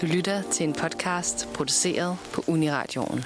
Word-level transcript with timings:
Du 0.00 0.06
lytter 0.06 0.42
til 0.52 0.68
en 0.68 0.72
podcast 0.72 1.48
produceret 1.54 2.16
på 2.34 2.44
Uniradioen. 2.48 3.24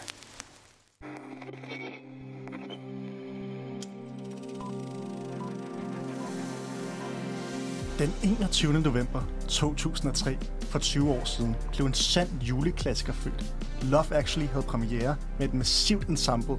Den 7.98 8.12
21. 8.22 8.72
november 8.72 9.22
2003, 9.48 10.38
for 10.60 10.79
20 10.79 11.10
år 11.10 11.24
siden, 11.24 11.56
blev 11.72 11.87
en 11.87 11.95
sand 11.95 12.29
juleklassiker 12.42 13.13
født. 13.13 13.45
Love 13.83 14.15
Actually 14.15 14.49
havde 14.49 14.67
premiere 14.67 15.17
med 15.38 15.49
et 15.49 15.54
massivt 15.54 16.09
ensemble, 16.09 16.56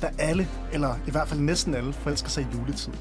der 0.00 0.08
alle, 0.18 0.48
eller 0.72 0.94
i 1.06 1.10
hvert 1.10 1.28
fald 1.28 1.40
næsten 1.40 1.74
alle, 1.74 1.92
forelsker 1.92 2.28
sig 2.28 2.42
i 2.42 2.56
juletid. 2.56 2.92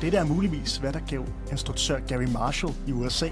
Dette 0.00 0.18
er 0.18 0.24
muligvis, 0.24 0.76
hvad 0.76 0.92
der 0.92 1.00
gav 1.08 1.26
instruktør 1.50 1.98
Gary 1.98 2.28
Marshall 2.32 2.74
i 2.86 2.92
USA 2.92 3.28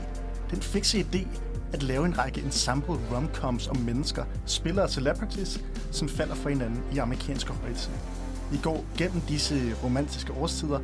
den 0.51 0.63
fikse 0.63 1.01
idé 1.01 1.27
at 1.73 1.83
lave 1.83 2.07
en 2.07 2.19
række 2.19 2.41
ensemble 2.41 2.95
romcoms 3.13 3.69
om 3.69 3.77
mennesker, 3.77 4.25
spillere 4.47 4.85
og 4.85 4.91
celebrities, 4.91 5.65
som 5.91 6.09
falder 6.09 6.35
for 6.35 6.49
hinanden 6.49 6.83
i 6.93 6.99
amerikanske 6.99 7.53
højtid. 7.53 7.93
Vi 8.51 8.59
går 8.63 8.85
gennem 8.99 9.21
disse 9.21 9.75
romantiske 9.85 10.33
årstider, 10.33 10.81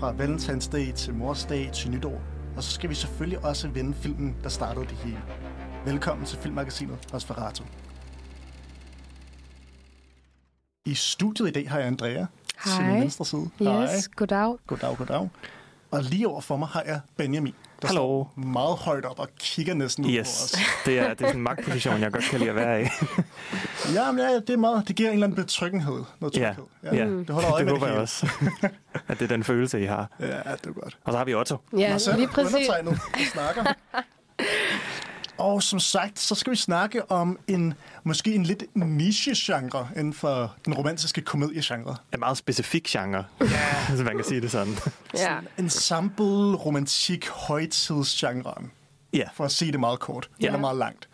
fra 0.00 0.12
Valentine's 0.12 0.70
Day 0.70 0.92
til 0.92 1.14
Mors 1.14 1.44
Dag 1.44 1.70
til 1.72 1.90
nytår, 1.90 2.22
og 2.56 2.62
så 2.62 2.70
skal 2.70 2.90
vi 2.90 2.94
selvfølgelig 2.94 3.44
også 3.44 3.68
vende 3.68 3.94
filmen, 3.94 4.36
der 4.42 4.48
startede 4.48 4.84
det 4.84 4.96
hele. 4.96 5.22
Velkommen 5.84 6.26
til 6.26 6.38
Filmmagasinet 6.38 6.98
Nosferatu. 7.12 7.64
I 10.86 10.94
studiet 10.94 11.48
i 11.48 11.52
dag 11.52 11.70
har 11.70 11.78
jeg 11.78 11.86
Andrea 11.86 12.26
til 12.66 12.82
min 12.82 12.90
Hej. 12.90 13.00
venstre 13.00 13.24
side. 13.24 13.50
Yes, 13.62 14.08
goddag. 14.08 14.56
Goddag, 14.66 14.96
goddag. 14.96 15.28
Og 15.90 16.02
lige 16.02 16.28
over 16.28 16.40
for 16.40 16.56
mig 16.56 16.68
har 16.68 16.82
jeg 16.86 17.00
Benjamin, 17.16 17.54
der 17.82 17.88
Hallo. 17.88 18.00
står 18.00 18.32
meget 18.36 18.76
højt 18.78 19.04
op 19.04 19.18
og 19.18 19.28
kigger 19.38 19.74
næsten 19.74 20.04
ud 20.04 20.10
på 20.10 20.14
Yes, 20.16 20.44
os. 20.44 20.58
det 20.86 20.98
er, 20.98 21.02
det 21.14 21.20
er 21.20 21.26
sådan 21.26 21.36
en 21.36 21.42
magtposition, 21.42 22.00
jeg 22.00 22.12
godt 22.12 22.24
kan 22.24 22.38
lide 22.38 22.50
at 22.50 22.56
være 22.56 22.82
i. 22.82 22.86
Ja, 23.94 24.12
men 24.12 24.20
ja, 24.24 24.34
det 24.34 24.50
er 24.50 24.56
meget. 24.56 24.88
Det 24.88 24.96
giver 24.96 25.08
en 25.08 25.12
eller 25.14 25.26
anden 25.26 25.44
betryggenhed. 25.44 26.04
Noget 26.20 26.36
Ja, 26.36 26.54
tryghed. 26.82 26.98
ja. 26.98 27.06
Det 27.10 27.30
holder 27.30 27.52
øje 27.52 27.58
det 27.58 27.64
med 27.66 27.72
håber 27.72 27.86
det 27.86 27.92
jeg 27.92 28.00
også. 28.02 28.28
at 29.08 29.18
det 29.18 29.24
er 29.24 29.28
den 29.28 29.44
følelse, 29.44 29.80
I 29.82 29.84
har. 29.84 30.10
Ja, 30.20 30.26
det 30.26 30.36
er 30.66 30.72
godt. 30.72 30.98
Og 31.04 31.12
så 31.12 31.18
har 31.18 31.24
vi 31.24 31.34
Otto. 31.34 31.56
Ja, 31.78 31.90
Marcel, 31.90 32.14
lige 32.16 32.28
præcis. 32.28 32.66
snakker. 33.32 33.64
Og 35.38 35.62
som 35.62 35.80
sagt, 35.80 36.18
så 36.18 36.34
skal 36.34 36.50
vi 36.50 36.56
snakke 36.56 37.10
om 37.10 37.38
en 37.48 37.74
måske 38.04 38.34
en 38.34 38.42
lidt 38.42 38.64
niche-genre 38.74 39.88
inden 39.96 40.12
for 40.12 40.54
den 40.64 40.74
romantiske 40.74 41.20
komediegenre. 41.20 41.96
En 42.14 42.20
meget 42.20 42.36
specifik 42.36 42.84
genre, 42.84 43.24
ja. 43.40 43.46
hvis 43.88 44.00
man 44.00 44.16
kan 44.16 44.24
sige 44.24 44.40
det 44.40 44.50
sådan. 44.50 44.74
Ja. 45.14 45.38
Ensemble, 45.58 46.54
romantik, 46.54 47.28
højtidsgenren. 47.28 48.70
Ja, 49.12 49.28
For 49.34 49.44
at 49.44 49.52
sige 49.52 49.72
det 49.72 49.80
meget 49.80 50.00
kort. 50.00 50.30
Ja. 50.40 50.46
Eller 50.46 50.58
meget 50.58 50.76
langt. 50.76 51.08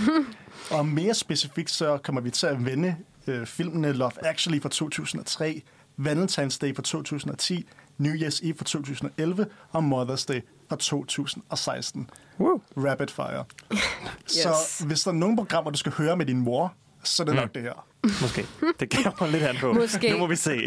og 0.78 0.86
mere 0.86 1.14
specifikt, 1.14 1.70
så 1.70 1.98
kommer 2.04 2.20
vi 2.20 2.30
til 2.30 2.46
at 2.46 2.64
vende 2.64 2.96
øh, 3.26 3.46
filmene 3.46 3.92
Love 3.92 4.26
Actually 4.26 4.62
fra 4.62 4.68
2003, 4.68 5.62
Valentine's 6.00 6.58
Day 6.60 6.74
fra 6.74 6.82
2010, 6.82 7.66
New 7.98 8.14
Year's 8.14 8.46
Eve 8.46 8.54
fra 8.58 8.64
2011 8.64 9.46
og 9.70 9.82
Mother's 9.82 10.26
Day 10.28 10.40
fra 10.68 10.76
2016. 10.76 12.10
Woo. 12.40 12.60
Rapid 12.76 13.06
fire. 13.08 13.44
Så 14.26 14.48
Yes. 14.48 14.78
hvis 14.86 15.00
der 15.02 15.10
er 15.10 15.14
nogle 15.14 15.36
programmer, 15.36 15.70
du 15.70 15.78
skal 15.78 15.92
høre 15.92 16.16
med 16.16 16.26
din 16.26 16.40
mor, 16.40 16.74
så 17.02 17.22
er 17.22 17.24
det 17.24 17.34
Mm. 17.34 17.40
nok 17.40 17.54
det 17.54 17.62
her. 17.62 17.86
måske. 18.22 18.46
Det 18.80 18.90
kommer 19.14 19.32
lidt 19.32 19.42
an 19.44 19.56
på. 19.60 19.72
Måske. 19.72 20.10
Nu 20.10 20.18
må 20.18 20.26
vi 20.26 20.36
se. 20.36 20.60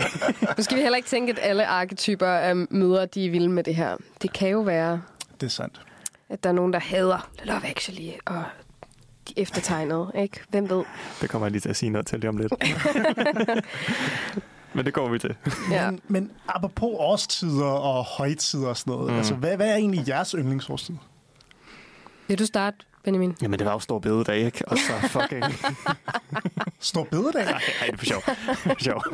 Nu 0.58 0.64
skal 0.64 0.78
vi 0.78 0.82
heller 0.82 0.98
ikke 0.98 1.10
tænke, 1.10 1.32
at 1.32 1.40
alle 1.42 1.66
arketyper 1.68 2.28
af 2.28 2.56
mødre, 2.56 3.06
de 3.06 3.26
er 3.26 3.32
vilde 3.32 3.50
med 3.50 3.64
det 3.64 3.76
her. 3.76 3.98
Det 4.22 4.34
kan 4.34 4.50
jo 4.50 4.60
være, 4.60 5.02
Det 5.42 5.46
er 5.48 5.52
sandt. 5.52 5.82
at 6.30 6.44
der 6.44 6.50
er 6.50 6.54
nogen, 6.54 6.74
der 6.74 6.80
hader 6.80 7.30
Love 7.44 7.66
Actually, 7.68 8.12
og 8.26 8.44
de 9.30 9.34
eftertegnede, 9.40 10.12
ikke? 10.16 10.40
Hvem 10.50 10.70
ved? 10.70 10.84
Det 11.22 11.30
kommer 11.30 11.46
jeg 11.48 11.52
lige 11.52 11.62
til 11.62 11.70
at 11.70 11.76
sige 11.76 11.90
noget 11.90 12.08
til 12.08 12.20
lige 12.20 12.30
om 12.30 12.38
lidt. 12.38 12.54
Men 14.78 14.86
det 14.86 14.94
kommer 14.94 15.12
vi 15.12 15.20
til. 15.20 15.36
Ja. 15.72 15.92
Men, 15.92 16.02
men 16.08 16.32
apropos 16.48 16.90
årstider 16.94 17.66
og 17.66 18.04
højtider 18.04 18.68
og 18.68 18.78
sådan 18.78 18.92
noget, 18.94 19.12
mm. 19.12 19.18
altså 19.18 19.36
hvad, 19.36 19.56
hvad 19.56 19.68
er 19.70 19.76
egentlig 19.76 20.08
jeres 20.08 20.32
yndlingsårstid? 20.32 20.96
Vil 22.28 22.40
du 22.40 22.46
starte, 22.46 22.78
Benjamin? 23.04 23.36
Jamen, 23.42 23.60
det 23.60 23.66
var 23.68 23.74
jo 23.74 23.80
stor 23.80 24.00
bededag, 24.00 24.38
ikke? 24.38 24.68
Og 24.68 24.78
så 24.78 24.94
fucking... 25.20 25.44
Stor 26.80 27.04
bededag? 27.04 27.46
Nej, 27.46 27.52
nej, 27.54 27.62
det 27.86 27.94
er 27.94 27.98
for 27.98 28.06
sjov. 28.06 28.22
For 28.56 28.76
sjov. 28.80 29.04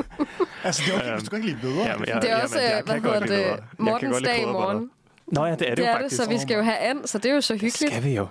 Altså, 0.63 0.83
det 0.85 0.93
er 0.93 0.97
okay, 0.99 1.13
hvis 1.13 1.23
du 1.23 1.29
kan 1.29 1.37
ikke 1.39 1.49
lide 1.49 1.61
bedre. 1.61 1.85
Jamen, 1.85 2.07
jeg, 2.07 2.21
Det 2.21 2.31
er 2.31 2.41
også, 2.41 2.59
jamen, 2.59 2.77
øh, 2.77 3.01
hvad 3.01 3.11
hedder 3.21 3.55
det, 3.55 3.63
Mortens 3.77 4.21
dag 4.21 4.41
i 4.41 4.45
morgen. 4.45 4.89
Nå 5.27 5.45
ja, 5.45 5.51
det 5.55 5.61
er 5.61 5.75
det, 5.75 5.77
Det 5.77 5.83
jo 5.83 5.87
er 5.87 5.91
det, 5.91 6.01
faktisk. 6.01 6.23
så 6.23 6.29
vi 6.29 6.39
skal 6.39 6.55
jo 6.55 6.61
have 6.63 6.77
and, 6.77 7.07
så 7.07 7.17
det 7.17 7.31
er 7.31 7.35
jo 7.35 7.41
så 7.41 7.53
hyggeligt. 7.53 7.91
Skal 7.91 8.03
vi 8.03 8.15
jo. 8.15 8.27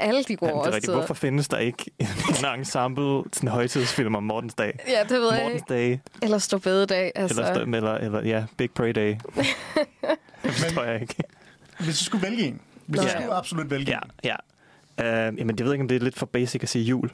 Alle 0.00 0.22
de 0.24 0.36
gode 0.36 0.50
Jamen, 0.50 0.64
det 0.64 0.70
er 0.70 0.74
rigtigt. 0.74 0.92
Hvorfor 0.96 1.14
findes 1.14 1.48
der 1.48 1.58
ikke 1.58 1.84
en 1.98 2.06
ensemble 2.58 3.22
sådan 3.32 3.48
højtidsfilm 3.48 4.14
om 4.14 4.22
Mortens 4.22 4.54
dag? 4.54 4.78
Ja, 4.88 5.02
det 5.02 5.10
ved 5.10 5.32
jeg 5.32 5.42
Mortens 5.42 5.62
ikke. 5.70 5.74
Day, 5.74 5.98
Eller 6.22 6.38
stå 6.38 6.58
bededag. 6.58 7.12
Altså. 7.14 7.40
eller, 7.40 7.54
st- 7.54 7.76
eller, 7.76 7.94
eller 7.94 8.22
ja, 8.24 8.44
Big 8.56 8.70
Pray 8.70 8.90
Day. 8.94 9.14
det 10.42 10.52
forstår 10.52 10.82
jeg 10.84 11.00
ikke. 11.00 11.14
Hvis 11.78 11.98
du 11.98 12.04
skulle 12.04 12.22
vælge 12.26 12.42
en. 12.46 12.60
Hvis 12.86 12.98
du 13.00 13.04
Nå, 13.04 13.08
skulle 13.10 13.24
ja. 13.24 13.38
absolut 13.38 13.70
vælge 13.70 13.90
Ja, 13.90 13.98
en. 13.98 14.10
ja. 14.24 14.36
Uh, 15.30 15.38
jamen, 15.38 15.56
jeg 15.58 15.66
ved 15.66 15.72
ikke, 15.72 15.82
om 15.82 15.88
det 15.88 15.96
er 15.96 16.00
lidt 16.00 16.18
for 16.18 16.26
basic 16.26 16.62
at 16.62 16.68
sige 16.68 16.84
jul. 16.84 17.10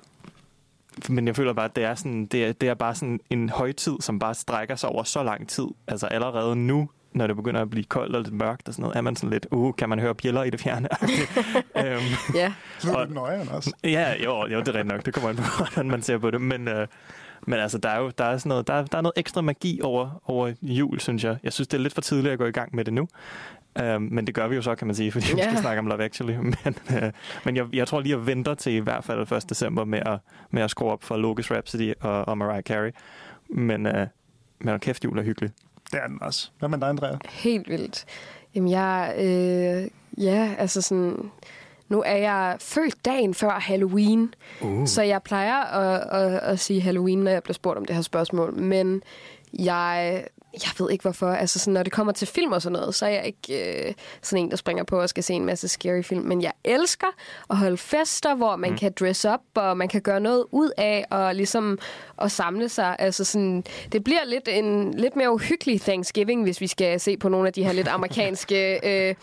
Men 1.08 1.26
jeg 1.26 1.36
føler 1.36 1.52
bare, 1.52 1.64
at 1.64 1.76
det 1.76 1.84
er, 1.84 1.94
sådan, 1.94 2.26
det 2.26 2.44
er, 2.44 2.52
det 2.52 2.68
er 2.68 2.74
bare 2.74 2.94
sådan 2.94 3.20
en 3.30 3.48
højtid, 3.48 3.97
som 4.00 4.18
bare 4.18 4.34
strækker 4.34 4.76
sig 4.76 4.88
over 4.88 5.02
så 5.02 5.22
lang 5.22 5.48
tid. 5.48 5.66
Altså 5.86 6.06
allerede 6.06 6.56
nu, 6.56 6.91
når 7.12 7.26
det 7.26 7.37
begynder 7.37 7.60
at 7.62 7.71
blive 7.71 7.84
koldt 7.84 8.16
og 8.16 8.22
lidt 8.22 8.34
mørkt 8.34 8.69
og 8.69 8.75
sådan 8.75 8.82
noget, 8.82 8.97
er 8.97 9.00
man 9.00 9.16
sådan 9.16 9.31
lidt, 9.31 9.47
uh, 9.50 9.75
kan 9.75 9.88
man 9.88 9.98
høre 9.98 10.15
bjæller 10.15 10.43
i 10.43 10.50
det 10.50 10.60
fjerne? 10.60 10.88
um, 11.97 12.34
Ja, 12.34 12.53
Så 12.78 12.93
er 12.93 13.04
det 13.04 13.15
nøjeren 13.15 13.48
også. 13.48 13.72
Ja, 13.84 14.15
jo, 14.25 14.47
jo, 14.47 14.59
det 14.60 14.69
er 14.69 14.75
rigtigt 14.75 14.87
nok. 14.87 15.06
Det 15.06 15.15
kommer 15.15 15.31
an 15.31 15.37
på, 15.37 15.43
hvordan 15.59 15.91
man 15.91 16.03
ser 16.03 16.19
på 16.19 16.31
det. 16.31 16.41
Men, 16.41 16.69
øh, 16.69 16.87
men 17.47 17.59
altså, 17.60 17.78
der 17.78 17.88
er 17.88 18.00
jo 18.00 18.10
der 18.19 18.25
er 18.25 18.38
sådan 18.38 18.48
noget, 18.48 18.66
der 18.66 18.75
er, 18.75 18.84
der 18.84 18.98
er 18.98 19.03
noget 19.03 19.12
ekstra 19.16 19.41
magi 19.41 19.81
over, 19.82 20.22
over 20.25 20.53
jul, 20.62 21.00
synes 21.00 21.25
jeg. 21.25 21.37
Jeg 21.43 21.53
synes, 21.53 21.69
det 21.69 21.78
er 21.78 21.82
lidt 21.82 21.94
for 21.94 22.00
tidligt 22.00 22.32
at 22.32 22.38
gå 22.38 22.44
i 22.44 22.50
gang 22.53 22.76
med 22.76 22.84
det 22.84 22.94
nu. 22.94 23.09
Um, 23.82 24.03
men 24.03 24.27
det 24.27 24.34
gør 24.34 24.48
vi 24.48 24.54
jo 24.56 24.62
så, 24.62 24.75
kan 24.75 24.87
man 24.87 24.97
sige, 24.97 25.12
fordi 25.12 25.27
vi 25.34 25.38
Ja. 25.41 25.42
skal 25.50 25.59
snakke 25.59 25.78
om 25.78 25.87
Love 25.87 26.04
Actually. 26.04 26.34
Men, 26.65 26.75
øh, 26.97 27.12
men 27.44 27.56
jeg, 27.56 27.66
jeg 27.72 27.88
tror 27.88 28.00
lige, 28.00 28.15
at 28.15 28.27
venter 28.27 28.54
til 28.54 28.72
i 28.72 28.78
hvert 28.78 29.04
fald 29.04 29.32
1. 29.32 29.50
december 29.50 29.84
med 29.84 29.98
at, 30.06 30.19
med 30.50 30.62
at 30.62 30.71
skrue 30.71 30.91
op 30.92 31.03
for 31.04 31.16
Locus 31.16 31.50
Rhapsody 31.50 31.92
og, 32.00 32.28
og 32.28 32.38
Mariah 32.38 32.62
Carey. 32.62 32.91
Men, 33.48 33.87
øh, 33.87 34.06
men 34.60 34.78
kæft, 34.81 35.04
jul 35.04 35.19
er 35.19 35.22
hyggeligt. 35.22 35.54
Det 35.92 36.00
er 36.02 36.06
den 36.06 36.22
også. 36.22 36.50
Hvad 36.58 36.68
med 36.68 36.78
dig, 36.78 36.88
Andrea? 36.88 37.16
helt 37.28 37.68
vildt. 37.68 38.04
Jamen, 38.54 38.70
jeg... 38.70 39.14
Øh, 39.18 39.88
ja, 40.24 40.54
altså 40.58 40.82
sådan... 40.82 41.30
Nu 41.88 42.02
er 42.06 42.16
jeg 42.16 42.56
født 42.60 43.04
dagen 43.04 43.34
før 43.34 43.50
Halloween, 43.50 44.34
Uh. 44.60 44.86
så 44.86 45.02
jeg 45.02 45.22
plejer 45.22 45.64
at, 45.64 46.22
at, 46.22 46.40
at 46.40 46.60
sige 46.60 46.80
Halloween, 46.80 47.18
når 47.18 47.30
jeg 47.30 47.42
bliver 47.42 47.54
spurgt 47.54 47.78
om 47.78 47.84
det 47.84 47.94
her 47.96 48.02
spørgsmål. 48.02 48.54
Men 48.54 49.02
jeg, 49.58 50.24
jeg 50.54 50.70
ved 50.78 50.90
ikke 50.90 51.02
hvorfor. 51.02 51.26
Altså, 51.26 51.58
sådan, 51.58 51.74
når 51.74 51.82
det 51.82 51.92
kommer 51.92 52.12
til 52.12 52.28
film 52.28 52.52
og 52.52 52.62
sådan 52.62 52.78
noget, 52.78 52.94
så 52.94 53.06
er 53.06 53.10
jeg 53.10 53.26
ikke 53.26 53.86
øh, 53.86 53.94
sådan 54.22 54.44
en, 54.44 54.50
der 54.50 54.56
springer 54.56 54.84
på 54.84 55.00
og 55.00 55.08
skal 55.08 55.24
se 55.24 55.34
en 55.34 55.44
masse 55.44 55.68
scary 55.68 56.02
film. 56.02 56.22
Men 56.22 56.42
jeg 56.42 56.52
elsker 56.64 57.06
at 57.50 57.56
holde 57.56 57.76
fester, 57.76 58.34
hvor 58.34 58.56
man 58.56 58.70
mm. 58.70 58.78
kan 58.78 58.92
dress 59.00 59.24
up, 59.24 59.40
og 59.54 59.76
man 59.76 59.88
kan 59.88 60.00
gøre 60.00 60.20
noget 60.20 60.44
ud 60.50 60.70
af, 60.76 61.04
og 61.10 61.34
ligesom 61.34 61.78
at 62.22 62.32
samle 62.32 62.68
sig. 62.68 62.96
Altså, 62.98 63.24
sådan, 63.24 63.64
det 63.92 64.04
bliver 64.04 64.24
lidt 64.26 64.48
en 64.48 64.94
lidt 64.94 65.16
mere 65.16 65.32
uhyggelig 65.32 65.80
Thanksgiving, 65.80 66.42
hvis 66.42 66.60
vi 66.60 66.66
skal 66.66 67.00
se 67.00 67.16
på 67.16 67.28
nogle 67.28 67.46
af 67.46 67.52
de 67.52 67.64
her 67.64 67.72
lidt 67.72 67.88
amerikanske... 67.88 68.80
Øh, 68.84 69.14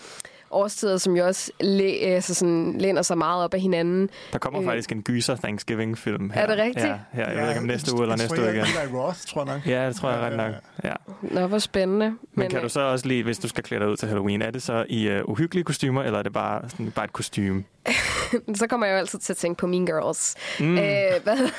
årstider, 0.51 0.97
som 0.97 1.15
jo 1.15 1.25
også 1.25 1.51
læ- 1.59 1.99
altså 2.01 2.33
sådan, 2.33 2.75
læner 2.77 3.01
sig 3.01 3.17
meget 3.17 3.43
op 3.43 3.53
af 3.53 3.59
hinanden. 3.59 4.09
Der 4.33 4.39
kommer 4.39 4.61
Øh. 4.61 4.67
faktisk 4.67 4.91
en 4.91 5.01
gyser 5.03 5.35
Thanksgiving-film 5.35 6.29
her. 6.29 6.41
Er 6.41 6.47
det 6.47 6.57
rigtigt? 6.57 6.85
Ja, 6.85 6.95
ja 7.17 7.29
jeg 7.29 7.41
ved 7.41 7.49
ikke 7.49 7.59
om 7.59 7.65
næste 7.65 7.93
uge 7.93 8.01
eller 8.03 8.15
næste 8.17 8.41
uge 8.41 8.49
igen. 8.49 8.61
Eli 8.61 8.97
Roth, 8.97 9.19
tror 9.27 9.45
jeg 9.45 9.53
nok. 9.55 9.67
Ja, 9.67 9.87
det 9.87 9.95
tror 9.95 10.09
jeg 10.11 10.19
ret 10.19 10.37
nok. 10.37 10.53
Ja. 10.83 10.93
Nå, 11.21 11.47
hvor 11.47 11.59
spændende. 11.59 12.05
Men, 12.09 12.17
Men 12.33 12.49
kan 12.49 12.57
øh, 12.57 12.63
du 12.63 12.69
så 12.69 12.81
også 12.81 13.07
lige, 13.07 13.23
hvis 13.23 13.39
du 13.39 13.47
skal 13.47 13.63
klæde 13.63 13.81
dig 13.81 13.89
ud 13.89 13.97
til 13.97 14.07
Halloween, 14.07 14.41
er 14.41 14.51
det 14.51 14.61
så 14.61 14.85
i 14.89 15.15
uh, 15.17 15.29
uhyggelige 15.29 15.63
kostymer, 15.63 16.03
eller 16.03 16.19
er 16.19 16.23
det 16.23 16.33
bare, 16.33 16.69
sådan, 16.69 16.91
bare 16.91 17.05
et 17.05 17.13
kostume? 17.13 17.63
så 18.55 18.67
kommer 18.69 18.85
jeg 18.87 18.93
jo 18.93 18.97
altid 18.97 19.19
til 19.19 19.33
at 19.33 19.37
tænke 19.37 19.57
på 19.59 19.67
Mean 19.67 19.85
Girls. 19.85 20.35
Mm. 20.59 20.77
Øh, 20.77 20.83
hvad? 21.23 21.37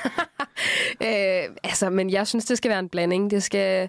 øh, 1.06 1.54
altså, 1.64 1.90
men 1.90 2.10
jeg 2.10 2.26
synes, 2.26 2.44
det 2.44 2.56
skal 2.58 2.68
være 2.70 2.78
en 2.78 2.88
blanding. 2.88 3.30
Det 3.30 3.42
skal... 3.42 3.88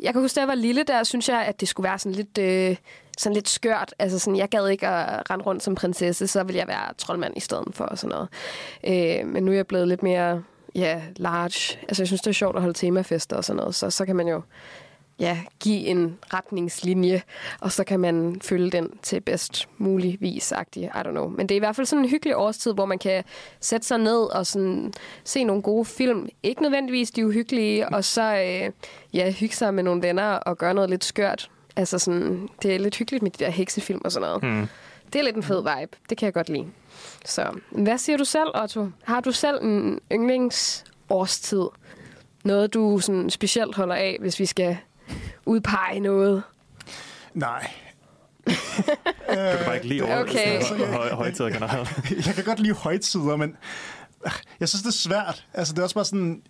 Jeg 0.00 0.12
kan 0.12 0.22
huske, 0.22 0.34
da 0.36 0.40
jeg 0.40 0.48
var 0.48 0.54
lille, 0.54 0.82
der 0.82 1.04
synes 1.04 1.28
jeg, 1.28 1.42
at 1.42 1.60
det 1.60 1.68
skulle 1.68 1.88
være 1.88 1.98
sådan 1.98 2.12
lidt, 2.16 2.38
øh, 2.38 2.76
sådan 3.20 3.34
lidt 3.34 3.48
skørt. 3.48 3.94
Altså 3.98 4.18
sådan, 4.18 4.36
jeg 4.36 4.48
gad 4.48 4.68
ikke 4.68 4.88
at 4.88 5.30
rende 5.30 5.44
rundt 5.44 5.62
som 5.62 5.74
prinsesse, 5.74 6.26
så 6.26 6.42
ville 6.42 6.58
jeg 6.58 6.68
være 6.68 6.94
troldmand 6.98 7.36
i 7.36 7.40
stedet 7.40 7.74
for 7.74 7.84
og 7.84 7.98
sådan 7.98 8.16
noget. 8.16 8.28
Øh, 8.84 9.26
men 9.26 9.44
nu 9.44 9.52
er 9.52 9.56
jeg 9.56 9.66
blevet 9.66 9.88
lidt 9.88 10.02
mere 10.02 10.42
ja, 10.74 11.02
large. 11.16 11.78
Altså, 11.88 12.02
jeg 12.02 12.06
synes, 12.06 12.20
det 12.20 12.30
er 12.30 12.34
sjovt 12.34 12.56
at 12.56 12.62
holde 12.62 12.78
temafester 12.78 13.36
og 13.36 13.44
sådan 13.44 13.56
noget. 13.56 13.74
Så, 13.74 13.90
så 13.90 14.06
kan 14.06 14.16
man 14.16 14.28
jo 14.28 14.42
ja, 15.18 15.38
give 15.60 15.86
en 15.86 16.18
retningslinje, 16.34 17.22
og 17.60 17.72
så 17.72 17.84
kan 17.84 18.00
man 18.00 18.40
følge 18.42 18.70
den 18.70 18.90
til 19.02 19.20
bedst 19.20 19.68
mulig 19.78 20.16
vis, 20.20 20.52
I 20.76 20.80
don't 20.80 21.10
know. 21.10 21.28
Men 21.28 21.48
det 21.48 21.54
er 21.54 21.56
i 21.56 21.58
hvert 21.58 21.76
fald 21.76 21.86
sådan 21.86 22.04
en 22.04 22.10
hyggelig 22.10 22.36
årstid, 22.36 22.72
hvor 22.72 22.84
man 22.84 22.98
kan 22.98 23.24
sætte 23.60 23.86
sig 23.86 23.98
ned 23.98 24.22
og 24.22 24.46
sådan 24.46 24.92
se 25.24 25.44
nogle 25.44 25.62
gode 25.62 25.84
film. 25.84 26.28
Ikke 26.42 26.62
nødvendigvis 26.62 27.10
de 27.10 27.26
uhyggelige, 27.26 27.88
og 27.88 28.04
så 28.04 28.22
øh, 28.34 28.72
ja, 29.12 29.30
hygge 29.30 29.54
sig 29.54 29.74
med 29.74 29.82
nogle 29.82 30.02
venner 30.02 30.32
og 30.32 30.58
gøre 30.58 30.74
noget 30.74 30.90
lidt 30.90 31.04
skørt. 31.04 31.50
Altså 31.76 31.98
sådan, 31.98 32.48
det 32.62 32.74
er 32.74 32.78
lidt 32.78 32.96
hyggeligt 32.96 33.22
med 33.22 33.30
de 33.30 33.44
der 33.44 33.50
heksefilm 33.50 34.00
og 34.04 34.12
sådan 34.12 34.28
noget. 34.28 34.42
Mm. 34.42 34.68
det 35.12 35.18
er 35.18 35.22
lidt 35.22 35.36
en 35.36 35.42
fed 35.42 35.58
vibe. 35.62 35.96
Det 36.10 36.18
kan 36.18 36.26
jeg 36.26 36.34
godt 36.34 36.48
lide. 36.48 36.66
Så 37.24 37.60
hvad 37.70 37.98
siger 37.98 38.16
du 38.16 38.24
selv, 38.24 38.48
Otto? 38.62 38.88
Har 39.04 39.20
du 39.20 39.32
selv 39.32 39.64
en 39.64 40.00
yndlingsårstid? 40.12 41.66
Noget, 42.44 42.74
du 42.74 42.98
sådan 42.98 43.30
specielt 43.30 43.74
holder 43.76 43.94
af, 43.94 44.16
hvis 44.20 44.40
vi 44.40 44.46
skal 44.46 44.76
udpege 45.46 46.00
noget? 46.00 46.42
Nej. 47.34 47.70
Du 49.30 49.34
kan 49.36 49.64
bare 49.64 49.74
ikke 49.74 49.86
lide 49.88 50.02
over 50.02 50.20
Okay. 50.20 50.62
høj, 50.96 51.08
højtider 51.10 51.50
generelt. 51.50 51.90
jeg 52.26 52.34
kan 52.34 52.44
godt 52.44 52.60
lide 52.60 52.74
højtider, 52.74 53.36
men 53.36 53.56
øh, 54.26 54.32
jeg 54.60 54.68
synes, 54.68 54.82
det 54.82 54.88
er 54.88 54.92
svært. 54.92 55.44
Altså, 55.54 55.72
det 55.74 55.78
er 55.78 55.82
også 55.82 55.94
bare 55.94 56.04
sådan... 56.04 56.42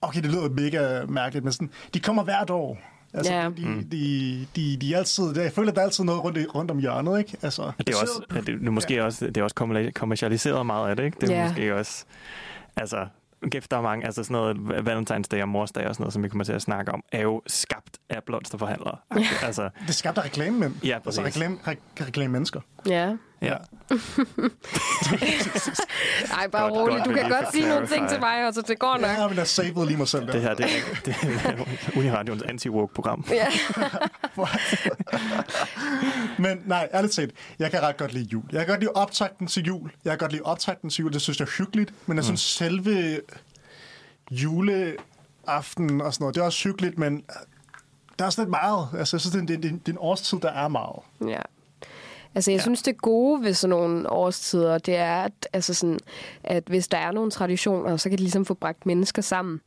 Okay, 0.00 0.22
det 0.22 0.30
lyder 0.30 0.48
mega 0.48 1.04
mærkeligt, 1.06 1.44
men 1.44 1.52
sådan, 1.52 1.70
de 1.94 2.00
kommer 2.00 2.22
hvert 2.24 2.50
år. 2.50 2.78
Altså, 3.14 3.32
Ja. 3.34 3.48
de, 3.56 3.84
de, 3.92 4.46
de, 4.56 4.76
de 4.76 4.94
er 4.94 4.98
altid, 4.98 5.36
jeg 5.38 5.52
føler, 5.52 5.72
der 5.72 5.80
er 5.80 5.84
altid 5.84 6.04
noget 6.04 6.24
rundt, 6.24 6.38
i- 6.38 6.46
rundt 6.46 6.70
om 6.70 6.78
hjørnet, 6.78 7.18
ikke? 7.18 7.36
Altså, 7.42 7.72
Det 7.78 7.88
er 7.88 7.96
også, 8.00 8.22
det 8.46 8.66
er 8.66 8.70
måske 8.70 8.94
ja. 8.94 9.04
også, 9.04 9.26
det 9.26 9.36
er 9.36 9.42
også 9.42 9.90
kommercialiseret 9.94 10.66
meget 10.66 10.90
af 10.90 10.96
det, 10.96 11.04
ikke? 11.04 11.16
Det 11.20 11.30
er 11.30 11.36
Ja. 11.40 11.48
måske 11.48 11.74
også, 11.74 12.04
altså, 12.76 13.06
kæft, 13.50 13.70
der 13.70 13.76
er 13.76 13.80
mange, 13.82 14.04
altså 14.06 14.24
sådan 14.24 14.34
noget 14.34 14.56
Valentine's 14.88 15.28
Day 15.30 15.42
og 15.42 15.48
Mors 15.48 15.72
Day 15.72 15.84
og 15.84 15.94
sådan 15.94 16.02
noget, 16.02 16.12
som 16.12 16.22
vi 16.22 16.28
kommer 16.28 16.44
til 16.44 16.52
at 16.52 16.62
snakke 16.62 16.92
om, 16.92 17.02
er 17.12 17.22
jo 17.22 17.42
skabt 17.46 17.98
af 18.10 18.22
blomsterforhandlere. 18.26 18.96
altså, 19.42 19.62
Det 19.62 19.88
er 19.88 19.92
skabt 19.92 20.18
af 20.18 20.24
reklamemænd. 20.24 20.74
Ja, 20.84 20.94
altså 21.04 21.20
præcis. 21.22 21.36
reklame, 21.36 21.58
re- 21.66 22.04
reklamemennesker. 22.06 22.60
Ja. 22.86 23.16
Ja. 23.42 23.56
Ej, 26.38 26.46
bare 26.52 26.62
Godt, 26.62 26.72
roligt. 26.74 26.98
godt, 26.98 27.08
Du 27.08 27.14
kan 27.20 27.30
godt 27.30 27.52
sige 27.52 27.68
nogle 27.68 27.86
ting 27.86 28.08
til 28.08 28.20
mig, 28.20 28.46
Otto. 28.46 28.60
Det 28.60 28.78
går 28.78 28.98
nok. 29.00 29.10
Ja, 29.10 29.28
men 29.28 29.36
jeg 29.36 29.46
savede 29.46 29.86
lige 29.86 29.96
mig 29.96 30.08
selv 30.08 30.26
der. 30.26 30.32
Det 30.32 30.42
her, 30.42 30.54
det 30.54 30.66
er, 30.66 31.00
det 31.04 31.14
er 31.44 31.64
Uniradions 31.98 32.42
anti-woke-program. 32.42 33.24
Ja. 33.30 33.46
Men 36.38 36.62
nej, 36.66 36.88
ærligt 36.94 37.12
talt, 37.12 37.34
jeg 37.58 37.70
kan 37.70 37.82
ret 37.82 37.96
godt 37.96 38.12
lide 38.12 38.24
jul. 38.24 38.44
Jeg 38.52 38.60
kan 38.60 38.68
godt 38.68 38.80
lide 38.80 38.92
optakten 38.94 39.46
til 39.46 39.64
jul. 39.64 39.90
Jeg 40.04 40.10
kan 40.10 40.18
godt 40.18 40.32
lide 40.32 40.42
optakten 40.42 40.90
til 40.90 41.02
jul. 41.02 41.12
Det 41.12 41.22
synes 41.22 41.40
jeg 41.40 41.46
er 41.46 41.50
hyggeligt. 41.58 41.92
Men 42.06 42.16
jeg 42.16 42.24
synes 42.24 42.40
selve 42.40 43.20
juleaften 44.30 46.00
og 46.00 46.14
sådan 46.14 46.22
noget, 46.22 46.34
det 46.34 46.40
er 46.40 46.44
også 46.44 46.68
hyggeligt, 46.68 46.98
men 46.98 47.22
der 48.18 48.24
er 48.24 48.26
også 48.26 48.40
lidt 48.40 48.50
meget. 48.50 48.88
Altså, 48.98 49.16
jeg 49.16 49.20
synes, 49.20 49.32
det 49.32 49.38
er, 49.38 49.42
en- 49.42 49.48
det, 49.48 49.64
er, 49.64 49.68
en- 49.72 49.78
det 49.78 49.88
er 49.88 49.92
en 49.92 49.98
årstid, 50.00 50.38
der 50.40 50.50
er 50.52 50.68
meget. 50.68 50.96
Ja. 51.28 51.40
Altså, 52.34 52.50
jeg 52.50 52.58
ja. 52.58 52.62
synes, 52.62 52.82
det 52.82 52.98
gode 52.98 53.42
ved 53.42 53.54
sådan 53.54 53.76
nogle 53.76 54.10
årstider, 54.10 54.78
det 54.78 54.96
er, 54.96 55.14
at, 55.14 55.48
altså 55.52 55.74
sådan, 55.74 55.98
at 56.44 56.64
hvis 56.66 56.88
der 56.88 56.98
er 56.98 57.12
nogle 57.12 57.30
traditioner, 57.30 57.96
så 57.96 58.08
kan 58.08 58.18
det 58.18 58.20
ligesom 58.20 58.44
få 58.44 58.54
bragt 58.54 58.86
mennesker 58.86 59.22
sammen. 59.22 59.60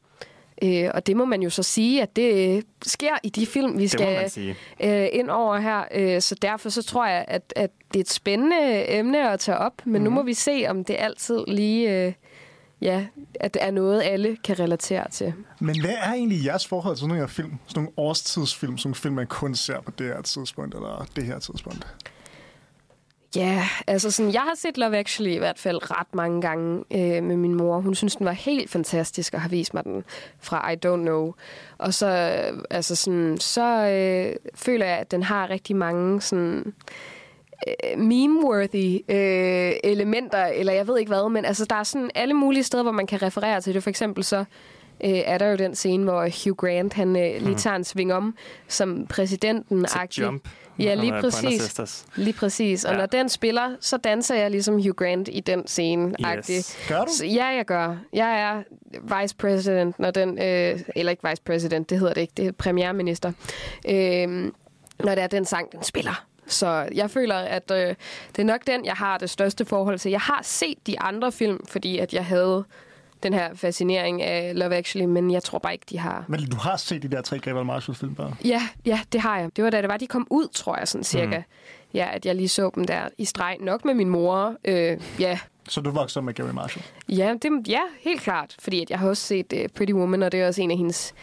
Øh, 0.63 0.89
og 0.94 1.07
det 1.07 1.17
må 1.17 1.25
man 1.25 1.41
jo 1.41 1.50
så 1.50 1.63
sige, 1.63 2.01
at 2.01 2.15
det 2.15 2.56
øh, 2.56 2.63
sker 2.85 3.17
i 3.23 3.29
de 3.29 3.45
film, 3.45 3.79
vi 3.79 3.88
skal 3.88 4.31
øh, 4.79 5.07
ind 5.12 5.29
over 5.29 5.57
her. 5.57 5.83
Øh, 5.91 6.21
så 6.21 6.35
derfor 6.41 6.69
så 6.69 6.83
tror 6.83 7.07
jeg, 7.07 7.25
at, 7.27 7.53
at 7.56 7.71
det 7.94 8.00
er 8.00 8.01
et 8.01 8.09
spændende 8.09 8.91
emne 8.91 9.31
at 9.31 9.39
tage 9.39 9.57
op. 9.57 9.73
Men 9.85 9.91
mm-hmm. 9.91 10.03
nu 10.03 10.09
må 10.09 10.23
vi 10.23 10.33
se, 10.33 10.65
om 10.68 10.83
det 10.83 10.95
altid 11.00 11.44
lige... 11.47 12.06
Øh, 12.06 12.13
ja, 12.81 13.06
at 13.39 13.53
det 13.53 13.63
er 13.63 13.71
noget, 13.71 14.03
alle 14.03 14.38
kan 14.44 14.59
relatere 14.59 15.09
til. 15.09 15.33
Men 15.59 15.81
hvad 15.81 15.94
er 16.01 16.13
egentlig 16.13 16.45
jeres 16.45 16.68
forhold 16.68 16.95
til 16.95 17.00
sådan 17.00 17.09
nogle 17.09 17.21
her 17.21 17.27
film? 17.27 17.53
Sådan 17.68 17.83
nogle 17.83 17.91
årstidsfilm, 17.97 18.77
sådan 18.77 18.88
nogle 18.88 18.95
film, 18.95 19.15
man 19.15 19.27
kun 19.27 19.56
ser 19.56 19.81
på 19.81 19.91
det 19.91 20.07
her 20.07 20.21
tidspunkt, 20.21 20.75
eller 20.75 21.06
det 21.15 21.23
her 21.23 21.39
tidspunkt? 21.39 21.88
Ja, 23.35 23.67
altså 23.87 24.11
sådan, 24.11 24.33
jeg 24.33 24.41
har 24.41 24.55
set 24.55 24.77
Love 24.77 24.97
Actually 24.97 25.31
i 25.35 25.37
hvert 25.37 25.59
fald 25.59 25.91
ret 25.91 26.15
mange 26.15 26.41
gange 26.41 26.83
øh, 26.91 27.23
med 27.23 27.37
min 27.37 27.55
mor. 27.55 27.79
Hun 27.79 27.95
synes, 27.95 28.15
den 28.15 28.25
var 28.25 28.31
helt 28.31 28.69
fantastisk 28.69 29.33
og 29.33 29.41
har 29.41 29.49
vist 29.49 29.73
mig 29.73 29.83
den 29.83 30.03
fra 30.39 30.71
I 30.71 30.75
Don't 30.85 31.01
Know. 31.01 31.33
Og 31.77 31.93
så, 31.93 32.07
øh, 32.07 32.59
altså 32.69 32.95
sådan, 32.95 33.37
så 33.37 33.87
øh, 33.87 34.35
føler 34.55 34.85
jeg, 34.85 34.97
at 34.97 35.11
den 35.11 35.23
har 35.23 35.49
rigtig 35.49 35.75
mange 35.75 36.21
sådan 36.21 36.73
øh, 37.67 37.99
meme-worthy 37.99 39.13
øh, 39.15 39.73
elementer, 39.83 40.45
eller 40.45 40.73
jeg 40.73 40.87
ved 40.87 40.97
ikke 40.97 41.09
hvad, 41.09 41.29
men 41.29 41.45
altså, 41.45 41.65
der 41.65 41.75
er 41.75 41.83
sådan 41.83 42.11
alle 42.15 42.33
mulige 42.33 42.63
steder, 42.63 42.83
hvor 42.83 42.91
man 42.91 43.07
kan 43.07 43.21
referere 43.21 43.61
til 43.61 43.73
det. 43.73 43.83
For 43.83 43.89
eksempel 43.89 44.23
så 44.23 44.45
øh, 45.03 45.09
er 45.09 45.38
der 45.38 45.47
jo 45.47 45.56
den 45.56 45.75
scene, 45.75 46.03
hvor 46.03 46.21
Hugh 46.21 46.56
Grant, 46.56 46.94
han 46.94 47.15
øh, 47.15 47.42
lige 47.42 47.56
tager 47.56 47.75
en 47.75 47.83
sving 47.83 48.13
om 48.13 48.36
som 48.68 49.06
præsidenten 49.09 49.86
Til 50.09 50.24
Jump. 50.24 50.47
Ja, 50.80 50.94
lige 50.94 51.12
præcis. 51.12 52.06
Lige 52.15 52.33
præcis. 52.33 52.86
Og 52.86 52.92
Ja. 52.92 52.97
når 52.97 53.06
den 53.06 53.30
spiller, 53.30 53.75
så 53.80 53.97
danser 53.97 54.36
jeg 54.36 54.51
ligesom 54.51 54.74
Hugh 54.74 54.94
Grant 54.95 55.30
i 55.31 55.39
den 55.39 55.68
scene. 55.68 56.15
Yes. 56.50 56.77
Gør 56.89 57.06
du? 57.06 57.12
Så, 57.18 57.25
ja, 57.25 57.45
jeg 57.45 57.65
gør. 57.65 57.95
Jeg 58.13 58.42
er 58.42 58.63
vice 59.21 59.36
president, 59.36 60.00
når 60.00 60.12
den... 60.12 60.30
Øh, 60.42 60.80
eller 60.95 61.12
ikke 61.12 61.30
vice 61.30 61.42
president, 61.45 61.89
det 61.89 62.00
hedder 62.00 62.13
det 62.13 62.21
ikke. 62.21 62.33
Det 62.38 62.47
er 62.47 62.51
premierminister. 62.51 63.31
Øh, 63.89 64.51
når 65.00 65.15
det 65.15 65.24
er 65.24 65.27
den 65.27 65.45
sang, 65.45 65.71
den 65.71 65.83
spiller. 65.83 66.25
Så 66.47 66.88
jeg 66.94 67.09
føler, 67.12 67.36
at 67.36 67.71
øh, 67.71 67.95
det 68.36 68.39
er 68.39 68.44
nok 68.44 68.62
den, 68.68 68.86
jeg 68.86 68.94
har 68.94 69.18
det 69.18 69.30
største 69.30 69.65
forhold 69.65 70.00
til. 70.00 70.12
Jeg 70.12 70.21
har 70.21 70.39
set 70.44 70.88
de 70.88 71.00
andre 71.00 71.31
film, 71.31 71.65
fordi 71.68 71.97
at 71.97 72.13
jeg 72.13 72.25
havde 72.25 72.63
den 73.25 73.33
her 73.33 73.54
fascinering 73.54 74.22
af 74.22 74.60
Love 74.60 74.75
Actually, 74.75 75.06
men 75.06 75.31
jeg 75.31 75.44
tror 75.44 75.60
bare 75.60 75.74
ikke, 75.74 75.86
de 75.89 76.00
har... 76.00 76.25
Men 76.27 76.50
du 76.50 76.57
har 76.57 76.77
set 76.77 77.04
de 77.04 77.07
der 77.07 77.22
tre 77.22 77.39
Gabriel 77.39 77.66
Marshall-film 77.66 78.16
bare? 78.16 78.36
Ja, 78.45 78.62
ja, 78.86 79.00
det 79.12 79.22
har 79.22 79.39
jeg. 79.39 79.50
Det 79.56 79.63
var 79.63 79.69
da 79.69 79.81
det 79.81 79.89
var, 79.89 79.98
de 79.98 80.07
kom 80.07 80.27
ud, 80.30 80.48
tror 80.54 80.77
jeg, 80.77 80.88
sådan 80.88 81.04
cirka. 81.04 81.38
Mm. 81.38 81.44
Ja, 81.94 82.07
at 82.13 82.25
jeg 82.25 82.36
lige 82.36 82.50
så 82.50 82.72
dem 82.75 82.83
der 82.86 83.07
i 83.18 83.25
streg. 83.25 83.57
Nok 83.60 83.86
med 83.86 83.94
min 83.94 84.10
mor. 84.10 84.56
Øh, 84.66 84.98
ja, 85.19 85.39
Så 85.69 85.81
du 85.81 85.89
voksede 85.92 86.25
med 86.25 86.33
Gabriel 86.33 86.56
Marshall? 86.56 86.86
ja, 87.10 87.33
det, 87.42 87.68
ja, 87.68 87.81
helt 88.00 88.22
klart. 88.22 88.56
Fordi 88.60 88.81
at 88.81 88.89
jeg 88.89 89.00
har 89.00 89.10
også 89.10 89.24
set 89.24 89.54
uh, 89.54 89.60
Pretty 89.75 89.94
Woman, 89.94 90.24
og 90.24 90.31
det 90.31 90.42
er 90.42 90.48
også 90.48 90.62
en 90.62 90.71
af 90.71 90.78
hendes 90.78 91.13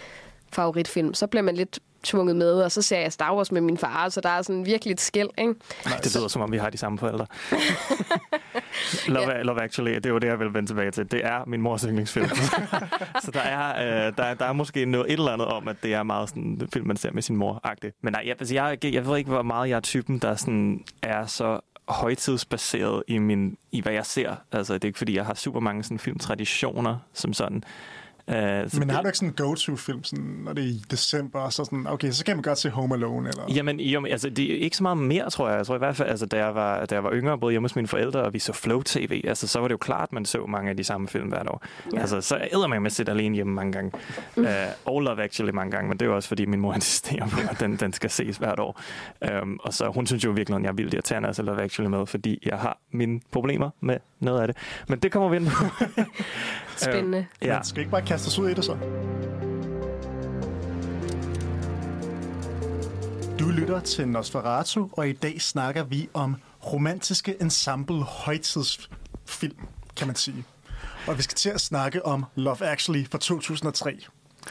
favoritfilm. 0.52 1.14
Så 1.14 1.26
bliver 1.26 1.42
man 1.42 1.54
lidt 1.54 1.78
tvunget 2.02 2.36
med, 2.36 2.52
og 2.52 2.72
så 2.72 2.82
ser 2.82 2.98
jeg 2.98 3.12
Star 3.12 3.34
Wars 3.34 3.52
med 3.52 3.60
min 3.60 3.78
far, 3.78 4.08
så 4.08 4.20
der 4.20 4.28
er 4.28 4.42
sådan 4.42 4.66
virkelig 4.66 4.92
et 4.92 5.00
skæld, 5.00 5.28
ikke? 5.38 5.54
Det 6.02 6.16
lyder 6.16 6.28
som 6.28 6.42
om, 6.42 6.52
vi 6.52 6.58
har 6.58 6.70
de 6.70 6.78
samme 6.78 6.98
forældre. 6.98 7.26
Love, 9.08 9.30
Ja. 9.30 9.42
Love 9.42 9.62
Actually, 9.62 9.94
det 9.94 10.06
er 10.06 10.10
jo 10.10 10.18
det, 10.18 10.26
jeg 10.26 10.38
vil 10.38 10.54
vende 10.54 10.68
tilbage 10.70 10.90
til. 10.90 11.10
Det 11.12 11.24
er 11.24 11.44
min 11.46 11.60
mors 11.60 11.82
yndlingsfilm. 11.82 12.28
så 13.24 13.30
der 13.32 13.40
er, 13.40 14.06
øh, 14.06 14.16
der, 14.16 14.34
der 14.34 14.44
er 14.44 14.52
måske 14.52 14.84
noget, 14.84 15.06
et 15.06 15.12
eller 15.12 15.32
andet 15.32 15.46
om, 15.48 15.68
at 15.68 15.76
det 15.82 15.94
er 15.94 16.02
meget 16.02 16.28
sådan 16.28 16.42
en 16.42 16.68
film, 16.72 16.86
man 16.86 16.96
ser 16.96 17.12
med 17.12 17.22
sin 17.22 17.36
mor 17.36 17.60
-agtig. 17.66 17.90
Men 18.02 18.12
nej, 18.12 18.22
jeg, 18.26 18.36
altså, 18.40 18.54
jeg, 18.54 18.78
jeg 18.84 19.06
ved 19.06 19.16
ikke, 19.18 19.30
hvor 19.30 19.42
meget 19.42 19.68
jeg 19.68 19.76
er 19.76 19.80
typen, 19.80 20.18
der 20.18 20.34
sådan 20.34 20.84
er 21.02 21.26
så 21.26 21.60
højtidsbaseret 21.88 23.02
i, 23.08 23.18
min, 23.18 23.56
i 23.72 23.80
hvad 23.80 23.92
jeg 23.92 24.06
ser. 24.06 24.34
Altså, 24.52 24.74
det 24.74 24.84
er 24.84 24.88
ikke, 24.88 24.98
fordi 24.98 25.16
jeg 25.16 25.26
har 25.26 25.34
super 25.34 25.60
mange 25.60 25.82
sådan, 25.82 25.98
filmtraditioner 25.98 26.96
som 27.12 27.32
sådan. 27.32 27.64
Uh, 28.28 28.34
Men 28.78 28.90
har 28.90 29.02
du 29.02 29.08
ikke 29.08 29.18
sådan 29.18 29.28
en 29.28 29.34
go-to-film, 29.34 30.04
sådan, 30.04 30.24
når 30.24 30.52
det 30.52 30.64
er 30.64 30.68
i 30.68 30.82
december, 30.90 31.48
så 31.48 31.64
sådan, 31.64 31.86
okay, 31.86 32.10
så 32.10 32.24
kan 32.24 32.36
man 32.36 32.42
godt 32.42 32.58
se 32.58 32.70
Home 32.70 32.94
Alone, 32.94 33.28
eller... 33.28 33.42
Jamen, 33.54 33.80
jo, 33.80 34.00
men, 34.00 34.12
altså, 34.12 34.30
det 34.30 34.52
er 34.52 34.56
ikke 34.56 34.76
så 34.76 34.82
meget 34.82 34.98
mere, 34.98 35.30
tror 35.30 35.48
jeg. 35.48 35.56
Jeg 35.56 35.66
tror 35.66 35.74
i 35.74 35.78
hvert 35.78 35.96
fald, 35.96 36.08
altså, 36.08 36.26
da 36.26 36.36
jeg 36.36 36.54
var, 36.54 36.86
da 36.86 36.94
jeg 36.94 37.04
var 37.04 37.12
yngre, 37.12 37.38
både 37.38 37.52
hjemme 37.52 37.64
hos 37.64 37.76
mine 37.76 37.88
forældre, 37.88 38.22
og 38.22 38.32
vi 38.32 38.38
så 38.38 38.52
Flow 38.52 38.82
TV, 38.82 39.22
altså, 39.24 39.48
så 39.48 39.60
var 39.60 39.68
det 39.68 39.72
jo 39.72 39.78
klart, 39.78 40.08
at 40.08 40.12
man 40.12 40.24
så 40.24 40.46
mange 40.46 40.70
af 40.70 40.76
de 40.76 40.84
samme 40.84 41.08
film 41.08 41.28
hvert 41.28 41.48
år. 41.48 41.64
Ja. 41.92 42.00
Altså, 42.00 42.20
så 42.20 42.48
æder 42.52 42.66
man 42.66 42.82
med 42.82 42.90
at 42.90 42.92
sidde 42.92 43.10
alene 43.10 43.34
hjemme 43.34 43.54
mange 43.54 43.72
gange. 43.72 43.92
Mm. 44.36 44.42
Uh, 44.42 44.48
og 44.84 45.00
Love 45.00 45.22
Actually 45.22 45.52
mange 45.52 45.70
gange, 45.70 45.88
men 45.88 45.98
det 45.98 46.06
er 46.06 46.10
jo 46.10 46.16
også, 46.16 46.28
fordi 46.28 46.44
min 46.44 46.60
mor 46.60 46.74
insisterer 46.82 47.28
på, 47.28 47.40
at 47.50 47.60
den, 47.60 47.76
den 47.76 47.92
skal 47.92 48.10
ses 48.10 48.36
hvert 48.36 48.58
år. 48.58 48.80
Um, 49.42 49.60
og 49.62 49.74
så 49.74 49.88
hun 49.88 50.06
synes 50.06 50.24
jo 50.24 50.30
virkelig, 50.30 50.56
at 50.56 50.62
jeg 50.62 50.68
er 50.68 50.72
vildt 50.72 50.94
irriterende 50.94 51.28
at 51.28 51.36
se 51.36 51.42
Love 51.42 51.62
Actually 51.62 51.90
med, 51.90 52.06
fordi 52.06 52.38
jeg 52.46 52.58
har 52.58 52.78
mine 52.90 53.20
problemer 53.30 53.70
med 53.80 53.96
noget 54.22 54.40
af 54.40 54.46
det. 54.48 54.56
Men 54.88 54.98
det 54.98 55.12
kommer 55.12 55.28
vi 55.28 55.36
ind 55.36 55.46
på. 55.50 55.64
Spændende. 56.76 57.26
ja. 57.42 57.54
Man 57.54 57.64
skal 57.64 57.80
ikke 57.80 57.90
bare 57.90 58.02
kaste 58.02 58.26
os 58.26 58.38
ud 58.38 58.48
i 58.48 58.54
det 58.54 58.64
så. 58.64 58.76
Du 63.38 63.48
lytter 63.48 63.80
til 63.80 64.08
Nosferatu, 64.08 64.88
og 64.92 65.08
i 65.08 65.12
dag 65.12 65.40
snakker 65.40 65.84
vi 65.84 66.08
om 66.14 66.36
romantiske 66.72 67.36
ensemble 67.40 68.02
højtidsfilm, 68.02 69.56
kan 69.96 70.06
man 70.06 70.16
sige. 70.16 70.44
Og 71.06 71.16
vi 71.18 71.22
skal 71.22 71.34
til 71.36 71.50
at 71.50 71.60
snakke 71.60 72.06
om 72.06 72.24
Love 72.34 72.66
Actually 72.66 73.06
fra 73.10 73.18
2003. 73.18 73.98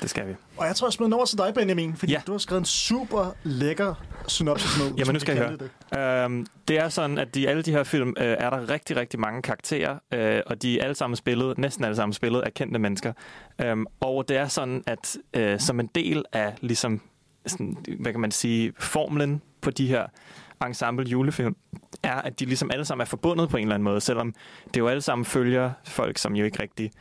Det 0.01 0.09
skal 0.09 0.27
vi. 0.27 0.33
Og 0.57 0.65
jeg 0.67 0.75
tror, 0.75 0.87
jeg 0.87 0.93
smider 0.93 1.07
den 1.07 1.13
over 1.13 1.25
til 1.25 1.37
dig, 1.37 1.53
Benjamin, 1.53 1.95
fordi 1.95 2.11
Ja. 2.11 2.21
du 2.27 2.31
har 2.31 2.39
skrevet 2.39 2.59
en 2.59 2.65
super 2.65 3.35
lækker 3.43 3.93
synopsis 4.27 4.69
med. 4.79 4.91
Jamen, 4.97 5.13
nu 5.13 5.19
skal 5.19 5.35
jeg 5.37 5.57
høre. 5.91 6.23
Øhm, 6.25 6.45
det 6.67 6.79
er 6.79 6.89
sådan, 6.89 7.17
at 7.17 7.35
i 7.35 7.45
alle 7.45 7.61
de 7.63 7.71
her 7.71 7.83
film 7.83 8.09
øh, 8.17 8.35
er 8.39 8.49
der 8.49 8.69
rigtig, 8.69 8.97
rigtig 8.97 9.19
mange 9.19 9.41
karakterer, 9.41 9.97
øh, 10.13 10.41
og 10.45 10.61
de 10.61 10.79
er 10.79 10.83
alle 10.83 10.95
sammen 10.95 11.15
spillet, 11.15 11.57
næsten 11.57 11.83
alle 11.85 11.95
sammen 11.95 12.13
spillet 12.13 12.41
af 12.41 12.53
kendte 12.53 12.79
mennesker. 12.79 13.13
Øhm, 13.61 13.85
og 13.99 14.29
det 14.29 14.37
er 14.37 14.47
sådan, 14.47 14.83
at 14.87 15.17
øh, 15.33 15.59
som 15.59 15.79
en 15.79 15.87
del 15.95 16.23
af, 16.33 16.53
ligesom, 16.61 17.01
sådan, 17.47 17.77
hvad 17.99 18.11
kan 18.11 18.21
man 18.21 18.31
sige, 18.31 18.73
formlen 18.79 19.41
på 19.61 19.71
de 19.71 19.87
her 19.87 20.05
ensemble 20.65 21.05
julefilm, 21.05 21.55
er, 22.03 22.15
at 22.15 22.39
de 22.39 22.45
ligesom 22.45 22.71
alle 22.71 22.85
sammen 22.85 23.01
er 23.01 23.09
forbundet 23.09 23.49
på 23.49 23.57
en 23.57 23.63
eller 23.63 23.75
anden 23.75 23.83
måde, 23.83 24.01
selvom 24.01 24.33
det 24.73 24.77
jo 24.79 24.87
alle 24.87 25.01
sammen 25.01 25.25
følger 25.25 25.71
folk, 25.85 26.17
som 26.17 26.35
jo 26.35 26.45
ikke 26.45 26.61
rigtig, 26.61 26.91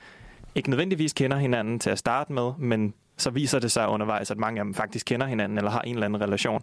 ikke 0.55 0.71
nødvendigvis 0.71 1.13
kender 1.13 1.37
hinanden 1.37 1.79
til 1.79 1.91
at 1.91 1.99
starte 1.99 2.33
med, 2.33 2.53
men 2.59 2.95
så 3.17 3.31
viser 3.31 3.59
det 3.59 3.73
sig 3.73 3.89
undervejs, 3.89 4.31
at 4.31 4.39
mange 4.39 4.61
af 4.61 4.65
dem 4.65 4.75
faktisk 4.75 5.07
kender 5.07 5.27
hinanden, 5.27 5.59
eller 5.59 5.71
har 5.71 5.81
en 5.81 5.95
eller 5.95 6.07
anden 6.07 6.21
relation, 6.21 6.63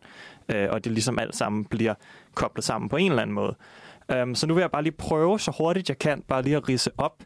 øh, 0.50 0.68
og 0.72 0.84
det 0.84 0.92
ligesom 0.92 1.20
alt 1.20 1.36
sammen 1.36 1.66
bliver 1.66 1.94
koblet 2.34 2.66
sammen 2.66 2.90
på 2.90 2.98
en 2.98 3.12
eller 3.12 3.22
anden 3.22 3.34
måde. 3.34 3.56
Um, 4.22 4.36
så 4.36 4.48
nu 4.48 4.54
vil 4.54 4.62
jeg 4.62 4.72
bare 4.72 4.84
lige 4.84 4.94
prøve, 4.98 5.40
så 5.40 5.52
hurtigt 5.58 5.90
jeg 5.90 6.00
kan, 6.00 6.24
bare 6.28 6.42
lige 6.42 6.56
at 6.56 6.70
rise 6.70 6.92
op, 6.98 7.24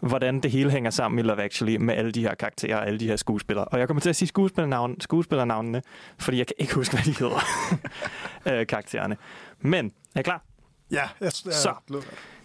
hvordan 0.00 0.40
det 0.40 0.50
hele 0.50 0.70
hænger 0.70 0.90
sammen 0.90 1.18
i 1.18 1.22
Love 1.22 1.42
Actually 1.42 1.76
med 1.76 1.94
alle 1.94 2.12
de 2.12 2.22
her 2.22 2.34
karakterer 2.34 2.76
og 2.76 2.86
alle 2.86 3.00
de 3.00 3.06
her 3.06 3.16
skuespillere. 3.16 3.64
Og 3.64 3.78
jeg 3.78 3.86
kommer 3.86 4.00
til 4.00 4.08
at 4.08 4.16
sige 4.16 4.28
skuespillernavn, 4.28 5.00
skuespillernavnene, 5.00 5.82
fordi 6.18 6.38
jeg 6.38 6.46
kan 6.46 6.54
ikke 6.58 6.74
huske, 6.74 6.96
hvad 6.96 7.04
de 7.04 7.18
hedder, 7.18 7.40
øh, 8.60 8.66
karaktererne. 8.66 9.16
Men, 9.60 9.92
er 10.14 10.20
I 10.20 10.22
klar? 10.22 10.44
Ja, 10.90 10.96
jeg, 10.96 11.08
jeg, 11.20 11.32
Så. 11.32 11.74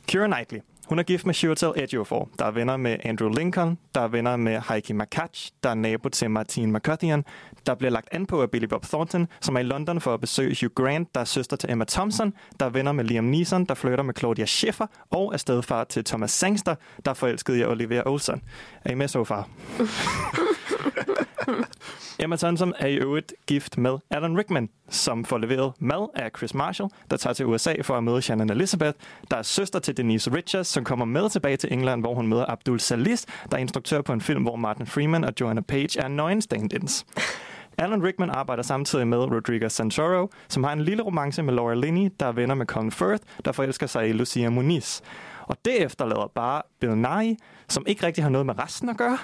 Keira 0.08 0.28
Knightley. 0.28 0.60
Hun 0.88 1.00
er 1.00 1.04
gift 1.04 1.26
med 1.26 1.34
Chiwetel 1.34 1.72
Ejiofor, 1.76 2.30
der 2.40 2.46
er 2.46 2.52
venner 2.52 2.78
med 2.78 2.98
Andrew 3.04 3.30
Lincoln, 3.30 3.78
der 3.96 4.02
er 4.02 4.08
venner 4.08 4.36
med 4.36 4.62
Heike 4.70 4.94
Makach, 4.94 5.52
der 5.64 5.70
er 5.70 5.74
nabo 5.74 6.10
til 6.10 6.32
Martine 6.32 6.74
McCutcheon, 6.74 7.26
der 7.66 7.76
bliver 7.76 7.92
lagt 7.92 8.08
an 8.12 8.26
på 8.26 8.42
af 8.42 8.52
Billy 8.52 8.66
Bob 8.66 8.84
Thornton, 8.84 9.28
som 9.42 9.56
er 9.56 9.60
i 9.60 9.64
London 9.64 10.02
for 10.02 10.14
at 10.14 10.22
besøge 10.22 10.58
Hugh 10.62 10.74
Grant, 10.74 11.16
der 11.16 11.22
er 11.22 11.26
søster 11.26 11.58
til 11.58 11.72
Emma 11.72 11.86
Thompson, 11.86 12.34
der 12.60 12.66
er 12.66 12.70
venner 12.70 12.92
med 12.92 13.04
Liam 13.04 13.24
Neeson, 13.24 13.66
der 13.66 13.74
flytter 13.74 14.04
med 14.04 14.14
Claudia 14.18 14.46
Schiffer, 14.46 14.88
og 15.12 15.34
er 15.34 15.38
stedfar 15.38 15.84
til 15.84 16.04
Thomas 16.04 16.32
Sangster, 16.32 16.76
der 17.06 17.12
er 17.12 17.16
forelsket 17.16 17.58
i 17.58 17.64
Olivia 17.64 18.02
Olsen. 18.06 18.42
Er 18.86 18.92
I 18.92 18.96
med 18.96 19.08
så 19.08 19.24
far? 19.24 19.50
Emma 22.20 22.36
Thompson 22.36 22.74
er 22.80 22.88
i 22.88 22.96
øvrigt 22.96 23.34
gift 23.48 23.78
med 23.78 23.98
Alan 24.10 24.38
Rickman, 24.38 24.70
som 24.90 25.26
får 25.26 25.38
leveret 25.38 25.74
mad 25.80 26.08
af 26.16 26.32
Chris 26.38 26.54
Marshall, 26.54 26.90
der 27.12 27.18
tager 27.18 27.34
til 27.34 27.46
USA 27.46 27.74
for 27.82 27.98
at 27.98 28.04
møde 28.04 28.22
Shannon 28.22 28.50
Elizabeth, 28.50 28.98
der 29.32 29.38
er 29.38 29.42
søster 29.42 29.80
til 29.80 29.98
Denise 29.98 30.34
Richards, 30.34 30.68
som 30.68 30.84
kommer 30.84 31.06
med 31.06 31.30
tilbage 31.30 31.58
til 31.58 31.74
England, 31.74 32.02
hvor 32.02 32.14
hun 32.14 32.28
møder 32.28 32.46
Abdul 32.52 32.80
Salis, 32.80 33.26
der 33.52 33.58
er 33.58 33.62
instruktør 33.62 34.02
på 34.02 34.14
en 34.14 34.22
film, 34.22 34.44
hvor 34.44 34.56
Martin 34.56 34.86
Freeman 34.86 35.24
og 35.24 35.34
Joanna 35.42 35.62
Page 35.62 36.00
er 36.00 36.08
nøgen 36.08 36.42
stand-ins. 36.42 37.06
Alan 37.80 38.04
Rickman 38.04 38.30
arbejder 38.30 38.64
samtidig 38.64 39.08
med 39.08 39.18
Rodrigo 39.18 39.70
Santoro, 39.70 40.30
som 40.48 40.64
har 40.64 40.74
en 40.74 40.82
lille 40.82 41.04
romance 41.04 41.44
med 41.44 41.54
Laura 41.54 41.74
Linney, 41.76 42.12
der 42.20 42.26
er 42.26 42.32
venner 42.32 42.56
med 42.56 42.66
Colin 42.66 42.92
Firth, 42.92 43.24
der 43.46 43.52
forelsker 43.52 43.88
sig 43.88 44.10
i 44.10 44.12
Lucia 44.12 44.50
Muniz. 44.50 45.02
Og 45.48 45.58
det 45.66 45.84
efterlader 45.84 46.32
bare 46.36 46.62
Bill 46.80 46.96
Nye, 46.96 47.36
som 47.70 47.84
ikke 47.88 48.06
rigtig 48.06 48.24
har 48.24 48.30
noget 48.30 48.46
med 48.46 48.60
resten 48.60 48.90
at 48.90 48.98
gøre, 48.98 49.18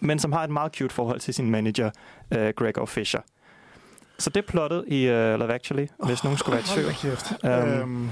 men 0.00 0.18
som 0.18 0.32
har 0.32 0.44
et 0.44 0.50
meget 0.50 0.76
cute 0.76 0.94
forhold 0.94 1.20
til 1.20 1.34
sin 1.34 1.50
manager, 1.50 1.90
uh, 2.36 2.48
Gregor 2.56 2.86
Fisher. 2.86 3.20
Så 4.18 4.30
det 4.30 4.44
er 4.44 4.46
plottet 4.48 4.84
i 4.86 5.06
uh, 5.06 5.12
Love 5.12 5.54
Actually, 5.54 5.86
hvis 6.04 6.24
nogen 6.24 6.38
skulle 6.38 6.56
være 6.56 6.82
i 6.82 6.92
tvivl. 7.44 7.82
Um, 7.82 8.10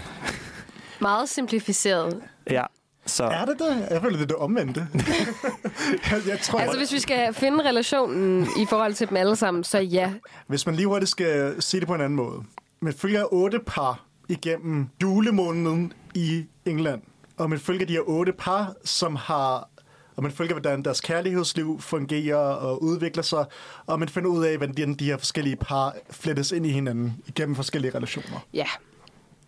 Meget 1.01 1.29
simplificeret. 1.29 2.23
Ja, 2.51 2.65
så 3.07 3.25
er 3.25 3.45
det 3.45 3.59
det? 3.59 3.87
Jeg 3.91 4.03
føler, 4.03 4.17
det 4.17 4.23
er 4.23 4.27
det 4.27 4.37
omvendte. 4.37 4.81
jeg, 6.11 6.21
jeg 6.29 6.41
tror, 6.43 6.59
Altså, 6.59 6.79
hvis 6.79 6.93
vi 6.93 6.99
skal 6.99 7.35
finde 7.35 7.65
relationen 7.65 8.43
i 8.43 8.67
forhold 8.69 8.95
til 8.95 9.09
dem 9.09 9.17
alle 9.17 9.37
sammen, 9.37 9.65
så 9.65 9.79
ja. 9.79 10.13
Hvis 10.47 10.67
man 10.67 10.75
lige 10.75 10.87
hurtigt 10.87 11.11
skal 11.11 11.63
se 11.63 11.81
det 11.81 11.87
på 11.87 11.95
en 11.95 12.01
anden 12.01 12.17
måde. 12.17 12.43
Man 12.81 12.93
følger 12.93 13.35
otte 13.35 13.61
par 13.67 14.05
igennem 14.29 14.89
julemåneden 15.03 15.93
i 16.15 16.45
England. 16.65 17.03
Og 17.37 17.51
man 17.51 17.59
følger 17.59 17.87
de 17.87 17.93
her 17.93 18.01
otte 18.09 18.33
par, 18.33 18.75
som 18.85 19.17
har... 19.17 19.69
Og 20.17 20.23
man 20.23 20.33
følger, 20.33 20.53
hvordan 20.55 20.83
deres 20.83 21.01
kærlighedsliv 21.01 21.81
fungerer 21.81 22.37
og 22.37 22.83
udvikler 22.83 23.23
sig. 23.23 23.45
Og 23.87 23.99
man 23.99 24.09
finder 24.09 24.31
ud 24.31 24.45
af, 24.45 24.57
hvordan 24.57 24.95
de 24.95 25.05
her 25.05 25.17
forskellige 25.17 25.57
par 25.57 25.95
flettes 26.11 26.53
ind 26.53 26.67
i 26.67 26.71
hinanden 26.71 27.23
igennem 27.27 27.57
forskellige 27.57 27.95
relationer. 27.95 28.47
Ja. 28.55 28.67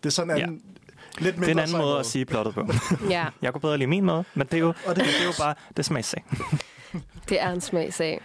Det 0.03 0.05
er 0.09 0.09
sådan 0.13 0.31
en 0.31 0.37
Ja. 0.37 0.43
anden, 0.43 0.61
lidt 1.19 1.35
det 1.35 1.41
er 1.43 1.47
en 1.47 1.47
mindre 1.47 1.63
anden 1.63 1.77
måde 1.77 1.99
at 1.99 2.05
sige 2.05 2.25
plottet 2.25 2.53
på. 2.55 2.67
Ja, 3.09 3.25
Jeg 3.41 3.51
kunne 3.53 3.61
bedre 3.61 3.77
lide 3.77 3.87
min 3.89 4.05
måde, 4.05 4.23
men 4.33 4.47
det 4.47 4.53
er 4.53 4.57
jo, 4.59 4.67
Og 4.85 4.95
det- 4.95 5.05
det 5.05 5.21
er 5.21 5.25
jo 5.25 5.31
bare 5.39 5.55
det 5.77 5.85
smagssag. 5.85 6.23
det 7.29 7.41
er 7.41 7.51
en 7.51 7.61
smagsag. 7.61 8.21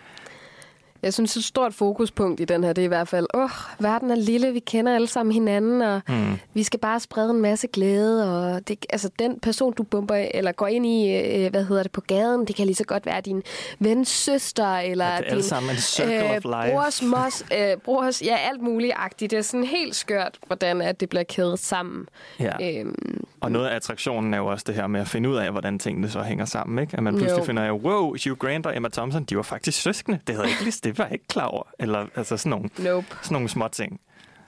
Jeg 1.05 1.15
synes, 1.15 1.37
et 1.37 1.45
stort 1.45 1.75
fokuspunkt 1.75 2.41
i 2.41 2.45
den 2.45 2.65
her, 2.65 2.73
det 2.73 2.83
er 2.83 2.85
i 2.85 2.89
hvert 2.89 3.09
fald, 3.09 3.27
åh, 3.35 3.43
oh, 3.43 3.51
verden 3.79 4.11
er 4.11 4.15
lille, 4.15 4.53
vi 4.53 4.59
kender 4.59 4.95
alle 4.95 5.07
sammen 5.07 5.33
hinanden, 5.33 5.83
og 5.83 6.01
mm. 6.09 6.39
vi 6.55 6.63
skal 6.63 6.81
bare 6.81 7.01
sprede 7.01 7.31
en 7.31 7.41
masse 7.41 7.67
glæde, 7.67 8.55
og 8.55 8.69
det, 8.69 8.87
altså, 8.91 9.11
den 9.19 9.41
person, 9.41 9.73
du 9.73 9.83
bomber, 9.83 10.27
eller 10.35 10.53
går 10.53 10.67
ind 10.67 10.87
i, 10.87 11.17
øh, 11.17 11.51
hvad 11.51 11.65
hedder 11.65 11.83
det, 11.83 11.93
på 11.93 12.01
gaden, 12.01 12.47
det 12.47 12.57
kan 12.57 12.67
lige 12.67 12.77
så 12.77 12.85
godt 12.85 13.07
være 13.07 13.21
din 13.21 13.43
vens 13.79 14.09
søster, 14.09 14.77
eller 14.77 15.07
Ja, 15.07 15.17
det 15.17 15.27
er 15.29 15.35
din 15.35 15.43
sammen 15.43 15.71
en 15.71 15.77
circle 15.77 16.25
of 16.31 16.45
life. 16.45 16.73
brors, 16.73 17.03
mos, 17.03 17.45
øh, 17.59 17.77
brors, 17.85 18.23
ja, 18.23 18.37
alt 18.53 18.63
muligt 18.63 18.93
agtigt. 18.97 19.31
Det 19.31 19.39
er 19.39 19.43
sådan 19.43 19.65
helt 19.67 19.97
skørt, 19.97 20.39
hvordan 20.47 20.81
at 20.81 21.01
det 21.01 21.09
bliver 21.09 21.23
kædet 21.25 21.59
sammen. 21.59 22.07
Ja. 22.41 22.81
Øhm, 22.81 23.25
Og 23.41 23.53
noget 23.53 23.67
af 23.69 23.77
attraktionen 23.77 24.35
er 24.35 24.39
jo 24.39 24.47
også 24.47 24.65
det 24.67 24.75
her 24.75 24.87
med 24.87 25.01
at 25.01 25.09
finde 25.09 25.29
ud 25.29 25.37
af, 25.37 25.51
hvordan 25.51 25.79
tingene 25.79 26.11
så 26.11 26.23
hænger 26.23 26.45
sammen. 26.45 26.79
Ikke? 26.79 26.97
At 26.97 27.03
man 27.03 27.15
pludselig 27.15 27.41
Jo. 27.41 27.45
finder 27.45 27.63
af, 27.63 27.71
wow, 27.73 28.17
Hugh 28.25 28.37
Grant 28.39 28.67
og 28.67 28.77
Emma 28.77 28.89
Thompson, 28.89 29.25
de 29.25 29.37
var 29.37 29.43
faktisk 29.43 29.83
søskende. 29.83 30.19
Det 30.27 30.35
havde 30.35 30.43
jeg 30.47 30.51
ikke 30.53 30.65
lige, 30.65 30.81
det 30.85 30.94
var 30.99 31.05
jeg 31.05 31.13
ikke 31.13 31.29
klar 31.29 31.47
over. 31.47 31.63
Eller 31.79 32.07
altså 32.17 32.37
sådan 32.37 32.51
nogle, 32.51 32.69
nope. 32.79 33.07
sådan 33.23 33.35
nogle 33.35 33.49
små 33.49 33.69
ting. 33.69 34.01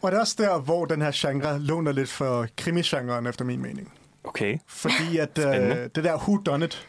Og 0.03 0.11
det 0.11 0.17
er 0.17 0.21
også 0.21 0.35
der, 0.39 0.59
hvor 0.59 0.85
den 0.85 1.03
her 1.03 1.11
genre 1.15 1.59
låner 1.61 1.93
lidt 1.93 2.11
for 2.11 2.47
krimigenren, 2.57 3.27
efter 3.27 3.45
min 3.45 3.63
mening. 3.63 3.93
Okay. 4.25 4.59
Fordi 4.67 5.19
at 5.19 5.39
øh, 5.39 5.77
det 5.95 6.05
der 6.05 6.17
who 6.17 6.37
done 6.37 6.65
it, 6.65 6.87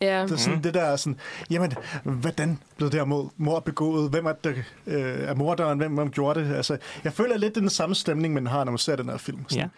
Ja. 0.00 0.22
det 0.22 0.32
er 0.32 0.36
sådan, 0.36 0.54
mm. 0.56 0.62
det 0.62 0.74
der 0.74 0.96
sådan, 0.96 1.18
jamen, 1.50 1.72
hvordan 2.04 2.58
blev 2.76 2.90
det 2.90 2.98
her 3.00 3.04
mod, 3.04 3.28
mor 3.36 3.60
begået? 3.60 4.10
Hvem 4.10 4.26
er, 4.26 4.32
det, 4.32 4.64
øh, 4.86 5.20
er 5.20 5.34
morderen? 5.34 5.78
Hvem, 5.78 5.94
hvem 5.94 6.10
gjorde 6.10 6.40
det? 6.44 6.56
Altså, 6.56 6.78
jeg 7.04 7.12
føler 7.12 7.36
lidt, 7.36 7.54
det 7.54 7.60
den 7.62 7.70
samme 7.70 7.94
stemning, 7.94 8.34
man 8.34 8.46
har, 8.46 8.64
når 8.64 8.72
man 8.72 8.78
ser 8.78 8.96
den 8.96 9.08
her 9.08 9.16
film. 9.16 9.44
Sådan, 9.48 9.64
Ja. 9.64 9.68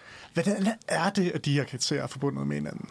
Hvordan 0.42 0.66
er 0.88 1.10
det, 1.10 1.30
at 1.30 1.44
de 1.44 1.52
her 1.52 1.64
karakterer 1.64 2.02
er 2.02 2.06
forbundet 2.06 2.46
med 2.46 2.56
hinanden? 2.56 2.88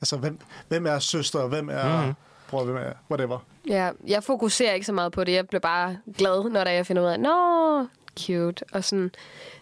Altså, 0.00 0.16
hvem, 0.16 0.38
hvem 0.68 0.86
er 0.86 0.98
søster, 0.98 1.38
og 1.38 1.48
hvem 1.48 1.68
er 1.68 2.06
mm. 2.06 2.12
bror, 2.50 2.64
hvem 2.64 2.76
er 2.76 2.92
whatever? 3.10 3.38
Ja, 3.68 3.90
jeg 4.06 4.24
fokuserer 4.24 4.74
ikke 4.74 4.86
så 4.86 4.92
meget 4.92 5.12
på 5.12 5.24
det. 5.24 5.32
Jeg 5.32 5.48
bliver 5.48 5.60
bare 5.60 5.98
glad, 6.18 6.50
når 6.50 6.64
der 6.64 6.70
jeg 6.70 6.86
finder 6.86 7.02
ud 7.02 7.08
af, 7.08 7.20
nå, 7.20 7.86
cute. 8.20 8.64
Og 8.72 8.84
sådan. 8.84 9.10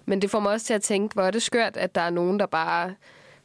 Men 0.06 0.22
det 0.22 0.30
får 0.30 0.40
mig 0.40 0.52
også 0.52 0.66
til 0.66 0.74
at 0.74 0.82
tænke, 0.82 1.14
hvor 1.14 1.22
er 1.22 1.30
det 1.30 1.42
skørt, 1.42 1.76
at 1.76 1.94
der 1.94 2.00
er 2.00 2.10
nogen, 2.10 2.38
der 2.40 2.46
bare... 2.46 2.94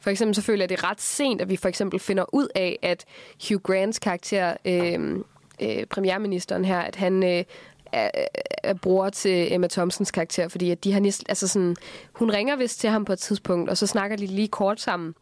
For 0.00 0.10
eksempel 0.10 0.34
så 0.34 0.42
føler 0.42 0.62
jeg 0.62 0.68
det 0.68 0.78
er 0.78 0.90
ret 0.90 1.00
sent, 1.00 1.40
at 1.40 1.48
vi 1.48 1.56
for 1.56 1.68
eksempel 1.68 2.00
finder 2.00 2.24
ud 2.32 2.48
af, 2.54 2.78
at 2.82 3.04
Hugh 3.48 3.62
Grants 3.62 3.98
karakter, 3.98 4.56
øh, 4.64 5.18
øh, 5.62 5.86
premierministeren 5.86 6.64
her, 6.64 6.78
at 6.78 6.96
han 6.96 7.22
øh, 7.22 7.44
er, 7.92 8.10
er 8.62 8.74
bror 8.74 9.10
til 9.10 9.52
Emma 9.52 9.66
Thompsons 9.66 10.10
karakter, 10.10 10.48
fordi 10.48 10.70
at 10.70 10.84
de 10.84 10.92
har 10.92 11.22
altså 11.28 11.48
sådan, 11.48 11.76
hun 12.12 12.30
ringer 12.30 12.56
vist 12.56 12.80
til 12.80 12.90
ham 12.90 13.04
på 13.04 13.12
et 13.12 13.18
tidspunkt, 13.18 13.70
og 13.70 13.76
så 13.76 13.86
snakker 13.86 14.16
de 14.16 14.26
lige 14.26 14.48
kort 14.48 14.80
sammen. 14.80 15.14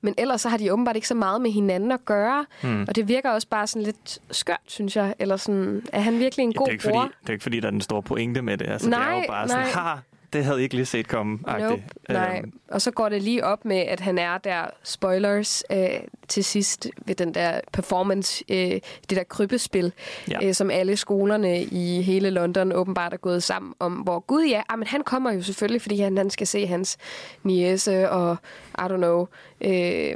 Men 0.00 0.14
ellers 0.18 0.40
så 0.40 0.48
har 0.48 0.56
de 0.56 0.72
åbenbart 0.72 0.96
ikke 0.96 1.08
så 1.08 1.14
meget 1.14 1.40
med 1.40 1.50
hinanden 1.50 1.92
at 1.92 2.04
gøre. 2.04 2.46
Mm. 2.62 2.84
Og 2.88 2.96
det 2.96 3.08
virker 3.08 3.30
også 3.30 3.48
bare 3.48 3.66
sådan 3.66 3.82
lidt 3.82 4.18
skørt, 4.30 4.60
synes 4.66 4.96
jeg. 4.96 5.14
Eller 5.18 5.36
sådan, 5.36 5.82
er 5.92 6.00
han 6.00 6.18
virkelig 6.18 6.44
en 6.44 6.52
Ja, 6.52 6.58
god 6.58 6.66
det, 6.66 6.70
er 6.70 6.72
ikke 6.72 6.88
bror? 6.90 7.00
fordi, 7.02 7.14
det 7.22 7.28
er 7.28 7.32
ikke 7.32 7.42
fordi, 7.42 7.60
der 7.60 7.66
er 7.66 7.70
den 7.70 7.80
store 7.80 8.02
pointe 8.02 8.42
med 8.42 8.58
det. 8.58 8.68
Altså, 8.68 8.86
det 8.90 8.94
er 8.94 8.98
Nej, 8.98 9.18
jo 9.18 9.24
bare 9.28 9.48
sådan, 9.48 9.66
nej. 9.74 9.96
Det 10.32 10.44
havde 10.44 10.60
I 10.60 10.62
ikke 10.62 10.74
lige 10.74 10.86
set 10.86 11.08
komme. 11.08 11.38
Nope, 11.60 11.82
nej. 12.08 12.42
Og 12.68 12.82
så 12.82 12.90
går 12.90 13.08
det 13.08 13.22
lige 13.22 13.44
op 13.44 13.64
med, 13.64 13.76
at 13.76 14.00
han 14.00 14.18
er 14.18 14.38
der, 14.38 14.64
spoilers, 14.82 15.64
øh, 15.72 15.88
til 16.28 16.44
sidst 16.44 16.88
ved 17.06 17.14
den 17.14 17.34
der 17.34 17.60
performance, 17.72 18.44
øh, 18.48 18.56
det 18.58 18.82
der 19.10 19.22
krybespil, 19.24 19.92
Ja. 20.30 20.38
øh, 20.42 20.54
som 20.54 20.70
alle 20.70 20.96
skolerne 20.96 21.62
i 21.62 22.02
hele 22.02 22.30
London 22.30 22.72
åbenbart 22.72 23.12
er 23.12 23.16
gået 23.16 23.42
sammen 23.42 23.74
om, 23.78 23.92
hvor 23.92 24.20
Gud 24.20 24.44
ja, 24.44 24.62
ah, 24.68 24.78
men 24.78 24.86
han 24.88 25.02
kommer 25.02 25.32
jo 25.32 25.42
selvfølgelig, 25.42 25.82
fordi 25.82 26.00
han, 26.00 26.16
han 26.16 26.30
skal 26.30 26.46
se 26.46 26.66
hans 26.66 26.96
niece 27.42 28.10
og, 28.10 28.36
I 28.78 28.82
don't 28.82 28.96
know, 28.96 29.26
øh, 29.60 30.14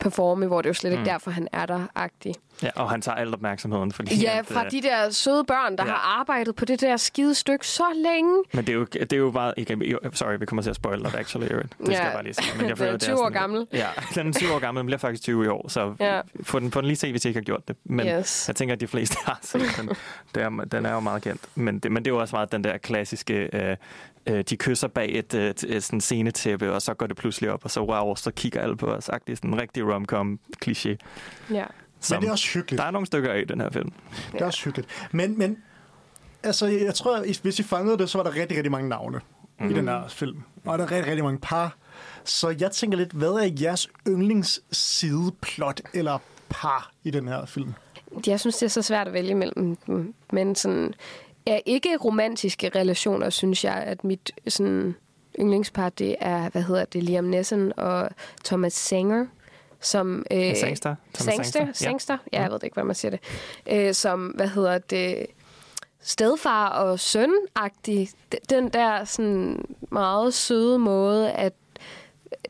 performe, 0.00 0.46
hvor 0.46 0.62
det 0.62 0.68
jo 0.68 0.74
slet 0.74 0.90
ikke 0.90 1.00
Mm. 1.00 1.04
derfor, 1.08 1.30
han 1.30 1.48
er 1.52 1.66
der-agtig. 1.66 2.34
Ja, 2.62 2.70
og 2.76 2.90
han 2.90 3.00
tager 3.02 3.16
alt 3.16 3.34
opmærksomheden. 3.34 3.92
Fordi 3.92 4.20
Ja, 4.20 4.38
at, 4.38 4.46
fra 4.46 4.64
øh, 4.64 4.70
de 4.70 4.82
der 4.82 5.10
søde 5.10 5.44
børn, 5.44 5.76
der 5.78 5.84
ja. 5.84 5.90
har 5.90 6.18
arbejdet 6.20 6.56
på 6.56 6.64
det 6.64 6.80
der 6.80 6.96
skide 6.96 7.34
stykke 7.34 7.66
så 7.66 7.84
længe. 7.96 8.42
Men 8.52 8.66
det 8.66 8.72
er 8.72 8.76
jo, 8.76 8.84
det 8.84 9.12
er 9.12 9.16
jo 9.16 9.30
bare... 9.30 9.58
Ikke, 9.58 9.98
sorry, 10.12 10.38
vi 10.38 10.46
kommer 10.46 10.62
til 10.62 10.70
at 10.70 10.76
spoil 10.76 10.98
Love 10.98 11.18
Actually. 11.18 11.48
Det 11.48 11.66
skal 11.82 11.92
Ja. 11.92 12.02
jeg 12.04 12.12
bare 12.12 12.22
lige 12.22 12.34
sige. 12.34 12.46
Men 12.58 12.60
jeg 12.60 12.68
Den 12.70 12.76
føler, 12.76 12.88
er 12.92 12.96
det 12.96 13.02
20 13.02 13.14
år 13.14 13.18
sådan- 13.18 13.32
gammel. 13.32 13.66
Ja, 13.72 13.88
den 14.14 14.28
er 14.28 14.32
20 14.32 14.52
år 14.54 14.58
gammel. 14.58 14.78
Den 14.80 14.86
bliver 14.86 14.98
faktisk 14.98 15.22
20 15.22 15.44
i 15.44 15.48
år. 15.48 15.68
Så 15.68 15.94
Ja. 16.00 16.20
få, 16.42 16.58
den, 16.58 16.70
få 16.72 16.80
den 16.80 16.86
lige 16.86 16.96
se, 16.96 17.10
hvis 17.10 17.24
I 17.24 17.28
ikke 17.28 17.40
har 17.40 17.44
gjort 17.44 17.68
det. 17.68 17.76
Men 17.84 18.06
Yes. 18.06 18.48
jeg 18.48 18.56
tænker, 18.56 18.74
at 18.74 18.80
de 18.80 18.86
fleste 18.86 19.16
har 19.24 19.38
set 19.42 19.62
den. 19.80 19.88
Det 20.34 20.42
er, 20.42 20.48
den 20.50 20.86
er 20.86 20.92
jo 20.92 21.00
meget 21.00 21.22
kendt. 21.22 21.40
Men 21.54 21.78
det, 21.78 21.92
men 21.92 22.04
det 22.04 22.10
er 22.10 22.14
jo 22.14 22.20
også 22.20 22.36
meget 22.36 22.52
den 22.52 22.64
der 22.64 22.78
klassiske... 22.78 23.48
Øh, 23.52 23.76
øh, 24.26 24.44
de 24.50 24.56
kysser 24.56 24.88
bag 24.88 25.18
et, 25.18 25.34
øh, 25.34 25.50
t- 25.60 25.74
et 25.74 25.84
sådan 25.84 26.00
scenetæppe, 26.00 26.72
og 26.72 26.82
så 26.82 26.94
går 26.94 27.06
det 27.06 27.16
pludselig 27.16 27.50
op, 27.50 27.64
og 27.64 27.70
så 27.70 27.80
wow, 27.80 28.14
så 28.14 28.30
kigger 28.30 28.60
alle 28.60 28.76
på 28.76 28.86
os. 28.86 29.04
Det 29.04 29.32
er 29.32 29.36
sådan 29.36 29.52
en 29.52 29.60
rigtig 29.60 29.84
rom-com 29.94 30.38
kliché. 30.66 30.96
Ja. 31.50 31.64
Men 32.10 32.20
det 32.20 32.28
er 32.28 32.32
også 32.32 32.48
hyggeligt. 32.54 32.80
Der 32.80 32.86
er 32.86 32.90
nogle 32.90 33.06
stykker 33.06 33.32
af 33.32 33.40
i 33.40 33.44
den 33.44 33.60
her 33.60 33.70
film. 33.70 33.92
Det 34.32 34.40
er 34.40 34.46
også 34.46 34.64
hyggeligt. 34.64 34.88
Men, 35.12 35.38
men 35.38 35.58
altså, 36.42 36.66
jeg 36.66 36.94
tror, 36.94 37.16
at 37.16 37.38
hvis 37.42 37.58
I 37.58 37.62
fangede 37.62 37.98
det, 37.98 38.10
så 38.10 38.18
var 38.18 38.22
der 38.22 38.34
rigtig, 38.34 38.56
rigtig 38.56 38.72
mange 38.72 38.88
navne 38.88 39.20
mm. 39.60 39.70
i 39.70 39.74
den 39.74 39.88
her 39.88 40.08
film. 40.08 40.42
Og 40.64 40.78
der 40.78 40.84
er 40.84 40.90
rigtig, 40.90 41.06
rigtig 41.06 41.24
mange 41.24 41.38
par. 41.38 41.76
Så 42.24 42.56
jeg 42.60 42.70
tænker 42.70 42.98
lidt, 42.98 43.12
hvad 43.12 43.28
er 43.28 43.50
jeres 43.60 43.88
yndlingssideplot 44.08 45.80
eller 45.94 46.18
par 46.48 46.92
i 47.04 47.10
den 47.10 47.28
her 47.28 47.46
film? 47.46 47.72
Jeg 48.26 48.40
synes, 48.40 48.56
det 48.56 48.66
er 48.66 48.70
så 48.70 48.82
svært 48.82 49.06
at 49.06 49.12
vælge 49.12 49.34
mellem 49.34 49.76
dem. 49.76 50.14
Men 50.32 50.54
sådan, 50.54 50.94
er 51.46 51.60
ikke 51.66 51.96
romantiske 51.96 52.70
relationer, 52.74 53.30
synes 53.30 53.64
jeg, 53.64 53.74
at 53.74 54.04
mit 54.04 54.32
sådan, 54.48 54.94
yndlingspar, 55.40 55.88
det 55.88 56.16
er, 56.20 56.48
hvad 56.48 56.62
hedder 56.62 56.84
det, 56.84 57.02
Liam 57.02 57.24
Neeson 57.24 57.72
og 57.76 58.10
Thomas 58.44 58.72
Sanger, 58.72 59.26
som... 59.84 60.26
Øh, 60.30 60.56
Sangster? 60.56 60.94
Sangster? 61.14 61.66
Sangster? 61.72 62.18
Ja. 62.32 62.36
Ja, 62.38 62.42
jeg 62.42 62.50
ved 62.52 62.58
ikke, 62.64 62.74
hvordan 62.74 62.86
man 62.86 62.94
siger 62.94 63.10
det. 63.10 63.20
Øh, 63.70 63.94
som, 63.94 64.26
hvad 64.26 64.48
hedder 64.48 64.78
det, 64.78 65.26
stedfar 66.00 66.68
og 66.68 67.00
søn-agtig. 67.00 68.08
D- 68.34 68.38
Den 68.50 68.68
der 68.68 69.04
sådan 69.04 69.64
meget 69.90 70.34
søde 70.34 70.78
måde, 70.78 71.32
at 71.32 71.52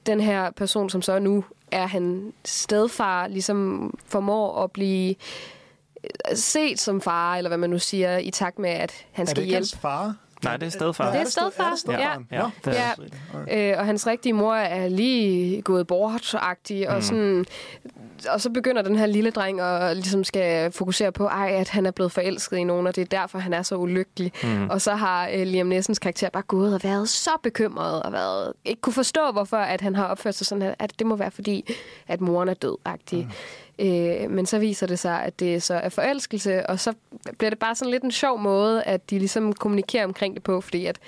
den 0.07 0.21
her 0.21 0.51
person, 0.51 0.91
som 0.91 1.03
så 1.03 1.19
nu 1.19 1.45
er 1.71 1.87
han 1.87 2.33
stedfar, 2.45 3.27
ligesom 3.29 3.91
formår 4.07 4.63
at 4.65 4.73
blive 4.73 5.15
øh, 6.05 6.37
set 6.37 6.81
som 6.81 7.01
far, 7.01 7.37
eller 7.37 7.49
hvad 7.51 7.59
man 7.59 7.71
nu 7.71 7.79
siger, 7.79 8.19
i 8.19 8.31
takt 8.31 8.59
med, 8.59 8.71
at 8.71 9.07
han 9.13 9.23
Er 9.23 9.25
det 9.25 9.31
skal 9.31 9.43
ikke 9.43 9.51
hjælpe. 9.51 9.63
hans 9.65 9.77
far? 9.77 10.15
Nej, 10.45 10.57
det 10.57 10.67
er 10.67 10.71
stedfar. 10.71 11.13
Det 11.13 11.21
er 11.21 11.25
stedfar. 11.25 11.65
Er 11.65 11.71
det 11.71 11.79
stedfar? 11.79 12.23
Ja, 12.31 12.43
ja, 12.65 12.71
er 12.71 12.95
Ja. 13.49 13.73
Øh, 13.73 13.79
og 13.79 13.87
hans 13.87 14.07
rigtige 14.07 14.33
mor 14.33 14.55
er 14.55 14.89
lige 14.89 15.63
gået 15.63 15.87
bort 15.87 16.35
mm. 16.71 16.85
og 16.89 17.03
sådan... 17.03 17.45
Og 18.29 18.41
så 18.41 18.51
begynder 18.51 18.83
den 18.83 18.97
her 18.97 19.07
lille 19.07 19.31
dreng 19.31 19.61
at 19.61 19.97
ligesom 19.97 20.25
skal 20.25 20.73
fokusere 20.73 21.13
på, 21.13 21.27
ej, 21.27 21.51
at 21.53 21.69
han 21.69 21.87
er 21.87 21.91
blevet 21.91 22.13
forelsket 22.13 22.57
i 22.57 22.65
nogen, 22.65 22.87
og 22.87 22.97
det 22.97 23.03
er 23.03 23.21
derfor, 23.21 23.39
han 23.39 23.53
er 23.53 23.63
så 23.63 23.77
ulykkelig. 23.77 24.33
Mm. 24.43 24.71
Og 24.71 24.81
så 24.81 24.95
har 24.95 25.29
øh, 25.35 25.47
Liam 25.47 25.67
Nessens 25.67 25.99
karakter 25.99 26.31
bare 26.31 26.43
gået 26.43 26.75
og 26.75 26.81
været 26.85 27.09
så 27.09 27.31
bekymret, 27.43 28.03
og 28.03 28.13
været, 28.13 28.53
ikke 28.65 28.81
kunne 28.81 28.93
forstå, 28.93 29.33
hvorfor 29.33 29.57
at 29.57 29.81
han 29.81 29.95
har 29.95 30.07
opført 30.07 30.35
sig 30.35 30.47
sådan, 30.47 30.63
her, 30.63 30.75
at 30.79 30.99
det 30.99 31.07
må 31.07 31.17
være 31.17 31.31
fordi, 31.31 31.75
at 32.09 32.21
moren 32.21 32.49
er 32.49 32.55
død-agtig. 32.55 33.25
Mm. 33.25 33.31
Øh, 33.79 34.31
men 34.31 34.47
så 34.47 34.59
viser 34.59 34.87
det 34.87 34.99
sig, 34.99 35.23
at 35.23 35.41
det 35.41 35.63
så 35.63 35.75
er 35.75 35.89
forelskelse, 35.89 36.67
og 36.67 36.81
så 36.81 36.93
bliver 37.39 37.51
det 37.51 37.59
bare 37.59 37.75
sådan 37.75 37.91
lidt 37.91 38.03
en 38.03 38.13
sjov 38.13 38.39
måde, 38.39 38.83
at 38.83 39.11
de 39.11 39.19
ligesom 39.19 39.53
kommunikerer 39.53 40.05
omkring 40.05 40.35
det 40.35 40.43
på, 40.43 40.61
fordi 40.61 40.87
at 40.87 40.99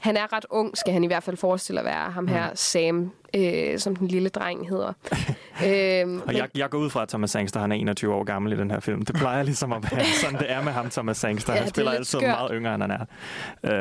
han 0.00 0.16
er 0.16 0.32
ret 0.32 0.46
ung, 0.50 0.76
skal 0.76 0.92
han 0.92 1.04
i 1.04 1.06
hvert 1.06 1.22
fald 1.22 1.36
forestille 1.36 1.80
at 1.80 1.86
være 1.86 2.10
ham 2.10 2.28
her, 2.28 2.50
Sam, 2.54 3.12
øh, 3.34 3.78
som 3.78 3.96
den 3.96 4.08
lille 4.08 4.28
dreng 4.28 4.68
hedder. 4.68 4.92
øhm, 5.66 6.20
Og 6.26 6.34
jeg, 6.34 6.48
jeg 6.54 6.70
går 6.70 6.78
ud 6.78 6.90
fra, 6.90 7.02
at 7.02 7.08
Thomas 7.08 7.30
Sangster 7.30 7.60
han 7.60 7.72
er 7.72 7.76
21 7.76 8.14
år 8.14 8.24
gammel 8.24 8.52
i 8.52 8.56
den 8.56 8.70
her 8.70 8.80
film. 8.80 9.02
Det 9.02 9.14
plejer 9.16 9.42
ligesom 9.42 9.72
at 9.72 9.82
være 9.92 10.04
sådan, 10.22 10.38
det 10.38 10.50
er 10.52 10.62
med 10.62 10.72
ham, 10.72 10.90
Thomas 10.90 11.16
Sangster. 11.16 11.52
Ja, 11.52 11.58
han 11.58 11.64
det 11.64 11.70
er 11.70 11.74
spiller 11.74 11.90
lidt 11.92 11.98
altid 11.98 12.18
skørt. 12.18 12.28
meget 12.30 12.50
yngre, 12.54 12.74
end 12.74 12.82
han 12.82 12.90
er. 12.90 13.04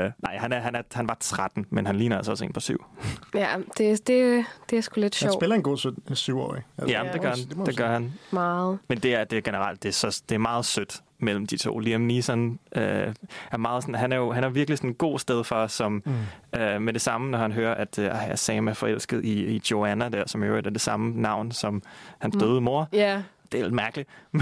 Uh, 0.06 0.12
nej, 0.24 0.38
han, 0.38 0.54
er, 0.54 0.60
han, 0.60 0.76
er, 0.76 0.82
han 0.94 1.08
var 1.08 1.18
13, 1.20 1.66
men 1.70 1.86
han 1.86 1.96
ligner 1.96 2.18
altså 2.18 2.32
også 2.32 2.46
en 2.46 2.54
på 2.54 2.60
syv. 2.60 2.86
ja, 3.36 3.48
det, 3.78 4.08
det, 4.08 4.46
det 4.70 4.78
er 4.78 4.82
sgu 4.82 5.02
lidt 5.02 5.20
Han 5.20 5.30
sjovt. 5.30 5.42
spiller 5.42 5.56
en 5.56 5.64
god 5.64 5.78
syv- 5.78 5.96
syvårig. 6.16 6.64
Altså, 6.78 6.98
Ja, 6.98 7.04
det 7.14 7.22
gør 7.22 7.30
han. 7.30 7.38
man 7.58 7.66
Det 7.66 7.78
gør 7.78 7.90
han. 7.92 8.14
Meget. 8.32 8.80
Men 8.90 8.98
det 9.00 9.16
er, 9.16 9.24
det 9.24 9.38
er 9.38 9.42
generelt 9.42 9.84
det 9.84 9.90
er, 9.90 9.94
så, 9.94 10.22
det 10.30 10.36
er 10.36 10.40
meget 10.40 10.66
sødt 10.66 11.02
mellem 11.24 11.48
de 11.48 11.58
to. 11.58 11.80
Liam 11.80 12.02
Neeson 12.02 12.60
øh, 12.76 12.84
er 13.52 13.58
meget 13.58 13.84
sådan, 13.84 13.96
han 13.96 14.12
er 14.12 14.18
jo 14.18 14.32
han 14.32 14.44
er 14.44 14.50
virkelig 14.50 14.78
sådan 14.78 14.90
en 14.90 14.96
god 14.96 15.20
sted 15.20 15.44
for 15.44 15.56
os, 15.56 15.72
som 15.72 16.04
mm. 16.06 16.60
øh, 16.60 16.82
med 16.82 16.94
det 16.94 17.02
samme, 17.02 17.32
når 17.32 17.38
han 17.38 17.52
hører, 17.52 17.76
at 17.76 18.00
øh, 18.00 18.12
Sam 18.36 18.68
er 18.68 18.74
forelsket 18.74 19.26
i, 19.26 19.56
i 19.56 19.62
Joanna 19.72 20.10
der, 20.10 20.24
som 20.28 20.44
i 20.44 20.46
øvrigt 20.48 20.68
er 20.68 20.72
det 20.72 20.82
samme 20.82 21.22
navn 21.22 21.52
som 21.52 21.84
hans 22.20 22.36
døde 22.40 22.62
mor. 22.62 22.90
Ja. 22.94 23.22
Det 23.52 23.60
er 23.60 23.64
lidt 23.64 23.76
mærkeligt. 23.76 24.10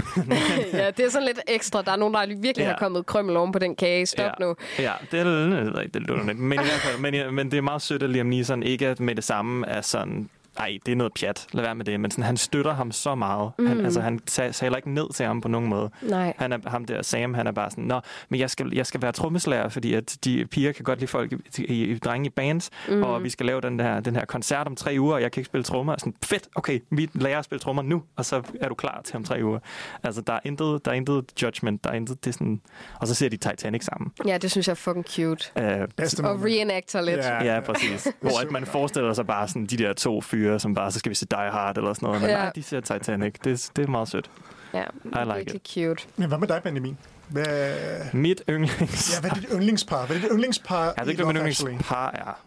ja, 0.72 0.90
det 0.90 1.00
er 1.04 1.10
sådan 1.10 1.26
lidt 1.26 1.40
ekstra. 1.48 1.82
Der 1.82 1.92
er 1.92 1.96
nogen, 1.96 2.14
der 2.14 2.26
virkelig 2.26 2.56
Ja. 2.56 2.66
har 2.70 2.76
kommet 2.78 3.06
krømmel 3.06 3.36
oven 3.36 3.52
på 3.52 3.58
den 3.58 3.76
kage. 3.76 4.06
Stop 4.06 4.24
ja. 4.40 4.44
nu. 4.44 4.54
Ja, 4.78 4.92
det 5.10 5.20
er 5.20 5.24
lidt, 5.24 5.94
det 5.94 6.08
er 6.08 6.24
lidt 6.24 6.38
men, 6.38 6.52
i 6.52 6.56
hvert 6.56 6.66
fald, 6.66 6.98
men, 6.98 7.34
men 7.34 7.50
det 7.50 7.56
er 7.56 7.62
meget 7.62 7.82
sødt, 7.82 8.02
at 8.02 8.10
Liam 8.10 8.26
Neeson 8.26 8.62
ikke 8.62 8.86
er 8.86 8.94
med 8.98 9.14
det 9.14 9.24
samme 9.24 9.66
er 9.66 9.80
sådan, 9.80 10.28
nej, 10.62 10.78
det 10.86 10.92
er 10.92 10.96
noget 10.96 11.12
pjat, 11.20 11.46
lad 11.52 11.64
være 11.64 11.74
med 11.74 11.84
det, 11.84 12.00
men 12.00 12.10
sådan, 12.10 12.24
han 12.24 12.36
støtter 12.36 12.72
ham 12.74 12.92
så 12.92 13.14
meget. 13.14 13.52
Mm. 13.58 13.66
Han, 13.66 13.84
altså, 13.84 14.00
han 14.00 14.18
ta- 14.18 14.50
taler 14.52 14.76
ikke 14.76 14.90
ned 14.90 15.12
til 15.14 15.26
ham 15.26 15.40
på 15.40 15.48
nogen 15.48 15.68
måde. 15.68 15.90
Nej. 16.02 16.32
Han 16.38 16.52
er, 16.52 16.58
ham 16.66 16.84
der, 16.84 17.02
Sam, 17.02 17.34
han 17.34 17.46
er 17.46 17.52
bare 17.52 17.70
sådan, 17.70 17.84
nå, 17.84 18.00
men 18.28 18.40
jeg 18.40 18.50
skal, 18.50 18.72
jeg 18.72 18.86
skal 18.86 19.02
være 19.02 19.12
trommeslager, 19.12 19.68
fordi 19.68 19.94
at 19.94 20.16
de 20.24 20.46
piger 20.50 20.72
kan 20.72 20.84
godt 20.84 20.98
lide 20.98 21.08
folk, 21.08 21.32
i, 21.32 21.64
i, 21.64 21.84
i 21.84 21.98
drenge 21.98 22.26
i 22.26 22.30
bands, 22.30 22.70
mm. 22.88 23.02
og 23.02 23.24
vi 23.24 23.30
skal 23.30 23.46
lave 23.46 23.60
den 23.60 23.80
her, 23.80 24.00
den 24.00 24.16
her 24.16 24.24
koncert 24.24 24.66
om 24.66 24.76
tre 24.76 24.96
uger, 24.98 25.14
og 25.14 25.22
jeg 25.22 25.32
kan 25.32 25.40
ikke 25.40 25.46
spille 25.46 25.64
trommer. 25.64 25.94
Sådan, 25.98 26.14
fedt, 26.24 26.48
okay, 26.54 26.80
vi 26.90 27.10
lærer 27.14 27.38
at 27.38 27.44
spille 27.44 27.60
trommer 27.60 27.82
nu, 27.82 28.02
og 28.16 28.24
så 28.24 28.42
er 28.60 28.68
du 28.68 28.74
klar 28.74 29.00
til 29.04 29.16
om 29.16 29.24
tre 29.24 29.40
uger. 29.42 29.58
Altså, 30.02 30.20
der 30.20 30.32
er 30.32 30.40
intet, 30.44 30.84
der 30.84 30.90
er 30.90 30.94
intet 30.94 31.24
judgment, 31.42 31.84
der 31.84 31.90
er 31.90 31.94
intet, 31.94 32.24
det 32.24 32.30
er 32.30 32.32
sådan, 32.32 32.60
og 33.00 33.06
så 33.08 33.14
ser 33.14 33.28
de 33.28 33.36
Titanic 33.36 33.84
sammen. 33.84 34.12
Ja, 34.26 34.38
det 34.38 34.50
synes 34.50 34.68
jeg 34.68 34.72
er 34.72 34.74
fucking 34.74 35.06
cute. 35.08 35.50
Uh, 35.56 35.62
Og 35.62 36.38
moment. 36.38 36.44
reenactor 36.44 37.00
lidt. 37.00 37.16
Ja. 37.18 37.54
Ja, 37.54 37.60
præcis. 37.60 38.08
Hvor 38.20 38.40
at 38.42 38.50
man 38.50 38.66
forestiller 38.66 39.12
sig 39.12 39.26
bare 39.26 39.48
sådan 39.48 39.66
de 39.66 39.76
der 39.76 39.92
to 39.92 40.20
fyre, 40.20 40.51
som 40.58 40.74
bare, 40.74 40.90
så 40.92 40.98
skal 40.98 41.10
vi 41.10 41.14
se 41.14 41.26
Die 41.30 41.50
Hard 41.50 41.76
eller 41.78 41.92
sådan 41.94 42.06
noget. 42.06 42.20
Men 42.20 42.30
Ja. 42.30 42.36
nej, 42.36 42.50
de 42.54 42.62
ser 42.62 42.80
Titanic. 42.80 43.34
Det, 43.44 43.70
det 43.76 43.82
er 43.84 43.88
meget 43.90 44.08
sødt. 44.08 44.30
Ja, 44.74 44.84
like 45.14 45.34
virkelig 45.36 45.60
cute. 45.74 46.08
Men 46.16 46.28
hvad 46.28 46.38
med 46.38 46.48
dig, 46.48 46.60
Benjamin? 46.62 46.98
Hvad, 47.28 47.66
Mit 48.12 48.42
yndlings... 48.50 49.14
ja, 49.14 49.20
hvad 49.20 49.30
er 49.30 49.34
dit 49.34 49.46
yndlingspar? 49.52 50.06
Hvad 50.06 50.16
er 50.16 50.20
dit 50.20 50.30
yndlingspar 50.32 50.84
Jeg 50.84 50.94
ved 51.06 51.12
ikke, 51.12 51.24
hvad 51.24 51.34
i 51.34 51.38
Actually? 51.38 51.70
yndlingspar 51.70 52.10
er. 52.10 52.40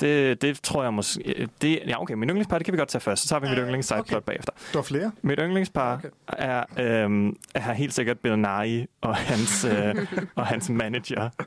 Det, 0.00 0.42
det 0.42 0.60
tror 0.62 0.82
jeg 0.82 0.94
måske... 0.94 1.48
Det, 1.62 1.80
ja, 1.86 2.02
okay, 2.02 2.14
min 2.14 2.28
yndlingspar, 2.28 2.58
det 2.58 2.64
kan 2.64 2.72
vi 2.72 2.78
godt 2.78 2.88
tage 2.88 3.00
først. 3.02 3.22
Så 3.22 3.28
tager 3.28 3.40
vi 3.40 3.48
mit 3.48 3.58
Ja, 3.58 3.62
yndlings 3.62 3.86
sideplot 3.88 4.16
okay. 4.16 4.26
bagefter. 4.26 4.52
Du 4.72 4.78
har 4.78 4.82
flere? 4.82 5.12
Mit 5.22 5.38
yndlingspar 5.42 5.94
Okay. 5.94 6.08
er, 6.28 6.64
øhm, 6.78 7.36
er 7.54 7.72
helt 7.72 7.94
sikkert 7.94 8.18
Bill 8.18 8.38
Nye 8.38 8.86
og 9.00 9.16
hans, 9.16 9.64
øh, 9.64 10.06
og 10.34 10.46
hans 10.46 10.68
manager. 10.68 11.28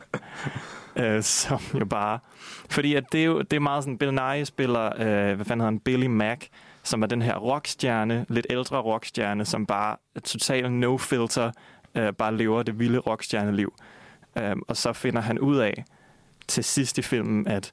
Øh, 0.95 1.23
som 1.23 1.59
jo 1.79 1.85
bare... 1.85 2.19
Fordi 2.73 2.95
at 2.95 3.03
det, 3.11 3.21
er 3.21 3.25
jo, 3.25 3.41
det 3.41 3.53
er 3.53 3.59
meget 3.59 3.83
sådan, 3.83 3.97
Bill 3.97 4.11
Nye 4.11 4.45
spiller, 4.45 4.85
øh, 4.85 5.35
hvad 5.35 5.45
fanden 5.45 5.59
hedder 5.59 5.65
han, 5.65 5.79
Billy 5.79 6.05
Mack, 6.05 6.47
som 6.83 7.03
er 7.03 7.07
den 7.07 7.21
her 7.21 7.35
rockstjerne, 7.35 8.25
lidt 8.29 8.47
ældre 8.49 8.77
rockstjerne, 8.77 9.45
som 9.45 9.65
bare 9.65 9.97
er 10.15 10.19
totalt 10.19 10.71
no 10.71 10.97
filter, 10.97 11.51
øh, 11.95 12.13
bare 12.13 12.37
lever 12.37 12.63
det 12.63 12.79
vilde 12.79 12.99
rockstjerneliv. 12.99 13.73
Øh, 14.37 14.55
og 14.67 14.77
så 14.77 14.93
finder 14.93 15.21
han 15.21 15.39
ud 15.39 15.57
af 15.57 15.85
til 16.47 16.63
sidst 16.63 16.97
i 16.97 17.01
filmen, 17.01 17.47
at, 17.47 17.71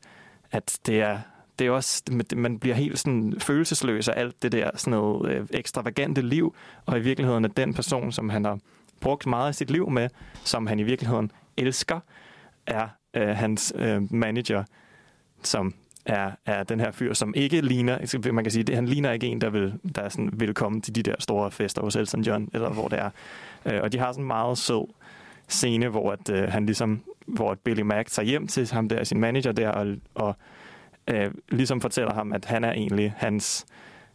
at 0.50 0.78
det 0.86 1.00
er 1.00 1.18
det 1.58 1.66
er 1.66 1.70
også, 1.70 2.02
man 2.36 2.58
bliver 2.58 2.74
helt 2.74 2.98
sådan 2.98 3.34
følelsesløs 3.38 4.08
af 4.08 4.20
alt 4.20 4.42
det 4.42 4.52
der 4.52 4.70
sådan 4.74 4.90
noget 4.90 5.32
øh, 5.32 5.46
ekstravagante 5.50 6.22
liv, 6.22 6.54
og 6.86 6.98
i 6.98 7.00
virkeligheden 7.00 7.44
er 7.44 7.48
den 7.48 7.74
person, 7.74 8.12
som 8.12 8.28
han 8.28 8.44
har 8.44 8.58
brugt 9.00 9.26
meget 9.26 9.48
af 9.48 9.54
sit 9.54 9.70
liv 9.70 9.90
med, 9.90 10.08
som 10.44 10.66
han 10.66 10.78
i 10.78 10.82
virkeligheden 10.82 11.32
elsker, 11.56 12.00
er 12.66 12.88
øh, 13.14 13.28
hans 13.28 13.72
øh, 13.76 14.12
manager, 14.12 14.64
som 15.42 15.74
er, 16.06 16.30
er 16.46 16.62
den 16.62 16.80
her 16.80 16.90
fyr, 16.90 17.12
som 17.14 17.34
ikke 17.36 17.60
ligner, 17.60 18.32
man 18.32 18.44
kan 18.44 18.50
sige, 18.50 18.62
det, 18.62 18.74
han 18.74 18.86
ligner 18.86 19.12
ikke 19.12 19.26
en, 19.26 19.40
der 19.40 19.50
vil, 19.50 19.74
der 19.94 20.02
er 20.02 20.08
sådan, 20.08 20.30
vil 20.32 20.54
komme 20.54 20.80
til 20.80 20.94
de 20.94 21.02
der 21.02 21.14
store 21.18 21.50
fester 21.50 21.82
hos 21.82 21.96
Elton 21.96 22.22
John, 22.22 22.48
eller 22.54 22.70
hvor 22.70 22.88
det 22.88 22.98
er. 22.98 23.10
Øh, 23.66 23.80
og 23.82 23.92
de 23.92 23.98
har 23.98 24.12
sådan 24.12 24.24
en 24.24 24.26
meget 24.26 24.58
sød 24.58 24.88
scene, 25.48 25.88
hvor 25.88 26.12
at, 26.12 26.30
øh, 26.30 26.48
han 26.48 26.66
ligesom, 26.66 27.00
hvor 27.26 27.50
at 27.50 27.58
Billy 27.58 27.80
Mack 27.80 28.10
tager 28.10 28.26
hjem 28.26 28.46
til 28.46 28.70
ham 28.72 28.88
der, 28.88 29.04
sin 29.04 29.20
manager 29.20 29.52
der, 29.52 29.68
og, 29.70 29.86
og 30.14 30.36
øh, 31.08 31.30
ligesom 31.48 31.80
fortæller 31.80 32.14
ham, 32.14 32.32
at 32.32 32.44
han 32.44 32.64
er 32.64 32.72
egentlig 32.72 33.14
hans, 33.16 33.66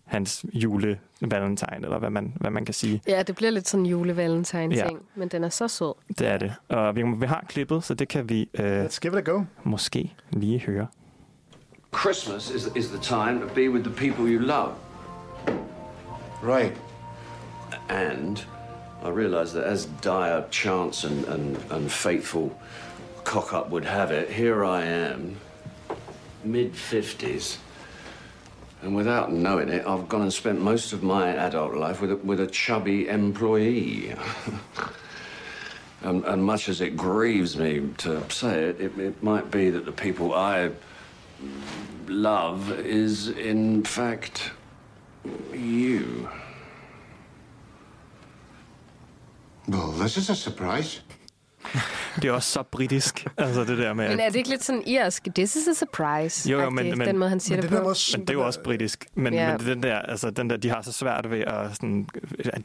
hans 0.05 0.45
jule 0.53 0.99
valentine, 1.21 1.79
eller 1.83 1.99
hvad 1.99 2.09
man, 2.09 2.33
hvad 2.35 2.51
man 2.51 2.65
kan 2.65 2.73
sige. 2.73 3.01
Ja, 3.07 3.23
det 3.23 3.35
bliver 3.35 3.51
lidt 3.51 3.67
sådan 3.67 3.85
en 3.85 3.89
julevalentine-ting, 3.91 4.73
Ja. 4.91 4.97
men 5.15 5.27
den 5.27 5.43
er 5.43 5.49
så 5.49 5.67
sød. 5.67 5.93
Det 6.19 6.27
er 6.27 6.37
det. 6.37 6.53
Og 6.69 6.95
vi, 6.95 7.03
vi 7.19 7.25
har 7.25 7.45
klippet, 7.49 7.83
så 7.83 7.93
det 7.93 8.07
kan 8.07 8.29
vi 8.29 8.49
øh, 8.59 8.85
Let's 8.85 8.99
give 9.01 9.19
it 9.19 9.27
a 9.27 9.31
go. 9.31 9.43
måske 9.63 10.13
lige 10.31 10.59
høre. 10.59 10.87
Christmas 11.95 12.51
is, 12.51 12.67
is 12.75 12.91
the 12.91 12.97
time 12.97 13.39
to 13.39 13.45
be 13.55 13.69
with 13.69 13.85
the 13.85 13.89
people 13.89 14.27
you 14.27 14.39
love. 14.39 14.77
Right. 16.41 16.75
And 17.87 18.43
I 19.01 19.07
realise 19.07 19.53
that 19.53 19.63
as 19.63 19.85
dire 19.85 20.45
chance 20.51 21.05
and, 21.05 21.23
and, 21.25 21.57
and 21.71 21.89
fateful 21.89 22.59
cock 23.23 23.53
up 23.53 23.69
would 23.69 23.85
have 23.85 24.11
it, 24.11 24.29
here 24.29 24.65
I 24.65 24.83
am, 24.83 25.37
mid 26.43 26.73
50s. 26.73 27.57
And 28.81 28.93
without 28.93 29.31
knowing 29.31 29.69
it, 29.69 29.87
I've 29.87 30.09
gone 30.09 30.21
and 30.23 30.33
spent 30.33 30.59
most 30.59 30.91
of 30.91 31.01
my 31.01 31.29
adult 31.29 31.75
life 31.75 32.01
with 32.01 32.11
a, 32.11 32.17
with 32.17 32.41
a 32.41 32.47
chubby 32.47 33.07
employee. 33.07 34.13
and, 36.01 36.25
and 36.25 36.43
much 36.43 36.67
as 36.67 36.81
it 36.81 36.97
grieves 36.97 37.55
me 37.55 37.89
to 37.99 38.29
say 38.29 38.65
it, 38.65 38.81
it, 38.81 38.99
it 38.99 39.23
might 39.23 39.49
be 39.49 39.69
that 39.69 39.85
the 39.85 39.93
people 39.93 40.33
I 40.33 40.71
love 42.07 42.71
is, 42.79 43.29
in 43.29 43.83
fact, 43.83 44.51
you. 45.53 46.29
Well, 49.67 49.91
this 49.91 50.17
is 50.17 50.29
a 50.29 50.35
surprise. 50.35 51.01
Det 52.21 52.25
er 52.25 52.31
også 52.31 52.51
så 52.51 52.63
britisk, 52.63 53.27
altså 53.37 53.63
det 53.63 53.77
der 53.77 53.93
med... 53.93 54.09
Men 54.09 54.19
er 54.19 54.25
det 54.29 54.35
ikke 54.35 54.49
lidt 54.49 54.63
sådan 54.63 54.83
irsk? 54.87 55.27
This 55.35 55.55
is 55.55 55.67
a 55.67 55.73
surprise. 55.73 56.49
Jo, 56.49 56.61
jo, 56.61 56.69
men- 56.69 56.97
men- 56.97 57.07
den 57.07 57.17
måde, 57.17 57.29
han 57.29 57.39
siger 57.39 57.55
Men 57.57 57.63
det, 57.63 57.71
det 57.71 57.77
på. 57.79 57.83
måde, 57.83 57.95
men 58.17 58.21
det 58.21 58.29
er 58.29 58.33
jo 58.33 58.45
også 58.45 58.61
britisk. 58.63 59.05
Men, 59.15 59.33
Ja. 59.33 59.57
men 59.57 59.67
den 59.67 59.83
der, 59.83 59.99
altså, 59.99 60.29
den 60.29 60.49
der, 60.49 60.57
de 60.57 60.69
har 60.69 60.81
så 60.81 60.91
svært 60.91 61.31
ved 61.31 61.39
at... 61.39 61.75
Sådan, 61.75 62.07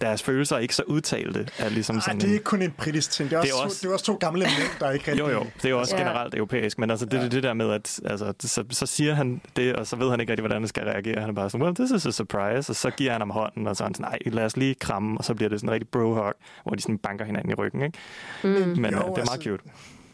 deres 0.01 0.23
følelser 0.23 0.57
er 0.57 0.61
ikke 0.61 0.75
så 0.75 0.83
udtalte. 0.87 1.49
Er 1.59 1.69
ligesom 1.69 1.97
Ej, 1.97 2.01
sådan 2.03 2.17
det 2.17 2.25
er 2.25 2.29
en- 2.29 2.33
ikke 2.35 2.45
kun 2.45 2.63
en 2.63 2.71
britisk 2.79 3.11
ting. 3.11 3.31
Det 3.31 3.37
er, 3.37 3.41
Det 3.43 3.51
er 3.51 3.55
også, 3.55 3.65
også- 3.65 3.77
To, 3.81 3.83
det 3.83 3.89
er 3.89 3.93
også 3.93 4.05
to 4.05 4.15
gamle 4.15 4.41
mænd, 4.41 4.51
der 4.81 4.87
er 4.87 4.91
ikke 4.93 5.11
rigtig... 5.11 5.21
Jo, 5.21 5.29
jo, 5.31 5.47
det 5.57 5.65
er 5.65 5.69
jo 5.71 5.79
også 5.81 5.97
Ja. 5.97 6.03
ja. 6.03 6.09
generelt 6.09 6.35
europæisk, 6.35 6.79
men 6.79 6.91
altså 6.91 7.07
det, 7.07 7.19
ja. 7.19 7.23
det, 7.23 7.33
det 7.33 7.43
der 7.43 7.55
med, 7.55 7.71
at 7.73 8.01
altså, 8.05 8.33
så, 8.41 8.65
så 8.71 8.87
siger 8.87 9.15
han 9.15 9.41
det, 9.57 9.77
og 9.77 9.87
så 9.87 9.97
ved 9.97 10.11
han 10.11 10.21
ikke 10.21 10.33
rigtig, 10.33 10.43
hvordan 10.43 10.63
han 10.63 10.69
skal 10.69 10.83
reagere. 10.85 11.21
Han 11.21 11.31
er 11.31 11.35
bare 11.35 11.51
sådan, 11.51 11.65
well, 11.65 11.75
this 11.75 11.91
is 11.91 12.07
a 12.07 12.11
surprise, 12.11 12.71
og 12.73 12.77
så 12.77 12.91
giver 12.91 13.13
han 13.13 13.21
ham 13.21 13.31
hånden, 13.31 13.67
og 13.67 13.77
så 13.77 13.85
er 13.85 13.87
han 13.87 13.95
sådan, 13.95 14.11
nej, 14.11 14.19
lad 14.33 14.45
os 14.45 14.57
lige 14.57 14.75
kramme, 14.75 15.19
og 15.19 15.25
så 15.25 15.35
bliver 15.35 15.49
det 15.49 15.61
sådan 15.61 15.69
en 15.69 15.73
rigtig 15.75 15.89
bro-hug, 15.89 16.33
hvor 16.63 16.75
de 16.75 16.83
sådan 16.83 16.99
banker 16.99 17.25
hinanden 17.25 17.51
i 17.51 17.55
ryggen, 17.55 17.83
ikke? 17.83 17.99
Mm. 18.45 18.51
Men 18.81 18.90
Jo, 18.93 18.99
jo, 18.99 19.03
det 19.03 19.21
er 19.21 19.25
meget 19.25 19.31
altså- 19.31 19.49
cute. 19.51 19.63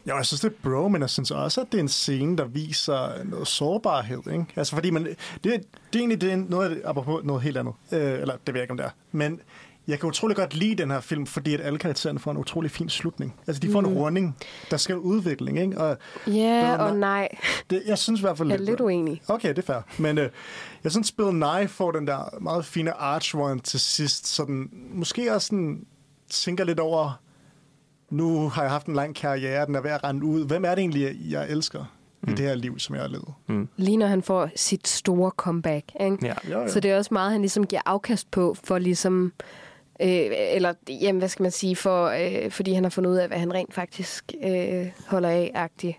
Jo, 0.09 0.15
jeg 0.15 0.25
synes, 0.25 0.41
det 0.41 0.47
er 0.51 0.69
bro, 0.69 0.87
men 0.87 1.01
jeg 1.01 1.09
synes 1.09 1.31
også, 1.31 1.61
at 1.61 1.67
det 1.71 1.77
er 1.77 1.81
en 1.81 1.87
scene, 1.87 2.37
der 2.37 2.45
viser 2.45 3.23
noget 3.23 3.47
sårbarhed. 3.47 4.27
Ikke? 4.31 4.45
Altså, 4.55 4.75
fordi 4.75 4.89
man, 4.89 5.05
det, 5.05 5.17
det 5.43 5.53
er 5.93 5.99
egentlig 5.99 6.21
det 6.21 6.31
er 6.31 6.35
noget, 6.35 6.71
det, 6.71 6.81
apropos 6.85 7.23
noget 7.23 7.41
helt 7.41 7.57
andet. 7.57 7.73
Øh, 7.91 7.99
eller 8.01 8.33
det 8.33 8.53
ved 8.53 8.53
jeg 8.53 8.61
ikke, 8.61 8.71
om 8.71 8.77
det 8.77 8.85
er. 8.85 8.89
Men 9.11 9.39
jeg 9.87 9.99
kan 9.99 10.07
utrolig 10.07 10.37
godt 10.37 10.53
lide 10.55 10.75
den 10.75 10.91
her 10.91 10.99
film, 10.99 11.25
fordi 11.25 11.53
at 11.53 11.61
alle 11.61 11.79
karaktererne 11.79 12.19
får 12.19 12.31
en 12.31 12.37
utrolig 12.37 12.71
fin 12.71 12.89
slutning. 12.89 13.35
Altså, 13.47 13.59
de 13.59 13.71
får 13.71 13.81
mm. 13.81 13.87
en 13.87 13.93
runding. 13.93 14.37
Der 14.71 14.77
skal 14.77 14.97
udvikling, 14.97 15.59
ikke? 15.59 15.77
Og 15.77 15.97
Ja, 16.27 16.75
Bill 16.77 16.81
og 16.81 16.95
nej. 16.95 17.27
det, 17.69 17.83
jeg 17.87 17.97
synes 17.97 18.19
i 18.19 18.23
hvert 18.23 18.37
fald... 18.37 18.49
Jeg 18.49 18.59
er 18.59 18.63
lidt 18.63 18.81
uenig. 18.81 19.21
Okay, 19.27 19.49
det 19.49 19.57
er 19.57 19.61
fair. 19.61 19.81
Men 19.97 20.17
øh, 20.17 20.29
jeg 20.83 20.91
synes, 20.91 21.11
Bill 21.11 21.33
Nye 21.33 21.67
får 21.67 21.91
den 21.91 22.07
der 22.07 22.37
meget 22.41 22.65
fine 22.65 22.93
arch 22.93 23.35
one 23.35 23.59
til 23.59 23.79
sidst, 23.79 24.27
så 24.27 24.45
den 24.45 24.69
måske 24.93 25.33
også 25.33 25.47
sådan 25.47 25.85
tænker 26.29 26.63
lidt 26.63 26.79
over, 26.79 27.19
nu 28.09 28.49
har 28.49 28.61
jeg 28.61 28.71
haft 28.71 28.87
en 28.87 28.93
lang 28.93 29.15
karriere, 29.15 29.65
den 29.65 29.75
er 29.75 29.81
ved 29.81 29.91
at 29.91 30.03
rende 30.03 30.25
ud. 30.25 30.45
Hvem 30.45 30.65
er 30.65 30.69
det 30.69 30.79
egentlig, 30.79 31.17
jeg 31.29 31.49
elsker 31.49 31.85
mm. 32.21 32.33
i 32.33 32.35
det 32.35 32.45
her 32.45 32.55
liv, 32.55 32.79
som 32.79 32.95
jeg 32.95 33.03
har 33.03 33.09
levet? 33.09 33.33
Lige 33.77 33.97
når 33.97 34.07
han 34.07 34.21
får 34.21 34.49
sit 34.55 34.87
store 34.87 35.31
comeback. 35.37 35.85
Ikke? 35.99 36.17
Ja. 36.21 36.33
Jo, 36.51 36.61
jo. 36.61 36.67
Så 36.67 36.79
det 36.79 36.91
er 36.91 36.97
også 36.97 37.13
meget, 37.13 37.31
han 37.31 37.41
ligesom 37.41 37.67
giver 37.67 37.81
afkast 37.85 38.31
på, 38.31 38.55
for 38.63 38.77
ligesom... 38.77 39.33
Øh, 40.01 40.29
eller, 40.31 40.73
jamen, 40.89 41.19
hvad 41.19 41.29
skal 41.29 41.43
man 41.43 41.51
sige, 41.51 41.75
for, 41.75 42.05
øh, 42.07 42.51
fordi 42.51 42.73
han 42.73 42.83
har 42.83 42.89
fundet 42.89 43.11
ud 43.11 43.15
af, 43.15 43.27
hvad 43.27 43.37
han 43.37 43.53
rent 43.53 43.73
faktisk 43.73 44.31
øh, 44.43 44.87
holder 45.07 45.29
af-agtigt. 45.29 45.97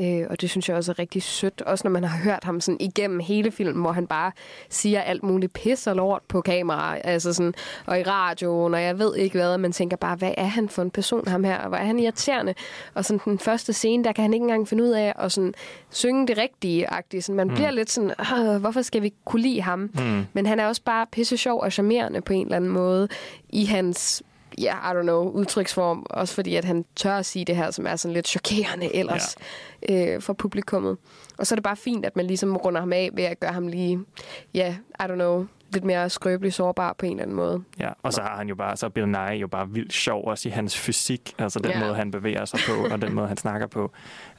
Øh, 0.00 0.26
og 0.30 0.40
det 0.40 0.50
synes 0.50 0.68
jeg 0.68 0.76
også 0.76 0.92
er 0.92 0.98
rigtig 0.98 1.22
sødt. 1.22 1.62
Også 1.62 1.82
når 1.84 1.90
man 1.90 2.04
har 2.04 2.18
hørt 2.18 2.44
ham 2.44 2.60
sådan 2.60 2.76
igennem 2.80 3.20
hele 3.20 3.50
filmen, 3.50 3.82
hvor 3.82 3.92
han 3.92 4.06
bare 4.06 4.32
siger 4.70 5.00
alt 5.00 5.22
muligt 5.22 5.52
pis 5.52 5.86
og 5.86 5.96
lort 5.96 6.22
på 6.28 6.40
kamera. 6.40 6.96
Altså 6.98 7.32
sådan, 7.32 7.54
og 7.86 8.00
i 8.00 8.02
radioen, 8.02 8.74
og 8.74 8.82
jeg 8.82 8.98
ved 8.98 9.16
ikke 9.16 9.38
hvad. 9.38 9.52
og 9.52 9.60
Man 9.60 9.72
tænker 9.72 9.96
bare, 9.96 10.16
hvad 10.16 10.34
er 10.36 10.44
han 10.46 10.68
for 10.68 10.82
en 10.82 10.90
person, 10.90 11.28
ham 11.28 11.44
her? 11.44 11.58
Og 11.58 11.68
hvor 11.68 11.76
er 11.78 11.84
han 11.84 11.98
irriterende? 11.98 12.54
Og 12.94 13.04
sådan 13.04 13.20
den 13.24 13.38
første 13.38 13.72
scene, 13.72 14.04
der 14.04 14.12
kan 14.12 14.22
han 14.22 14.34
ikke 14.34 14.44
engang 14.44 14.68
finde 14.68 14.84
ud 14.84 14.88
af 14.90 15.12
at 15.18 15.32
sådan, 15.32 15.54
synge 15.90 16.26
det 16.26 16.38
rigtige-agtigt. 16.38 17.24
Sådan, 17.24 17.36
man 17.36 17.48
mm. 17.48 17.54
bliver 17.54 17.70
lidt 17.70 17.90
sådan, 17.90 18.12
"Åh, 18.32 18.56
hvorfor 18.60 18.82
skal 18.82 19.02
vi 19.02 19.12
kunne 19.24 19.42
lide 19.42 19.60
ham? 19.62 19.78
Mm. 19.94 20.26
Men 20.32 20.46
han 20.46 20.60
er 20.60 20.66
også 20.66 20.82
bare 20.82 21.06
pisse 21.12 21.36
sjov 21.36 21.60
og 21.60 21.72
charmerende 21.72 22.20
på 22.20 22.32
en 22.32 22.46
eller 22.46 22.56
anden 22.56 22.70
måde 22.70 23.08
i 23.48 23.64
hans 23.64 24.22
ja, 24.58 24.92
I 24.92 24.94
don't 24.98 25.02
know, 25.02 25.30
udtryksform. 25.30 26.06
Også 26.10 26.34
fordi, 26.34 26.56
at 26.56 26.64
han 26.64 26.84
tør 26.96 27.16
at 27.16 27.26
sige 27.26 27.44
det 27.44 27.56
her, 27.56 27.70
som 27.70 27.86
er 27.86 27.96
sådan 27.96 28.12
lidt 28.14 28.28
chokerende 28.28 28.96
ellers 28.96 29.36
ja. 29.88 30.14
øh, 30.14 30.22
for 30.22 30.32
publikummet. 30.32 30.96
Og 31.38 31.46
så 31.46 31.54
er 31.54 31.56
det 31.56 31.64
bare 31.64 31.76
fint, 31.76 32.06
at 32.06 32.16
man 32.16 32.26
ligesom 32.26 32.56
runder 32.56 32.80
ham 32.80 32.92
af 32.92 33.10
ved 33.12 33.24
at 33.24 33.40
gøre 33.40 33.52
ham 33.52 33.68
lige, 33.68 34.00
ja, 34.54 34.76
I 35.00 35.02
don't 35.02 35.14
know, 35.14 35.46
lidt 35.72 35.84
mere 35.84 36.10
skrøbelig 36.10 36.52
sårbar 36.52 36.92
på 36.92 37.06
en 37.06 37.12
eller 37.12 37.22
anden 37.22 37.36
måde. 37.36 37.62
Ja, 37.80 37.90
og 38.02 38.12
så 38.12 38.22
har 38.22 38.36
han 38.36 38.48
jo 38.48 38.54
bare, 38.54 38.76
så 38.76 38.86
er 38.86 38.90
Bill 38.90 39.08
Nye 39.08 39.18
jo 39.18 39.46
bare 39.46 39.68
vildt 39.70 39.92
sjov 39.92 40.24
også 40.26 40.48
i 40.48 40.52
hans 40.52 40.78
fysik, 40.78 41.34
altså 41.38 41.58
den 41.58 41.70
Ja. 41.70 41.80
måde, 41.80 41.94
han 41.94 42.10
bevæger 42.10 42.44
sig 42.44 42.60
på, 42.68 42.86
og 42.94 43.02
den 43.02 43.14
måde, 43.14 43.28
han 43.28 43.36
snakker 43.36 43.66
på. 43.66 43.92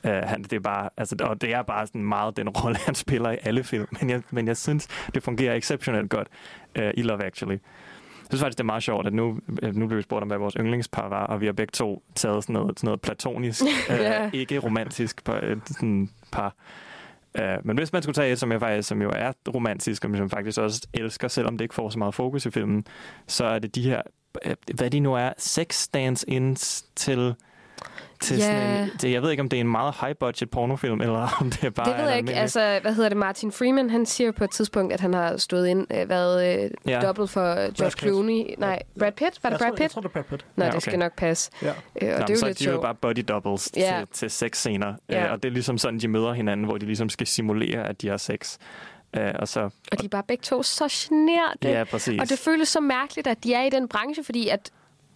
Uh, 0.03 0.11
han, 0.11 0.43
det 0.43 0.53
er 0.53 0.59
bare, 0.59 0.89
altså, 0.97 1.15
og 1.19 1.41
det 1.41 1.53
er 1.53 1.61
bare 1.61 1.87
sådan 1.87 2.03
meget 2.03 2.37
den 2.37 2.49
rolle, 2.49 2.77
han 2.85 2.95
spiller 2.95 3.31
i 3.31 3.37
alle 3.43 3.63
film, 3.63 3.87
men 3.99 4.09
jeg, 4.09 4.21
men 4.31 4.47
jeg 4.47 4.57
synes, 4.57 4.87
det 5.13 5.23
fungerer 5.23 5.55
exceptionelt 5.55 6.09
godt 6.09 6.27
uh, 6.79 6.83
i 6.93 7.01
Love 7.01 7.23
Actually. 7.25 7.57
Synes 8.29 8.41
faktisk, 8.41 8.57
det 8.57 8.63
er 8.63 8.65
meget 8.65 8.83
sjovt, 8.83 9.07
at 9.07 9.13
nu, 9.13 9.39
øh, 9.63 9.75
nu 9.75 9.87
blev 9.87 9.97
vi 9.97 10.01
spurgt 10.03 10.21
om, 10.21 10.27
hvad 10.27 10.37
vores 10.37 10.55
yndlingspar 10.59 11.09
var, 11.09 11.25
og 11.25 11.41
vi 11.41 11.45
har 11.45 11.53
begge 11.53 11.71
to 11.71 12.03
taget 12.15 12.43
sådan 12.43 12.53
noget, 12.53 12.79
sådan 12.79 12.87
noget 12.87 13.01
platonisk, 13.01 13.61
Ja. 13.89 14.25
uh, 14.25 14.33
ikke 14.33 14.59
romantisk 14.59 15.23
par, 15.23 15.39
øh, 15.43 15.57
sådan 15.65 16.09
par. 16.31 16.55
Uh, 17.39 17.65
men 17.65 17.77
hvis 17.77 17.93
man 17.93 18.01
skulle 18.01 18.13
tage 18.13 18.31
et, 18.31 18.39
som, 18.39 18.51
jeg 18.51 18.59
faktisk, 18.59 18.87
som 18.87 19.01
jo 19.01 19.11
er 19.15 19.31
romantisk, 19.55 20.05
og 20.05 20.17
som 20.17 20.29
faktisk 20.29 20.59
også 20.59 20.87
elsker, 20.93 21.27
selvom 21.27 21.57
det 21.57 21.65
ikke 21.65 21.75
får 21.75 21.89
så 21.89 21.99
meget 21.99 22.13
fokus 22.13 22.45
i 22.45 22.51
filmen, 22.51 22.85
så 23.27 23.45
er 23.45 23.59
det 23.59 23.75
de 23.75 23.81
her, 23.81 24.01
øh, 24.45 24.55
hvad 24.75 24.89
de 24.89 24.99
nu 24.99 25.13
er, 25.13 25.33
sex 25.37 25.75
stands-ins 25.75 26.85
til, 26.95 27.35
til 28.19 28.37
Ja. 28.37 28.43
sådan 28.43 28.83
en, 28.83 28.89
det, 29.01 29.11
jeg 29.11 29.21
ved 29.21 29.31
ikke, 29.31 29.41
om 29.41 29.49
det 29.49 29.57
er 29.57 29.61
en 29.61 29.71
meget 29.71 29.95
high-budget 30.01 30.49
pornofilm, 30.49 31.01
eller 31.01 31.27
om 31.41 31.49
det 31.51 31.63
er 31.63 31.69
bare 31.69 31.89
det 31.91 31.97
ved 32.03 32.09
jeg 32.09 32.17
ikke. 32.17 32.33
Altså, 32.33 32.79
hvad 32.81 32.93
hedder 32.93 33.09
det? 33.09 33.17
Martin 33.17 33.51
Freeman, 33.51 33.89
han 33.89 34.05
siger 34.05 34.31
på 34.31 34.43
et 34.43 34.51
tidspunkt, 34.51 34.93
at 34.93 34.99
han 34.99 35.13
har 35.13 35.37
stået 35.37 35.67
ind, 35.67 35.87
øh, 35.93 36.09
været 36.09 36.63
øh, 36.63 36.71
Ja. 36.87 36.99
dobbelt 36.99 37.29
for 37.29 37.41
George 37.55 37.73
Pitt. 37.83 37.99
Clooney. 37.99 38.53
Nej, 38.57 38.81
Brad 38.99 39.11
Pitt? 39.11 39.43
Var 39.43 39.49
det 39.49 39.59
jeg 39.59 39.59
Brad 39.59 39.71
Pitt? 39.71 39.79
Jeg 39.81 39.91
tror, 39.91 40.01
det 40.01 40.07
er 40.07 40.11
Brad 40.11 40.23
Pitt. 40.23 40.45
Nej, 40.55 40.65
Ja, 40.65 40.71
det 40.71 40.77
okay. 40.77 40.89
skal 40.91 40.99
nok 40.99 41.15
passe. 41.15 41.51
Ja. 41.61 41.67
Øh, 41.67 41.73
og 41.73 41.75
Nå, 42.01 42.05
det 42.09 42.11
er 42.29 42.33
jo 42.33 42.35
så 42.39 42.45
lidt 42.47 42.59
de 42.59 42.67
er 42.67 42.71
jo 42.71 42.81
bare 42.81 42.95
body 42.95 43.25
doubles 43.27 43.71
Ja. 43.77 43.97
til, 43.97 44.07
til 44.13 44.29
sexscener. 44.29 44.93
Ja. 45.09 45.23
Ja. 45.25 45.31
og 45.31 45.43
det 45.43 45.49
er 45.49 45.53
ligesom 45.53 45.77
sådan, 45.77 45.99
de 45.99 46.07
møder 46.07 46.33
hinanden, 46.33 46.65
hvor 46.65 46.77
de 46.77 46.85
ligesom 46.85 47.09
skal 47.09 47.27
simulere, 47.27 47.87
at 47.87 48.01
de 48.01 48.07
har 48.09 48.17
sex. 48.17 48.57
Uh, 49.17 49.23
og 49.39 49.47
så, 49.47 49.59
Og 49.91 50.01
de 50.01 50.05
er 50.05 50.09
bare 50.09 50.23
begge 50.27 50.41
to 50.41 50.63
så 50.63 50.87
generte. 51.09 51.69
ja, 51.69 51.83
præcis. 51.83 52.21
Og 52.21 52.29
det 52.29 52.39
føles 52.39 52.67
så 52.69 52.79
mærkeligt, 52.79 53.27
at 53.27 53.43
de 53.43 53.53
er 53.53 53.63
i 53.63 53.69
den 53.69 53.87
branche, 53.87 54.23
fordi 54.23 54.47
at 54.49 54.71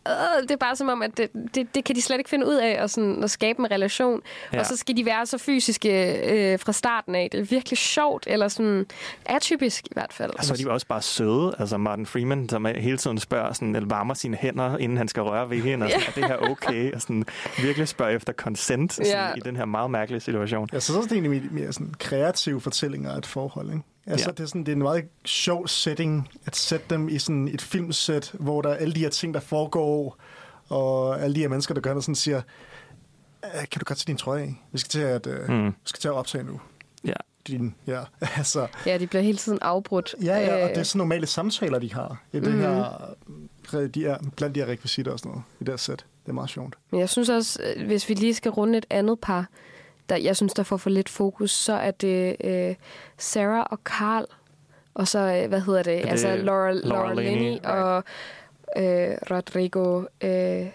øh, 0.08 0.42
det 0.42 0.52
er 0.52 0.56
bare 0.58 0.76
som 0.76 0.90
om, 0.90 1.02
at 1.02 1.18
det, 1.18 1.30
det, 1.56 1.76
det 1.76 1.84
kan 1.84 1.96
de 1.96 2.02
slet 2.02 2.18
ikke 2.18 2.30
finde 2.30 2.48
ud 2.48 2.56
af 2.56 2.76
at, 2.84 2.92
sådan, 2.92 3.24
at 3.24 3.32
skabe 3.32 3.60
en 3.60 3.72
relation. 3.72 4.22
Ja. 4.52 4.56
Ja. 4.58 4.60
Og 4.60 4.66
så 4.66 4.78
skal 4.78 4.98
de 4.98 5.06
være 5.06 5.26
så 5.26 5.38
fysiske 5.38 6.14
øh, 6.54 6.60
fra 6.60 6.72
starten 6.72 7.16
af. 7.16 7.30
Det 7.32 7.40
er 7.40 7.44
virkelig 7.44 7.78
sjovt, 7.78 8.24
eller 8.28 8.48
sådan 8.48 8.86
atypisk 9.26 9.86
i 9.86 9.90
hvert 9.94 10.14
fald. 10.14 10.32
Og 10.38 10.46
så 10.46 10.54
er 10.54 10.58
de 10.58 10.72
også 10.72 10.88
bare 10.88 11.02
søde. 11.02 11.56
Altså 11.60 11.78
Martin 11.78 12.06
Freeman, 12.06 12.50
som 12.50 12.66
er- 12.66 12.80
hele 12.80 12.98
tiden 12.98 13.20
spørger, 13.20 13.54
sådan, 13.54 13.76
eller 13.76 13.88
varmer 13.90 14.14
sine 14.14 14.38
hænder, 14.38 14.78
inden 14.78 14.98
han 14.98 15.08
skal 15.08 15.24
røre 15.24 15.50
ved 15.50 15.58
hende. 15.58 15.86
Og 15.86 15.92
sådan, 15.92 16.06
er 16.08 16.12
det 16.12 16.26
her 16.26 16.52
okay? 16.52 16.94
Og 16.94 17.02
sådan, 17.02 17.26
virkelig 17.62 17.88
spørger 17.88 18.16
efter 18.16 18.34
consent 18.34 18.94
sådan, 18.94 19.12
Ja. 19.12 19.34
i 19.34 19.40
den 19.40 19.56
her 19.56 19.66
meget 19.66 19.92
mærkelige 19.92 20.20
situation. 20.22 20.70
Jeg 20.74 20.82
synes 20.82 20.98
også, 20.98 21.10
det 21.10 21.18
er 21.18 21.22
egentlig 21.22 21.42
mere- 21.52 21.62
mere 21.64 21.74
sådan 21.74 21.94
kreative 22.00 22.62
fortællinger 22.62 23.12
af 23.14 23.18
et 23.18 23.26
forhold. 23.26 23.68
Ikke? 23.70 23.82
Altså, 24.06 24.30
Ja. 24.30 24.32
det, 24.32 24.40
er 24.40 24.48
sådan, 24.48 24.62
det 24.62 24.72
er 24.72 24.76
en 24.76 24.82
meget 24.82 25.06
sjov 25.26 25.68
setting 25.68 26.30
at 26.46 26.56
sætte 26.56 26.86
dem 26.90 27.10
i 27.10 27.20
sådan 27.20 27.48
et 27.48 27.62
filmsæt, 27.62 28.32
hvor 28.40 28.62
der 28.62 28.70
er 28.70 28.76
alle 28.76 28.94
de 28.96 29.00
her 29.00 29.10
ting, 29.10 29.34
der 29.34 29.40
foregår, 29.40 30.18
og 30.70 31.22
alle 31.22 31.36
de 31.36 31.40
her 31.40 31.48
mennesker, 31.48 31.74
der 31.74 31.82
gør 31.82 31.90
noget, 31.90 32.04
sådan 32.04 32.16
siger, 32.16 32.42
"Øh, 33.46 33.52
kan 33.72 33.80
du 33.80 33.86
godt 33.86 33.98
tage 33.98 34.08
din 34.08 34.18
trøje 34.18 34.42
af? 34.42 34.56
Vi 34.72 34.78
skal 34.80 34.90
til 34.90 35.00
at, 35.00 35.28
uh, 35.28 35.50
Mm. 35.50 35.68
vi 35.68 35.74
skal 35.86 36.00
til 36.00 36.08
at 36.08 36.14
optage 36.14 36.44
nu. 36.44 36.62
Ja. 37.06 37.14
Din, 37.48 37.76
ja, 37.88 38.00
altså, 38.38 38.68
Ja, 38.86 38.98
de 38.98 39.08
bliver 39.08 39.22
hele 39.22 39.38
tiden 39.38 39.60
afbrudt. 39.62 40.16
ja, 40.24 40.38
ja, 40.40 40.54
og 40.56 40.62
Øh, 40.62 40.70
det 40.70 40.78
er 40.78 40.84
sådan 40.84 40.98
normale 40.98 41.26
samtaler, 41.28 41.80
de 41.80 41.94
har. 41.94 42.24
I 42.34 42.40
det 42.40 42.48
Mhm. 42.52 42.60
her, 42.62 42.84
re- 43.68 43.88
de 43.88 44.06
er, 44.06 44.18
blandt 44.38 44.56
de 44.56 44.60
her 44.60 44.68
rekvisitter 44.68 45.12
og 45.12 45.20
sådan 45.20 45.30
noget, 45.30 45.44
i 45.60 45.64
det 45.64 45.70
her 45.72 45.78
sæt. 45.78 46.06
Det 46.24 46.30
er 46.30 46.34
meget 46.34 46.50
sjovt. 46.50 46.76
Men 46.92 47.00
jeg 47.00 47.10
synes 47.10 47.30
også, 47.30 47.60
øh, 47.76 47.86
hvis 47.86 48.10
vi 48.10 48.14
lige 48.14 48.34
skal 48.34 48.52
runde 48.52 48.78
et 48.78 48.86
andet 48.90 49.20
par, 49.20 49.48
der 50.12 50.18
jeg 50.18 50.36
synes, 50.36 50.54
der 50.54 50.64
får 50.64 50.78
for 50.78 50.90
lidt 50.90 51.10
fokus, 51.10 51.52
så 51.52 51.74
er 51.74 51.92
det 51.92 52.36
øh, 52.44 52.76
Sarah 53.18 53.66
og 53.72 53.80
Carl, 53.84 54.26
og 54.94 55.08
så, 55.08 55.20
øh, 55.20 55.50
hvad 55.50 55.62
hedder 55.62 55.84
det, 55.84 56.04
det 56.04 56.10
altså 56.10 56.36
Laura, 56.36 56.72
Laura 56.72 56.74
Laura 56.74 57.14
Linney, 57.14 57.42
Linney 57.42 57.60
og 57.64 58.04
øh, 58.78 59.18
Rodrigo 59.32 60.04
øh, 60.24 60.68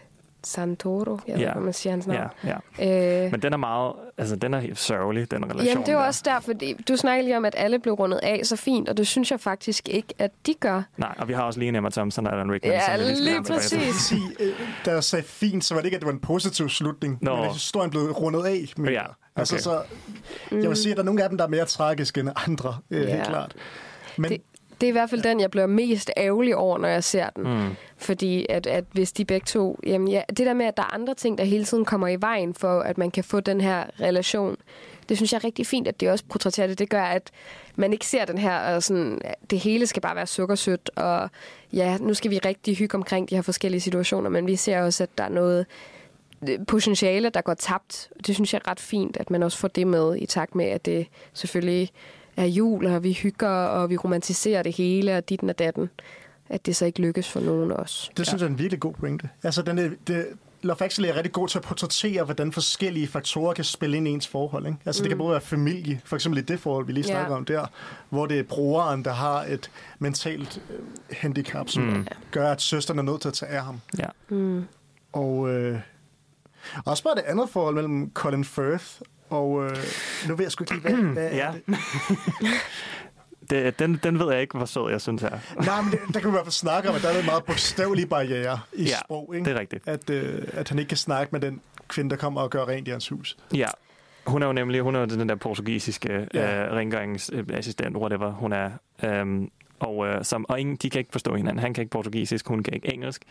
Santoro, 0.46 1.18
jeg 1.26 1.35
ved 1.35 1.40
Ja. 1.42 1.48
ikke, 1.48 1.52
hvad 1.52 1.62
man 1.62 1.72
siger 1.72 1.90
hans 1.92 2.06
navn. 2.06 2.28
Ja, 2.44 2.56
ja. 2.78 3.24
Øh, 3.24 3.30
Men 3.32 3.42
den 3.42 3.52
er 3.52 3.56
meget, 3.56 3.92
altså 4.18 4.37
den 4.37 4.54
er 4.54 4.61
helt 4.61 4.78
sørgelig, 4.78 5.30
den 5.30 5.44
relation 5.44 5.64
Jamen, 5.66 5.82
det 5.82 5.88
er 5.88 5.92
jo 5.92 5.98
der. 5.98 6.06
også 6.06 6.22
derfor, 6.24 6.40
fordi 6.40 6.72
du 6.88 6.96
snakker 6.96 7.24
lige 7.24 7.37
om, 7.37 7.44
at 7.44 7.54
alle 7.56 7.78
blev 7.78 7.94
rundet 7.94 8.20
af 8.22 8.40
så 8.44 8.56
fint, 8.56 8.88
og 8.88 8.96
det 8.96 9.06
synes 9.06 9.30
jeg 9.30 9.40
faktisk 9.40 9.88
ikke, 9.88 10.14
at 10.18 10.30
de 10.46 10.54
gør. 10.61 10.82
Nej, 10.96 11.14
og 11.18 11.28
vi 11.28 11.32
har 11.32 11.42
også 11.42 11.59
lige 11.61 11.76
Emma 11.76 11.88
Thompson 11.90 12.26
og 12.26 12.32
Alan 12.32 12.52
Rickman. 12.52 12.72
Ja, 12.72 12.96
lige 12.96 13.42
til. 13.44 13.52
præcis. 13.52 14.12
øh, 14.40 14.48
da 14.87 14.90
jeg 14.90 15.04
sagde 15.04 15.24
fint, 15.24 15.64
så 15.64 15.74
var 15.74 15.80
det 15.80 15.87
ikke, 15.87 15.94
at 15.96 16.00
det 16.00 16.06
var 16.06 16.12
en 16.12 16.20
positiv 16.20 16.68
slutning. 16.68 17.18
Nå. 17.20 17.37
Men 17.37 17.44
at 17.44 17.52
historien 17.52 17.90
blev 17.90 18.02
rundet 18.02 18.44
af. 18.46 18.72
Men, 18.76 18.92
Ja, 18.92 19.00
okay. 19.02 19.12
Altså, 19.37 19.59
så, 19.59 19.82
jeg 20.50 20.68
vil 20.68 20.76
sige, 20.76 20.90
at 20.90 20.96
der 20.96 21.02
er 21.02 21.06
nogle 21.06 21.22
af 21.22 21.28
dem, 21.28 21.38
der 21.38 21.44
er 21.44 21.48
mere 21.48 21.64
tragiske 21.64 22.20
end 22.20 22.28
andre, 22.46 22.76
øh, 22.90 23.02
Ja. 23.02 23.14
helt 23.14 23.26
klart. 23.28 23.54
Men 24.18 24.30
Det, 24.30 24.42
det 24.81 24.87
er 24.87 24.89
i 24.89 24.93
hvert 24.93 25.11
fald 25.11 25.23
den, 25.23 25.41
jeg 25.41 25.51
bliver 25.51 25.67
mest 25.67 26.11
ærgerlig 26.17 26.57
over, 26.57 26.79
når 26.79 26.89
jeg 26.89 27.05
ser 27.05 27.31
den. 27.31 27.45
Mm. 27.45 27.77
Fordi 27.97 28.47
at, 28.49 28.67
at 28.67 28.85
hvis 28.93 29.12
de 29.12 29.25
begge 29.25 29.45
to... 29.45 29.79
Jamen 29.87 30.09
ja, 30.09 30.23
det 30.29 30.47
der 30.47 30.55
med, 30.55 30.67
at 30.67 30.77
der 30.77 30.83
er 30.83 30.95
andre 30.95 31.15
ting, 31.15 31.39
der 31.39 31.45
hele 31.45 31.65
tiden 31.65 31.85
kommer 31.85 32.09
i 32.09 32.21
vejen 32.21 32.55
for, 32.55 32.81
at 32.81 32.99
man 32.99 33.11
kan 33.11 33.25
få 33.25 33.41
den 33.41 33.61
her 33.61 33.85
relation, 34.01 34.57
det 35.09 35.17
synes 35.17 35.33
jeg 35.33 35.39
er 35.39 35.45
rigtig 35.45 35.67
fint, 35.67 35.89
at 35.89 36.01
det 36.01 36.11
også 36.11 36.25
portrætterer 36.31 36.67
det. 36.67 36.79
Det 36.79 36.89
gør, 36.89 37.03
at 37.03 37.31
man 37.77 37.93
ikke 37.93 38.07
ser 38.07 38.25
den 38.25 38.39
her, 38.39 38.59
og 38.59 38.83
sådan, 38.83 39.21
det 39.51 39.59
hele 39.59 39.87
skal 39.87 40.03
bare 40.03 40.17
være 40.17 40.27
sukkersødt, 40.27 40.91
og 40.97 41.31
ja, 41.73 41.99
nu 42.01 42.15
skal 42.15 42.31
vi 42.31 42.39
rigtig 42.39 42.77
hygge 42.77 42.95
omkring 42.95 43.31
de 43.31 43.35
her 43.35 43.43
forskellige 43.43 43.81
situationer, 43.81 44.31
men 44.31 44.47
vi 44.47 44.57
ser 44.57 44.83
også, 44.83 45.03
at 45.03 45.11
der 45.19 45.25
er 45.25 45.29
noget 45.29 45.67
øh, 46.49 46.59
potentiale, 46.67 47.29
der 47.29 47.41
går 47.41 47.55
tabt. 47.55 48.09
Det 48.27 48.35
synes 48.35 48.53
jeg 48.53 48.61
er 48.65 48.71
ret 48.71 48.81
fint, 48.81 49.17
at 49.17 49.31
man 49.31 49.43
også 49.43 49.59
får 49.59 49.69
det 49.69 49.87
med 49.87 50.17
i 50.17 50.27
takt 50.27 50.55
med, 50.55 50.67
at 50.67 50.87
det 50.87 51.07
selvfølgelig 51.33 51.91
er 52.37 52.44
jul, 52.44 52.87
og 52.87 53.03
vi 53.03 53.12
hygger, 53.12 53.49
og 53.49 53.90
vi 53.90 53.96
romantiserer 53.96 54.62
det 54.62 54.72
hele, 54.72 55.16
og 55.16 55.29
ditten 55.29 55.49
og 55.49 55.59
datten. 55.59 55.90
At 56.49 56.66
det 56.66 56.77
så 56.77 56.85
ikke 56.85 57.01
lykkes 57.01 57.29
for 57.29 57.40
nogen 57.40 57.72
også. 57.72 58.11
det 58.16 58.27
synes 58.27 58.40
jeg 58.40 58.46
er 58.46 58.51
en 58.51 58.59
virkelig 58.59 58.81
god 58.81 58.92
pointe. 58.92 59.29
Altså, 59.42 59.62
den 59.62 59.79
er, 59.79 59.90
det, 60.07 60.27
Love 60.62 60.85
Actually 60.85 61.11
er 61.11 61.16
rigtig 61.16 61.33
god 61.33 61.49
til 61.49 61.59
at 61.59 61.64
portrættere, 61.64 62.25
hvordan 62.25 62.53
forskellige 62.53 63.07
faktorer 63.07 63.55
kan 63.55 63.64
spille 63.64 63.96
ind 63.96 64.09
i 64.09 64.11
ens 64.11 64.29
forhold. 64.29 64.66
Ikke? 64.66 64.79
Altså, 64.87 65.03
mm. 65.03 65.05
det 65.05 65.11
kan 65.11 65.18
både 65.18 65.31
være 65.31 65.40
familie, 65.40 66.01
for 66.05 66.16
eksempel 66.16 66.38
i 66.38 66.42
det 66.42 66.61
forhold, 66.61 66.87
vi 66.87 66.92
lige 66.92 67.05
snakker 67.05 67.37
om 67.37 67.44
der, 67.44 67.66
hvor 68.09 68.27
det 68.27 68.38
er 68.38 68.42
brugeren, 68.42 69.05
der 69.05 69.12
har 69.12 69.42
et 69.42 69.70
mentalt 69.99 70.62
øh, 70.70 70.79
handicap, 71.11 71.68
som 71.68 71.83
mm. 71.83 72.07
gør, 72.31 72.53
at 72.53 72.62
søsteren 72.62 72.99
er 72.99 73.03
nødt 73.03 73.20
til 73.20 73.29
at 73.29 73.35
tage 73.35 73.53
af 73.53 73.62
ham. 73.62 73.81
Ja. 73.99 74.07
Mm. 74.29 74.64
Og 75.12 75.49
øh, 75.49 75.81
også 76.85 77.03
bare 77.03 77.14
det 77.14 77.25
andet 77.27 77.49
forhold 77.49 77.75
mellem 77.75 78.11
Colin 78.14 78.44
Firth 78.44 78.87
og... 79.31 79.65
Øh, 79.65 79.77
nu 80.29 80.35
ved 80.37 80.45
jeg 80.45 80.53
sgu 80.53 80.65
ikke 80.65 80.75
lige, 80.75 80.83
hvad, 80.97 81.12
hvad 81.12 81.31
Ja. 81.31 81.47
er 81.47 81.53
det? 81.53 81.62
Det, 83.51 83.79
den, 83.79 84.01
den 84.03 84.19
ved 84.19 84.33
jeg 84.33 84.41
ikke, 84.41 84.57
hvor 84.57 84.67
sød 84.67 84.91
jeg 84.91 85.01
synes 85.01 85.23
er. 85.23 85.39
Nej, 85.65 85.81
men 85.83 85.91
det, 85.93 85.99
der 86.15 86.21
kan 86.21 86.23
vi 86.23 86.29
i 86.29 86.31
hvert 86.31 86.45
fald 86.45 86.53
snakke 86.53 86.89
om, 86.89 86.95
at 86.95 87.03
der 87.03 87.09
er 87.09 87.19
en 87.21 87.27
meget 87.27 87.45
bogstavelig 87.45 88.09
barriere 88.09 88.61
i 88.73 88.83
Ja, 88.85 88.97
sprog. 89.05 89.35
Ikke? 89.35 89.45
Det 89.45 89.57
er 89.57 89.61
rigtigt. 89.61 89.89
At, 89.89 90.11
øh, 90.11 90.43
at 90.53 90.69
han 90.69 90.79
ikke 90.79 90.89
kan 90.89 90.97
snakke 90.97 91.29
med 91.33 91.41
den 91.41 91.61
kvinde, 91.89 92.11
der 92.11 92.17
kommer 92.17 92.41
og 92.41 92.51
gør 92.51 92.65
rent 92.65 92.89
i 92.89 92.91
hans 92.91 93.09
hus. 93.09 93.37
Ja. 93.55 93.67
Hun 94.27 94.43
er 94.43 94.47
jo 94.47 94.53
nemlig 94.53 94.81
hun 94.81 94.95
er 94.95 95.01
jo 95.01 95.07
den 95.07 95.29
der 95.29 95.35
portugisiske 95.35 96.29
Ja. 96.35 96.67
øh, 96.67 96.73
rengøringsassistent, 96.73 97.97
whatever 97.97 98.31
hun 98.33 98.53
er. 98.53 98.71
Um, 99.23 99.51
og, 99.81 100.07
øh, 100.07 100.25
som, 100.25 100.47
og 100.49 100.61
ingen, 100.61 100.77
de 100.77 100.91
kan 100.91 100.99
ikke 100.99 101.12
forstå 101.12 101.35
hinanden. 101.35 101.59
Han 101.59 101.75
kan 101.75 101.83
ikke 101.83 101.91
portugisisk, 101.91 102.49
hun 102.49 102.62
kan 102.62 102.75
ikke 102.75 102.95
engelsk. 102.95 103.23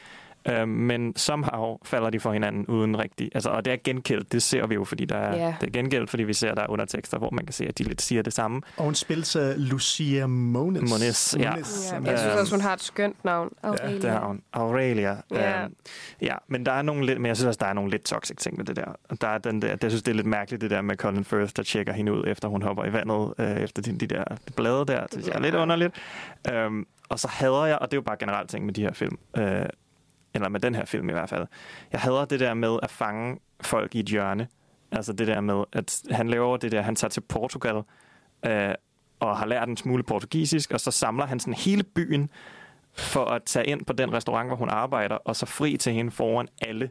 Øh, 0.49 0.67
men 0.67 1.15
somehow 1.15 1.77
falder 1.83 2.09
de 2.09 2.19
for 2.19 2.33
hinanden 2.33 2.65
uden 2.67 2.99
rigtig... 2.99 3.29
Altså, 3.35 3.49
og 3.49 3.65
det 3.65 3.73
er 3.73 3.77
gengældt, 3.83 4.31
det 4.31 4.43
ser 4.43 4.67
vi 4.67 4.75
jo, 4.75 4.83
fordi 4.83 5.05
der 5.05 5.17
er, 5.17 5.37
Ja. 5.37 5.55
det 5.61 5.67
er 5.67 5.71
gengældt, 5.71 6.09
fordi 6.09 6.23
vi 6.23 6.33
ser, 6.33 6.55
der 6.55 6.61
er 6.61 6.67
undertekster, 6.69 7.17
hvor 7.17 7.29
man 7.31 7.45
kan 7.45 7.53
se, 7.53 7.65
at 7.67 7.77
de 7.77 7.83
lidt 7.83 8.01
siger 8.01 8.21
det 8.21 8.33
samme. 8.33 8.61
Og 8.77 8.83
hun 8.83 8.95
spilles 8.95 9.35
af 9.35 9.53
Lucia 9.57 10.27
Moniz. 10.27 10.81
Moniz, 10.81 11.35
ja. 11.35 11.55
Ja, 11.57 11.63
som 11.63 12.05
jeg 12.05 12.13
er- 12.13 12.17
synes 12.17 12.35
også, 12.35 12.53
hun 12.55 12.61
har 12.61 12.73
et 12.73 12.81
skønt 12.81 13.25
navn. 13.25 13.49
Aurelia. 13.63 14.01
Det 14.01 14.09
har 14.09 14.27
hun. 14.27 14.41
Aurelia. 14.53 15.17
Ja. 15.31 15.63
Øhm, 15.63 15.75
ja, 16.21 16.35
men 16.47 16.65
der 16.65 16.71
er 16.71 16.81
nogle 16.81 17.05
lidt, 17.05 17.21
men 17.21 17.25
jeg 17.25 17.35
synes 17.37 17.47
også, 17.47 17.57
der 17.61 17.65
er 17.65 17.73
nogle 17.73 17.91
lidt 17.91 18.03
toxic 18.05 18.37
ting 18.37 18.57
med 18.57 18.65
det 18.65 18.75
der. 18.75 18.85
Og 19.09 19.21
Der 19.21 19.27
er 19.27 19.37
den 19.37 19.61
der, 19.61 19.67
jeg 19.81 19.91
synes, 19.91 20.03
det 20.03 20.11
er 20.11 20.15
lidt 20.15 20.27
mærkeligt, 20.27 20.61
det 20.61 20.69
der 20.71 20.81
med 20.81 20.95
Colin 20.95 21.23
Firth, 21.23 21.51
der 21.55 21.63
tjekker 21.63 21.93
hende 21.93 22.13
ud, 22.13 22.23
efter 22.27 22.47
hun 22.47 22.61
hopper 22.61 22.85
i 22.85 22.93
vandet, 22.93 23.33
øh, 23.39 23.57
efter 23.63 23.81
de, 23.81 23.97
de 23.99 24.07
der 24.07 24.23
blade 24.55 24.85
der. 24.85 25.05
Det 25.07 25.27
er 25.35 25.39
lidt 25.39 25.55
underligt. 25.55 25.93
Øhm, 26.53 26.85
og 27.09 27.19
så 27.19 27.27
hader 27.27 27.65
jeg, 27.65 27.77
og 27.79 27.91
det 27.91 27.93
er 27.93 27.97
jo 27.97 28.01
bare 28.01 28.17
generelt 28.19 28.49
ting 28.49 28.65
med 28.65 28.73
de 28.73 28.81
her 28.81 28.93
film, 28.93 29.17
øh, 29.37 29.65
eller 30.35 30.49
med 30.49 30.59
den 30.59 30.75
her 30.75 30.85
film 30.85 31.09
i 31.09 31.11
hvert 31.11 31.29
fald, 31.29 31.47
jeg 31.91 32.01
hader 32.01 32.25
det 32.25 32.39
der 32.39 32.53
med 32.53 32.79
at 32.83 32.91
fange 32.91 33.39
folk 33.61 33.95
i 33.95 33.99
et 33.99 34.05
hjørne. 34.05 34.47
Altså 34.91 35.13
det 35.13 35.27
der 35.27 35.41
med, 35.41 35.63
at 35.73 36.01
han 36.11 36.27
laver 36.29 36.57
det 36.57 36.71
der, 36.71 36.81
han 36.81 36.95
tager 36.95 37.09
til 37.09 37.21
Portugal, 37.21 37.81
øh, 38.45 38.73
og 39.19 39.37
har 39.37 39.45
lært 39.45 39.69
en 39.69 39.77
smule 39.77 40.03
portugisisk, 40.03 40.71
og 40.71 40.79
så 40.79 40.91
samler 40.91 41.25
han 41.25 41.39
sådan 41.39 41.53
hele 41.53 41.83
byen 41.83 42.29
for 42.93 43.25
at 43.25 43.43
tage 43.43 43.65
ind 43.65 43.85
på 43.85 43.93
den 43.93 44.13
restaurant, 44.13 44.49
hvor 44.49 44.55
hun 44.55 44.69
arbejder, 44.69 45.15
og 45.15 45.35
så 45.35 45.45
fri 45.45 45.77
til 45.77 45.93
hende 45.93 46.11
foran 46.11 46.47
alle. 46.61 46.89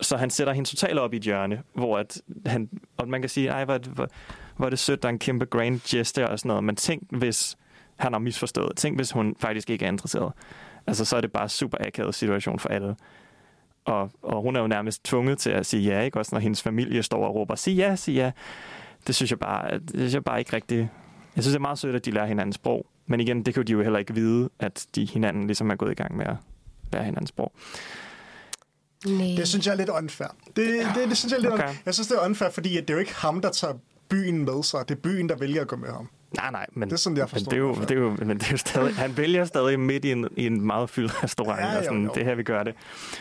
Så 0.00 0.16
han 0.16 0.30
sætter 0.30 0.52
hende 0.52 0.68
totalt 0.68 0.98
op 0.98 1.12
i 1.12 1.16
et 1.16 1.22
hjørne, 1.22 1.62
hvor 1.74 1.98
at 1.98 2.22
han, 2.46 2.68
og 2.96 3.08
man 3.08 3.22
kan 3.22 3.28
sige, 3.28 3.48
ej, 3.48 3.64
hvor, 3.64 3.78
hvor, 3.78 4.08
hvor 4.56 4.66
er 4.66 4.70
det 4.70 4.78
sødt, 4.78 5.02
der 5.02 5.08
er 5.08 5.12
en 5.12 5.18
kæmpe 5.18 5.44
grand 5.44 5.80
gesture 5.88 6.28
og 6.28 6.38
sådan 6.38 6.48
noget, 6.48 6.64
men 6.64 6.76
tænk, 6.76 7.02
hvis 7.10 7.56
han 7.96 8.12
har 8.12 8.18
misforstået. 8.18 8.76
Tænk, 8.76 8.98
hvis 8.98 9.12
hun 9.12 9.36
faktisk 9.40 9.70
ikke 9.70 9.84
er 9.84 9.88
interesseret. 9.88 10.32
Altså, 10.86 11.04
så 11.04 11.16
er 11.16 11.20
det 11.20 11.32
bare 11.32 11.48
super 11.48 11.78
akavet 11.80 12.14
situation 12.14 12.58
for 12.58 12.68
alle. 12.68 12.96
Og, 13.84 14.10
og 14.22 14.42
hun 14.42 14.56
er 14.56 14.60
jo 14.60 14.66
nærmest 14.66 15.04
tvunget 15.04 15.38
til 15.38 15.50
at 15.50 15.66
sige 15.66 15.82
ja, 15.82 16.00
ikke? 16.00 16.18
Også 16.18 16.34
når 16.34 16.40
hendes 16.40 16.62
familie 16.62 17.02
står 17.02 17.26
og 17.26 17.34
råber, 17.34 17.54
sig 17.54 17.74
ja, 17.74 17.96
sig 17.96 18.14
ja. 18.14 18.32
Det 19.06 19.14
synes 19.14 19.30
jeg 19.30 19.38
bare, 19.38 19.78
det 19.78 19.90
synes 19.90 20.14
jeg 20.14 20.24
bare 20.24 20.38
ikke 20.38 20.52
rigtigt. 20.52 20.88
Jeg 21.36 21.44
synes, 21.44 21.52
det 21.52 21.58
er 21.58 21.60
meget 21.60 21.78
sødt, 21.78 21.96
at 21.96 22.04
de 22.04 22.10
lærer 22.10 22.26
hinandens 22.26 22.54
sprog. 22.54 22.86
Men 23.06 23.20
igen, 23.20 23.42
det 23.42 23.54
kan 23.54 23.66
de 23.66 23.72
jo 23.72 23.82
heller 23.82 23.98
ikke 23.98 24.14
vide, 24.14 24.48
at 24.58 24.86
de 24.94 25.04
hinanden 25.06 25.46
ligesom 25.46 25.70
er 25.70 25.74
gået 25.74 25.90
i 25.90 25.94
gang 25.94 26.16
med 26.16 26.26
at 26.26 26.36
lære 26.92 27.04
hinandens 27.04 27.28
sprog. 27.28 27.52
Nej. 29.06 29.26
Det 29.36 29.48
synes 29.48 29.66
jeg 29.66 29.72
er 29.72 29.76
lidt 29.76 29.88
unfair. 29.88 30.28
Det, 30.46 30.86
det, 30.94 31.08
det 31.08 31.16
synes 31.16 31.32
jeg 31.32 31.38
er 31.38 31.42
lidt 31.42 31.52
Okay. 31.52 31.74
Jeg 31.86 31.94
synes, 31.94 32.08
det 32.08 32.16
er 32.16 32.24
unfair, 32.24 32.50
fordi 32.50 32.76
at 32.76 32.88
det 32.88 32.90
er 32.90 32.94
jo 32.94 33.00
ikke 33.00 33.14
ham, 33.14 33.40
der 33.40 33.50
tager 33.50 33.74
byen 34.08 34.44
med 34.44 34.62
sig. 34.62 34.88
Det 34.88 34.94
er 34.94 35.00
byen, 35.00 35.28
der 35.28 35.36
vælger 35.36 35.60
at 35.60 35.68
gå 35.68 35.76
med 35.76 35.88
ham. 35.88 36.08
Nej, 36.36 36.50
nej, 36.50 36.66
men 36.72 36.88
Det 36.88 36.94
er 36.94 36.98
sådan, 36.98 37.16
jeg 37.16 37.22
men 37.22 37.28
forstår 37.28 37.50
det 37.50 37.56
er 37.56 37.60
jo, 37.60 37.74
det 37.74 37.90
er 37.90 37.94
jo, 37.94 38.16
men 38.24 38.38
det 38.38 38.46
er 38.46 38.50
jo 38.50 38.56
stadig, 38.56 38.94
han 39.04 39.16
vælger 39.16 39.44
stadig 39.44 39.80
midt 39.80 40.04
i 40.04 40.12
en, 40.12 40.28
i 40.36 40.46
en 40.46 40.66
meget 40.66 40.90
fyldt 40.90 41.12
restaurant, 41.24 41.60
Ja, 41.60 41.72
jo, 41.72 41.78
og 41.78 41.84
sådan, 41.84 42.04
jo. 42.04 42.10
det 42.14 42.20
er 42.20 42.24
her, 42.24 42.34
vi 42.34 42.42
gør 42.42 42.62
det. 42.62 42.74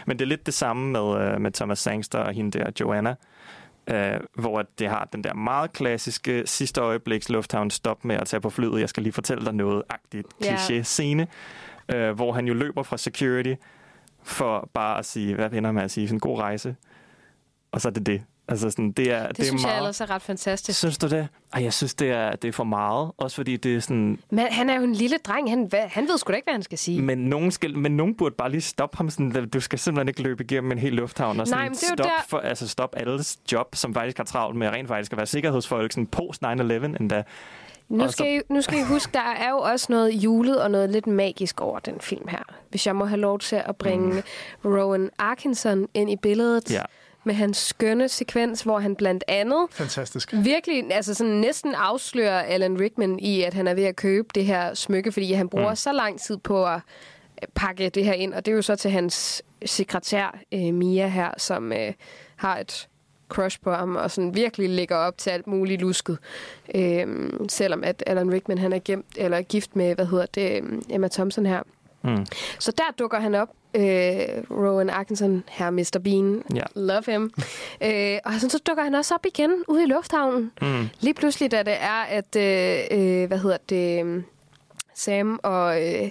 Men 0.08 0.20
det 0.20 0.26
er 0.26 0.30
lidt 0.30 0.46
det 0.46 0.54
samme 0.54 0.92
med, 0.92 1.34
uh, 1.36 1.42
med 1.42 1.52
Thomas 1.52 1.80
Sangster 1.80 2.20
og 2.20 2.34
hende 2.34 2.60
der, 2.60 2.72
Joanna, 2.80 3.16
uh, 3.92 3.98
hvor 4.42 4.66
det 4.80 4.90
har 4.90 5.10
den 5.14 5.24
der 5.24 5.34
meget 5.34 5.74
klassiske 5.74 6.44
sidste 6.46 6.82
øjebliks 6.82 7.30
lufthavn 7.30 7.70
stop 7.70 8.06
med 8.06 8.16
at 8.16 8.28
tage 8.28 8.42
på 8.42 8.50
flyet, 8.50 8.80
jeg 8.80 8.90
skal 8.90 9.04
lige 9.04 9.14
fortælle 9.14 9.46
dig 9.46 9.54
noget-agtigt 9.54 10.28
kliché-scene, 10.44 11.28
uh, 11.96 12.10
hvor 12.10 12.32
han 12.34 12.48
jo 12.48 12.54
løber 12.54 12.84
fra 12.84 12.98
security 12.98 13.54
for 14.24 14.70
bare 14.74 15.00
at 15.00 15.06
sige, 15.06 15.36
hvad 15.36 15.50
vender 15.50 15.72
man 15.72 15.84
at 15.84 15.92
sige, 15.92 16.08
sådan 16.08 16.16
en 16.16 16.20
god 16.20 16.40
rejse. 16.40 16.76
Og 17.72 17.82
så 17.82 17.88
er 17.88 17.92
det 17.92 18.06
det. 18.06 18.22
Altså 18.48 18.70
sådan, 18.70 18.92
det 18.92 19.12
er, 19.12 19.28
det, 19.28 19.38
det 19.38 19.44
er 19.44 19.48
synes 19.48 19.62
meget... 19.62 19.74
jeg 19.74 19.80
ellers 19.80 20.02
er 20.02 20.10
ret 20.10 20.22
fantastisk. 20.22 20.80
Synes 20.80 20.98
du 20.98 21.08
det? 21.08 21.28
Ej, 21.54 21.64
jeg 21.64 21.74
synes, 21.74 21.94
det 21.94 22.10
er, 22.12 22.32
det 22.32 22.48
er 22.48 22.52
for 22.52 22.64
meget. 22.64 23.12
Også 23.18 23.36
fordi 23.36 23.58
det 23.58 23.76
er 23.76 23.80
sådan... 23.80 24.20
Men 24.30 24.48
han 24.52 24.70
er 24.70 24.76
jo 24.76 24.84
en 24.84 24.94
lille 24.94 25.18
dreng. 25.18 25.50
Han, 25.50 25.64
hvad, 25.64 25.80
han 25.88 26.08
ved 26.08 26.18
sgu 26.18 26.32
da 26.32 26.36
ikke, 26.36 26.46
hvad 26.46 26.54
han 26.54 26.64
skal 26.64 26.78
sige. 26.78 27.02
Men 27.02 27.18
nogen, 27.18 27.52
skal, 27.52 27.78
men 27.78 27.98
nogen 27.98 28.16
burde 28.16 28.36
bare 28.38 28.52
lige 28.52 28.62
stoppe 28.62 28.98
ham. 28.98 29.10
Sådan, 29.10 29.50
du 29.50 29.60
skal 29.60 29.80
simpelthen 29.80 30.08
ikke 30.08 30.22
løbe 30.22 30.44
igennem 30.44 30.72
en 30.72 30.78
hel 30.78 30.94
lufthavn. 30.94 31.40
Og 31.40 31.48
sådan, 31.48 31.60
Nej, 31.60 31.70
men 31.70 31.74
det 31.76 31.84
er 31.84 31.88
stop, 31.88 31.98
der- 32.06 32.26
for, 32.28 32.38
altså, 32.38 32.68
stop 32.68 32.94
alles 32.98 33.38
job, 33.52 33.76
som 33.76 33.94
faktisk 33.94 34.18
har 34.18 34.24
travlt 34.24 34.58
med 34.58 34.70
rent 34.70 34.88
faktisk 34.88 35.12
at 35.12 35.18
være 35.18 35.26
sikkerhedsfolk. 35.28 35.92
Sådan 35.92 36.08
post 36.08 36.44
9-11 36.44 36.48
endda. 36.50 37.24
Nu 37.90 38.12
skal, 38.12 38.36
I, 38.36 38.42
nu 38.50 38.62
skal 38.62 38.78
I 38.80 38.84
huske, 38.84 39.12
der 39.14 39.20
er 39.40 39.50
jo 39.50 39.58
også 39.58 39.88
noget 39.90 40.14
julet 40.14 40.62
og 40.62 40.72
noget 40.72 40.90
lidt 40.90 41.08
magisk 41.08 41.62
over 41.62 41.80
den 41.80 42.00
film 42.02 42.28
her. 42.28 42.44
Hvis 42.70 42.88
jeg 42.88 42.96
må 42.96 43.06
have 43.06 43.20
lov 43.22 43.40
til 43.40 43.56
at 43.66 43.76
bringe 43.76 44.24
mm. 44.64 44.70
Rowan 44.74 45.10
Atkinson 45.20 45.88
ind 45.94 46.12
i 46.12 46.16
billedet. 46.16 46.72
Ja. 46.72 46.82
Med 47.24 47.34
hans 47.34 47.58
skønne 47.58 48.10
sekvens, 48.10 48.62
hvor 48.62 48.80
han 48.80 48.96
blandt 48.96 49.24
andet 49.28 49.68
Fantastisk. 49.72 50.34
virkelig 50.34 50.94
altså 50.94 51.14
sådan 51.14 51.34
næsten 51.34 51.76
afslører 51.76 52.40
Alan 52.42 52.80
Rickman 52.80 53.20
i, 53.20 53.42
at 53.42 53.54
han 53.54 53.68
er 53.68 53.74
ved 53.74 53.84
at 53.84 53.96
købe 53.96 54.28
det 54.36 54.46
her 54.46 54.74
smykke, 54.74 55.12
fordi 55.12 55.34
han 55.34 55.50
bruger 55.50 55.70
mm. 55.70 55.76
så 55.76 55.92
lang 55.92 56.20
tid 56.20 56.38
på 56.38 56.66
at 56.66 56.80
øh, 57.42 57.48
pakke 57.56 57.90
det 57.90 58.06
her 58.06 58.14
ind. 58.14 58.34
Og 58.34 58.46
det 58.46 58.52
er 58.52 58.56
jo 58.56 58.62
så 58.62 58.76
til 58.76 58.92
hans 58.92 59.44
sekretær, 59.66 60.40
øh, 60.52 60.74
Mia 60.74 61.08
her, 61.08 61.32
som 61.38 61.74
øh, 61.74 61.94
har 62.36 62.58
et 62.58 62.88
crush 63.30 63.60
på 63.64 63.72
ham, 63.72 63.96
og 63.96 64.12
sådan 64.12 64.36
virkelig 64.36 64.70
lægger 64.70 64.96
op 64.96 65.18
til 65.18 65.30
alt 65.30 65.48
muligt 65.48 65.82
lusket. 65.82 66.18
Øhm, 66.76 67.50
selvom 67.50 67.84
at 67.84 68.04
Alan 68.08 68.34
Rickman 68.34 68.58
han 68.58 68.74
er 68.74 68.80
gemt, 68.86 69.06
eller 69.18 69.42
gift 69.42 69.76
med, 69.76 69.96
hvad 69.96 70.06
hedder 70.06 70.26
det, 70.26 70.58
øhm, 70.58 70.82
Emma 70.90 71.08
Thompson 71.08 71.46
her. 71.46 71.62
Mm. 72.04 72.26
Så 72.60 72.72
der 72.72 72.84
dukker 73.00 73.20
han 73.20 73.36
op, 73.36 73.50
øh, 73.76 74.44
Rowan 74.52 74.90
Atkinson, 74.90 75.44
her 75.50 75.70
Mr. 75.70 76.00
Bean, 76.04 76.44
Ja. 76.56 76.64
love 76.76 77.04
him. 77.08 77.34
øh, 77.86 78.18
og 78.26 78.34
så, 78.40 78.50
så 78.50 78.60
dukker 78.68 78.84
han 78.84 78.96
også 78.96 79.14
op 79.16 79.26
igen 79.26 79.52
ude 79.68 79.84
i 79.84 79.86
lufthavnen. 79.86 80.52
Mm. 80.62 80.90
Lige 81.00 81.14
pludselig, 81.14 81.52
da 81.52 81.64
det 81.64 81.74
er, 81.80 82.02
at, 82.10 82.36
øh, 82.36 82.80
øh, 82.92 83.28
hvad 83.28 83.38
hedder 83.38 83.58
det, 83.70 84.24
Sam 84.96 85.40
og 85.44 85.84
øh, 85.88 86.10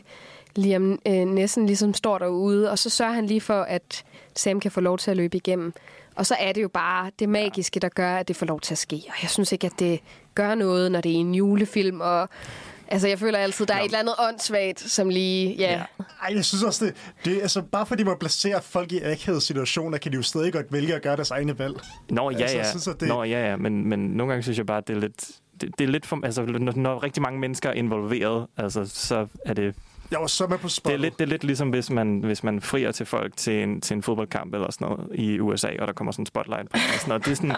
Liam 0.56 0.98
øh, 1.06 1.12
Nessen 1.12 1.66
ligesom 1.66 1.94
står 1.94 2.18
derude, 2.18 2.70
og 2.70 2.78
så 2.78 2.90
sørger 2.90 3.12
han 3.12 3.26
lige 3.26 3.40
for, 3.40 3.62
at 3.62 4.04
Sam 4.36 4.60
kan 4.60 4.70
få 4.70 4.80
lov 4.80 4.98
til 4.98 5.10
at 5.10 5.16
løbe 5.16 5.36
igennem. 5.36 5.72
Og 6.16 6.26
så 6.26 6.34
er 6.40 6.52
det 6.52 6.62
jo 6.62 6.68
bare 6.68 7.10
det 7.18 7.28
magiske, 7.28 7.80
der 7.80 7.88
gør, 7.88 8.16
at 8.16 8.28
det 8.28 8.36
får 8.36 8.46
lov 8.46 8.60
til 8.60 8.74
at 8.74 8.78
ske. 8.78 9.02
Og 9.08 9.14
jeg 9.22 9.30
synes 9.30 9.52
ikke, 9.52 9.66
at 9.66 9.72
det 9.78 10.00
gør 10.34 10.54
noget, 10.54 10.92
når 10.92 11.00
det 11.00 11.12
er 11.12 11.16
en 11.16 11.34
julefilm, 11.34 12.00
og 12.00 12.28
Altså, 12.90 13.08
jeg 13.08 13.18
føler 13.18 13.38
altid, 13.38 13.66
der 13.66 13.74
er 13.74 13.78
et 13.80 13.84
eller 13.84 13.98
andet 13.98 14.14
åndssvagt, 14.28 14.80
som 14.80 15.08
lige... 15.08 15.54
Ja. 15.58 15.72
Ja. 15.72 15.82
Ej, 16.22 16.34
jeg 16.34 16.44
synes 16.44 16.62
også, 16.62 16.84
det, 16.84 16.94
det 17.24 17.36
er 17.36 17.42
altså, 17.42 17.62
bare 17.62 17.86
fordi 17.86 18.04
man 18.04 18.16
placerer 18.20 18.60
folk 18.60 18.92
i 18.92 19.00
akavede 19.00 19.40
situationer, 19.40 19.98
kan 19.98 20.12
de 20.12 20.16
jo 20.16 20.22
stadig 20.22 20.52
godt 20.52 20.72
vælge 20.72 20.94
at 20.94 21.02
gøre 21.02 21.16
deres 21.16 21.30
egne 21.30 21.58
valg. 21.58 21.74
Nå, 22.10 22.30
ja, 22.30 22.36
Altså, 22.38 22.56
ja. 22.56 22.62
jeg 22.62 22.70
synes, 22.70 22.84
det- 23.00 23.08
Nå, 23.08 23.22
ja, 23.24 23.50
ja. 23.50 23.56
Men, 23.56 23.88
men 23.88 23.98
nogle 23.98 24.32
gange 24.32 24.42
synes 24.42 24.58
jeg 24.58 24.66
bare, 24.66 24.78
at 24.78 24.88
det 24.88 24.96
er 24.96 25.00
lidt... 25.00 25.28
Det, 25.60 25.78
det 25.78 25.84
er 25.84 25.88
lidt 25.88 26.06
for, 26.06 26.20
altså, 26.24 26.42
når, 26.42 26.72
når 26.76 27.02
rigtig 27.02 27.22
mange 27.22 27.38
mennesker 27.40 27.68
er 27.68 27.72
involveret, 27.72 28.46
altså, 28.56 28.84
så 28.86 29.26
er 29.46 29.54
det 29.54 29.74
Jeg 30.10 30.20
var 30.20 30.26
så 30.26 30.46
med 30.46 30.58
på 30.58 30.62
Det 30.66 30.72
spottet. 30.72 30.94
er, 30.98 31.00
lidt, 31.02 31.18
det 31.18 31.24
er 31.24 31.28
lidt 31.28 31.44
ligesom, 31.44 31.70
hvis 31.70 31.90
man, 31.90 32.20
hvis 32.20 32.44
man 32.44 32.60
frier 32.60 32.92
til 32.92 33.06
folk 33.06 33.36
til 33.36 33.62
en, 33.62 33.80
til 33.80 33.94
en 33.96 34.02
fodboldkamp 34.02 34.54
eller 34.54 34.70
sådan 34.70 34.86
noget 34.88 35.08
i 35.14 35.40
USA, 35.40 35.68
og 35.80 35.86
der 35.86 35.92
kommer 35.92 36.12
sådan 36.12 36.22
en 36.22 36.26
spotlight 36.26 36.70
på. 36.70 36.74
Og 36.94 37.00
sådan 37.00 37.08
noget. 37.08 37.24
Det 37.24 37.30
er 37.30 37.36
sådan, 37.36 37.56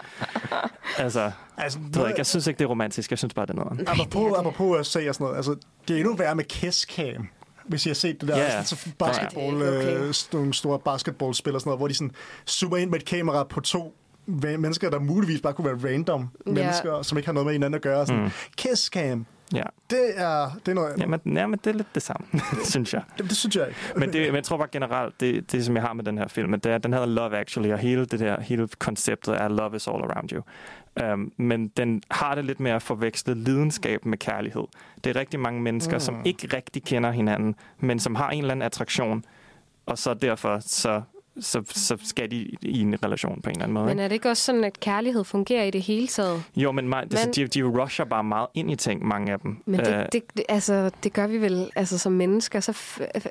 altså, 1.04 1.30
Altså, 1.56 1.78
det 1.78 1.96
ved 1.96 2.02
jeg, 2.02 2.10
ikke, 2.10 2.18
jeg 2.18 2.26
synes 2.26 2.46
ikke, 2.46 2.58
det 2.58 2.64
er 2.64 2.68
romantisk. 2.68 3.10
Jeg 3.10 3.18
synes 3.18 3.34
bare, 3.34 3.46
det 3.46 3.50
er 3.58 3.64
noget. 3.64 3.88
apropos, 3.88 4.38
apropos 4.38 4.80
USA 4.80 5.08
og 5.08 5.14
sådan 5.14 5.24
noget, 5.24 5.36
altså, 5.36 5.56
det 5.88 5.94
er 5.96 6.00
endnu 6.00 6.14
værre 6.16 6.34
med 6.34 6.44
kisscam. 6.44 7.28
Hvis 7.66 7.86
I 7.86 7.88
har 7.88 7.94
set 7.94 8.20
det 8.20 8.28
der, 8.28 8.36
Ja, 8.36 8.42
yeah. 8.42 8.52
ja. 8.52 8.64
så 8.64 8.88
basketball, 8.98 9.56
Ja, 9.58 9.66
det 9.66 9.92
er 9.92 9.96
okay. 9.98 10.08
øh, 10.08 10.14
nogle 10.32 10.54
store 10.54 10.78
basketballspil 10.78 11.54
og 11.54 11.60
sådan 11.60 11.68
noget, 11.68 11.78
hvor 11.80 11.88
de 11.88 11.94
sådan 11.94 12.10
zoomer 12.48 12.76
ind 12.76 12.90
med 12.90 12.98
et 12.98 13.04
kamera 13.06 13.44
på 13.44 13.60
to 13.60 13.94
mennesker, 14.26 14.90
der 14.90 14.98
muligvis 15.00 15.40
bare 15.40 15.52
kunne 15.52 15.64
være 15.82 15.92
random 15.92 16.28
Ja. 16.46 16.52
mennesker, 16.52 17.02
som 17.02 17.18
ikke 17.18 17.26
har 17.28 17.32
noget 17.32 17.46
med 17.46 17.52
hinanden 17.52 17.74
at 17.74 17.82
gøre. 17.82 18.06
Sådan, 18.06 18.22
mm. 18.22 18.30
Kisscam, 18.56 19.26
Ja, 19.54 19.62
det 19.90 20.20
er, 20.20 20.50
det 20.66 20.68
er 20.68 20.74
noget 20.74 20.88
andet. 20.88 21.00
Jamen, 21.00 21.36
ja, 21.36 21.46
men 21.46 21.58
det 21.64 21.70
er 21.70 21.74
lidt 21.74 21.94
det 21.94 22.02
samme, 22.02 22.26
synes 22.72 22.94
jeg. 22.94 23.02
Det, 23.18 23.24
det 23.24 23.36
synes 23.36 23.56
jeg 23.56 23.68
ikke. 23.68 23.80
Men, 23.96 24.12
det, 24.12 24.26
men 24.26 24.34
jeg 24.34 24.44
tror 24.44 24.56
bare 24.56 24.68
generelt, 24.72 25.20
det, 25.20 25.52
det 25.52 25.64
som 25.64 25.76
jeg 25.76 25.84
har 25.84 25.92
med 25.92 26.04
den 26.04 26.18
her 26.18 26.28
film, 26.28 26.60
det 26.60 26.72
er, 26.72 26.78
den 26.78 26.92
hedder 26.92 27.06
Love 27.06 27.38
Actually, 27.38 27.72
og 27.72 27.78
hele 27.78 28.06
det 28.06 28.20
der, 28.20 28.40
hele 28.40 28.68
konceptet 28.78 29.34
er 29.34 29.48
Love 29.48 29.76
is 29.76 29.88
all 29.88 30.02
around 30.02 30.32
you. 30.32 30.42
Um, 31.12 31.32
men 31.36 31.68
den 31.68 32.02
har 32.10 32.34
det 32.34 32.44
lidt 32.44 32.60
med 32.60 32.70
at 32.70 32.82
forveksle 32.82 33.34
lidenskab 33.34 34.04
med 34.04 34.18
kærlighed. 34.18 34.64
Det 35.04 35.16
er 35.16 35.20
rigtig 35.20 35.40
mange 35.40 35.60
mennesker, 35.60 35.96
mm. 35.96 36.00
som 36.00 36.22
ikke 36.24 36.56
rigtig 36.56 36.84
kender 36.84 37.10
hinanden, 37.10 37.54
men 37.78 37.98
som 37.98 38.14
har 38.14 38.30
en 38.30 38.38
eller 38.38 38.50
anden 38.50 38.66
attraktion, 38.66 39.24
og 39.86 39.98
så 39.98 40.14
derfor 40.14 40.58
så, 40.60 41.02
så, 41.40 41.62
så 41.66 41.98
skal 42.04 42.30
de 42.30 42.36
i 42.62 42.80
en 42.80 43.04
relation 43.04 43.40
på 43.42 43.50
en 43.50 43.56
eller 43.56 43.62
anden 43.62 43.74
måde. 43.74 43.86
Men 43.86 43.98
er 43.98 44.08
det 44.08 44.14
ikke 44.14 44.30
også 44.30 44.42
sådan, 44.44 44.64
at 44.64 44.80
kærlighed 44.80 45.24
fungerer 45.24 45.64
i 45.64 45.70
det 45.70 45.82
hele 45.82 46.06
taget? 46.06 46.42
Jo, 46.56 46.72
men, 46.72 46.88
mig, 46.88 47.04
Men- 47.10 47.18
men 47.24 47.34
de, 47.34 47.46
de 47.46 47.62
rusher 47.62 48.04
bare 48.04 48.24
meget 48.24 48.46
ind 48.54 48.70
i 48.70 48.76
ting, 48.76 49.06
mange 49.06 49.32
af 49.32 49.40
dem. 49.40 49.56
Men 49.66 49.80
Øh, 49.80 49.86
det, 49.86 50.12
det, 50.12 50.22
det, 50.36 50.44
altså, 50.48 50.90
det 51.02 51.12
gør 51.12 51.26
vi 51.26 51.38
vel 51.38 51.70
altså, 51.76 51.98
som 51.98 52.12
mennesker. 52.12 52.60
Så 52.60 52.78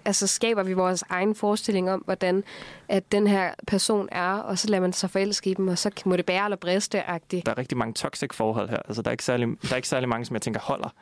altså, 0.06 0.28
skaber 0.28 0.64
vi 0.64 0.74
vores 0.74 1.04
egen 1.10 1.36
forestilling 1.36 1.92
om, 1.92 2.00
hvordan 2.06 2.44
at 2.90 3.12
den 3.12 3.28
her 3.28 3.50
person 3.68 4.08
er, 4.12 4.32
og 4.34 4.60
så 4.60 4.68
lader 4.68 4.82
man 4.82 4.94
sig 4.94 5.10
forelske 5.10 5.50
i 5.50 5.54
dem, 5.54 5.68
og 5.68 5.78
så 5.78 5.92
må 6.06 6.16
det 6.16 6.26
bære 6.26 6.44
eller 6.46 6.58
briste-agtigt. 6.58 7.46
der 7.46 7.52
er 7.52 7.58
rigtig 7.58 7.78
mange 7.78 7.94
toxic 7.94 8.30
forhold 8.34 8.70
her. 8.70 8.78
Altså, 8.88 9.02
der 9.02 9.10
er 9.10 9.12
ikke 9.12 9.24
særlig, 9.24 9.48
der 9.62 9.72
er 9.72 9.76
ikke 9.76 9.88
særlig 9.88 10.10
mange, 10.10 10.26
som 10.26 10.34
jeg 10.34 10.42
tænker 10.42 10.60
holder. 10.60 10.94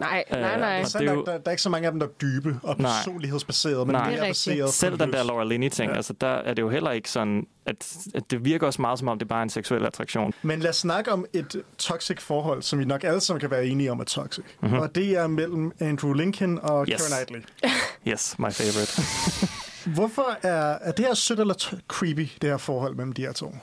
Nej, 0.00 0.24
Øh, 0.34 0.40
nej, 0.40 0.58
nej. 0.58 0.84
Så 0.84 0.98
det 0.98 1.04
er 1.04 1.08
der, 1.10 1.18
jo- 1.18 1.24
der, 1.24 1.32
der 1.38 1.46
er 1.46 1.50
ikke 1.50 1.62
så 1.62 1.70
mange 1.70 1.86
af 1.86 1.92
dem, 1.92 2.00
der 2.00 2.06
er 2.06 2.10
dybe 2.10 2.56
og 2.62 2.76
personlighedsbaserede, 2.76 3.86
men 3.86 3.92
Nej. 3.94 4.04
mere 4.10 4.16
Det 4.20 4.24
er 4.24 4.28
baseret 4.30 4.70
Selv 4.72 4.98
den 4.98 5.12
der. 5.12 5.22
Laura 5.22 5.44
Linney-ting. 5.44 5.90
Ja. 5.90 5.96
altså 5.96 6.12
der, 6.12 6.26
er 6.48 6.54
det 6.54 6.62
jo 6.62 6.68
heller 6.70 6.90
ikke 6.90 7.10
sådan, 7.10 7.46
at, 7.66 7.96
at 8.14 8.30
det 8.30 8.44
virker 8.44 8.66
også 8.66 8.82
meget 8.82 8.98
som 8.98 9.08
om, 9.08 9.18
det 9.18 9.24
er 9.26 9.28
bare 9.28 9.42
en 9.42 9.50
seksuel 9.50 9.86
attraktion. 9.86 10.32
Men 10.42 10.60
lad 10.60 10.70
os 10.70 10.76
snakke 10.76 11.12
om 11.12 11.26
et 11.32 11.62
toxic 11.78 12.20
forhold, 12.20 12.62
som 12.62 12.78
vi 12.78 12.84
nok 12.84 13.04
alle 13.04 13.20
sammen 13.20 13.40
kan 13.40 13.50
være 13.50 13.66
enige 13.66 13.92
om 13.92 14.00
er 14.00 14.04
toxic. 14.04 14.44
Mm-hmm. 14.62 14.78
Og 14.78 14.94
det 14.94 15.16
er 15.16 15.26
mellem 15.26 15.72
Andrew 15.80 16.12
Lincoln 16.12 16.58
og. 16.62 16.86
Yes. 16.88 16.96
Keira 17.08 17.24
Knightley. 17.24 17.70
Yes, 18.12 18.38
my 18.38 18.50
favorite. 18.52 19.02
Hvorfor 19.96 20.46
er, 20.46 20.78
er 20.80 20.92
det 20.92 21.04
her 21.06 21.14
sødt 21.14 21.40
eller 21.40 21.54
t- 21.54 21.78
creepy, 21.88 22.28
det 22.42 22.50
her 22.50 22.56
forhold 22.56 22.94
mellem 22.94 23.12
de 23.12 23.22
her 23.22 23.32
to? 23.32 23.54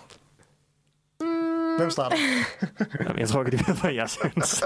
Mm. 1.22 1.28
Hvem 1.78 1.90
starter? 1.90 2.18
Jamen, 3.08 3.20
jeg 3.20 3.28
tror 3.30 3.44
ikke, 3.46 3.58
de 3.58 3.64
ved, 3.68 3.76
hvad 3.82 3.94
jeg 3.94 4.10
synes. 4.10 4.64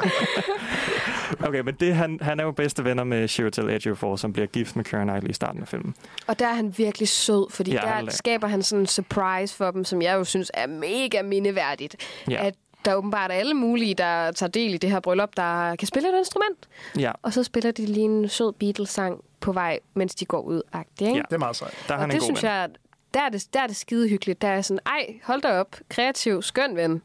Okay, 1.47 1.59
men 1.59 1.75
det, 1.75 1.95
han, 1.95 2.19
han 2.21 2.39
er 2.39 2.43
jo 2.43 2.51
bedste 2.51 2.83
venner 2.83 3.03
med 3.03 3.27
Chiwetel 3.27 3.69
Ejiofor, 3.69 4.15
som 4.15 4.33
bliver 4.33 4.45
gift 4.47 4.75
med 4.75 4.83
Keira 4.85 5.03
Knightley 5.03 5.29
i 5.29 5.33
starten 5.33 5.61
af 5.61 5.67
filmen. 5.67 5.95
Og 6.27 6.39
der 6.39 6.47
er 6.47 6.53
han 6.53 6.73
virkelig 6.77 7.07
sød, 7.07 7.51
fordi 7.51 7.71
Ja, 7.71 7.79
han 7.79 8.05
der 8.05 8.11
er- 8.11 8.15
skaber 8.15 8.47
han 8.47 8.63
sådan 8.63 8.79
en 8.83 8.87
surprise 8.87 9.55
for 9.55 9.71
dem, 9.71 9.83
som 9.85 10.01
jeg 10.01 10.13
jo 10.15 10.23
synes 10.23 10.51
er 10.53 10.67
mega 10.67 11.21
mindeværdigt. 11.21 11.95
Ja. 12.29 12.45
At 12.47 12.53
der 12.85 12.93
åbenbart 12.95 13.31
er 13.31 13.35
alle 13.35 13.53
mulige, 13.53 13.93
der 13.95 14.31
tager 14.31 14.49
del 14.49 14.73
i 14.73 14.77
det 14.77 14.91
her 14.91 14.99
bryllup, 14.99 15.29
der 15.37 15.75
kan 15.75 15.87
spille 15.87 16.09
et 16.09 16.17
instrument. 16.17 16.67
Ja, 16.99 17.11
Og 17.23 17.33
så 17.33 17.43
spiller 17.43 17.71
de 17.71 17.85
lige 17.85 18.05
en 18.05 18.29
sød 18.29 18.53
Beatles-sang 18.53 19.23
på 19.39 19.51
vej, 19.51 19.79
mens 19.93 20.15
de 20.15 20.25
går 20.25 20.41
ud. 20.41 20.61
Ikke? 21.01 21.13
Ja. 21.15 21.21
Det 21.29 21.33
er 21.33 21.37
meget 21.37 21.55
sejt. 21.55 21.73
der 21.87 21.93
er 21.93 21.97
Og 21.97 22.01
han 22.01 22.09
en 22.09 22.11
det 22.13 22.19
god 22.19 22.25
synes 22.27 22.43
ven. 22.43 22.51
jeg, 22.51 22.69
der 23.13 23.21
er 23.21 23.29
det, 23.29 23.45
der 23.53 23.59
er 23.61 23.67
det 23.67 23.75
skide 23.75 24.09
hyggeligt. 24.09 24.41
Der 24.41 24.47
er 24.47 24.61
sådan, 24.61 24.79
ej, 24.85 25.13
hold 25.23 25.41
da 25.41 25.59
op, 25.59 25.75
kreativ, 25.89 26.41
skøn 26.41 26.75
ven. 26.75 27.01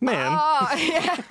Men, 0.00 0.08
Åh, 0.08 0.16
ja. 0.94 1.10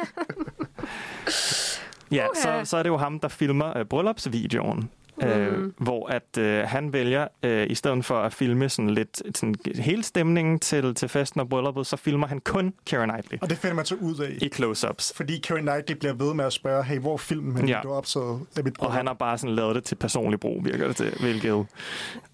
ja, 2.11 2.27
så, 2.35 2.49
Uha. 2.49 2.63
så 2.65 2.77
er 2.77 2.83
det 2.83 2.89
jo 2.89 2.97
ham, 2.97 3.19
der 3.19 3.27
filmer 3.27 3.77
øh, 3.77 3.85
bryllupsvideoen. 3.85 4.89
Mm. 5.21 5.27
Øh, 5.29 5.71
hvor 5.77 6.07
at 6.07 6.37
øh, 6.37 6.63
han 6.67 6.93
vælger, 6.93 7.27
øh, 7.43 7.67
i 7.69 7.75
stedet 7.75 8.05
for 8.05 8.15
at 8.19 8.33
filme 8.33 8.69
sådan 8.69 8.89
lidt 8.89 9.21
sådan, 9.37 9.55
hele 9.75 10.03
stemningen 10.03 10.59
til, 10.59 10.95
til 10.95 11.09
festen 11.09 11.41
og 11.41 11.49
brylluppet, 11.49 11.87
så 11.87 11.97
filmer 11.97 12.27
han 12.27 12.39
kun 12.39 12.73
Keira 12.85 13.05
Knightley 13.05 13.37
Og 13.41 13.49
det 13.49 13.57
finder 13.57 13.75
man 13.75 13.85
så 13.85 13.95
ud 13.95 14.19
af. 14.19 14.37
i 14.41 14.49
close-ups. 14.55 15.13
Fordi 15.15 15.39
Keira 15.39 15.61
Knightley 15.61 15.95
bliver 15.97 16.13
ved 16.13 16.33
med 16.33 16.45
at 16.45 16.53
spørge, 16.53 16.83
hey, 16.83 16.99
hvor 16.99 17.17
filmen 17.17 17.57
hen? 17.57 17.69
Ja. 17.69 17.79
Du 17.83 17.91
optaget 17.93 18.39
af 18.57 18.63
mit 18.63 18.73
Og 18.73 18.79
bryllup. 18.79 18.93
han 18.95 19.07
har 19.07 19.13
bare 19.13 19.37
sådan 19.37 19.55
lavet 19.55 19.75
det 19.75 19.83
til 19.83 19.95
personlig 19.95 20.39
brug, 20.39 20.65
virker 20.65 20.87
det 20.87 20.95
til, 20.95 21.13
hvilket 21.19 21.65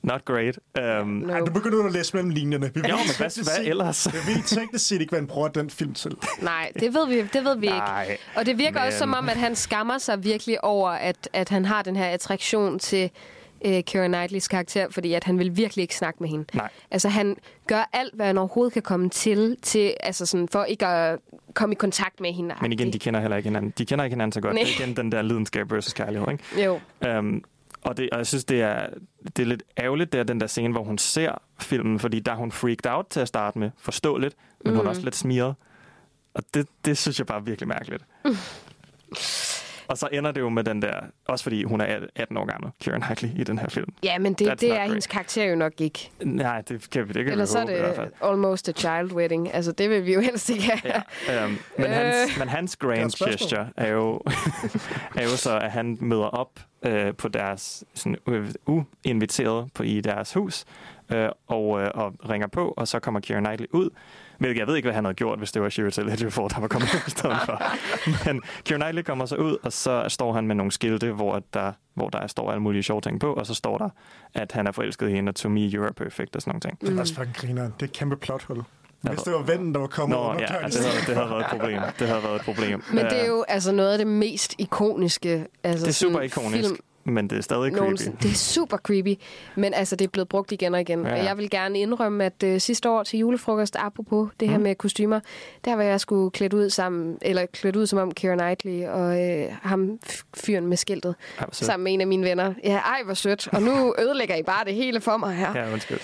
not 0.04 0.26
great. 0.26 0.60
Um, 1.02 1.08
No. 1.08 1.34
Ej, 1.34 1.40
du 1.40 1.52
begynder 1.52 1.86
at 1.86 1.92
læse 1.92 2.14
mellem 2.14 2.30
linjerne. 2.30 2.72
Vi 2.74 2.80
Jo, 2.90 2.96
men 2.96 3.16
hvad, 3.18 3.44
hvad 3.44 3.66
ellers? 3.68 4.08
Vi 4.14 4.34
ved 4.34 4.44
teknisk 4.44 4.88
set 4.88 5.02
ikke, 5.02 5.12
hvad 5.12 5.20
han 5.20 5.28
bruger 5.28 5.48
den 5.48 5.70
film 5.70 5.94
til. 5.94 6.12
Nej, 6.42 6.72
det 6.80 6.94
ved 6.94 7.08
vi, 7.08 7.22
det 7.34 7.44
ved 7.46 7.58
vi 7.58 7.66
ikke. 7.66 7.78
Nej, 7.78 8.18
Og 8.36 8.46
det 8.46 8.58
virker 8.58 8.80
men- 8.80 8.88
også 8.88 9.00
som 9.00 9.14
om, 9.14 9.30
at 9.30 9.38
han 9.38 9.56
skammer 9.56 9.98
sig 9.98 10.24
virkelig 10.24 10.64
over, 10.64 10.90
at, 10.90 11.30
at 11.34 11.50
han 11.50 11.66
har 11.66 11.82
den 11.82 11.96
her 11.96 12.06
attraktion 12.06 12.77
til 12.80 13.10
øh, 13.66 13.84
Keira 13.84 14.08
Knightleys 14.08 14.48
karakter, 14.48 14.88
fordi 14.90 15.14
at 15.14 15.24
han 15.24 15.40
vil 15.40 15.58
virkelig 15.58 15.82
ikke 15.82 15.96
snakke 15.96 16.18
med 16.20 16.30
hende. 16.30 16.46
Nej. 16.54 16.70
Altså 16.92 17.10
han 17.10 17.38
gør 17.68 17.90
alt, 17.94 18.16
hvad 18.16 18.26
han 18.26 18.38
overhovedet 18.38 18.74
kan 18.74 18.82
komme 18.82 19.10
til, 19.10 19.58
til 19.62 19.94
altså 20.00 20.26
sådan, 20.26 20.48
for 20.48 20.64
ikke 20.64 20.88
at 20.88 21.20
komme 21.54 21.74
i 21.74 21.76
kontakt 21.76 22.20
med 22.20 22.34
hende. 22.34 22.56
Men 22.62 22.74
igen, 22.74 22.94
de 22.94 23.00
kender 23.00 23.20
heller 23.20 23.38
ikke 23.38 23.50
hinanden. 23.50 23.74
De 23.78 23.86
kender 23.86 24.06
ikke 24.06 24.14
hinanden 24.14 24.32
så 24.32 24.42
godt. 24.42 24.54
Nej. 24.54 24.64
Det 24.64 24.80
er 24.80 24.84
igen 24.84 24.96
den 24.96 25.12
der 25.12 25.22
lidenskab 25.22 25.72
versus 25.72 25.94
kærlighed, 25.94 26.28
ikke? 26.32 26.64
Jo. 26.64 26.80
Um, 27.18 27.44
og, 27.82 27.98
det, 27.98 28.10
og 28.12 28.18
jeg 28.18 28.28
synes, 28.28 28.46
det 28.46 28.62
er, 28.62 28.88
det 29.38 29.40
er 29.40 29.48
lidt 29.48 29.64
ærgerligt, 29.80 30.14
det 30.14 30.20
er 30.20 30.24
den 30.24 30.40
der 30.40 30.48
scene, 30.48 30.74
hvor 30.74 30.84
hun 30.84 30.98
ser 30.98 31.42
filmen, 31.60 32.00
fordi 32.00 32.20
der 32.20 32.32
er 32.32 32.36
hun 32.36 32.52
freaked 32.52 32.86
out 32.92 33.06
til 33.10 33.20
at 33.20 33.28
starte 33.28 33.60
med, 33.60 33.72
forståeligt, 33.78 34.36
men 34.64 34.72
mm. 34.72 34.78
hun 34.78 34.86
er 34.86 34.90
også 34.90 35.02
lidt 35.02 35.16
smiret. 35.16 35.56
Og 36.34 36.44
det, 36.54 36.68
det 36.86 36.98
synes 36.98 37.20
jeg 37.20 37.28
bare 37.28 37.38
er 37.38 37.42
virkelig 37.44 37.68
mærkeligt. 37.68 38.04
og 39.90 39.98
så 39.98 40.08
ender 40.12 40.32
det 40.32 40.42
jo 40.42 40.50
med 40.50 40.64
den 40.64 40.82
der, 40.82 40.94
også 41.28 41.44
fordi 41.44 41.64
hun 41.64 41.82
er 41.82 42.00
18 42.16 42.38
år 42.38 42.46
gammel, 42.46 42.72
Keira 42.84 43.00
Knightley, 43.00 43.30
i 43.42 43.44
den 43.44 43.60
her 43.60 43.70
film. 43.70 43.94
Ja, 44.04 44.20
men 44.20 44.32
That's 44.42 44.46
det, 44.50 44.62
det 44.62 44.70
er 44.72 44.76
great. 44.76 44.88
hendes 44.88 45.08
karakter 45.08 45.44
jo 45.44 45.56
nok 45.56 45.82
ikke. 45.82 46.12
Nej, 46.24 46.62
det 46.62 46.90
kan 46.90 47.08
vi, 47.08 47.14
det 47.14 47.24
kan 47.24 47.32
Ellers 47.32 47.54
vi 47.56 47.60
er 47.60 47.82
håbe 47.84 47.96
fald. 47.96 48.08
det 48.22 48.28
almost 48.28 48.70
a 48.70 48.72
child 48.72 49.14
wedding. 49.14 49.54
Altså, 49.54 49.72
det 49.72 49.90
vil 49.90 50.06
vi 50.06 50.14
jo 50.14 50.20
helst 50.22 50.50
ikke 50.50 50.64
have. 50.64 51.02
Ja, 51.28 51.44
øhm, 51.44 51.58
men, 51.78 51.86
Øh. 51.86 51.92
hans, 51.94 52.40
men 52.40 52.48
hans 52.50 52.76
grand 52.76 53.28
gesture 53.30 53.68
er 53.78 53.88
jo, 53.92 54.22
er 55.18 55.24
jo 55.24 55.30
så, 55.38 55.58
at 55.60 55.72
han 55.72 55.98
møder 56.02 56.24
op 56.24 56.60
øh, 56.86 57.14
på 57.16 57.28
deres 57.28 57.84
sådan, 57.94 58.18
u- 58.30 58.84
uinviteret 59.06 59.70
på 59.74 59.84
i 59.84 60.02
deres 60.02 60.34
hus 60.34 60.66
øh, 61.12 61.30
og, 61.48 61.82
øh, 61.82 61.92
og 61.94 62.14
ringer 62.30 62.48
på, 62.48 62.74
og 62.78 62.88
så 62.88 63.00
kommer 63.00 63.20
Keira 63.20 63.40
Knightley 63.40 63.68
ud. 63.72 63.90
Hvilket 64.40 64.60
jeg 64.60 64.68
ved 64.68 64.76
ikke, 64.76 64.86
hvad 64.86 64.94
han 64.96 65.06
havde 65.06 65.16
gjort, 65.16 65.38
hvis 65.38 65.52
det 65.52 65.62
var 65.62 65.70
Chiwetel 65.70 66.10
Ejiofor, 66.10 66.48
der 66.48 66.60
var 66.60 66.68
kommet 66.68 66.94
ud 66.94 67.00
i 67.08 67.10
stedet 67.10 67.38
for. 67.46 67.62
Men 68.26 68.42
Keira 68.66 68.80
Knightley 68.80 69.04
kommer 69.04 69.26
så 69.26 69.36
ud, 69.36 69.58
og 69.64 69.74
så 69.74 70.06
står 70.08 70.34
han 70.34 70.48
med 70.48 70.56
nogle 70.56 70.72
skilte, 70.72 71.12
hvor 71.12 71.44
der, 71.54 71.72
hvor 71.94 72.10
der 72.10 72.28
står 72.28 72.52
alle 72.52 72.62
mulige 72.62 72.84
sjove 72.84 73.02
ting 73.02 73.20
på, 73.20 73.34
og 73.34 73.46
så 73.46 73.54
står 73.54 73.78
der, 73.78 73.90
at 74.34 74.52
han 74.52 74.68
er 74.68 74.72
forelsket 74.72 75.10
i 75.10 75.12
hende, 75.12 75.30
og 75.30 75.36
to 75.36 75.50
me, 75.50 75.60
you 75.74 75.84
are 75.86 75.94
perfect, 75.94 76.36
og 76.36 76.42
sådan 76.42 76.52
nogle 76.52 76.62
ting. 76.62 76.82
Det 76.82 76.98
er 76.98 77.02
også 77.02 77.16
fucking 77.16 77.36
griner. 77.36 77.64
Det 77.64 77.72
er 77.82 77.84
et 77.84 77.92
kæmpe 77.92 78.16
plothul. 78.16 78.64
Hvis 79.02 79.20
det 79.20 79.34
var 79.34 79.42
vennen, 79.42 79.74
der 79.74 79.80
var 79.80 79.88
kommet 79.88 80.18
Nå, 80.18 80.24
under 80.30 80.42
ja, 80.42 80.46
det 80.46 80.76
havde, 80.76 80.98
det 81.08 81.16
havde 81.16 81.30
været 81.30 81.40
et 81.40 81.46
problem. 81.50 81.82
Det 82.00 82.08
havde 82.08 82.24
været 82.24 82.36
et 82.36 82.42
problem. 82.42 82.84
Men 82.94 83.06
det 83.06 83.14
er 83.14 83.22
Øh, 83.22 83.28
jo 83.28 83.46
altså 83.48 83.72
noget 83.72 83.92
af 83.92 83.98
det 83.98 84.08
mest 84.08 84.56
ikoniske. 84.58 85.46
Altså, 85.64 85.86
Det 85.86 85.90
er 85.92 85.94
super 85.94 86.22
ikonisk, 86.22 86.70
Film 86.70 86.80
men 87.08 87.30
det 87.30 87.38
er 87.38 87.42
stadig 87.42 87.62
creepy. 87.72 87.78
nogensinde. 87.80 88.18
Det 88.22 88.32
er 88.32 88.36
super 88.36 88.78
creepy, 88.78 89.16
men 89.56 89.74
altså, 89.74 89.96
det 89.96 90.06
er 90.06 90.10
blevet 90.10 90.30
brugt 90.30 90.52
igen 90.52 90.74
og 90.74 90.82
igen. 90.82 91.06
Ja. 91.06 91.12
Og 91.12 91.24
jeg 91.24 91.38
vil 91.38 91.50
gerne 91.50 91.80
indrømme, 91.80 92.26
at 92.26 92.44
øh, 92.44 92.60
sidste 92.62 92.90
år 92.90 93.04
til 93.04 93.20
julefrokost, 93.20 93.76
apropos 93.80 94.30
det 94.40 94.50
her 94.50 94.58
Mhm. 94.58 94.64
med 94.64 94.76
kostymer, 94.76 95.20
der 95.66 95.76
var 95.76 95.84
jeg 95.84 96.00
skulle 96.02 96.32
klædt 96.32 96.54
ud 96.54 96.70
sammen, 96.70 97.18
eller 97.22 97.46
klædt 97.46 97.76
ud 97.76 97.88
som 97.88 98.00
om 98.00 98.12
Keira 98.12 98.36
Knightley 98.36 98.88
og 98.88 99.24
øh, 99.30 99.46
ham 99.62 100.00
fyren 100.38 100.68
med 100.68 100.78
skiltet, 100.78 101.16
Ej, 101.40 101.46
sammen 101.52 101.84
med 101.84 101.94
en 101.94 102.02
af 102.02 102.08
mine 102.08 102.24
venner. 102.26 102.54
Ja, 102.64 102.78
ej, 102.78 103.02
hvor 103.06 103.14
sødt. 103.14 103.48
Og 103.54 103.62
nu 103.62 103.72
ødelægger 104.04 104.36
I 104.36 104.44
bare 104.44 104.66
det 104.66 104.74
hele 104.76 105.02
for 105.02 105.18
mig 105.18 105.36
her. 105.36 105.52
Ja, 105.56 105.74
undskyld. 105.74 106.00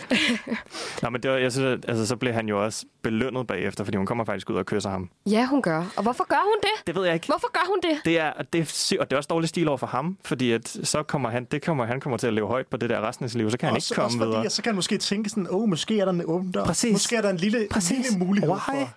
Nå, 1.01 1.09
men 1.09 1.23
det 1.23 1.31
var, 1.31 1.37
jeg 1.37 1.51
synes, 1.51 1.85
altså, 1.87 2.05
så 2.07 2.15
blev 2.15 2.33
han 2.33 2.47
jo 2.49 2.63
også 2.63 2.85
belønnet 3.01 3.47
bagefter, 3.47 3.83
fordi 3.83 3.97
hun 3.97 4.05
kommer 4.05 4.23
faktisk 4.25 4.49
ud 4.49 4.55
og 4.55 4.65
kysser 4.65 4.89
ham. 4.89 5.09
Ja, 5.25 5.45
hun 5.45 5.61
gør. 5.61 5.93
Og 5.97 6.03
hvorfor 6.03 6.23
gør 6.29 6.43
hun 6.45 6.55
det? 6.61 6.87
Det 6.87 6.95
ved 6.95 7.05
jeg 7.05 7.13
ikke. 7.13 7.25
Hvorfor 7.27 7.51
gør 7.53 7.65
hun 7.67 7.79
det? 7.83 8.01
Det 8.05 8.19
er, 8.19 8.31
det 8.53 8.61
er, 8.61 8.97
og 8.99 9.09
det 9.09 9.13
er 9.15 9.17
også 9.17 9.27
dårlig 9.27 9.49
stil 9.49 9.67
over 9.67 9.77
for 9.77 9.87
ham, 9.87 10.17
fordi 10.25 10.51
at 10.51 10.77
så 10.93 11.03
kommer 11.03 11.29
han, 11.29 11.43
det 11.51 11.61
kommer, 11.61 11.85
han 11.85 11.99
kommer 11.99 12.17
til 12.17 12.27
at 12.27 12.33
leve 12.33 12.47
højt 12.47 12.67
på 12.67 12.77
det 12.77 12.89
der 12.89 13.07
resten 13.07 13.23
af 13.23 13.29
sit 13.29 13.37
liv, 13.37 13.51
så 13.51 13.57
kan 13.57 13.67
han 13.69 13.75
også, 13.75 13.93
ikke 13.93 13.95
komme 13.95 14.07
også 14.07 14.17
fordi, 14.17 14.29
videre. 14.29 14.49
så 14.49 14.61
kan 14.61 14.69
han 14.69 14.75
måske 14.75 14.97
tænke 14.97 15.29
sådan, 15.29 15.47
åh, 15.49 15.55
oh, 15.61 15.69
måske 15.69 15.99
er 15.99 16.05
der 16.05 16.11
en 16.11 16.21
åben 16.25 16.51
dør. 16.51 16.65
Præcis. 16.65 16.91
Måske 16.91 17.15
er 17.15 17.21
der 17.21 17.29
en 17.29 17.37
lille, 17.37 17.67
Præcis. 17.71 17.97
lille 18.11 18.25
mulighed 18.25 18.49
Why? 18.49 18.59
for 18.59 18.89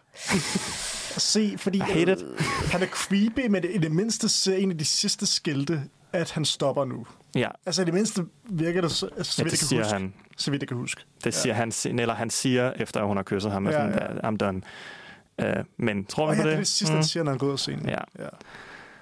at 1.17 1.23
se, 1.23 1.55
fordi 1.59 1.79
it. 1.79 2.25
han 2.73 2.83
er 2.83 2.87
creepy, 2.87 3.47
men 3.47 3.65
i 3.75 3.79
det 3.79 3.93
mindste 3.93 4.29
ser 4.29 4.57
en 4.57 4.71
af 4.71 4.79
de 4.79 4.85
sidste 4.85 5.27
skilte, 5.27 5.83
at 6.13 6.31
han 6.31 6.45
stopper 6.45 6.85
nu. 6.85 7.07
Ja, 7.35 7.49
Altså 7.67 7.83
i 7.83 7.85
det 7.85 7.95
mindste 7.95 8.23
virker 8.45 8.81
det, 8.81 8.91
så, 8.91 8.97
så 8.99 9.07
ja 9.09 9.15
vidt 9.15 9.37
det 9.37 9.39
jeg 9.39 9.49
kan 9.51 9.57
siger 9.59 9.83
huske. 9.83 9.93
han. 9.93 10.15
Så 10.37 10.51
vidt 10.51 10.63
jeg 10.63 10.69
kan 10.69 10.77
huske. 10.77 11.01
Det 11.25 11.35
siger 11.35 11.55
han, 11.55 11.73
eller 11.85 12.15
han 12.15 12.31
siger, 12.31 12.73
efter 12.73 13.01
at 13.01 13.07
hun 13.07 13.17
har 13.17 13.25
kysset 13.25 13.53
ham, 13.53 13.67
Ja, 13.67 13.83
ja, 13.83 13.93
sådan, 13.93 14.19
ja. 14.23 14.29
I'm 14.31 14.37
done. 14.37 14.63
Uh, 15.43 15.65
men 15.77 16.05
tror 16.05 16.27
Og 16.27 16.33
vi 16.33 16.37
ja, 16.37 16.43
på 16.43 16.49
det 16.49 16.51
det? 16.51 16.55
er 16.55 16.59
det 16.61 16.69
sidste, 16.69 16.95
han 16.95 17.05
siger, 17.05 17.23
når 17.23 17.31
han 17.33 17.39
går 17.39 17.47
ud 17.47 17.53
af 17.53 17.59
scenen. 17.59 17.89
Ja. 17.89 17.99
ja. 18.19 18.29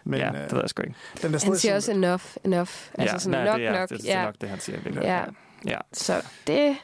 Men 0.05 0.21
ja, 0.21 0.29
øh, 0.29 0.35
det 0.45 0.53
ved 0.53 0.61
jeg 0.61 0.69
sgu 0.71 0.83
ikke. 0.83 0.95
den 1.23 1.35
er 1.35 1.45
Han 1.45 1.57
siger 1.57 1.57
sådan- 1.57 1.77
også 1.77 1.93
enough, 1.93 2.23
enough. 2.45 2.71
Altså 2.99 3.15
ja, 3.15 3.19
sådan 3.19 3.39
nej, 3.39 3.47
nok, 3.47 3.57
det 3.59 3.67
er, 3.67 3.81
nok. 3.81 3.89
Det, 3.89 4.01
det 4.03 4.13
er 4.13 4.19
ja. 4.19 4.25
nok 4.25 4.35
det, 4.41 4.49
han 4.49 4.61
siger. 4.61 4.79
virkelig. 4.81 5.03
Ja. 5.05 5.25
ja. 5.67 5.79
Så 5.93 6.23
det... 6.47 6.77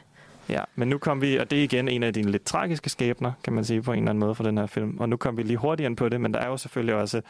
Ja, 0.49 0.63
men 0.75 0.87
nu 0.87 0.97
kom 0.97 1.21
vi, 1.21 1.37
og 1.37 1.51
det 1.51 1.59
er 1.59 1.63
igen 1.63 1.87
en 1.87 2.03
af 2.03 2.13
dine 2.13 2.31
lidt 2.31 2.45
tragiske 2.45 2.89
skæbner, 2.89 3.31
kan 3.43 3.53
man 3.53 3.65
sige 3.65 3.81
på 3.81 3.91
en 3.91 3.97
eller 3.99 4.09
anden 4.09 4.19
måde 4.19 4.35
for 4.35 4.43
den 4.43 4.57
her 4.57 4.65
film. 4.67 4.97
Og 4.99 5.09
nu 5.09 5.17
kom 5.17 5.37
vi 5.37 5.43
lige 5.43 5.57
hurtigt 5.57 5.85
ind 5.85 5.97
på 5.97 6.09
det, 6.09 6.21
men 6.21 6.33
der 6.33 6.39
er 6.39 6.47
jo 6.47 6.57
selvfølgelig 6.57 6.95
også 6.95 7.21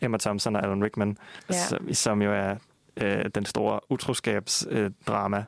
Emma 0.00 0.18
Thompson 0.18 0.56
og 0.56 0.64
Alan 0.64 0.84
Rickman, 0.84 1.16
Ja. 1.50 1.54
som, 1.54 1.94
som 1.94 2.22
jo 2.22 2.32
er 2.32 2.54
øh, 2.96 3.24
den 3.34 3.44
store 3.44 3.80
utroskabsdrama. 3.92 4.80
Øh, 4.80 4.90
drama. 5.06 5.44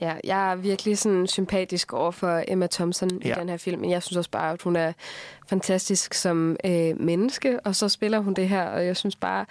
Ja, 0.00 0.14
jeg 0.24 0.50
er 0.52 0.56
virkelig 0.56 0.98
sådan 0.98 1.26
sympatisk 1.26 1.92
over 1.92 2.10
for 2.10 2.42
Emma 2.48 2.66
Thompson 2.66 3.10
ja. 3.24 3.36
I 3.36 3.40
den 3.40 3.48
her 3.48 3.56
film, 3.56 3.80
men 3.80 3.90
jeg 3.90 4.02
synes 4.02 4.16
også 4.16 4.30
bare, 4.30 4.52
at 4.52 4.62
hun 4.62 4.76
er 4.76 4.92
fantastisk 5.48 6.14
som 6.14 6.56
øh, 6.64 7.00
menneske, 7.00 7.60
og 7.60 7.76
så 7.76 7.88
spiller 7.88 8.18
hun 8.18 8.34
det 8.34 8.48
her, 8.48 8.64
og 8.64 8.86
jeg 8.86 8.96
synes 8.96 9.16
bare, 9.16 9.46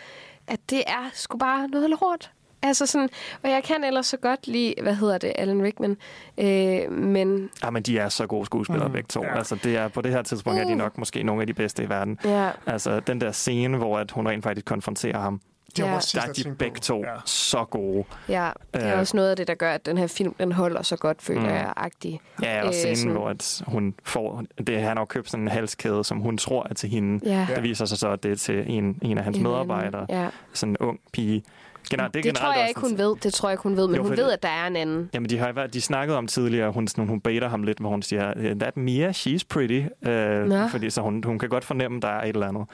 at 0.48 0.60
det 0.70 0.84
er 0.88 1.10
sgu 1.14 1.38
bare 1.38 1.68
noget 1.68 1.90
lort. 1.90 2.32
Altså 2.62 2.86
sådan, 2.86 3.10
og 3.44 3.50
jeg 3.50 3.64
kan 3.64 3.84
ellers 3.84 4.08
så 4.08 4.18
godt 4.18 4.48
lide, 4.48 4.74
hvad 4.82 4.96
hedder 4.96 5.18
det, 5.18 5.34
Alan 5.36 5.64
Rickman, 5.64 5.98
øh, 6.38 6.92
men 6.92 7.50
Ja, 7.64 7.70
men 7.70 7.84
de 7.84 7.98
er 8.00 8.10
så 8.10 8.28
gode 8.28 8.46
skuespillere 8.46 8.88
mm, 8.88 8.94
begge 8.94 9.08
to. 9.08 9.24
ja. 9.24 9.38
Altså, 9.38 9.56
det 9.64 9.78
er, 9.78 9.88
på 9.88 10.02
det 10.02 10.12
her 10.12 10.22
tidspunkt 10.22 10.60
er 10.60 10.66
de 10.66 10.72
Uh. 10.72 10.78
nok 10.78 10.98
måske 10.98 11.24
nogle 11.24 11.42
af 11.42 11.48
de 11.48 11.54
bedste 11.54 11.84
i 11.84 11.90
verden. 11.90 12.20
ja, 12.26 12.50
Altså, 12.66 13.00
den 13.00 13.22
der 13.22 13.32
scene, 13.32 13.78
hvor 13.78 13.98
at 14.00 14.12
hun 14.12 14.28
rent 14.28 14.44
faktisk 14.44 14.66
konfronterer 14.66 15.20
ham, 15.20 15.42
Det 15.76 15.86
var 15.86 15.90
Ja. 15.92 16.20
der 16.22 16.28
er 16.28 16.34
de 16.34 16.56
begge 16.60 16.80
to 16.80 17.00
Ja. 17.04 17.14
så 17.26 17.66
gode. 17.70 18.04
ja, 18.30 18.50
det 18.74 18.84
er 18.84 18.94
Øh. 18.94 19.00
også 19.00 19.18
noget 19.18 19.30
af 19.30 19.36
det, 19.36 19.48
der 19.48 19.54
gør, 19.56 19.72
at 19.72 19.86
den 19.86 19.98
her 19.98 20.08
film, 20.08 20.34
den 20.40 20.52
holder 20.52 20.82
så 20.82 20.96
godt, 20.96 21.22
føler 21.22 21.42
Mm. 21.42 21.48
jeg, 21.48 21.74
agtig. 21.78 22.20
Ja, 22.44 22.62
og 22.62 22.68
Øh, 22.68 22.74
scenen, 22.74 22.96
sådan- 22.96 23.12
hvor 23.12 23.30
at 23.30 23.62
hun 23.68 23.94
får... 24.04 24.44
Det, 24.68 24.82
han 24.82 24.98
har 24.98 25.06
købt 25.06 25.30
sådan 25.32 25.44
en 25.44 25.48
halskæde, 25.52 26.04
som 26.04 26.18
hun 26.18 26.38
tror 26.38 26.68
er 26.70 26.74
til 26.74 26.90
hende. 26.90 27.30
Ja, 27.30 27.48
Det 27.56 27.64
viser 27.64 27.86
sig 27.86 27.98
så, 27.98 28.10
at 28.10 28.24
det 28.24 28.32
er 28.32 28.36
til 28.36 28.64
en, 28.72 29.00
en 29.02 29.18
af 29.18 29.24
hans 29.24 29.38
En 29.38 29.46
anden, 29.46 29.54
medarbejdere. 29.54 30.06
Ja. 30.10 30.28
Sådan 30.54 30.72
en 30.74 30.78
ung 30.78 31.00
pige. 31.14 31.44
Generelt, 31.90 32.14
Det, 32.14 32.24
det 32.24 32.36
tror 32.36 32.54
jeg 32.54 32.62
også 32.62 32.68
ikke, 32.70 32.82
hun 32.82 32.98
ved. 32.98 33.16
Det 33.24 33.34
tror 33.34 33.50
jeg 33.50 33.54
ikke, 33.54 33.64
hun 33.64 33.78
ved, 33.78 33.88
men 33.88 33.96
Jo, 33.96 34.04
hun 34.04 34.18
ved, 34.18 34.32
at 34.32 34.44
der 34.44 34.50
er 34.50 34.68
en 34.68 34.76
anden. 34.76 35.10
Jamen, 35.14 35.30
de 35.30 35.38
har 35.38 35.52
været, 35.52 35.74
de 35.74 35.82
snakkede 35.82 36.18
om 36.18 36.28
tidligere, 36.28 36.72
hun, 36.72 36.88
sådan, 36.88 37.08
hun 37.08 37.22
baiter 37.22 37.50
ham 37.50 37.64
lidt, 37.64 37.80
hvor 37.80 37.90
hun 37.90 38.02
siger, 38.02 38.54
that 38.60 38.78
Mia, 38.78 39.12
she's 39.12 39.40
pretty. 39.50 39.84
Øh, 40.08 40.46
Nå. 40.46 40.68
fordi 40.68 40.90
så 40.90 41.02
hun, 41.02 41.24
hun 41.24 41.40
kan 41.40 41.50
godt 41.50 41.66
fornemme, 41.66 42.00
der 42.00 42.08
er 42.08 42.22
et 42.24 42.28
eller 42.30 42.48
andet 42.48 42.66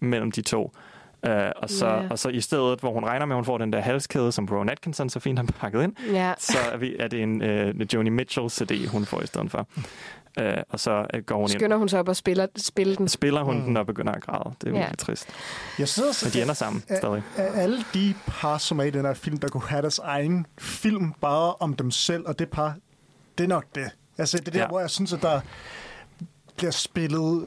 mellem 0.00 0.32
de 0.32 0.42
to. 0.42 0.72
Uh, 1.28 1.32
og, 1.56 1.70
så, 1.70 1.86
Ja. 1.86 2.08
og 2.10 2.18
så 2.18 2.28
i 2.28 2.40
stedet, 2.40 2.80
hvor 2.80 2.92
hun 2.92 3.04
regner 3.04 3.26
med, 3.26 3.34
at 3.34 3.38
hun 3.38 3.44
får 3.44 3.58
den 3.58 3.72
der 3.72 3.80
halskæde, 3.80 4.32
som 4.32 4.48
Rowan 4.52 4.68
Atkinson 4.68 5.10
så 5.10 5.20
fint 5.20 5.38
har 5.38 5.46
pakket 5.58 5.82
ind, 5.82 5.92
Ja. 6.12 6.32
så 6.38 6.58
er, 6.72 6.76
vi, 6.76 6.96
er 6.98 7.08
det 7.08 7.22
en 7.22 7.42
uh, 7.42 7.94
Joni 7.94 8.10
Mitchell 8.10 8.50
CD, 8.50 8.88
hun 8.88 9.04
får 9.06 9.20
i 9.22 9.26
stedet 9.26 9.50
for. 9.50 9.66
Uh, 10.40 10.46
og 10.68 10.80
så 10.80 11.06
uh, 11.14 11.20
går 11.26 11.34
hun 11.36 11.42
ind, 11.42 11.50
Skynder 11.50 11.76
hun 11.76 11.88
sig 11.88 12.00
op 12.00 12.08
og 12.08 12.16
spiller, 12.16 12.46
spiller 12.56 12.96
den. 12.96 13.08
spiller 13.08 13.42
hun 13.42 13.56
Mm. 13.58 13.62
den 13.64 13.76
og 13.76 13.86
begynder 13.86 14.12
at 14.12 14.22
græde. 14.22 14.54
Det 14.60 14.66
er 14.68 14.72
Ja. 14.72 14.78
virkelig 14.78 14.98
trist. 14.98 15.28
Jeg 15.78 15.88
synes, 15.88 16.24
Men 16.24 16.32
de 16.32 16.42
ender 16.42 16.54
sammen 16.54 16.82
Ja. 16.90 16.96
stadig. 16.96 17.22
af 17.36 17.62
alle 17.62 17.84
de 17.94 18.14
par, 18.26 18.58
som 18.58 18.78
er 18.78 18.84
i 18.84 18.90
den 18.90 19.04
her 19.04 19.14
film, 19.14 19.36
der 19.38 19.48
kunne 19.48 19.62
have 19.68 19.82
deres 19.82 19.98
egen 19.98 20.46
film 20.58 21.12
bare 21.20 21.54
om 21.60 21.74
dem 21.74 21.90
selv, 21.90 22.24
og 22.26 22.38
det 22.38 22.48
par, 22.48 22.74
det 23.38 23.44
er 23.44 23.48
nok 23.48 23.64
det. 23.74 23.90
Altså, 24.18 24.38
det 24.38 24.48
er 24.48 24.52
der, 24.52 24.58
ja. 24.60 24.66
hvor 24.66 24.80
jeg 24.80 24.90
synes, 24.90 25.12
at 25.12 25.22
der 25.22 25.40
bliver 26.56 26.70
spillet 26.70 27.46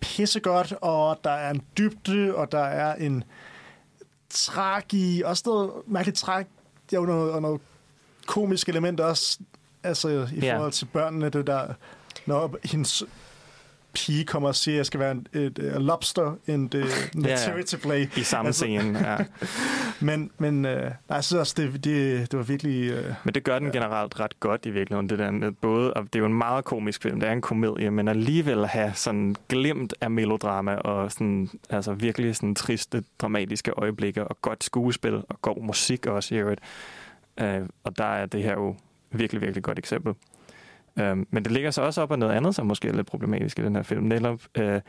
pissegodt, 0.00 0.72
og 0.80 1.20
der 1.24 1.30
er 1.30 1.50
en 1.50 1.62
dybde, 1.78 2.34
og 2.34 2.52
der 2.52 2.64
er 2.64 2.94
en 2.94 3.24
træk 4.30 4.94
i, 4.94 5.22
også 5.24 5.42
noget 5.46 5.70
mærkeligt 5.86 6.18
træk, 6.18 6.46
og 6.96 7.06
noget, 7.06 7.32
og 7.32 7.42
noget 7.42 7.60
komisk 8.26 8.68
element 8.68 9.00
også, 9.00 9.38
altså 9.82 10.08
i 10.08 10.40
Ja. 10.40 10.54
forhold 10.56 10.72
til 10.72 10.84
børnene, 10.84 11.28
det 11.28 11.46
der, 11.46 11.74
når 12.26 12.56
hendes 12.64 13.04
pige 13.92 14.24
kommer 14.24 14.48
og 14.48 14.54
siger, 14.54 14.74
at 14.74 14.76
jeg 14.76 14.86
skal 14.86 15.00
være 15.00 15.10
en, 15.12 15.26
et, 15.32 15.58
et 15.58 15.82
lobster 15.82 16.36
in 16.46 16.70
the 16.70 16.84
nativity 17.14 17.76
play. 17.76 18.08
I 18.16 18.22
samme 18.22 18.46
Altså- 18.48 18.58
scene, 18.64 18.98
ja. 18.98 19.16
Men, 20.00 20.30
men 20.38 20.64
øh, 20.64 20.90
nej, 21.08 21.20
synes 21.20 21.40
også, 21.40 21.54
det, 21.56 21.84
det, 21.84 22.30
det 22.32 22.38
var 22.38 22.44
virkelig... 22.44 22.90
Øh, 22.90 23.14
Men 23.24 23.34
det 23.34 23.44
gør 23.44 23.58
den 23.58 23.72
generelt 23.72 24.20
ret 24.20 24.40
godt 24.40 24.66
i 24.66 24.70
virkeligheden, 24.70 25.08
det 25.08 25.18
der 25.18 25.30
med 25.30 25.52
både, 25.52 25.94
og 25.94 26.02
det 26.04 26.14
er 26.14 26.18
jo 26.18 26.26
en 26.26 26.34
meget 26.34 26.64
komisk 26.64 27.02
film, 27.02 27.20
det 27.20 27.28
er 27.28 27.32
en 27.32 27.40
komedie, 27.40 27.90
men 27.90 28.08
alligevel 28.08 28.66
have 28.66 28.92
sådan 28.94 29.36
glimt 29.48 29.94
af 30.00 30.10
melodrama 30.10 30.74
og 30.74 31.12
sådan, 31.12 31.50
altså 31.70 31.92
virkelig 31.92 32.36
sådan 32.36 32.54
triste, 32.54 33.04
dramatiske 33.18 33.70
øjeblikke 33.70 34.24
og 34.24 34.38
godt 34.42 34.64
skuespil 34.64 35.14
og 35.14 35.42
god 35.42 35.62
musik 35.62 36.06
også 36.06 36.34
i 36.34 36.38
øvrigt. 36.38 36.60
Øh, 37.40 37.60
og 37.84 37.98
der 37.98 38.04
er 38.04 38.26
det 38.26 38.42
her 38.42 38.52
jo 38.52 38.76
virkelig, 39.10 39.42
virkelig 39.42 39.62
godt 39.62 39.78
eksempel. 39.78 40.14
Um, 40.96 41.26
men 41.30 41.44
det 41.44 41.52
ligger 41.52 41.70
så 41.70 41.82
også 41.82 42.02
op 42.02 42.12
af 42.12 42.18
noget 42.18 42.34
andet, 42.34 42.54
som 42.54 42.66
måske 42.66 42.88
er 42.88 42.92
lidt 42.92 43.06
problematisk 43.06 43.58
i 43.58 43.62
den 43.62 43.76
her 43.76 43.82
film. 43.82 44.02
Netop, 44.02 44.40
øh, 44.54 44.80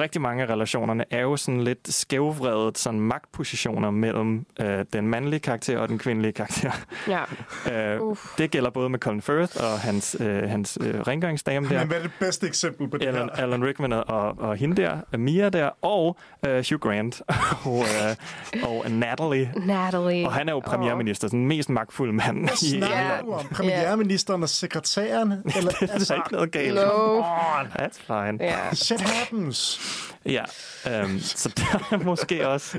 rigtig 0.00 0.20
mange 0.20 0.42
af 0.42 0.48
relationerne 0.48 1.04
er 1.10 1.20
jo 1.20 1.36
sådan 1.36 1.60
lidt 1.64 1.94
skævvredet 1.94 2.78
sådan 2.78 3.00
magtpositioner 3.00 3.90
mellem 3.90 4.46
øh, 4.60 4.84
den 4.92 5.08
mandlige 5.08 5.40
karakter 5.40 5.78
og 5.78 5.88
den 5.88 5.98
kvindelige 5.98 6.32
karakter. 6.32 6.72
Ja. 7.08 7.20
Øh, 7.72 8.00
Uff. 8.02 8.20
det 8.38 8.50
gælder 8.50 8.70
både 8.70 8.88
med 8.88 8.98
Colin 8.98 9.22
Firth 9.22 9.56
og 9.64 9.80
hans, 9.80 10.16
øh, 10.20 10.42
hans 10.50 10.78
øh, 10.80 11.00
rengøringsdame 11.00 11.68
der. 11.68 11.78
men 11.78 11.86
hvad 11.88 11.96
er 11.98 12.02
det 12.02 12.10
bedste 12.20 12.46
eksempel 12.46 12.88
på 12.88 12.96
det 12.96 13.06
Alan, 13.06 13.30
her? 13.34 13.42
Alan 13.44 13.64
Rickman 13.64 13.92
og, 13.92 14.38
og 14.38 14.56
hende 14.56 14.82
der, 14.82 15.16
Mia 15.18 15.48
der, 15.48 15.70
og 15.84 16.16
øh, 16.46 16.64
Hugh 16.70 16.80
Grant 16.80 17.22
og, 17.64 17.78
øh, 17.78 18.62
og 18.62 18.90
Natalie. 18.90 19.52
Natalie. 19.56 20.26
Og 20.26 20.32
han 20.32 20.48
er 20.48 20.52
jo 20.52 20.60
premierminister, 20.60 21.28
sådan 21.28 21.40
den 21.40 21.48
mest 21.48 21.70
magtfulde 21.70 22.12
mand 22.12 22.44
i 22.50 22.56
Snakker 22.78 22.96
England. 22.98 23.26
du 23.26 23.32
om 23.32 23.46
premierministeren 23.52 24.42
og 24.42 24.48
sekretæren? 24.48 25.32
Eller, 25.56 25.70
Det 25.70 26.10
er 26.10 26.14
ikke 26.14 26.32
noget 26.32 26.52
galt. 26.52 26.74
No. 26.74 27.20
That's 27.62 28.00
fine. 28.06 28.38
Ja. 28.40 28.74
Shit 28.74 29.00
happens. 29.00 29.75
Ja, 30.26 30.42
øhm, 30.90 31.18
så 31.20 31.52
der 31.56 31.96
er 31.96 32.04
måske 32.10 32.48
også... 32.48 32.78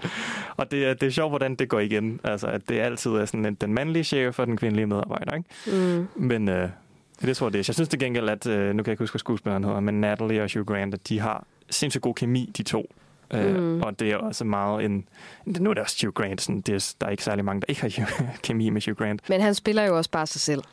Og 0.57 0.71
det 0.71 0.85
er, 0.85 0.93
det 0.93 1.07
er 1.07 1.11
sjovt, 1.11 1.31
hvordan 1.31 1.55
det 1.55 1.69
går 1.69 1.79
igen. 1.79 2.19
Altså, 2.23 2.47
at 2.47 2.69
det 2.69 2.79
altid 2.79 3.11
er 3.11 3.25
sådan 3.25 3.45
en, 3.45 3.55
den 3.55 3.73
mandlige 3.73 4.03
chef 4.03 4.39
og 4.39 4.47
den 4.47 4.57
kvindelige 4.57 4.85
medarbejder, 4.85 5.35
ikke? 5.35 5.49
Mm. 5.87 6.07
Men 6.15 6.49
øh, 6.49 6.55
det 6.55 7.29
er 7.29 7.33
det, 7.33 7.37
det 7.39 7.41
er. 7.41 7.63
Jeg 7.67 7.75
synes 7.75 7.89
til 7.89 7.99
gengæld, 7.99 8.29
at... 8.29 8.47
Øh, 8.47 8.75
nu 8.75 8.83
kan 8.83 8.89
jeg 8.89 8.93
ikke 8.93 9.01
huske, 9.03 9.13
hvad 9.13 9.19
skuespilleren 9.19 9.63
hedder, 9.63 9.79
men 9.79 10.01
Natalie 10.01 10.43
og 10.43 10.49
Hugh 10.53 10.65
Grant, 10.65 10.93
at 10.93 11.09
de 11.09 11.19
har 11.19 11.45
sindssygt 11.69 12.01
god 12.01 12.13
kemi, 12.15 12.51
de 12.57 12.63
to. 12.63 12.93
Øh, 13.33 13.55
Mm. 13.55 13.81
Og 13.81 13.99
det 13.99 14.11
er 14.11 14.17
også 14.17 14.45
meget 14.45 14.85
en... 14.85 15.07
Nu 15.45 15.69
er 15.69 15.73
det 15.73 15.83
også 15.83 15.97
Hugh 16.05 16.13
Grant. 16.13 16.41
Sådan, 16.41 16.61
det 16.61 16.75
er, 16.75 16.93
der 17.01 17.07
er 17.07 17.11
ikke 17.11 17.23
særlig 17.23 17.45
mange, 17.45 17.61
der 17.61 17.65
ikke 17.69 18.01
har 18.01 18.21
kemi 18.43 18.69
med 18.69 18.81
Hugh 18.85 18.97
Grant. 18.97 19.29
Men 19.29 19.41
han 19.41 19.55
spiller 19.55 19.83
jo 19.83 19.97
også 19.97 20.09
bare 20.11 20.27
sig 20.27 20.41
selv. 20.41 20.63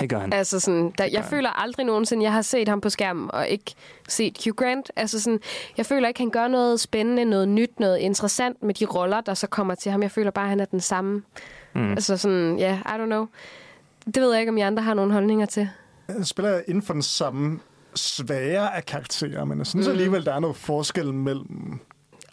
Det 0.00 0.10
gør 0.10 0.18
han. 0.18 0.32
Altså 0.32 0.60
sådan, 0.60 0.92
der, 0.98 1.04
jeg 1.04 1.24
føler 1.24 1.50
aldrig 1.50 1.86
nogensinde, 1.86 2.24
jeg 2.24 2.32
har 2.32 2.42
set 2.42 2.68
ham 2.68 2.80
på 2.80 2.90
skærmen 2.90 3.30
og 3.32 3.48
ikke 3.48 3.74
set 4.08 4.38
Hugh 4.44 4.54
Grant. 4.54 4.90
Altså 4.96 5.20
sådan, 5.20 5.40
jeg 5.76 5.86
føler 5.86 6.08
ikke, 6.08 6.20
han 6.20 6.30
gør 6.30 6.48
noget 6.48 6.80
spændende, 6.80 7.24
noget 7.24 7.48
nyt, 7.48 7.80
noget 7.80 7.98
interessant 7.98 8.62
med 8.62 8.74
de 8.74 8.84
roller, 8.84 9.20
der 9.20 9.34
så 9.34 9.46
kommer 9.46 9.74
til 9.74 9.92
ham. 9.92 10.02
Jeg 10.02 10.10
føler 10.10 10.30
bare, 10.30 10.44
at 10.44 10.50
han 10.50 10.60
er 10.60 10.64
den 10.64 10.80
samme. 10.80 11.22
Mm. 11.74 11.90
Altså 11.90 12.16
sådan, 12.16 12.58
ja, 12.58 12.68
yeah, 12.68 12.78
I 12.78 13.02
don't 13.02 13.06
know. 13.06 13.26
Det 14.06 14.22
ved 14.22 14.32
jeg 14.32 14.40
ikke, 14.40 14.50
om 14.50 14.58
I 14.58 14.60
andre 14.60 14.82
har 14.82 14.94
nogle 14.94 15.12
holdninger 15.12 15.46
til. 15.46 15.68
Han 16.10 16.24
spiller 16.24 16.60
inden 16.68 16.82
for 16.82 16.92
den 16.92 17.02
samme 17.02 17.60
svære 17.94 18.76
af 18.76 18.86
karakterer, 18.86 19.44
men 19.44 19.58
jeg 19.58 19.66
synes 19.66 19.88
alligevel, 19.88 20.24
der 20.24 20.34
er 20.34 20.40
noget 20.40 20.56
forskel 20.56 21.14
mellem... 21.14 21.80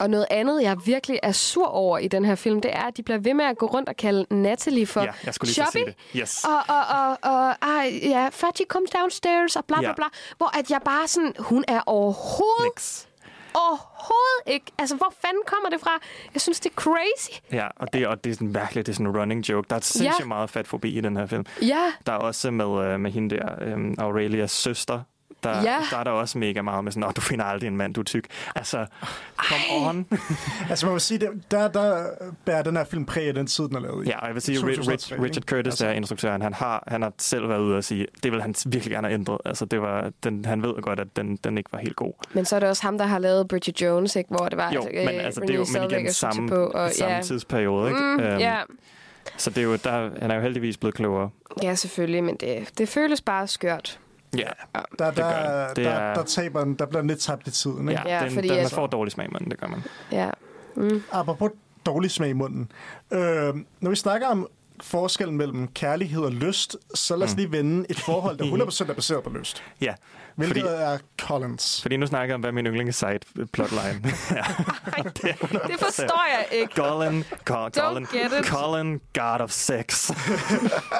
Og 0.04 0.10
noget 0.10 0.26
andet, 0.32 0.64
jeg 0.64 0.78
virkelig 0.86 1.20
er 1.24 1.32
sur 1.32 1.66
over 1.68 1.98
i 1.98 2.08
den 2.08 2.26
her 2.26 2.36
film, 2.36 2.62
det 2.62 2.76
er, 2.76 2.82
at 2.84 2.98
de 2.98 3.04
bliver 3.04 3.18
ved 3.18 3.34
med 3.34 3.46
at 3.46 3.58
gå 3.58 3.66
rundt 3.66 3.90
og 3.90 3.96
kalde 3.96 4.26
Natalie 4.36 4.86
for 4.88 5.02
Ja, 5.02 5.12
jeg 5.26 5.34
skulle 5.34 5.54
lige 5.54 5.66
sige 5.72 5.86
det. 5.86 5.96
Yes. 6.16 6.44
Og, 6.44 6.76
og, 6.76 6.86
og, 7.00 7.18
og 7.34 7.56
ej, 7.62 8.00
ja, 8.04 8.30
Fudgy 8.32 8.62
comes 8.68 8.90
downstairs, 8.90 9.56
og 9.56 9.66
bla 9.66 9.78
bla 9.80 9.88
Ja. 9.88 9.94
bla. 9.96 10.06
Hvor 10.38 10.58
at 10.60 10.72
jeg 10.72 10.82
bare 10.86 11.08
sådan, 11.08 11.34
hun 11.40 11.64
er 11.68 11.82
overhovedet, 11.86 12.72
Nix. 12.78 13.06
overhovedet 13.56 14.42
ikke. 14.48 14.66
Altså, 14.80 14.96
hvor 14.96 15.14
fanden 15.22 15.42
kommer 15.46 15.70
det 15.70 15.80
fra? 15.82 15.92
Jeg 16.34 16.42
synes, 16.42 16.60
det 16.60 16.70
er 16.70 16.74
crazy. 16.76 17.40
Ja, 17.52 17.68
og 17.76 17.94
det, 17.94 18.08
og 18.08 18.24
det 18.24 18.30
er 18.30 18.34
sådan 18.34 18.56
virkelig 18.56 18.86
det 18.86 18.92
er 18.92 18.96
sådan 18.96 19.08
en 19.08 19.18
running 19.18 19.50
joke. 19.50 19.68
Der 19.70 19.76
er 19.76 19.80
sindssygt 19.80 20.20
Ja. 20.20 20.26
meget 20.28 20.50
fat 20.50 20.68
forbi 20.68 20.98
i 20.98 21.02
den 21.02 21.18
her 21.18 21.26
film. 21.26 21.46
Ja, 21.62 21.92
Der 22.06 22.14
er 22.14 22.18
også 22.18 22.52
med, 22.52 22.86
øh, 22.86 23.00
med 23.00 23.12
hende 23.12 23.36
der, 23.36 23.50
øh, 23.62 23.78
Aurelias 23.98 24.52
søster. 24.52 25.00
Der, 25.44 25.62
Ja. 25.62 25.78
der 25.92 25.98
er 25.98 26.04
der 26.04 26.12
også 26.12 26.38
mega 26.38 26.62
meget 26.62 26.84
med 26.84 26.92
sådan, 26.92 27.10
at 27.10 27.16
du 27.16 27.22
finder 27.22 27.46
aldrig 27.46 27.68
en 27.68 27.78
mand, 27.78 27.94
du 27.94 28.00
er 28.02 28.06
tyk. 28.06 28.26
Altså, 28.56 28.86
come 29.38 29.88
on. 29.90 30.06
Altså, 30.70 30.86
man 30.86 30.94
må 30.94 31.00
sige, 31.00 31.30
der, 31.52 31.68
der, 31.68 32.06
bærer 32.46 32.62
den 32.62 32.78
her 32.78 32.84
film 32.84 33.06
præg 33.06 33.28
af 33.28 33.34
den 33.34 33.48
tid, 33.48 33.64
den 33.68 33.76
er 33.76 33.80
lavet 33.80 34.06
i. 34.08 34.10
Ja, 34.10 34.20
og 34.20 34.28
jeg 34.28 34.34
vil 34.34 34.42
sige, 34.42 34.58
Ri- 34.58 34.62
2003, 34.62 34.94
Rich, 35.16 35.24
Richard? 35.24 35.44
Curtis, 35.44 35.66
Altså- 35.66 35.86
der 35.86 35.92
er 35.92 35.96
instruktøren, 35.96 36.42
han 36.42 36.54
har, 36.54 36.84
han 36.88 37.02
har 37.02 37.14
selv 37.18 37.50
været 37.50 37.60
ude 37.60 37.78
og 37.78 37.84
sige, 37.84 38.08
det 38.24 38.32
vil 38.32 38.42
han 38.42 38.56
virkelig 38.66 38.92
gerne 38.92 39.08
have 39.08 39.14
ændret. 39.14 39.38
Altså, 39.46 39.66
det 39.66 39.82
var, 39.82 40.12
den, 40.24 40.46
han 40.46 40.64
ved 40.64 40.82
godt, 40.82 41.00
at 41.00 41.08
den, 41.16 41.36
den 41.44 41.58
ikke 41.58 41.70
var 41.74 41.80
helt 41.80 41.96
god. 41.96 42.14
men 42.34 42.46
så 42.46 42.56
er 42.56 42.60
det 42.60 42.70
også 42.70 42.84
ham, 42.84 42.98
der 42.98 43.06
har 43.06 43.20
lavet 43.20 43.48
Bridget 43.48 43.82
Jones, 43.82 44.16
ikke? 44.16 44.30
hvor 44.30 44.46
det 44.50 44.58
var 44.58 44.72
Jo, 44.72 44.88
øh, 44.94 45.06
men 45.06 45.10
altså, 45.20 45.42
det 45.42 45.50
er 45.50 45.54
jo 45.56 45.66
men 45.74 45.92
igen 45.92 46.14
samme, 46.14 46.50
på. 46.50 46.56
Og, 46.56 46.92
samme 46.92 47.16
ja. 47.16 47.22
tidsperiode, 47.22 47.88
ikke? 47.90 48.00
Mm, 48.02 48.20
Øhm, 48.20 48.40
ja. 48.40 48.58
Så 49.38 49.50
det 49.50 49.58
er 49.58 49.62
jo, 49.64 49.76
der, 49.76 50.10
han 50.22 50.32
er 50.32 50.36
jo 50.36 50.42
heldigvis 50.42 50.78
blevet 50.78 50.96
klogere. 50.96 51.30
ja, 51.64 51.76
selvfølgelig, 51.76 52.24
men 52.24 52.36
det, 52.36 52.70
det 52.78 52.90
føles 52.90 53.22
bare 53.22 53.48
skørt. 53.48 54.00
Ja, 54.38 54.44
Der, 55.00 55.06
det 55.06 55.16
gør 55.16 55.24
der, 55.24 55.68
det. 55.68 55.76
Det 55.76 55.86
der, 55.86 55.92
er- 55.92 56.14
der, 56.14 56.24
taber 56.24 56.64
den, 56.64 56.74
der 56.74 56.86
bliver 56.86 57.02
lidt 57.04 57.20
tabt 57.20 57.48
i 57.48 57.52
tiden. 57.52 57.90
Ikke? 57.90 58.02
ja, 58.06 58.18
Ja, 58.20 58.26
den, 58.26 58.34
fordi 58.34 58.48
den, 58.48 58.56
jeg- 58.56 58.64
man 58.64 58.72
får 58.72 58.88
dårlig 58.88 59.12
smag 59.12 59.32
med 59.32 59.40
den, 59.40 59.50
det 59.52 59.60
gør 59.60 59.68
man. 59.68 59.84
Ja. 60.12 60.30
Apropos 61.12 61.52
dårlig 61.86 62.12
smag 62.12 62.30
i 62.30 62.34
munden. 62.34 62.72
Øh, 63.12 63.20
når 63.80 63.90
vi 63.90 63.96
snakker 63.96 64.28
om 64.28 64.48
forskellen 64.82 65.38
mellem 65.38 65.68
kærlighed 65.68 66.22
og 66.22 66.32
lyst, 66.32 66.78
så 66.96 67.16
lad 67.16 67.28
os 67.28 67.36
lige 67.36 67.52
vende 67.52 67.86
et 67.90 68.00
forhold, 68.00 68.38
der 68.38 68.46
100% 68.86 68.90
er 68.90 68.94
baseret 68.94 69.24
på 69.24 69.30
lyst. 69.30 69.64
Ja, 69.82 69.94
Hvilket 70.36 70.62
fordi, 70.64 70.76
er 70.84 70.98
Collins. 71.22 71.82
fordi 71.82 71.98
nu 71.98 72.06
snakker 72.06 72.28
jeg 72.28 72.36
om, 72.36 72.42
hvad 72.42 72.52
min 72.52 72.66
yndlingssite 72.66 73.20
plotline 73.54 73.82
ja. 74.32 74.44
det, 75.04 75.24
er 75.42 75.58
Det 75.68 75.80
forstår 75.80 76.26
jeg 76.38 76.46
ikke. 76.60 76.74
Colin, 76.76 77.24
Col- 77.50 77.70
Colin. 77.80 78.08
Colin, 78.44 79.02
God 79.14 79.40
of 79.42 79.50
Sex. 79.52 80.12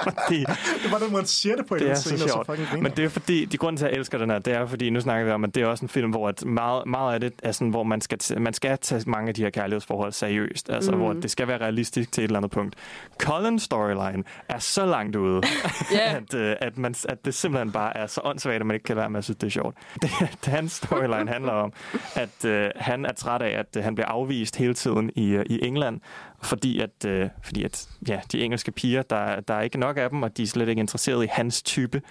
fordi, 0.02 0.40
Det 0.84 0.92
var 0.92 0.98
den 0.98 1.12
måde, 1.12 1.22
han 1.22 1.28
siger 1.28 1.56
det 1.56 1.66
på 1.66 1.76
det 1.76 1.88
den 1.88 1.96
så 1.96 2.02
scene, 2.02 2.20
fucking 2.46 2.68
griner. 2.70 2.84
Men 2.84 2.92
det 2.92 3.06
er 3.06 3.10
fordi, 3.10 3.46
de 3.46 3.58
grund 3.58 3.78
til, 3.78 3.86
at 3.86 3.92
jeg 3.92 3.98
elsker 4.00 4.18
den 4.18 4.30
her, 4.30 4.40
det 4.40 4.54
er 4.54 4.66
fordi, 4.66 4.90
nu 4.90 5.00
snakker 5.02 5.26
vi 5.26 5.32
om, 5.32 5.44
at 5.44 5.56
det 5.56 5.64
er 5.64 5.68
også 5.68 5.86
en 5.86 5.90
film, 5.90 6.10
hvor 6.10 6.30
at 6.30 6.46
meget, 6.46 6.84
meget 6.88 7.14
af 7.14 7.20
det 7.20 7.34
er 7.44 7.52
sådan, 7.52 7.70
hvor 7.70 7.84
man 7.84 8.02
skal, 8.02 8.18
t- 8.24 8.40
man 8.40 8.54
skal 8.54 8.78
tage 8.78 9.04
mange 9.08 9.28
af 9.30 9.34
de 9.36 9.42
her 9.44 9.50
kærlighedsforhold 9.50 10.12
seriøst. 10.12 10.70
Altså, 10.70 10.92
mm. 10.92 10.98
hvor 10.98 11.14
det 11.14 11.32
skal 11.32 11.48
være 11.48 11.58
realistisk 11.58 12.12
til 12.12 12.24
et 12.24 12.28
eller 12.28 12.38
andet 12.40 12.52
punkt. 12.52 12.76
Collins 13.20 13.64
storyline 13.64 14.24
er 14.50 14.60
så 14.60 14.86
langt 14.86 15.16
ude, 15.16 15.42
Ja. 15.92 16.16
at, 16.16 16.34
øh, 16.34 16.56
at, 16.62 16.78
man, 16.78 16.96
at 17.10 17.26
det 17.26 17.34
simpelthen 17.34 17.72
bare 17.72 17.98
er 17.98 18.08
så 18.08 18.22
åndssvagt, 18.24 18.56
at 18.60 18.66
man 18.66 18.74
ikke 18.76 18.84
kan 18.84 18.96
være 18.96 19.10
med 19.10 19.23
at 19.24 19.26
synes, 19.26 19.38
det 19.38 19.48
er 19.48 19.52
sjovt. 19.52 19.78
Det, 20.02 20.10
hans 20.54 20.72
storyline 20.72 21.32
handler 21.32 21.52
om, 21.52 21.74
at 22.16 22.46
øh, 22.46 22.70
han 22.76 23.06
er 23.06 23.14
træt 23.14 23.42
af, 23.42 23.60
at 23.60 23.78
øh, 23.78 23.84
han 23.84 23.96
bliver 23.96 24.08
afvist 24.08 24.56
hele 24.56 24.74
tiden 24.74 25.12
i, 25.16 25.28
øh, 25.30 25.46
i 25.50 25.66
England, 25.66 26.00
fordi 26.42 26.80
at, 26.80 27.06
øh, 27.06 27.30
fordi 27.44 27.64
at 27.64 27.88
ja, 28.08 28.20
de 28.32 28.42
engelske 28.42 28.72
piger, 28.72 29.02
der, 29.02 29.40
der 29.40 29.54
er 29.54 29.62
ikke 29.62 29.80
nok 29.80 29.98
af 29.98 30.10
dem, 30.10 30.24
og 30.24 30.38
de 30.38 30.44
er 30.44 30.48
slet 30.48 30.70
ikke 30.70 30.80
interesseret 30.80 31.24
i 31.24 31.28
hans 31.32 31.62
type. 31.62 32.02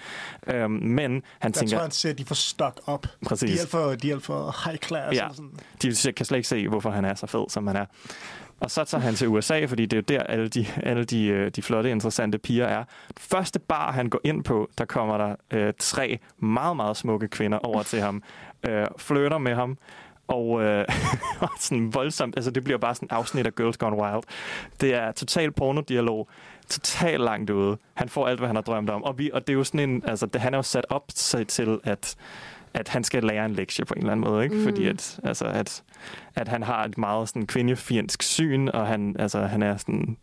Øhm, 0.47 0.71
men 0.71 1.11
han 1.11 1.23
Jeg 1.43 1.55
tænker, 1.55 1.89
tror, 1.89 2.09
han 2.09 2.19
de 2.19 2.25
får 2.25 2.35
stuck 2.35 2.81
up. 2.89 3.07
Præcis. 3.27 3.61
De 3.61 3.67
er 3.67 3.69
for, 3.69 3.95
de 3.95 4.11
er 4.11 4.19
for 4.19 4.69
high 4.69 4.79
class. 4.79 5.17
Ja. 5.17 5.23
eller 5.23 5.35
Sådan. 5.35 5.53
de 5.83 6.13
kan 6.13 6.27
slet 6.27 6.39
ikke 6.39 6.49
se, 6.49 6.69
hvorfor 6.69 6.91
han 6.91 7.05
er 7.05 7.15
så 7.15 7.27
fed, 7.27 7.45
som 7.49 7.67
han 7.67 7.77
er. 7.77 7.85
Og 8.63 8.71
så 8.71 8.85
tager 8.85 9.03
han 9.03 9.15
til 9.15 9.29
USA, 9.29 9.65
fordi 9.65 9.87
det 9.87 9.93
er 9.93 9.97
jo 9.97 10.19
der, 10.19 10.23
alle 10.23 10.49
de, 10.49 10.67
alle 10.83 11.05
de, 11.05 11.27
øh, 11.27 11.51
de 11.51 11.63
flotte, 11.63 11.91
interessante 11.91 12.39
piger 12.39 12.67
er. 12.67 12.85
Første 13.19 13.59
bar, 13.59 13.93
han 13.93 14.09
går 14.09 14.21
ind 14.25 14.45
på, 14.45 14.71
der 14.79 14.85
kommer 14.85 15.19
der 15.19 15.37
øh, 15.51 15.73
tre 15.79 16.19
meget, 16.39 16.77
meget 16.77 16.97
smukke 16.97 17.29
kvinder 17.29 17.59
over 17.59 17.83
til 17.83 18.01
ham, 18.01 18.23
øh, 18.69 18.87
flytter 18.99 19.39
med 19.39 19.55
ham, 19.55 19.79
og, 20.29 20.63
øh, 20.63 20.85
sådan 21.61 21.95
voldsomt, 21.95 22.37
altså 22.37 22.51
det 22.51 22.65
bliver 22.65 22.79
bare 22.79 22.95
sådan 22.95 23.07
et 23.07 23.13
afsnit 23.13 23.47
af 23.47 23.55
Girls 23.55 23.77
Gone 23.77 23.97
Wild. 23.97 24.23
Det 24.81 24.95
er 24.95 25.13
total 25.13 25.53
pornodialog, 25.53 26.29
total 26.69 27.21
langt 27.21 27.51
ude. 27.51 27.77
Han 27.95 28.09
får 28.09 28.29
alt, 28.29 28.39
hvad 28.39 28.49
han 28.49 28.57
har 28.57 28.63
drømt 28.63 28.91
om. 28.91 29.05
Og, 29.05 29.19
vi, 29.19 29.31
og 29.33 29.47
det 29.47 29.53
er 29.53 29.57
jo 29.57 29.65
sådan 29.65 29.91
en, 29.91 30.03
altså 30.07 30.27
det, 30.27 30.41
han 30.41 30.55
er 30.55 30.59
jo 30.59 30.63
sat 30.63 30.87
op 30.89 31.05
til, 31.15 31.47
til 31.47 31.81
at 31.85 32.17
at 32.75 32.89
han 32.89 33.05
skal 33.05 33.25
lære 33.25 33.45
en 33.45 33.53
lektie 33.53 33.85
på 33.85 33.95
en 33.95 34.01
eller 34.01 34.13
anden 34.13 34.31
måde, 34.31 34.45
ikke? 34.45 34.57
Mm. 34.57 34.65
Fordi 34.65 34.87
at, 34.87 35.21
altså, 35.25 35.45
at, 35.45 35.83
at 36.35 36.49
han 36.49 36.63
har 36.63 36.85
et 36.85 36.99
meget 36.99 37.29
sådan 37.29 37.47
kvindefjendsk 37.47 38.23
syn, 38.23 38.69
og 38.69 38.87
han, 38.87 39.17
altså, 39.19 39.41
han 39.41 39.63
er 39.63 39.77
sådan 39.77 40.17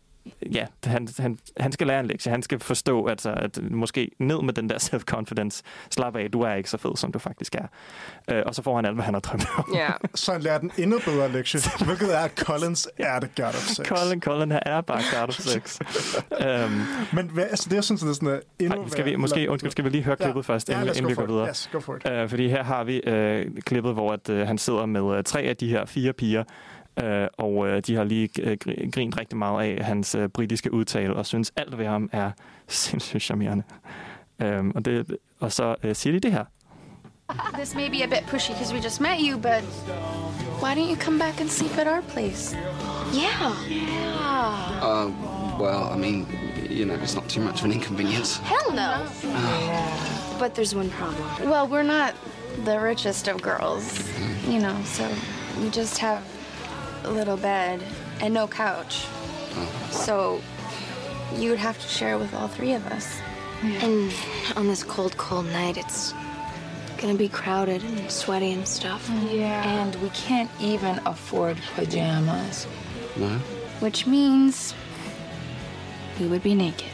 ja, 0.54 0.66
han, 0.84 1.08
han, 1.18 1.38
han 1.56 1.72
skal 1.72 1.86
lære 1.86 2.00
en 2.00 2.06
lektie. 2.06 2.32
Han 2.32 2.42
skal 2.42 2.60
forstå, 2.60 3.04
at, 3.04 3.26
at 3.26 3.58
måske 3.70 4.10
ned 4.18 4.42
med 4.42 4.54
den 4.54 4.70
der 4.70 4.78
self-confidence. 4.78 5.62
Slap 5.90 6.16
af, 6.16 6.30
du 6.30 6.40
er 6.40 6.54
ikke 6.54 6.70
så 6.70 6.78
fed, 6.78 6.96
som 6.96 7.12
du 7.12 7.18
faktisk 7.18 7.54
er. 7.54 7.66
Uh, 8.32 8.38
og 8.46 8.54
så 8.54 8.62
får 8.62 8.76
han 8.76 8.84
alt, 8.84 8.94
hvad 8.94 9.04
han 9.04 9.14
har 9.14 9.20
drømt 9.20 9.46
om. 9.56 9.74
Ja. 9.74 9.88
Så 10.14 10.32
han 10.32 10.40
lærer 10.40 10.58
den 10.58 10.70
endnu 10.78 10.98
bedre 11.04 11.32
lektie, 11.32 11.60
hvilket 11.84 12.16
er, 12.16 12.20
at 12.20 12.30
Collins 12.38 12.88
er 12.98 13.20
det 13.20 13.30
god 13.36 13.44
of 13.44 13.54
sex. 13.54 13.86
Colin, 13.86 14.20
Colin 14.20 14.52
her 14.52 14.60
er 14.66 14.80
bare 14.80 15.02
god 15.12 15.28
of 15.28 15.34
sex. 15.34 15.80
um, 16.30 16.82
Men 17.12 17.30
hvad, 17.30 17.44
altså, 17.44 17.68
det, 17.68 17.76
jeg 17.76 17.84
synes, 17.84 18.00
det 18.00 18.10
er 18.10 18.14
sådan 18.14 18.28
uh, 18.28 18.38
endnu 18.58 18.82
ej, 18.82 18.88
skal 18.88 19.04
vi, 19.04 19.16
måske, 19.16 19.50
undskyld, 19.50 19.70
skal 19.70 19.84
vi 19.84 19.90
lige 19.90 20.04
høre 20.04 20.16
klippet 20.16 20.48
ja. 20.48 20.52
først, 20.52 20.68
ja, 20.68 20.82
inden, 20.82 21.08
vi 21.08 21.14
går 21.14 21.26
videre? 21.26 21.48
Yes, 21.48 21.70
go 21.72 21.80
for 21.80 21.96
it. 21.96 22.22
Uh, 22.22 22.28
fordi 22.28 22.48
her 22.48 22.64
har 22.64 22.84
vi 22.84 23.00
uh, 23.06 23.62
klippet, 23.62 23.92
hvor 23.92 24.12
at, 24.12 24.28
uh, 24.28 24.38
han 24.38 24.58
sidder 24.58 24.86
med 24.86 25.00
uh, 25.00 25.22
tre 25.24 25.40
af 25.40 25.56
de 25.56 25.68
her 25.68 25.84
fire 25.84 26.12
piger, 26.12 26.44
uh, 27.02 27.26
og 27.38 27.54
uh, 27.56 27.78
de 27.86 27.94
har 27.94 28.04
lige 28.04 28.28
gr- 28.40 28.90
grint 28.90 29.18
rigtig 29.18 29.38
meget 29.38 29.78
af 29.78 29.84
hans 29.84 30.14
uh, 30.14 30.26
britiske 30.26 30.72
udtale, 30.72 31.14
og 31.16 31.26
synes 31.26 31.52
alt 31.56 31.78
ved 31.78 31.86
ham 31.86 32.10
er 32.12 32.30
sindssygt 32.68 33.22
charmerende. 33.22 33.62
Um, 34.44 34.72
og, 34.74 34.84
det, 34.84 35.16
og 35.40 35.52
så 35.52 35.74
uh, 35.84 35.92
siger 35.92 36.12
de 36.12 36.20
det 36.20 36.32
her. 36.32 36.44
This 37.54 37.74
may 37.74 37.88
be 37.90 38.02
a 38.02 38.06
bit 38.06 38.26
pushy 38.30 38.50
because 38.52 38.74
we 38.74 38.80
just 38.80 39.00
met 39.00 39.18
you, 39.20 39.36
but 39.38 39.62
why 40.62 40.74
don't 40.74 40.90
you 40.90 40.96
come 40.96 41.18
back 41.18 41.40
and 41.40 41.48
sleep 41.48 41.78
at 41.78 41.86
our 41.86 42.02
place? 42.02 42.56
Yeah. 43.14 43.52
Yeah. 43.70 44.82
Uh, 44.82 45.10
well, 45.60 45.82
I 45.94 45.96
mean, 45.98 46.26
you 46.70 46.84
know, 46.86 46.94
it's 47.02 47.14
not 47.14 47.28
too 47.28 47.40
much 47.42 47.58
of 47.60 47.64
an 47.64 47.72
inconvenience. 47.72 48.38
Hell 48.38 48.72
no. 48.72 49.06
But 50.38 50.54
there's 50.54 50.74
one 50.74 50.90
problem. 50.90 51.50
Well, 51.50 51.68
we're 51.68 51.82
not 51.98 52.14
the 52.64 52.78
richest 52.80 53.28
of 53.28 53.40
girls, 53.42 53.84
you 54.48 54.58
know, 54.58 54.76
so 54.84 55.08
we 55.62 55.70
just 55.70 55.98
have 55.98 56.22
a 57.04 57.10
little 57.10 57.36
bed 57.36 57.82
and 58.20 58.34
no 58.34 58.46
couch. 58.46 59.06
So 59.90 60.40
you 61.36 61.50
would 61.50 61.58
have 61.58 61.80
to 61.80 61.88
share 61.88 62.18
with 62.18 62.34
all 62.34 62.48
three 62.48 62.72
of 62.72 62.86
us. 62.86 63.20
And 63.62 64.12
on 64.56 64.68
this 64.68 64.82
cold, 64.82 65.16
cold 65.16 65.46
night, 65.46 65.76
it's 65.76 66.14
gonna 66.98 67.14
be 67.14 67.28
crowded 67.28 67.82
and 67.82 68.10
sweaty 68.10 68.52
and 68.52 68.66
stuff. 68.66 69.10
Yeah. 69.30 69.62
And 69.64 69.94
we 69.96 70.10
can't 70.10 70.50
even 70.60 71.00
afford 71.06 71.58
pajamas. 71.74 72.66
No? 73.16 73.38
Which 73.80 74.06
means 74.06 74.74
we 76.18 76.26
would 76.26 76.42
be 76.42 76.54
naked. 76.54 76.92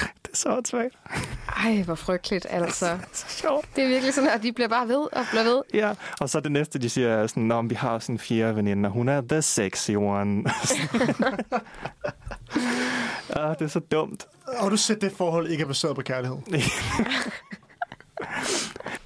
Det 0.00 0.32
er 0.32 0.36
så 0.36 0.56
åndssvagt. 0.56 0.94
Ej, 1.56 1.82
hvor 1.82 1.94
frygteligt, 1.94 2.46
altså. 2.50 2.98
Så 3.12 3.24
sjovt. 3.28 3.76
Det 3.76 3.84
er 3.84 3.88
virkelig 3.88 4.14
sådan, 4.14 4.30
at 4.30 4.42
de 4.42 4.52
bliver 4.52 4.68
bare 4.68 4.88
ved 4.88 4.96
og 5.12 5.24
bliver 5.30 5.44
ved. 5.44 5.62
Ja, 5.74 5.94
og 6.20 6.28
så 6.28 6.40
det 6.40 6.52
næste, 6.52 6.78
de 6.78 6.90
siger, 6.90 7.08
er 7.08 7.26
sådan, 7.26 7.42
Nå, 7.42 7.62
vi 7.62 7.74
har 7.74 7.98
sådan 7.98 8.14
en 8.14 8.18
fjerde 8.18 8.56
veninde, 8.56 8.86
og 8.86 8.92
hun 8.92 9.08
er 9.08 9.20
the 9.28 9.42
sexy 9.42 9.90
one. 9.90 10.44
ah, 13.36 13.54
det 13.58 13.64
er 13.64 13.68
så 13.68 13.80
dumt. 13.80 14.26
Og 14.58 14.70
du 14.70 14.76
at 14.90 15.00
det 15.00 15.12
forhold 15.12 15.48
ikke 15.48 15.62
er 15.62 15.66
baseret 15.66 15.94
på 15.96 16.02
kærlighed. 16.02 16.38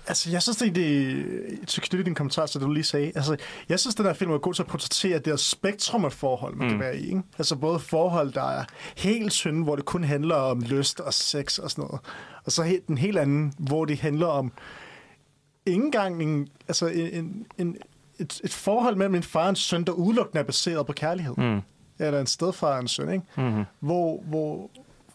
altså, 0.07 0.31
jeg 0.31 0.43
synes, 0.43 0.57
det 0.57 0.69
er 0.69 0.73
det, 0.73 1.79
knytte 1.83 2.05
din 2.05 2.15
kommentar 2.15 2.47
til 2.47 2.61
det, 2.61 2.67
du 2.67 2.73
lige 2.73 2.85
sagde. 2.85 3.13
Altså, 3.15 3.37
jeg 3.69 3.81
synes, 3.81 3.95
den 3.95 4.07
her 4.07 4.13
film 4.13 4.31
er 4.31 4.39
god 4.39 4.55
til 4.55 4.63
at 4.63 4.67
portrættere 4.67 5.19
det 5.19 5.27
her 5.27 5.37
spektrum 5.37 6.05
af 6.05 6.13
forhold, 6.13 6.55
man 6.55 6.67
mm. 6.67 6.71
kan 6.71 6.81
være 6.81 6.97
i. 6.99 7.07
Ikke? 7.07 7.23
Altså, 7.39 7.57
både 7.57 7.79
forhold, 7.79 8.33
der 8.33 8.51
er 8.51 8.65
helt 8.97 9.33
tynde, 9.33 9.65
hvor 9.65 9.77
det 9.77 9.85
kun 9.85 10.05
handler 10.05 10.35
om 10.35 10.61
lyst 10.61 11.01
og 11.01 11.15
sex 11.15 11.59
og 11.59 11.71
sådan 11.71 11.85
noget. 11.85 12.01
Og 12.45 12.53
så 12.53 12.63
helt, 12.63 12.87
den 12.87 12.99
helt 12.99 13.19
anden, 13.19 13.55
hvor 13.59 13.85
det 13.85 13.99
handler 13.99 14.27
om 14.27 14.53
ikke 15.67 15.85
engang 15.85 16.23
en, 16.23 16.49
altså 16.69 16.87
en, 16.87 17.47
en, 17.59 17.77
et, 18.19 18.41
et 18.45 18.53
forhold 18.53 18.97
mellem 18.97 19.15
en 19.15 19.23
far 19.23 19.43
og 19.43 19.49
en 19.49 19.57
søn, 19.57 19.85
der 19.85 19.93
udelukkende 19.93 20.41
er 20.41 20.45
baseret 20.45 20.87
på 20.87 20.93
kærlighed. 20.93 21.35
Mm. 21.37 21.61
Eller 21.99 22.21
en 22.21 22.27
stedfar 22.27 22.75
og 22.75 22.81
en 22.81 22.89
søn, 22.89 23.13
ikke? 23.13 23.25
Mm-hmm. 23.37 23.65
hvor, 23.81 24.23
hvor 24.23 24.71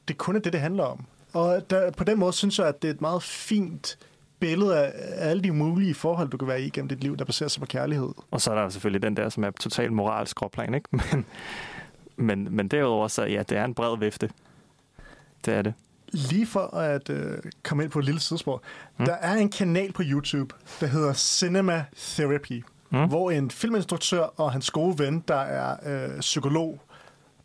det 0.08 0.18
kun 0.18 0.36
er 0.36 0.39
det, 0.39 0.54
det 0.54 0.62
handler 0.62 0.84
om. 0.84 1.06
Og 1.34 1.70
der, 1.70 1.92
på 1.92 2.04
den 2.04 2.20
måde 2.20 2.34
synes 2.34 2.60
jeg, 2.60 2.68
at 2.68 2.82
det 2.82 2.88
er 2.88 2.94
et 2.94 3.02
meget 3.02 3.24
fint 3.24 3.98
billede 4.42 4.78
af 4.78 4.92
alle 5.30 5.44
de 5.44 5.52
mulige 5.52 5.94
forhold, 5.94 6.30
du 6.30 6.38
kan 6.38 6.48
være 6.48 6.62
i 6.62 6.70
gennem 6.70 6.89
dit 6.89 7.02
liv, 7.04 7.18
der 7.18 7.26
baserer 7.26 7.50
sig 7.50 7.60
på 7.60 7.66
kærlighed. 7.66 8.10
Og 8.32 8.42
så 8.42 8.52
er 8.52 8.56
der 8.56 8.70
selvfølgelig 8.70 9.02
den 9.02 9.18
der, 9.18 9.30
som 9.30 9.44
er 9.44 9.52
totalt 9.52 9.94
moralsk 9.94 10.32
skråplan, 10.32 10.74
ikke? 10.74 10.89
Men, 11.02 11.26
men, 12.16 12.56
men 12.56 12.68
derudover, 12.68 13.08
så 13.08 13.24
ja, 13.24 13.44
det 13.50 13.58
er 13.58 13.66
en 13.66 13.74
bred 13.74 13.98
vifte. 13.98 14.30
Det 15.46 15.54
er 15.54 15.62
det. 15.62 15.74
Lige 16.14 16.46
for 16.46 16.76
at 16.76 17.10
øh, 17.10 17.38
komme 17.64 17.84
ind 17.84 17.92
på 17.92 18.00
et 18.00 18.06
lille 18.06 18.20
sidespor. 18.20 18.62
Mm. 18.98 19.06
Der 19.06 19.14
er 19.14 19.34
en 19.34 19.50
kanal 19.50 19.92
på 19.92 20.02
YouTube, 20.06 20.56
der 20.80 20.88
hedder 20.88 21.14
Cinema 21.14 21.86
Therapy, 21.98 22.64
mm. 22.89 23.08
hvor 23.08 23.32
en 23.32 23.52
filminstruktør 23.52 24.22
og 24.22 24.52
hans 24.52 24.72
gode 24.72 25.00
ven, 25.00 25.24
der 25.28 25.36
er 25.36 25.76
øh, 25.86 26.20
psykolog, 26.20 26.82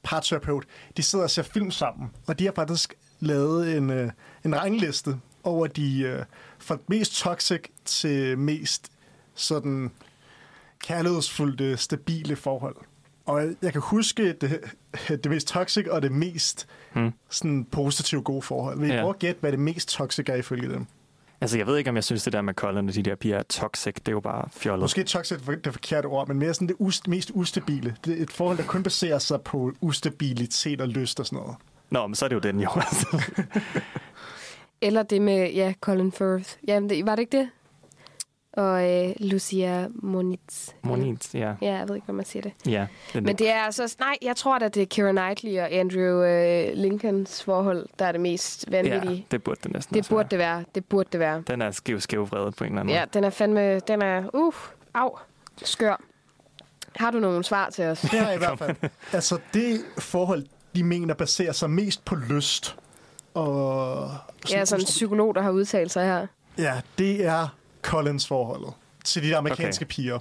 parterapeut, 0.02 0.64
de 0.96 1.02
sidder 1.02 1.24
og 1.24 1.30
ser 1.30 1.42
film 1.42 1.70
sammen. 1.70 2.10
Og 2.26 2.38
de 2.38 2.44
har 2.44 2.52
faktisk 2.52 2.94
lavet 3.20 3.76
en, 3.76 3.90
øh, 3.90 4.10
en 4.44 4.56
rangliste 4.56 5.16
over 5.46 5.66
de 5.66 6.00
øh, 6.00 6.22
fra 6.58 6.78
mest 6.88 7.16
toxic 7.18 7.62
til 7.84 8.38
mest 8.38 8.92
sådan 9.34 9.90
kærlighedsfulde, 10.78 11.76
stabile 11.76 12.36
forhold. 12.36 12.76
Og 13.26 13.42
jeg 13.62 13.72
kan 13.72 13.80
huske 13.84 14.32
det, 14.32 14.60
det 15.24 15.26
mest 15.30 15.48
toxic 15.48 15.86
og 15.90 16.02
det 16.02 16.12
mest 16.12 16.66
Hmm. 16.92 17.12
sådan 17.30 17.64
positive 17.64 18.22
gode 18.22 18.42
forhold. 18.42 18.80
Vil 18.80 18.88
I 18.90 18.92
Ja. 18.92 19.00
prøve 19.00 19.10
at 19.14 19.18
gætte, 19.18 19.40
hvad 19.40 19.52
det 19.52 19.58
mest 19.60 19.88
toxic 19.88 20.28
er 20.28 20.34
ifølge 20.34 20.68
dem? 20.68 20.86
Altså, 21.40 21.58
jeg 21.58 21.66
ved 21.66 21.76
ikke, 21.76 21.90
om 21.90 21.96
jeg 21.96 22.04
synes, 22.04 22.22
det 22.24 22.32
der 22.32 22.42
med 22.42 22.54
Colin 22.54 22.88
og 22.88 22.94
de 22.94 23.02
der 23.02 23.14
piger 23.14 23.38
er 23.38 23.42
toxic. 23.42 23.94
Det 23.94 24.08
er 24.08 24.12
jo 24.12 24.20
bare 24.20 24.48
fjollet. 24.56 24.80
Måske 24.84 25.02
toxic 25.04 25.38
er 25.48 25.54
det 25.54 25.72
forkerte 25.72 26.06
ord, 26.06 26.28
men 26.28 26.38
mere 26.38 26.54
sådan 26.54 26.68
det 26.68 26.76
ust, 26.78 27.08
mest 27.08 27.30
ustabile. 27.34 27.96
Det 28.04 28.18
er 28.18 28.22
et 28.22 28.30
forhold, 28.30 28.58
der 28.58 28.64
kun 28.64 28.82
baserer 28.82 29.18
sig 29.18 29.40
på 29.40 29.72
ustabilitet 29.80 30.80
og 30.80 30.88
lyst 30.88 31.20
og 31.20 31.26
sådan 31.26 31.38
noget. 31.38 31.56
Nå, 31.90 32.06
men 32.06 32.14
så 32.14 32.24
er 32.24 32.28
det 32.28 32.34
jo 32.36 32.40
den 32.40 32.60
jo. 32.60 32.68
Eller 34.80 35.02
det 35.02 35.22
med, 35.22 35.52
ja, 35.52 35.74
Colin 35.80 36.12
Firth. 36.12 36.50
Jamen, 36.68 36.90
det, 36.90 37.06
var 37.06 37.14
det 37.14 37.22
ikke 37.22 37.38
det? 37.38 37.48
Og 38.52 38.90
øh, 39.08 39.14
Lucia 39.20 39.88
Moniz. 39.94 40.68
Monit, 40.82 41.34
ja. 41.34 41.54
Ja, 41.62 41.74
jeg 41.76 41.88
ved 41.88 41.94
ikke, 41.96 42.04
hvad 42.04 42.14
man 42.14 42.24
siger 42.24 42.42
det. 42.42 42.52
Ja, 42.66 42.86
det 43.12 43.18
er 43.18 43.20
Men 43.20 43.36
det 43.36 43.50
er 43.50 43.60
altså... 43.60 43.96
Nej, 44.00 44.16
jeg 44.22 44.36
tror 44.36 44.56
at 44.56 44.74
det 44.74 44.82
er 44.82 44.86
Keira 44.86 45.10
Knightley 45.10 45.58
og 45.60 45.72
Andrew 45.72 46.22
øh, 46.22 46.72
Lincolns 46.74 47.42
forhold, 47.42 47.86
der 47.98 48.06
er 48.06 48.12
det 48.12 48.20
mest 48.20 48.64
vanvittige. 48.70 49.12
Ja, 49.14 49.22
det 49.30 49.42
burde 49.42 49.60
det 49.62 49.72
næsten 49.72 49.94
det 49.94 50.00
også 50.00 50.10
burde 50.10 50.18
være. 50.18 50.30
det 50.30 50.38
være. 50.38 50.64
Det 50.74 50.84
burde 50.84 51.08
det 51.12 51.20
være. 51.20 51.42
Den 51.46 51.62
er 51.62 51.70
skæv, 51.70 52.00
skævvredet 52.00 52.56
på 52.56 52.64
en 52.64 52.70
eller 52.70 52.80
anden 52.80 52.94
Ja, 52.94 53.00
måde. 53.00 53.10
den 53.14 53.24
er 53.24 53.30
fandme... 53.30 53.78
Den 53.80 54.02
er... 54.02 54.24
Uh, 54.34 54.54
au. 54.94 55.16
Skør. 55.62 56.00
Har 56.96 57.10
du 57.10 57.18
nogle 57.18 57.44
svar 57.44 57.70
til 57.70 57.84
os? 57.84 58.00
Det 58.00 58.10
har 58.10 58.26
jeg 58.26 58.34
i 58.34 58.38
hvert 58.38 58.58
fald. 58.66 58.76
Altså, 59.12 59.38
det 59.54 59.80
forhold, 59.98 60.46
de 60.74 60.84
mener, 60.84 61.14
baserer 61.14 61.52
sig 61.52 61.70
mest 61.70 62.04
på 62.04 62.14
lyst. 62.14 62.76
Og 63.36 64.10
Ja, 64.50 64.64
sådan 64.64 64.82
en 64.82 64.86
psykolog, 64.86 65.34
der 65.34 65.42
har 65.42 65.50
udtalt 65.50 65.92
sig 65.92 66.04
her. 66.06 66.26
Ja, 66.58 66.80
det 66.98 67.24
er 67.26 67.48
Collins 67.82 68.26
forholdet 68.26 68.72
til 69.04 69.22
de 69.22 69.36
amerikanske 69.36 69.84
Okay. 69.84 69.94
piger. 69.94 70.18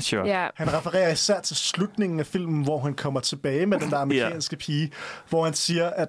Sure. 0.00 0.26
Ja. 0.26 0.48
Han 0.54 0.72
refererer 0.74 1.12
især 1.12 1.40
til 1.40 1.56
slutningen 1.56 2.20
af 2.20 2.26
filmen, 2.26 2.64
hvor 2.64 2.78
han 2.78 2.94
kommer 2.94 3.20
tilbage 3.20 3.66
med 3.66 3.80
den 3.80 3.90
der 3.90 3.96
amerikanske 3.98 4.56
pige, 4.56 4.90
hvor 5.28 5.44
han 5.44 5.54
siger, 5.54 5.90
at 5.90 6.08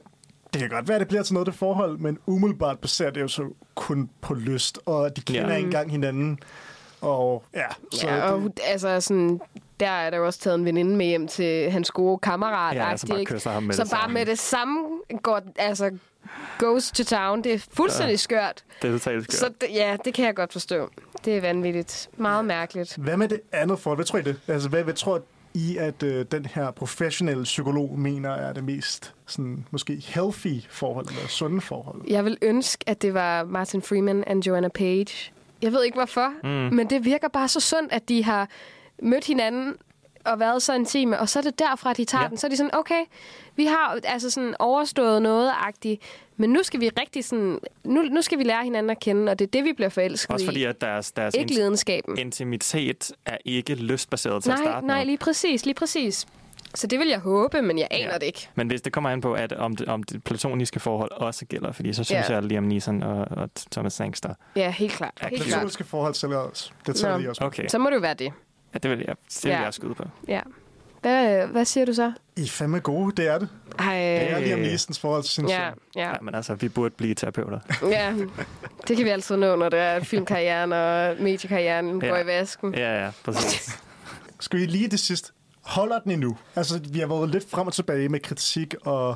det 0.53 0.61
kan 0.61 0.69
godt 0.69 0.87
være, 0.87 0.95
at 0.95 0.99
det 0.99 1.07
bliver 1.07 1.23
til 1.23 1.33
noget, 1.33 1.47
det 1.47 1.55
forhold, 1.55 1.97
men 1.97 2.17
umiddelbart 2.25 2.79
baserer 2.79 3.11
det 3.11 3.21
jo 3.21 3.27
så 3.27 3.43
kun 3.75 4.09
på 4.21 4.33
lyst, 4.33 4.79
og 4.85 5.15
de 5.15 5.21
kender 5.21 5.49
ja. 5.49 5.55
ikke 5.55 5.65
engang 5.65 5.91
hinanden. 5.91 6.39
Og 7.01 7.43
ja, 7.53 7.65
så 7.91 8.07
Ja, 8.07 8.31
og 8.31 8.41
det, 8.41 8.59
altså 8.67 9.01
sådan, 9.01 9.41
der 9.79 9.89
er 9.89 10.09
der 10.09 10.17
jo 10.17 10.25
også 10.25 10.39
taget 10.39 10.55
en 10.55 10.65
veninde 10.65 10.95
med 10.95 11.05
hjem 11.05 11.27
til 11.27 11.71
hans 11.71 11.91
gode 11.91 12.17
kammerat. 12.19 12.75
Ja, 12.75 12.97
som 12.97 13.09
bare 13.09 13.25
kysser 13.25 13.51
ham 13.51 13.63
med 13.63 13.73
som 13.75 13.85
det 13.85 13.91
bare 13.91 14.01
samme. 14.01 14.13
med 14.13 14.25
det 14.25 14.39
samme 14.39 14.79
går, 15.23 15.41
altså, 15.55 15.91
goes 16.57 16.91
to 16.91 17.03
town. 17.03 17.41
Det 17.43 17.53
er 17.53 17.59
fuldstændig 17.73 18.13
Ja. 18.13 18.17
skørt. 18.17 18.63
Det 18.81 18.87
er 18.87 18.91
totalt 18.91 19.33
skørt. 19.33 19.53
Så 19.61 19.67
ja, 19.73 19.97
det 20.05 20.13
kan 20.13 20.25
jeg 20.25 20.35
godt 20.35 20.51
forstå. 20.53 20.89
Det 21.25 21.37
er 21.37 21.41
vanvittigt. 21.41 22.09
Meget 22.17 22.45
mærkeligt. 22.45 22.95
hvad 22.97 23.17
med 23.17 23.27
det 23.27 23.41
andet 23.51 23.79
forhold? 23.79 23.97
Hvad 23.97 24.05
tror 24.05 24.19
I 24.19 24.21
det? 24.21 24.39
Altså, 24.47 24.69
hvad, 24.69 24.83
hvad 24.83 24.93
tror 24.93 25.21
I, 25.53 25.77
at 25.77 26.03
øh, 26.03 26.25
den 26.31 26.45
her 26.45 26.71
professionelle 26.71 27.43
psykolog 27.43 27.99
mener 27.99 28.29
er 28.29 28.53
det 28.53 28.63
mest 28.63 29.13
sådan, 29.25 29.65
måske 29.71 29.95
healthy 30.05 30.61
forhold, 30.69 31.07
eller 31.07 31.27
sunde 31.27 31.61
forhold? 31.61 32.01
Jeg 32.07 32.25
vil 32.25 32.37
ønske, 32.41 32.83
at 32.89 33.01
det 33.01 33.13
var 33.13 33.43
Martin 33.43 33.81
Freeman 33.81 34.23
og 34.27 34.35
Joanna 34.47 34.67
Page. 34.67 35.31
Jeg 35.61 35.71
ved 35.71 35.83
ikke 35.83 35.97
hvorfor, 35.97 36.33
mm. 36.43 36.75
men 36.75 36.89
det 36.89 37.05
virker 37.05 37.27
bare 37.27 37.47
så 37.47 37.59
sundt, 37.59 37.91
at 37.93 38.09
de 38.09 38.23
har 38.23 38.49
mødt 39.01 39.25
hinanden 39.25 39.75
og 40.25 40.39
været 40.39 40.61
så 40.61 40.73
intime, 40.73 41.19
og 41.19 41.29
så 41.29 41.39
er 41.39 41.43
det 41.43 41.59
derfra, 41.59 41.93
de 41.93 42.05
tager 42.05 42.21
Ja. 42.23 42.27
den. 42.29 42.37
Så 42.37 42.47
er 42.47 42.49
de 42.49 42.57
sådan, 42.57 42.75
okay, 42.75 43.03
vi 43.55 43.65
har 43.65 43.99
altså 44.03 44.29
sådan 44.29 44.55
overstået 44.59 45.21
noget-agtigt, 45.21 46.01
men 46.37 46.49
nu 46.49 46.63
skal 46.63 46.79
vi 46.79 46.89
rigtig 46.99 47.25
sådan, 47.25 47.59
nu, 47.83 48.01
nu 48.01 48.21
skal 48.21 48.37
vi 48.37 48.43
lære 48.43 48.63
hinanden 48.63 48.89
at 48.89 48.99
kende, 48.99 49.31
og 49.31 49.39
det 49.39 49.45
er 49.47 49.51
det, 49.51 49.63
vi 49.63 49.73
bliver 49.73 49.89
forelsket 49.89 50.33
Også 50.33 50.45
fordi, 50.45 50.59
i. 50.59 50.63
at 50.63 50.81
deres, 50.81 51.11
deres 51.11 51.35
Ikke 51.35 51.53
lidenskaben. 51.53 52.17
intimitet 52.17 53.11
er 53.25 53.37
ikke 53.45 53.75
lystbaseret 53.75 54.43
til 54.43 54.51
at 54.51 54.57
Nej, 54.59 54.65
starte 54.65 54.87
nej, 54.87 54.97
med. 54.97 55.05
lige 55.05 55.17
præcis, 55.17 55.65
lige 55.65 55.75
præcis. 55.75 56.25
Så 56.75 56.87
det 56.87 56.99
vil 56.99 57.07
jeg 57.07 57.19
håbe, 57.19 57.61
men 57.61 57.77
jeg 57.79 57.87
aner 57.91 58.11
Ja. 58.11 58.17
det 58.17 58.23
ikke. 58.23 58.49
Men 58.55 58.67
hvis 58.67 58.81
det 58.81 58.93
kommer 58.93 59.09
an 59.09 59.21
på, 59.21 59.33
at 59.33 59.53
om 59.53 59.75
det, 59.75 59.87
om 59.87 60.03
det 60.03 60.23
platoniske 60.23 60.79
forhold 60.79 61.11
også 61.11 61.45
gælder, 61.45 61.71
fordi 61.71 61.93
så 61.93 62.03
synes 62.03 62.25
Ja. 62.29 62.29
jeg, 62.29 62.37
at 62.37 62.43
Liam 62.45 62.63
Neeson 62.63 63.03
og, 63.03 63.25
og 63.31 63.49
Thomas 63.71 63.97
Hanks 63.97 64.21
der... 64.21 64.33
Ja, 64.55 64.71
helt 64.71 64.91
klart. 64.93 65.11
Helt 65.21 65.33
klart. 65.35 65.47
Platoniske 65.47 65.83
forhold 65.83 66.13
sælger 66.13 66.37
også. 66.37 66.71
Det 66.87 66.95
tager 66.95 67.17
Nå. 67.17 67.23
de 67.23 67.29
også. 67.29 67.43
Okay, 67.43 67.67
Så 67.67 67.77
må 67.77 67.89
det 67.89 67.95
jo 67.95 68.01
være 68.01 68.13
det. 68.13 68.33
Ja, 68.73 68.77
det 68.79 68.91
vil 68.91 68.99
jeg, 69.07 69.15
det 69.29 69.43
vil 69.43 69.49
Ja. 69.51 69.61
jeg 69.61 69.73
skyde 69.73 69.93
på. 69.95 70.03
Ja. 70.27 70.41
Hvad, 71.01 71.47
hvad 71.47 71.65
siger 71.65 71.85
du 71.85 71.93
så? 71.93 72.11
I 72.37 72.41
er 72.43 72.47
fandme 72.47 72.79
gode, 72.79 73.21
det 73.21 73.27
er 73.31 73.37
det. 73.39 73.49
Ej, 73.79 73.95
Det 73.95 74.31
er 74.31 74.39
Liam 74.39 74.59
Neesons 74.59 74.99
forhold 74.99 75.23
til 75.23 75.31
sin 75.31 75.47
ja, 75.49 75.69
søn. 75.69 75.79
ja, 75.95 76.09
Ja, 76.09 76.13
men 76.21 76.35
altså, 76.35 76.55
vi 76.55 76.69
burde 76.69 76.95
blive 76.97 77.15
terapeuter. 77.15 77.59
ja. 77.81 78.13
Det 78.87 78.97
kan 78.97 79.05
vi 79.05 79.09
altid 79.09 79.35
nå, 79.37 79.55
når 79.55 79.69
det 79.69 79.79
er 79.79 79.99
filmkarrieren 80.03 80.73
og 80.73 81.15
mediekarrieren 81.23 82.01
Ja. 82.03 82.07
går 82.09 82.17
i 82.17 82.25
vasken. 82.25 82.73
Ja, 82.75 83.03
ja, 83.05 83.11
præcis. 83.23 83.79
Skal 84.39 84.59
vi 84.59 84.65
lige 84.65 84.87
det 84.87 84.99
sidste? 84.99 85.31
Holder 85.61 85.99
den 85.99 86.11
endnu? 86.11 86.37
Altså, 86.55 86.79
vi 86.89 86.99
har 86.99 87.07
været 87.07 87.29
lidt 87.29 87.49
frem 87.49 87.67
og 87.67 87.73
tilbage 87.73 88.09
med 88.09 88.19
kritik 88.19 88.75
og 88.81 89.15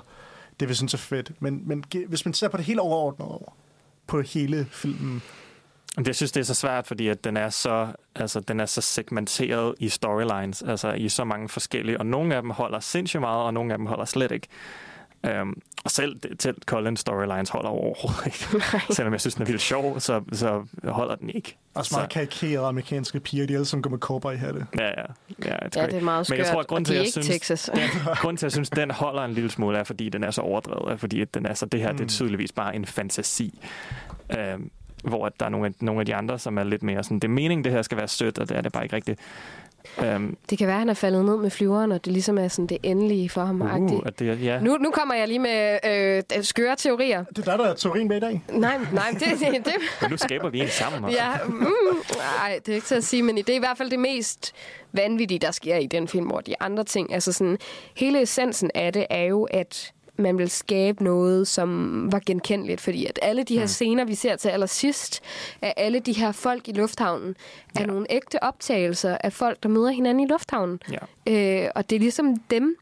det, 0.60 0.70
vi 0.70 0.74
synes 0.74 0.94
er 0.94 0.98
fedt. 0.98 1.32
Men, 1.40 1.62
men 1.68 1.84
hvis 2.08 2.26
man 2.26 2.34
ser 2.34 2.48
på 2.48 2.58
det 2.58 2.66
hele 2.66 2.82
overordnet 2.82 3.28
over, 3.28 3.56
på 4.08 4.22
hele 4.22 4.68
filmen, 4.72 5.10
Men 5.10 5.22
Jeg 6.06 6.16
synes, 6.16 6.32
det 6.32 6.40
er 6.40 6.46
så 6.46 6.54
svært, 6.54 6.88
fordi 6.88 7.08
at 7.08 7.24
den 7.24 7.38
er 7.38 7.50
så, 7.50 7.88
altså, 8.16 8.40
den 8.40 8.60
er 8.60 8.66
så 8.66 8.82
segmenteret 8.82 9.76
i 9.80 9.90
storylines, 9.90 10.62
altså 10.62 10.92
i 10.94 11.10
så 11.10 11.24
mange 11.24 11.50
forskellige, 11.50 12.00
og 12.00 12.06
nogle 12.06 12.36
af 12.36 12.42
dem 12.42 12.52
holder 12.52 12.80
sindssygt 12.80 13.22
meget, 13.22 13.44
og 13.44 13.54
nogle 13.54 13.74
af 13.74 13.78
dem 13.78 13.86
holder 13.86 14.06
slet 14.06 14.32
ikke. 14.32 14.48
Um, 15.42 15.62
og 15.84 15.92
selv, 15.92 16.20
selv 16.40 16.58
Collins 16.66 17.00
storylines 17.00 17.50
holder 17.50 17.70
overhovedet 17.70 18.26
ikke. 18.26 18.66
Selvom 18.96 19.14
jeg 19.14 19.22
synes, 19.22 19.36
den 19.36 19.42
er 19.42 19.46
vildt 19.46 19.62
sjov, 19.62 20.00
så, 20.00 20.22
så 20.32 20.64
holder 20.84 21.16
den 21.16 21.30
ikke. 21.30 21.58
også 21.74 21.96
meget 21.96 22.10
karikerede 22.10 22.66
amerikanske 22.68 23.20
piger, 23.20 23.48
de 23.48 23.54
alle 23.54 23.66
sammen 23.66 23.82
går 23.82 23.90
med 23.90 24.00
cowboy 24.00 24.34
i 24.34 24.38
hatte. 24.38 24.66
Ja, 24.80 24.86
ja. 24.86 24.92
ja, 25.46 25.56
Ja, 25.76 25.86
det 25.86 25.94
er 25.94 26.02
meget 26.02 26.26
skørt. 26.26 26.38
Men 26.38 26.46
jeg 26.46 26.54
tror, 26.54 26.60
at 26.60 26.68
grunden 26.68 26.82
og 26.82 26.86
til, 26.86 26.96
det 26.96 27.00
at 27.18 27.28
jeg 27.28 27.34
ikke 27.36 27.46
synes, 27.46 27.62
Texas. 27.62 27.72
den, 27.74 28.14
grunden 28.22 28.38
til, 28.38 28.46
at 28.46 28.48
jeg 28.48 28.52
synes, 28.52 28.70
den 28.70 28.92
holder 28.92 29.24
en 29.24 29.34
lille 29.34 29.52
smule, 29.52 29.78
er, 29.78 29.84
fordi 29.84 30.10
den 30.10 30.24
er 30.24 30.32
så 30.32 30.42
overdrevet. 30.42 30.94
Er, 30.94 30.98
fordi 30.98 31.22
at 31.22 31.34
den 31.34 31.46
er 31.46 31.54
så, 31.54 31.66
det 31.66 31.80
her 31.80 31.92
mm. 31.92 31.98
det 31.98 32.04
er 32.04 32.10
tydeligvis 32.10 32.52
bare 32.52 32.76
en 32.76 32.86
fantasi. 32.86 33.60
Øhm, 34.38 34.72
hvor 35.08 35.26
at 35.26 35.34
der 35.40 35.46
er 35.46 35.50
nogle 35.50 35.66
af, 35.68 35.74
nogle 35.80 36.00
af 36.00 36.06
de 36.06 36.16
andre, 36.16 36.40
som 36.40 36.58
er 36.58 36.64
lidt 36.64 36.84
mere 36.84 37.04
sådan, 37.04 37.20
det 37.20 37.28
er 37.28 37.32
meningen, 37.32 37.64
det 37.64 37.72
her 37.72 37.82
skal 37.82 37.98
være 37.98 38.08
sødt, 38.08 38.40
og 38.40 38.50
det 38.50 38.58
er 38.58 38.62
det 38.62 38.72
bare 38.72 38.84
ikke 38.84 38.96
rigtigt. 38.96 39.20
Øhm, 40.04 40.38
Det 40.50 40.58
kan 40.58 40.68
være, 40.68 40.76
at 40.76 40.80
han 40.80 40.90
er 40.90 40.94
faldet 40.94 41.26
ned 41.26 41.38
med 41.38 41.50
flyveren, 41.50 41.92
og 41.92 42.06
det 42.06 42.14
ligesom 42.14 42.38
er 42.38 42.48
sådan 42.48 42.68
det 42.68 42.78
endelige 42.84 43.30
for 43.30 43.42
ham. 43.46 43.62
uh, 43.62 44.02
at 44.06 44.20
det, 44.20 44.44
ja. 44.44 44.60
Nu, 44.60 44.78
nu 44.78 44.92
kommer 44.92 45.16
jeg 45.16 45.28
lige 45.28 45.40
med 45.40 45.80
øh, 46.38 46.44
skøre 46.44 46.76
teorier. 46.76 47.24
Det 47.24 47.48
er 47.48 47.52
der, 47.52 47.58
der 47.64 47.70
er 47.72 47.74
teorien 47.76 48.08
med 48.08 48.18
i 48.18 48.20
dag. 48.20 48.42
Nej, 48.52 48.78
nej, 48.94 49.10
det, 49.12 49.22
det, 49.22 49.66
det, 49.66 49.74
Og 50.02 50.10
nu 50.12 50.18
skaber 50.18 50.50
vi 50.50 50.60
en 50.60 50.68
sammen. 50.70 51.06
altså. 51.06 51.22
Ja, 51.24 51.32
mm, 51.48 51.68
nej, 52.40 52.60
det 52.66 52.72
er 52.72 52.76
ikke 52.76 52.88
til 52.88 52.96
at 52.96 53.04
sige, 53.04 53.24
men 53.24 53.38
det 53.38 53.50
er 53.50 53.56
i 53.56 53.60
hvert 53.60 53.78
fald 53.78 53.90
det 53.92 54.00
mest 54.00 54.54
vanvittige, 54.94 55.40
der 55.40 55.52
sker 55.52 55.76
i 55.78 55.86
den 55.88 56.08
film, 56.08 56.26
hvor 56.26 56.40
de 56.42 56.56
andre 56.62 56.84
ting, 56.84 57.14
altså 57.14 57.32
sådan, 57.34 57.58
hele 57.96 58.22
essensen 58.22 58.72
af 58.76 58.94
det 58.94 59.06
er 59.10 59.24
jo, 59.24 59.44
at 59.44 59.92
man 60.18 60.38
vil 60.38 60.50
skabe 60.50 61.04
noget, 61.04 61.48
som 61.48 62.12
var 62.12 62.22
genkendeligt, 62.26 62.82
fordi 62.82 63.06
at 63.06 63.20
alle 63.22 63.44
de 63.44 63.54
her 63.56 63.62
mm. 63.64 63.68
scener, 63.68 64.06
vi 64.06 64.16
ser 64.16 64.36
til 64.36 64.50
allersidst, 64.50 65.22
af 65.62 65.74
alle 65.78 66.00
de 66.00 66.14
her 66.14 66.32
folk 66.32 66.68
i 66.68 66.72
lufthavnen, 66.72 67.36
er 67.76 67.80
Ja. 67.82 67.86
nogle 67.86 68.06
ægte 68.10 68.44
optagelser 68.44 69.18
af 69.24 69.34
folk, 69.34 69.64
der 69.64 69.70
møder 69.70 69.90
hinanden 69.90 70.24
i 70.24 70.28
lufthavnen. 70.30 70.80
Ja. 71.28 71.64
Øh, 71.66 71.72
og 71.76 71.90
det 71.90 71.96
er 71.96 72.00
ligesom 72.00 72.36
dem, 72.52 72.76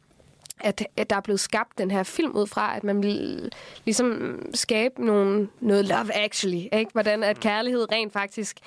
at, 0.59 0.87
at 0.97 1.09
der 1.09 1.15
er 1.15 1.21
blevet 1.21 1.39
skabt 1.39 1.77
den 1.77 1.91
her 1.91 2.03
film 2.03 2.31
ud 2.31 2.47
fra, 2.47 2.75
at 2.75 2.83
man 2.83 3.03
vil 3.03 3.51
ligesom 3.85 4.39
skabe 4.53 5.05
nogle, 5.05 5.47
noget 5.59 5.85
love 5.85 6.13
actually, 6.15 6.63
ikke? 6.73 6.91
Hvordan 6.91 7.23
at 7.23 7.39
kærlighed 7.39 7.91
rent 7.91 8.13
faktisk 8.13 8.57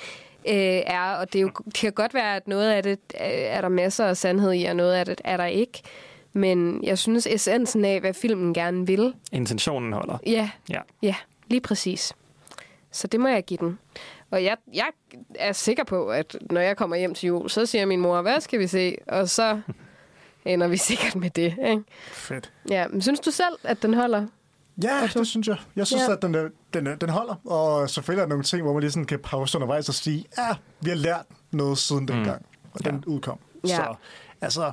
øh, 0.48 0.54
er, 0.86 1.14
og 1.14 1.32
det, 1.32 1.38
er 1.38 1.42
jo, 1.42 1.50
det 1.64 1.74
kan 1.74 1.92
godt 1.92 2.14
være, 2.14 2.36
at 2.36 2.48
noget 2.48 2.70
af 2.70 2.82
det 2.82 2.98
øh, 3.14 3.26
er 3.30 3.60
der 3.60 3.68
masser 3.68 4.04
af 4.04 4.16
sandhed 4.16 4.52
i, 4.54 4.64
og 4.64 4.76
noget 4.76 4.94
af 4.94 5.06
det 5.06 5.20
er 5.24 5.36
der 5.36 5.46
ikke. 5.46 5.82
Men 6.38 6.84
jeg 6.84 6.98
synes, 6.98 7.26
essensen 7.26 7.84
af, 7.84 8.00
hvad 8.00 8.14
filmen 8.14 8.54
gerne 8.54 8.86
vil, 8.86 9.14
Intentionen 9.32 9.92
holder. 9.92 10.18
ja, 10.26 10.50
Ja. 10.70 10.80
ja, 11.02 11.14
lige 11.48 11.60
præcis. 11.60 12.12
Så 12.92 13.06
det 13.06 13.20
må 13.20 13.28
jeg 13.28 13.44
give 13.44 13.58
den. 13.60 13.78
Og 14.30 14.44
jeg, 14.44 14.56
jeg 14.74 14.86
er 15.34 15.52
sikker 15.52 15.84
på, 15.84 16.08
at 16.08 16.36
når 16.50 16.60
jeg 16.60 16.76
kommer 16.76 16.96
hjem 16.96 17.14
til 17.14 17.26
jul, 17.26 17.50
så 17.50 17.66
siger 17.66 17.86
min 17.86 18.00
mor, 18.00 18.22
hvad 18.22 18.40
skal 18.40 18.58
vi 18.60 18.66
se? 18.66 18.96
Og 19.08 19.28
så 19.28 19.60
ender 20.44 20.68
vi 20.68 20.76
sikkert 20.76 21.16
med 21.16 21.30
det. 21.30 21.54
Ikke? 21.68 21.82
Fedt. 22.12 22.52
Ja, 22.70 22.88
men 22.88 23.02
synes 23.02 23.20
du 23.20 23.30
selv, 23.30 23.54
at 23.62 23.82
den 23.82 23.94
holder? 23.94 24.26
Ja, 24.82 25.08
det 25.14 25.26
synes 25.26 25.48
jeg. 25.48 25.56
Jeg 25.76 25.86
synes, 25.86 26.02
Ja. 26.08 26.12
at 26.12 26.22
den, 26.22 26.34
er- 26.34 26.48
den, 26.74 26.86
er- 26.86 26.96
den 26.96 27.08
holder. 27.08 27.34
Og 27.46 27.90
selvfølgelig 27.90 28.20
er 28.22 28.24
der 28.26 28.28
nogle 28.28 28.44
ting, 28.44 28.62
hvor 28.62 28.72
man 28.72 28.80
lige 28.80 28.90
sådan 28.90 29.04
kan 29.06 29.18
pause 29.18 29.58
undervejs 29.58 29.88
og 29.88 29.94
sige, 29.94 30.24
ja, 30.38 30.56
vi 30.80 30.88
har 30.90 30.96
lært 30.96 31.24
noget 31.50 31.78
siden 31.78 32.08
dengang. 32.08 32.46
Og 32.72 32.84
den 32.84 33.04
udkom. 33.06 33.38
Ja. 33.64 33.76
Så 33.76 33.94
altså, 34.40 34.72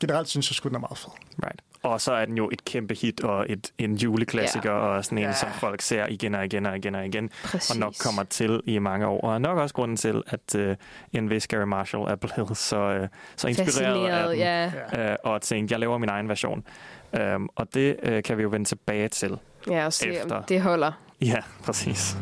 generelt 0.00 0.28
synes 0.28 0.50
jeg 0.50 0.54
sgu, 0.54 0.68
den 0.68 0.76
er 0.76 0.80
meget 0.80 0.98
fed. 0.98 1.10
Right. 1.44 1.60
Og 1.82 2.00
så 2.00 2.12
er 2.12 2.24
den 2.24 2.36
jo 2.36 2.48
et 2.52 2.64
kæmpe 2.64 2.94
hit 2.94 3.20
og 3.20 3.46
et, 3.48 3.72
en 3.78 3.94
juleklassiker, 3.94 4.70
ja. 4.72 4.78
og 4.78 5.04
sådan 5.04 5.18
en, 5.18 5.24
Ja. 5.24 5.32
som 5.32 5.48
folk 5.52 5.80
ser 5.82 6.06
igen 6.06 6.34
og 6.34 6.44
igen 6.44 6.66
og 6.66 6.76
igen 6.76 6.94
og 6.94 7.06
igen. 7.06 7.30
Præcis. 7.44 7.70
Og 7.70 7.76
nok 7.76 7.94
kommer 8.00 8.22
til 8.24 8.60
i 8.66 8.78
mange 8.78 9.06
år. 9.06 9.20
Og 9.20 9.40
nok 9.40 9.58
også 9.58 9.74
grunden 9.74 9.96
til, 9.96 10.22
at 10.26 10.54
uh, 10.54 10.74
en 11.12 11.30
vis 11.30 11.46
Gary 11.46 11.64
Marshall 11.64 12.04
er 12.04 12.16
blevet 12.16 12.56
så, 12.56 12.98
uh, 13.02 13.08
så 13.36 13.48
inspireret 13.48 14.08
af 14.08 14.28
den. 14.28 14.38
ja. 14.38 14.72
Uh, 15.12 15.16
og 15.32 15.42
tænkte, 15.42 15.72
jeg 15.72 15.80
laver 15.80 15.98
min 15.98 16.08
egen 16.08 16.28
version. 16.28 16.64
Um, 17.34 17.48
og 17.56 17.74
det 17.74 17.96
uh, 18.08 18.22
kan 18.24 18.36
vi 18.38 18.42
jo 18.42 18.48
vende 18.48 18.68
tilbage 18.68 19.08
til. 19.08 19.38
Ja, 19.70 19.86
og 19.86 19.92
se, 19.92 20.08
Efter. 20.08 20.34
om 20.36 20.44
det 20.44 20.60
holder. 20.62 20.92
Ja, 21.20 21.36
præcis. 21.64 22.16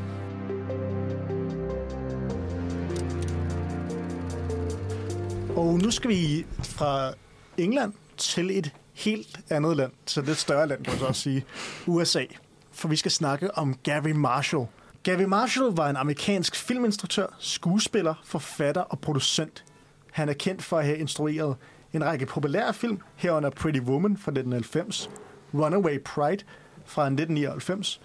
Og 5.56 5.78
nu 5.82 5.90
skal 5.90 6.10
vi 6.10 6.46
fra 6.62 7.12
England 7.58 7.92
til 8.16 8.58
et 8.58 8.72
helt 8.92 9.40
andet 9.50 9.76
land, 9.76 9.92
til 10.06 10.20
et 10.20 10.26
lidt 10.26 10.38
større 10.38 10.66
land, 10.66 10.84
kan 10.84 10.92
man 10.92 11.00
så 11.00 11.06
også 11.06 11.22
sige, 11.22 11.44
USA. 11.86 12.24
For 12.72 12.88
vi 12.88 12.96
skal 12.96 13.10
snakke 13.10 13.58
om 13.58 13.74
Gary 13.82 14.10
Marshall. 14.10 14.66
Gary 15.02 15.22
Marshall 15.22 15.76
var 15.76 15.90
en 15.90 15.96
amerikansk 15.96 16.56
filminstruktør, 16.56 17.26
skuespiller, 17.38 18.14
forfatter 18.24 18.80
og 18.80 18.98
producent. 18.98 19.64
Han 20.12 20.28
er 20.28 20.32
kendt 20.32 20.62
for 20.62 20.78
at 20.78 20.84
have 20.84 20.98
instrueret 20.98 21.56
en 21.92 22.04
række 22.04 22.26
populære 22.26 22.74
film, 22.74 23.00
herunder 23.16 23.50
Pretty 23.50 23.80
Woman 23.80 24.16
fra 24.16 24.30
1990, 24.30 25.10
Runaway 25.54 26.02
Pride 26.04 26.44
fra 26.84 27.02
1999 27.02 28.00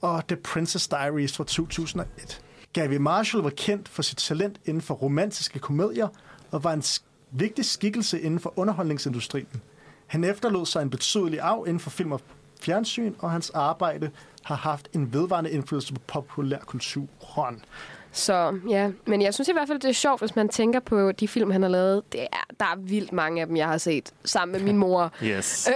og 0.00 0.26
The 0.28 0.36
Princess 0.36 0.88
Diaries 0.88 1.36
fra 1.36 1.44
2001. 1.44 2.42
Gary 2.72 2.96
Marshall 2.96 3.42
var 3.42 3.50
kendt 3.50 3.88
for 3.88 4.02
sit 4.02 4.18
talent 4.18 4.60
inden 4.64 4.82
for 4.82 4.94
romantiske 4.94 5.58
komedier 5.58 6.08
og 6.50 6.64
var 6.64 6.72
en 6.72 6.82
vigtig 7.30 7.64
skikkelse 7.64 8.20
inden 8.20 8.40
for 8.40 8.52
underholdningsindustrien. 8.56 9.62
Han 10.06 10.24
efterlod 10.24 10.66
sig 10.66 10.82
en 10.82 10.90
betydelig 10.90 11.40
arv 11.40 11.64
inden 11.66 11.80
for 11.80 11.90
film 11.90 12.12
og 12.12 12.20
fjernsyn, 12.60 13.14
og 13.18 13.30
hans 13.30 13.50
arbejde 13.50 14.10
har 14.42 14.54
haft 14.54 14.88
en 14.94 15.12
vedvarende 15.12 15.50
indflydelse 15.50 15.94
på 15.94 16.00
populærkulturen. 16.06 17.64
Så 18.12 18.58
ja, 18.68 18.90
men 19.06 19.22
jeg 19.22 19.34
synes 19.34 19.48
i 19.48 19.52
hvert 19.52 19.68
fald, 19.68 19.80
det 19.80 19.88
er 19.88 19.92
sjovt, 19.92 20.20
hvis 20.20 20.36
man 20.36 20.48
tænker 20.48 20.80
på 20.80 21.12
de 21.12 21.28
film, 21.28 21.50
han 21.50 21.62
har 21.62 21.68
lavet. 21.68 22.12
Det 22.12 22.20
er, 22.20 22.54
der 22.60 22.66
er 22.66 22.76
vildt 22.76 23.12
mange 23.12 23.40
af 23.40 23.46
dem, 23.46 23.56
jeg 23.56 23.66
har 23.66 23.78
set 23.78 24.12
sammen 24.24 24.52
med 24.52 24.60
min 24.64 24.76
mor. 24.76 25.12
Yes. 25.22 25.68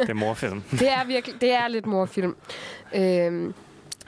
det 0.00 0.10
er 0.10 0.14
morfilm. 0.14 0.62
Det 0.80 0.88
er 0.92 1.04
virkelig, 1.06 1.40
det 1.40 1.52
er 1.52 1.68
lidt 1.68 1.86
morfilm. 1.86 2.36
Øhm, 2.94 3.54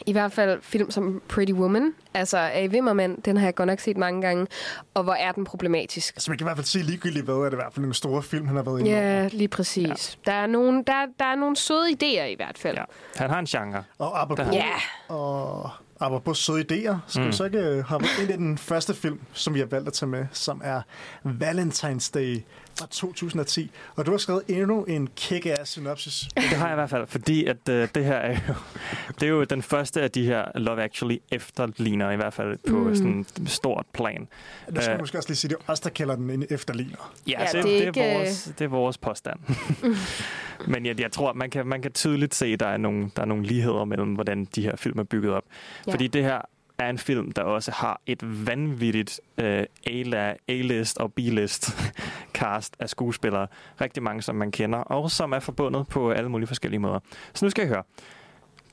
I 0.07 0.13
hvert 0.13 0.33
fald 0.33 0.59
film 0.63 0.91
som 0.91 1.23
Pretty 1.29 1.53
Woman, 1.53 1.93
altså 2.15 2.39
A. 2.39 2.67
Wimmerman, 2.71 3.21
den 3.25 3.37
har 3.37 3.47
jeg 3.47 3.55
godt 3.55 3.67
nok 3.67 3.81
set 3.81 3.97
mange 3.97 4.23
gange. 4.23 4.47
Og 4.95 5.03
hvor 5.03 5.13
er 5.13 5.33
den 5.33 5.45
problematisk? 5.45 6.15
Altså 6.17 6.31
man 6.31 6.39
kan 6.39 6.45
i 6.45 6.47
hvert 6.47 6.57
fald 6.57 6.67
sige 6.67 6.85
ligegyldigt 6.85 7.25
hvad, 7.25 7.35
er 7.35 7.45
det 7.45 7.53
i 7.53 7.57
hvert 7.57 7.73
fald 7.73 7.81
nogle 7.83 7.95
store 7.95 8.23
film, 8.23 8.47
han 8.47 8.57
har 8.57 8.63
været 8.63 8.81
inde 8.81 8.91
Ja, 8.91 9.29
lige 9.29 9.49
præcis. 9.49 10.19
Ja. 10.27 10.31
Der, 10.33 10.37
er 10.39 10.47
nogle, 10.47 10.85
der, 10.87 11.07
der 11.19 11.25
er 11.25 11.35
nogle 11.37 11.57
søde 11.57 11.89
idéer 11.91 12.25
i 12.25 12.35
hvert 12.37 12.59
fald. 12.59 12.77
Ja. 12.77 12.85
Han 13.17 13.31
har 13.31 13.39
en 13.39 13.47
genre. 13.47 13.85
Og 13.99 14.23
apropos, 14.23 14.47
Ja. 14.53 15.15
og 15.15 15.71
apropos 16.01 16.39
søde 16.39 16.61
idéer, 16.61 16.97
skal 17.07 17.23
mm. 17.23 17.29
vi 17.29 17.33
så 17.33 17.45
ikke 17.45 17.59
øh, 17.59 17.81
hoppe 17.83 18.07
ind 18.23 18.31
i 18.31 18.37
den 18.37 18.59
første 18.59 18.95
film, 18.95 19.21
som 19.33 19.55
vi 19.55 19.59
har 19.59 19.67
valgt 19.67 19.87
at 19.89 19.93
tage 19.95 20.09
med, 20.09 20.27
som 20.33 20.61
er 20.65 20.81
Valentine's 21.27 22.11
Day 22.15 22.39
fra 22.79 22.87
2010. 22.87 23.70
Og 23.95 24.07
du 24.07 24.11
har 24.11 24.18
skrevet 24.18 24.43
endnu 24.49 24.85
en 24.85 25.09
kick-ass 25.16 25.64
synopsis. 25.64 26.29
Det 26.35 26.45
har 26.45 26.66
jeg 26.66 26.74
i 26.74 26.74
hvert 26.74 26.91
fald, 26.91 27.07
fordi 27.07 27.47
at 27.47 27.68
øh, 27.68 27.89
det 27.95 28.05
her 28.05 28.16
er 28.16 28.39
jo, 28.49 28.55
det 29.20 29.22
er 29.22 29.31
jo 29.31 29.45
den 29.45 29.62
første 29.62 30.03
af 30.03 30.11
de 30.11 30.27
her 30.27 30.45
Love 30.55 30.83
Actually 30.83 31.18
efterligner, 31.33 32.11
i 32.11 32.16
hvert 32.16 32.35
fald 32.35 32.59
på 32.68 32.77
mm. 32.77 32.97
sådan 32.97 33.20
et 33.20 33.43
stort 33.47 33.87
plan. 33.93 34.29
Du 34.77 34.81
skal 34.81 34.93
Øh, 34.93 35.01
måske 35.01 35.18
også 35.18 35.29
lige 35.29 35.37
sige, 35.37 35.49
det 35.49 35.57
er 35.68 35.72
os, 35.72 35.81
der 35.81 35.91
kalder 35.91 36.16
den 36.16 36.31
en 36.31 36.45
efterligner. 36.51 37.12
Ja, 37.27 37.37
Ja, 37.41 37.47
det, 37.47 37.53
det 37.53 37.59
er 37.59 37.62
det, 37.62 37.83
er 37.83 37.87
ikke, 37.87 38.18
vores, 38.18 38.53
det 38.59 38.64
er 38.64 38.68
vores 38.68 38.99
påstand. 38.99 39.41
Men 40.72 40.87
jeg, 40.87 41.01
jeg 41.01 41.12
tror, 41.12 41.33
man 41.33 41.51
kan, 41.51 41.66
man 41.66 41.83
kan 41.83 41.93
tydeligt 41.93 42.35
se, 42.35 42.47
at 42.47 42.61
der 42.61 42.66
er, 42.66 42.77
nogle, 42.77 43.11
der 43.16 43.22
er 43.22 43.27
nogle 43.27 43.45
ligheder 43.45 43.85
mellem, 43.85 44.14
hvordan 44.14 44.45
de 44.45 44.62
her 44.62 44.77
film 44.77 44.99
er 44.99 45.03
bygget 45.03 45.33
op. 45.33 45.45
Ja. 45.87 45.93
Fordi 45.93 46.07
det 46.07 46.22
her 46.22 46.41
er 46.79 46.91
en 46.91 46.99
film, 46.99 47.33
der 47.33 47.43
også 47.43 47.70
har 47.70 48.01
et 48.07 48.47
vanvittigt 48.47 49.20
øh, 49.39 49.64
A- 49.87 50.35
A-list 50.49 50.99
og 50.99 51.12
B-list 51.12 51.70
cast 52.35 52.77
af 52.79 52.89
skuespillere. 52.89 53.47
Rigtig 53.81 54.03
mange, 54.03 54.22
som 54.22 54.35
man 54.35 54.51
kender, 54.53 54.79
og 54.79 55.11
som 55.11 55.33
er 55.33 55.39
forbundet 55.41 55.89
på 55.89 56.11
alle 56.11 56.29
mulige 56.31 56.47
forskellige 56.47 56.81
måder. 56.81 56.99
Så 57.35 57.45
nu 57.45 57.51
skal 57.51 57.62
jeg 57.62 57.68
høre. 57.68 57.83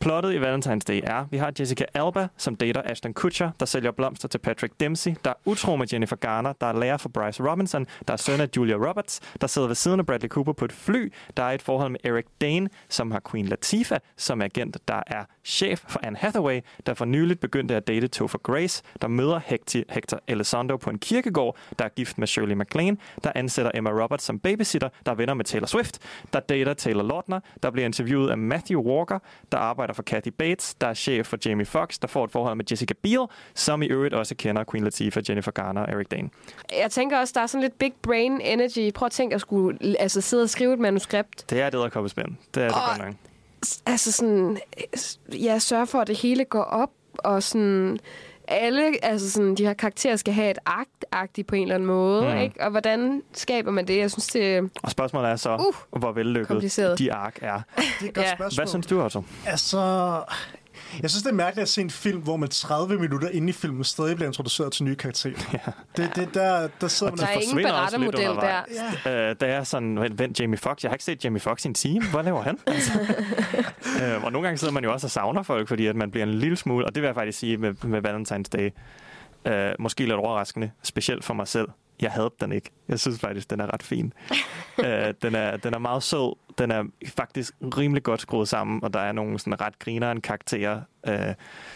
Plottet 0.03 0.33
i 0.33 0.37
Valentine's 0.37 0.83
Day 0.87 1.01
er, 1.03 1.25
vi 1.31 1.37
har 1.37 1.51
Jessica 1.59 1.85
Alba, 1.93 2.27
som 2.37 2.55
dater 2.55 2.81
Ashton 2.85 3.13
Kutcher, 3.13 3.51
der 3.59 3.65
sælger 3.65 3.91
blomster 3.91 4.27
til 4.27 4.37
Patrick 4.37 4.73
Dempsey, 4.79 5.15
der 5.25 5.29
er 5.29 5.33
utro 5.45 5.75
med 5.75 5.87
Jennifer 5.93 6.15
Garner, 6.15 6.53
der 6.61 6.67
er 6.67 6.73
lærer 6.73 6.97
for 6.97 7.09
Bryce 7.09 7.43
Robinson, 7.43 7.87
der 8.07 8.13
er 8.13 8.17
søn 8.17 8.41
af 8.41 8.49
Julia 8.57 8.75
Roberts, 8.75 9.21
der 9.41 9.47
sidder 9.47 9.67
ved 9.67 9.75
siden 9.75 9.99
af 9.99 10.05
Bradley 10.05 10.29
Cooper 10.29 10.53
på 10.53 10.65
et 10.65 10.71
fly, 10.71 11.13
der 11.37 11.43
er 11.43 11.51
et 11.51 11.61
forhold 11.61 11.91
med 11.91 11.99
Eric 12.03 12.25
Dane, 12.41 12.69
som 12.89 13.11
har 13.11 13.21
Queen 13.31 13.45
Latifah 13.45 13.99
som 14.17 14.41
agent, 14.41 14.77
der 14.87 15.01
er 15.07 15.23
chef 15.45 15.83
for 15.87 15.99
Anne 16.03 16.17
Hathaway, 16.17 16.61
der 16.85 16.93
for 16.93 17.05
nyligt 17.05 17.39
begyndte 17.39 17.75
at 17.75 17.87
date 17.87 18.07
Topher 18.07 18.39
Grace, 18.39 18.83
der 19.01 19.07
møder 19.07 19.39
Hector, 19.45 19.79
Hector 19.89 20.19
Elizondo 20.27 20.77
på 20.77 20.89
en 20.89 20.99
kirkegård, 20.99 21.57
der 21.79 21.85
er 21.85 21.89
gift 21.89 22.17
med 22.17 22.27
Shirley 22.27 22.55
MacLaine, 22.55 22.97
der 23.23 23.31
ansætter 23.35 23.71
Emma 23.75 23.89
Roberts 23.89 24.23
som 24.23 24.39
babysitter, 24.39 24.89
der 25.05 25.11
er 25.11 25.15
venner 25.15 25.33
med 25.33 25.45
Taylor 25.45 25.67
Swift, 25.67 25.99
der 26.33 26.39
dater 26.39 26.73
Taylor 26.73 27.03
Lautner, 27.03 27.39
der 27.63 27.71
bliver 27.71 27.85
interviewet 27.85 28.29
af 28.29 28.37
Matthew 28.37 28.81
Walker, 28.81 29.19
der 29.51 29.57
arbejder 29.57 29.92
for 29.93 30.03
Kathy 30.03 30.27
Bates, 30.37 30.75
der 30.75 30.87
er 30.87 30.93
chef 30.93 31.27
for 31.27 31.37
Jamie 31.45 31.65
Foxx, 31.65 31.99
der 31.99 32.07
får 32.07 32.25
et 32.25 32.31
forhold 32.31 32.55
med 32.55 32.65
Jessica 32.71 32.93
Biel, 33.01 33.19
som 33.55 33.81
i 33.81 33.85
øvrigt 33.87 34.13
også 34.13 34.35
kender 34.35 34.63
Queen 34.71 34.83
Latifah, 34.83 35.23
Jennifer 35.29 35.51
Garner 35.51 35.81
og 35.81 35.91
Eric 35.91 36.07
Dane. 36.07 36.29
Jeg 36.81 36.91
tænker 36.91 37.17
også, 37.19 37.31
der 37.35 37.41
er 37.41 37.47
sådan 37.47 37.61
lidt 37.61 37.79
big 37.79 37.93
brain 38.01 38.41
energy. 38.41 38.91
Prøv 38.93 39.05
at 39.05 39.11
tænke 39.11 39.35
at 39.35 39.41
skulle 39.41 39.77
altså, 39.99 40.21
sidde 40.21 40.43
og 40.43 40.49
skrive 40.49 40.73
et 40.73 40.79
manuskript. 40.79 41.49
Det 41.49 41.61
er 41.61 41.69
det, 41.69 41.79
der 41.79 41.89
kommer 41.89 42.07
spænd. 42.09 42.27
Det 42.55 42.63
er 42.63 42.67
det 42.67 42.75
Og- 42.75 42.81
godt 42.97 43.05
nok. 43.07 43.15
Altså 43.85 44.11
sådan, 44.11 44.57
ja, 45.33 45.59
sørge 45.59 45.87
for, 45.87 45.99
at 46.01 46.07
det 46.07 46.17
hele 46.17 46.45
går 46.45 46.63
op, 46.63 46.89
og 47.17 47.43
sådan, 47.43 47.99
alle, 48.47 49.05
altså 49.05 49.31
sådan, 49.31 49.55
de 49.55 49.65
her 49.65 49.73
karakterer 49.73 50.15
skal 50.15 50.33
have 50.33 50.51
et 50.51 50.57
akt 51.11 51.39
på 51.47 51.55
en 51.55 51.61
eller 51.61 51.75
anden 51.75 51.87
måde, 51.87 52.33
Mm. 52.33 52.37
ikke? 52.41 52.63
Og 52.63 52.71
hvordan 52.71 53.21
skaber 53.33 53.71
man 53.71 53.87
det? 53.87 53.97
Jeg 53.97 54.11
synes, 54.11 54.27
det 54.27 54.69
Og 54.83 54.91
spørgsmålet 54.91 55.29
er 55.31 55.35
så, 55.35 55.55
Uh, 55.91 55.99
hvor 55.99 56.11
vellykket 56.11 56.95
de 56.99 57.13
ark 57.13 57.37
er. 57.41 57.59
Det 57.75 57.83
er 58.01 58.05
et 58.07 58.13
godt 58.13 58.25
Ja. 58.25 58.35
spørgsmål. 58.35 58.55
Hvad 58.63 58.67
synes 58.67 58.87
du, 58.87 59.01
Otto? 59.03 59.23
Altså, 59.45 59.77
jeg 61.01 61.09
synes, 61.09 61.23
det 61.23 61.29
er 61.29 61.35
mærkeligt 61.35 61.61
at 61.61 61.69
se 61.69 61.81
en 61.81 61.89
film, 61.89 62.19
hvor 62.19 62.37
man 62.37 62.49
30 62.49 62.99
minutter 62.99 63.29
inde 63.29 63.49
i 63.49 63.51
filmen 63.51 63.83
stadig 63.83 64.15
bliver 64.15 64.27
introduceret 64.27 64.71
til 64.71 64.83
nye 64.83 64.95
karakterer. 64.95 65.33
Ja. 65.53 65.71
Det, 65.97 66.15
det 66.15 66.33
der, 66.33 66.67
der 66.81 66.87
sidder 66.87 67.15
Der 67.15 67.25
man... 67.25 67.35
er 67.35 67.39
ingen 67.39 67.63
berettermodel 67.63 68.21
der. 68.25 68.61
Øh, 69.29 69.35
der 69.39 69.47
er 69.47 69.63
sådan, 69.63 70.17
vent, 70.17 70.39
Jamie 70.39 70.57
Foxx. 70.57 70.83
Jeg 70.83 70.89
har 70.89 70.95
ikke 70.95 71.03
set 71.03 71.25
Jamie 71.25 71.39
Foxx 71.39 71.65
i 71.65 71.67
en 71.67 71.73
time. 71.73 72.05
Hvad 72.05 72.23
laver 72.23 72.41
han? 72.41 72.57
Altså. 72.67 72.91
øh, 74.01 74.23
og 74.23 74.31
nogle 74.31 74.47
gange 74.47 74.57
sidder 74.57 74.73
man 74.73 74.83
jo 74.83 74.93
også 74.93 75.07
og 75.07 75.11
savner 75.11 75.43
folk, 75.43 75.67
fordi 75.67 75.85
at 75.87 75.95
man 75.95 76.11
bliver 76.11 76.25
en 76.25 76.33
lille 76.33 76.57
smule, 76.57 76.85
og 76.85 76.95
det 76.95 77.01
vil 77.03 77.07
jeg 77.07 77.15
faktisk 77.15 77.39
sige 77.39 77.57
med, 77.57 77.73
med 77.83 78.01
Valentine's 78.07 78.49
Day, 78.57 78.69
øh, 79.45 79.75
måske 79.79 80.03
lidt 80.03 80.13
overraskende, 80.13 80.71
specielt 80.83 81.23
for 81.23 81.33
mig 81.33 81.47
selv. 81.47 81.67
Jeg 82.03 82.11
havde 82.11 82.31
den 82.41 82.51
ikke. 82.51 82.69
Jeg 82.87 82.99
synes 82.99 83.19
faktisk, 83.19 83.49
den 83.49 83.59
er 83.59 83.73
ret 83.73 83.83
fin. 83.83 84.13
øh, 84.85 85.13
den, 85.21 85.35
er, 85.35 85.57
den 85.57 85.73
er 85.73 85.79
meget 85.79 86.03
sød. 86.03 86.35
Den 86.57 86.71
er 86.71 86.83
faktisk 87.07 87.53
rimelig 87.61 88.03
godt 88.03 88.21
skruet 88.21 88.47
sammen, 88.47 88.83
og 88.83 88.93
der 88.93 88.99
er 88.99 89.11
nogle 89.11 89.39
sådan 89.39 89.61
ret 89.61 89.79
grineren 89.79 90.21
karakterer, 90.21 90.81
øh, 91.07 91.33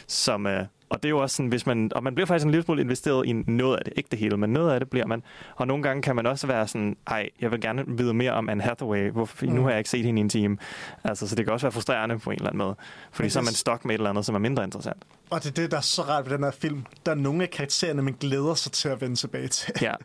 som... 0.08 0.48
Øh, 0.48 0.66
og 0.90 1.04
det 1.04 1.06
er 1.06 1.10
jo 1.10 1.20
også 1.20 1.36
sådan, 1.36 1.50
hvis 1.50 1.66
man... 1.66 1.92
Og 1.96 2.04
man 2.04 2.16
bliver 2.16 2.28
faktisk 2.28 2.46
en 2.46 2.52
lille 2.52 2.64
smule 2.64 2.82
investeret 2.82 3.26
i 3.26 3.34
noget 3.34 3.78
af 3.78 3.86
det. 3.86 3.94
Ikke 3.96 4.08
det 4.12 4.20
hele, 4.20 4.38
men 4.38 4.50
noget 4.50 4.72
af 4.72 4.80
det 4.80 4.90
bliver 4.90 5.06
man. 5.06 5.24
Og 5.56 5.68
nogle 5.68 5.84
gange 5.84 6.02
kan 6.02 6.16
man 6.16 6.26
også 6.26 6.48
være 6.48 6.68
sådan, 6.68 6.98
ej, 7.08 7.30
jeg 7.42 7.52
vil 7.52 7.62
gerne 7.62 7.84
vide 7.88 8.14
mere 8.14 8.32
om 8.32 8.50
Anne 8.50 8.64
Hathaway. 8.64 9.12
Hvorfor, 9.12 9.46
mm. 9.46 9.52
Nu 9.52 9.64
har 9.64 9.70
jeg 9.70 9.78
ikke 9.78 9.90
set 9.90 10.06
hende 10.06 10.20
i 10.20 10.24
en 10.24 10.30
time. 10.30 10.58
Altså, 11.04 11.28
så 11.28 11.36
det 11.36 11.46
kan 11.46 11.54
også 11.54 11.66
være 11.66 11.72
frustrerende 11.72 12.20
på 12.20 12.30
en 12.30 12.36
eller 12.36 12.48
anden 12.48 12.58
måde. 12.58 12.76
Fordi 13.12 13.26
Men 13.26 13.30
så 13.30 13.40
er 13.40 13.44
man 13.44 13.54
stok 13.54 13.86
med 13.86 13.96
et 13.96 14.00
eller 14.00 14.10
andet, 14.10 14.26
som 14.26 14.36
er 14.36 14.40
mindre 14.40 14.64
interessant. 14.64 15.04
Og 15.30 15.44
det 15.44 15.50
er 15.50 15.54
det, 15.54 15.72
der 15.72 15.78
er 15.78 15.82
så 15.82 16.02
rart 16.02 16.26
ved 16.26 16.38
den 16.38 16.44
her 16.44 16.52
film. 16.52 16.86
Der 17.06 17.12
er 17.12 17.16
nogle 17.16 17.44
af 17.44 17.50
karaktererne, 17.50 18.02
man 18.02 18.16
glæder 18.20 18.54
sig 18.54 18.72
til 18.72 18.90
at 18.90 19.02
vende 19.02 19.16
tilbage 19.16 19.48
til. 19.48 19.74
Ja. 19.82 19.94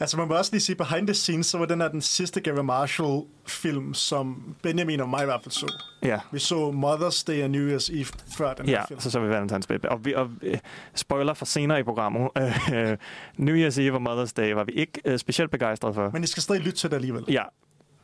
Altså, 0.00 0.16
man 0.16 0.28
må 0.28 0.34
også 0.34 0.50
lige 0.52 0.60
sige, 0.62 0.76
behind 0.76 1.06
the 1.06 1.14
scenes, 1.14 1.46
så 1.46 1.58
var 1.58 1.66
den 1.66 1.80
her 1.80 1.88
den 1.88 2.00
sidste 2.02 2.40
Gary 2.40 2.64
Marshall-film, 2.64 3.94
som 3.94 4.54
Benjamin 4.62 5.00
og 5.00 5.08
mig 5.08 5.22
i 5.22 5.24
hvert 5.24 5.40
fald 5.42 5.52
så. 5.52 5.72
Ja. 6.02 6.18
Vi 6.32 6.38
så 6.38 6.70
Mother's 6.70 7.24
Day 7.26 7.42
og 7.44 7.50
New 7.50 7.76
Year's 7.76 7.92
Eve 7.98 8.06
før 8.36 8.54
den 8.54 8.68
Ja, 8.68 8.78
her 8.78 8.86
film. 8.88 9.00
så 9.00 9.10
så 9.10 9.20
vi 9.20 9.34
Valentine's 9.36 9.66
Day. 9.68 9.78
Og, 9.88 10.04
vi, 10.04 10.14
og 10.14 10.30
øh, 10.42 10.58
spoiler 10.94 11.34
for 11.34 11.44
senere 11.44 11.80
i 11.80 11.82
programmet. 11.82 12.28
Øh, 12.74 12.96
New 13.36 13.56
Year's 13.68 13.80
Eve 13.80 13.96
og 13.96 14.22
Mother's 14.22 14.32
Day 14.36 14.52
var 14.52 14.64
vi 14.64 14.72
ikke 14.72 15.00
øh, 15.04 15.18
specielt 15.18 15.50
begejstrede 15.50 15.94
for. 15.94 16.10
Men 16.12 16.24
I 16.24 16.26
skal 16.26 16.42
stadig 16.42 16.62
lytte 16.62 16.78
til 16.78 16.90
det 16.90 16.96
alligevel. 16.96 17.24
Ja, 17.28 17.42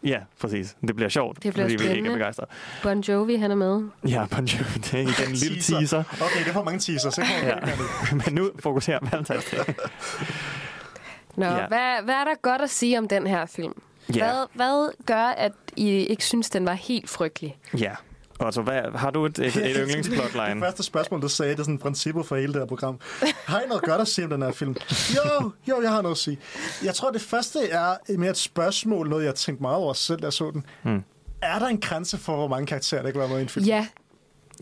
ja, 0.05 0.19
præcis. 0.41 0.77
Det 0.89 0.97
bliver 0.97 1.09
sjovt, 1.09 1.43
Det 1.43 1.53
bliver 1.55 1.69
fordi 1.69 1.85
vi 1.89 1.95
ikke 1.97 2.09
er 2.09 2.13
begejstrede. 2.13 2.51
Bon 2.83 3.01
Jovi, 3.01 3.37
han 3.37 3.51
er 3.51 3.55
med. 3.55 3.89
Ja, 4.09 4.27
Bon 4.31 4.45
Jovi, 4.45 4.65
det 4.75 4.95
er 4.95 4.99
igen 4.99 5.29
en 5.29 5.33
lille 5.35 5.57
Teaser. 5.57 5.77
teaser. 5.79 6.03
Okay, 6.23 6.45
det 6.45 6.53
får 6.53 6.65
mange 6.65 6.79
teasers. 6.81 7.15
Så 7.15 7.21
kommer 7.21 7.47
Ja. 7.57 7.69
ja. 7.69 8.15
Men 8.27 8.35
nu 8.35 8.51
fokuserer 8.59 8.99
Valentine's 8.99 9.57
Day. 9.57 9.73
Nå, 11.41 11.47
Ja. 11.47 11.67
hvad, 11.69 12.03
hvad 12.05 12.15
er 12.15 12.25
der 12.25 12.35
godt 12.43 12.63
at 12.63 12.71
sige 12.71 12.99
om 12.99 13.09
den 13.09 13.27
her 13.27 13.47
film? 13.47 13.83
Ja. 14.15 14.25
Hvad, 14.25 14.47
hvad 14.55 14.93
gør, 15.07 15.25
at 15.25 15.53
I 15.77 15.89
ikke 15.91 16.25
synes, 16.25 16.51
den 16.51 16.67
var 16.67 16.73
helt 16.73 17.11
frygtelig? 17.11 17.59
Ja. 17.79 17.93
Og 18.39 18.55
så 18.55 18.63
hvad, 18.63 18.83
har 18.99 19.11
du 19.11 19.27
et, 19.27 19.39
et, 19.39 19.47
et 19.47 19.55
Det 19.65 19.77
yndlingsplotline? 19.77 20.61
første 20.61 20.83
spørgsmål, 20.83 21.23
du 21.23 21.29
sagde, 21.29 21.53
det 21.53 21.59
er 21.59 21.63
sådan 21.63 21.79
princippet 21.79 22.27
for 22.27 22.37
hele 22.37 22.53
det 22.53 22.61
her 22.61 22.67
program. 22.67 23.01
Har 23.45 23.61
I 23.61 23.67
noget 23.69 23.83
godt 23.83 24.01
at 24.01 24.09
sige 24.09 24.25
om 24.25 24.31
den 24.31 24.43
her 24.43 24.53
film? 24.53 24.77
Jo, 25.17 25.51
jo, 25.69 25.83
jeg 25.83 25.91
har 25.91 26.03
noget 26.03 26.15
at 26.15 26.19
sige. 26.19 26.39
Jeg 26.85 26.95
tror, 26.95 27.11
det 27.11 27.21
første 27.21 27.69
er 27.71 27.97
mere 28.19 28.31
et 28.31 28.37
spørgsmål, 28.37 29.09
noget 29.09 29.25
jeg 29.25 29.35
tænkte 29.35 29.63
meget 29.63 29.77
over 29.77 29.93
selv, 29.93 30.21
da 30.21 30.25
jeg 30.25 30.33
så 30.33 30.51
den. 30.51 30.67
Hmm. 30.83 31.05
Er 31.43 31.59
der 31.59 31.67
en 31.67 31.81
grænse 31.81 32.19
for, 32.19 32.37
hvor 32.37 32.49
mange 32.49 32.67
karakterer, 32.67 33.03
der 33.03 33.11
kan 33.11 33.21
være 33.21 33.29
med 33.29 33.39
i 33.39 33.43
en 33.43 33.49
film? 33.49 33.67
Ja, 33.67 33.87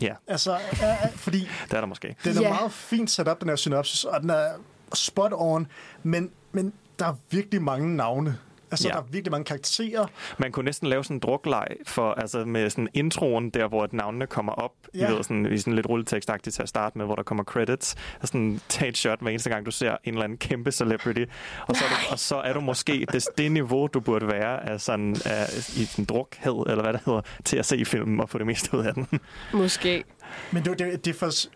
Ja, 0.01 0.13
Altså, 0.27 0.51
er, 0.51 0.85
er, 0.87 1.09
fordi 1.15 1.39
det 1.39 1.73
er 1.73 1.79
der 1.79 1.87
måske. 1.87 2.15
den 2.23 2.37
er 2.37 2.41
Ja. 2.41 2.49
meget 2.53 2.71
fint 2.71 3.11
sat 3.11 3.27
op, 3.27 3.41
den 3.41 3.49
her 3.49 3.55
synopsis, 3.55 4.03
og 4.03 4.21
den 4.21 4.29
er 4.29 4.47
spot 4.93 5.31
on, 5.35 5.67
men, 6.03 6.31
men 6.51 6.73
der 6.99 7.05
er 7.05 7.13
virkelig 7.31 7.61
mange 7.61 7.95
navne. 7.95 8.37
Altså, 8.71 8.87
Ja. 8.87 8.93
der 8.93 8.99
er 8.99 9.03
virkelig 9.11 9.31
mange 9.31 9.45
karakterer. 9.45 10.05
Man 10.37 10.51
kunne 10.51 10.65
næsten 10.65 10.87
lave 10.87 11.03
sådan 11.03 11.15
en 11.15 11.19
drukleg 11.19 11.67
for, 11.85 12.11
altså 12.13 12.45
med 12.45 12.69
sådan 12.69 12.87
introen, 12.93 13.49
der 13.49 13.67
hvor 13.67 13.87
navnene 13.91 14.27
kommer 14.27 14.51
op. 14.51 14.71
Ja. 14.95 15.09
I 15.09 15.13
ved, 15.13 15.23
sådan, 15.23 15.53
i 15.53 15.57
sådan 15.57 15.73
lidt 15.73 15.89
rulletekstagtigt 15.89 16.55
til 16.55 16.61
at 16.63 16.69
starte 16.69 16.97
med, 16.97 17.05
hvor 17.05 17.15
der 17.15 17.23
kommer 17.23 17.43
credits. 17.43 17.95
Og 18.21 18.27
sådan 18.27 18.61
tage 18.69 18.89
et 18.89 18.97
shot 18.97 19.19
hver 19.21 19.29
eneste 19.29 19.49
gang, 19.49 19.65
du 19.65 19.71
ser 19.71 19.91
en 20.03 20.13
eller 20.13 20.23
anden 20.23 20.37
kæmpe 20.37 20.71
celebrity. 20.71 21.23
Og 21.67 21.75
så, 21.75 21.83
er 21.85 21.89
du, 21.89 21.95
og 22.11 22.19
så 22.19 22.35
er 22.35 22.53
du 22.53 22.59
måske 22.61 23.05
det, 23.11 23.27
det 23.37 23.51
niveau, 23.51 23.87
du 23.87 23.99
burde 23.99 24.27
være 24.27 24.69
af 24.69 24.81
sådan, 24.81 25.15
af, 25.25 25.45
i 25.77 25.85
sådan 25.85 26.05
drukhed, 26.05 26.63
eller 26.67 26.81
hvad 26.81 26.93
det 26.93 27.01
hedder, 27.05 27.21
til 27.45 27.57
at 27.57 27.65
se 27.65 27.85
filmen 27.85 28.19
og 28.19 28.29
få 28.29 28.37
det 28.37 28.45
meste 28.47 28.77
ud 28.77 28.85
af 28.85 28.93
den. 28.93 29.07
måske. 29.53 30.03
Men 30.51 30.65
det, 30.65 30.79
det, 30.79 31.05
det, 31.05 31.15
er 31.15 31.19
faktisk, 31.19 31.47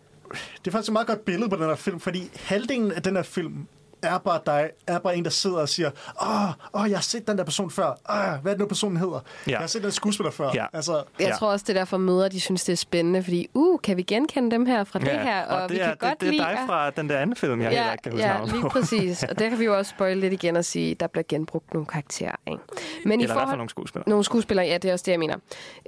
det 0.59 0.67
er 0.67 0.71
faktisk 0.71 0.89
et 0.89 0.93
meget 0.93 1.07
godt 1.07 1.25
billede 1.25 1.49
på 1.49 1.55
den 1.55 1.63
her 1.65 1.75
film, 1.75 1.99
fordi 1.99 2.29
halvdelen 2.35 2.91
af 2.91 3.01
den 3.03 3.15
her 3.15 3.23
film 3.23 3.67
er 4.03 4.17
bare 4.17 4.39
dig, 4.45 4.69
er 4.87 4.99
bare 4.99 5.15
en, 5.17 5.23
der 5.23 5.29
sidder 5.29 5.57
og 5.57 5.69
siger, 5.69 5.91
åh, 6.21 6.81
åh 6.81 6.89
jeg 6.89 6.97
har 6.97 7.01
set 7.03 7.27
den 7.27 7.37
der 7.37 7.43
person 7.43 7.71
før. 7.71 7.87
Åh, 8.09 8.41
hvad 8.41 8.51
er 8.51 8.55
det 8.55 8.59
nu, 8.59 8.65
personen 8.67 8.97
hedder? 8.97 9.19
Ja. 9.47 9.51
Jeg 9.51 9.59
har 9.59 9.67
set 9.67 9.83
den 9.83 9.91
skuespiller 9.91 10.31
før. 10.31 10.51
Ja. 10.53 10.65
Altså, 10.73 10.93
Jeg 10.95 11.03
Ja. 11.19 11.27
ja. 11.27 11.33
tror 11.35 11.47
også, 11.51 11.63
det 11.67 11.75
er 11.75 11.79
derfor 11.79 11.97
møder, 11.97 12.29
de 12.29 12.39
synes, 12.41 12.63
det 12.63 12.73
er 12.73 12.77
spændende, 12.77 13.23
fordi, 13.23 13.47
uh, 13.53 13.79
kan 13.79 13.97
vi 13.97 14.01
genkende 14.03 14.51
dem 14.51 14.65
her 14.65 14.83
fra 14.83 14.99
det 14.99 15.07
her? 15.09 15.41
og, 15.45 15.61
Og, 15.61 15.69
det 15.69 15.75
vi 15.75 15.81
er, 15.81 15.87
kan 15.87 15.95
godt 15.99 16.21
det, 16.21 16.33
det 16.33 16.39
er 16.39 16.49
dig 16.49 16.57
fra 16.67 16.89
den 16.89 17.09
der 17.09 17.17
anden 17.17 17.35
film, 17.35 17.61
jeg 17.61 17.71
ja, 17.71 17.77
heller 17.77 17.91
ikke 17.91 18.01
kan 18.03 18.11
huske 18.11 18.25
ja, 18.27 18.33
navnet 18.33 18.51
lige 18.55 18.69
præcis. 18.79 19.23
Og 19.23 19.39
der 19.39 19.49
kan 19.49 19.59
vi 19.59 19.65
jo 19.65 19.77
også 19.77 19.89
spoil 19.89 20.17
lidt 20.17 20.33
igen 20.33 20.55
og 20.55 20.65
sige, 20.65 20.91
at 20.91 20.99
der 20.99 21.07
bliver 21.07 21.23
genbrugt 21.29 21.73
nogle 21.73 21.85
karakterer. 21.85 22.35
Ikke? 22.47 22.59
Men 23.05 23.21
Eller 23.21 23.33
i 23.33 23.37
hvert 23.37 23.47
fald 23.47 23.57
nogle 23.57 23.69
skuespillere. 23.69 24.09
Nogle 24.09 24.23
skuespillere, 24.23 24.65
ja, 24.65 24.77
det 24.77 24.89
er 24.89 24.93
også 24.93 25.03
det, 25.05 25.11
jeg 25.11 25.19
mener. 25.19 25.35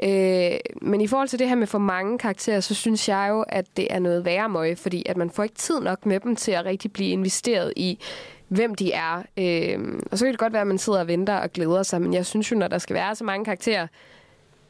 Øh, 0.03 0.59
men 0.81 1.01
i 1.01 1.07
forhold 1.07 1.27
til 1.27 1.39
det 1.39 1.47
her 1.49 1.55
med 1.55 1.67
for 1.67 1.77
mange 1.77 2.17
karakterer, 2.17 2.59
så 2.59 2.75
synes 2.75 3.09
jeg 3.09 3.27
jo, 3.29 3.45
at 3.49 3.65
det 3.77 3.87
er 3.93 3.99
noget 3.99 4.25
værre 4.25 4.49
møg, 4.49 4.77
fordi 4.77 5.03
at 5.09 5.17
man 5.17 5.29
får 5.29 5.43
ikke 5.43 5.55
tid 5.55 5.79
nok 5.79 6.05
med 6.05 6.19
dem 6.19 6.35
til 6.35 6.51
at 6.51 6.65
rigtig 6.65 6.93
blive 6.93 7.09
investeret 7.09 7.73
i, 7.75 7.99
hvem 8.47 8.75
de 8.75 8.91
er. 8.91 9.23
Øh, 9.37 10.01
og 10.11 10.17
så 10.17 10.25
kan 10.25 10.31
det 10.31 10.39
godt 10.39 10.53
være, 10.53 10.61
at 10.61 10.67
man 10.67 10.77
sidder 10.77 10.99
og 10.99 11.07
venter 11.07 11.35
og 11.35 11.51
glæder 11.51 11.83
sig, 11.83 12.01
men 12.01 12.13
jeg 12.13 12.25
synes 12.25 12.51
jo, 12.51 12.57
når 12.57 12.67
der 12.67 12.77
skal 12.77 12.93
være 12.93 13.15
så 13.15 13.23
mange 13.23 13.45
karakterer, 13.45 13.87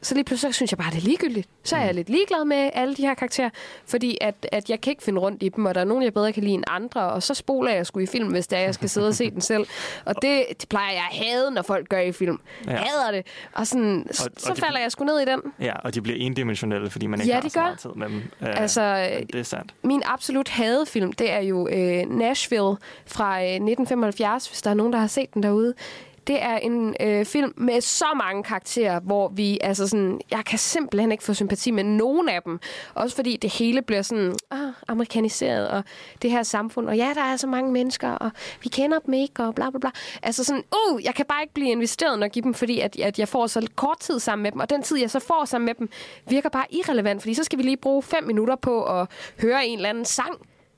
så 0.06 0.16
lige 0.16 0.24
pludselig 0.24 0.53
så 0.53 0.58
synes 0.58 0.72
jeg 0.72 0.78
bare, 0.78 0.91
det 0.91 0.97
er 0.97 1.01
ligegyldigt. 1.01 1.49
Så 1.64 1.76
er 1.76 1.82
jeg 1.86 1.93
lidt 1.93 2.10
ligeglad 2.10 2.45
med 2.45 2.70
alle 2.74 2.95
de 2.95 3.01
her 3.01 3.14
karakterer, 3.14 3.49
fordi 3.88 4.18
at, 4.22 4.36
at 4.51 4.70
jeg 4.70 4.82
kan 4.82 4.91
ikke 4.91 5.03
finde 5.03 5.22
rundt 5.22 5.43
i 5.43 5.49
dem, 5.49 5.66
og 5.66 5.76
der 5.76 5.82
er 5.82 5.86
nogen, 5.86 6.03
jeg 6.03 6.14
bedre 6.14 6.34
kan 6.34 6.43
lide 6.43 6.53
end 6.53 6.64
andre, 6.68 7.01
og 7.01 7.24
så 7.24 7.34
spoler 7.34 7.72
jeg 7.72 7.86
sgu 7.86 7.99
i 7.99 8.06
film, 8.06 8.28
hvis 8.32 8.47
det 8.47 8.58
er, 8.60 8.64
jeg 8.64 8.74
skal 8.74 8.89
sidde 8.89 9.08
og 9.08 9.16
se 9.16 9.32
den 9.36 9.41
selv. 9.41 9.66
Og 10.06 10.16
det, 10.22 10.45
det 10.62 10.70
plejer 10.70 10.91
jeg 10.91 11.03
at 11.12 11.18
hade, 11.26 11.51
når 11.51 11.62
folk 11.62 11.89
gør 11.89 11.99
i 11.99 12.12
film. 12.12 12.39
Ja. 12.68 12.72
Hader 12.76 13.12
det. 13.12 13.26
Og, 13.53 13.68
sådan, 13.68 14.03
og, 14.10 14.10
og 14.10 14.41
så 14.41 14.53
de- 14.56 14.62
falder 14.62 14.80
jeg 14.80 14.91
sgu 14.91 15.03
ned 15.06 15.20
i 15.20 15.26
den. 15.26 15.41
Ja, 15.60 15.74
og 15.84 15.93
de 15.95 16.01
bliver 16.01 16.18
endimensionelle, 16.20 16.89
fordi 16.89 17.08
man 17.08 17.20
ikke 17.22 17.34
Ja, 17.34 17.41
har 17.41 17.49
så 17.49 17.60
meget 17.60 17.80
tid 17.80 17.89
med 17.95 18.08
dem. 18.10 18.18
Øh, 18.41 18.62
Altså, 18.62 19.10
det 19.34 19.39
er 19.39 19.43
sandt. 19.43 19.74
Min 19.84 20.01
absolut 20.06 20.49
hadefilm, 20.49 21.12
det 21.14 21.32
er 21.32 21.39
jo 21.41 21.68
øh, 21.68 22.10
Nashville 22.10 22.76
fra 23.08 23.39
øh, 23.41 23.45
1975, 23.45 24.47
hvis 24.47 24.62
der 24.62 24.70
er 24.70 24.74
nogen, 24.74 24.93
der 24.93 24.99
har 24.99 25.08
set 25.08 25.34
den 25.34 25.43
derude. 25.43 25.74
Det 26.28 26.44
er 26.44 26.58
en 26.58 26.96
øh, 27.00 27.26
film 27.26 27.54
med 27.58 27.82
så 27.82 28.06
mange 28.16 28.44
karakterer, 28.44 29.00
hvor 29.00 29.28
vi, 29.28 29.60
altså 29.62 29.88
sådan, 29.88 30.22
jeg 30.32 30.46
kan 30.46 30.60
simpelthen 30.60 31.12
ikke 31.12 31.24
få 31.24 31.34
sympati 31.34 31.72
med 31.72 31.84
nogen 31.84 32.30
af 32.30 32.42
dem. 32.42 32.60
Også 32.94 33.16
fordi 33.16 33.38
det 33.38 33.54
hele 33.54 33.82
bliver 33.82 34.02
sådan 34.02 34.36
ah, 34.52 34.60
amerikaniseret, 34.88 35.68
og 35.70 35.84
det 36.22 36.32
her 36.32 36.44
samfund, 36.44 36.90
og 36.90 36.98
ja, 36.98 37.12
der 37.16 37.22
er 37.22 37.36
så 37.36 37.48
mange 37.48 37.72
mennesker, 37.72 38.10
og 38.10 38.32
vi 38.64 38.70
kender 38.70 39.00
dem 39.00 39.14
ikke, 39.14 39.44
og 39.44 39.56
bla 39.56 39.70
bla 39.70 39.80
bla. 39.80 39.90
Altså 40.24 40.44
sådan, 40.44 40.64
uh, 40.90 41.04
jeg 41.04 41.16
kan 41.16 41.26
bare 41.26 41.42
ikke 41.42 41.54
blive 41.54 41.72
investeret 41.72 42.20
nok 42.20 42.38
i 42.38 42.40
dem, 42.40 42.54
fordi 42.54 42.80
at, 42.80 43.00
at 43.00 43.20
jeg 43.20 43.28
får 43.28 43.48
så 43.48 43.68
kort 43.76 44.00
tid 44.00 44.20
sammen 44.20 44.44
med 44.44 44.52
dem, 44.52 44.60
og 44.60 44.70
den 44.70 44.84
tid, 44.84 44.98
jeg 44.98 45.12
så 45.12 45.20
får 45.20 45.46
sammen 45.46 45.66
med 45.66 45.74
dem, 45.74 45.90
virker 46.30 46.50
bare 46.50 46.66
irrelevant, 46.70 47.22
fordi 47.22 47.34
så 47.34 47.44
skal 47.44 47.58
vi 47.58 47.64
lige 47.64 47.78
bruge 47.78 48.04
fem 48.04 48.24
minutter 48.24 48.56
på 48.56 48.84
at 48.84 49.08
høre 49.42 49.68
en 49.68 49.78
eller 49.78 49.90
anden 49.90 50.06
sang, 50.06 50.36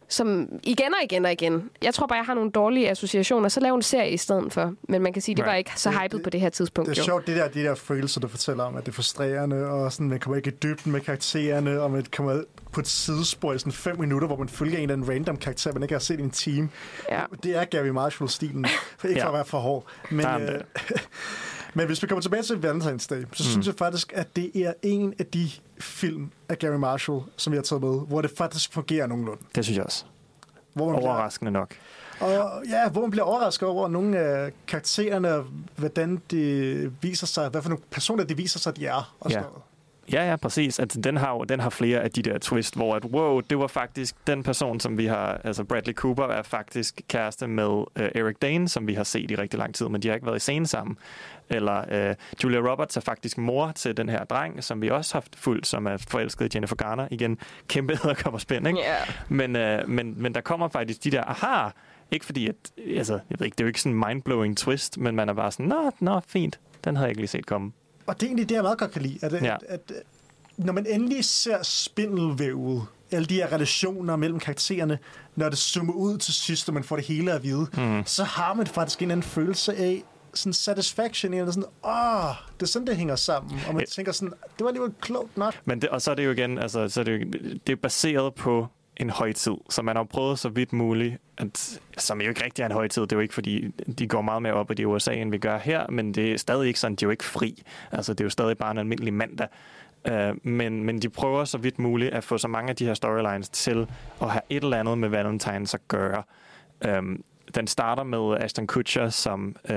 som 0.09 0.49
igen 0.63 0.93
og 0.93 1.03
igen 1.03 1.25
og 1.25 1.31
igen. 1.31 1.69
Jeg 1.81 1.93
tror 1.93 2.07
bare, 2.07 2.17
jeg 2.17 2.25
har 2.25 2.33
nogle 2.33 2.51
dårlige 2.51 2.89
associationer, 2.89 3.49
så 3.49 3.59
lav 3.59 3.73
en 3.75 3.81
serie 3.81 4.11
i 4.11 4.17
stedet 4.17 4.53
for. 4.53 4.73
Men 4.89 5.01
man 5.01 5.13
kan 5.13 5.21
sige, 5.21 5.35
det 5.35 5.45
var 5.45 5.51
Right. 5.51 5.57
ikke 5.59 5.79
så 5.79 6.07
det- 6.11 6.23
på 6.23 6.29
det 6.29 6.41
her 6.41 6.49
tidspunkt. 6.49 6.89
Det 6.89 6.97
er 6.97 7.01
jo. 7.01 7.05
sjovt, 7.05 7.27
det 7.27 7.35
der, 7.35 7.47
de 7.47 7.63
der 7.63 7.75
følelser, 7.75 8.21
du 8.21 8.27
fortæller 8.27 8.63
om, 8.63 8.75
at 8.75 8.85
det 8.85 8.91
er 8.91 8.95
frustrerende, 8.95 9.65
og 9.69 9.91
sådan, 9.93 10.09
man 10.09 10.19
kommer 10.19 10.37
ikke 10.37 10.49
i 10.49 10.53
dybden 10.63 10.91
med 10.91 11.01
karaktererne, 11.01 11.81
og 11.81 11.91
man 11.91 12.05
kommer 12.15 12.43
på 12.71 12.79
et 12.79 12.87
sidespor 12.87 13.53
i 13.53 13.59
sådan 13.59 13.73
fem 13.73 13.99
minutter, 13.99 14.27
hvor 14.27 14.37
man 14.37 14.49
følger 14.49 14.75
en 14.77 14.81
eller 14.81 14.93
anden 14.93 15.09
random 15.09 15.37
karakter, 15.37 15.73
man 15.73 15.83
ikke 15.83 15.93
har 15.95 15.99
set 15.99 16.19
i 16.19 16.23
en 16.23 16.31
time. 16.31 16.69
Ja. 17.11 17.21
Det 17.43 17.55
er 17.55 17.65
Gary 17.65 17.87
Marshall-stilen, 17.87 18.65
for 18.97 19.07
ikke 19.07 19.21
for 19.21 19.25
Ja. 19.27 19.31
at 19.31 19.33
være 19.33 19.45
for 19.45 19.59
hård. 19.59 19.83
Men, 20.11 20.25
øh, 20.25 20.61
men 21.77 21.85
hvis 21.87 22.01
vi 22.03 22.07
kommer 22.07 22.21
tilbage 22.21 22.43
til 22.43 22.53
Valentine's 22.53 23.07
Day, 23.09 23.21
så 23.33 23.43
mm. 23.43 23.51
synes 23.51 23.67
jeg 23.67 23.75
faktisk, 23.75 24.13
at 24.15 24.35
det 24.35 24.51
er 24.55 24.73
en 24.83 25.13
af 25.19 25.25
de 25.25 25.49
film 25.79 26.31
af 26.49 26.59
Gary 26.59 26.75
Marshall, 26.75 27.21
som 27.37 27.53
jeg 27.53 27.57
har 27.57 27.63
taget 27.63 27.83
med, 27.83 28.07
hvor 28.07 28.21
det 28.21 28.31
faktisk 28.37 28.73
fungerer 28.73 29.07
nogenlunde. 29.07 29.41
Det 29.55 29.63
synes 29.65 29.77
jeg 29.77 29.85
også. 29.85 30.05
Hvor 30.73 30.85
man 30.91 30.95
bliver, 30.95 31.09
Overraskende 31.11 31.51
nok. 31.51 31.75
og, 32.19 32.63
ja, 32.69 32.89
hvor 32.89 33.01
man 33.01 33.11
bliver 33.11 33.23
overrasket 33.23 33.69
over 33.69 33.87
nogle 33.87 34.19
af 34.19 34.51
karaktererne, 34.67 35.43
hvordan 35.75 36.21
det 36.31 36.93
viser 37.03 37.27
sig, 37.27 37.49
hvad 37.49 37.61
for 37.61 37.69
nogle 37.69 37.83
personer 37.91 38.23
det 38.23 38.37
viser 38.37 38.59
sig, 38.59 38.77
de 38.77 38.85
er. 38.85 39.15
Og 39.19 39.29
Ja. 39.29 39.33
sådan 39.33 39.49
noget. 39.49 39.63
Ja, 40.11 40.29
ja, 40.29 40.35
præcis. 40.35 40.79
Altså, 40.79 41.01
den, 41.01 41.17
har 41.17 41.33
jo, 41.33 41.43
den 41.43 41.59
har 41.59 41.69
flere 41.69 41.99
af 41.99 42.11
de 42.11 42.21
der 42.21 42.37
twist, 42.37 42.75
hvor 42.75 42.95
at, 42.95 43.05
wow, 43.05 43.39
det 43.39 43.59
var 43.59 43.67
faktisk 43.67 44.15
den 44.27 44.43
person, 44.43 44.79
som 44.79 44.97
vi 44.97 45.05
har... 45.05 45.41
Altså, 45.43 45.63
Bradley 45.63 45.93
Cooper 45.93 46.23
er 46.23 46.41
faktisk 46.41 47.01
kæreste 47.07 47.47
med 47.47 47.67
uh, 47.67 47.85
Eric 47.95 48.35
Dane, 48.41 48.69
som 48.69 48.87
vi 48.87 48.93
har 48.93 49.03
set 49.03 49.31
i 49.31 49.35
rigtig 49.35 49.59
lang 49.59 49.75
tid, 49.75 49.87
men 49.89 50.01
de 50.01 50.07
har 50.07 50.15
ikke 50.15 50.25
været 50.25 50.37
i 50.37 50.39
scene 50.39 50.67
sammen. 50.67 50.97
Eller 51.49 52.09
uh, 52.09 52.15
Julia 52.43 52.59
Roberts 52.59 52.97
er 52.97 53.01
faktisk 53.01 53.37
mor 53.37 53.71
til 53.71 53.97
den 53.97 54.09
her 54.09 54.23
dreng, 54.23 54.63
som 54.63 54.81
vi 54.81 54.89
også 54.89 55.15
har 55.15 55.23
fulgt, 55.35 55.67
som 55.67 55.85
er 55.85 55.97
forelsket 56.09 56.53
i 56.53 56.57
Jennifer 56.57 56.75
Garner. 56.75 57.07
Igen, 57.11 57.37
kæmpe 57.67 57.93
æderkopper 57.93 58.39
spænd, 58.39 58.67
ikke? 58.67 58.79
Ja. 58.79 58.95
Men, 59.29 59.55
uh, 59.55 59.89
men, 59.89 60.21
men 60.21 60.35
der 60.35 60.41
kommer 60.41 60.67
faktisk 60.67 61.03
de 61.03 61.11
der, 61.11 61.23
aha, 61.23 61.69
ikke 62.11 62.25
fordi, 62.25 62.47
at, 62.47 62.55
altså, 62.95 63.13
jeg 63.13 63.39
ved 63.39 63.45
ikke, 63.45 63.55
det 63.55 63.61
er 63.61 63.65
jo 63.65 63.67
ikke 63.67 63.81
sådan 63.81 63.97
en 63.97 64.03
mindblowing 64.07 64.57
twist, 64.57 64.97
men 64.97 65.15
man 65.15 65.29
er 65.29 65.33
bare 65.33 65.51
sådan, 65.51 65.65
nå, 65.65 65.91
nå, 65.99 66.19
fint, 66.27 66.59
den 66.83 66.95
havde 66.95 67.05
jeg 67.05 67.11
ikke 67.11 67.21
lige 67.21 67.27
set 67.27 67.45
komme. 67.45 67.71
Og 68.07 68.15
det 68.15 68.23
er 68.23 68.27
egentlig 68.27 68.49
det, 68.49 68.55
jeg 68.55 68.63
meget 68.63 68.77
godt 68.77 68.91
kan 68.91 69.01
lide. 69.01 69.19
At, 69.21 69.33
Ja. 69.33 69.55
at, 69.55 69.63
at, 69.67 69.91
når 70.57 70.73
man 70.73 70.85
endelig 70.89 71.25
ser 71.25 71.63
spindelvævet, 71.63 72.85
alle 73.11 73.25
de 73.25 73.33
her 73.35 73.51
relationer 73.51 74.15
mellem 74.15 74.39
karaktererne, 74.39 74.99
når 75.35 75.49
det 75.49 75.57
zoomer 75.57 75.93
ud 75.93 76.17
til 76.17 76.33
sidst, 76.33 76.67
og 76.67 76.73
man 76.73 76.83
får 76.83 76.95
det 76.95 77.05
hele 77.05 77.31
at 77.33 77.43
vide, 77.43 77.67
mm. 77.77 78.03
så 78.05 78.23
har 78.23 78.53
man 78.53 78.67
faktisk 78.67 78.99
en 78.99 79.03
eller 79.03 79.13
anden 79.15 79.29
følelse 79.29 79.75
af 79.75 80.03
sådan 80.33 80.53
satisfaction, 80.53 81.33
eller 81.33 81.51
sådan, 81.51 81.69
åh, 81.85 82.35
det 82.59 82.61
er 82.61 82.65
sådan, 82.67 82.87
det 82.87 82.97
hænger 82.97 83.15
sammen. 83.15 83.59
Og 83.67 83.73
man 83.73 83.81
Ja. 83.81 83.85
tænker 83.85 84.11
sådan, 84.11 84.29
det 84.29 84.59
var 84.63 84.67
alligevel 84.67 84.93
klogt 85.01 85.37
nok. 85.37 85.53
Men 85.65 85.81
det, 85.81 85.89
og 85.89 86.01
så 86.01 86.11
er 86.11 86.15
det 86.15 86.25
jo 86.25 86.31
igen, 86.31 86.57
altså, 86.57 86.89
så 86.89 86.99
er 86.99 87.03
det, 87.03 87.11
jo, 87.21 87.25
det 87.67 87.73
er 87.73 87.75
baseret 87.75 88.33
på 88.35 88.67
en 88.99 89.09
højtid, 89.09 89.55
så 89.69 89.81
man 89.81 89.95
har 89.95 90.03
prøvet 90.03 90.39
så 90.39 90.49
vidt 90.49 90.73
muligt, 90.73 91.17
at, 91.37 91.79
som 91.97 92.21
jo 92.21 92.29
ikke 92.29 92.43
rigtig 92.43 92.61
er 92.63 92.65
en 92.65 92.71
højtid, 92.71 93.01
det 93.01 93.11
er 93.11 93.15
jo 93.15 93.21
ikke 93.21 93.33
fordi, 93.33 93.67
de 93.99 94.07
går 94.07 94.21
meget 94.21 94.41
mere 94.41 94.53
op 94.53 94.71
i 94.71 94.73
det 94.73 94.83
i 94.83 94.85
USA, 94.85 95.13
end 95.13 95.31
vi 95.31 95.37
gør 95.37 95.57
her, 95.57 95.87
men 95.89 96.13
det 96.13 96.31
er 96.31 96.37
stadig 96.37 96.67
ikke 96.67 96.79
sådan, 96.79 96.95
de 96.95 97.05
er 97.05 97.07
jo 97.07 97.11
ikke 97.11 97.23
fri. 97.23 97.63
Altså, 97.91 98.13
det 98.13 98.19
er 98.19 98.25
jo 98.25 98.29
stadig 98.29 98.57
bare 98.57 98.71
en 98.71 98.77
almindelig 98.77 99.13
mandag. 99.13 99.47
Uh, 100.11 100.47
men, 100.47 100.83
men 100.83 101.01
de 101.01 101.09
prøver 101.09 101.45
så 101.45 101.57
vidt 101.57 101.79
muligt 101.79 102.13
at 102.13 102.23
få 102.23 102.37
så 102.37 102.47
mange 102.47 102.69
af 102.69 102.75
de 102.75 102.85
her 102.85 102.93
storylines 102.93 103.49
til 103.49 103.87
at 104.21 104.31
have 104.31 104.41
et 104.49 104.63
eller 104.63 104.77
andet 104.77 104.97
med 104.97 105.09
Valentine's 105.09 105.73
at 105.73 105.87
gøre. 105.87 106.23
Um, 106.97 107.23
den 107.55 107.67
starter 107.67 108.03
med 108.03 108.37
Ashton 108.41 108.67
Kutcher, 108.67 109.09
som, 109.09 109.55
uh, 109.69 109.75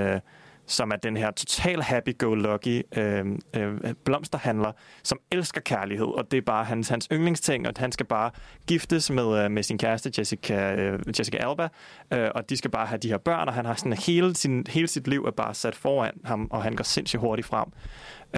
som 0.71 0.91
er 0.91 0.95
den 0.95 1.17
her 1.17 1.31
total 1.31 1.81
happy-go-lucky 1.81 2.81
øh, 2.97 3.25
øh, 3.55 3.93
blomsterhandler, 4.05 4.71
som 5.03 5.19
elsker 5.31 5.61
kærlighed, 5.61 6.05
og 6.05 6.31
det 6.31 6.37
er 6.37 6.41
bare 6.41 6.65
hans, 6.65 6.89
hans 6.89 7.07
yndlingsting, 7.11 7.67
og 7.67 7.73
han 7.77 7.91
skal 7.91 8.05
bare 8.05 8.31
giftes 8.67 9.09
med, 9.09 9.43
øh, 9.43 9.51
med 9.51 9.63
sin 9.63 9.77
kæreste 9.77 10.11
Jessica, 10.17 10.75
øh, 10.75 10.99
Jessica 11.19 11.37
Alba, 11.37 11.67
øh, 12.13 12.29
og 12.35 12.49
de 12.49 12.57
skal 12.57 12.71
bare 12.71 12.85
have 12.85 12.97
de 12.97 13.07
her 13.07 13.17
børn, 13.17 13.47
og 13.47 13.53
han 13.53 13.65
har 13.65 13.75
sådan 13.75 13.93
hele, 13.93 14.35
sin, 14.35 14.65
hele 14.69 14.87
sit 14.87 15.07
liv 15.07 15.23
er 15.23 15.31
bare 15.31 15.53
sat 15.53 15.75
foran 15.75 16.13
ham, 16.25 16.47
og 16.51 16.63
han 16.63 16.75
går 16.75 16.83
sindssygt 16.83 17.19
hurtigt 17.19 17.47
frem. 17.47 17.67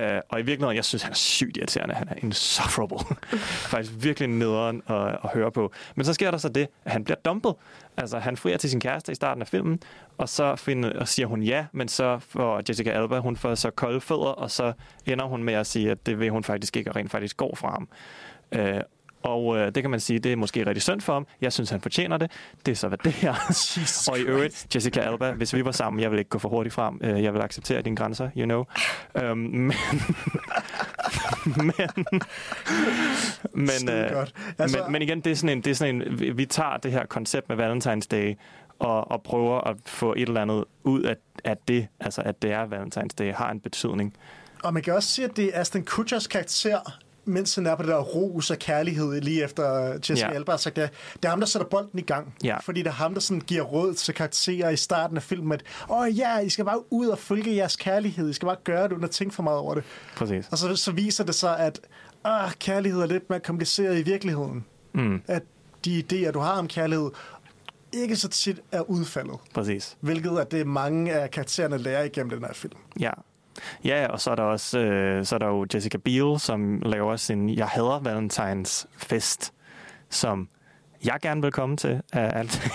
Øh, 0.02 0.22
og 0.30 0.40
i 0.40 0.44
virkeligheden, 0.44 0.76
jeg 0.76 0.86
synes, 0.86 1.04
han 1.04 1.12
er 1.12 1.16
sygt 1.16 1.58
irriterende. 1.58 1.96
Han 1.96 2.10
er 2.10 2.16
insufferable. 2.24 2.98
Faktisk 3.74 3.94
virkelig 4.00 4.30
nederen 4.30 4.82
at, 4.88 5.08
at 5.24 5.30
høre 5.34 5.52
på. 5.52 5.74
Men 5.96 6.06
så 6.06 6.14
sker 6.14 6.32
der 6.32 6.38
så 6.38 6.50
det, 6.50 6.68
at 6.86 6.92
han 6.92 7.04
bliver 7.04 7.18
dumpet. 7.26 7.56
Altså, 7.98 8.20
han 8.20 8.38
frier 8.38 8.58
til 8.58 8.70
sin 8.70 8.80
kæreste 8.80 9.12
i 9.12 9.16
starten 9.16 9.42
af 9.42 9.48
filmen, 9.48 9.80
og 10.18 10.30
så 10.30 10.56
finder, 10.56 11.00
og 11.00 11.08
siger 11.08 11.28
hun 11.28 11.44
ja, 11.44 11.66
men 11.72 11.88
så 11.88 12.20
får 12.20 12.62
Jessica 12.70 12.90
Alba, 12.90 13.20
hun 13.20 13.36
får 13.36 13.56
så 13.56 13.72
kolde 13.72 14.02
fødder, 14.02 14.32
og 14.32 14.52
så 14.52 14.74
ender 15.06 15.26
hun 15.26 15.44
med 15.44 15.54
at 15.54 15.68
sige, 15.68 15.92
at 15.92 16.06
det 16.06 16.20
vil 16.20 16.30
hun 16.30 16.44
faktisk 16.44 16.78
ikke, 16.78 16.92
og 16.92 16.96
rent 16.96 17.12
faktisk 17.12 17.38
går 17.38 17.56
fra 17.56 17.72
ham. 17.72 17.88
Øh, 18.52 18.82
og 19.24 19.58
øh, 19.58 19.66
det 19.76 19.84
kan 19.84 19.90
man 19.92 20.00
sige, 20.00 20.20
det 20.20 20.32
er 20.32 20.36
måske 20.36 20.66
rigtig 20.66 20.82
synd 20.82 21.02
for 21.02 21.14
ham. 21.14 21.28
Jeg 21.42 21.54
synes, 21.54 21.70
han 21.70 21.82
fortjener 21.82 22.18
det. 22.18 22.32
Det 22.66 22.72
er 22.72 22.76
så, 22.76 22.88
hvad 22.88 22.98
det 22.98 23.24
er. 23.24 23.34
Jesus 23.50 24.08
og 24.08 24.20
i 24.20 24.22
øvrigt, 24.22 24.68
Jessica 24.76 25.00
Alba, 25.00 25.32
hvis 25.32 25.54
vi 25.54 25.66
var 25.66 25.72
sammen, 25.72 26.02
jeg 26.02 26.12
vil 26.12 26.20
ikke 26.20 26.30
gå 26.30 26.40
for 26.40 26.50
hurtigt 26.50 26.76
frem. 26.76 27.00
Øh, 27.04 27.24
Jeg 27.24 27.34
vil 27.34 27.40
acceptere 27.42 27.82
dine 27.82 27.96
grænser, 27.96 28.30
you 28.38 28.46
know. 28.46 28.64
Um, 29.32 29.38
men, 29.38 29.74
men, 31.56 31.72
men, 33.54 33.90
øh. 33.90 34.26
Altså- 34.60 34.78
men, 34.84 34.92
men 34.92 35.02
igen, 35.02 35.22
det 35.22 35.32
er 35.32 35.36
sådan 35.36 35.58
en, 35.58 35.64
det 35.64 35.72
er 35.72 35.76
sådan 35.76 36.02
en 36.02 36.20
vi, 36.20 36.30
vi 36.32 36.46
tager 36.46 36.78
det 36.78 36.92
her 36.92 37.06
koncept 37.06 37.50
med 37.50 37.58
Valentine's 37.58 38.08
Day, 38.12 38.36
og, 38.80 39.12
og 39.12 39.24
prøver 39.24 39.62
at 39.62 39.76
få 39.86 40.14
et 40.14 40.22
eller 40.28 40.42
andet 40.42 40.64
ud 40.84 41.02
af, 41.02 41.16
af 41.44 41.58
det, 41.68 41.88
altså 42.00 42.22
at 42.22 42.42
det 42.42 42.52
er 42.52 42.66
Valentine's 42.66 43.16
Day, 43.20 43.34
har 43.34 43.52
en 43.52 43.60
betydning. 43.60 44.14
Og 44.64 44.74
man 44.74 44.84
kan 44.84 44.94
også 44.94 45.10
sige, 45.10 45.26
at 45.26 45.38
det 45.38 45.56
er 45.56 45.60
Aston 45.62 45.84
Kutchers 45.84 46.28
karakter, 46.28 46.80
mens 47.26 47.56
han 47.56 47.66
er 47.66 47.76
på 47.76 47.84
det 47.84 47.90
der 47.90 48.00
ros 48.00 48.52
og 48.52 48.58
kærlighed 48.58 49.22
lige 49.22 49.44
efter 49.44 49.64
Ja. 50.10 50.16
ja. 50.16 50.32
Alba 50.32 50.52
har 50.52 50.58
sagt 50.58 50.76
det. 50.76 50.90
Det 51.16 51.26
er 51.26 51.30
ham, 51.30 51.40
der 51.40 51.48
sætter 51.48 51.68
bolden 51.68 52.00
i 52.00 52.02
gang. 52.02 52.36
Ja. 52.44 52.58
Fordi 52.58 52.80
det 52.80 52.88
er 52.88 52.92
ham, 52.94 53.14
der 53.14 53.22
sådan 53.22 53.42
giver 53.42 53.62
råd 53.64 53.94
til 53.94 54.14
karakterer 54.14 54.70
i 54.70 54.76
starten 54.78 55.18
af 55.18 55.24
filmen, 55.24 55.52
at 55.52 55.64
åh 55.90 56.18
ja, 56.18 56.40
I 56.40 56.50
skal 56.50 56.66
bare 56.66 56.94
ud 56.94 57.08
og 57.08 57.18
følge 57.18 57.56
jeres 57.56 57.76
kærlighed. 57.76 58.30
I 58.30 58.34
skal 58.34 58.46
bare 58.46 58.58
gøre 58.64 58.84
det, 58.84 58.92
uden 58.92 59.04
at 59.04 59.12
tænke 59.12 59.36
for 59.36 59.44
meget 59.44 59.60
over 59.60 59.74
det. 59.76 59.84
Præcis. 60.16 60.48
Og 60.52 60.58
så, 60.58 60.76
så 60.76 60.92
viser 60.92 61.24
det 61.24 61.36
sig, 61.36 61.60
at 61.60 61.80
ah, 62.24 62.52
kærlighed 62.52 63.02
er 63.02 63.06
lidt 63.08 63.30
mere 63.30 63.40
kompliceret 63.40 64.00
i 64.00 64.02
virkeligheden. 64.02 64.66
Mm, 64.94 65.22
At 65.28 65.44
de 65.86 66.04
idéer, 66.04 66.32
du 66.32 66.40
har 66.40 66.52
om 66.60 66.68
kærlighed, 66.68 67.10
ikke 67.94 68.16
så 68.16 68.28
tit 68.28 68.60
er 68.72 68.82
udfaldet. 68.82 69.36
præcis. 69.54 69.98
Hvilket 70.00 70.38
at 70.40 70.52
det 70.52 70.62
er 70.62 70.66
mange 70.66 71.14
af 71.14 71.32
karaktererne 71.32 71.78
lærer 71.78 72.04
igennem 72.04 72.30
den 72.30 72.44
her 72.46 72.54
film. 72.54 72.74
Ja. 73.00 73.12
Ja, 73.84 74.08
og 74.10 74.22
så 74.22 74.32
er 74.32 74.36
der 74.36 74.44
også 74.44 74.80
øh, 74.80 75.26
så 75.26 75.36
er 75.36 75.40
der 75.40 75.48
jo 75.48 75.66
Jessica 75.74 75.98
Biel, 75.98 76.40
som 76.40 76.82
laver 76.86 77.16
sin 77.16 77.50
Jeg 77.50 77.68
hader 77.68 78.00
Valentines 78.00 78.88
fest, 78.98 79.54
som 80.10 80.50
jeg 81.06 81.18
gerne 81.22 81.42
vil 81.42 81.52
komme 81.52 81.78
til 81.78 82.02
af 82.14 82.40
alt. 82.40 82.72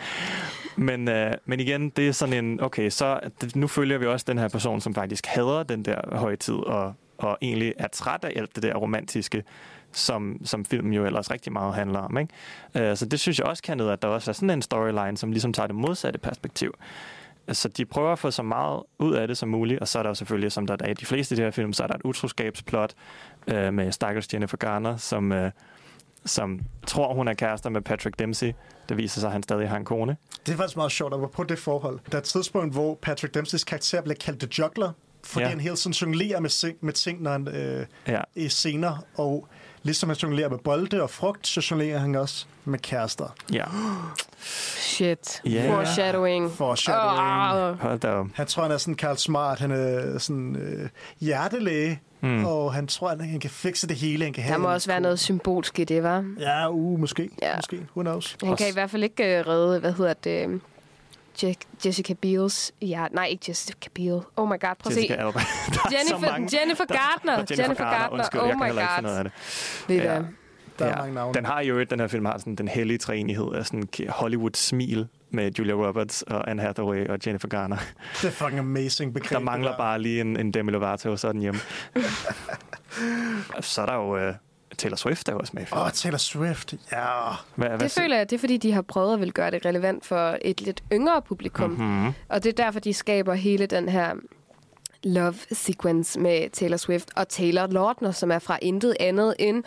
men, 0.76 1.08
øh, 1.08 1.32
men 1.44 1.60
igen, 1.60 1.90
det 1.90 2.08
er 2.08 2.12
sådan 2.12 2.44
en, 2.44 2.60
okay, 2.60 2.90
så 2.90 3.20
nu 3.54 3.66
følger 3.66 3.98
vi 3.98 4.06
også 4.06 4.24
den 4.28 4.38
her 4.38 4.48
person, 4.48 4.80
som 4.80 4.94
faktisk 4.94 5.26
hader 5.26 5.62
den 5.62 5.84
der 5.84 6.16
højtid, 6.16 6.54
og, 6.54 6.94
og 7.18 7.38
egentlig 7.42 7.74
er 7.78 7.88
træt 7.88 8.24
af 8.24 8.32
alt 8.36 8.54
det 8.54 8.62
der 8.62 8.74
romantiske, 8.74 9.44
som, 9.92 10.40
som 10.44 10.64
filmen 10.64 10.92
jo 10.92 11.06
ellers 11.06 11.30
rigtig 11.30 11.52
meget 11.52 11.74
handler 11.74 11.98
om. 11.98 12.18
Ikke? 12.18 12.90
Øh, 12.90 12.96
så 12.96 13.06
det 13.06 13.20
synes 13.20 13.38
jeg 13.38 13.46
også 13.46 13.62
kan 13.62 13.76
noget, 13.76 13.92
at 13.92 14.02
der 14.02 14.08
også 14.08 14.30
er 14.30 14.32
sådan 14.32 14.50
en 14.50 14.62
storyline, 14.62 15.16
som 15.16 15.32
ligesom 15.32 15.52
tager 15.52 15.66
det 15.66 15.76
modsatte 15.76 16.18
perspektiv. 16.18 16.74
Så 17.52 17.68
de 17.68 17.84
prøver 17.84 18.12
at 18.12 18.18
få 18.18 18.30
så 18.30 18.42
meget 18.42 18.82
ud 18.98 19.14
af 19.14 19.28
det 19.28 19.36
som 19.38 19.48
muligt, 19.48 19.80
og 19.80 19.88
så 19.88 19.98
er 19.98 20.02
der 20.02 20.10
jo 20.10 20.14
selvfølgelig, 20.14 20.52
som 20.52 20.66
der 20.66 20.76
er 20.80 20.88
i 20.90 20.94
de 20.94 21.06
fleste 21.06 21.32
af 21.32 21.36
de 21.36 21.42
her 21.42 21.50
film, 21.50 21.72
så 21.72 21.82
er 21.82 21.86
der 21.86 21.94
et 21.94 22.00
utroskabsplot 22.04 22.94
øh, 23.48 23.74
med 23.74 23.92
stakkels 23.92 24.34
Jennifer 24.34 24.56
Garner, 24.56 24.96
som, 24.96 25.32
øh, 25.32 25.50
som 26.24 26.60
tror, 26.86 27.14
hun 27.14 27.28
er 27.28 27.34
kærester 27.34 27.70
med 27.70 27.80
Patrick 27.80 28.18
Dempsey. 28.18 28.52
Det 28.88 28.96
viser 28.96 29.20
sig, 29.20 29.28
at 29.28 29.32
han 29.32 29.42
stadig 29.42 29.68
har 29.68 29.76
en 29.76 29.84
kone. 29.84 30.16
Det 30.46 30.52
er 30.52 30.56
faktisk 30.56 30.76
meget 30.76 30.92
sjovt 30.92 31.14
at 31.14 31.30
på 31.30 31.44
det 31.44 31.58
forhold. 31.58 31.98
Der 32.10 32.14
er 32.16 32.20
et 32.20 32.24
tidspunkt, 32.24 32.74
hvor 32.74 32.98
Patrick 33.02 33.34
Dempseys 33.34 33.64
karakter 33.64 34.02
bliver 34.02 34.16
kaldt 34.20 34.40
The 34.40 34.48
Juggler, 34.58 34.92
fordi 35.24 35.42
Ja. 35.44 35.48
han 35.50 35.60
hele 35.60 35.76
tiden 35.76 35.92
jonglerer 35.92 36.40
med, 36.40 36.74
med 36.80 36.92
ting, 36.92 37.22
når 37.22 37.32
han 37.32 37.48
øh, 37.48 37.86
Ja. 38.08 38.20
i 38.34 38.48
scener. 38.48 39.04
Og 39.14 39.48
ligesom 39.82 40.08
han 40.08 40.16
jonglerer 40.16 40.48
med 40.48 40.58
bolde 40.58 41.02
og 41.02 41.10
frugt, 41.10 41.46
så 41.46 41.66
jonglerer 41.70 41.98
han 41.98 42.14
også 42.14 42.46
med 42.64 42.78
kærester. 42.78 43.34
Ja. 43.52 43.64
Shit. 44.42 45.42
Ja. 45.44 45.70
Foreshadowing. 45.74 46.50
Foreshadowing. 46.52 47.20
Ah. 47.20 47.78
Hold 47.80 47.98
da 48.00 48.08
op. 48.08 48.26
Han 48.34 48.46
tror, 48.46 48.62
han 48.62 48.72
er 48.72 48.76
sådan 48.78 48.94
Karl 48.94 49.16
Smart. 49.16 49.58
Han 49.58 49.70
er 49.70 50.18
sådan 50.18 50.56
øh, 50.56 50.88
hjertelæge. 51.20 52.00
Mm. 52.20 52.44
Og 52.44 52.74
han 52.74 52.86
tror, 52.86 53.08
han, 53.08 53.20
han 53.20 53.40
kan 53.40 53.50
fikse 53.50 53.88
det 53.88 53.96
hele. 53.96 54.24
Han 54.24 54.32
kan 54.32 54.42
Der 54.42 54.48
have 54.48 54.58
må 54.58 54.68
en 54.68 54.74
også 54.74 54.90
være 54.90 55.00
noget 55.00 55.18
symbolsk 55.18 55.78
i 55.78 55.84
det, 55.84 56.02
var. 56.02 56.24
Ja, 56.40 56.70
uh, 56.70 57.00
måske. 57.00 57.30
Ja. 57.42 57.56
Måske. 57.56 57.86
Who 57.96 58.02
knows? 58.02 58.36
Han 58.44 58.56
kan 58.56 58.68
i 58.68 58.72
hvert 58.72 58.90
fald 58.90 59.02
ikke 59.02 59.40
uh, 59.40 59.48
redde, 59.48 59.80
hvad 59.80 59.92
hedder 59.92 60.12
det, 60.14 60.46
um, 60.46 60.62
Je- 61.42 61.54
Jessica 61.86 62.14
Biels. 62.14 62.72
Ja, 62.82 63.06
nej, 63.12 63.26
ikke 63.26 63.44
Jessica 63.48 63.88
Biel. 63.94 64.20
Oh 64.36 64.48
my 64.48 64.50
god, 64.50 64.58
prøv 64.60 64.70
at 64.86 64.92
se. 64.92 65.00
Jessica 65.00 65.14
Alba. 65.14 65.38
Der 65.74 65.78
er 65.84 65.90
Jennifer, 65.98 66.30
mange. 66.30 66.58
Jennifer 66.60 66.84
Gardner. 66.84 67.32
Jennifer, 67.36 67.62
Jennifer 67.62 67.84
Gardner. 67.84 68.18
Undskyld, 68.18 68.40
oh 68.40 68.48
jeg 68.48 68.56
my 68.56 68.62
kan 68.62 69.04
god. 69.04 69.16
af 69.16 69.24
det. 69.24 69.32
Ved 69.88 69.96
Ja. 69.96 70.02
hvad? 70.02 70.22
Der 70.78 70.84
er 70.86 70.96
mange 70.96 71.14
navne. 71.14 71.34
Den 71.34 71.44
har 71.44 71.60
jo 71.62 71.78
et, 71.78 71.90
den 71.90 72.00
her 72.00 72.06
film 72.06 72.24
har 72.24 72.38
sådan 72.38 72.54
den 72.54 72.68
hellige 72.68 72.98
træenighed 72.98 73.52
af 73.54 73.66
sådan 73.66 73.88
Hollywood-smil 74.08 75.08
med 75.30 75.50
Julia 75.58 75.74
Roberts 75.74 76.22
og 76.22 76.50
Anne 76.50 76.62
Hathaway 76.62 77.08
og 77.08 77.18
Jennifer 77.26 77.48
Garner. 77.48 77.76
Det 78.22 78.24
er 78.28 78.30
fucking 78.30 78.58
amazing 78.58 79.14
begreb. 79.14 79.30
Der 79.30 79.38
mangler 79.38 79.76
bare 79.76 79.98
lige 80.02 80.20
en, 80.20 80.40
en 80.40 80.52
Demi 80.52 80.70
Lovato, 80.72 81.16
så 81.16 81.32
den 81.32 81.40
hjemme. 81.40 81.60
så 83.60 83.82
er 83.82 83.86
der 83.86 83.94
jo... 83.94 84.16
Øh, 84.16 84.34
Taylor 84.82 84.96
Swift 84.96 85.28
er 85.28 85.32
jo 85.32 85.38
også 85.38 85.52
med. 85.54 85.66
Åh, 85.72 85.82
oh, 85.82 85.90
Taylor 85.90 86.18
Swift, 86.18 86.74
ja. 86.92 86.98
Hvad, 87.54 87.68
hvad 87.68 87.78
Det 87.78 87.90
føler 87.90 88.16
jeg, 88.16 88.30
det 88.30 88.36
er 88.36 88.40
fordi, 88.40 88.56
de 88.56 88.72
har 88.72 88.82
prøvet 88.82 89.14
at 89.14 89.20
vil 89.20 89.32
gøre 89.32 89.50
det 89.50 89.66
relevant 89.66 90.06
for 90.06 90.38
et 90.42 90.60
lidt 90.60 90.82
yngre 90.92 91.22
publikum. 91.22 91.70
Mhm. 91.70 92.12
Og 92.28 92.44
det 92.44 92.58
er 92.58 92.64
derfor, 92.64 92.80
de 92.80 92.94
skaber 92.94 93.34
hele 93.34 93.66
den 93.66 93.88
her 93.88 94.14
love 95.04 95.34
sequence 95.52 96.20
med 96.20 96.50
Taylor 96.50 96.76
Swift 96.76 97.10
og 97.16 97.28
Taylor 97.28 97.66
Lautner, 97.66 98.10
som 98.10 98.30
er 98.30 98.38
fra 98.38 98.58
intet 98.62 98.96
andet 99.00 99.34
end 99.38 99.64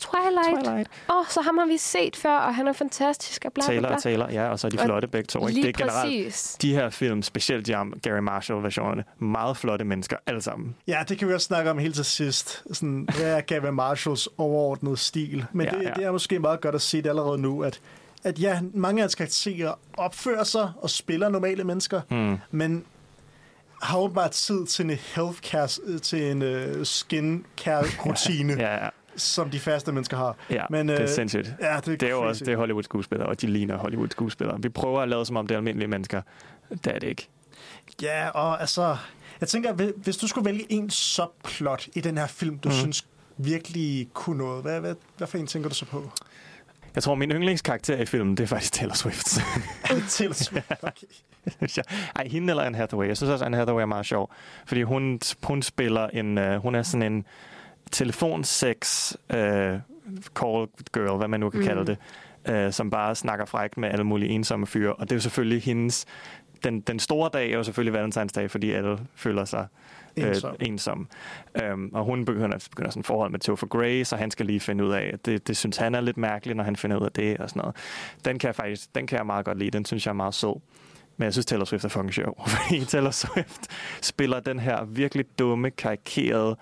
Twilight. 0.00 0.64
Twilight. 0.64 0.90
Åh, 1.10 1.16
oh, 1.16 1.26
så 1.28 1.40
ham 1.40 1.58
har 1.58 1.66
vi 1.66 1.76
set 1.76 2.16
før, 2.16 2.36
og 2.38 2.54
han 2.54 2.68
er 2.68 2.72
fantastisk 2.72 3.44
og 3.44 3.52
bla 3.52 3.62
bla 3.64 3.74
Taylor 3.74 3.88
bla. 3.88 3.96
og 3.96 4.02
Taylor, 4.02 4.28
ja, 4.30 4.48
og 4.48 4.58
så 4.58 4.66
er 4.66 4.70
de 4.70 4.78
Og 4.78 4.84
flotte 4.84 5.08
begge 5.08 5.26
to. 5.26 5.40
Ikke? 5.40 5.52
lige 5.52 5.66
det 5.66 5.74
er 5.80 5.84
generelt, 5.84 6.26
præcis. 6.26 6.56
de 6.62 6.72
her 6.74 6.90
film, 6.90 7.22
specielt 7.22 7.66
de 7.66 7.76
am- 7.76 7.98
Gary 8.02 8.18
Marshall-versionerne, 8.20 9.04
meget 9.18 9.56
flotte 9.56 9.84
mennesker, 9.84 10.16
alle 10.26 10.42
sammen. 10.42 10.74
Ja, 10.86 11.02
det 11.08 11.18
kan 11.18 11.28
vi 11.28 11.34
også 11.34 11.44
snakke 11.46 11.70
om 11.70 11.78
helt 11.78 11.94
til 11.94 12.04
sidst. 12.04 12.64
Sådan, 12.72 13.08
hvad 13.18 13.26
er 13.36 13.40
Gavin 13.40 13.74
Marshalls 13.74 14.28
overordnede 14.38 14.96
stil? 14.96 15.44
Men 15.52 15.66
Ja, 15.66 15.72
ja, 15.72 15.78
det, 15.78 15.84
ja. 15.88 15.92
det 15.96 16.04
er 16.04 16.12
måske 16.12 16.38
meget 16.38 16.60
godt 16.60 16.74
at 16.74 16.82
se 16.82 17.02
det 17.02 17.08
allerede 17.08 17.38
nu, 17.38 17.62
at, 17.62 17.80
at 18.24 18.38
ja, 18.40 18.60
mange 18.74 19.00
af 19.00 19.02
hans 19.02 19.14
karakterer 19.14 19.72
opfører 19.96 20.44
sig 20.44 20.70
og 20.76 20.90
spiller 20.90 21.28
normale 21.28 21.64
mennesker, 21.64 22.00
Hmm. 22.08 22.36
men 22.50 22.84
har 23.82 23.98
åbenbart 23.98 24.30
tid 24.30 24.66
til 24.66 24.84
en 24.84 24.90
health 24.90 25.38
care, 25.40 25.98
til 25.98 26.22
en 26.30 26.42
uh, 26.42 26.84
skin 26.84 27.46
care 27.56 27.84
rutine, 28.06 28.52
Ja, 28.58 28.84
ja. 28.84 28.88
som 29.16 29.50
de 29.50 29.60
faste 29.60 29.92
mennesker 29.92 30.16
har. 30.16 30.36
Ja, 30.50 30.64
Men, 30.70 30.88
det 30.88 30.96
er 30.96 31.02
øh, 31.02 31.08
sindssygt. 31.08 31.54
Ja, 31.60 31.76
det 31.76 31.88
er, 31.88 31.96
Det 31.96 32.02
er 32.02 32.10
jo 32.10 32.28
også 32.28 32.44
det 32.44 32.52
er 32.52 32.56
Hollywood-skuespillere, 32.56 33.28
og 33.28 33.40
de 33.40 33.46
ligner 33.46 33.76
Hollywood-skuespillere. 33.76 34.58
Vi 34.62 34.68
prøver 34.68 35.00
at 35.00 35.08
lade 35.08 35.26
som 35.26 35.36
om 35.36 35.46
det 35.46 35.54
er 35.54 35.58
almindelige 35.58 35.88
mennesker. 35.88 36.22
Det 36.70 36.86
er 36.86 36.98
det 36.98 37.08
ikke. 37.08 37.28
Ja, 38.02 38.28
og 38.28 38.60
altså, 38.60 38.96
jeg 39.40 39.48
tænker, 39.48 39.72
hvis- 39.96 40.16
du 40.16 40.26
skulle 40.28 40.44
vælge 40.44 40.66
en 40.72 40.90
subplot 40.90 41.86
i 41.94 42.00
den 42.00 42.18
her 42.18 42.26
film, 42.26 42.58
du 42.58 42.68
mm. 42.68 42.74
synes 42.74 43.06
virkelig 43.36 44.08
kunne 44.14 44.38
noget, 44.38 44.62
hvad, 44.62 44.80
hvad, 44.80 44.94
hvad 45.16 45.26
for 45.28 45.38
en 45.38 45.46
tænker 45.46 45.68
du 45.68 45.74
så 45.74 45.84
på? 45.86 46.10
Jeg 46.98 47.02
tror, 47.02 47.14
min 47.14 47.30
yndlingskarakter 47.30 47.96
i 47.96 48.04
filmen, 48.04 48.36
det 48.36 48.42
er 48.42 48.46
faktisk 48.46 48.72
Taylor 48.72 48.94
Swift. 48.94 49.26
Taylor 50.16 50.32
Swift? 50.32 50.72
Okay. 50.82 51.82
Ej, 52.16 52.28
hende 52.28 52.50
eller 52.50 52.62
Anne 52.62 52.78
Hathaway. 52.78 53.08
Jeg 53.08 53.16
synes 53.16 53.30
også, 53.30 53.44
Anne 53.44 53.56
Hathaway 53.56 53.82
er 53.82 53.86
meget 53.86 54.06
sjov. 54.06 54.30
Fordi 54.66 54.82
hun, 54.82 55.20
hun 55.42 55.62
spiller 55.62 56.06
en... 56.06 56.38
Uh, 56.38 56.54
hun 56.54 56.74
er 56.74 56.82
sådan 56.82 57.12
en 57.12 57.26
telefonsex 57.90 59.12
uh, 59.12 59.36
call 60.34 60.66
girl, 60.92 61.16
hvad 61.16 61.28
man 61.28 61.40
nu 61.40 61.50
kan 61.50 61.60
mm. 61.60 61.66
kalde 61.66 61.86
det. 61.86 61.98
Uh, 62.66 62.72
som 62.72 62.90
bare 62.90 63.14
snakker 63.14 63.44
frækt 63.44 63.76
med 63.76 63.88
alle 63.88 64.04
mulige 64.04 64.30
ensomme 64.30 64.66
fyre. 64.66 64.92
Og 64.92 65.00
det 65.00 65.12
er 65.12 65.16
jo 65.16 65.20
selvfølgelig 65.20 65.62
hendes... 65.62 66.06
Den, 66.64 66.80
den 66.80 66.98
store 66.98 67.30
dag 67.32 67.50
er 67.50 67.56
jo 67.56 67.62
selvfølgelig 67.62 67.92
valentinsdag, 67.92 68.50
fordi 68.50 68.72
alle 68.72 68.98
føler 69.14 69.44
sig 69.44 69.66
øh, 70.22 70.28
Ensom. 70.28 70.56
ensom. 70.60 71.08
Um, 71.72 71.90
og 71.94 72.04
hun 72.04 72.24
begynder, 72.24 72.68
begynder 72.70 72.90
sådan 72.90 73.00
et 73.00 73.06
forhold 73.06 73.30
med 73.30 73.40
Topher 73.40 73.68
Grace, 73.68 74.04
så 74.04 74.16
han 74.16 74.30
skal 74.30 74.46
lige 74.46 74.60
finde 74.60 74.84
ud 74.84 74.92
af, 74.92 75.10
at 75.12 75.26
det, 75.26 75.48
det 75.48 75.56
synes 75.56 75.76
han 75.76 75.94
er 75.94 76.00
lidt 76.00 76.16
mærkeligt, 76.16 76.56
når 76.56 76.64
han 76.64 76.76
finder 76.76 76.96
ud 76.96 77.04
af 77.04 77.12
det 77.12 77.38
og 77.38 77.48
sådan 77.48 77.60
noget. 77.60 77.76
Den 78.24 78.38
kan 78.38 78.46
jeg 78.46 78.54
faktisk 78.54 78.94
den 78.94 79.06
kan 79.06 79.18
jeg 79.18 79.26
meget 79.26 79.44
godt 79.44 79.58
lide. 79.58 79.70
Den 79.70 79.84
synes 79.84 80.06
jeg 80.06 80.10
er 80.10 80.16
meget 80.16 80.34
sød. 80.34 80.60
Men 81.16 81.24
jeg 81.24 81.32
synes, 81.32 81.46
Taylor 81.46 81.64
Swift 81.64 81.84
er 81.84 81.88
fucking 81.88 82.14
sjov. 82.14 82.44
Fordi 82.56 82.84
Taylor 82.84 83.10
Swift 83.10 83.60
spiller 84.02 84.40
den 84.40 84.58
her 84.58 84.84
virkelig 84.84 85.24
dumme, 85.38 85.70
karikerede 85.70 86.56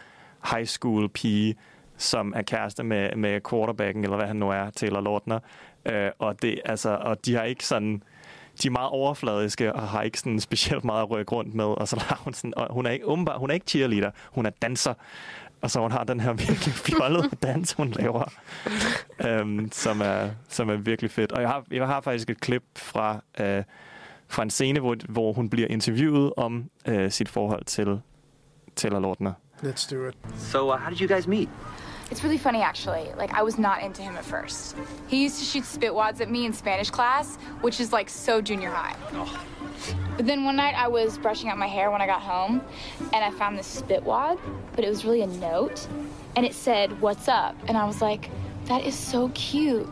high 0.51 0.67
school 0.67 1.09
pige, 1.09 1.57
som 1.97 2.33
er 2.37 2.43
kæreste 2.43 2.85
med, 2.85 3.17
med 3.17 3.41
quarterbacken, 3.51 4.05
eller 4.05 4.17
hvad 4.17 4.27
han 4.27 4.37
nu 4.37 4.51
er, 4.51 4.71
Taylor 4.71 5.01
Lautner. 5.01 5.39
Øh, 5.87 6.11
og, 6.19 6.43
det, 6.43 6.61
altså, 6.65 6.91
og 6.91 7.27
de 7.27 7.35
har 7.35 7.43
ikke 7.43 7.67
sådan... 7.67 8.03
De 8.63 8.69
er 8.69 8.73
meget 8.73 8.91
overfladiske 8.91 9.73
og 9.73 9.89
har 9.89 10.03
ikke 10.03 10.19
sådan 10.19 10.41
specielt 10.41 10.85
meget 10.85 11.03
at 11.03 11.11
rykke 11.11 11.33
rundt 11.33 11.55
med. 11.55 11.65
Og 11.65 11.89
så 11.89 12.01
har 12.09 12.21
hun 12.25 12.35
sådan... 12.35 12.53
Og 12.57 12.67
hun 12.71 12.87
er 12.87 12.91
ikke, 12.91 13.07
åbenbart, 13.07 13.39
hun 13.39 13.51
er 13.51 13.55
ikke 13.55 13.67
cheerleader, 13.67 14.11
hun 14.33 14.47
er 14.47 14.51
danser. 14.51 14.95
Og 15.61 15.71
så 15.71 15.81
hun 15.81 15.93
har 15.93 16.05
den 16.05 16.21
her 16.21 16.33
virkelig 16.33 16.75
fjollede 16.87 17.31
dans, 17.43 17.73
hun 17.73 17.91
laver, 17.91 18.33
øhm, 19.25 19.69
som, 19.73 20.01
er, 20.01 20.31
som 20.49 20.71
er 20.71 20.77
virkelig 20.77 21.11
fedt. 21.11 21.33
Og 21.33 21.41
jeg 21.41 21.49
har, 21.49 21.65
jeg 21.71 21.87
har 21.87 22.01
faktisk 22.01 22.31
et 22.31 22.41
klip 22.41 22.63
fra, 22.77 23.21
øh, 23.41 23.65
fra 24.29 24.43
en 24.43 24.51
scene, 24.51 24.81
hvor, 24.81 24.97
hvor 25.09 25.33
hun 25.33 25.51
bliver 25.51 25.69
interviewet 25.69 26.33
om 26.37 26.71
øh, 26.87 27.11
sit 27.11 27.29
forhold 27.29 27.65
til 27.65 28.01
Taylor 28.77 29.01
Lautner. 29.01 29.33
Let's 29.63 29.87
do 29.91 30.09
it. 30.09 30.15
So, 30.39 30.73
uh, 30.73 30.79
how 30.81 30.91
did 30.91 31.01
you 31.01 31.09
guys 31.15 31.27
meet? 31.27 31.49
It's 32.11 32.23
really 32.25 32.39
funny, 32.39 32.63
actually. 32.63 33.05
Like, 33.19 33.33
I 33.41 33.43
was 33.43 33.59
not 33.59 33.83
into 33.83 34.03
him 34.03 34.17
at 34.17 34.25
first. 34.25 34.77
He 35.09 35.25
used 35.25 35.39
to 35.41 35.45
shoot 35.45 35.65
spitwads 35.65 36.21
at 36.21 36.31
me 36.31 36.47
in 36.47 36.53
Spanish 36.53 36.91
class, 36.91 37.37
which 37.63 37.81
is 37.81 37.93
like 37.93 38.09
so 38.09 38.41
junior 38.41 38.71
high. 38.71 38.95
But 40.17 40.27
then 40.27 40.45
one 40.45 40.57
night 40.57 40.75
I 40.77 40.89
was 40.89 41.19
brushing 41.19 41.51
out 41.51 41.59
my 41.59 41.67
hair 41.67 41.91
when 41.91 42.01
I 42.01 42.07
got 42.07 42.23
home, 42.23 42.61
and 43.13 43.25
I 43.25 43.31
found 43.39 43.59
this 43.59 43.81
spitwad, 43.83 44.39
but 44.75 44.85
it 44.85 44.89
was 44.89 45.05
really 45.05 45.23
a 45.23 45.27
note, 45.27 45.89
and 46.37 46.47
it 46.47 46.55
said, 46.55 46.89
What's 47.01 47.29
up? 47.29 47.55
And 47.69 47.77
I 47.77 47.85
was 47.85 48.01
like, 48.01 48.31
That 48.67 48.85
is 48.87 48.95
so 48.95 49.29
cute. 49.35 49.87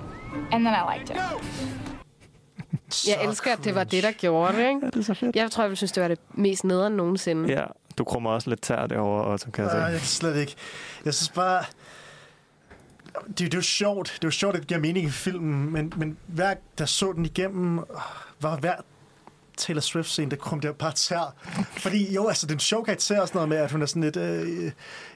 And 0.52 0.64
then 0.66 0.74
I 0.74 0.82
liked 0.94 1.08
him. 1.08 1.18
Jeg 3.06 3.24
elsker, 3.24 3.52
at 3.52 3.64
det 3.64 3.74
var 3.74 3.84
det, 3.84 4.02
der 4.02 4.12
gjorde 4.12 4.52
det. 4.56 4.68
Ikke? 4.68 4.80
Ja, 4.82 4.86
det 4.86 4.96
er 4.96 5.02
så 5.02 5.14
fedt. 5.14 5.36
Jeg 5.36 5.50
tror, 5.50 5.64
jeg 5.64 5.76
synes, 5.76 5.92
det 5.92 6.02
var 6.02 6.08
det 6.08 6.18
mest 6.30 6.64
nederen 6.64 6.92
nogensinde. 6.92 7.52
Ja, 7.52 7.64
du 7.98 8.04
krummer 8.04 8.30
også 8.30 8.50
lidt 8.50 8.62
tær 8.62 8.86
derovre, 8.86 9.32
Otto, 9.32 9.50
kan 9.50 9.64
jeg 9.64 9.72
Nej, 9.72 9.80
se. 9.82 9.92
jeg 9.92 10.00
kan 10.00 10.06
slet 10.08 10.36
ikke. 10.36 10.54
Jeg 11.04 11.14
synes 11.14 11.28
bare... 11.28 11.64
Det, 13.28 13.38
det 13.38 13.54
er 13.54 13.58
jo 13.58 13.62
sjovt. 13.62 14.08
Det 14.16 14.24
er 14.24 14.28
jo 14.28 14.30
sjovt, 14.30 14.54
at 14.56 14.60
det 14.60 14.68
giver 14.68 14.80
mening 14.80 15.06
i 15.06 15.10
filmen, 15.10 15.72
men, 15.72 15.92
men 15.96 16.16
hver 16.26 16.54
der 16.78 16.84
så 16.84 17.12
den 17.12 17.24
igennem, 17.26 17.80
var 18.40 18.56
hver 18.56 18.74
Taylor 19.56 19.80
Swift-scene, 19.80 20.30
der 20.30 20.36
kom 20.36 20.60
der 20.60 20.72
bare 20.72 20.92
tær. 20.92 21.34
Fordi 21.76 22.14
jo, 22.14 22.26
altså, 22.28 22.46
det 22.46 22.52
er 22.52 22.56
en 22.56 22.60
sjov 22.60 22.84
karakter 22.84 23.20
og 23.20 23.28
sådan 23.28 23.36
noget 23.38 23.48
med, 23.48 23.56
at 23.56 23.70
hun 23.72 23.82
er 23.82 23.86
sådan 23.86 24.02
lidt 24.02 24.16
øh, 24.16 24.70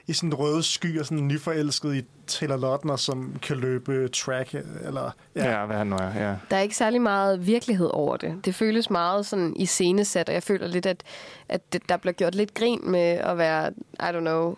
i 0.07 0.13
sådan 0.13 0.33
røde 0.33 0.63
sky 0.63 0.99
og 0.99 1.05
sådan 1.05 1.27
nyforelsket 1.27 1.95
i 1.95 2.05
Taylor 2.27 2.57
Lautner, 2.57 2.95
som 2.95 3.35
kan 3.41 3.57
løbe 3.57 4.07
track, 4.07 4.53
eller... 4.81 5.11
Ja, 5.35 5.65
hvad 5.65 5.77
han 5.77 5.87
nu 5.87 5.95
er, 5.95 6.13
ja. 6.29 6.35
Der 6.51 6.57
er 6.57 6.61
ikke 6.61 6.75
særlig 6.75 7.01
meget 7.01 7.45
virkelighed 7.47 7.89
over 7.93 8.17
det. 8.17 8.45
Det 8.45 8.55
føles 8.55 8.89
meget 8.89 9.25
sådan 9.25 9.55
i 9.55 9.65
scenesat, 9.65 10.29
og 10.29 10.35
jeg 10.35 10.43
føler 10.43 10.67
lidt, 10.67 10.85
at, 10.85 11.03
at 11.49 11.73
det- 11.73 11.89
der 11.89 11.97
bliver 11.97 12.13
gjort 12.13 12.35
lidt 12.35 12.53
grin 12.53 12.81
med 12.83 12.99
at 13.01 13.37
være, 13.37 13.71
I 13.99 14.03
don't 14.03 14.19
know, 14.19 14.55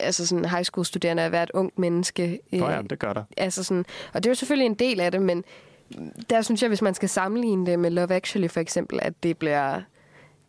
altså 0.00 0.26
sådan 0.26 0.44
high 0.44 0.64
school 0.64 0.84
studerende, 0.84 1.22
at 1.22 1.32
være 1.32 1.42
et 1.42 1.50
ungt 1.54 1.78
menneske. 1.78 2.40
Nå 2.52 2.66
Øh, 2.66 2.72
ja, 2.72 2.82
det 2.90 2.98
gør 2.98 3.12
der. 3.12 3.24
Altså 3.36 3.64
sådan, 3.64 3.84
og 4.12 4.22
det 4.22 4.26
er 4.26 4.30
jo 4.30 4.34
selvfølgelig 4.34 4.66
en 4.66 4.74
del 4.74 5.00
af 5.00 5.12
det, 5.12 5.22
men 5.22 5.44
der 6.30 6.42
synes 6.42 6.62
jeg, 6.62 6.68
hvis 6.68 6.82
man 6.82 6.94
skal 6.94 7.08
sammenligne 7.08 7.66
det 7.66 7.78
med 7.78 7.90
Love 7.90 8.14
Actually 8.14 8.48
for 8.48 8.60
eksempel, 8.60 8.98
at 9.02 9.12
det 9.22 9.38
bliver, 9.38 9.80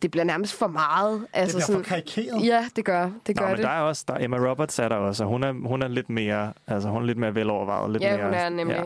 det 0.02 0.10
bliver 0.10 0.24
nærmest 0.24 0.54
for 0.54 0.66
meget. 0.66 1.26
Altså 1.32 1.66
bliver 1.66 1.78
for 1.78 1.84
karikeret. 1.84 2.46
Ja, 2.46 2.64
det 2.76 2.84
gør 2.84 3.02
det. 3.26 3.36
Nå, 3.36 3.42
Gør 3.42 3.48
men 3.48 3.56
det. 3.56 3.64
der 3.64 3.70
er 3.70 3.80
også, 3.80 4.04
der, 4.08 4.16
Emma 4.20 4.36
Roberts 4.50 4.78
er 4.78 4.88
der 4.88 4.96
også, 4.96 5.24
og 5.24 5.30
hun 5.30 5.44
er, 5.44 5.52
hun 5.68 5.82
er 5.82 5.88
lidt 5.88 6.10
mere, 6.10 6.52
altså 6.66 6.88
hun 6.88 7.02
er 7.02 7.06
lidt 7.06 7.18
mere 7.18 7.34
velovervejet. 7.34 7.90
Lidt 7.90 8.02
Ja, 8.02 8.16
mere, 8.16 8.24
hun 8.26 8.34
er 8.34 8.48
nemlig. 8.48 8.84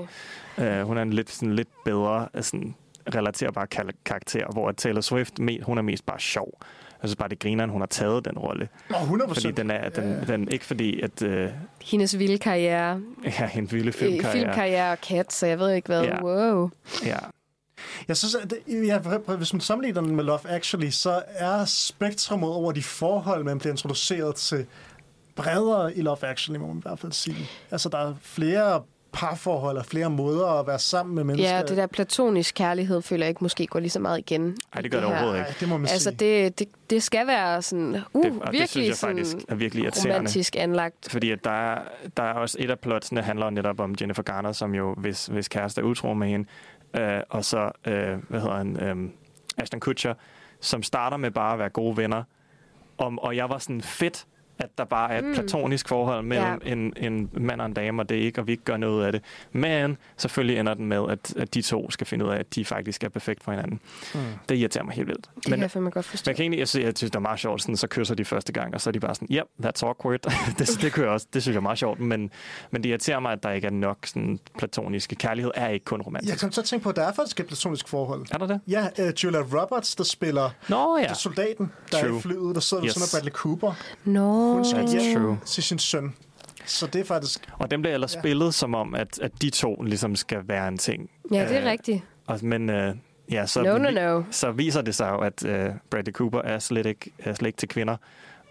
Ja. 0.59 0.81
Uh, 0.81 0.87
hun 0.87 0.99
er 0.99 1.03
en 1.03 1.13
lidt, 1.13 1.31
sådan, 1.31 1.55
lidt 1.55 1.69
bedre, 1.85 2.29
øh, 2.35 2.43
sådan, 2.43 2.75
relaterbar 3.15 3.67
karakter, 4.05 4.47
hvor 4.53 4.73
Taylor 4.73 5.01
Swift, 5.01 5.35
hun 5.63 5.79
er 5.79 5.83
mest 5.83 6.07
bare 6.07 6.21
sjov. 6.21 6.53
Jeg 7.03 7.09
synes 7.09 7.17
bare, 7.17 7.29
det 7.29 7.39
griner, 7.39 7.65
at 7.65 7.71
hun 7.71 7.81
har 7.81 7.87
taget 7.87 8.25
den 8.25 8.39
rolle. 8.39 8.69
Åh, 8.91 9.11
100%. 9.11 9.27
Fordi 9.35 9.51
den 9.51 9.71
er, 9.71 9.89
den, 9.89 10.27
den, 10.27 10.49
ikke 10.53 10.65
fordi, 10.65 11.01
at 11.01 11.23
uh, 11.23 11.51
Hendes 11.83 12.19
vilde 12.19 12.39
karriere, 12.39 13.01
ja, 13.25 13.51
en 13.57 13.73
vilde 13.73 13.89
øh, 13.89 13.95
filmkarriere. 13.95 14.33
filmkarriere 14.33 14.93
og 14.93 15.01
kat, 15.01 15.33
så 15.33 15.47
jeg 15.47 15.59
ved 15.59 15.71
ikke 15.73 15.87
hvad. 15.87 16.03
Ja. 16.03 16.25
Wow. 16.25 16.71
Ja. 17.05 17.17
Jeg 18.09 18.17
synes, 18.17 18.35
at 18.35 18.51
det, 18.51 18.87
ja, 18.87 18.99
hvis 19.37 19.53
man 19.53 19.61
sammenligner 19.61 20.01
den 20.01 20.17
med 20.17 20.25
Love 20.25 20.49
Actually, 20.49 20.91
så 20.91 21.23
er 21.29 21.65
spektrummet 21.65 22.51
over 22.51 22.73
de 22.73 22.83
forhold, 22.83 23.45
man 23.45 23.59
bliver 23.59 23.73
introduceret 23.73 24.35
til, 24.35 24.67
bredere 25.39 25.97
i 25.97 26.03
Love 26.03 26.27
Actually, 26.27 26.61
må 26.61 26.67
man 26.67 26.77
i 26.77 26.83
hvert 26.83 26.99
fald 26.99 27.13
sige. 27.13 27.49
Altså, 27.71 27.89
der 27.89 27.99
er 27.99 28.15
flere 28.23 28.83
parforhold 29.13 29.77
og 29.77 29.87
flere 29.87 30.11
måder 30.11 30.47
at 30.61 30.67
være 30.67 30.79
sammen 30.79 31.15
med 31.15 31.25
mennesker. 31.25 31.57
Ja, 31.57 31.63
det 31.63 31.77
der 31.77 31.87
platonisk 31.87 32.55
kærlighed 32.55 33.03
føler 33.03 33.25
jeg 33.25 33.29
ikke 33.29 33.45
måske 33.45 33.67
går 33.67 33.81
lige 33.81 33.91
så 33.91 34.01
meget 34.01 34.19
igen. 34.19 34.57
Ej, 34.75 34.81
det 34.81 34.91
gør 34.91 35.01
det 35.01 35.09
her. 35.09 35.15
overhovedet 35.17 35.39
ikke. 35.39 35.49
Ej, 35.49 35.55
det 35.61 35.69
må 35.69 35.77
man 35.79 35.89
Altså, 35.91 36.11
sige. 36.19 36.45
det, 36.45 36.59
det, 36.59 36.69
det 36.91 37.03
skal 37.03 37.27
være 37.27 37.63
sådan, 37.63 37.95
uh, 37.95 37.95
Det- 37.95 38.05
og 38.15 38.23
det 38.23 38.53
virkelig 38.53 38.69
synes 38.69 38.89
jeg 38.89 38.97
sådan 38.97 39.17
faktisk 39.17 39.37
er 39.49 39.55
virkelig 39.55 39.93
romantisk 40.05 40.57
anlagt. 40.59 41.09
Fordi 41.11 41.31
at 41.31 41.45
der, 41.45 41.51
er, 41.51 41.83
der 42.17 42.23
er 42.23 42.33
også 42.33 42.57
et 42.61 42.71
af 42.71 42.79
plotsene, 42.79 43.23
handler 43.23 43.51
netop 43.51 43.81
om 43.81 43.95
Jennifer 44.01 44.23
Garner, 44.23 44.53
som 44.53 44.75
jo, 44.75 44.95
hvis, 44.95 45.27
hvis 45.27 45.49
kæreste 45.49 45.81
er 45.81 45.85
utro 45.85 46.15
med 46.15 46.29
hende, 46.29 46.49
øh, 46.97 47.21
og 47.31 47.45
så, 47.45 47.71
øh, 47.87 48.19
hvad 48.29 48.41
hedder 48.41 48.57
han, 48.57 48.81
øh, 48.83 49.11
Ashton 49.59 49.81
Kutcher, 49.81 50.15
som 50.61 50.83
starter 50.83 51.17
med 51.17 51.31
bare 51.31 51.53
at 51.53 51.59
være 51.59 51.69
gode 51.69 51.97
venner. 51.97 52.23
Om, 52.99 53.19
og 53.19 53.37
jeg 53.37 53.49
var 53.49 53.59
sådan 53.59 53.81
fedt, 53.83 54.27
at 54.59 54.79
der 54.79 54.85
bare 54.85 55.13
er 55.13 55.19
et 55.19 55.25
Mm. 55.25 55.35
platonisk 55.35 55.89
forhold 55.89 56.23
mellem 56.25 56.61
Ja. 56.65 56.73
en, 56.73 56.93
en 56.97 57.31
mand 57.33 57.61
og 57.61 57.67
en 57.67 57.73
dame, 57.73 58.03
og 58.03 58.09
det 58.09 58.19
er 58.19 58.23
ikke, 58.23 58.41
og 58.41 58.47
vi 58.47 58.53
ikke 58.53 58.65
gør 58.65 58.77
noget 58.77 59.07
af 59.07 59.13
det. 59.13 59.23
Men 59.53 59.97
selvfølgelig 60.17 60.59
ender 60.59 60.75
den 60.75 60.87
med, 60.87 61.05
at, 61.11 61.35
at 61.37 61.55
de 61.55 61.63
to 61.63 61.91
skal 61.91 62.07
finde 62.07 62.25
ud 62.25 62.31
af, 62.31 62.37
at 62.39 62.55
de 62.55 62.65
faktisk 62.65 63.05
er 63.05 63.09
perfekt 63.09 63.45
for 63.45 63.51
hinanden. 63.53 63.81
Mm. 64.15 64.21
Det 64.49 64.57
irriterer 64.57 64.85
mig 64.85 64.95
helt 64.95 65.09
vildt. 65.09 65.31
Det 65.37 65.45
kan 65.45 65.61
jeg 65.61 65.71
godt 65.73 65.95
Men 65.95 66.03
forstå. 66.03 66.31
jeg 66.31 66.37
kan 66.37 66.43
egentlig 66.43 66.59
jeg 66.59 66.69
synes, 66.69 66.85
jeg 66.87 66.93
synes, 66.97 67.11
det 67.11 67.17
er 67.17 67.21
meget 67.21 67.41
sjovt, 67.41 67.63
sådan, 67.63 67.77
så 67.77 67.87
kysser 67.87 68.15
de 68.15 68.25
første 68.25 68.53
gang, 68.53 68.75
og 68.75 68.81
så 68.81 68.91
er 68.91 68.93
de 68.93 69.01
bare 69.01 69.15
sådan, 69.15 69.29
yep, 69.37 69.45
that's 69.67 69.87
awkward. 69.87 70.21
det, 70.59 70.79
det, 70.83 70.93
kører 70.93 71.11
også, 71.11 71.27
det 71.35 71.43
synes 71.43 71.55
jeg 71.55 71.59
er 71.59 71.63
meget 71.63 71.79
sjovt, 71.79 72.01
men, 72.01 72.31
men 72.71 72.83
det 72.83 72.89
irriterer 72.89 73.21
mig, 73.21 73.33
at 73.33 73.43
der 73.43 73.51
ikke 73.51 73.67
er 73.67 73.71
nok 73.71 73.99
sådan, 74.07 74.39
platoniske. 74.59 75.15
Kærlighed 75.17 75.53
er 75.55 75.69
ikke 75.69 75.85
kun 75.85 76.01
romantisk. 76.03 76.33
Jeg 76.33 76.41
kom 76.41 76.53
så 76.53 76.63
tænke 76.63 76.83
på, 76.83 76.89
at 76.91 76.97
der 76.97 77.03
er 77.03 77.13
faktisk 77.13 77.41
et 77.41 77.47
platonisk 77.47 77.89
forhold. 77.89 78.27
Er 78.31 78.39
der 78.39 78.47
det? 78.47 78.61
Ja, 78.69 78.87
uh, 78.99 79.25
Julia 79.25 79.41
Roberts, 79.41 79.95
der 79.95 80.05
spiller 80.05 80.51
Nå 80.69 80.99
ja. 80.99 81.15
soldaten, 81.15 81.73
der 81.93 81.99
er 81.99 82.09
True. 82.09 82.19
i 82.19 82.21
flyet, 82.21 82.55
der 82.55 82.61
sidder 82.61 82.85
yes. 82.85 82.97
ved 83.01 83.07
sådan 83.07 83.21
Bradley 83.21 83.33
Cooper. 83.33 83.73
Nå. 84.05 84.48
Hun 84.53 84.65
skal 84.65 84.85
That's 84.85 85.03
hjem 85.03 85.23
true. 85.23 85.39
til 85.47 85.63
sin 85.63 85.79
søn. 85.79 86.15
Så 86.67 86.87
det 86.87 87.01
er 87.01 87.05
faktisk... 87.05 87.49
Og 87.59 87.71
den 87.71 87.83
bliver 87.83 87.95
ellers 87.95 88.15
Ja. 88.15 88.21
spillet 88.21 88.55
som 88.55 88.75
om, 88.75 88.95
at, 88.95 89.19
at 89.19 89.43
de 89.43 89.51
to 89.51 89.83
ligesom 89.83 90.17
skal 90.17 90.39
være 90.49 90.69
en 90.69 90.79
ting. 90.79 91.11
Ja, 91.33 91.49
det 91.49 91.57
er 91.57 91.61
Øh, 91.63 91.67
rigtigt. 91.67 92.03
Og, 92.27 92.39
men 92.43 92.71
øh, 92.71 92.95
ja, 93.31 93.47
så, 93.47 93.63
No, 93.63 93.79
no, 93.79 93.89
vi- 93.89 93.95
no. 93.95 94.23
så 94.31 94.51
viser 94.51 94.83
det 94.83 94.95
sig 94.95 95.11
jo, 95.11 95.19
at 95.19 95.45
øh, 95.45 95.71
Bradley 95.91 96.13
Cooper 96.13 96.41
er 96.43 96.59
slet 96.59 96.87
ikke, 96.87 97.11
er 97.19 97.35
slet 97.35 97.47
ikke 97.47 97.57
til 97.57 97.69
kvinder. 97.69 97.97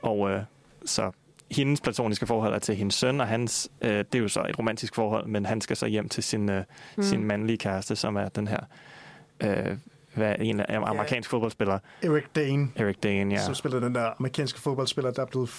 Og 0.02 0.30
øh, 0.32 0.42
så 0.86 1.12
hendes 1.52 1.82
platoniske 1.82 2.28
forhold 2.28 2.54
er 2.54 2.60
til 2.60 2.76
hendes 2.76 2.96
søn, 2.96 3.22
og 3.22 3.28
hans, 3.28 3.70
øh, 3.82 3.90
det 3.92 4.16
er 4.16 4.20
jo 4.20 4.28
så 4.28 4.46
et 4.50 4.60
romantisk 4.60 4.96
forhold, 4.96 5.28
men 5.28 5.46
han 5.46 5.62
skal 5.62 5.78
så 5.78 5.86
hjem 5.86 6.10
til 6.10 6.24
sin, 6.24 6.50
øh, 6.50 6.64
Mm. 6.98 7.04
sin 7.04 7.24
mandlige 7.24 7.58
kæreste, 7.58 7.96
som 7.96 8.16
er 8.16 8.30
den 8.30 8.48
her 8.48 8.60
øh, 9.44 9.78
hvad, 10.14 10.36
en 10.40 10.60
amerikansk 10.70 11.30
fodboldspiller, 11.30 11.80
Eric 12.02 12.24
Dane, 12.36 12.68
Eric 12.76 12.96
Dane. 13.04 13.34
ja. 13.34 13.40
Ja, 13.40 13.46
som 13.46 13.56
spiller 13.56 13.80
den 13.80 13.96
der 13.96 14.10
amerikanske 14.20 14.60
fodboldspiller, 14.60 15.12
der 15.12 15.22
er 15.22 15.26
blevet 15.26 15.50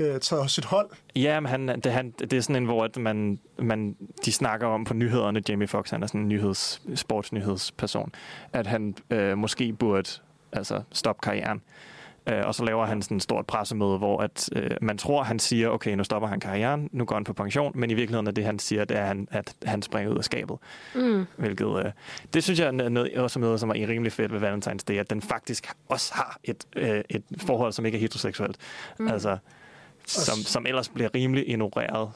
øh, 0.00 0.20
taget 0.20 0.42
af 0.42 0.50
sit 0.50 0.64
hold. 0.64 0.90
ja 1.16 1.40
men 1.40 1.50
han, 1.50 1.68
det, 1.68 1.92
han, 1.92 2.10
det 2.10 2.32
er 2.32 2.40
sådan 2.40 2.56
en, 2.56 2.64
hvor 2.64 2.84
at 2.84 2.96
man, 2.96 3.38
man, 3.58 3.96
de 4.24 4.32
snakker 4.32 4.66
om 4.66 4.84
på 4.84 4.94
nyhederne, 4.94 5.42
Jamie 5.48 5.68
Foxx, 5.68 5.90
han 5.90 6.02
er 6.02 6.06
sådan 6.06 6.20
en 6.20 6.28
nyheds, 6.28 6.82
sportsnyhedsperson, 6.94 8.12
at 8.52 8.66
han 8.66 8.94
øh, 9.10 9.38
måske 9.38 9.72
burde 9.72 10.10
altså, 10.52 10.82
stoppe 10.92 11.20
karrieren. 11.22 11.62
Øh, 12.28 12.46
og 12.46 12.54
så 12.54 12.64
laver 12.64 12.86
han 12.86 13.02
sådan 13.02 13.16
et 13.16 13.22
stort 13.22 13.46
pressemøde, 13.46 13.98
hvor 13.98 14.22
at, 14.22 14.48
øh, 14.52 14.70
man 14.82 14.98
tror, 14.98 15.22
han 15.22 15.38
siger, 15.38 15.68
okay, 15.68 15.94
nu 15.94 16.04
stopper 16.04 16.28
han 16.28 16.40
karrieren, 16.40 16.88
nu 16.92 17.04
går 17.04 17.16
han 17.16 17.24
på 17.24 17.32
pension, 17.32 17.72
men 17.74 17.90
i 17.90 17.94
virkeligheden 17.94 18.26
er 18.26 18.30
det, 18.30 18.44
han 18.44 18.58
siger, 18.58 18.84
det 18.84 18.96
er, 18.96 19.04
han, 19.04 19.28
at 19.30 19.54
han 19.64 19.82
springer 19.82 20.12
ud 20.12 20.18
af 20.18 20.24
skabet. 20.24 20.56
Mm. 20.94 21.26
Hvilket, 21.36 21.84
øh, 21.84 21.92
det 22.34 22.44
synes 22.44 22.60
jeg 22.60 22.66
er 22.66 22.88
noget, 22.88 23.14
også 23.14 23.38
noget, 23.38 23.60
som 23.60 23.70
er 23.70 23.74
rimelig 23.74 24.12
fedt 24.12 24.32
ved 24.32 24.40
Valentine's 24.40 24.84
Day, 24.88 24.98
at 24.98 25.10
den 25.10 25.22
faktisk 25.22 25.72
også 25.88 26.14
har 26.14 26.38
et, 26.44 26.64
øh, 26.76 27.04
et 27.10 27.22
forhold, 27.38 27.72
som 27.72 27.86
ikke 27.86 27.96
er 27.96 28.00
heteroseksuelt. 28.00 28.56
Mm. 28.98 29.08
Altså, 29.08 29.38
som, 30.06 30.38
som 30.38 30.66
ellers 30.66 30.88
bliver 30.88 31.08
rimelig 31.14 31.48
ignoreret 31.48 32.10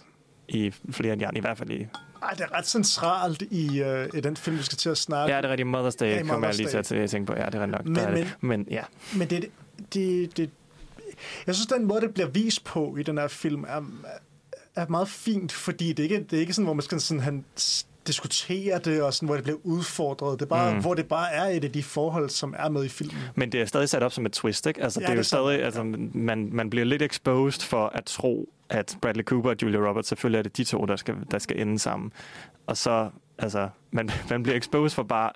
i 0.48 0.72
flere 0.90 1.12
end 1.12 1.36
i 1.36 1.40
hvert 1.40 1.58
fald 1.58 1.70
i... 1.70 1.86
Ej, 2.22 2.30
det 2.30 2.40
er 2.40 2.54
ret 2.58 2.66
centralt 2.66 3.42
i, 3.42 3.80
øh, 3.82 4.08
i 4.14 4.20
den 4.20 4.36
film, 4.36 4.58
vi 4.58 4.62
skal 4.62 4.78
til 4.78 4.90
at 4.90 4.98
snakke. 4.98 5.34
Ja, 5.34 5.40
det 5.42 5.48
er 5.48 5.50
rigtigt. 5.50 5.68
Mother's 5.68 5.96
Day 6.06 6.16
Ja, 6.16 6.22
kommer 6.22 6.46
jeg 6.48 6.56
lige 6.56 6.68
til 6.68 6.94
at 6.96 7.10
tænke 7.10 7.26
på. 7.32 7.38
Ja, 7.38 7.46
det 7.46 7.54
er 7.54 7.66
nok. 7.66 7.84
Men- 7.84 7.94
Men, 7.94 8.14
men, 8.14 8.26
men- 8.40 8.66
ja. 8.70 8.82
Men 9.16 9.30
det, 9.30 9.44
det, 9.94 10.36
det, 10.36 10.50
jeg 11.46 11.54
synes, 11.54 11.66
den 11.66 11.84
måde, 11.84 12.00
det 12.00 12.14
bliver 12.14 12.28
vist 12.28 12.64
på 12.64 12.96
i 12.96 13.02
den 13.02 13.18
her 13.18 13.28
film, 13.28 13.64
er, 13.68 13.82
er 14.76 14.86
meget 14.88 15.08
fint, 15.08 15.52
fordi 15.52 15.92
det 15.92 16.02
ikke, 16.02 16.26
det 16.30 16.36
er 16.36 16.40
ikke 16.40 16.52
sådan, 16.52 16.64
hvor 16.64 16.74
man 16.74 16.82
skal 16.82 17.00
sådan, 17.00 17.20
han 17.20 17.44
diskutere 18.10 18.78
det, 18.78 19.02
og 19.02 19.14
sådan, 19.14 19.26
hvor 19.26 19.34
det 19.34 19.44
bliver 19.44 19.58
udfordret. 19.62 20.38
Det 20.38 20.44
er 20.44 20.48
bare, 20.48 20.74
mm. 20.74 20.80
Hvor 20.80 20.94
det 20.94 21.06
bare 21.08 21.32
er 21.32 21.44
et 21.44 21.64
af 21.64 21.72
de 21.72 21.82
forhold, 21.82 22.28
som 22.30 22.54
er 22.58 22.68
med 22.68 22.84
i 22.84 22.88
filmen. 22.88 23.16
Men 23.34 23.52
det 23.52 23.60
er 23.60 23.64
stadig 23.64 23.88
sat 23.88 24.02
op 24.02 24.12
som 24.12 24.26
et 24.26 24.32
twist, 24.32 24.66
ikke? 24.66 24.82
Altså, 24.82 25.00
Ja, 25.00 25.04
det 25.06 25.10
er 25.10 25.14
det 25.14 25.16
jo 25.16 25.20
er 25.20 25.52
stadig, 25.52 25.64
altså, 25.64 25.82
man, 26.14 26.48
man 26.52 26.70
bliver 26.70 26.86
lidt 26.86 27.02
exposed 27.02 27.62
for 27.66 27.86
at 27.86 28.04
tro, 28.04 28.52
at 28.68 28.98
Bradley 29.02 29.24
Cooper 29.24 29.50
og 29.50 29.56
Julia 29.62 29.88
Roberts, 29.88 30.08
selvfølgelig 30.08 30.38
er 30.38 30.42
det 30.42 30.56
de 30.56 30.64
to, 30.64 30.84
der 30.84 30.96
skal, 30.96 31.14
der 31.30 31.38
skal 31.38 31.60
ende 31.60 31.78
sammen. 31.78 32.12
Og 32.66 32.76
så, 32.76 33.10
altså, 33.38 33.68
man, 33.90 34.10
man 34.30 34.42
bliver 34.42 34.56
exposed 34.56 34.94
for 34.94 35.02
bare, 35.02 35.30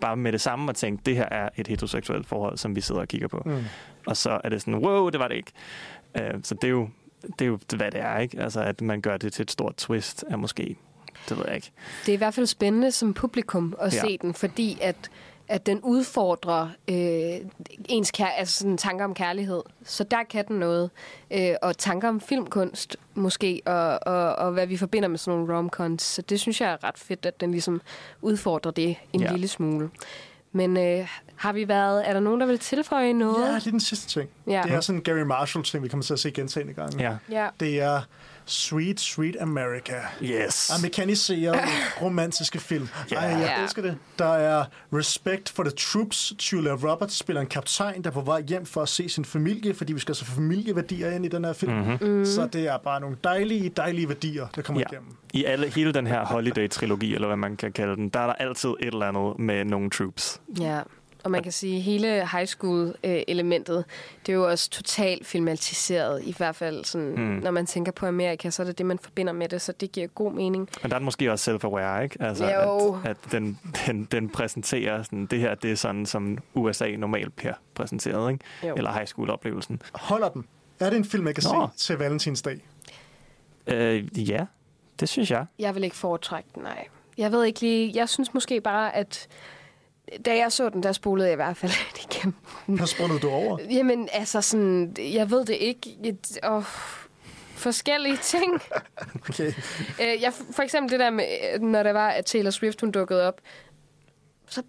bare 0.00 0.16
med 0.16 0.32
det 0.32 0.40
samme 0.40 0.70
at 0.70 0.76
tænke, 0.76 1.02
det 1.06 1.16
her 1.16 1.28
er 1.30 1.48
et 1.56 1.66
heteroseksuelt 1.66 2.26
forhold, 2.26 2.58
som 2.58 2.76
vi 2.76 2.80
sidder 2.80 3.00
og 3.00 3.08
kigger 3.08 3.28
på. 3.28 3.42
Mm. 3.46 3.64
Og 4.06 4.16
så 4.16 4.40
er 4.44 4.48
det 4.48 4.60
sådan, 4.60 4.74
wow, 4.74 5.08
det 5.08 5.20
var 5.20 5.28
det 5.28 5.36
ikke. 5.36 5.52
Uh, 6.20 6.40
så 6.42 6.54
det 6.54 6.64
er 6.64 6.70
jo, 6.70 6.88
det 7.22 7.40
er 7.40 7.46
jo, 7.46 7.58
hvad 7.76 7.90
det 7.90 8.00
er, 8.00 8.18
ikke? 8.18 8.40
Altså, 8.40 8.60
at 8.60 8.80
man 8.80 9.00
gør 9.00 9.16
det 9.16 9.32
til 9.32 9.42
et 9.42 9.50
stort 9.50 9.74
twist, 9.76 10.24
er 10.28 10.36
måske, 10.36 10.76
det 11.28 11.36
ved 11.38 11.44
jeg 11.46 11.54
ikke. 11.56 11.70
Det 12.06 12.12
er 12.12 12.16
i 12.16 12.16
hvert 12.16 12.34
fald 12.34 12.46
spændende 12.46 12.90
som 12.92 13.14
publikum 13.14 13.74
at 13.80 13.94
Ja. 13.94 14.00
se 14.00 14.18
den, 14.22 14.34
fordi 14.34 14.78
at, 14.82 14.96
at 15.48 15.66
den 15.66 15.80
udfordrer 15.80 16.68
øh, 16.88 17.50
ens 17.88 18.12
kær- 18.20 18.24
altså 18.38 18.58
sådan 18.58 18.76
tanker 18.78 19.04
om 19.04 19.14
kærlighed. 19.14 19.62
Så 19.84 20.04
der 20.04 20.22
kan 20.30 20.44
den 20.48 20.56
noget. 20.56 20.90
Øh, 21.30 21.54
og 21.62 21.78
tanker 21.78 22.08
om 22.08 22.20
filmkunst 22.20 22.96
måske, 23.14 23.62
og, 23.66 23.98
og, 24.06 24.34
og 24.36 24.52
hvad 24.52 24.66
vi 24.66 24.76
forbinder 24.76 25.08
med 25.08 25.18
sådan 25.18 25.38
nogle 25.38 25.56
romcons. 25.56 26.02
Så 26.02 26.22
det 26.22 26.40
synes 26.40 26.60
jeg 26.60 26.70
er 26.72 26.84
ret 26.84 26.98
fedt, 26.98 27.26
at 27.26 27.40
den 27.40 27.50
ligesom 27.50 27.80
udfordrer 28.22 28.70
det 28.72 28.96
en 29.12 29.20
Ja. 29.20 29.32
lille 29.32 29.48
smule. 29.48 29.90
Men 30.52 30.76
øh, 30.76 31.08
har 31.36 31.52
vi 31.52 31.68
været... 31.68 32.08
Er 32.08 32.12
der 32.12 32.20
nogen, 32.20 32.40
der 32.40 32.46
vil 32.46 32.58
tilføje 32.58 33.12
noget? 33.12 33.46
Ja, 33.46 33.58
lige 33.58 33.70
den 33.70 33.80
sidste 33.80 34.08
ting. 34.08 34.28
Ja. 34.46 34.62
Det 34.64 34.72
er 34.72 34.80
sådan 34.80 34.98
en 34.98 35.02
Gary 35.02 35.18
Marshall-ting, 35.22 35.82
vi 35.84 35.88
kommer 35.88 36.04
til 36.04 36.12
at 36.12 36.18
se 36.20 36.30
gentagende 36.30 36.72
gange. 36.74 37.02
Ja. 37.02 37.16
Ja. 37.30 37.48
Det 37.60 37.80
er 37.80 38.00
Sweet, 38.44 39.00
Sweet 39.00 39.36
America. 39.40 39.94
Yes. 40.22 40.70
Amerikaniserede 40.78 41.58
romantiske 42.02 42.58
film. 42.58 42.88
Ja. 43.10 43.16
Ej, 43.16 43.22
jeg 43.22 43.62
elsker 43.62 43.82
det. 43.82 43.96
Der 44.18 44.34
er 44.34 44.64
Respect 44.94 45.48
for 45.48 45.62
the 45.62 45.72
Troops. 45.72 46.32
Julia 46.52 46.72
Roberts 46.72 47.18
spiller 47.18 47.40
en 47.40 47.46
kaptajn, 47.46 48.02
der 48.02 48.10
er 48.10 48.14
på 48.14 48.20
vej 48.20 48.42
hjem 48.48 48.66
for 48.66 48.82
at 48.82 48.88
se 48.88 49.08
sin 49.08 49.24
familie, 49.24 49.74
fordi 49.74 49.92
vi 49.92 50.00
skal 50.00 50.14
så 50.14 50.24
familieværdier 50.24 51.10
ind 51.10 51.24
i 51.24 51.28
den 51.28 51.44
her 51.44 51.52
film. 51.52 51.72
Mhm. 51.72 51.98
Mm. 52.00 52.24
Så 52.24 52.48
det 52.52 52.66
er 52.68 52.78
bare 52.78 53.00
nogle 53.00 53.16
dejlige, 53.24 53.68
dejlige 53.68 54.08
værdier, 54.08 54.46
der 54.56 54.62
kommer 54.62 54.80
Ja. 54.80 54.86
igennem. 54.96 55.16
I 55.32 55.44
alle, 55.44 55.68
hele 55.68 55.92
den 55.92 56.06
her 56.06 56.24
holiday-trilogi, 56.24 57.14
eller 57.14 57.26
hvad 57.26 57.36
man 57.36 57.56
kan 57.56 57.72
kalde 57.72 57.96
den, 57.96 58.08
der 58.08 58.20
er 58.20 58.26
der 58.26 58.32
altid 58.34 58.68
et 58.68 58.76
eller 58.80 59.06
andet 59.06 59.38
med 59.38 59.64
nogle 59.64 59.90
troops. 59.90 60.40
Ja, 60.60 60.80
og 61.24 61.30
man 61.30 61.42
kan 61.42 61.52
sige, 61.52 61.80
hele 61.80 62.06
high 62.32 62.46
school-elementet, 62.46 63.84
det 64.26 64.32
er 64.32 64.36
jo 64.36 64.48
også 64.48 64.70
totalt 64.70 65.26
filmatiseret, 65.26 66.22
i 66.24 66.34
hvert 66.36 66.56
fald 66.56 66.84
sådan, 66.84 67.08
mm. 67.08 67.20
Mm. 67.22 67.40
når 67.42 67.50
man 67.50 67.66
tænker 67.66 67.92
på 67.92 68.06
Amerika, 68.06 68.50
så 68.50 68.62
er 68.62 68.66
det 68.66 68.78
det, 68.78 68.86
man 68.86 68.98
forbinder 68.98 69.32
med 69.32 69.48
det, 69.48 69.62
så 69.62 69.72
det 69.72 69.92
giver 69.92 70.06
god 70.06 70.32
mening. 70.32 70.68
Men 70.82 70.90
der 70.90 70.94
er 70.96 70.98
den 70.98 71.04
måske 71.04 71.32
også 71.32 71.50
self-aware, 71.50 72.02
ikke? 72.02 72.22
Altså, 72.22 72.44
Jo. 72.50 72.98
at, 73.04 73.10
at 73.10 73.16
den, 73.32 73.58
den, 73.86 74.04
den 74.04 74.28
præsenterer 74.28 75.02
sådan, 75.02 75.26
det 75.26 75.40
her, 75.40 75.54
det 75.54 75.72
er 75.72 75.76
sådan, 75.76 76.06
som 76.06 76.38
USA 76.54 76.90
normalt 76.96 77.36
bliver 77.36 77.54
præsenteret, 77.74 78.32
ikke? 78.32 78.44
Jo. 78.68 78.74
Eller 78.74 78.92
high 78.92 79.06
school-oplevelsen. 79.06 79.82
Holder 79.94 80.28
den? 80.28 80.44
Er 80.80 80.90
det 80.90 80.96
en 80.96 81.04
film, 81.04 81.26
jeg 81.26 81.34
kan 81.34 81.44
Nå. 81.54 81.68
se 81.76 81.86
til 81.86 81.96
Valentinsdag? 81.98 82.58
Øh, 83.66 84.28
ja, 84.30 84.44
det 85.00 85.08
synes 85.08 85.30
jeg. 85.30 85.46
Jeg 85.58 85.74
vil 85.74 85.84
ikke 85.84 85.96
foretrække 85.96 86.48
den, 86.54 86.62
nej. 86.62 86.86
Jeg 87.18 87.32
ved 87.32 87.44
ikke 87.44 87.60
lige, 87.60 87.92
jeg 87.94 88.08
synes 88.08 88.34
måske 88.34 88.60
bare, 88.60 88.96
at 88.96 89.28
da 90.24 90.36
jeg 90.36 90.52
så 90.52 90.68
den, 90.68 90.82
der 90.82 90.92
spolede 90.92 91.26
jeg 91.26 91.32
i 91.32 91.36
hvert 91.36 91.56
fald 91.56 91.72
lidt 91.94 92.14
igennem. 92.14 92.34
Hvad 92.66 92.86
sprunget 92.86 93.22
du 93.22 93.30
over? 93.30 93.58
Jamen, 93.70 94.08
altså 94.12 94.40
sådan, 94.40 94.96
jeg 94.98 95.30
ved 95.30 95.44
det 95.44 95.54
ikke. 95.54 95.96
Et, 96.04 96.38
åh, 96.44 96.62
forskellige 97.54 98.16
ting. 98.16 98.62
Okay. 99.28 99.52
Øh, 100.02 100.22
jeg, 100.22 100.32
for 100.52 100.62
eksempel 100.62 100.90
det 100.92 101.00
der 101.00 101.10
med, 101.10 101.58
når 101.60 101.82
der 101.82 101.92
var, 101.92 102.08
at 102.08 102.24
Taylor 102.24 102.50
Swift 102.50 102.80
hun 102.80 102.90
dukkede 102.90 103.28
op. 103.28 103.40
Så, 104.50 104.62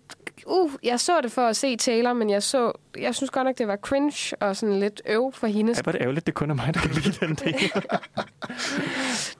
uh, 0.45 0.71
jeg 0.83 0.99
så 0.99 1.21
det 1.23 1.31
for 1.31 1.41
at 1.47 1.55
se 1.55 1.77
Taylor, 1.77 2.13
men 2.13 2.29
jeg 2.29 2.43
så, 2.43 2.71
jeg 2.99 3.15
synes 3.15 3.29
godt 3.31 3.45
nok, 3.47 3.57
det 3.57 3.67
var 3.67 3.75
cringe 3.75 4.35
og 4.41 4.55
sådan 4.55 4.79
lidt 4.79 5.01
øv 5.05 5.31
for 5.35 5.47
hende. 5.47 5.73
Ej, 5.73 5.81
hvor 5.83 5.91
er 5.91 5.97
det 5.97 6.01
ærgerligt, 6.01 6.25
det 6.25 6.33
kun 6.33 6.49
er 6.49 6.53
mig, 6.55 6.73
der 6.73 6.79
kan 6.79 6.91
lide 6.91 7.25
den 7.25 7.35
del. 7.35 7.55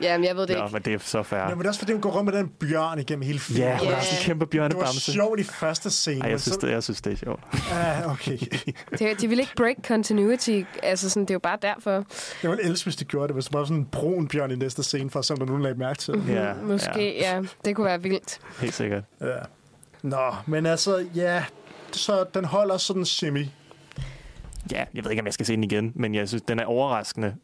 Jamen, 0.02 0.28
jeg 0.28 0.36
ved 0.36 0.48
det 0.48 0.58
Nå, 0.58 0.64
ikke. 0.64 0.74
men 0.74 0.82
det 0.82 0.94
er 0.94 0.98
så 1.00 1.24
fair. 1.24 1.40
Ja, 1.40 1.50
men 1.50 1.58
det 1.58 1.66
er 1.66 1.70
også 1.70 1.80
fordi, 1.80 1.92
hun 1.92 2.02
går 2.02 2.12
rundt 2.12 2.34
med 2.34 2.40
den 2.40 2.48
bjørn 2.50 3.00
igennem 3.00 3.24
hele 3.26 3.40
filmen. 3.40 3.64
Ja, 3.68 3.78
hun 3.78 3.88
Ja. 3.88 3.94
har 3.94 4.02
sådan 4.02 4.18
en 4.20 4.24
kæmpe 4.26 4.46
Det 4.46 4.60
var 4.62 4.68
bjørnebamse. 4.70 5.12
sjovt 5.12 5.40
i 5.40 5.44
første 5.44 5.90
scene. 5.90 6.22
Ej, 6.24 6.30
jeg 6.30 6.42
synes, 6.42 6.56
så- 6.56 6.68
det, 6.68 6.74
jeg 6.74 6.84
synes, 6.84 7.02
det 7.02 7.14
er 7.14 7.18
sjovt. 7.18 7.40
Ja, 7.72 8.12
okay. 8.12 8.38
Det, 9.00 9.22
de 9.22 9.28
vil 9.28 9.40
ikke 9.40 9.52
break 9.58 9.76
continuity. 9.88 10.62
Altså, 10.84 11.10
sådan, 11.10 11.24
det 11.24 11.30
er 11.30 11.36
jo 11.36 11.40
bare 11.40 11.58
derfor. 11.62 11.92
Jeg 12.44 12.52
ville 12.52 12.64
elske, 12.64 12.86
hvis 12.86 12.96
de 12.96 13.06
gjorde 13.06 13.28
det, 13.28 13.36
hvis 13.36 13.46
der 13.46 13.58
var 13.58 13.66
sådan 13.66 13.78
en 13.78 13.86
brun 13.86 14.28
bjørn 14.28 14.52
i 14.52 14.56
næste 14.56 14.84
scene, 14.84 15.10
for 15.10 15.20
at 15.20 15.26
se, 15.26 15.34
om 15.34 15.38
der 15.40 15.46
er 15.46 15.48
nogen 15.48 15.64
lagde 15.64 15.80
mærke 15.80 16.00
til 16.00 16.14
det. 16.14 16.24
Ja, 16.30 16.54
Måske, 16.54 17.18
ja. 17.20 17.36
ja. 17.36 17.42
Det 17.66 17.76
kunne 17.76 17.86
være 17.86 18.02
vildt. 18.02 18.40
Helt 18.62 18.74
sikkert. 18.74 19.04
Ja. 19.22 19.28
Nå, 20.02 20.32
men 20.48 20.66
altså, 20.66 21.06
ja, 21.16 21.44
så 21.92 22.26
den 22.34 22.46
holder 22.46 22.78
sådan 22.78 23.06
semi. 23.06 23.52
Ja, 24.72 24.84
jeg 24.94 25.04
ved 25.04 25.12
ikke, 25.12 25.22
om 25.22 25.26
jeg 25.26 25.34
skal 25.34 25.46
se 25.46 25.54
den 25.56 25.64
igen, 25.64 25.92
men 25.96 26.16
jeg 26.16 26.28
synes, 26.28 26.42
den 26.42 26.60
er 26.60 26.66
overraskende 26.66 27.36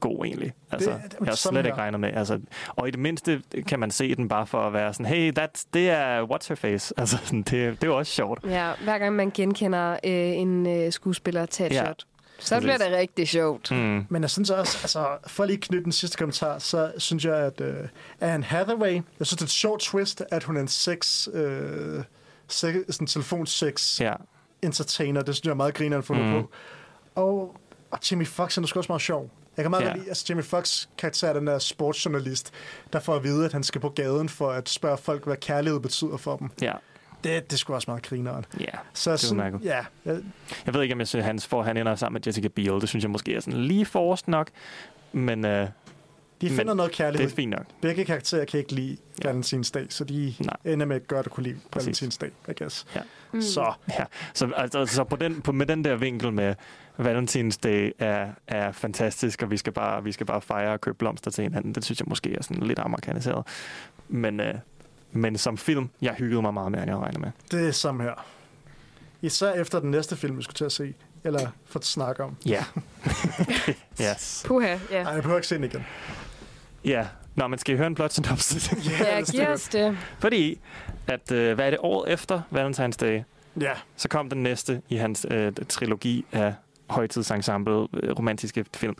god 0.00 0.24
egentlig. 0.24 0.52
Altså, 0.72 0.90
Det- 0.90 1.02
det- 1.12 1.16
jeg 1.20 1.28
har 1.28 1.34
slet 1.34 1.66
ikke 1.66 1.78
regnet 1.78 2.00
med. 2.00 2.12
Altså, 2.14 2.40
og 2.68 2.88
i 2.88 2.90
det 2.90 2.98
mindste 3.00 3.42
kan 3.68 3.80
man 3.80 3.90
se 3.90 4.14
den 4.14 4.28
bare 4.28 4.46
for 4.46 4.60
at 4.60 4.72
være 4.72 4.92
sådan, 4.94 5.06
hey, 5.06 5.32
that, 5.32 5.64
det 5.74 5.90
er 5.90 6.22
What's 6.24 6.46
Her 6.48 6.54
Face. 6.56 6.94
Altså, 6.96 7.16
sådan, 7.24 7.38
det, 7.42 7.50
det 7.52 7.82
er 7.82 7.86
jo 7.86 7.98
også 7.98 8.12
sjovt. 8.12 8.44
Ja, 8.44 8.72
hver 8.84 8.98
gang 8.98 9.16
man 9.16 9.30
genkender 9.30 9.90
øh, 9.92 9.98
en 10.12 10.66
øh, 10.66 10.92
skuespiller 10.92 11.46
til 11.46 11.66
et 11.66 11.72
Ja. 11.72 11.84
shot, 11.84 12.04
så 12.38 12.54
Præcis. 12.54 12.64
bliver 12.64 12.78
det 12.78 12.92
rigtig 12.96 13.28
sjovt. 13.28 13.70
Mm. 13.70 14.06
Men 14.08 14.22
jeg 14.22 14.30
synes 14.30 14.50
også, 14.50 14.78
altså, 14.82 15.06
for 15.26 15.44
lige 15.44 15.56
at 15.56 15.60
knytte 15.62 15.84
den 15.84 15.92
sidste 15.92 16.16
kommentar, 16.18 16.58
så 16.58 16.92
synes 16.98 17.24
jeg, 17.24 17.36
at 17.36 17.60
uh, 17.60 17.66
Anne 18.20 18.44
Hathaway, 18.44 18.92
jeg 18.94 19.02
synes, 19.26 19.30
det 19.30 19.40
er 19.40 19.44
et 19.44 19.50
sjovt 19.50 19.80
twist, 19.80 20.22
at 20.30 20.44
hun 20.44 20.56
er 20.56 20.60
en 20.60 20.68
sex, 20.68 21.28
uh, 21.28 21.34
sex 22.48 22.74
sådan 22.88 23.06
telefonsex 23.06 24.00
Ja. 24.00 24.12
entertainer. 24.62 25.22
Det 25.22 25.34
synes 25.34 25.44
jeg 25.44 25.50
er 25.50 25.54
meget 25.54 25.74
griner 25.74 25.98
at 25.98 26.04
få 26.04 26.14
Mhm. 26.14 26.30
på. 26.32 26.50
Og, 27.14 27.56
og 27.90 27.98
Jimmy 28.10 28.26
Fox 28.26 28.54
han 28.54 28.64
er 28.64 28.68
sgu 28.68 28.78
også 28.78 28.92
meget 28.92 29.02
sjov. 29.02 29.30
Jeg 29.56 29.64
kan 29.64 29.70
meget 29.70 29.84
Ja. 29.84 29.94
lide, 29.94 30.08
altså 30.08 30.24
Jimmy 30.28 30.42
Fox 30.44 30.86
karakter 30.98 31.28
er 31.28 31.32
den 31.32 31.46
der 31.46 31.58
sportsjournalist, 31.58 32.52
der 32.92 33.00
får 33.00 33.14
at 33.16 33.24
vide, 33.24 33.44
at 33.44 33.52
han 33.52 33.62
skal 33.62 33.80
på 33.80 33.88
gaden 33.88 34.28
for 34.28 34.50
at 34.50 34.68
spørge 34.68 34.98
folk, 34.98 35.24
hvad 35.24 35.36
kærlighed 35.36 35.80
betyder 35.80 36.16
for 36.16 36.36
dem. 36.36 36.50
Ja, 36.62 36.72
Det, 37.24 37.44
det 37.44 37.52
er 37.52 37.56
sgu 37.56 37.74
også 37.74 37.90
meget 37.90 38.02
grineren. 38.02 38.44
ja. 38.60 38.64
Så 38.92 39.12
Det 39.12 39.20
sådan, 39.20 39.60
ja, 39.64 39.84
jeg, 40.04 40.20
Jeg 40.66 40.74
ved 40.74 40.82
ikke, 40.82 40.92
om 40.94 40.98
jeg 40.98 41.08
synes, 41.08 41.26
han, 41.26 41.40
får, 41.40 41.62
han 41.62 41.76
ender 41.76 41.94
sammen 41.94 42.14
med 42.14 42.26
Jessica 42.26 42.48
Biel. 42.48 42.80
Det 42.80 42.88
synes 42.88 43.02
jeg 43.04 43.10
måske 43.10 43.34
er 43.34 43.40
sådan 43.40 43.60
lige 43.60 43.84
forrest 43.86 44.28
nok. 44.28 44.48
Men 45.12 45.44
uh, 45.44 45.50
de 45.50 45.66
Men 46.40 46.50
finder 46.50 46.74
noget 46.74 46.90
det 46.90 46.96
kærlighed. 46.96 47.30
er 47.30 47.34
fint 47.34 47.50
nok. 47.50 47.64
Begge 47.80 48.04
karakterer 48.04 48.44
kan 48.44 48.60
ikke 48.60 48.72
lide 48.72 48.96
Ja. 49.24 49.28
Valentinsdag, 49.28 49.86
så 49.88 50.04
de 50.04 50.34
Nej. 50.40 50.56
ender 50.64 50.86
med 50.86 50.96
at 50.96 51.08
gøre 51.08 51.22
det 51.22 51.30
kunne 51.30 51.44
lide 51.44 51.56
Præcis. 51.70 51.86
Valentinsdag, 51.86 52.30
I 52.48 52.52
guess. 52.58 52.86
Ja. 52.94 53.00
Mm. 53.32 53.40
Så 53.42 53.72
Ja, 53.98 54.04
så, 54.34 54.50
altså, 54.56 54.86
så 54.86 55.04
på 55.04 55.16
den, 55.16 55.42
på, 55.42 55.52
med 55.52 55.66
den 55.66 55.84
der 55.84 55.96
vinkel 55.96 56.32
med 56.32 56.54
Valentine's 57.00 57.58
Day 57.62 57.92
er, 57.98 58.28
er 58.46 58.72
fantastisk, 58.72 59.42
og 59.42 59.50
vi 59.50 59.56
skal, 59.56 59.72
bare, 59.72 60.04
vi 60.04 60.12
skal 60.12 60.26
bare 60.26 60.40
fejre 60.40 60.72
og 60.72 60.80
købe 60.80 60.96
blomster 60.98 61.30
til 61.30 61.42
hinanden. 61.42 61.74
Det 61.74 61.84
synes 61.84 62.00
jeg 62.00 62.06
måske 62.08 62.34
er 62.34 62.42
sådan 62.42 62.62
lidt 62.62 62.78
amerikaniseret. 62.78 63.46
Men, 64.08 64.40
øh, 64.40 64.54
men 65.16 65.38
som 65.38 65.56
film, 65.58 65.88
jeg 66.02 66.14
hyggede 66.14 66.42
mig 66.42 66.54
meget 66.54 66.72
mere, 66.72 66.82
end 66.82 66.90
jeg 66.90 66.98
regner 66.98 67.18
med. 67.18 67.30
det 67.50 67.68
er 67.68 67.72
samme 67.72 68.02
her. 68.02 68.24
Især 69.22 69.52
efter 69.52 69.80
den 69.80 69.90
næste 69.90 70.16
film, 70.16 70.38
vi 70.38 70.42
skulle 70.42 70.54
til 70.56 70.64
at 70.64 70.72
se. 70.72 70.94
Eller 71.24 71.50
få 71.64 71.78
snakke 71.82 72.24
om. 72.24 72.36
Ja. 72.46 72.64
yes. 74.02 74.42
Puha, 74.46 74.76
ja. 74.90 75.02
Nej, 75.02 75.12
jeg 75.12 75.22
behøver 75.22 75.38
ikke 75.38 75.48
se 75.48 75.54
den 75.54 75.64
igen. 75.64 75.86
Ja. 76.84 77.06
Nå, 77.34 77.46
men 77.46 77.58
skal 77.58 77.74
I 77.74 77.78
høre 77.78 77.86
en 77.86 77.94
plot 77.94 78.12
synopsis? 78.12 78.72
Ja, 79.00 79.20
giv 79.20 79.48
os 79.48 79.68
det. 79.68 79.98
Fordi, 80.18 80.60
at, 81.06 81.32
øh, 81.32 81.54
hvad 81.54 81.66
er 81.66 81.70
det, 81.70 81.78
året 81.82 82.12
efter 82.12 82.40
Valentine's 82.54 82.96
Day, 83.06 83.20
Ja. 83.60 83.72
så 83.96 84.08
kom 84.08 84.28
den 84.30 84.42
næste 84.42 84.82
i 84.88 84.96
hans 84.96 85.26
øh, 85.30 85.52
trilogi 85.68 86.26
af 86.32 86.54
højtidsensemble 86.90 87.72
øh, 88.02 88.12
romantiske 88.18 88.64
film, 88.76 88.96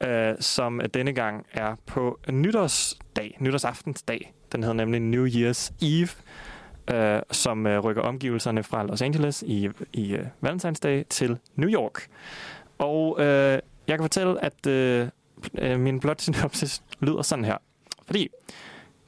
øh, 0.00 0.34
som 0.40 0.80
denne 0.94 1.12
gang 1.12 1.46
er 1.52 1.74
på 1.86 2.18
nytårsdag, 2.28 3.36
nytårsaftensdag. 3.40 4.32
Den 4.52 4.62
hedder 4.62 4.76
nemlig 4.76 5.00
New 5.00 5.26
Year's 5.26 5.72
Eve, 5.82 6.08
øh, 6.94 7.22
som 7.30 7.66
øh, 7.66 7.78
rykker 7.78 8.02
omgivelserne 8.02 8.62
fra 8.62 8.86
Los 8.86 9.02
Angeles 9.02 9.44
i, 9.46 9.68
i 9.92 10.14
øh, 10.14 10.26
Valentine's 10.46 10.80
Day 10.82 11.02
til 11.10 11.38
New 11.56 11.70
York. 11.70 12.06
Og 12.78 13.16
øh, 13.20 13.58
jeg 13.88 13.98
kan 13.98 14.02
fortælle, 14.02 14.44
at 14.44 14.66
øh, 14.66 15.08
øh, 15.58 15.80
min 15.80 16.00
blot 16.00 16.20
synopsis 16.20 16.82
lyder 17.00 17.22
sådan 17.22 17.44
her. 17.44 17.56
Fordi 18.06 18.28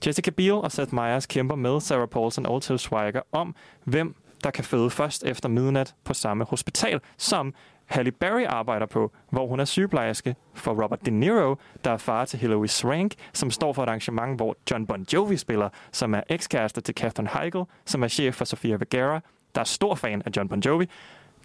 Jessica 0.06 0.30
Biel 0.30 0.52
og 0.52 0.72
Seth 0.72 0.94
Meyers 0.94 1.26
kæmper 1.26 1.54
med 1.54 1.80
Sarah 1.80 2.08
Paulson 2.08 2.46
og 2.46 2.62
Til 2.62 2.78
Schweiger 2.78 3.20
om, 3.32 3.54
hvem 3.84 4.14
der 4.44 4.50
kan 4.50 4.64
føde 4.64 4.90
først 4.90 5.24
efter 5.24 5.48
midnat 5.48 5.94
på 6.04 6.14
samme 6.14 6.44
hospital, 6.44 7.00
som 7.16 7.54
Halle 7.86 8.12
Berry 8.12 8.44
arbejder 8.46 8.86
på, 8.86 9.12
hvor 9.30 9.46
hun 9.46 9.60
er 9.60 9.64
sygeplejerske 9.64 10.36
for 10.54 10.82
Robert 10.82 11.06
De 11.06 11.10
Niro, 11.10 11.56
der 11.84 11.90
er 11.90 11.96
far 11.96 12.24
til 12.24 12.38
Hilary 12.38 12.66
Swank, 12.66 13.14
som 13.32 13.50
står 13.50 13.72
for 13.72 13.82
et 13.82 13.88
arrangement, 13.88 14.36
hvor 14.36 14.56
John 14.70 14.86
Bon 14.86 15.06
Jovi 15.12 15.36
spiller, 15.36 15.68
som 15.92 16.14
er 16.14 16.20
ekskæreste 16.28 16.80
til 16.80 16.94
Catherine 16.94 17.30
Heigl, 17.32 17.64
som 17.84 18.02
er 18.02 18.08
chef 18.08 18.34
for 18.34 18.44
Sofia 18.44 18.76
Vergara, 18.76 19.20
der 19.54 19.60
er 19.60 19.64
stor 19.64 19.94
fan 19.94 20.22
af 20.26 20.30
John 20.36 20.48
Bon 20.48 20.60
Jovi, 20.60 20.88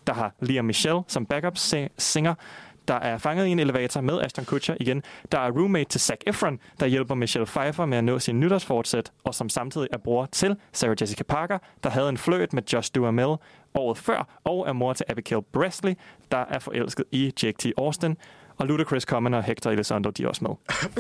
der 0.07 0.13
har 0.13 0.33
Liam 0.39 0.65
Michelle 0.65 1.01
som 1.07 1.25
backup 1.25 1.57
singer, 1.97 2.35
der 2.87 2.93
er 2.95 3.17
fanget 3.17 3.45
i 3.45 3.49
en 3.49 3.59
elevator 3.59 4.01
med 4.01 4.21
Ashton 4.21 4.45
Kutcher 4.45 4.75
igen. 4.79 5.03
Der 5.31 5.39
er 5.39 5.51
roommate 5.51 5.89
til 5.89 6.01
Zac 6.01 6.17
Efron, 6.27 6.59
der 6.79 6.85
hjælper 6.85 7.15
Michelle 7.15 7.45
Pfeiffer 7.45 7.85
med 7.85 7.97
at 7.97 8.03
nå 8.03 8.19
sin 8.19 8.39
nytårsfortsæt, 8.39 9.11
og 9.23 9.35
som 9.35 9.49
samtidig 9.49 9.87
er 9.93 9.97
bror 9.97 10.25
til 10.25 10.55
Sarah 10.73 10.95
Jessica 11.01 11.23
Parker, 11.23 11.57
der 11.83 11.89
havde 11.89 12.09
en 12.09 12.17
fløjt 12.17 12.53
med 12.53 12.63
Josh 12.73 12.91
Duhamel 12.95 13.35
året 13.73 13.97
før, 13.97 14.39
og 14.43 14.67
er 14.67 14.73
mor 14.73 14.93
til 14.93 15.05
Abigail 15.09 15.41
Bresley, 15.53 15.93
der 16.31 16.45
er 16.49 16.59
forelsket 16.59 17.05
i 17.11 17.33
Jake 17.43 17.57
T. 17.57 17.65
Austin. 17.77 18.17
Og 18.57 18.67
Ludacris 18.67 19.03
Common 19.03 19.33
og 19.33 19.43
Hector 19.43 19.71
Elizondo, 19.71 20.09
de 20.09 20.23
er 20.23 20.27
også 20.27 20.43
med. 20.43 20.51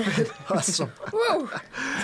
Awesome. 0.55 0.91
Woo! 1.13 1.47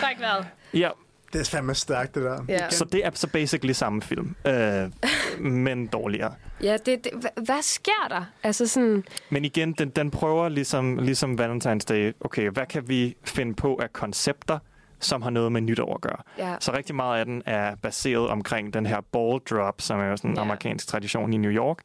Træk 0.02 0.20
vejret. 0.20 0.46
Ja, 0.74 0.90
Det 1.34 1.42
er 1.42 1.46
fandme 1.46 1.76
stærkt, 1.76 2.16
det 2.16 2.24
der. 2.24 2.44
Ja. 2.50 2.70
så 2.70 2.86
det 2.86 3.06
er 3.06 3.10
så 3.14 3.28
basically 3.28 3.74
samme 3.74 4.02
film, 4.02 4.36
øh, 4.48 4.92
men 5.52 5.88
dårligere. 5.88 6.34
Ja, 6.64 6.74
det, 6.86 7.04
det, 7.04 7.12
hva- 7.14 7.44
hvad 7.46 7.62
sker 7.62 8.08
der? 8.10 8.24
Altså 8.44 8.68
sådan, 8.68 9.04
Men 9.30 9.46
igen, 9.46 9.74
den, 9.74 9.90
den 9.90 10.12
prøver 10.12 10.50
ligesom, 10.50 10.98
ligesom 10.98 11.40
Valentine's 11.40 11.86
Day, 11.90 12.14
okay, 12.22 12.50
hvad 12.50 12.66
kan 12.66 12.90
vi 12.90 13.16
finde 13.24 13.54
på 13.54 13.76
af 13.84 13.94
koncepter, 13.94 14.60
som 15.00 15.22
har 15.22 15.30
noget 15.30 15.52
med 15.52 15.62
nytår 15.62 15.94
at 15.96 16.02
gøre? 16.02 16.18
ja. 16.38 16.56
Så 16.60 16.74
rigtig 16.74 16.96
meget 16.96 17.20
af 17.20 17.26
den 17.26 17.44
er 17.46 17.76
baseret 17.76 18.28
omkring 18.30 18.74
den 18.74 18.86
her 18.86 19.02
ball 19.12 19.40
drop, 19.40 19.82
som 19.82 20.00
er 20.00 20.06
jo 20.06 20.18
sådan 20.18 20.30
en 20.32 20.36
Ja. 20.36 20.42
amerikansk 20.42 20.88
tradition 20.88 21.34
i 21.34 21.38
New 21.38 21.52
York. 21.52 21.78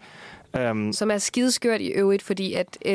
Um, 0.71 0.93
Som 0.93 1.11
er 1.11 1.19
skideskørt 1.19 1.81
i 1.81 1.87
øvrigt, 1.89 2.23
fordi 2.23 2.55
at, 2.55 2.79
øh, 2.87 2.93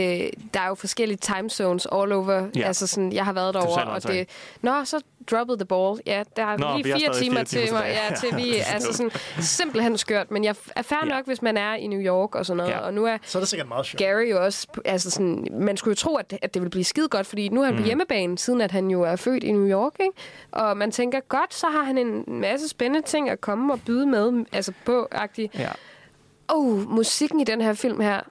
der 0.53 0.59
er 0.59 0.67
jo 0.67 0.75
forskellige 0.75 1.17
time 1.17 1.49
zones 1.49 1.87
all 1.91 2.11
over. 2.11 2.47
Ja. 2.55 2.61
Altså 2.67 2.87
sådan, 2.87 3.13
jeg 3.13 3.25
har 3.25 3.33
været 3.33 3.53
derovre, 3.53 3.69
Totalt 3.69 3.87
og 3.87 3.93
åndssvagt. 3.93 4.17
det... 4.17 4.27
Nå, 4.61 4.85
så 4.85 5.01
droppede 5.31 5.57
the 5.57 5.65
ball. 5.65 5.99
Ja, 6.05 6.23
der 6.35 6.45
er 6.45 6.57
Nå, 6.57 6.77
vi 6.77 6.81
lige 6.81 6.83
fire 6.83 6.99
stadig 6.99 7.23
timer 7.23 7.35
fire 7.35 7.45
til 7.45 7.65
timer 7.67 7.79
mig. 7.79 7.97
Ja, 8.09 8.15
til 8.15 8.35
vi... 8.43 8.57
Er 8.57 8.63
altså 8.73 8.93
sådan, 8.93 9.11
simpelthen 9.39 9.97
skørt. 9.97 10.31
Men 10.31 10.43
jeg 10.43 10.55
er 10.75 10.81
fair 10.81 10.99
Ja. 11.05 11.09
nok, 11.09 11.25
hvis 11.25 11.41
man 11.41 11.57
er 11.57 11.73
i 11.73 11.87
New 11.87 11.99
York 11.99 12.35
og 12.35 12.45
sådan 12.45 12.57
noget. 12.57 12.71
Ja. 12.71 12.77
Og 12.77 12.93
nu 12.93 13.05
er 13.05 13.17
Så 13.25 13.37
er 13.37 13.39
det 13.41 13.49
sikkert 13.49 13.67
meget 13.67 13.85
sjovt. 13.85 13.99
Gary 13.99 14.31
jo 14.31 14.43
også... 14.45 14.67
Altså 14.85 15.11
sådan, 15.11 15.47
man 15.51 15.77
skulle 15.77 15.91
jo 15.91 15.95
tro, 15.95 16.15
at, 16.15 16.33
at 16.41 16.53
det 16.53 16.61
ville 16.61 16.71
blive 16.71 16.83
skide 16.83 17.07
godt, 17.07 17.27
fordi 17.27 17.49
nu 17.49 17.61
er 17.61 17.65
han 17.65 17.75
mm. 17.75 17.81
på 17.81 17.85
hjemmebane, 17.85 18.37
siden 18.37 18.61
at 18.61 18.71
han 18.71 18.87
jo 18.87 19.01
er 19.01 19.15
født 19.15 19.43
i 19.43 19.51
New 19.51 19.67
York. 19.67 19.93
Ikke? 19.99 20.13
Og 20.51 20.77
man 20.77 20.91
tænker, 20.91 21.19
godt, 21.19 21.53
så 21.53 21.67
har 21.67 21.83
han 21.83 21.97
en 21.97 22.23
masse 22.27 22.69
spændende 22.69 23.07
ting 23.07 23.29
at 23.29 23.41
komme 23.41 23.73
og 23.73 23.79
byde 23.85 24.05
med, 24.07 24.45
altså 24.51 24.73
på 24.85 25.07
-agtigt. 25.15 25.59
ja. 25.59 25.69
Oh, 26.47 26.89
musikken 26.89 27.39
i 27.39 27.43
den 27.43 27.61
her 27.61 27.73
film 27.73 27.99
her, 27.99 28.21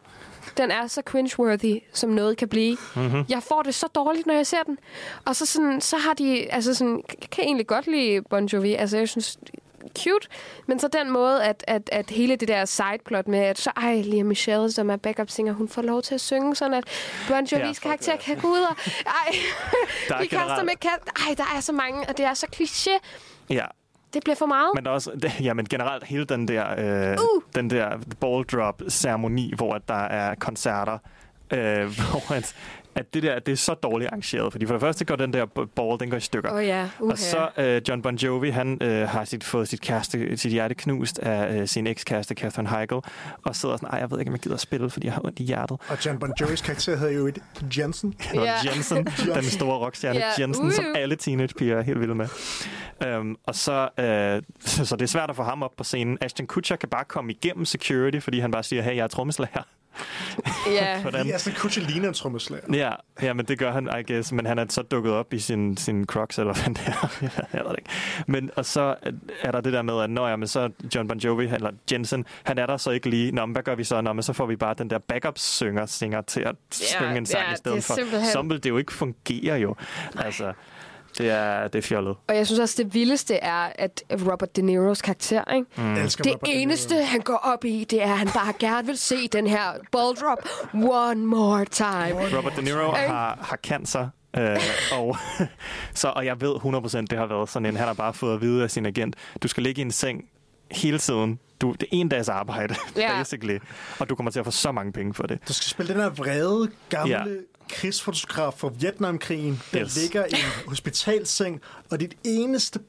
den 0.56 0.70
er 0.70 0.86
så 0.86 1.02
cringeworthy, 1.05 1.82
som 1.93 2.10
noget 2.10 2.36
kan 2.36 2.48
blive. 2.48 2.76
Mm-hmm. 2.97 3.24
Jeg 3.28 3.43
får 3.43 3.62
det 3.62 3.74
så 3.74 3.86
dårligt, 3.86 4.26
når 4.26 4.34
jeg 4.34 4.47
ser 4.47 4.62
den. 4.62 4.78
Og 5.24 5.36
så, 5.36 5.47
sådan, 5.47 5.80
så 5.80 5.97
har 5.97 6.14
de, 6.14 6.52
altså 6.52 6.74
sådan, 6.74 7.02
jeg 7.20 7.30
kan 7.30 7.44
egentlig 7.44 7.66
godt 7.66 7.86
lide 7.86 8.22
Bon 8.22 8.47
Jovi. 8.47 8.74
Altså, 8.74 8.98
jeg 8.98 9.09
synes, 9.09 9.39
cute. 9.98 10.28
Men 10.66 10.78
så 10.78 10.89
den 10.89 11.10
måde, 11.10 11.44
at, 11.44 11.64
at, 11.66 11.89
at 11.93 12.10
hele 12.10 12.36
det 12.36 12.48
der 12.48 12.64
sideplot 12.64 13.28
med, 13.28 13.39
at 13.39 13.59
så, 13.59 13.70
ej, 13.76 14.02
Liam 14.02 14.26
Michelle, 14.26 14.72
som 14.72 14.90
er 14.90 14.97
backup 14.97 15.30
singer, 15.30 15.52
hun 15.52 15.68
får 15.68 15.82
lov 15.82 16.02
til 16.02 16.14
at 16.14 16.20
synge, 16.20 16.56
sådan 16.56 16.74
at 16.74 16.84
Bon 17.28 17.44
Jovis 17.44 17.84
Ja, 17.84 17.89
karakter 17.89 18.16
kan 18.16 18.36
gå 18.39 18.48
ud 18.48 18.60
og... 18.60 18.76
Ej, 19.06 19.34
Der 20.09 20.18
de 20.22 20.28
kaster 20.28 20.62
med 20.62 20.76
kat... 20.80 20.98
Ej, 21.28 21.34
der 21.36 21.44
er 21.56 21.60
så 21.60 21.72
mange, 21.72 22.09
og 22.09 22.16
det 22.16 22.24
er 22.24 22.34
så 22.34 22.47
kliché. 22.56 22.98
ja. 23.51 23.66
Det 24.14 24.24
bliver 24.24 24.36
for 24.36 24.47
meget. 24.47 24.70
Men 24.74 24.84
der 24.84 24.90
er 24.90 24.94
også, 24.94 25.10
det, 25.22 25.32
ja, 25.47 25.55
men 25.55 25.66
generelt 25.66 26.05
hele 26.05 26.24
den 26.24 26.48
der, 26.48 26.64
øh, 27.12 27.18
Uh. 27.20 27.43
den 27.55 27.70
der 27.70 27.98
ball 28.20 28.44
drop 28.44 28.82
ceremoni, 28.90 29.52
hvor 29.56 29.74
at 29.74 29.89
der 29.89 29.94
er 30.05 30.34
koncerter, 30.34 30.98
øh, 31.52 31.84
hvor 32.10 32.32
at, 32.32 32.55
at 32.94 33.14
det 33.14 33.23
der, 33.23 33.39
det 33.39 33.52
er 33.52 33.56
så 33.56 33.74
dårligt 33.74 34.09
arrangeret. 34.09 34.52
Fordi 34.52 34.66
for 34.66 34.74
det 34.74 34.81
første 34.81 35.05
går 35.05 35.16
den 35.16 35.32
der 35.32 35.47
ball, 35.77 36.01
den 36.01 36.10
går 36.10 36.16
i 36.16 36.20
stykker. 36.20 36.52
Oh, 36.52 36.66
ja, 36.66 36.89
uh 37.01 37.10
Og 37.10 37.19
så 37.19 37.48
øh, 37.56 37.82
John 37.89 38.02
Bon 38.02 38.16
Jovi, 38.16 38.51
han 38.51 38.78
øh, 38.82 39.09
har 39.09 39.24
sit, 39.24 39.44
fået 39.44 39.69
sit, 39.69 39.81
kæreste, 39.81 40.36
sit 40.36 40.52
hjerte 40.52 40.74
knust 40.74 41.19
af 41.19 41.60
øh, 41.60 41.69
sin 41.69 41.86
ekskæreste, 41.86 42.35
Katherine 42.35 42.69
Heigl, 42.69 42.93
og 43.44 43.56
sidder 43.56 43.77
sådan, 43.77 43.89
ej, 43.89 43.98
jeg 43.98 44.10
ved 44.10 44.19
ikke, 44.19 44.31
om 44.31 44.35
jeg 44.35 44.40
gider 44.40 44.55
at 44.55 44.60
spille, 44.60 44.90
fordi 44.90 45.06
jeg 45.06 45.14
har 45.14 45.24
ondt 45.24 45.40
i 45.40 45.43
hjertet. 45.43 45.81
Og 45.89 46.06
John 46.06 46.19
Bon 46.19 46.32
Jovis 46.40 46.60
karakter 46.60 46.97
hedder 46.97 47.14
jo 47.14 47.27
et 47.27 47.39
Jensen. 47.78 48.14
Ja. 48.35 48.55
Jensen, 48.66 49.05
den 49.35 49.44
store 49.44 49.78
rockstjerne 49.78 50.19
Ja, 50.19 50.27
Jensen, 50.39 50.73
som 50.73 50.85
uh. 50.85 50.93
alle 50.97 51.16
teenagepiger 51.16 51.78
er 51.78 51.82
helt 51.82 52.01
vilde 52.01 52.14
med. 52.14 52.28
Um, 53.06 53.36
og 53.44 53.55
så, 53.55 53.89
øh, 53.98 54.43
så, 54.60 54.85
så 54.85 54.97
det 54.97 55.02
er 55.02 55.09
svært 55.09 55.31
at 55.31 55.36
få 55.36 55.43
ham 55.43 55.62
op 55.62 55.73
på 55.77 55.85
scenen. 55.85 56.19
Ashton 56.20 56.47
Kutcher 56.47 56.77
kan 56.77 56.89
bare 56.89 57.05
komme 57.05 57.32
igennem 57.32 57.64
security, 57.64 58.19
fordi 58.19 58.39
han 58.40 58.51
bare 58.51 58.62
siger, 58.62 58.82
hey, 58.82 58.97
jeg 58.97 59.05
er 59.05 59.09
trommeslager. 59.09 59.62
Ja. 60.70 61.01
Hvordan? 61.02 61.27
Ja, 61.27 61.39
sådan 61.39 61.59
Kutcher 61.59 61.82
ligner 61.82 62.09
en 62.09 62.14
trommeslager. 62.14 62.62
Ja, 62.74 62.90
ja, 63.23 63.32
men 63.32 63.47
det 63.47 63.59
gør 63.59 63.73
han, 63.73 63.90
I 64.01 64.12
guess. 64.12 64.32
Men 64.32 64.47
han 64.47 64.59
er 64.59 64.66
så 64.69 64.82
dukket 64.82 65.12
op 65.12 65.32
i 65.32 65.39
sin, 65.39 65.77
sin 65.77 66.05
crocs, 66.06 66.39
eller 66.39 66.55
hvad 66.55 66.74
det 66.74 66.82
er. 66.86 67.19
jeg 67.56 67.60
ved 67.64 67.70
det 67.70 67.78
ikke. 67.78 67.90
Men, 68.27 68.51
og 68.56 68.64
så 68.66 68.94
er 69.43 69.51
der 69.52 69.60
det 69.60 69.73
der 69.73 69.82
med, 69.82 70.01
at 70.02 70.10
når 70.10 70.28
jeg, 70.28 70.39
men 70.39 70.48
så 70.48 70.70
John 70.94 71.09
Bon 71.09 71.19
Jovi, 71.19 71.44
eller 71.44 71.70
Jensen, 71.93 72.24
han 72.44 72.59
er 72.59 72.66
der 72.66 72.77
så 72.77 72.90
ikke 72.90 73.10
lige. 73.10 73.32
Nå, 73.32 73.47
men 73.47 73.52
hvad 73.52 73.62
gør 73.62 73.74
vi 73.74 73.85
så? 73.85 74.01
Nå, 74.01 74.12
men 74.12 74.23
så 74.23 74.32
får 74.32 74.47
vi 74.47 74.56
bare 74.56 74.74
den 74.78 74.90
der 74.90 74.98
backup-synger 74.98 75.86
singer 75.86 76.20
til 76.23 76.40
at 76.40 76.55
synge 76.70 77.16
en 77.16 77.27
sang 77.27 77.44
ja, 77.48 77.52
i 77.52 77.56
stedet 77.56 77.74
det 77.77 77.82
er 77.82 77.86
for. 77.86 77.94
simpelthen- 77.94 78.31
Sådan 78.32 78.51
vil 78.51 78.62
det 78.62 78.70
jo 78.70 78.78
ikke 78.78 78.93
fungere 78.93 79.56
jo. 79.59 79.74
Altså, 80.19 80.52
det 81.18 81.30
er, 81.30 81.68
det 81.68 81.78
er 81.78 81.82
fjollet. 81.82 82.16
Og 82.28 82.36
jeg 82.36 82.47
synes 82.47 82.60
også, 82.60 82.82
det 82.82 82.94
vildeste 82.94 83.34
er, 83.34 83.72
at 83.74 84.02
Robert 84.30 84.56
De 84.56 84.62
Niros 84.62 85.02
karakter, 85.02 85.55
ikke? 85.55 85.66
Mm. 85.76 85.94
Elsker 85.94 86.22
Det 86.24 86.32
Robert 86.32 86.48
eneste, 86.52 87.05
han 87.05 87.20
går 87.20 87.36
op 87.36 87.64
i, 87.64 87.84
det 87.90 88.02
er, 88.02 88.12
at 88.12 88.18
han 88.18 88.26
bare 88.28 88.52
gerne 88.59 88.86
vil 88.86 88.97
se 88.97 89.28
den 89.28 89.47
her 89.47 89.72
ball 89.93 90.14
drop 90.16 90.39
one 90.74 91.26
more 91.26 91.64
time. 91.64 92.36
Robert 92.39 92.52
De 92.56 92.62
Niro 92.62 92.90
har, 92.93 93.39
har 93.43 93.56
cancer, 93.66 94.09
øh, 94.36 94.56
og, 94.93 95.16
så, 95.94 96.09
og 96.09 96.26
jeg 96.26 96.40
ved 96.40 96.55
100% 96.56 97.01
det 97.10 97.18
har 97.18 97.26
været 97.26 97.48
sådan 97.48 97.66
en, 97.66 97.76
han 97.76 97.86
har 97.86 97.94
bare 97.94 98.14
fået 98.14 98.34
at 98.34 98.40
vide 98.40 98.62
af 98.62 98.70
sin 98.70 98.86
agent, 98.86 99.16
du 99.43 99.48
skal 99.48 99.62
ligge 99.62 99.78
i 99.78 99.84
en 99.84 99.90
seng 99.90 100.24
hele 100.70 100.98
tiden. 100.98 101.39
Du, 101.60 101.72
det 101.72 101.82
er 101.82 101.86
en 101.90 102.09
dags 102.09 102.28
arbejde, 102.28 102.74
Ja. 102.97 103.18
basically. 103.18 103.59
Og 103.98 104.09
du 104.09 104.14
kommer 104.14 104.30
til 104.30 104.39
at 104.39 104.44
få 104.44 104.51
så 104.51 104.72
mange 104.72 104.93
penge 104.93 105.14
for 105.14 105.22
det. 105.22 105.39
Du 105.48 105.52
skal 105.52 105.70
spille 105.70 105.93
den 105.94 106.01
her 106.02 106.09
vrede, 106.10 106.70
gamle 106.89 107.12
Ja. 107.16 107.24
Krigsfotograf 107.68 108.55
fra 108.59 108.70
Vietnamkrigen, 108.78 109.60
der 109.72 109.80
Yes. 109.82 109.97
ligger 109.97 110.24
i 110.24 110.32
en 110.32 110.68
hospitalseng, 110.68 111.60
og 111.90 112.01
dit 112.01 112.14
eneste 112.24 112.80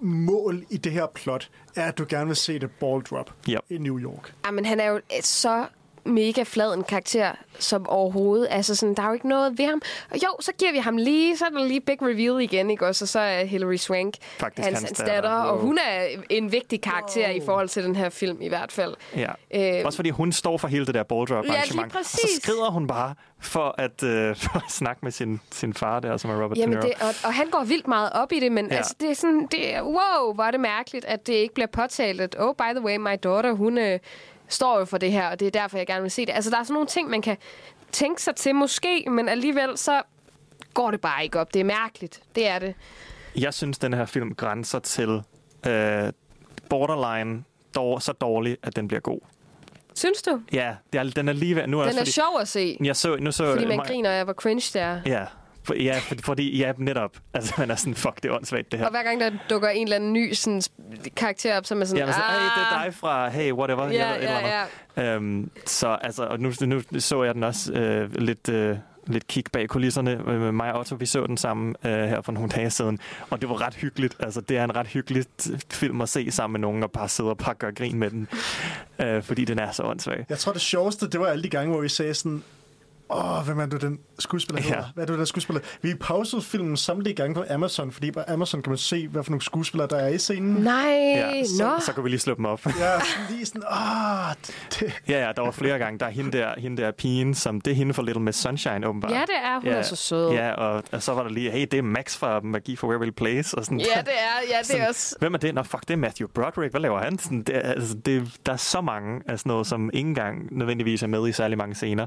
mål 0.00 0.64
i 0.70 0.76
det 0.76 0.92
her 0.92 1.06
plot 1.14 1.50
er, 1.76 1.84
at 1.88 1.98
du 1.98 2.06
gerne 2.08 2.26
vil 2.26 2.36
se 2.36 2.58
det 2.58 2.70
ball 2.70 3.02
drop 3.02 3.32
Ja. 3.48 3.58
i 3.68 3.78
New 3.78 3.98
York. 4.00 4.34
Ja, 4.44 4.50
men 4.50 4.64
han 4.64 4.80
er 4.80 4.86
jo 4.86 5.00
så 5.22 5.66
mega 6.06 6.42
flad 6.42 6.74
en 6.74 6.84
karakter 6.84 7.32
som 7.58 7.88
overhovedet. 7.88 8.46
Altså 8.50 8.74
sådan, 8.74 8.94
der 8.94 9.02
er 9.02 9.06
jo 9.06 9.12
ikke 9.12 9.28
noget 9.28 9.58
ved 9.58 9.64
ham. 9.66 9.82
Og 10.10 10.16
jo, 10.22 10.28
så 10.40 10.52
giver 10.58 10.72
vi 10.72 10.78
ham 10.78 10.96
lige, 10.96 11.36
så 11.36 11.44
er 11.44 11.48
der 11.48 11.64
lige 11.64 11.80
big 11.80 12.02
reveal 12.02 12.40
igen, 12.42 12.70
ikke 12.70 12.86
også? 12.86 13.04
Og 13.04 13.08
så 13.08 13.18
er 13.20 13.44
Hilary 13.44 13.76
Swank 13.76 14.14
Faktisk 14.38 14.68
hans, 14.68 14.78
hans 14.82 14.98
datter. 14.98 15.14
datter, 15.14 15.30
og 15.30 15.56
Wow. 15.56 15.66
hun 15.66 15.78
er 15.78 16.06
en 16.30 16.52
vigtig 16.52 16.80
karakter 16.80 17.28
i 17.30 17.40
forhold 17.44 17.68
til 17.68 17.84
den 17.84 17.96
her 17.96 18.08
film 18.08 18.42
i 18.42 18.48
hvert 18.48 18.72
fald. 18.72 18.94
Ja. 19.16 19.30
Øh, 19.78 19.86
Også 19.86 19.96
fordi 19.96 20.10
hun 20.10 20.32
står 20.32 20.58
for 20.58 20.68
hele 20.68 20.86
det 20.86 20.94
der 20.94 21.02
ball 21.02 21.26
drop 21.26 21.44
Ja, 21.44 21.48
lige 21.48 21.56
arrangement. 21.58 21.96
og 21.96 22.04
så 22.04 22.28
skrider 22.42 22.70
hun 22.70 22.86
bare 22.86 23.14
for 23.40 23.74
at, 23.78 24.02
øh, 24.02 24.36
for 24.42 24.56
at 24.56 24.62
snakke 24.72 25.00
med 25.02 25.12
sin, 25.12 25.40
sin 25.52 25.74
far 25.74 26.00
der, 26.00 26.16
som 26.16 26.30
er 26.30 26.42
Robert 26.44 26.58
Jamen 26.58 26.76
De 26.76 26.80
Niro. 26.80 26.88
det, 26.88 27.02
og, 27.02 27.14
og 27.24 27.34
han 27.34 27.46
går 27.50 27.64
vildt 27.64 27.88
meget 27.88 28.10
op 28.12 28.32
i 28.32 28.40
det, 28.40 28.52
men 28.52 28.66
Ja. 28.70 28.76
altså, 28.76 28.94
det 29.00 29.10
er 29.10 29.14
sådan, 29.14 29.48
det 29.52 29.60
wow, 29.82 30.34
hvor 30.34 30.44
er 30.44 30.50
det 30.50 30.60
mærkeligt, 30.60 31.04
at 31.04 31.26
det 31.26 31.32
ikke 31.32 31.54
bliver 31.54 31.66
påtalt, 31.66 32.20
at, 32.20 32.36
oh, 32.38 32.54
by 32.54 32.74
the 32.76 32.80
way, 32.84 32.96
my 32.96 33.16
daughter, 33.22 33.52
hun 33.52 33.78
øh, 33.78 33.98
står 34.48 34.78
jo 34.78 34.84
for 34.84 34.98
det 34.98 35.12
her, 35.12 35.28
og 35.28 35.40
det 35.40 35.46
er 35.46 35.50
derfor, 35.50 35.76
jeg 35.78 35.86
gerne 35.86 36.02
vil 36.02 36.10
se 36.10 36.26
det. 36.26 36.32
Altså, 36.32 36.50
der 36.50 36.58
er 36.58 36.62
sådan 36.62 36.74
nogle 36.74 36.86
ting, 36.88 37.10
man 37.10 37.22
kan 37.22 37.36
tænke 37.92 38.22
sig 38.22 38.36
til 38.36 38.54
måske, 38.54 39.04
men 39.10 39.28
alligevel 39.28 39.78
så 39.78 40.02
går 40.74 40.90
det 40.90 41.00
bare 41.00 41.24
ikke 41.24 41.40
op. 41.40 41.54
Det 41.54 41.60
er 41.60 41.64
mærkeligt. 41.64 42.22
Det 42.34 42.48
er 42.48 42.58
det. 42.58 42.74
Jeg 43.36 43.54
synes, 43.54 43.78
den 43.78 43.94
her 43.94 44.04
film 44.06 44.34
grænser 44.34 44.78
til 44.78 45.22
øh, 45.66 46.12
borderline 46.70 47.44
dår, 47.74 47.98
så 47.98 48.12
dårlig, 48.12 48.56
at 48.62 48.76
den 48.76 48.88
bliver 48.88 49.00
god. 49.00 49.20
Synes 49.94 50.22
du? 50.22 50.40
Ja, 50.52 50.74
det 50.92 50.98
er, 50.98 51.04
den 51.04 51.28
er 51.28 51.32
lige 51.32 51.56
ved... 51.56 51.66
Nu 51.66 51.78
er 51.78 51.82
Den 51.82 51.88
også 51.88 51.98
er 51.98 52.02
fordi, 52.02 52.10
sjov 52.12 52.38
at 52.40 52.48
se, 52.48 52.78
Jeg 52.84 52.96
så, 52.96 53.16
nu 53.16 53.32
så, 53.32 53.52
fordi 53.52 53.66
man 53.66 53.76
mig- 53.76 53.86
griner 53.86 54.10
af, 54.10 54.24
hvor 54.24 54.32
cringe 54.32 54.70
det 54.72 54.82
er. 54.82 55.00
Ja, 55.06 55.24
for, 55.66 55.74
ja 55.74 55.98
for, 55.98 56.14
fordi, 56.24 56.58
ja, 56.58 56.72
netop. 56.78 57.16
Altså, 57.34 57.54
man 57.58 57.70
er 57.70 57.74
sådan, 57.74 57.94
fuck, 57.94 58.22
det 58.22 58.24
er 58.30 58.34
åndssvagt, 58.34 58.72
det 58.72 58.78
her. 58.78 58.86
Og 58.86 58.90
hver 58.90 59.02
gang 59.02 59.20
der 59.20 59.30
dukker 59.50 59.68
en 59.68 59.82
eller 59.86 59.96
anden 59.96 60.12
ny 60.12 60.32
sådan, 60.32 60.62
karakter 61.16 61.56
op, 61.56 61.66
så 61.66 61.74
er 61.74 61.78
man 61.78 61.86
sådan, 61.86 61.98
Ja, 61.98 62.04
men 62.06 62.14
så, 62.14 62.20
hey, 62.20 62.44
det 62.44 62.62
er 62.72 62.76
"Ah." 62.78 62.84
dig 62.84 62.94
fra, 62.94 63.28
hey, 63.28 63.52
whatever. 63.52 63.86
Ja, 63.86 64.06
jeg 64.08 64.20
ved, 64.20 64.28
ja, 64.28 64.36
eller 64.38 64.64
andet. 64.96 65.14
Øhm, 65.14 65.50
så 65.66 65.88
altså, 65.88 66.24
og 66.24 66.40
nu, 66.40 66.52
nu 66.60 66.80
så 66.98 67.22
jeg 67.22 67.34
den 67.34 67.42
også 67.44 67.72
øh, 67.72 68.14
lidt, 68.14 68.48
øh, 68.48 68.76
lidt 69.06 69.26
kig 69.26 69.44
bag 69.52 69.68
kulisserne. 69.68 70.10
Øh, 70.10 70.40
med 70.40 70.52
mig 70.52 70.72
og 70.72 70.78
Otto, 70.78 70.94
vi 70.94 71.06
så 71.06 71.26
den 71.26 71.36
sammen 71.36 71.76
øh, 71.84 71.90
her 71.92 72.20
for 72.22 72.32
nogle 72.32 72.48
dage 72.48 72.70
siden. 72.70 72.98
Og 73.30 73.40
det 73.40 73.48
var 73.48 73.66
ret 73.66 73.74
hyggeligt. 73.74 74.16
Altså, 74.20 74.40
det 74.40 74.56
er 74.56 74.64
en 74.64 74.76
ret 74.76 74.86
hyggelig 74.86 75.24
film 75.72 76.00
at 76.00 76.08
se 76.08 76.30
sammen 76.30 76.60
med 76.60 76.68
nogen 76.68 76.82
og 76.82 76.90
bare 76.90 77.08
sidde 77.08 77.30
og 77.30 77.38
bare 77.38 77.54
gøre 77.54 77.72
grin 77.72 77.98
med 77.98 78.10
den. 78.10 78.28
Øh, 78.98 79.22
fordi 79.22 79.44
den 79.44 79.58
er 79.58 79.70
så 79.72 79.82
åndssvag. 79.82 80.26
Jeg 80.28 80.38
tror, 80.38 80.52
det 80.52 80.60
sjoveste, 80.60 81.08
det 81.10 81.20
var 81.20 81.26
alle 81.26 81.42
de 81.42 81.48
gange, 81.48 81.72
hvor 81.72 81.80
vi 81.80 81.88
sagde 81.88 82.14
sådan, 82.14 82.42
Åh, 83.10 83.44
hvem 83.46 83.58
er 83.58 83.66
du 83.66 83.76
den 83.76 83.98
skuespiller 84.18 84.62
Ja. 84.62 84.68
hedder? 84.68 84.84
Hvad 84.94 85.04
er 85.04 85.06
du 85.12 85.16
den 85.18 85.26
skuespiller? 85.26 85.62
Vi 85.82 85.94
pausede 85.94 86.42
filmen 86.42 86.76
samtlige 86.76 87.14
gange 87.14 87.34
på 87.34 87.44
Amazon, 87.50 87.92
fordi 87.92 88.10
på 88.10 88.20
Amazon 88.28 88.62
kan 88.62 88.70
man 88.70 88.78
se, 88.78 89.08
hvad 89.08 89.22
for 89.22 89.30
nogle 89.30 89.42
skuespillere, 89.42 89.88
der 89.90 89.96
er 89.96 90.08
i 90.08 90.18
scenen. 90.18 90.52
Nej, 90.54 90.86
Ja, 90.86 91.44
så, 91.44 91.64
nå. 91.64 91.70
så 91.80 91.92
kunne 91.92 92.02
vi 92.04 92.08
lige 92.10 92.20
slå 92.20 92.34
dem 92.34 92.44
op. 92.44 92.66
Ja, 92.66 92.72
sådan 92.72 93.00
lige 93.30 93.46
sådan, 93.46 93.62
åh, 93.70 94.34
det, 94.70 95.00
Ja, 95.08 95.26
ja, 95.26 95.32
der 95.36 95.42
var 95.42 95.50
flere 95.50 95.78
gange. 95.78 95.98
Der 95.98 96.06
er 96.06 96.10
hende 96.10 96.38
der, 96.38 96.50
hende 96.60 96.82
der 96.82 96.90
pigen, 96.90 97.34
som 97.34 97.60
det 97.60 97.70
er 97.70 97.74
hende 97.74 97.94
fra 97.94 98.02
Little 98.02 98.22
Miss 98.22 98.38
Sunshine, 98.38 98.86
åbenbart. 98.86 99.10
Ja, 99.12 99.20
det 99.20 99.36
er. 99.44 99.60
Hun 99.60 99.68
er 99.72 99.82
så 99.82 99.96
sød. 99.96 100.30
Ja, 100.32 100.52
og, 100.52 100.82
og 100.92 101.02
så 101.02 101.12
var 101.14 101.22
der 101.22 101.30
lige, 101.30 101.50
hey, 101.50 101.66
det 101.70 101.74
er 101.74 101.82
Max 101.82 102.16
fra 102.16 102.40
Magi 102.40 102.76
for 102.76 102.88
Waverly 102.88 103.10
Place. 103.10 103.58
Og 103.58 103.64
sådan, 103.64 103.80
Ja, 103.80 103.84
det 103.84 103.94
er, 103.96 104.02
ja, 104.02 104.48
det 104.48 104.58
er 104.58 104.62
sådan, 104.64 104.88
også... 104.88 105.16
Hvem 105.18 105.34
er 105.34 105.38
det? 105.38 105.54
Nå, 105.54 105.62
fuck, 105.62 105.80
det 105.88 105.90
er 105.90 105.96
Matthew 105.96 106.28
Broderick. 106.34 106.70
Hvad 106.72 106.80
laver 106.80 106.98
han? 107.02 107.18
Sådan, 107.18 107.42
det, 107.42 107.56
er, 107.56 107.60
altså, 107.60 107.94
det, 107.94 108.30
der 108.46 108.52
er 108.52 108.56
så 108.56 108.80
mange 108.80 109.22
af 109.28 109.38
sådan 109.38 109.50
noget, 109.50 109.66
som 109.66 109.90
ikke 109.92 110.08
engang 110.08 110.58
nødvendigvis 110.58 111.02
er 111.02 111.06
med 111.06 111.28
i 111.28 111.32
særlig 111.32 111.58
mange 111.58 111.74
scener, 111.74 112.06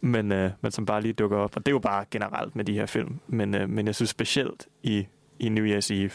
men, 0.00 0.32
øh, 0.32 0.50
men 0.60 0.72
som 0.72 0.86
bare 0.86 1.00
lige 1.02 1.12
dukker 1.12 1.36
op. 1.38 1.56
Og 1.56 1.66
det 1.66 1.70
er 1.70 1.74
jo 1.74 1.78
bare 1.78 2.04
generelt 2.10 2.56
med 2.56 2.64
de 2.64 2.72
her 2.72 2.86
film. 2.86 3.20
Men, 3.26 3.54
øh, 3.54 3.68
men 3.68 3.86
jeg 3.86 3.94
synes 3.94 4.10
specielt 4.10 4.66
i, 4.82 5.06
i 5.38 5.48
New 5.48 5.64
Year's 5.66 5.92
Eve, 5.92 6.10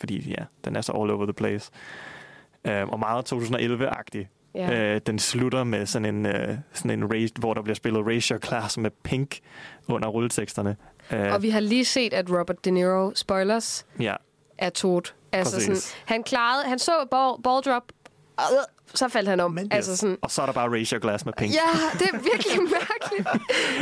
fordi 0.00 0.30
ja, 0.38 0.44
den 0.64 0.76
er 0.76 0.80
så 0.80 0.92
all 0.92 1.10
over 1.10 1.24
the 1.26 1.32
place. 1.32 1.70
Øh, 2.64 2.88
og 2.88 2.98
meget 2.98 3.32
2011-agtig. 3.32 4.28
Ja. 4.54 4.94
Øh, 4.94 5.00
den 5.06 5.18
slutter 5.18 5.64
med 5.64 5.86
sådan 5.86 6.14
en, 6.14 6.26
øh, 6.26 6.58
sådan 6.72 6.90
en 7.02 7.12
race, 7.14 7.34
hvor 7.38 7.54
der 7.54 7.62
bliver 7.62 7.74
spillet 7.74 8.06
Racial 8.06 8.42
Class 8.42 8.78
med 8.78 8.90
Pink 9.02 9.38
under 9.88 10.08
rulleteksterne. 10.08 10.76
Øh, 11.12 11.32
Og 11.32 11.42
vi 11.42 11.50
har 11.50 11.60
lige 11.60 11.84
set, 11.84 12.12
at 12.14 12.30
Robert 12.30 12.64
De 12.64 12.70
Niro, 12.70 13.12
spoilers, 13.14 13.86
ja, 14.00 14.14
er 14.58 14.70
tot. 14.70 15.14
Altså 15.32 15.56
Præcis. 15.56 15.78
sådan, 15.82 16.02
han 16.06 16.22
klarede, 16.22 16.64
han 16.68 16.78
så 16.78 16.92
ball, 17.10 17.42
ball 17.42 17.62
drop, 17.62 17.82
så 18.94 19.08
faldt 19.08 19.28
han 19.28 19.40
om. 19.40 19.50
Men, 19.52 19.68
altså 19.72 19.96
sådan, 19.96 20.16
og 20.22 20.30
så 20.30 20.42
er 20.42 20.46
der 20.46 20.52
bare 20.52 20.80
Racial 20.80 21.00
Glass 21.00 21.24
med 21.24 21.32
Pink. 21.38 21.54
ja, 21.54 21.58
det 21.98 22.02
er 22.02 22.12
virkelig 22.18 22.62
mærkeligt. 22.78 23.28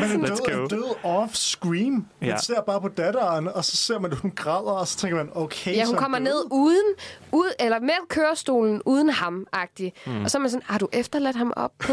Men 0.00 0.24
Let's 0.24 0.46
døde, 0.50 0.58
go. 0.58 0.66
døde 0.66 0.94
off-screen. 1.04 1.90
Man 2.20 2.28
Ja. 2.30 2.36
ser 2.38 2.60
bare 2.62 2.80
på 2.80 2.88
datteren, 2.88 3.48
og 3.48 3.64
så 3.64 3.76
ser 3.76 3.98
man, 3.98 4.12
at 4.12 4.18
hun 4.18 4.30
græder, 4.36 4.70
og 4.72 4.88
så 4.88 4.96
tænker 4.98 5.16
man, 5.16 5.28
okay, 5.34 5.76
Ja, 5.76 5.80
så 5.84 5.86
hun 5.86 5.96
er 5.96 6.00
kommer 6.00 6.18
død. 6.18 6.24
ned 6.24 6.44
uden, 6.50 6.94
ud, 7.32 7.52
eller 7.60 7.80
med 7.80 8.08
kørestolen 8.08 8.82
uden 8.84 9.10
ham 9.10 9.46
agtig 9.52 9.92
Mm. 10.06 10.12
mm. 10.12 10.24
Og 10.24 10.30
så 10.30 10.38
er 10.38 10.40
man 10.40 10.50
sådan, 10.50 10.66
har 10.66 10.78
du 10.78 10.88
efterladt 10.92 11.36
ham 11.36 11.52
op 11.56 11.72
på... 11.78 11.92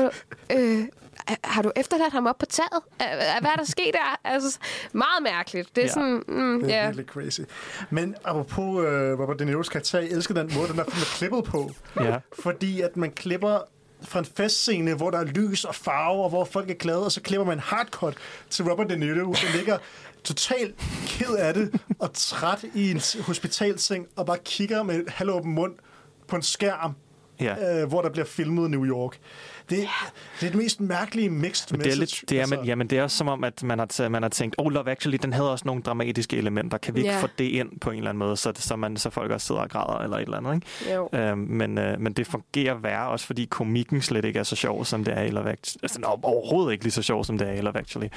Øh, 0.52 0.84
har 1.44 1.61
du 1.61 1.72
efterladt 1.76 2.14
ham 2.14 2.27
op 2.27 2.38
på 2.38 2.45
taget? 2.45 2.81
Øh, 3.02 3.07
Hvad 3.41 3.52
er 3.52 3.56
der 3.56 3.64
sket 3.65 3.91
der? 3.94 4.19
Altså, 4.23 4.57
meget 4.94 5.23
mærkeligt. 5.23 5.76
Det 5.76 5.81
er 5.81 5.85
Ja. 5.88 5.94
sådan, 5.94 6.23
mm, 6.27 6.61
Det 6.64 6.73
er 6.73 6.77
ja. 6.77 6.85
virkelig 6.85 7.06
crazy. 7.06 7.41
Men 7.90 8.15
apropos 8.23 8.57
uh, 8.80 8.84
Robert 9.22 9.40
De 9.40 9.53
Niro's 9.53 9.69
karakter, 9.69 9.99
jeg 9.99 10.10
elsker 10.10 10.34
den 10.34 10.52
måde, 10.56 10.68
den 10.68 10.77
der 10.77 10.84
film 10.84 11.02
er 11.02 11.15
klippet 11.18 11.44
på. 11.44 11.72
Ja. 12.03 12.18
Fordi 12.40 12.81
at 12.81 12.98
man 12.98 13.11
klipper 13.11 13.60
fra 14.03 14.19
en 14.19 14.26
festscene, 14.26 14.94
hvor 14.94 15.11
der 15.11 15.19
er 15.19 15.23
lys 15.23 15.65
og 15.65 15.76
farve, 15.76 16.23
og 16.23 16.30
hvor 16.30 16.45
folk 16.45 16.69
er 16.69 16.73
glade, 16.73 17.06
og 17.06 17.11
så 17.11 17.22
klipper 17.22 17.45
man 17.45 17.60
hardcut 17.60 18.15
til 18.49 18.65
Robert 18.69 18.90
De 18.90 18.95
Niro, 18.98 19.31
der 19.31 19.56
ligger 19.57 19.77
totalt 20.23 20.76
ked 21.07 21.35
af 21.35 21.53
det 21.53 21.81
og 21.99 22.10
træt 22.14 22.65
i 22.76 22.91
en 22.91 23.02
hospitalseng, 23.22 24.07
og 24.15 24.26
bare 24.26 24.38
kigger 24.45 24.84
med 24.84 25.03
halvåben 25.07 25.52
mund 25.53 25.73
på 26.27 26.35
en 26.35 26.41
skærm, 26.41 26.94
Ja. 27.40 27.81
øh, 27.81 27.88
hvor 27.88 28.02
der 28.02 28.10
bliver 28.10 28.26
filmet 28.26 28.68
i 28.68 28.72
New 28.72 28.85
York. 28.85 29.19
Det, 29.69 29.88
det 30.40 30.48
er 30.48 30.52
det 30.52 30.56
mest 30.56 30.80
mærkelige 30.81 31.30
mixed 31.30 31.68
Men 31.72 31.80
det 31.80 31.85
er, 31.94 31.99
message. 31.99 32.22
lidt, 32.22 32.30
det 32.30 32.38
er, 32.38 32.41
altså. 32.41 32.56
men, 32.56 32.65
jamen, 32.65 32.88
det 32.88 32.98
er 32.98 33.03
også 33.03 33.18
som 33.18 33.27
om, 33.27 33.44
at 33.44 33.64
man 33.64 33.80
har, 33.80 33.88
t- 33.94 34.07
man 34.07 34.22
har 34.22 34.30
tænkt, 34.30 34.56
oh, 34.57 34.72
Love 34.72 34.91
Actually, 34.91 35.18
den 35.22 35.34
havde 35.34 35.52
også 35.52 35.64
nogle 35.65 35.81
dramatiske 35.81 36.38
elementer. 36.38 36.77
Kan 36.77 36.94
vi 36.95 36.99
ikke 36.99 37.11
Ja. 37.11 37.22
få 37.22 37.27
det 37.38 37.44
ind 37.44 37.80
på 37.80 37.90
en 37.91 37.98
eller 37.98 38.10
anden 38.10 38.19
måde, 38.19 38.38
så, 38.38 38.52
så, 38.56 38.76
man, 38.76 38.98
så 38.98 39.10
folk 39.10 39.31
også 39.31 39.48
sidder 39.48 39.61
og 39.61 39.69
græder 39.69 39.99
eller 40.03 40.18
et 40.18 40.22
eller 40.23 40.38
andet, 40.38 40.56
ikke? 40.56 40.94
Jo. 40.95 41.10
Øhm, 41.14 41.38
men, 41.38 41.77
øh, 41.77 41.99
men 41.99 42.14
det 42.14 42.27
fungerer 42.27 42.76
værre, 42.76 43.07
også 43.10 43.26
fordi 43.26 43.45
komikken 43.45 44.02
slet 44.02 44.26
ikke 44.26 44.40
er 44.40 44.44
så 44.44 44.56
sjov, 44.56 44.85
som 44.85 45.03
det 45.03 45.18
er 45.18 45.22
i 45.22 45.30
Love 45.30 45.49
Actually. 45.52 45.80
Altså, 45.84 45.99
er 46.03 46.26
overhovedet 46.26 46.72
ikke 46.72 46.84
lige 46.84 46.91
så 46.91 47.02
sjov, 47.02 47.23
som 47.26 47.38
det 47.38 47.48
er 47.49 47.53
i 47.53 47.61
Love 47.61 47.77
Actually. 47.77 48.07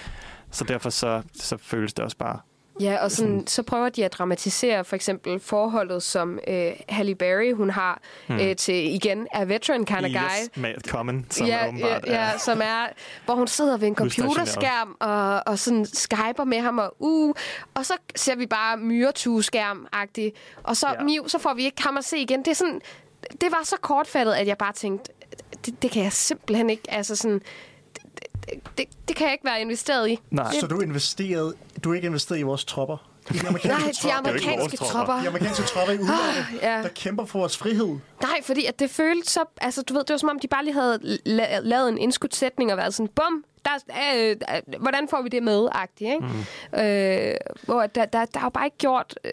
Så 0.51 0.65
derfor 0.65 0.91
så, 0.91 1.23
så 1.35 1.57
føles 1.57 1.93
det 1.95 2.05
også 2.05 2.17
bare... 2.17 2.39
Ja, 2.81 3.05
og 3.05 3.11
sådan, 3.11 3.47
så 3.47 3.63
prøver 3.63 3.89
de 3.89 4.05
at 4.05 4.13
dramatisere 4.13 4.85
for 4.85 4.97
eksempel 4.97 5.41
forholdet, 5.41 6.03
som 6.03 6.39
øh, 6.49 6.73
Halle 6.89 7.15
Berry, 7.15 7.53
hun 7.55 7.71
har 7.71 8.01
Hmm. 8.27 8.41
øh, 8.41 8.57
til, 8.57 8.75
igen, 8.95 9.27
er 9.33 9.45
veteran 9.45 9.85
kind 9.87 9.99
of 9.99 10.03
guy. 10.11 10.17
Yes, 10.41 10.51
med 10.57 10.75
Common, 10.89 11.27
som 11.31 11.47
ja, 11.47 11.69
åbenbart 11.69 12.05
ja, 12.07 12.13
ja, 12.13 12.33
er... 12.33 12.39
som 12.39 12.61
er, 12.63 12.87
hvor 13.25 13.35
hun 13.35 13.47
sidder 13.49 13.77
ved 13.77 13.89
en 13.89 13.95
computerskærm 13.95 14.97
og, 15.01 15.43
og 15.47 15.59
sådan 15.59 15.87
skyper 15.87 16.45
med 16.45 16.61
ham, 16.61 16.79
og 16.79 16.97
uh, 16.99 17.35
og 17.75 17.87
så 17.87 17.95
ser 18.17 18.37
vi 18.37 18.47
bare 18.47 18.77
myretue-skærm-agtigt, 18.77 20.31
og 20.63 20.77
så, 20.77 20.87
Ja. 20.99 21.05
Miu, 21.05 21.29
så 21.29 21.39
får 21.39 21.55
vi 21.55 21.65
ikke 21.65 21.83
ham 21.83 21.97
at 21.97 22.05
se 22.05 22.19
igen. 22.19 22.39
Det, 22.39 22.49
er 22.49 22.55
sådan, 22.55 22.81
det 23.41 23.53
var 23.53 23.61
så 23.65 23.77
kortfattet, 23.81 24.33
at 24.33 24.47
jeg 24.47 24.59
bare 24.59 24.73
tænkte, 24.73 25.13
det, 25.67 25.83
det 25.83 25.91
kan 25.91 26.03
jeg 26.03 26.13
simpelthen 26.13 26.71
ikke, 26.71 26.83
altså 26.89 27.17
sådan, 27.17 27.41
det, 28.47 28.55
det, 28.79 28.85
det 29.09 29.17
kan 29.17 29.25
jeg 29.27 29.33
ikke 29.33 29.45
være 29.45 29.61
investeret 29.61 30.09
i. 30.09 30.19
Nej. 30.31 30.51
Det, 30.51 30.61
Så 30.61 30.67
du 30.67 30.79
er, 30.79 30.83
investeret, 30.83 31.55
du 31.85 31.91
er 31.91 31.95
ikke 31.95 32.07
investeret 32.07 32.39
i 32.39 32.43
vores 32.43 32.65
tropper? 32.65 33.11
I 33.31 33.39
de 33.39 33.47
amerikanske 33.49 33.83
Nej, 33.83 33.91
de 33.93 33.97
tropper. 33.97 34.19
amerikanske 34.31 34.77
tropper. 34.77 35.21
De 35.21 35.29
amerikanske 35.29 35.63
tropper 35.63 35.93
i 35.93 35.99
udlandet, 35.99 36.47
ja. 36.63 36.83
der 36.83 36.89
kæmper 36.89 37.25
for 37.25 37.39
vores 37.39 37.57
frihed. 37.59 37.99
Nej, 38.23 38.43
fordi 38.43 38.65
at 38.65 38.79
det 38.79 38.91
føltes 38.91 39.29
så... 39.33 39.41
Altså, 39.61 39.83
du 39.83 39.95
ved, 39.95 40.01
det 40.05 40.11
var 40.11 40.17
som 40.17 40.29
om, 40.29 40.39
de 40.39 40.49
bare 40.49 40.65
lige 40.65 40.75
havde 40.75 40.99
la- 41.29 41.59
lavet 41.59 41.89
en 41.89 41.99
indskudt 41.99 42.35
sætning 42.35 42.73
og 42.73 42.77
været 42.79 42.95
sådan, 42.95 43.09
bum, 43.15 43.45
der, 43.65 43.71
er, 43.95 44.31
øh, 44.31 44.37
øh, 44.77 44.81
hvordan 44.81 45.09
får 45.09 45.23
vi 45.23 45.29
det 45.29 45.43
med, 45.43 45.69
agtigt, 45.73 46.11
ikke? 46.11 46.27
Mm. 46.73 46.79
Øh, 46.81 47.35
hvor 47.63 47.87
der, 47.87 48.05
der, 48.05 48.25
der 48.25 48.41
er 48.41 48.45
jo 48.45 48.49
bare 48.51 48.65
ikke 48.67 48.77
gjort 48.79 49.19
øh, 49.25 49.33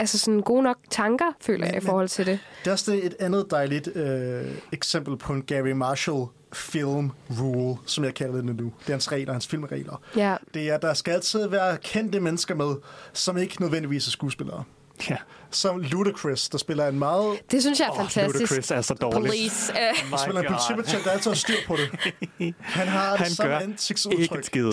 altså 0.00 0.18
sådan 0.18 0.40
gode 0.40 0.62
nok 0.62 0.76
tanker, 0.90 1.26
føler 1.40 1.66
jeg, 1.66 1.76
i 1.76 1.80
forhold 1.80 2.08
til 2.08 2.26
det. 2.26 2.38
Det 2.64 2.66
er 2.68 2.72
også 2.72 2.92
et 3.02 3.14
andet 3.20 3.46
dejligt 3.50 3.88
øh, 3.96 4.42
eksempel 4.72 5.16
på 5.16 5.32
en 5.32 5.42
Gary 5.42 5.70
Marshall 5.70 6.24
film 6.54 7.10
rule, 7.40 7.76
som 7.86 8.04
jeg 8.04 8.14
kalder 8.14 8.34
det 8.34 8.44
nu. 8.44 8.52
Det 8.80 8.88
er 8.88 8.92
hans 8.92 9.12
regler, 9.12 9.32
hans 9.32 9.46
filmregler. 9.46 10.00
Ja. 10.16 10.36
Det 10.54 10.70
er, 10.70 10.74
at 10.74 10.82
der 10.82 10.94
skal 10.94 11.12
altid 11.12 11.46
være 11.48 11.76
kendte 11.76 12.20
mennesker 12.20 12.54
med, 12.54 12.74
som 13.12 13.36
ikke 13.36 13.60
nødvendigvis 13.60 14.06
er 14.06 14.10
skuespillere. 14.10 14.64
Ja. 15.10 15.16
Som 15.50 15.80
Ludacris, 15.80 16.48
der 16.48 16.58
spiller 16.58 16.88
en 16.88 16.98
meget... 16.98 17.38
Det 17.50 17.62
synes 17.62 17.80
jeg 17.80 17.86
er 17.86 17.90
Åh, 17.90 17.96
fantastisk. 17.96 18.50
Ludacris 18.50 18.70
er 18.70 18.80
så 18.80 18.94
dårlig. 18.94 19.28
Police. 19.28 19.72
Øh. 19.72 20.10
Der 20.10 20.16
spiller 20.16 20.40
en 20.40 20.46
politibetjent, 20.46 21.04
der 21.04 21.10
altid 21.10 21.30
har 21.30 21.36
styr 21.36 21.54
på 21.66 21.76
det. 21.76 22.54
Han 22.60 22.88
har 22.88 23.10
det 23.10 23.20
han 23.20 23.30
samme 23.30 23.52
gør 23.52 23.58
ansigtsudtryk. 23.58 24.20
ikke 24.22 24.38
et 24.38 24.46
skid. 24.46 24.72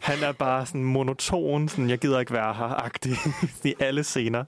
Han 0.00 0.22
er 0.22 0.32
bare 0.32 0.66
sådan 0.66 0.84
monoton, 0.84 1.68
sådan, 1.68 1.90
jeg 1.90 1.98
gider 1.98 2.20
ikke 2.20 2.32
være 2.32 2.54
her-agtig 2.54 3.16
i 3.70 3.74
alle 3.80 4.04
scener. 4.04 4.44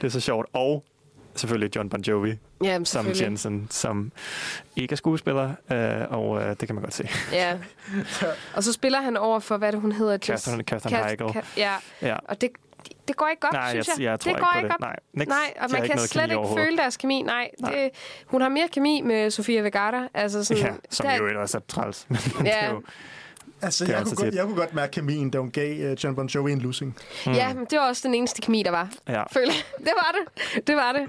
Det 0.00 0.06
er 0.06 0.10
så 0.10 0.20
sjovt. 0.20 0.46
Og 0.52 0.84
selvfølgelig 1.34 1.76
John 1.76 1.88
Bon 1.88 2.00
Jovi 2.00 2.38
Jamen, 2.64 2.86
som. 2.86 3.06
Jensen, 3.20 3.66
som 3.70 4.12
ikke 4.76 4.92
er 4.92 4.96
skuespiller, 4.96 5.50
øh, 5.72 6.18
og 6.18 6.42
øh, 6.42 6.48
det 6.60 6.68
kan 6.68 6.74
man 6.74 6.82
godt 6.82 6.94
se. 6.94 7.08
Ja. 7.32 7.58
Og 8.54 8.64
så 8.64 8.72
spiller 8.72 9.00
han 9.00 9.16
over 9.16 9.38
for, 9.40 9.56
hvad 9.56 9.72
det 9.72 9.80
hun 9.80 9.92
hedder? 9.92 10.14
Jess- 10.18 10.48
Catherine- 10.48 10.62
Catherine 10.62 10.96
Kat- 10.98 11.04
Heigl. 11.06 11.22
Ka- 11.38 11.44
ja. 11.56 11.72
Ja. 12.02 12.16
Og 12.28 12.40
det, 12.40 12.50
det 13.08 13.16
går 13.16 13.28
ikke 13.28 13.40
godt, 13.40 13.52
Nej, 13.52 13.70
synes 13.70 13.88
jeg- 13.88 13.94
jeg. 13.98 14.10
jeg 14.10 14.20
tror 14.20 14.30
det 14.30 14.36
ikke 14.36 14.40
går 14.40 14.50
på 14.52 14.58
ikke 14.58 14.68
det. 14.68 14.72
godt. 14.72 14.80
Nej, 14.80 14.96
Next, 15.12 15.28
Nej, 15.28 15.54
og 15.64 15.70
man 15.70 15.78
ikke 15.82 15.86
kan 15.88 15.96
noget 15.96 16.10
slet 16.10 16.30
ikke 16.30 16.48
føle 16.56 16.76
deres 16.76 16.96
kemi. 16.96 17.22
Nej, 17.22 17.50
Nej. 17.60 17.72
det, 17.72 17.90
hun 18.26 18.40
har 18.40 18.48
mere 18.48 18.68
kemi 18.68 19.00
med 19.00 19.30
Sofia 19.30 19.60
Vergara. 19.60 20.08
Altså 20.14 20.44
sådan, 20.44 20.62
Ja, 20.62 20.72
som 20.90 21.06
der- 21.06 21.16
jo 21.16 21.40
også 21.40 21.58
er 21.58 21.62
træls. 21.68 22.06
Men 22.08 22.18
det 22.38 22.44
Ja. 22.44 22.64
er 22.66 22.70
jo, 22.70 22.82
Altså, 23.64 23.84
er 23.84 23.88
jeg 23.88 23.98
også 24.00 24.16
kunne, 24.16 24.24
godt, 24.26 24.34
jeg 24.34 24.44
kunne 24.44 24.56
godt 24.56 24.74
mærke 24.74 24.90
kemien, 24.90 25.30
da 25.30 25.38
hun 25.38 25.50
gav 25.50 25.92
uh, 25.92 26.04
John 26.04 26.14
Bon 26.14 26.26
Jovi 26.26 26.52
en 26.52 26.58
losing. 26.58 26.96
Ja, 27.26 27.54
men 27.54 27.66
det 27.70 27.78
var 27.78 27.88
også 27.88 28.02
den 28.08 28.14
eneste 28.14 28.42
kemi, 28.42 28.62
der 28.62 28.70
var. 28.70 28.92
Ja. 29.08 29.22
Føler. 29.32 29.52
Det 29.78 29.92
var 29.96 30.14
det. 30.14 30.66
Det 30.66 30.76
var 30.76 30.92
det. 30.92 31.02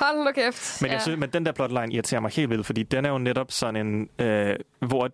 Hold 0.00 0.24
nu 0.24 0.32
kæft. 0.32 0.82
Men 0.82 0.90
jeg 0.90 1.02
synes, 1.02 1.18
men 1.20 1.30
den 1.30 1.46
der 1.46 1.52
plotline 1.52 1.92
irriterer 1.92 2.20
mig 2.20 2.30
helt 2.30 2.50
vildt, 2.50 2.66
fordi 2.66 2.82
den 2.82 3.04
er 3.04 3.10
jo 3.10 3.18
netop 3.18 3.52
sådan 3.52 3.86
en, 3.86 4.08
øh, 4.18 4.56
hvor 4.78 5.10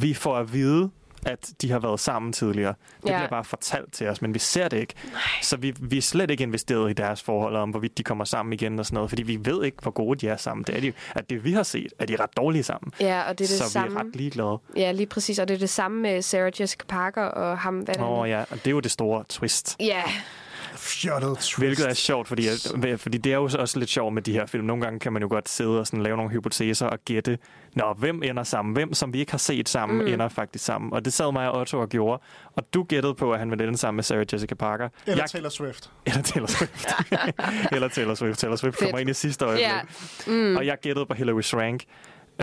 vi 0.00 0.14
får 0.14 0.36
at 0.36 0.52
vide, 0.52 0.90
at 1.26 1.50
de 1.62 1.70
har 1.70 1.78
været 1.78 2.00
sammen 2.00 2.32
tidligere. 2.32 2.74
Det 3.02 3.08
Ja. 3.10 3.16
bliver 3.18 3.28
bare 3.28 3.44
fortalt 3.44 3.92
til 3.92 4.08
os, 4.08 4.22
men 4.22 4.34
vi 4.34 4.38
ser 4.38 4.68
det 4.68 4.76
ikke. 4.76 4.94
Så 5.42 5.56
vi, 5.56 5.74
vi 5.80 5.96
er 5.98 6.02
slet 6.02 6.30
ikke 6.30 6.42
investeret 6.42 6.90
i 6.90 6.92
deres 6.92 7.22
forhold, 7.22 7.56
om 7.56 7.70
hvorvidt 7.70 7.98
de 7.98 8.02
kommer 8.02 8.24
sammen 8.24 8.52
igen 8.52 8.78
og 8.78 8.86
sådan 8.86 8.94
noget, 8.94 9.10
fordi 9.10 9.22
vi 9.22 9.38
ved 9.44 9.64
ikke, 9.64 9.76
hvor 9.82 9.90
gode 9.90 10.18
de 10.18 10.28
er 10.28 10.36
sammen. 10.36 10.64
Det 10.64 10.76
er 10.76 10.80
de, 10.80 10.92
at 11.14 11.30
det 11.30 11.44
vi 11.44 11.52
har 11.52 11.62
set, 11.62 11.92
at 11.98 12.08
de 12.08 12.12
er 12.14 12.20
ret 12.20 12.36
dårlige 12.36 12.62
sammen. 12.62 12.92
Ja, 13.00 13.22
og 13.28 13.38
det 13.38 13.44
er 13.44 13.48
det 13.48 13.58
så 13.58 13.70
samme. 13.70 13.90
vi 13.90 13.96
er 13.96 14.00
ret 14.00 14.16
ligeglade. 14.16 14.58
Ja, 14.76 14.92
lige 14.92 15.06
præcis. 15.06 15.38
Og 15.38 15.48
det 15.48 15.54
er 15.54 15.58
det 15.58 15.70
samme 15.70 16.00
med 16.02 16.22
Sarah 16.22 16.52
Jessica 16.60 16.84
Parker 16.88 17.22
og 17.22 17.58
ham. 17.58 17.78
Hvad 17.78 17.98
Åh 18.00 18.10
oh, 18.18 18.28
ja, 18.28 18.40
og 18.40 18.56
det 18.56 18.66
er 18.66 18.70
jo 18.70 18.80
det 18.80 18.90
store 18.90 19.24
twist. 19.28 19.76
Ja, 19.80 20.02
Fjollet 20.76 21.38
twist. 21.38 21.58
Hvilket 21.58 21.88
er 21.88 21.94
sjovt, 21.94 22.28
fordi, 22.28 22.42
fordi 22.96 23.18
det 23.18 23.32
er 23.32 23.36
jo 23.36 23.42
også 23.58 23.78
lidt 23.78 23.90
sjovt 23.90 24.14
med 24.14 24.22
de 24.22 24.32
her 24.32 24.46
film. 24.46 24.64
Nogle 24.64 24.82
gange 24.82 24.98
kan 25.00 25.12
man 25.12 25.22
jo 25.22 25.28
godt 25.28 25.48
sidde 25.48 25.80
og 25.80 25.86
sådan 25.86 26.02
lave 26.02 26.16
nogle 26.16 26.30
hypoteser 26.32 26.86
og 26.86 26.98
gætte, 27.04 27.38
Nå, 27.74 27.94
hvem 27.98 28.22
ender 28.22 28.42
sammen? 28.42 28.72
Hvem, 28.74 28.94
som 28.94 29.12
vi 29.12 29.18
ikke 29.18 29.30
har 29.32 29.38
set 29.38 29.68
sammen, 29.68 29.98
Mm. 29.98 30.06
ender 30.12 30.28
faktisk 30.28 30.64
sammen. 30.64 30.92
Og 30.92 31.04
det 31.04 31.12
sad 31.12 31.32
mig 31.32 31.50
og 31.50 31.60
Otto 31.60 31.78
og 31.80 31.88
gjorde. 31.88 32.22
Og 32.56 32.74
du 32.74 32.82
gættede 32.82 33.14
på, 33.14 33.32
at 33.32 33.38
han 33.38 33.50
ville 33.50 33.64
ende 33.66 33.78
sammen 33.78 33.96
med 33.96 34.04
Sarah 34.04 34.24
Jessica 34.32 34.54
Parker. 34.54 34.88
Eller 35.06 35.22
Jeg- 35.22 35.30
Taylor 35.30 35.48
Swift. 35.48 35.90
Eller 36.06 36.22
Taylor 36.22 36.46
Swift. 36.46 36.88
Eller 37.74 37.88
Taylor 37.88 38.14
Swift. 38.14 38.38
Taylor 38.38 38.56
Swift 38.56 38.76
Fedt. 38.78 38.84
kommer 38.90 38.98
ind 38.98 39.10
i 39.10 39.14
sidste 39.14 39.44
øjeblik. 39.44 39.62
Ja. 39.66 39.80
Mm. 40.32 40.56
Og 40.56 40.66
jeg 40.66 40.76
gættede 40.82 41.06
på 41.06 41.14
Hilary 41.14 41.40
Swank. 41.40 41.84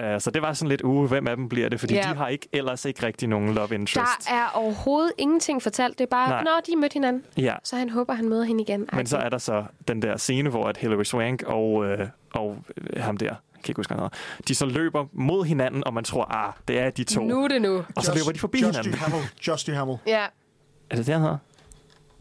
Uh, 0.03 0.19
så 0.19 0.31
det 0.31 0.41
var 0.41 0.53
sådan 0.53 0.69
lidt, 0.69 0.81
uh, 0.81 1.05
hvem 1.05 1.27
af 1.27 1.35
dem 1.35 1.49
bliver 1.49 1.69
det? 1.69 1.79
Fordi 1.79 1.93
Ja. 1.95 2.01
de 2.01 2.15
har 2.15 2.27
ikke 2.27 2.47
ellers 2.53 2.85
ikke 2.85 3.05
rigtig 3.05 3.27
nogen 3.29 3.53
love 3.53 3.73
interest. 3.75 4.29
der 4.29 4.35
er 4.35 4.47
overhovedet 4.53 5.11
ingenting 5.17 5.61
fortalt. 5.63 5.97
Det 5.97 6.03
er 6.03 6.09
bare, 6.09 6.29
Nej. 6.29 6.43
når 6.43 6.61
de 6.67 6.75
mødte 6.75 6.93
hinanden. 6.93 7.23
Ja. 7.37 7.55
Så 7.63 7.75
han 7.75 7.89
håber, 7.89 8.13
han 8.13 8.29
møder 8.29 8.43
hende 8.43 8.63
igen. 8.63 8.89
Men 8.93 9.05
så 9.07 9.17
er 9.17 9.29
der 9.29 9.37
så 9.37 9.65
den 9.87 10.01
der 10.01 10.17
scene, 10.17 10.49
hvor 10.49 10.65
at 10.65 10.77
Hilary 10.77 11.03
Swank 11.03 11.43
og, 11.43 11.85
øh, 11.85 12.07
og 12.33 12.57
øh, 12.77 13.03
ham 13.03 13.17
der, 13.17 13.25
jeg 13.25 13.35
kan 13.63 13.71
ikke 13.71 13.79
huske, 13.79 13.93
hedder, 13.93 14.09
de 14.47 14.55
så 14.55 14.65
løber 14.65 15.05
mod 15.13 15.45
hinanden, 15.45 15.83
og 15.87 15.93
man 15.93 16.03
tror, 16.03 16.25
ah, 16.35 16.53
det 16.67 16.79
er 16.79 16.89
de 16.89 17.03
to. 17.03 17.21
Nu 17.23 17.43
er 17.43 17.47
det 17.47 17.61
nu. 17.61 17.83
Og 17.95 18.03
så 18.03 18.13
løber 18.15 18.31
de 18.31 18.39
forbi 18.39 18.61
Josh 18.61 18.79
hinanden. 18.79 18.93
Duhamel. 18.93 19.27
Josh 19.47 19.67
Duhamel. 19.67 19.97
Ja. 20.07 20.25
Er 20.89 20.95
det 20.95 21.05
det, 21.05 21.13
han 21.13 21.21
hedder? 21.21 21.37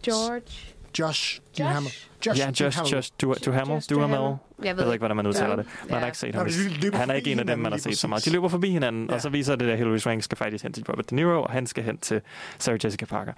George. 0.04 0.74
Josh 0.98 1.40
Duhamel. 1.58 1.90
Josh 2.26 2.40
ja, 2.40 2.46
Just, 2.48 2.60
Duhamel. 2.60 2.92
Just, 2.94 3.20
du, 3.20 3.34
Duhamel, 3.46 3.74
Just 3.74 3.90
Duhamel. 3.90 4.16
Duhamel. 4.16 4.38
Jeg 4.58 4.66
Jeg 4.66 4.76
ved 4.76 4.84
ved 4.84 4.92
ikke, 4.92 5.00
hvordan 5.00 5.16
man 5.16 5.26
udtaler 5.26 5.50
Ja. 5.50 5.56
det. 5.56 5.66
Man 5.84 5.90
har 5.92 5.98
Ja. 6.00 6.06
ikke 6.06 6.18
set 6.18 6.34
Nå, 6.34 6.38
ham. 6.40 6.48
løber 6.82 6.96
Han 6.98 7.10
er 7.10 7.14
ikke 7.14 7.32
en 7.32 7.38
af 7.38 7.46
dem, 7.46 7.58
man 7.58 7.72
har 7.72 7.78
set 7.78 7.98
så 7.98 8.08
meget. 8.08 8.24
De 8.24 8.30
løber 8.30 8.48
forbi 8.48 8.70
hinanden, 8.70 9.06
Ja. 9.08 9.14
og 9.14 9.20
så 9.20 9.28
viser 9.28 9.56
det, 9.56 9.70
at 9.70 9.78
Hilary 9.78 9.98
Swank 9.98 10.22
skal 10.22 10.38
faktisk 10.38 10.62
hen 10.64 10.72
til 10.72 10.84
Robert 10.88 11.10
De 11.10 11.14
Niro, 11.14 11.42
og 11.42 11.50
han 11.52 11.66
skal 11.66 11.84
hen 11.84 11.98
til 11.98 12.20
Sarah 12.58 12.78
Jessica 12.84 13.04
Parker. 13.04 13.32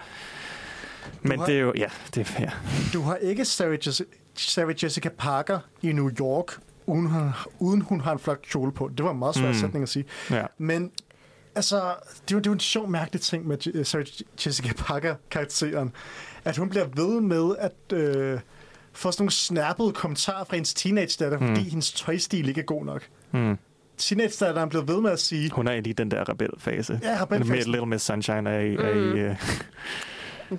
Men 1.23 1.39
har- 1.39 1.47
det 1.47 1.55
er 1.57 1.61
jo, 1.61 1.73
ja, 1.77 1.87
det 2.15 2.29
er, 2.37 2.41
ja. 2.43 2.51
Du 2.93 3.03
har 3.03 3.17
ikke 3.17 3.45
Sarah, 3.45 3.79
Jessica, 3.87 4.11
Sarah 4.35 4.75
Jessica 4.85 5.09
Parker 5.09 5.59
i 5.83 5.93
New 5.93 6.11
York, 6.21 6.59
uden 6.87 7.07
hun, 7.07 7.31
uden 7.59 7.81
hun 7.81 8.01
har 8.01 8.13
en 8.13 8.19
flot 8.19 8.43
kjole 8.43 8.73
på. 8.73 8.91
Det 8.99 9.05
var 9.05 9.11
en 9.11 9.19
meget 9.19 9.35
svær 9.35 9.49
mm. 9.49 9.55
sætning 9.55 9.83
at 9.83 9.89
sige. 9.89 10.05
ja. 10.31 10.43
Men 10.59 10.91
altså, 11.59 11.77
det 12.29 12.35
er, 12.35 12.35
jo, 12.35 12.39
det 12.39 12.47
er 12.47 12.51
jo 12.51 12.53
en 12.53 12.61
sjov, 12.61 12.89
mærkelig 12.89 13.21
ting 13.21 13.47
med 13.47 13.85
Sarah 13.85 14.07
Jessica 14.47 14.73
Parker-karakteren. 14.77 15.93
At 16.45 16.57
hun 16.57 16.69
bliver 16.69 16.87
ved 16.97 17.21
med 17.21 17.57
at 17.59 17.93
øh, 17.99 18.41
få 18.93 19.13
sådan 19.13 19.23
nogle 19.23 19.31
snappede 19.33 19.93
kommentarer 19.93 20.45
fra 20.45 20.57
hendes 20.57 20.75
teenage-datter, 20.75 21.39
Mm. 21.39 21.47
fordi 21.49 21.69
hendes 21.69 21.93
tøjstil 21.93 22.49
ikke 22.49 22.61
er 22.61 22.65
god 22.65 22.85
nok. 22.85 23.03
Mm. 23.33 23.59
Teenage-datteren 23.99 24.69
bliver 24.69 24.85
ved 24.85 25.01
med 25.01 25.11
at 25.11 25.21
sige, 25.21 25.51
Hun 25.51 25.69
er 25.69 25.73
i 25.73 25.81
lige 25.81 25.95
den 25.95 26.11
der 26.11 26.29
rebelfase. 26.29 27.01
Ja, 27.03 27.19
rebelfasen. 27.23 27.53
Med 27.57 27.65
Little 27.65 27.87
Miss 27.87 28.05
Sunshine 28.05 28.51
er 28.51 28.59
i, 28.61 28.75
er 28.75 28.89
i 28.91 28.95
Mm. 28.95 29.19
øh, 29.19 29.37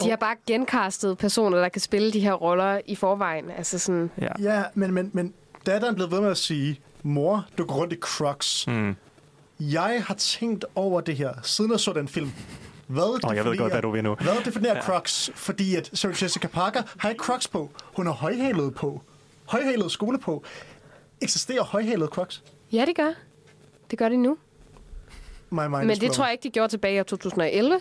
De 0.04 0.10
har 0.10 0.16
bare 0.18 0.36
genkastet 0.48 1.18
personer, 1.18 1.58
der 1.58 1.70
kan 1.70 1.82
spille 1.82 2.12
de 2.14 2.20
her 2.20 2.34
roller 2.34 2.82
i 2.86 2.96
forvejen. 2.96 3.52
Altså 3.58 3.80
sådan, 3.80 4.12
ja. 4.22 4.28
ja, 4.40 4.64
men, 4.74 4.94
men, 4.94 5.10
men 5.14 5.34
datteren 5.66 5.96
bliver 5.96 6.10
ved 6.10 6.22
med 6.22 6.30
at 6.30 6.38
sige, 6.38 6.80
mor, 7.04 7.46
du 7.58 7.66
går 7.66 7.76
rundt 7.76 7.94
i 7.94 7.98
crocs. 8.02 8.68
Mm. 8.68 8.96
Jeg 9.60 10.04
har 10.08 10.14
tænkt 10.14 10.66
over 10.76 11.02
det 11.02 11.16
her, 11.16 11.34
siden 11.44 11.72
jeg 11.72 11.80
så 11.80 11.94
den 11.94 12.08
film. 12.08 12.32
Hvad 12.88 13.04
Åh, 13.30 13.36
jeg 13.36 13.46
ved 13.46 13.58
godt, 13.58 13.74
hvad 13.74 13.82
du 13.82 13.92
vil 13.92 14.04
nu. 14.04 14.16
Hvad 14.16 14.44
definerer 14.46 14.76
Ja. 14.76 14.82
Crocs? 14.82 15.32
Fordi 15.36 15.76
at 15.76 15.90
Sarah 15.94 16.24
Jessica 16.24 16.48
Parker 16.48 16.82
har 16.98 17.10
ikke 17.10 17.24
Crocs 17.24 17.48
på. 17.48 17.70
Hun 17.96 18.06
har 18.06 18.14
højhælede 18.14 18.72
på. 18.72 19.02
Højhælede 19.46 19.90
skole 19.90 20.20
på. 20.20 20.44
Eksisterer 21.22 21.64
højhælede 21.64 22.08
Crocs? 22.08 22.44
ja, 22.72 22.86
det 22.86 22.96
gør. 22.96 23.14
Det 23.92 24.00
gør 24.00 24.10
de 24.10 24.18
nu. 24.18 24.38
My 25.50 25.56
mind 25.60 25.70
Men 25.72 25.90
det 25.90 26.00
blown. 26.00 26.14
tror 26.14 26.26
jeg 26.26 26.32
ikke, 26.32 26.44
de 26.44 26.50
gjorde 26.50 26.72
tilbage 26.72 26.96
i 26.96 27.00
år 27.00 27.04
2011. 27.04 27.80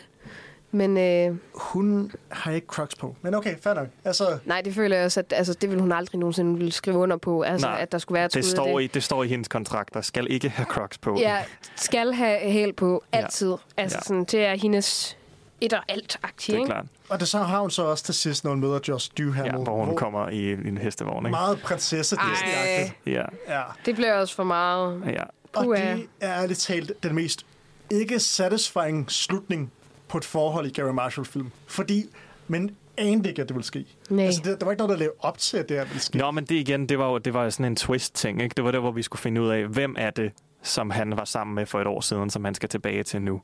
Men 0.71 0.97
øh, 0.99 1.37
Hun 1.55 2.13
har 2.29 2.53
ikke 2.53 2.67
Crocs 2.67 2.95
på. 2.95 3.17
Men 3.23 3.35
okay, 3.35 3.55
fair 3.63 3.75
nok. 3.75 3.87
Altså, 4.05 4.39
nej, 4.45 4.61
det 4.61 4.75
føler 4.75 4.97
jeg 4.97 5.05
også, 5.05 5.21
at 5.21 5.33
altså, 5.37 5.55
det 5.55 5.71
vil 5.71 5.81
hun 5.81 5.93
aldrig 5.93 6.19
nogensinde 6.21 6.57
ville 6.59 6.73
skrive 6.73 6.97
under 6.97 7.17
på. 7.17 7.43
Altså, 7.43 7.67
Nej, 7.67 7.79
at 7.81 7.93
der 7.93 7.99
skulle 7.99 8.17
være 8.17 8.27
et 8.27 8.35
det 8.35 8.45
står, 8.45 8.79
det. 8.79 8.85
i, 8.85 8.87
det 8.87 9.03
står 9.03 9.23
i 9.23 9.29
hendes 9.29 9.49
kontrakt, 9.49 9.95
der 9.95 10.01
skal 10.01 10.27
ikke 10.31 10.49
have 10.49 10.67
Crocs 10.67 10.99
på. 10.99 11.17
Ja, 11.21 11.39
skal 11.77 12.13
have 12.13 12.39
hæl 12.39 12.73
på 12.73 13.05
altid. 13.13 13.55
Altså 13.77 13.97
Ja. 13.99 14.03
sådan, 14.05 14.25
det 14.25 14.45
er 14.45 14.55
hendes 14.57 15.17
et 15.61 15.73
og 15.73 15.81
alt 15.89 16.19
aktie, 16.23 16.55
Det 16.55 16.63
er 16.63 16.67
klart. 16.67 16.87
og 17.09 17.21
det 17.21 17.29
så 17.29 17.39
har 17.39 17.61
hun 17.61 17.71
så 17.71 17.83
også 17.85 18.05
til 18.05 18.15
sidst, 18.15 18.45
når 18.45 18.51
hun 18.51 18.61
møder 18.61 18.79
Josh 18.89 19.11
Duhamel. 19.19 19.51
Ja, 19.53 19.57
hvor 19.57 19.85
hun 19.85 19.97
kommer 19.97 20.29
i, 20.29 20.37
i 20.37 20.53
en 20.53 20.79
hestevogn, 20.79 21.27
ikke? 21.27 21.31
Meget 21.31 21.61
prinsesse 21.63 22.17
Ej, 22.17 22.93
Ja, 23.07 23.25
Ja. 23.49 23.63
det 23.87 23.95
bliver 23.95 24.15
også 24.15 24.35
for 24.35 24.45
meget. 24.45 25.03
ja. 25.07 25.23
Og 25.57 25.65
det 25.77 26.07
er 26.21 26.43
ærligt 26.43 26.59
talt 26.59 26.93
den 27.03 27.15
mest 27.15 27.47
ikke 27.91 28.21
satisfying 28.21 29.11
slutning 29.11 29.73
på 30.09 30.19
et 30.19 30.25
forhold 30.25 30.67
i 30.67 30.71
Gary 30.71 30.93
Marshall-film. 30.93 31.51
Fordi, 31.67 32.05
men 32.49 32.77
anede 32.97 33.29
ikke, 33.29 33.43
at 33.43 33.49
det 33.49 33.55
ville 33.55 33.67
ske. 33.67 33.85
Nej. 34.11 34.25
Altså, 34.25 34.41
det, 34.45 34.61
der 34.61 34.65
var 34.67 34.73
ikke 34.73 34.81
noget, 34.81 34.91
der 34.91 34.99
lavede 34.99 35.15
op 35.21 35.39
til, 35.39 35.57
at 35.57 35.69
det 35.69 35.77
her 35.77 35.85
ville 35.85 36.01
ske. 36.01 36.19
Nå, 36.19 36.31
men 36.31 36.45
det 36.45 36.55
igen, 36.55 36.89
det 36.89 36.99
var 36.99 37.11
jo 37.11 37.19
det 37.19 37.35
var 37.35 37.45
jo 37.45 37.51
sådan 37.51 37.67
en 37.67 37.77
twist-ting, 37.77 38.43
ikke? 38.43 38.55
Det 38.57 38.65
var 38.65 38.71
der, 38.71 38.79
hvor 38.79 38.91
vi 38.91 39.03
skulle 39.03 39.21
finde 39.21 39.43
ud 39.43 39.49
af, 39.49 39.65
hvem 39.67 39.95
er 39.99 40.11
det, 40.11 40.33
som 40.63 40.91
han 40.91 41.17
var 41.17 41.25
sammen 41.25 41.55
med 41.55 41.67
for 41.67 41.81
et 41.81 41.87
år 41.87 42.01
siden, 42.01 42.31
som 42.31 42.45
han 42.45 42.55
skal 42.55 42.69
tilbage 42.69 43.03
til 43.03 43.23
nu. 43.23 43.41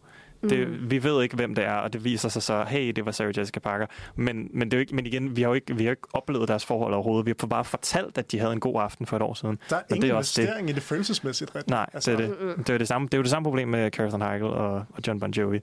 Det, 0.51 0.69
Mm. 0.69 0.91
Vi 0.91 1.03
ved 1.03 1.23
ikke, 1.23 1.36
hvem 1.36 1.55
det 1.55 1.65
er, 1.65 1.73
og 1.74 1.93
det 1.93 2.05
viser 2.05 2.28
sig 2.28 2.43
så, 2.43 2.65
hey, 2.69 2.93
det 2.97 3.07
var 3.07 3.12
Sarah 3.12 3.39
Jessica 3.39 3.61
Parker. 3.61 3.86
Men, 4.16 4.49
men, 4.53 4.70
det 4.70 4.74
er 4.74 4.78
jo 4.78 4.81
ikke, 4.81 4.95
men 4.95 5.07
igen, 5.07 5.36
vi 5.36 5.43
har 5.43 5.49
jo 5.49 5.55
ikke, 5.55 5.77
vi 5.77 5.85
har 5.85 5.91
ikke 5.91 6.03
oplevet 6.12 6.49
deres 6.49 6.65
forhold 6.65 6.95
overhovedet. 6.95 7.27
Vi 7.27 7.35
har 7.41 7.47
bare 7.47 7.65
fortalt, 7.65 8.19
at 8.19 8.32
de 8.32 8.39
havde 8.39 8.53
en 8.53 8.61
god 8.61 8.82
aften 8.82 9.07
for 9.07 9.16
et 9.16 9.23
år 9.23 9.35
siden. 9.35 9.59
Der 9.70 9.77
er 9.77 9.81
og 9.81 9.86
ingen 9.91 10.03
det 10.03 10.11
er 10.11 10.15
også 10.15 10.32
det. 10.36 10.43
investering 10.43 10.70
i 10.70 10.73
det 10.73 10.82
følelsesmæssigt. 10.82 11.55
Ret? 11.57 11.69
Nej, 11.69 11.86
altså, 11.93 12.11
det 12.11 12.20
er 12.20 12.27
det. 12.27 12.66
Det 12.66 12.70
er, 12.74 12.78
det, 12.78 12.89
samme, 12.89 13.07
det 13.09 13.15
er 13.15 13.19
jo 13.19 13.23
det 13.23 13.31
samme 13.31 13.45
problem 13.45 13.69
med 13.69 13.91
Carson 13.91 14.23
Heigl 14.23 14.43
og, 14.45 14.74
og 14.74 14.86
John 15.07 15.20
Bon 15.20 15.31
Jovi. 15.31 15.61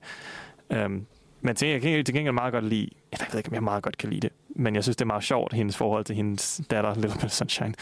Øhm, 0.74 1.06
men 1.42 1.56
til, 1.56 1.68
jeg 1.68 1.82
kan 1.82 2.06
til 2.06 2.16
gengæld 2.16 2.34
meget 2.34 2.54
godt 2.54 2.66
lide, 2.66 2.90
jeg 3.12 3.20
ved 3.32 3.40
ikke, 3.40 3.50
om 3.50 3.54
jeg 3.54 3.64
meget 3.64 3.84
godt 3.84 3.98
kan 3.98 4.10
lide 4.10 4.22
det, 4.22 4.32
men 4.56 4.76
jeg 4.76 4.84
synes, 4.84 4.96
det 4.98 5.02
er 5.02 5.08
meget 5.08 5.24
sjovt, 5.24 5.54
hendes 5.54 5.78
forhold 5.78 6.06
til 6.06 6.16
hendes 6.16 6.62
datter, 6.72 6.96
Little 6.96 7.20
Miss 7.24 7.36
Sunshine, 7.36 7.74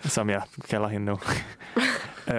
som 0.00 0.30
jeg 0.30 0.42
kalder 0.70 0.88
hende 0.88 1.06
nu. 1.06 1.18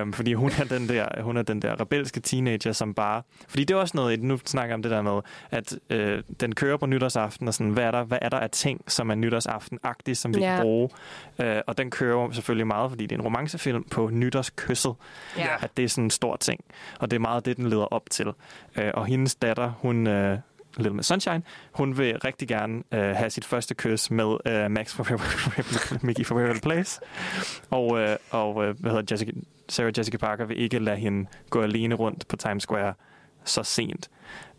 um, 0.02 0.14
fordi 0.18 0.34
hun 0.34 0.52
er, 0.60 0.64
den 0.64 0.90
der, 0.90 1.22
hun 1.22 1.38
er 1.38 1.42
den 1.42 1.62
der 1.62 1.80
rebelske 1.82 2.20
teenager, 2.20 2.72
som 2.72 2.94
bare... 2.94 3.22
Fordi 3.48 3.64
det 3.64 3.74
er 3.74 3.78
også 3.80 3.98
noget, 3.98 4.24
nu 4.24 4.38
snakker 4.46 4.76
om 4.76 4.82
det 4.82 4.92
der 4.92 5.02
med, 5.02 5.20
at 5.52 5.80
øh, 5.90 6.24
den 6.40 6.56
kører 6.56 6.78
på 6.78 6.86
nytårsaften, 6.86 7.48
og 7.48 7.54
sådan, 7.54 7.72
hvad 7.72 7.84
er 7.84 7.92
der, 7.92 8.04
hvad 8.04 8.18
er 8.22 8.30
der 8.30 8.40
af 8.40 8.50
ting, 8.50 8.82
som 8.88 9.10
er 9.10 9.16
nytårsaften-agtigt, 9.16 10.18
som 10.18 10.36
vi 10.36 10.40
Ja. 10.40 10.56
kan 10.56 10.62
bruge? 10.62 10.90
Uh, 11.40 11.46
og 11.68 11.78
den 11.78 11.92
kører 11.92 12.32
selvfølgelig 12.32 12.68
meget, 12.68 12.92
fordi 12.92 13.04
det 13.06 13.16
er 13.16 13.20
en 13.20 13.26
romancefilm 13.26 13.84
på 13.84 14.10
nytårskysset 14.14 14.96
Ja. 15.38 15.48
at 15.62 15.78
det 15.78 15.86
er 15.86 15.90
sådan 15.90 16.04
en 16.04 16.10
stor 16.10 16.36
ting. 16.36 16.60
Og 17.00 17.12
det 17.12 17.16
er 17.18 17.22
meget 17.22 17.46
det, 17.46 17.58
den 17.58 17.70
leder 17.70 17.86
op 17.94 18.04
til. 18.12 18.28
Øh, 18.78 18.92
og 18.94 19.06
hendes 19.06 19.36
datter, 19.36 19.72
hun... 19.80 20.08
Øh, 20.08 20.38
Little 20.78 20.94
Miss 20.94 21.08
Sunshine, 21.08 21.42
hun 21.72 21.98
vil 21.98 22.20
rigtig 22.20 22.48
gerne 22.48 22.84
øh, 22.92 23.16
have 23.16 23.30
sit 23.30 23.46
første 23.46 23.76
kys 23.76 24.12
med 24.12 24.38
øh, 24.46 24.72
Max 24.72 24.94
fra 24.94 25.04
Mickey 26.08 26.26
fra 26.26 26.36
Waverly 26.36 26.60
Place. 26.60 27.00
Og, 27.70 28.00
øh, 28.00 28.18
og 28.30 28.64
øh, 28.64 28.80
hvad 28.80 28.92
hedder 28.92 29.14
Jessica, 29.14 29.32
Sarah 29.70 29.92
Jessica 29.98 30.18
Parker 30.18 30.46
vil 30.46 30.60
ikke 30.62 30.80
lade 30.80 30.98
hende 30.98 31.30
gå 31.50 31.62
alene 31.62 31.96
rundt 31.96 32.28
på 32.28 32.36
Times 32.36 32.64
Square 32.64 32.94
så 33.44 33.64
sent. 33.64 34.10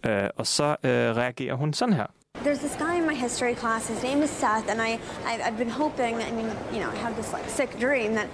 Øh, 0.07 0.29
og 0.37 0.47
så 0.47 0.65
øh, 0.83 0.91
reagerer 1.17 1.55
hun 1.55 1.73
sådan 1.73 1.95
her. 1.95 2.07
There's 2.45 2.59
this 2.59 2.77
guy 2.79 2.95
in 2.95 3.07
my 3.07 3.15
history 3.15 3.55
class. 3.55 3.89
His 3.89 4.03
name 4.03 4.23
is 4.23 4.31
Seth, 4.31 4.71
and 4.71 4.81
I, 4.81 4.93
I 5.25 5.39
I've 5.47 5.59
been 5.59 5.71
hoping. 5.71 6.15
I 6.23 6.31
mean, 6.31 6.47
you 6.73 6.81
know, 6.81 6.91
I 6.93 6.97
have 6.97 7.15
this 7.17 7.33
like 7.33 7.49
sick 7.49 7.81
dream 7.81 8.15
that, 8.15 8.29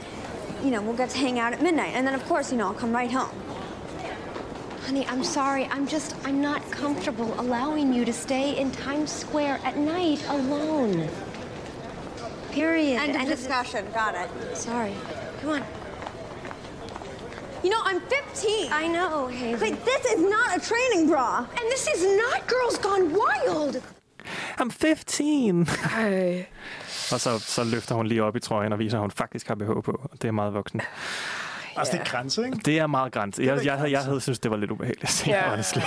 you 0.64 0.70
know, 0.70 0.82
we'll 0.82 0.96
get 0.96 1.10
to 1.10 1.18
hang 1.18 1.38
out 1.38 1.52
at 1.52 1.62
midnight, 1.62 1.94
and 1.96 2.06
then 2.06 2.14
of 2.14 2.24
course, 2.28 2.52
you 2.52 2.59
know, 2.59 2.66
I'll 2.68 2.80
come 2.80 2.92
right 3.00 3.12
home. 3.12 3.61
Honey, 4.86 5.06
I'm 5.09 5.24
sorry. 5.24 5.64
I'm 5.66 5.86
just, 5.86 6.14
I'm 6.24 6.40
not 6.40 6.60
comfortable 6.70 7.34
allowing 7.40 7.92
you 7.94 8.04
to 8.04 8.12
stay 8.12 8.59
in 8.60 8.70
Times 8.72 9.10
Square 9.12 9.60
at 9.64 9.76
night 9.76 10.24
alone. 10.28 11.09
Period. 12.50 12.98
End 13.00 13.10
of 13.14 13.22
And- 13.22 13.28
discussion. 13.28 13.86
Got 13.94 14.14
it. 14.14 14.56
Sorry. 14.56 14.94
Come 15.40 15.50
on. 15.50 15.62
You 17.64 17.70
know, 17.70 17.80
I'm 17.84 18.00
15. 18.00 18.72
I 18.72 18.88
know, 18.88 19.28
Hazel. 19.28 19.60
Like, 19.68 19.84
this 19.84 20.04
is 20.12 20.20
not 20.20 20.48
a 20.56 20.60
training 20.60 21.09
bra. 21.09 21.38
And 21.38 21.66
this 21.70 21.86
is 21.94 22.02
not 22.22 22.46
Girls 22.48 22.76
Gone 22.78 23.12
Wild. 23.20 23.80
I'm 24.59 24.70
15! 24.70 25.66
Ej. 25.96 26.46
Og 27.12 27.20
så, 27.20 27.38
så 27.38 27.64
løfter 27.64 27.94
hun 27.94 28.06
lige 28.06 28.22
op 28.24 28.36
i 28.36 28.40
trøjen 28.40 28.72
og 28.72 28.78
viser, 28.78 28.96
at 28.96 29.00
hun 29.00 29.10
faktisk 29.10 29.48
har 29.48 29.54
BH 29.54 29.66
på. 29.84 30.00
Og 30.12 30.22
det 30.22 30.28
er 30.28 30.32
meget 30.32 30.54
voksen. 30.54 30.80
Altså, 31.76 31.92
det 31.92 32.00
er 32.00 32.04
grænse, 32.04 32.44
ikke? 32.44 32.58
Det 32.64 32.78
er 32.78 32.86
meget 32.86 33.12
grænse. 33.12 33.42
Jeg, 33.42 33.64
jeg, 33.64 33.78
jeg, 33.82 33.90
jeg 33.90 34.00
havde 34.00 34.20
synes, 34.20 34.38
det 34.38 34.50
var 34.50 34.56
lidt 34.56 34.70
ubehageligt 34.70 35.04
at 35.04 35.10
se, 35.10 35.30
Ja. 35.30 35.50
honestly. 35.50 35.80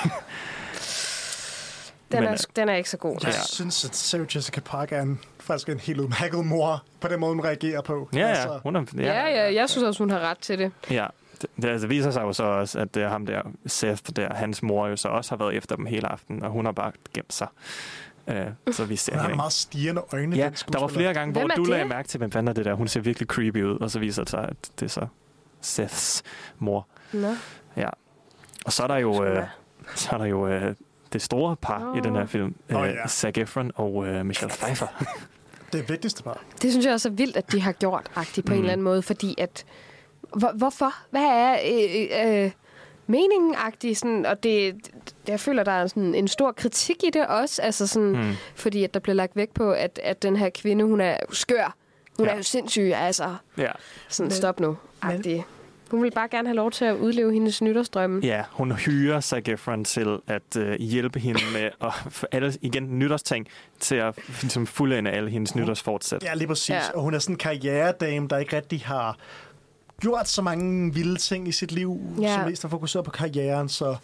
Den, 2.11 2.19
Men, 2.19 2.23
er, 2.29 2.31
øh, 2.31 2.37
den 2.55 2.69
er 2.69 2.75
ikke 2.75 2.89
så 2.89 2.97
god. 2.97 3.17
Jeg 3.23 3.33
synes, 3.33 3.85
at 3.85 3.95
Sarah 3.95 4.35
Jessica 4.35 4.61
Parker 4.61 4.97
er 4.97 5.01
en, 5.01 5.19
faktisk 5.39 5.69
en 5.69 5.79
helt 5.79 5.99
udmærket 5.99 6.45
mor, 6.45 6.83
på 7.01 7.07
den 7.07 7.19
måde, 7.19 7.35
hun 7.35 7.43
reagerer 7.45 7.81
på. 7.81 8.09
Ja, 8.13 8.27
Altså, 8.27 8.53
ja. 8.53 8.59
Hun 8.63 8.75
er, 8.75 8.83
ja, 8.97 9.03
Ja, 9.03 9.27
ja, 9.27 9.53
jeg 9.53 9.69
synes 9.69 9.83
også, 9.83 10.03
hun 10.03 10.09
har 10.09 10.19
ret 10.19 10.37
til 10.37 10.59
det. 10.59 10.71
Ja, 10.91 11.07
det, 11.41 11.49
det 11.61 11.65
altså, 11.69 11.87
viser 11.87 12.11
sig 12.11 12.21
jo 12.21 12.33
så 12.33 12.43
også, 12.43 12.79
at 12.79 12.95
det 12.95 13.03
er 13.03 13.09
ham 13.09 13.25
der, 13.25 13.41
Seth, 13.65 14.01
der, 14.15 14.33
hans 14.33 14.63
mor 14.63 14.87
jo 14.87 14.95
så 14.95 15.07
også 15.07 15.31
har 15.31 15.37
været 15.37 15.55
efter 15.55 15.75
dem 15.75 15.85
hele 15.85 16.07
aften, 16.11 16.43
og 16.43 16.51
hun 16.51 16.65
har 16.65 16.71
bare 16.71 16.91
gemt 17.13 17.33
sig. 17.33 17.47
Uh, 18.27 18.33
så 18.73 18.85
vi 18.85 18.95
ser 18.95 19.11
Hun 19.13 19.19
har 19.19 19.25
hende 19.27 19.35
meget 19.35 19.53
stigende 19.53 20.01
øjne, 20.13 20.35
Ja, 20.35 20.49
der 20.73 20.79
var 20.79 20.87
flere 20.87 21.13
gange, 21.13 21.31
hvor 21.31 21.47
du 21.47 21.61
det? 21.61 21.69
lagde 21.69 21.85
mærke 21.85 22.07
til, 22.07 22.17
hvem 22.17 22.31
fanden 22.31 22.47
er 22.47 22.53
det 22.53 22.65
der. 22.65 22.73
Hun 22.73 22.87
ser 22.87 22.99
virkelig 22.99 23.27
creepy 23.27 23.63
ud, 23.63 23.77
og 23.79 23.91
så 23.91 23.99
viser 23.99 24.21
det 24.23 24.29
sig, 24.29 24.39
at 24.49 24.55
det 24.79 24.85
er 24.85 24.89
så 24.89 25.07
Seths 25.65 26.23
mor. 26.59 26.87
Nå. 27.13 27.35
Ja. 27.77 27.89
Og 28.65 28.73
så 28.73 28.83
er 28.83 28.87
der 28.87 28.95
jo, 28.97 29.23
øh, 29.23 29.43
så 29.95 30.09
er 30.11 30.17
der 30.17 30.25
jo 30.25 30.47
øh, 30.47 30.75
det 31.13 31.21
store 31.21 31.55
par 31.55 31.89
Åh. 31.91 31.97
i 31.97 32.01
den 32.01 32.15
her 32.15 32.25
film. 32.25 32.55
Øh, 32.69 32.75
ja. 32.75 33.07
Zac 33.07 33.37
Efron 33.37 33.71
og 33.75 34.07
øh, 34.07 34.25
Michelle 34.25 34.53
Pfeiffer. 34.55 34.87
Det 35.73 35.89
vigtigste 35.89 36.23
bare. 36.23 36.35
Det 36.61 36.71
synes 36.71 36.85
jeg 36.85 36.93
også 36.93 37.09
er 37.09 37.13
vildt, 37.13 37.37
at 37.37 37.51
de 37.51 37.61
har 37.61 37.71
gjort 37.71 38.11
agtigt 38.15 38.47
på 38.47 38.53
mm. 38.53 38.53
en 38.53 38.59
Mm. 38.59 38.63
eller 38.63 38.71
anden 38.73 38.83
måde, 38.83 39.01
fordi 39.01 39.35
at... 39.37 39.65
Hvor, 40.35 40.51
hvorfor? 40.55 40.91
Hvad 41.11 41.21
er 41.21 41.57
øh, 41.65 42.43
øh, 42.43 42.51
meningen 43.07 43.55
agtigt? 43.57 43.99
Sådan, 43.99 44.25
og 44.25 44.43
det, 44.43 44.75
det, 44.85 45.13
jeg 45.27 45.39
føler, 45.39 45.63
der 45.63 45.71
er 45.71 45.87
sådan 45.87 46.15
en 46.15 46.27
stor 46.27 46.51
kritik 46.51 47.03
i 47.03 47.09
det 47.09 47.27
også, 47.27 47.61
altså 47.61 47.87
sådan, 47.87 48.09
mm. 48.09 48.31
Fordi 48.55 48.83
at 48.83 48.93
der 48.93 48.99
bliver 48.99 49.15
lagt 49.15 49.35
vægt 49.35 49.53
på, 49.53 49.71
at, 49.71 49.99
at 50.03 50.21
den 50.23 50.35
her 50.35 50.49
kvinde, 50.49 50.85
hun 50.85 51.01
er 51.01 51.17
skør. 51.31 51.75
Hun 52.17 52.25
Ja. 52.27 52.31
er 52.33 52.37
jo 52.37 52.43
sindssyg, 52.43 52.91
altså. 52.95 53.35
Ja. 53.57 53.71
Sådan, 54.09 54.27
Men- 54.27 54.31
stop 54.31 54.59
nu. 54.59 54.77
Agtigt. 55.01 55.43
Hun 55.91 56.03
vil 56.03 56.11
bare 56.11 56.27
gerne 56.27 56.47
have 56.47 56.55
lov 56.55 56.71
til 56.71 56.85
at 56.85 56.95
udleve 56.95 57.33
hendes 57.33 57.61
nytårsdrømme. 57.61 58.21
Ja, 58.25 58.43
hun 58.51 58.71
hyrer 58.71 59.21
Zac 59.21 59.43
Efron 59.47 59.85
til 59.85 60.17
at 60.27 60.55
øh, 60.57 60.79
hjælpe 60.79 61.19
hende 61.19 61.41
med 61.53 61.69
at 61.81 61.93
få 62.09 62.25
alle, 62.31 62.53
igen, 62.61 62.99
nytårsting 62.99 63.47
til 63.79 63.95
at 63.95 64.15
ligesom, 64.41 64.67
fuldende 64.67 65.11
alle 65.11 65.29
hendes 65.29 65.55
nytårsfortsæt. 65.55 66.23
Ja, 66.23 66.33
lige 66.33 66.47
præcis. 66.47 66.69
Ja. 66.69 66.91
Og 66.93 67.01
hun 67.01 67.13
er 67.13 67.19
sådan 67.19 67.33
en 67.33 67.37
karrieredame, 67.37 68.27
der 68.27 68.37
ikke 68.37 68.55
rigtig 68.55 68.81
har 68.85 69.17
gjort 70.01 70.27
så 70.29 70.41
mange 70.41 70.93
vilde 70.93 71.15
ting 71.15 71.47
i 71.47 71.51
sit 71.51 71.71
liv, 71.71 71.99
Ja. 72.21 72.33
som 72.35 72.49
mest 72.49 72.61
har 72.61 72.69
fokuseret 72.69 73.05
på 73.05 73.11
karrieren, 73.11 73.69
så 73.69 73.95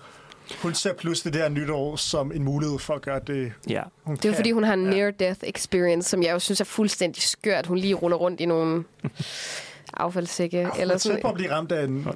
hun 0.61 0.73
ser 0.73 0.93
pludselig 0.93 1.33
det 1.33 1.41
her 1.41 1.49
nytår 1.49 1.95
som 1.95 2.31
en 2.31 2.43
mulighed 2.43 2.79
for 2.79 2.93
at 2.93 3.01
gøre 3.01 3.19
det, 3.27 3.53
Ja. 3.69 3.81
hun 4.03 4.15
Det 4.15 4.25
er 4.25 4.29
jo 4.29 4.31
kan. 4.33 4.37
fordi, 4.37 4.51
hun 4.51 4.63
har 4.63 4.73
en 4.73 4.93
near-death 4.93 5.39
experience, 5.43 6.09
som 6.09 6.23
jeg 6.23 6.31
jo 6.31 6.39
synes 6.39 6.61
er 6.61 6.65
fuldstændig 6.65 7.23
skørt. 7.23 7.65
Hun 7.65 7.77
lige 7.77 7.93
ruller 7.93 8.17
rundt 8.17 8.41
i 8.41 8.45
nogle 8.45 8.83
affaldssække. 9.93 10.57
Eller 10.59 10.71
eller 10.79 10.97
sådan, 10.97 11.21
på 11.21 11.27
at 11.27 11.33
blive 11.35 11.51
ramt 11.51 11.71
af 11.71 11.83
en... 11.83 12.07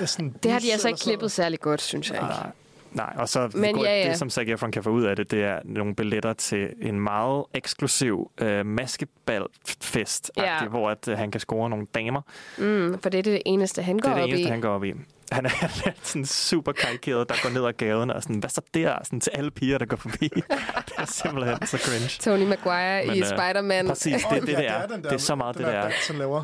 Øh, 0.00 0.06
sådan 0.06 0.34
Det 0.42 0.50
har 0.52 0.58
de 0.58 0.72
altså 0.72 0.88
ikke 0.88 1.00
klippet 1.00 1.32
særlig 1.32 1.60
godt, 1.60 1.82
synes 1.82 2.10
jeg 2.10 2.16
ikke. 2.16 2.26
Nej. 2.26 2.50
Nej, 2.92 3.12
og 3.16 3.28
så 3.28 3.50
Men 3.54 3.74
går, 3.74 3.84
ja, 3.84 4.02
ja. 4.02 4.08
det, 4.08 4.18
som 4.18 4.30
Zac 4.30 4.44
Efron 4.48 4.72
kan 4.72 4.82
få 4.82 4.90
ud 4.90 5.02
af 5.04 5.16
det, 5.16 5.30
det 5.30 5.44
er 5.44 5.58
nogle 5.64 5.94
billetter 5.94 6.32
til 6.32 6.68
en 6.82 7.00
meget 7.00 7.44
eksklusiv 7.54 8.30
øh, 8.40 8.66
maskeballfest, 8.66 10.30
Ja. 10.36 10.64
hvor 10.64 10.90
at, 10.90 11.08
øh, 11.08 11.18
han 11.18 11.30
kan 11.30 11.40
score 11.40 11.70
nogle 11.70 11.86
damer. 11.94 12.20
Mm, 12.58 12.98
for 13.02 13.08
det 13.10 13.18
er 13.18 13.22
det 13.22 13.42
eneste, 13.46 13.82
han 13.82 13.98
går 13.98 14.08
Det 14.10 14.12
er 14.12 14.14
det 14.14 14.22
op 14.24 14.28
eneste, 14.28 14.42
i. 14.48 14.50
han 14.50 14.60
går 14.60 14.68
op 14.68 14.84
i. 14.84 14.92
Han 15.34 15.46
er 15.46 15.50
lidt 15.84 15.96
sådan 16.02 16.24
super 16.24 16.72
karikeret, 16.72 17.28
der 17.28 17.34
går 17.42 17.50
ned 17.50 17.64
ad 17.66 17.72
gaden 17.72 18.10
og 18.10 18.22
sådan, 18.22 18.36
hvad 18.36 18.50
så 18.50 18.60
der? 18.74 18.96
Sådan 19.04 19.20
til 19.20 19.30
alle 19.34 19.50
piger, 19.50 19.78
der 19.78 19.86
går 19.86 19.96
forbi. 19.96 20.28
det 20.88 20.94
er 20.98 21.04
simpelthen 21.06 21.66
så 21.66 21.78
cringe. 21.78 22.08
Tony 22.20 22.48
Maguire 22.48 23.06
Men, 23.06 23.16
i 23.16 23.18
øh, 23.20 23.26
Spider-Man. 23.26 23.88
Præcis, 23.88 24.24
det 24.30 24.36
er 24.36 24.40
det, 24.40 24.56
det 24.56 24.70
er. 24.70 24.86
den 24.86 24.90
der- 25.02 25.08
Det 25.08 25.12
er 25.12 25.18
så 25.18 25.34
meget 25.34 25.56
det, 25.58 25.66
der 25.66 25.70
det 25.70 25.78
er. 25.78 25.82
dans, 25.82 26.06
han 26.08 26.16
laver. 26.16 26.40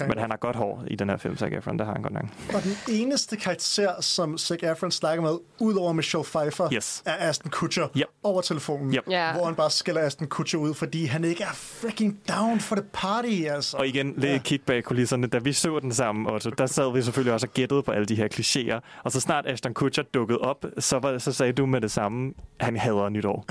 Øh, 0.00 0.08
men 0.08 0.18
han 0.18 0.30
har 0.30 0.36
godt 0.36 0.56
hår 0.56 0.84
i 0.86 0.96
den 0.96 1.10
her 1.10 1.16
film, 1.16 1.36
Zac 1.36 1.52
Efron. 1.52 1.78
Det 1.78 1.86
har 1.86 1.92
han 1.92 2.02
godt 2.02 2.14
nok. 2.14 2.24
Og 2.54 2.62
den 2.62 2.76
eneste 2.88 3.36
karakter, 3.36 4.00
som 4.00 4.38
Zac 4.38 4.58
Efron 4.62 4.90
snakker 4.90 5.22
med, 5.22 5.34
udover 5.58 5.92
Michelle 5.92 6.24
Pfeiffer, 6.24 6.68
Yes. 6.72 7.02
er 7.06 7.28
Aston 7.28 7.50
Kutcher 7.50 7.86
Yep. 7.96 8.04
over 8.22 8.40
telefonen. 8.42 8.94
Yep. 8.94 9.02
Ja. 9.10 9.32
Hvor 9.32 9.44
han 9.44 9.54
bare 9.54 9.70
skælder 9.70 10.00
Aston 10.00 10.26
Kutcher 10.26 10.58
ud, 10.58 10.74
fordi 10.74 11.04
han 11.04 11.24
ikke 11.24 11.42
er 11.42 11.52
freaking 11.54 12.18
down 12.28 12.60
for 12.60 12.74
the 12.76 12.84
party, 12.92 13.42
altså. 13.50 13.76
Og 13.76 13.86
igen, 13.86 14.14
lidt 14.16 14.32
ja. 14.32 14.38
kig 14.38 14.60
bag 14.66 14.84
kulisserne. 14.84 15.26
Da 15.26 15.38
vi 15.38 15.52
så 15.52 15.78
den 15.78 15.92
sammen, 15.92 16.26
Otto, 16.34 16.50
der 16.50 16.66
sad 16.66 16.92
vi 16.92 17.02
selvfølgelig 17.02 17.32
også 17.34 17.46
og 17.46 17.52
gættede 17.54 17.82
på 17.82 17.92
alle 17.92 18.06
de 18.06 18.14
her 18.14 18.23
klichéer. 18.28 18.80
Og 19.02 19.12
så 19.12 19.20
snart 19.20 19.46
Ashton 19.46 19.74
Kutcher 19.74 20.02
dukkede 20.02 20.38
op, 20.38 20.64
så, 20.78 20.98
var, 20.98 21.18
så 21.18 21.32
sagde 21.32 21.52
du 21.52 21.66
med 21.66 21.80
det 21.80 21.90
samme, 21.90 22.32
han 22.60 22.76
hader 22.76 23.08
nytår. 23.08 23.44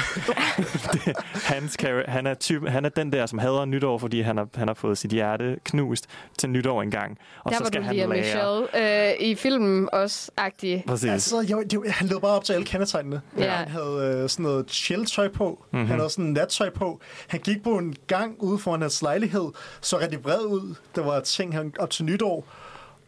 det, 0.93 1.15
hans 1.33 1.77
han, 2.07 2.27
er 2.27 2.33
type, 2.33 2.69
han 2.69 2.85
er 2.85 2.89
den 2.89 3.11
der, 3.11 3.25
som 3.25 3.39
hader 3.39 3.65
nytår, 3.65 3.97
fordi 3.97 4.21
han 4.21 4.37
har, 4.37 4.47
han 4.55 4.67
har 4.67 4.75
fået 4.75 4.97
sit 4.97 5.11
hjerte 5.11 5.57
knust 5.63 6.07
til 6.37 6.49
nytår 6.49 6.81
engang. 6.81 7.17
Og 7.43 7.51
Der 7.51 7.57
så 7.57 7.65
skal 7.65 7.83
han 7.83 7.95
lære. 7.95 8.07
Michelle 8.07 9.09
øh, 9.09 9.13
i 9.19 9.35
filmen 9.35 9.89
også, 9.93 10.31
agtig. 10.37 10.83
Præcis. 10.87 11.09
Altså, 11.09 11.41
jo, 11.51 11.63
det, 11.63 11.91
han 11.91 12.07
lød 12.07 12.19
bare 12.19 12.31
op 12.31 12.43
til 12.43 12.53
alle 12.53 12.65
kendetegnene. 12.65 13.21
Ja. 13.37 13.51
Han 13.51 13.67
havde 13.67 14.19
øh, 14.23 14.29
sådan 14.29 14.43
noget 14.43 14.71
chill-tøj 14.71 15.27
på. 15.27 15.49
Mhm. 15.49 15.79
Mm-hmm. 15.79 15.87
Han 15.87 15.99
havde 15.99 16.09
sådan 16.09 16.31
nattøj 16.31 16.69
på. 16.69 16.99
Han 17.27 17.39
gik 17.39 17.63
på 17.63 17.77
en 17.77 17.95
gang 18.07 18.35
ude 18.39 18.59
foran 18.59 18.81
hans 18.81 19.01
lejlighed, 19.01 19.51
så 19.81 19.99
rigtig 19.99 20.23
vred 20.23 20.45
ud. 20.45 20.75
Der 20.95 21.03
var 21.03 21.19
ting 21.19 21.55
han 21.55 21.73
op 21.79 21.89
til 21.89 22.05
nytår. 22.05 22.45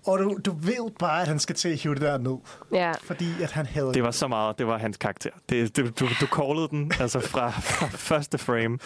Og 0.06 0.20
du, 0.20 0.38
du 0.46 0.52
ved 0.52 0.92
bare, 1.00 1.22
at 1.22 1.28
han 1.28 1.40
skal 1.40 1.56
til 1.56 1.70
at 1.70 1.78
hive 1.82 1.94
det 1.94 2.02
der 2.02 2.18
ned. 2.18 2.38
Ja. 2.74 2.92
Fordi 3.04 3.26
at 3.44 3.52
han 3.52 3.66
havde... 3.66 3.94
Det 3.94 4.04
var 4.04 4.12
så 4.12 4.28
meget, 4.28 4.58
det 4.60 4.68
var 4.68 4.78
hans 4.78 4.98
karakter. 4.98 5.30
Det, 5.50 5.78
det, 5.78 6.00
du, 6.00 6.06
du 6.22 6.26
callede 6.26 6.68
den 6.72 6.92
altså 7.00 7.20
fra, 7.20 7.50
fra 7.50 7.88
første 7.88 8.38
frame. 8.38 8.78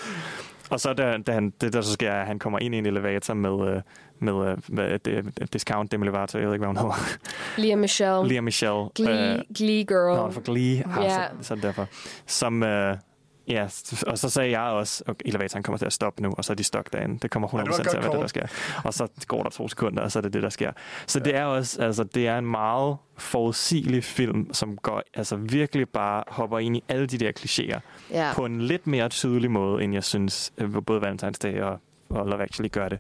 Og 0.70 0.80
så 0.80 0.94
da, 0.94 1.18
da 1.18 1.32
han, 1.32 1.54
det 1.62 1.74
der 1.74 1.82
så 1.82 1.92
sker, 1.94 2.12
er, 2.12 2.22
at 2.22 2.28
han 2.28 2.40
kommer 2.40 2.60
ind 2.60 2.76
i 2.76 2.78
en 2.78 2.86
elevator 2.86 3.34
med, 3.34 3.76
øh, 3.76 3.82
med, 4.20 4.52
øh, 4.52 4.58
med 4.68 5.00
det, 5.00 5.54
discount 5.54 5.92
Demi 5.92 6.06
Lovato, 6.06 6.38
jeg 6.38 6.48
ved 6.48 6.54
ikke, 6.54 6.66
hvad 6.66 6.68
hun 6.68 6.78
hedder. 6.78 7.18
Lea 7.58 7.76
Michelle. 7.76 8.28
Lea 8.28 8.42
Michelle. 8.42 8.86
Glee, 8.96 9.34
øh, 9.34 9.42
Glee 9.58 9.84
Girl. 9.84 10.16
Nå, 10.16 10.32
for 10.32 10.42
Glee. 10.42 10.84
Ah, 10.98 11.04
Ja. 11.04 11.10
så, 11.10 11.48
så 11.48 11.54
er 11.54 11.58
derfor. 11.58 11.88
Som, 12.28 12.64
øh, 12.64 12.98
ja, 13.50 13.68
og 14.08 14.18
så 14.18 14.30
sagde 14.30 14.52
jeg 14.52 14.62
også, 14.62 15.04
at 15.08 15.16
elevatoren 15.26 15.64
kommer 15.64 15.78
til 15.78 15.86
at 15.86 15.94
stoppe 15.94 16.24
nu, 16.24 16.34
og 16.38 16.46
så 16.46 16.54
er 16.54 16.56
de 16.56 16.64
stok 16.64 16.94
derinde. 16.94 17.20
Det 17.20 17.32
kommer 17.32 17.48
100% 17.48 17.58
Ja, 17.58 17.62
det 17.64 17.70
var 17.78 17.84
til 17.84 17.98
at 17.98 18.04
være 18.04 18.12
det, 18.14 18.22
der 18.22 18.28
sker. 18.28 18.46
Og 18.84 18.94
så 18.94 19.08
går 19.28 19.44
der 19.44 19.50
to 19.50 19.68
sekunder, 19.68 20.04
og 20.04 20.12
så 20.12 20.20
er 20.20 20.22
det 20.22 20.34
det, 20.34 20.44
der 20.44 20.50
sker. 20.50 20.72
Så 21.08 21.20
det 21.20 21.36
er 21.36 21.44
også, 21.44 21.82
altså, 21.82 22.04
det 22.04 22.28
er 22.28 22.38
en 22.38 22.46
meget 22.46 22.98
forudsigelig 23.18 24.04
film, 24.04 24.54
som 24.54 24.78
går, 24.78 25.02
altså 25.14 25.36
virkelig 25.36 25.90
bare 25.90 26.24
hopper 26.28 26.60
ind 26.60 26.78
i 26.78 26.84
alle 26.90 27.08
de 27.08 27.18
der 27.18 27.32
klichéer 27.40 27.80
Ja. 28.12 28.32
på 28.36 28.46
en 28.46 28.62
lidt 28.62 28.88
mere 28.88 29.10
tydelig 29.10 29.52
måde, 29.52 29.84
end 29.84 29.94
jeg 29.94 30.04
synes, 30.04 30.54
øh, 30.58 30.84
både 30.86 31.02
Valentine's 31.10 31.40
Day 31.44 31.62
og, 31.62 31.80
og 32.10 32.26
Love 32.28 32.44
Actually 32.44 32.70
gør 32.72 32.90
det. 32.90 33.00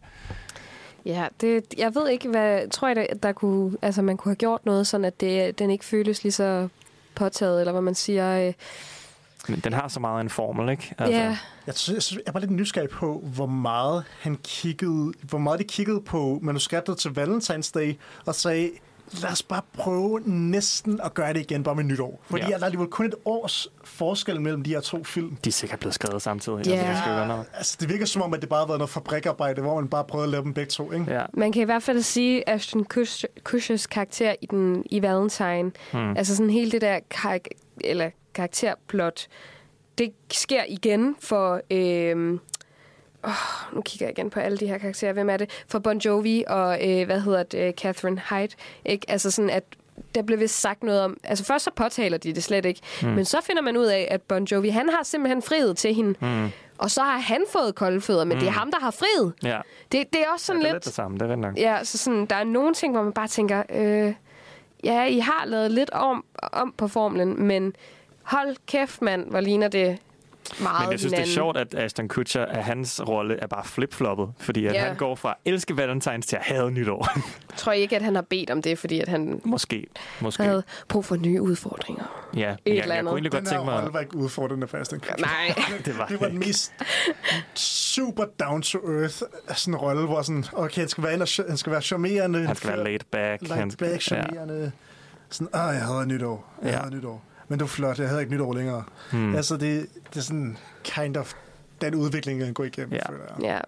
Ja, 1.05 1.27
det, 1.41 1.63
jeg 1.77 1.95
ved 1.95 2.09
ikke, 2.09 2.29
hvad... 2.29 2.69
Tror 2.69 2.87
jeg, 2.87 2.95
der, 2.95 3.05
der 3.23 3.31
kunne, 3.31 3.77
altså, 3.81 4.01
man 4.01 4.17
kunne 4.17 4.29
have 4.29 4.35
gjort 4.35 4.65
noget, 4.65 4.87
sådan 4.87 5.05
at 5.05 5.21
det, 5.21 5.59
den 5.59 5.69
ikke 5.69 5.85
føles 5.85 6.23
lige 6.23 6.31
så 6.31 6.67
påtaget, 7.15 7.59
eller 7.59 7.71
hvad 7.71 7.81
man 7.81 7.95
siger. 7.95 8.47
Øh, 8.47 8.53
Men 9.49 9.59
den 9.59 9.73
har 9.73 9.87
så 9.87 9.99
meget 9.99 10.21
en 10.21 10.29
formel, 10.29 10.69
ikke? 10.69 10.93
Altså. 10.97 11.17
Ja. 11.17 11.37
Jeg, 11.67 11.75
synes, 11.75 12.11
jeg, 12.11 12.19
jeg 12.25 12.33
var 12.33 12.39
lidt 12.39 12.51
nysgerrig 12.51 12.89
på, 12.89 13.23
hvor 13.35 13.45
meget 13.45 14.03
han 14.19 14.37
kiggede, 14.43 15.13
hvor 15.23 15.37
meget 15.39 15.59
de 15.59 15.63
kiggede 15.63 16.01
på 16.01 16.39
manuskriptet 16.41 16.97
til 16.97 17.09
Valentine's 17.09 17.71
Day, 17.75 17.93
og 18.25 18.35
sagde, 18.35 18.71
lad 19.21 19.31
os 19.31 19.43
bare 19.43 19.61
prøve 19.73 20.19
næsten 20.25 20.99
at 21.03 21.13
gøre 21.13 21.33
det 21.33 21.39
igen, 21.39 21.63
bare 21.63 21.75
med 21.75 21.83
nytår. 21.83 22.19
Fordi 22.29 22.43
Ja. 22.43 22.49
der 22.49 22.59
er 22.59 22.63
alligevel 22.65 22.87
kun 22.87 23.05
et 23.05 23.15
års 23.25 23.67
forskel 23.83 24.41
mellem 24.41 24.63
de 24.63 24.69
her 24.69 24.79
to 24.79 25.03
film. 25.03 25.35
De 25.43 25.49
er 25.49 25.53
sikkert 25.53 25.79
blevet 25.79 25.93
skrevet 25.93 26.21
samtidig. 26.21 26.67
Ja. 26.67 26.71
Altså, 26.73 27.03
være 27.05 27.27
noget. 27.27 27.45
Altså, 27.53 27.77
det 27.79 27.89
virker 27.89 28.05
som 28.05 28.21
om, 28.21 28.33
at 28.33 28.41
det 28.41 28.49
bare 28.49 28.59
har 28.59 28.67
været 28.67 28.79
noget 28.79 28.89
fabrikarbejde, 28.89 29.61
hvor 29.61 29.75
man 29.75 29.87
bare 29.89 30.03
prøvede 30.03 30.25
at 30.25 30.29
lave 30.31 30.43
dem 30.43 30.53
begge 30.53 30.69
to, 30.69 30.91
ikke? 30.91 31.05
Ja. 31.13 31.25
Man 31.33 31.51
kan 31.51 31.61
i 31.61 31.65
hvert 31.65 31.83
fald 31.83 32.01
sige, 32.01 32.49
at 32.49 32.55
Ashton 32.55 32.85
Kutcher- 32.93 33.41
Kutchers 33.43 33.87
karakter 33.87 34.35
i, 34.41 34.45
den, 34.45 34.83
i 34.91 35.01
Valentine, 35.01 35.71
Hmm. 35.91 36.17
altså 36.17 36.35
sådan 36.35 36.49
hele 36.49 36.71
det 36.71 36.81
der 36.81 36.99
kar- 37.09 37.39
eller 37.83 38.09
karakterplot, 38.39 39.27
det 39.97 40.13
sker 40.31 40.63
igen 40.67 41.15
for... 41.19 41.61
Øh, 41.71 42.39
Oh, 43.23 43.75
nu 43.75 43.81
kigger 43.81 44.05
jeg 44.05 44.17
igen 44.19 44.29
på 44.29 44.39
alle 44.39 44.57
de 44.57 44.67
her 44.67 44.77
karakterer. 44.77 45.13
Hvem 45.13 45.29
er 45.29 45.37
det? 45.37 45.63
For 45.67 45.79
Bon 45.79 45.97
Jovi 45.97 46.43
og, 46.47 46.89
øh, 46.89 47.05
hvad 47.05 47.19
hedder 47.21 47.43
det, 47.43 47.75
Catherine 47.75 48.21
Hyde. 48.29 48.55
Ikke? 48.85 49.05
Altså 49.11 49.31
sådan, 49.31 49.49
at 49.49 49.63
der 50.15 50.21
blev 50.21 50.39
vist 50.39 50.59
sagt 50.61 50.83
noget 50.83 51.01
om... 51.01 51.17
Altså 51.23 51.45
først 51.45 51.65
så 51.65 51.71
påtaler 51.75 52.17
de 52.17 52.33
det 52.33 52.43
slet 52.43 52.65
ikke. 52.65 52.81
Mm. 53.01 53.07
Men 53.07 53.25
så 53.25 53.37
finder 53.43 53.61
man 53.61 53.77
ud 53.77 53.85
af, 53.85 54.07
at 54.11 54.21
Bon 54.21 54.43
Jovi, 54.43 54.69
han 54.69 54.89
har 54.89 55.03
simpelthen 55.03 55.41
friet 55.41 55.77
til 55.77 55.93
hende. 55.93 56.15
Mm. 56.21 56.49
Og 56.77 56.91
så 56.91 57.01
har 57.01 57.17
han 57.17 57.43
fået 57.51 57.75
kolde 57.75 58.01
fødder, 58.01 58.23
men 58.25 58.35
mm. 58.35 58.39
det 58.39 58.47
er 58.47 58.51
Mm. 58.51 58.57
ham, 58.57 58.71
der 58.71 58.79
har 58.79 58.91
friet. 58.91 59.33
Ja. 59.43 59.59
Det, 59.91 60.13
det 60.13 60.21
er 60.21 60.25
også 60.33 60.45
sådan 60.45 60.61
ja, 60.61 60.67
det 60.67 60.69
er 60.69 60.73
lidt... 60.73 60.85
lidt 60.85 60.85
det 60.85 60.93
samme, 60.93 61.17
det 61.17 61.25
er 61.27 61.31
rent 61.31 61.41
nok. 61.41 61.57
Ja, 61.57 61.83
så 61.83 61.97
sådan, 61.97 62.25
der 62.25 62.35
er 62.35 62.43
nogle 62.43 62.73
ting, 62.73 62.93
hvor 62.93 63.03
man 63.03 63.13
bare 63.13 63.27
tænker, 63.27 63.63
øh, 63.69 64.13
ja, 64.83 65.05
I 65.05 65.19
har 65.19 65.45
lavet 65.45 65.71
lidt 65.71 65.89
om, 65.89 66.25
om 66.35 66.73
på 66.77 66.87
formlen, 66.87 67.43
men 67.47 67.75
hold 68.31 68.55
kæft, 68.67 69.01
mand, 69.01 69.29
hvor 69.29 69.39
ligner 69.41 69.67
det 69.67 69.97
meget 70.61 70.81
Men 70.83 70.91
jeg 70.91 70.99
synes, 70.99 71.11
hinanden. 71.13 71.25
det 71.25 71.31
er 71.31 71.33
sjovt, 71.35 71.57
at 71.57 71.75
Ashton 71.75 72.07
Kutcher, 72.07 72.45
at 72.45 72.63
hans 72.63 73.01
rolle 73.07 73.35
er 73.39 73.47
bare 73.47 73.63
flip-floppet. 73.65 74.29
Fordi 74.39 74.65
at 74.65 74.73
Ja. 74.73 74.83
han 74.87 74.95
går 74.95 75.15
fra 75.15 75.29
at 75.29 75.35
elske 75.53 75.77
Valentines 75.77 76.25
til 76.25 76.35
at 76.35 76.41
have 76.41 76.71
nytår. 76.71 77.07
Tror 77.57 77.71
jeg 77.71 77.81
ikke, 77.81 77.95
at 77.95 78.01
han 78.01 78.15
har 78.15 78.21
bedt 78.21 78.49
om 78.49 78.61
det, 78.61 78.79
fordi 78.79 78.99
at 78.99 79.07
han 79.07 79.41
Måske. 79.45 79.85
Måske. 80.21 80.43
havde 80.43 80.63
brug 80.87 81.05
for 81.05 81.15
nye 81.15 81.41
udfordringer. 81.41 82.29
Ja, 82.35 82.39
Et 82.39 82.41
jeg, 82.41 82.55
eller 82.65 82.73
jeg, 82.75 82.87
jeg 82.87 82.97
andet. 82.97 83.09
kunne 83.11 83.17
egentlig 83.17 83.31
godt 83.31 83.41
Den 83.43 83.49
her 83.51 83.57
tænke 83.57 83.65
mig... 83.71 83.79
rolle 83.79 83.93
var 83.93 83.99
ikke 83.99 84.15
udfordrende 84.17 84.67
for 84.67 84.77
Aston 84.77 84.99
Kutcher. 84.99 85.15
Nej. 85.17 85.55
det 85.85 85.97
var, 85.97 86.05
det 86.05 86.21
var 86.21 86.27
den 86.27 86.39
mest 86.39 86.73
super 87.55 88.23
down-to-earth 88.39 89.21
sådan 89.55 89.73
en 89.73 89.75
rolle, 89.75 90.05
hvor 90.05 90.21
sådan, 90.21 90.45
okay, 90.53 90.79
han 90.79 90.89
skal 90.89 91.03
være, 91.03 91.17
han 91.47 91.57
skal 91.57 91.71
være 91.71 91.81
charmerende. 91.81 92.45
Han 92.47 92.55
skal 92.55 92.69
være 92.69 92.83
laid 92.83 92.99
back. 93.11 93.41
Laid 93.41 93.59
Han 93.59 93.71
skal- 93.71 93.87
back, 93.89 94.01
charmerende. 94.01 94.71
Sådan, 95.29 95.47
åh, 95.61 95.73
jeg 95.75 95.81
havde 95.85 96.05
nytår. 96.07 96.53
Jeg 96.63 96.71
Ja. 96.71 96.77
havde 96.77 96.95
nytår. 96.95 97.21
Men 97.49 97.59
du 97.59 97.65
er 97.65 97.69
flot, 97.69 97.99
jeg 97.99 98.07
havde 98.07 98.21
ikke 98.21 98.33
nytår 98.33 98.53
længere. 98.53 98.83
Hmm. 99.11 99.35
Altså, 99.35 99.57
det, 99.57 99.87
det 100.09 100.17
er 100.17 100.21
sådan 100.21 100.57
kind 100.83 101.17
of 101.17 101.33
den 101.81 101.95
udvikling, 101.95 102.43
han 102.45 102.53
går 102.53 102.63
igennem, 102.63 102.93
Ja. 102.93 103.09
føler 103.11 103.23
jeg. 103.39 103.45
Ja. 103.45 103.59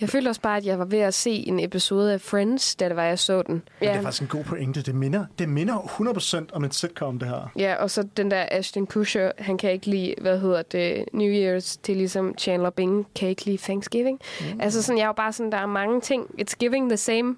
Jeg 0.00 0.08
følte 0.08 0.28
også 0.28 0.40
bare, 0.40 0.56
at 0.56 0.66
jeg 0.66 0.78
var 0.78 0.84
ved 0.84 0.98
at 0.98 1.14
se 1.14 1.30
en 1.30 1.60
episode 1.60 2.12
af 2.12 2.20
Friends, 2.20 2.74
da 2.74 2.88
det 2.88 2.96
var, 2.96 3.02
jeg 3.04 3.18
så 3.18 3.42
den. 3.42 3.54
Men 3.54 3.62
det 3.80 3.88
er 3.88 4.02
faktisk 4.02 4.22
en 4.22 4.28
god 4.28 4.44
pointe. 4.44 4.82
Det 4.82 4.94
minder, 4.94 5.24
det 5.38 5.48
minder 5.48 5.78
100% 5.78 6.46
om 6.52 6.64
en 6.64 6.70
sitcom, 6.70 7.18
det 7.18 7.28
her. 7.28 7.52
Ja, 7.56 7.74
og 7.74 7.90
så 7.90 8.02
den 8.16 8.30
der 8.30 8.46
Ashton 8.50 8.86
Kutcher, 8.86 9.32
han 9.38 9.58
kan 9.58 9.70
ikke 9.70 9.86
lide, 9.86 10.14
hvad 10.20 10.40
hedder 10.40 10.62
det, 10.62 11.04
New 11.12 11.28
Year's, 11.58 11.76
til 11.82 11.96
ligesom 11.96 12.34
Chandler 12.38 12.70
Bing 12.70 13.06
kan 13.16 13.28
ikke 13.28 13.44
lide 13.44 13.58
Thanksgiving. 13.58 14.20
Mm. 14.40 14.60
Altså 14.60 14.82
sådan, 14.82 14.98
jeg 14.98 15.02
er 15.04 15.08
jo 15.08 15.12
bare 15.12 15.32
sådan, 15.32 15.52
der 15.52 15.58
er 15.58 15.66
mange 15.66 16.00
ting. 16.00 16.26
It's 16.40 16.54
giving 16.58 16.88
the 16.90 16.96
same. 16.96 17.36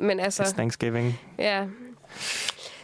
Men 0.00 0.20
altså, 0.20 0.42
It's 0.42 0.54
Thanksgiving. 0.54 1.20
ja. 1.38 1.64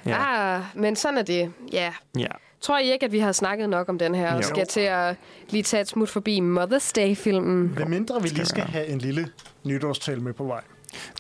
Ja. 0.06 0.56
Ah, 0.56 0.62
men 0.74 0.96
sådan 0.96 1.18
er 1.18 1.22
det. 1.22 1.52
Ja. 1.72 1.92
Ja. 2.18 2.26
Tror 2.60 2.78
I 2.78 2.92
ikke, 2.92 3.06
at 3.06 3.12
vi 3.12 3.18
har 3.18 3.32
snakket 3.32 3.68
nok 3.68 3.88
om 3.88 3.98
den 3.98 4.14
her, 4.14 4.34
og 4.34 4.44
skal 4.44 4.66
til 4.66 4.80
at 4.80 5.16
lige 5.50 5.62
tage 5.62 5.80
et 5.80 5.88
smut 5.88 6.08
forbi 6.08 6.40
Mother's 6.40 6.92
Day-filmen? 6.96 7.68
Hvad 7.68 7.86
mindre 7.86 8.22
vi 8.22 8.28
lige 8.28 8.46
skal 8.46 8.64
have 8.64 8.86
en 8.86 8.98
lille 8.98 9.28
nytårstale 9.64 10.20
med 10.20 10.32
på 10.32 10.44
vej. 10.44 10.60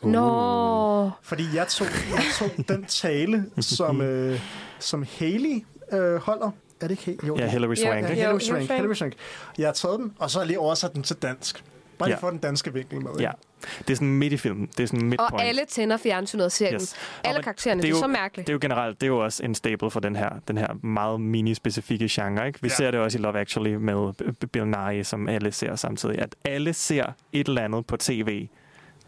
Nå. 0.02 1.10
Fordi 1.22 1.44
jeg 1.54 1.68
tog, 1.68 1.86
jeg 2.10 2.22
tog 2.38 2.68
den 2.68 2.84
tale, 2.84 3.44
som, 3.60 4.00
øh, 4.10 4.40
som 4.78 5.06
Haley 5.18 5.64
øh, 5.92 6.16
holder. 6.16 6.50
Er 6.80 6.88
det 6.88 6.90
ikke 6.90 7.04
Haley? 7.04 7.28
Jo, 7.28 7.36
Ja, 7.36 7.42
det- 7.42 7.50
Hilary 7.50 7.74
Swank, 7.74 8.08
Ja, 8.16 8.30
Jo, 8.30 8.38
Swank. 8.38 8.70
Hilary 8.70 8.94
Swank. 8.94 9.12
Jeg 9.58 9.68
har 9.68 9.72
taget 9.72 9.98
den, 10.00 10.12
og 10.18 10.30
så 10.30 10.38
har 10.38 10.42
jeg 10.42 10.46
lige 10.46 10.58
oversat 10.58 10.92
den 10.94 11.02
til 11.02 11.16
dansk. 11.16 11.64
Bare 11.98 12.08
lige 12.08 12.16
Ja. 12.16 12.26
for 12.26 12.30
den 12.30 12.38
danske 12.38 12.72
vinkel 12.72 13.00
med. 13.02 13.10
ikke? 13.10 13.22
Ja. 13.22 13.30
Det 13.78 13.90
er 13.90 13.94
sådan 13.94 14.08
midt 14.08 14.32
i 14.32 14.36
filmen. 14.36 14.66
Det 14.76 14.80
er 14.82 14.86
sådan 14.86 15.06
midtpoint. 15.08 15.32
Og 15.32 15.44
alle 15.44 15.64
tænder 15.68 15.96
fjernsynet 15.96 16.44
og 16.44 16.52
ser 16.52 16.74
yes. 16.74 16.94
Alle 17.24 17.38
Og 17.38 17.44
karaktererne, 17.44 17.82
det 17.82 17.88
er, 17.88 17.90
jo, 17.90 17.98
så 17.98 18.06
mærkeligt. 18.06 18.46
Det 18.46 18.52
er 18.52 18.54
jo 18.54 18.58
generelt, 18.62 19.00
det 19.00 19.06
er 19.06 19.10
jo 19.10 19.24
også 19.24 19.44
en 19.44 19.54
staple 19.54 19.90
for 19.90 20.00
den 20.00 20.16
her, 20.16 20.30
den 20.48 20.58
her 20.58 20.86
meget 20.86 21.20
mini-specifikke 21.20 22.08
genre. 22.10 22.46
Ikke? 22.46 22.58
Vi 22.62 22.68
Ja. 22.68 22.74
ser 22.74 22.90
det 22.90 23.00
også 23.00 23.18
i 23.18 23.20
Love 23.20 23.40
Actually 23.40 23.74
med 23.74 24.12
Bill 24.52 24.66
Nye, 24.66 25.04
som 25.04 25.28
alle 25.28 25.52
ser 25.52 25.76
samtidig. 25.76 26.18
At 26.18 26.36
alle 26.44 26.72
ser 26.72 27.04
et 27.32 27.48
eller 27.48 27.62
andet 27.62 27.86
på 27.86 27.96
tv, 27.96 28.48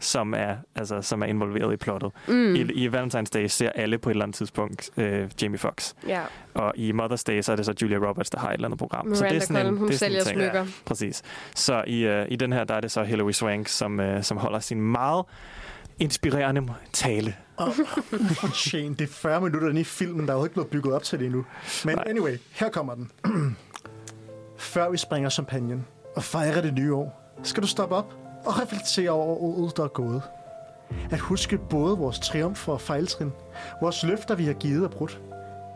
som 0.01 0.33
er, 0.33 0.55
altså, 0.75 1.01
som 1.01 1.21
er 1.21 1.25
involveret 1.25 1.73
i 1.73 1.77
plottet. 1.77 2.11
Mm. 2.27 2.55
I, 2.55 2.59
I 2.59 2.87
Valentine's 2.87 3.29
Day 3.33 3.47
ser 3.47 3.69
alle 3.75 3.97
på 3.97 4.09
et 4.09 4.11
eller 4.13 4.23
andet 4.25 4.35
tidspunkt 4.35 4.89
øh, 4.97 5.29
Jamie 5.41 5.57
Foxx. 5.57 5.93
Ja. 6.07 6.21
Og 6.53 6.73
i 6.75 6.91
Mother's 6.91 7.23
Day, 7.27 7.41
så 7.41 7.51
er 7.51 7.55
det 7.55 7.65
så 7.65 7.73
Julia 7.81 7.97
Roberts, 7.97 8.29
der 8.29 8.39
har 8.39 8.49
et 8.49 8.53
eller 8.53 8.67
andet 8.67 8.79
program. 8.79 9.15
så 9.15 9.23
det 9.25 9.31
Miranda 9.31 9.35
er 9.35 9.39
sådan 9.39 9.55
Collin, 9.65 9.77
hun 9.77 9.87
det 9.87 9.93
er 9.93 9.97
sådan 9.97 10.11
sælger 10.11 10.19
en 10.21 10.25
ting. 10.25 10.37
smykker. 10.37 10.65
Præcis. 10.85 11.23
Så 11.55 11.83
i, 11.87 12.01
øh, 12.05 12.25
i 12.29 12.35
den 12.35 12.53
her, 12.53 12.63
der 12.63 12.73
er 12.73 12.81
det 12.81 12.91
så 12.91 13.03
Hilary 13.03 13.31
Swank, 13.31 13.67
som, 13.67 13.99
øh, 13.99 14.23
som 14.23 14.37
holder 14.37 14.59
sin 14.59 14.81
meget 14.81 15.25
inspirerende 15.99 16.73
tale. 16.93 17.35
Og 17.57 17.67
ufortjent. 18.31 18.99
Det 18.99 19.09
er 19.09 19.11
40 19.13 19.41
minutter 19.41 19.69
inde 19.69 19.81
i 19.81 19.83
filmen, 19.83 20.27
der 20.27 20.33
er 20.33 20.37
jo 20.37 20.43
ikke 20.43 20.53
blevet 20.53 20.69
bygget 20.69 20.93
op 20.93 21.03
til 21.03 21.19
det 21.19 21.25
endnu. 21.25 21.45
Men 21.85 21.95
Nej. 21.95 22.03
anyway, 22.07 22.37
her 22.51 22.69
kommer 22.69 22.95
den. 22.95 23.11
Før 24.57 24.89
vi 24.89 24.97
springer 24.97 25.29
champagnen 25.29 25.85
og 26.15 26.23
fejrer 26.23 26.61
det 26.61 26.73
nye 26.73 26.93
år, 26.93 27.37
skal 27.43 27.63
du 27.63 27.67
stoppe 27.67 27.95
op 27.95 28.13
og 28.45 28.61
reflektere 28.61 29.09
over 29.09 29.35
året, 29.35 29.77
der 29.77 29.83
er 29.83 29.87
gået. 29.87 30.21
At 31.11 31.19
huske 31.19 31.57
både 31.57 31.97
vores 31.97 32.19
triumfer 32.19 32.73
og 32.73 32.81
fejltrin, 32.81 33.31
vores 33.81 34.03
løfter, 34.03 34.35
vi 34.35 34.45
har 34.45 34.53
givet 34.53 34.83
og 34.83 34.91
brudt. 34.91 35.21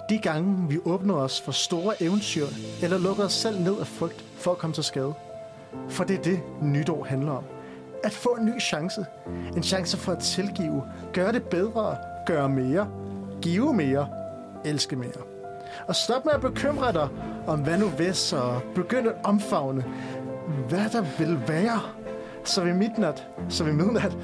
De 0.10 0.18
gange, 0.18 0.70
vi 0.70 0.80
åbner 0.86 1.14
os 1.14 1.42
for 1.42 1.52
store 1.52 2.04
eventyr, 2.04 2.46
eller 2.84 2.98
lukker 2.98 3.24
os 3.24 3.34
selv 3.34 3.60
ned 3.60 3.80
af 3.80 3.88
frygt 3.88 4.26
for 4.38 4.52
at 4.52 4.58
komme 4.58 4.74
til 4.74 4.84
skade. 4.84 5.14
For 5.90 6.04
det 6.04 6.20
er 6.20 6.22
det, 6.22 6.40
nytår 6.62 7.04
handler 7.04 7.32
om. 7.32 7.44
At 8.04 8.12
få 8.12 8.30
en 8.30 8.46
ny 8.46 8.62
chance. 8.62 9.06
En 9.56 9.64
chance 9.64 9.98
for 9.98 10.12
at 10.12 10.20
tilgive, 10.20 10.84
gøre 11.14 11.32
det 11.32 11.44
bedre, 11.44 11.98
gøre 12.26 12.50
mere, 12.50 12.88
give 13.42 13.74
mere, 13.74 14.10
elske 14.66 14.96
mere. 14.96 15.22
Og 15.88 15.96
stop 15.96 16.26
med 16.26 16.34
at 16.34 16.42
bekymre 16.42 16.94
dig 16.94 17.08
om 17.48 17.60
hvad 17.60 17.78
nu 17.78 17.88
hvis, 17.88 18.34
og 18.34 18.62
begynd 18.76 19.08
at 19.08 19.16
omfavne, 19.24 19.86
hvad 20.70 20.90
der 20.90 21.06
vil 21.18 21.48
være. 21.48 21.82
Så 22.46 22.64
ved 22.64 22.74
midnat, 22.74 23.28
så 23.50 23.64
ved 23.64 23.74
midnat, 23.74 24.18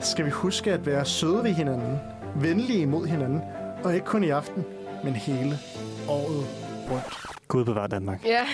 skal 0.00 0.24
vi 0.24 0.30
huske 0.30 0.72
at 0.72 0.86
være 0.86 1.04
søde 1.04 1.44
ved 1.44 1.50
hinanden, 1.50 1.98
venlige 2.36 2.86
mod 2.86 3.06
hinanden, 3.06 3.40
og 3.84 3.94
ikke 3.94 4.06
kun 4.06 4.24
i 4.24 4.30
aften, 4.30 4.64
men 5.04 5.12
hele 5.12 5.58
året 6.08 6.46
rundt. 6.90 7.26
Gud 7.48 7.64
bevarer 7.64 7.86
Danmark. 7.86 8.24
Ja. 8.24 8.46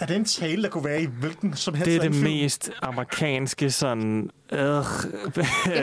Er 0.00 0.06
det 0.06 0.16
en 0.16 0.24
tale, 0.24 0.62
der 0.62 0.68
kunne 0.68 0.84
være 0.84 1.02
i 1.02 1.06
hvilken 1.06 1.56
som 1.56 1.74
helst 1.74 1.86
Det 1.86 1.96
er 1.96 2.00
det 2.00 2.12
film? 2.14 2.24
mest 2.24 2.70
amerikanske 2.82 3.70
sådan... 3.70 4.30
Øh, 4.52 4.58
Jeg 4.58 4.84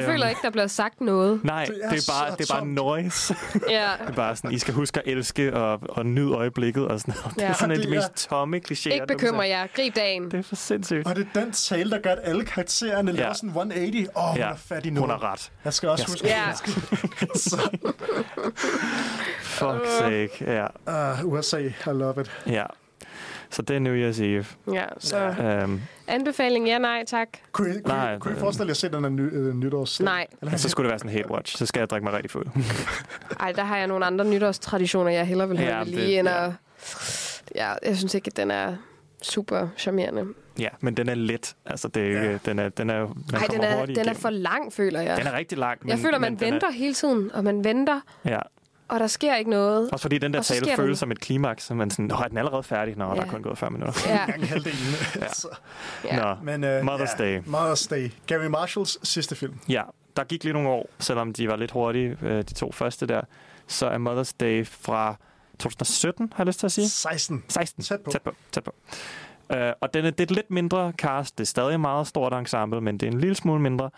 føler 0.06 0.28
ikke, 0.28 0.42
der 0.44 0.50
bliver 0.50 0.68
sagt 0.68 1.02
noget. 1.02 1.44
Nej, 1.44 1.66
Det 1.66 1.76
det 1.76 1.82
er 1.84 1.90
det 1.90 1.98
er 2.08 2.12
bare, 2.12 2.32
så 2.32 2.36
det 2.38 2.50
er 2.50 2.54
bare 2.54 2.66
noise. 2.66 3.36
Ja. 3.70 3.90
det 4.02 4.08
er 4.10 4.14
bare 4.14 4.36
sådan, 4.36 4.52
I 4.52 4.60
skal 4.60 4.74
huske 4.74 5.00
at 5.00 5.04
elske 5.08 5.54
og, 5.54 5.80
og 5.90 6.06
nyde 6.06 6.32
øjeblikket 6.34 6.88
og 6.88 7.00
sådan 7.00 7.14
noget. 7.24 7.36
Det 7.36 7.42
Ja. 7.42 7.48
er 7.48 7.54
sådan 7.54 7.72
et 7.72 7.76
af 7.76 7.82
de 7.86 7.90
Det 7.92 7.98
mest 7.98 8.30
tomme 8.30 8.62
klichéer. 8.72 8.94
Ikke 8.94 9.06
bekymre 9.08 9.48
jer. 9.48 9.68
Grib 9.76 9.96
dagen. 9.96 10.24
Det 10.32 10.34
er 10.34 10.42
for 10.44 10.56
sindssygt. 10.56 11.08
Og 11.08 11.16
det 11.16 11.28
er 11.36 11.40
den 11.42 11.52
tale, 11.52 11.92
der 11.92 12.00
gør, 12.00 12.12
at 12.12 12.20
alle 12.24 12.46
karaktererne 12.46 13.12
ja. 13.12 13.18
laver 13.18 13.34
sådan 13.34 13.50
180. 13.50 14.08
Åh, 14.16 14.24
oh, 14.24 14.30
hun 14.30 14.38
Ja, 14.38 14.50
er 14.52 14.56
fat 14.56 14.86
i 14.86 14.90
noget. 14.90 15.00
hun 15.00 15.10
har 15.22 15.32
ret. 15.32 15.52
Jeg 15.66 15.74
skal 15.74 15.90
også 15.90 16.04
Jeg 16.08 16.12
huske, 16.12 16.28
Ja. 16.28 16.42
at 16.42 16.48
jeg 16.48 16.56
skal... 16.56 17.80
Fuck's 19.42 20.00
sake. 20.00 20.32
Ja, 20.48 20.68
Uh, 21.24 21.26
USA, 21.34 21.60
I 21.60 21.72
love 21.86 22.22
it. 22.22 22.32
ja. 22.48 22.64
Så 23.56 23.62
det 23.62 23.76
er 23.76 23.80
New 23.80 23.94
Year's 24.12 24.22
Eve. 24.24 24.46
Ja, 24.74 24.86
så 25.00 25.36
Um, 25.64 25.82
anbefaling, 26.08 26.68
ja, 26.68 26.78
nej, 26.78 27.04
tak. 27.08 27.28
Kunne 27.52 27.70
I, 27.70 27.74
kunne, 27.74 27.82
Nej, 27.96 28.16
I, 28.16 28.20
kunne 28.20 28.32
I 28.32 28.34
det- 28.34 28.40
forestille 28.40 28.68
jer 28.68 28.72
at 28.72 28.78
se 28.78 28.90
den 28.90 29.04
her 29.04 29.10
ny, 29.10 29.22
øh, 29.34 29.56
nytårs... 29.56 30.02
Nej. 30.02 30.28
og 30.42 30.60
så 30.60 30.70
skulle 30.70 30.86
det 30.86 30.90
være 30.92 31.00
sådan 31.00 31.12
en 31.12 31.18
hate 31.18 31.32
watch. 31.32 31.58
Så 31.58 31.66
skal 31.66 31.80
jeg 31.80 31.90
drikke 31.90 32.04
mig 32.04 32.14
rigtig 32.14 32.32
fuld. 32.32 32.48
Ej, 33.40 33.52
der 33.52 33.64
har 33.64 33.78
jeg 33.78 33.88
nogle 33.88 34.06
andre 34.06 34.26
nytårstraditioner, 34.26 35.12
jeg 35.12 35.28
hellere 35.28 35.48
vil 35.50 35.58
have 35.58 35.72
Ja, 35.72 35.78
ja, 35.78 35.84
det- 35.84 35.94
lige 35.94 36.20
end 36.20 36.28
ja. 36.30 36.46
at... 36.46 36.52
Ja, 37.56 37.74
jeg 37.86 37.98
synes 37.98 38.14
ikke, 38.14 38.28
at 38.28 38.38
den 38.38 38.52
er 38.52 38.76
super 39.22 39.68
charmerende. 39.78 40.26
ja, 40.60 40.70
men 40.80 40.98
den 40.98 41.10
er 41.10 41.16
let. 41.16 41.56
Altså, 41.66 41.88
det 41.88 42.02
er, 42.04 42.08
ikke- 42.08 42.22
Ja. 42.22 42.38
den 42.46 42.60
er, 42.60 42.70
den 42.70 42.90
er, 42.90 43.00
man 43.00 43.42
Ej, 43.42 43.48
den 43.52 43.62
er, 43.64 43.72
den 43.86 43.90
er 43.90 44.02
igennem. 44.02 44.16
for 44.16 44.30
lang, 44.30 44.74
føler 44.74 45.02
jeg. 45.02 45.18
Den 45.18 45.28
er 45.28 45.34
rigtig 45.38 45.58
lang. 45.58 45.80
Men, 45.82 45.90
jeg 45.90 46.00
føler, 46.00 46.20
man 46.20 46.40
venter 46.42 46.72
hele 46.72 46.94
tiden, 46.94 47.32
og 47.34 47.44
man 47.44 47.64
venter, 47.64 48.00
Er, 48.24 48.32
ja. 48.32 48.40
Og 48.88 49.00
der 49.00 49.08
sker 49.08 49.36
ikke 49.36 49.50
noget. 49.50 49.90
Også 49.92 50.02
fordi 50.04 50.18
den 50.18 50.34
der 50.34 50.42
tale 50.42 50.66
føles 50.66 50.78
noget. 50.78 50.98
som 50.98 51.12
et 51.12 51.20
klimaks, 51.20 51.64
så 51.64 51.74
man 51.74 51.90
sådan, 51.92 52.12
er 52.12 52.28
den 52.28 52.38
allerede 52.38 52.64
færdig? 52.64 52.98
Nå, 52.98 53.04
ja. 53.06 53.10
der 53.10 53.16
er 53.22 53.26
Ja. 53.26 53.32
kun 53.32 53.42
gået 53.42 53.58
40 53.58 53.72
minutter. 53.72 53.94
Ja, 54.08 54.26
Gang 54.32 54.48
halvdelen. 54.48 54.78
Ja. 55.16 55.28
Så, 55.34 55.48
ja. 56.06 56.20
Nå, 56.22 56.36
men, 56.44 56.64
uh, 56.64 56.70
Mother's 56.70 57.18
Day. 57.18 57.40
Mother's 57.40 57.88
Day. 57.90 58.10
Gary 58.28 58.46
Marshalls 58.46 59.10
sidste 59.10 59.36
film. 59.36 59.60
Ja, 59.70 59.82
der 60.18 60.24
gik 60.24 60.44
lige 60.44 60.54
nogle 60.54 60.70
år, 60.70 60.90
selvom 61.00 61.34
de 61.34 61.48
var 61.48 61.56
lidt 61.56 61.72
hurtige, 61.72 62.18
øh, 62.22 62.38
de 62.38 62.54
to 62.54 62.72
første 62.72 63.06
der. 63.08 63.22
Så 63.68 63.88
er 63.88 63.98
Mother's 63.98 64.32
Day 64.40 64.66
fra 64.68 65.16
2017, 65.60 66.34
har 66.36 66.44
jeg 66.44 66.48
lyst 66.48 66.60
til 66.60 66.68
at 66.68 66.72
sige. 66.72 66.90
16. 66.90 67.44
16. 67.50 67.84
Tæt 67.84 68.02
på. 68.02 68.12
Tæt 68.12 68.22
på. 68.22 68.32
Tæt 68.52 68.64
på. 68.64 68.76
Uh, 69.54 69.58
og 69.82 69.94
den 69.94 70.06
er, 70.06 70.10
det 70.10 70.20
er 70.20 70.24
et 70.24 70.32
lidt 70.32 70.52
mindre 70.52 70.94
cast. 70.98 71.38
Det 71.38 71.44
er 71.44 71.48
stadig 71.48 71.74
et 71.74 71.80
meget 71.80 72.08
stort 72.08 72.34
ensemble, 72.34 72.82
men 72.82 72.98
det 72.98 73.08
er 73.08 73.12
en 73.12 73.20
lille 73.20 73.36
smule 73.36 73.62
mindre. 73.62 73.90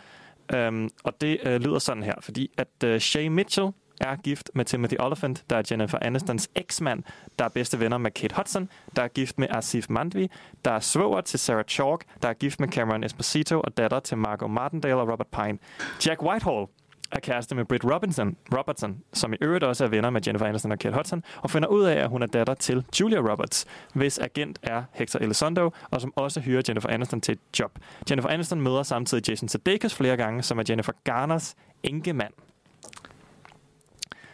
Um, 0.68 0.89
og 1.03 1.14
det 1.22 1.38
uh, 1.45 1.51
lyder 1.51 1.80
sådan 1.80 2.03
her, 2.03 2.14
fordi 2.22 2.51
at 2.57 2.68
uh, 2.93 2.97
Shay 2.97 3.27
Mitchell 3.27 3.68
er 4.01 4.15
gift 4.15 4.49
med 4.53 4.65
Timothy 4.65 4.95
Oliphant, 4.99 5.45
der 5.49 5.57
er 5.57 5.63
Jennifer 5.71 5.97
Anistons 6.01 6.49
eksmand, 6.55 7.03
der 7.39 7.45
er 7.45 7.49
bedste 7.49 7.79
venner 7.79 7.97
med 7.97 8.11
Kate 8.11 8.35
Hudson, 8.35 8.69
der 8.95 9.01
er 9.01 9.07
gift 9.07 9.39
med 9.39 9.47
Asif 9.49 9.89
Mandvi, 9.89 10.31
der 10.65 10.71
er 10.71 10.79
svoger 10.79 11.21
til 11.21 11.39
Sarah 11.39 11.63
Chalk, 11.63 12.03
der 12.21 12.29
er 12.29 12.33
gift 12.33 12.59
med 12.59 12.67
Cameron 12.67 13.03
Esposito 13.03 13.59
og 13.59 13.77
datter 13.77 13.99
til 13.99 14.17
Margot 14.17 14.51
Martindale 14.51 14.95
og 14.95 15.11
Robert 15.11 15.27
Pine. 15.27 15.57
Jack 16.05 16.23
Whitehall 16.23 16.67
er 17.11 17.19
kæreste 17.19 17.55
med 17.55 17.65
Britt 17.65 17.85
Robinson, 17.85 18.37
Robertson, 18.57 18.97
som 19.13 19.33
i 19.33 19.37
øvrigt 19.41 19.63
også 19.63 19.83
er 19.83 19.87
venner 19.87 20.09
med 20.09 20.21
Jennifer 20.27 20.45
Aniston 20.45 20.71
og 20.71 20.79
Kate 20.79 20.95
Hudson, 20.95 21.23
og 21.41 21.51
finder 21.51 21.67
ud 21.67 21.83
af, 21.83 21.95
at 21.95 22.09
hun 22.09 22.21
er 22.21 22.27
datter 22.27 22.53
til 22.53 22.85
Julia 22.99 23.19
Roberts, 23.19 23.65
hvis 23.93 24.19
agent 24.19 24.59
er 24.63 24.83
Hector 24.93 25.19
Elizondo, 25.19 25.71
og 25.91 26.01
som 26.01 26.13
også 26.15 26.39
hyrer 26.39 26.61
Jennifer 26.67 26.89
Aniston 26.89 27.21
til 27.21 27.31
et 27.31 27.59
job. 27.59 27.71
Jennifer 28.09 28.29
Aniston 28.29 28.61
møder 28.61 28.83
samtidig 28.83 29.29
Jason 29.29 29.49
Sudeikis 29.49 29.95
flere 29.95 30.17
gange, 30.17 30.43
som 30.43 30.59
er 30.59 30.63
Jennifer 30.69 30.93
Garners 31.03 31.55
enkemand. 31.83 32.33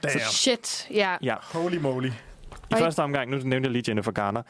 Damn. 0.04 0.20
Shit, 0.20 0.88
ja. 0.92 1.16
Ja, 1.24 1.36
Holy 1.42 1.78
moly. 1.78 2.08
i 2.08 2.12
Og- 2.74 2.80
første 2.80 3.00
omgang, 3.04 3.30
nu 3.32 3.38
nævnte 3.38 3.68
jeg 3.68 3.72
lige 3.72 3.84
Jennifer 3.88 4.12
Garner. 4.12 4.42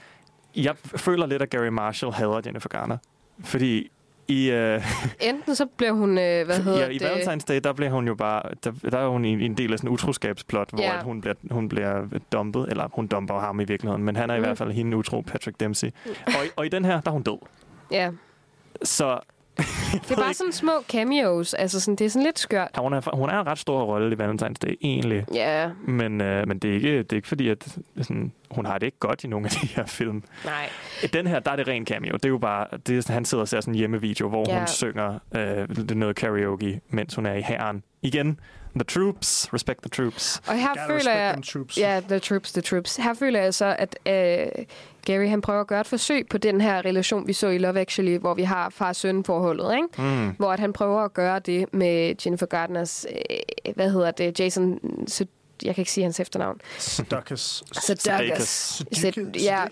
Jeg 0.55 0.75
føler 0.77 1.25
lidt, 1.25 1.41
at 1.41 1.49
Gary 1.49 1.67
Marshall 1.67 2.13
hader 2.13 2.41
Jennifer 2.45 2.69
Garner. 2.69 2.97
Fordi 3.43 3.89
I, 4.27 4.49
øh, 4.49 4.85
Enten 5.29 5.55
så 5.55 5.65
bliver 5.77 5.91
hun, 5.91 6.09
øh, 6.17 6.45
hvad 6.45 6.59
hedder 6.63 6.79
ja, 6.79 6.87
i 6.87 6.97
det? 6.97 7.05
Valentine's 7.05 7.45
Day, 7.47 7.59
der 7.63 7.73
bliver 7.73 7.91
hun 7.91 8.07
jo 8.07 8.15
bare, 8.15 8.41
der, 8.63 8.71
der 8.91 8.97
er 8.99 9.07
hun 9.07 9.25
en, 9.25 9.41
en 9.41 9.57
del 9.57 9.73
af 9.73 9.79
sådan 9.79 9.89
en 9.89 9.93
utroskabsplot, 9.93 10.69
hvor 10.69 10.81
Ja. 10.83 10.97
at 10.97 11.03
hun, 11.03 11.21
bliver, 11.21 11.33
hun 11.51 11.69
bliver 11.69 12.07
dumpet, 12.31 12.69
eller 12.69 12.87
hun 12.93 13.07
dumper 13.07 13.39
ham 13.39 13.59
i 13.59 13.63
virkeligheden, 13.63 14.03
men 14.03 14.15
han 14.15 14.29
er 14.29 14.35
i 14.35 14.37
Mm. 14.37 14.43
hvert 14.45 14.57
fald 14.57 14.71
hende 14.71 14.97
utro, 14.97 15.21
Patrick 15.21 15.59
Dempsey. 15.59 15.87
Og, 16.25 16.45
i- 16.45 16.49
og 16.55 16.65
i 16.65 16.69
den 16.69 16.85
her, 16.85 17.01
der 17.01 17.07
er 17.11 17.13
hun 17.13 17.23
død. 17.23 17.37
Ja, 17.91 18.11
Så 18.83 19.19
det 19.57 20.11
er 20.11 20.15
bare 20.15 20.33
sådan 20.33 20.51
små 20.53 20.71
cameos. 20.89 21.53
Altså, 21.53 21.79
sådan, 21.79 21.95
det 21.95 22.05
er 22.05 22.09
sådan 22.09 22.23
lidt 22.23 22.39
skørt. 22.39 22.69
ja, 22.77 22.81
hun, 22.81 22.93
er, 22.93 23.15
hun 23.15 23.29
er 23.29 23.39
en 23.39 23.47
ret 23.47 23.59
stor 23.59 23.83
rolle 23.83 24.15
i 24.15 24.19
Valentine's 24.19 24.53
Day, 24.61 24.75
egentlig. 24.81 25.25
Ja, 25.33 25.69
Men, 25.87 26.21
øh, 26.21 26.47
men 26.47 26.59
det, 26.59 26.69
er 26.69 26.73
ikke, 26.75 26.97
det 26.97 27.11
er 27.11 27.15
ikke 27.15 27.27
fordi, 27.27 27.49
at 27.49 27.77
sådan, 28.01 28.31
hun 28.51 28.65
har 28.65 28.77
det 28.77 28.85
ikke 28.85 28.99
godt 28.99 29.23
i 29.23 29.27
nogle 29.27 29.45
af 29.45 29.51
de 29.51 29.67
her 29.67 29.85
film. 29.85 30.23
nej. 30.45 30.69
I 31.03 31.07
Den 31.07 31.27
her, 31.27 31.39
der 31.39 31.51
er 31.51 31.55
det 31.55 31.67
ren 31.67 31.85
cameo. 31.85 32.13
Det 32.13 32.25
er 32.25 32.29
jo 32.29 32.37
bare, 32.37 32.67
det 32.87 32.97
er, 32.97 33.01
sådan, 33.01 33.13
han 33.13 33.25
sidder 33.25 33.41
og 33.41 33.47
ser 33.47 33.61
sådan 33.61 33.73
en 33.73 33.77
hjemmevideo, 33.77 34.29
hvor 34.29 34.45
Ja. 34.49 34.57
hun 34.57 34.67
synger 34.67 35.19
øh, 35.35 35.41
det 35.75 35.91
er 35.91 35.95
noget 35.95 36.15
karaoke, 36.15 36.81
mens 36.89 37.15
hun 37.15 37.25
er 37.25 37.33
i 37.33 37.41
hæren. 37.41 37.83
Igen, 38.01 38.39
the 38.75 38.83
troops, 38.83 39.53
respect 39.53 39.79
the 39.81 39.89
troops. 39.89 40.41
Og 40.47 40.55
her 40.55 40.67
Gotta 40.67 40.87
føler 40.87 41.11
jeg... 41.11 41.37
troops. 41.45 41.77
Ja, 41.77 42.01
the 42.09 42.19
troops, 42.19 42.51
the 42.51 42.61
troops. 42.61 42.95
Her 42.95 43.13
føler 43.13 43.41
jeg 43.41 43.53
så, 43.53 43.75
at 43.79 43.95
øh, 44.05 44.65
Gary 45.05 45.27
han 45.27 45.41
prøver 45.41 45.61
at 45.61 45.67
gøre 45.67 45.81
et 45.81 45.87
forsøg 45.87 46.27
på 46.29 46.37
den 46.37 46.61
her 46.61 46.85
relation, 46.85 47.27
vi 47.27 47.33
så 47.33 47.47
i 47.47 47.57
Love 47.57 47.79
Actually, 47.79 48.17
hvor 48.17 48.33
vi 48.33 48.43
har 48.43 48.69
far-søn-forholdet, 48.69 49.75
ikke? 49.75 50.01
Mm. 50.01 50.29
Hvor 50.29 50.51
at 50.53 50.59
han 50.59 50.73
prøver 50.73 51.01
at 51.01 51.13
gøre 51.13 51.39
det 51.39 51.73
med 51.73 52.15
Jennifer 52.25 52.45
Gardners, 52.45 53.05
øh, 53.65 53.73
hvad 53.75 53.91
hedder 53.91 54.11
det, 54.11 54.39
Jason... 54.39 54.79
Sud- 55.07 55.27
jeg 55.63 55.75
kan 55.75 55.81
ikke 55.81 55.91
sige 55.91 56.03
hans 56.03 56.19
efternavn. 56.19 56.61
Sudeikis. 56.79 57.63
Sudeikis. 57.71 58.83
Sudeikis. 58.93 59.43
Ja? 59.43 59.65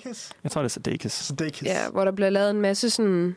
Jeg 0.44 0.52
tror, 0.52 0.62
det 0.62 0.70
er 0.70 0.74
Sudeikis. 0.74 1.12
Sudeikis. 1.14 1.68
ja, 1.68 1.90
hvor 1.90 2.06
der 2.06 2.12
bliver 2.12 2.30
lavet 2.30 2.50
en 2.50 2.62
masse 2.62 2.90
sådan... 2.90 3.36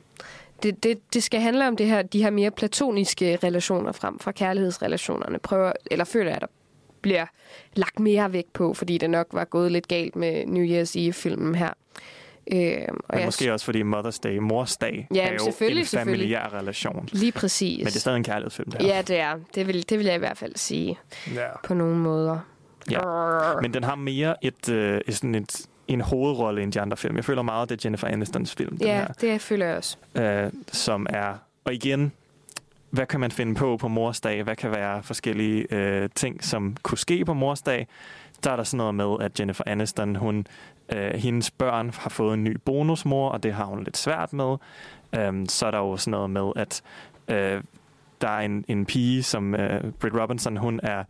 Det, 0.64 0.82
det, 0.82 1.14
det 1.14 1.22
skal 1.22 1.40
handle 1.40 1.68
om 1.68 1.76
det 1.76 1.86
her, 1.86 2.02
de 2.02 2.22
her 2.22 2.30
mere 2.30 2.50
platoniske 2.50 3.36
relationer 3.42 3.92
frem 3.92 4.18
fra 4.18 4.32
kærlighedsrelationerne. 4.32 5.38
Prøver, 5.38 5.72
eller 5.90 6.04
føler 6.04 6.30
jeg, 6.30 6.40
der 6.40 6.46
bliver 7.00 7.26
lagt 7.74 8.00
mere 8.00 8.32
vægt 8.32 8.52
på, 8.52 8.74
fordi 8.74 8.98
det 8.98 9.10
nok 9.10 9.26
var 9.32 9.44
gået 9.44 9.72
lidt 9.72 9.88
galt 9.88 10.16
med 10.16 10.46
New 10.46 10.64
Year's 10.64 10.92
Eve-filmen 10.98 11.54
her. 11.54 11.70
Øh, 12.52 12.72
og 12.88 12.96
Men 13.10 13.18
jeg, 13.18 13.24
måske 13.24 13.52
også 13.52 13.64
fordi 13.64 13.82
Mother's 13.82 14.18
Day, 14.22 14.38
Mors 14.38 14.76
Dag, 14.76 15.08
Ja, 15.14 15.28
er 15.28 15.32
jo 15.32 15.38
selvfølgelig, 15.44 15.80
en 15.80 15.86
familiær 15.86 16.54
relation. 16.54 17.08
Lige 17.12 17.32
præcis. 17.32 17.78
Men 17.78 17.86
det 17.86 17.96
er 17.96 18.00
stadig 18.00 18.16
en 18.16 18.24
kærlighedsfilm, 18.24 18.70
det 18.70 18.82
her. 18.82 18.88
Ja, 18.94 19.02
det 19.02 19.18
er. 19.18 19.34
Det 19.54 19.66
vil, 19.66 19.88
det 19.90 19.98
vil 19.98 20.06
jeg 20.06 20.14
i 20.14 20.18
hvert 20.18 20.38
fald 20.38 20.52
sige 20.56 20.98
Ja. 21.34 21.46
på 21.64 21.74
nogle 21.74 21.96
måder. 21.96 22.38
Ja. 22.90 23.00
Men 23.62 23.74
den 23.74 23.84
har 23.84 23.94
mere 23.94 24.44
et, 24.44 24.68
øh, 24.68 25.00
sådan 25.10 25.34
et, 25.34 25.66
en 25.88 26.00
hovedrolle 26.00 26.62
end 26.62 26.72
de 26.72 26.80
andre 26.80 26.96
film. 26.96 27.16
Jeg 27.16 27.24
føler 27.24 27.42
meget, 27.42 27.68
det 27.68 27.76
er 27.76 27.80
Jennifer 27.84 28.08
Anistons 28.08 28.54
film, 28.54 28.76
den 28.76 28.86
Ja, 28.86 28.96
her. 28.98 29.06
det 29.06 29.40
føler 29.40 29.66
jeg 29.66 29.76
også. 29.76 29.96
øh, 30.14 30.52
som 30.72 31.06
er... 31.10 31.34
Og 31.64 31.74
igen, 31.74 32.12
hvad 32.90 33.06
kan 33.06 33.20
man 33.20 33.30
finde 33.30 33.54
på 33.54 33.76
på 33.76 33.88
morsdag? 33.88 34.42
Hvad 34.42 34.56
kan 34.56 34.70
være 34.70 35.02
forskellige 35.02 35.66
øh, 35.74 36.08
ting, 36.14 36.44
som 36.44 36.76
kunne 36.82 36.98
ske 36.98 37.24
på 37.24 37.34
morsdag? 37.34 37.86
Der 38.44 38.50
er 38.50 38.56
der 38.56 38.62
sådan 38.64 38.76
noget 38.78 38.94
med, 38.94 39.16
at 39.20 39.40
Jennifer 39.40 39.64
Aniston, 39.66 40.16
hun, 40.16 40.46
øh, 40.92 41.14
hendes 41.14 41.50
børn 41.50 41.90
har 41.98 42.10
fået 42.10 42.34
en 42.34 42.44
ny 42.44 42.56
bonusmor, 42.64 43.28
og 43.28 43.42
det 43.42 43.52
har 43.54 43.64
hun 43.64 43.84
lidt 43.84 43.96
svært 43.96 44.32
med. 44.32 44.56
Øhm, 45.14 45.46
så 45.46 45.66
er 45.66 45.70
der 45.70 45.78
jo 45.78 45.96
sådan 45.96 46.10
noget 46.10 46.30
med, 46.30 46.52
at 46.56 46.82
øh, 47.28 47.62
der 48.20 48.28
er 48.28 48.40
en, 48.40 48.64
en 48.68 48.86
pige, 48.86 49.22
som 49.22 49.54
øh, 49.54 49.92
Britt 49.92 50.14
Robinson, 50.14 50.56
hun 50.56 50.80
er 50.82 51.04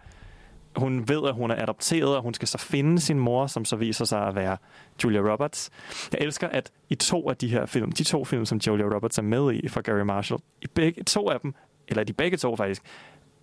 hun 0.77 1.09
ved, 1.09 1.29
at 1.29 1.35
hun 1.35 1.51
er 1.51 1.63
adopteret, 1.63 2.17
og 2.17 2.23
hun 2.23 2.35
skal 2.35 2.49
så 2.49 2.59
finde 2.59 3.01
sin 3.01 3.19
mor, 3.19 3.47
som 3.47 3.65
så 3.65 3.77
viser 3.77 4.05
sig 4.05 4.27
at 4.27 4.35
være 4.35 4.57
Julia 5.05 5.21
Roberts. 5.21 5.71
Jeg 6.13 6.21
elsker, 6.21 6.49
at 6.49 6.71
i 6.91 6.95
to 6.95 7.31
af 7.31 7.37
de 7.37 7.49
her 7.49 7.67
film, 7.67 7.93
de 7.93 8.05
to 8.05 8.25
film, 8.25 8.47
som 8.47 8.59
Julia 8.59 8.87
Roberts 8.87 9.19
er 9.19 9.23
med 9.23 9.55
i 9.55 9.69
fra 9.69 9.81
Gary 9.81 10.01
Marshall, 10.01 10.41
i 10.63 10.67
begge, 10.67 11.03
to 11.03 11.31
af 11.31 11.41
dem, 11.41 11.55
eller 11.89 12.05
de 12.05 12.13
begge 12.13 12.37
to 12.37 12.57
faktisk, 12.57 12.83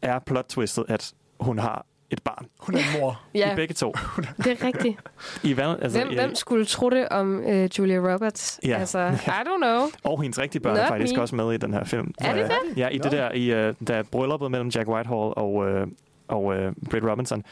er 0.02 0.20
plot 0.20 0.46
twistet, 0.46 0.86
at 0.88 1.14
hun 1.40 1.60
har 1.60 1.86
et 2.12 2.24
barn. 2.24 2.46
Hun 2.60 2.76
er 2.76 2.80
en 2.80 3.02
mor. 3.02 3.22
Ja, 3.36 3.54
I 3.54 3.56
begge 3.56 3.74
to. 3.74 3.92
det 4.44 4.48
er 4.48 4.66
rigtigt. 4.66 4.98
I, 5.44 5.54
hvad, 5.54 5.76
altså, 5.82 6.00
Hvem, 6.00 6.12
i, 6.12 6.16
hvem 6.16 6.36
skulle 6.36 6.66
tro 6.66 6.90
det 6.90 7.10
om 7.10 7.40
uh, 7.40 7.80
Julia 7.80 8.14
Roberts? 8.14 8.60
Ja. 8.66 8.78
Altså, 8.78 9.00
I 9.28 9.30
don't 9.30 9.58
know. 9.62 9.88
Og 10.04 10.22
hendes 10.22 10.40
rigtige 10.40 10.62
børn 10.62 10.74
Not 10.76 10.84
er 10.84 10.88
faktisk 10.88 11.16
me. 11.16 11.22
også 11.22 11.36
med 11.36 11.54
i 11.54 11.58
den 11.58 11.74
her 11.74 11.84
film. 11.84 12.14
Er 12.20 12.36
det 12.36 12.46
det? 12.46 12.78
Ja, 12.78 12.88
i 12.88 12.98
det 12.98 13.12
Nå. 13.12 13.18
der, 13.18 13.32
i, 13.32 13.70
uh, 13.70 13.76
der 13.88 13.96
er 13.96 14.04
brylluppet 14.04 14.52
mellem 14.52 14.70
Jack 14.70 14.90
Whitehall 14.90 15.34
og, 15.38 15.54
uh, 15.54 15.88
og 16.32 16.44
uh, 16.46 16.56
Britt 16.90 17.06
Robinson. 17.06 17.44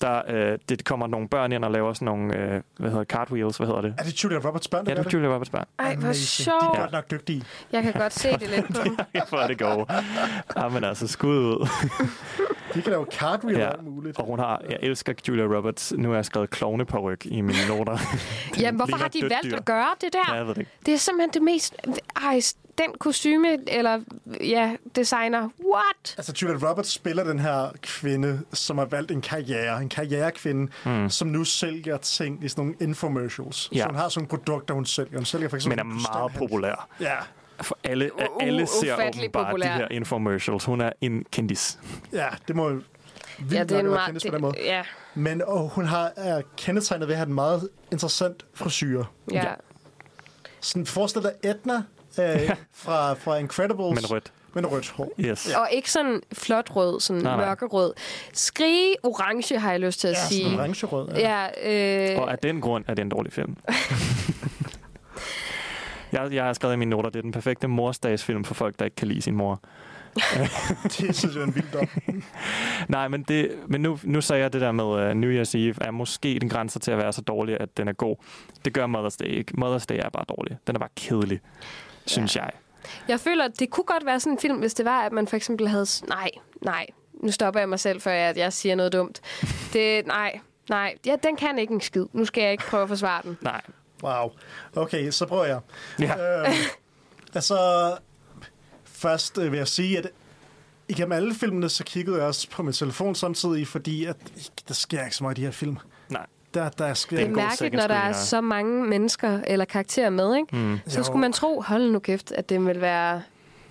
Der 0.00 0.52
uh, 0.52 0.58
det 0.68 0.84
kommer 0.84 1.06
nogle 1.06 1.28
børn 1.28 1.52
ind 1.52 1.64
og 1.64 1.70
laver 1.70 1.92
sådan 1.92 2.06
nogle, 2.06 2.24
uh, 2.34 2.60
hvad 2.82 2.90
hedder 2.90 3.04
cartwheels, 3.04 3.56
hvad 3.56 3.66
hedder 3.66 3.80
det? 3.80 3.94
Er 3.98 4.02
det 4.02 4.24
Julia 4.24 4.38
Roberts 4.38 4.68
børn, 4.68 4.86
der 4.86 4.92
Ja, 4.92 4.98
det 4.98 5.06
er 5.06 5.10
Julia 5.18 5.34
Roberts 5.34 5.50
børn. 5.50 5.64
Ej, 5.78 5.94
hvor 5.96 6.12
sjovt. 6.12 6.60
De 6.62 6.66
er 6.66 6.80
godt 6.80 6.92
nok 6.92 7.10
dygtige. 7.10 7.42
Jeg 7.72 7.82
kan 7.82 7.92
godt 7.92 8.12
se 8.12 8.32
det 8.32 8.50
lidt 8.50 8.66
på 8.66 8.82
dem. 8.84 8.96
Hvor 9.28 9.38
er 9.38 9.46
det 9.46 9.58
går. 9.58 9.92
Ja, 10.60 10.68
men 10.68 10.84
altså, 10.84 11.06
skud 11.06 11.36
ud. 11.38 11.68
De 12.74 12.82
kan 12.82 12.90
lave 12.90 13.06
cartwheel 13.12 13.58
Ja. 13.58 13.70
muligt. 13.82 14.18
Og 14.18 14.26
hun 14.26 14.38
har, 14.38 14.62
jeg 14.70 14.78
elsker 14.82 15.12
Julia 15.28 15.44
Roberts. 15.44 15.92
Nu 15.96 16.08
har 16.08 16.14
jeg 16.16 16.24
skrevet 16.24 16.50
klovneparyk 16.50 17.26
i 17.26 17.40
mine 17.40 17.58
noter. 17.68 17.98
Jamen, 18.60 18.76
hvorfor 18.80 18.96
har 18.96 19.08
de 19.08 19.22
valgt 19.22 19.44
dyr. 19.44 19.56
at 19.56 19.64
gøre 19.64 19.86
det 20.00 20.12
der? 20.12 20.18
Ja, 20.28 20.34
jeg 20.34 20.46
ved 20.46 20.54
det 20.54 20.60
ikke. 20.60 20.72
Det 20.86 20.94
er 20.94 20.98
simpelthen 20.98 21.32
det 21.34 21.42
mest... 21.42 21.74
Ej, 22.16 22.40
den 22.80 22.94
kostyme, 22.98 23.58
eller 23.70 24.00
ja, 24.40 24.76
designer. 24.96 25.40
What? 25.72 26.14
Altså, 26.16 26.32
Julia 26.42 26.68
Roberts 26.70 26.88
spiller 26.90 27.24
den 27.24 27.38
her 27.38 27.70
kvinde, 27.82 28.40
som 28.52 28.78
har 28.78 28.84
valgt 28.84 29.10
en 29.10 29.20
karriere. 29.20 29.82
En 29.82 29.88
karrierekvinde, 29.88 30.72
mm. 30.86 31.10
som 31.10 31.28
nu 31.28 31.44
sælger 31.44 31.96
ting 31.96 32.44
i 32.44 32.48
sådan 32.48 32.64
nogle 32.64 32.76
infomercials. 32.80 33.68
Ja. 33.72 33.78
Så 33.80 33.86
hun 33.86 33.94
har 33.96 34.08
sådan 34.08 34.20
nogle 34.20 34.28
produkter, 34.28 34.74
hun 34.74 34.86
sælger. 34.86 35.16
Hun 35.18 35.24
sælger 35.24 35.48
for 35.48 35.54
Men 35.54 35.58
eksempel 35.58 35.78
er 35.78 35.82
en 35.84 36.02
meget 36.12 36.32
populær. 36.32 36.88
Ja, 37.00 37.14
For 37.62 37.78
alle, 37.84 38.10
U- 38.14 38.42
alle 38.42 38.66
ser 38.66 38.94
åbenbart 39.08 39.46
populær. 39.46 39.66
de 39.72 39.78
her 39.78 39.88
infomercials. 39.90 40.64
Hun 40.64 40.80
er 40.80 40.92
en 41.00 41.24
kendis. 41.32 41.78
ja, 42.12 42.26
det 42.48 42.56
må 42.56 42.68
jo 42.68 42.80
vildt 43.38 43.52
Ja, 43.54 43.62
det 43.64 43.72
er 43.72 43.78
en 43.78 43.84
nok 43.84 43.94
meget... 43.94 44.06
kendes 44.06 44.24
på 44.28 44.30
den 44.34 44.40
måde. 44.42 44.54
Ja, 44.64 44.82
Men 45.14 45.42
og 45.42 45.68
hun 45.68 45.84
har, 45.84 46.12
er 46.16 46.42
kendetegnet 46.56 47.08
ved 47.08 47.14
at 47.14 47.18
have 47.18 47.26
en 47.28 47.34
meget 47.34 47.68
interessant 47.92 48.46
frisyr. 48.54 49.04
ja. 49.32 49.36
Ja. 49.48 49.54
Sådan, 50.60 50.86
forestil 50.86 51.22
dig 51.22 51.32
Edna 51.42 51.82
øh, 52.18 52.50
fra, 52.72 53.14
fra 53.14 53.36
Incredibles. 53.36 54.02
Men 54.02 54.10
rødt. 54.10 54.32
Men 54.54 54.66
rødt 54.66 54.90
hår. 54.90 55.12
Yes. 55.20 55.54
Og 55.54 55.68
ikke 55.72 55.90
sådan 55.90 56.20
flot 56.32 56.76
rød, 56.76 57.00
sådan 57.00 57.22
Nej, 57.22 57.36
nej. 57.36 57.46
mørkerød. 57.46 57.92
Skrige 58.32 58.94
orange, 59.02 59.58
har 59.58 59.70
jeg 59.70 59.80
lyst 59.80 60.00
til 60.00 60.08
at 60.08 60.14
Ja, 60.14 60.26
sige. 60.28 60.44
sådan 60.44 60.58
orange-rød. 60.58 61.08
Ja. 61.16 61.46
Ja, 61.64 62.12
øh, 62.14 62.20
Og 62.22 62.32
af 62.32 62.38
den 62.38 62.60
grund 62.60 62.84
er 62.88 62.94
det 62.94 63.02
en 63.02 63.08
dårlig 63.08 63.32
film. 63.32 63.56
jeg, 66.12 66.28
jeg 66.32 66.44
har 66.44 66.52
skrevet 66.52 66.74
i 66.74 66.78
mine 66.78 66.90
noter, 66.90 67.10
det 67.10 67.18
er 67.18 67.22
den 67.22 67.32
perfekte 67.32 67.68
morsdagsfilm 67.68 68.44
for 68.44 68.54
folk, 68.54 68.78
der 68.78 68.84
ikke 68.84 68.96
kan 68.96 69.08
lide 69.08 69.22
sin 69.22 69.36
mor. 69.36 69.60
det 70.98 71.16
synes 71.16 71.34
jeg 71.34 71.40
er 71.40 71.44
en 71.46 71.54
vild 71.54 71.72
dom. 71.72 71.88
Nej, 72.88 73.08
men, 73.08 73.22
det, 73.22 73.50
men 73.68 73.80
nu, 73.80 73.98
nu 74.02 74.20
sagde 74.20 74.42
jeg 74.42 74.52
det 74.52 74.60
der 74.60 74.72
med 74.72 74.84
uh, 74.84 75.16
New 75.16 75.42
Year's 75.42 75.56
Eve, 75.58 75.74
er 75.80 75.90
måske 75.90 76.38
den 76.40 76.48
grænser 76.48 76.80
til 76.80 76.90
at 76.90 76.98
være 76.98 77.12
så 77.12 77.20
dårlig, 77.22 77.56
at 77.60 77.76
den 77.76 77.88
er 77.88 77.92
god. 77.92 78.16
Det 78.64 78.72
gør 78.74 78.86
Mother's 78.86 79.16
Day 79.20 79.26
ikke. 79.26 79.52
Mother's 79.58 79.84
Day 79.88 79.94
er 80.04 80.08
bare 80.10 80.24
dårlig. 80.28 80.56
Den 80.66 80.76
er 80.76 80.80
bare 80.80 80.88
kedelig, 80.96 81.40
synes 82.10 82.36
jeg. 82.36 82.50
Jeg 83.08 83.20
føler, 83.20 83.44
at 83.44 83.60
det 83.60 83.70
kunne 83.70 83.84
godt 83.84 84.06
være 84.06 84.20
sådan 84.20 84.32
en 84.32 84.38
film, 84.38 84.58
hvis 84.58 84.74
det 84.74 84.84
var, 84.84 85.00
at 85.02 85.12
man 85.12 85.28
for 85.28 85.36
eksempel 85.36 85.68
havde... 85.68 85.86
Nej, 86.08 86.30
nej. 86.62 86.86
Nu 87.14 87.32
stopper 87.32 87.60
jeg 87.60 87.68
mig 87.68 87.80
selv, 87.80 88.00
før 88.00 88.10
jeg, 88.10 88.36
jeg 88.36 88.52
siger 88.52 88.74
noget 88.74 88.92
dumt. 88.92 89.20
Det, 89.72 90.06
nej, 90.06 90.40
nej. 90.68 90.94
Ja, 91.06 91.16
den 91.22 91.36
kan 91.36 91.58
ikke 91.58 91.74
en 91.74 91.80
skid. 91.80 92.06
Nu 92.12 92.24
skal 92.24 92.42
jeg 92.42 92.52
ikke 92.52 92.64
prøve 92.64 92.82
at 92.82 92.88
forsvare 92.88 93.22
den. 93.22 93.38
Nej. 93.40 93.60
Wow. 94.02 94.30
Okay, 94.76 95.10
så 95.10 95.26
prøver 95.26 95.44
jeg. 95.44 95.60
Ja. 95.98 96.40
Øh, 96.40 96.54
altså, 97.34 97.96
først 98.84 99.38
øh, 99.38 99.52
vil 99.52 99.58
jeg 99.58 99.68
sige, 99.68 99.98
at 99.98 100.10
igennem 100.88 101.12
alle 101.12 101.34
filmene, 101.34 101.68
så 101.68 101.84
kiggede 101.84 102.16
jeg 102.16 102.26
også 102.26 102.50
på 102.50 102.62
min 102.62 102.72
telefon 102.72 103.14
samtidig, 103.14 103.68
fordi 103.68 104.04
at, 104.04 104.16
der 104.68 104.74
sker 104.74 105.04
ikke 105.04 105.16
så 105.16 105.24
meget 105.24 105.38
i 105.38 105.40
de 105.40 105.44
her 105.44 105.52
film. 105.52 105.78
Der, 106.54 106.68
der 106.68 106.94
sker 106.94 107.16
Det 107.16 107.26
er 107.26 107.30
mærkeligt, 107.30 107.74
når 107.74 107.86
der 107.86 107.94
er 107.94 108.12
så 108.12 108.40
mange 108.40 108.86
mennesker 108.86 109.40
eller 109.46 109.64
karakterer 109.64 110.10
med, 110.10 110.36
ikke? 110.36 110.56
Mm. 110.56 110.78
Så 110.86 110.98
Jo. 110.98 111.04
skulle 111.04 111.20
man 111.20 111.32
tro, 111.32 111.60
hold 111.60 111.90
nu 111.90 111.98
kæft, 111.98 112.32
at 112.32 112.48
det 112.48 112.66
vil 112.66 112.80
være... 112.80 113.22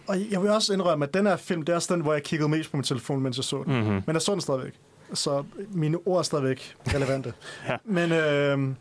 Og 0.08 0.18
jeg 0.32 0.42
vil 0.42 0.50
også 0.52 0.74
indrømme, 0.74 1.06
at 1.06 1.14
den 1.14 1.26
her 1.26 1.36
film, 1.38 1.62
det 1.66 1.72
er 1.74 1.76
også 1.76 1.94
den, 1.94 2.02
hvor 2.02 2.14
jeg 2.14 2.24
kiggede 2.24 2.50
mest 2.50 2.72
på 2.72 2.78
min 2.78 2.84
telefon, 2.84 3.22
mens 3.22 3.38
jeg 3.38 3.44
så 3.44 3.64
den. 3.66 3.74
Mm-hmm. 3.76 4.02
Men 4.06 4.14
jeg 4.14 4.22
så 4.22 4.32
den 4.32 4.42
stadigvæk. 4.42 4.74
Så 5.14 5.44
mine 5.72 5.98
ord 6.06 6.20
er 6.20 6.24
stadigvæk 6.24 6.76
relevante. 6.88 7.34
Ja. 7.70 7.78
Men 7.84 8.12
øh, 8.12 8.76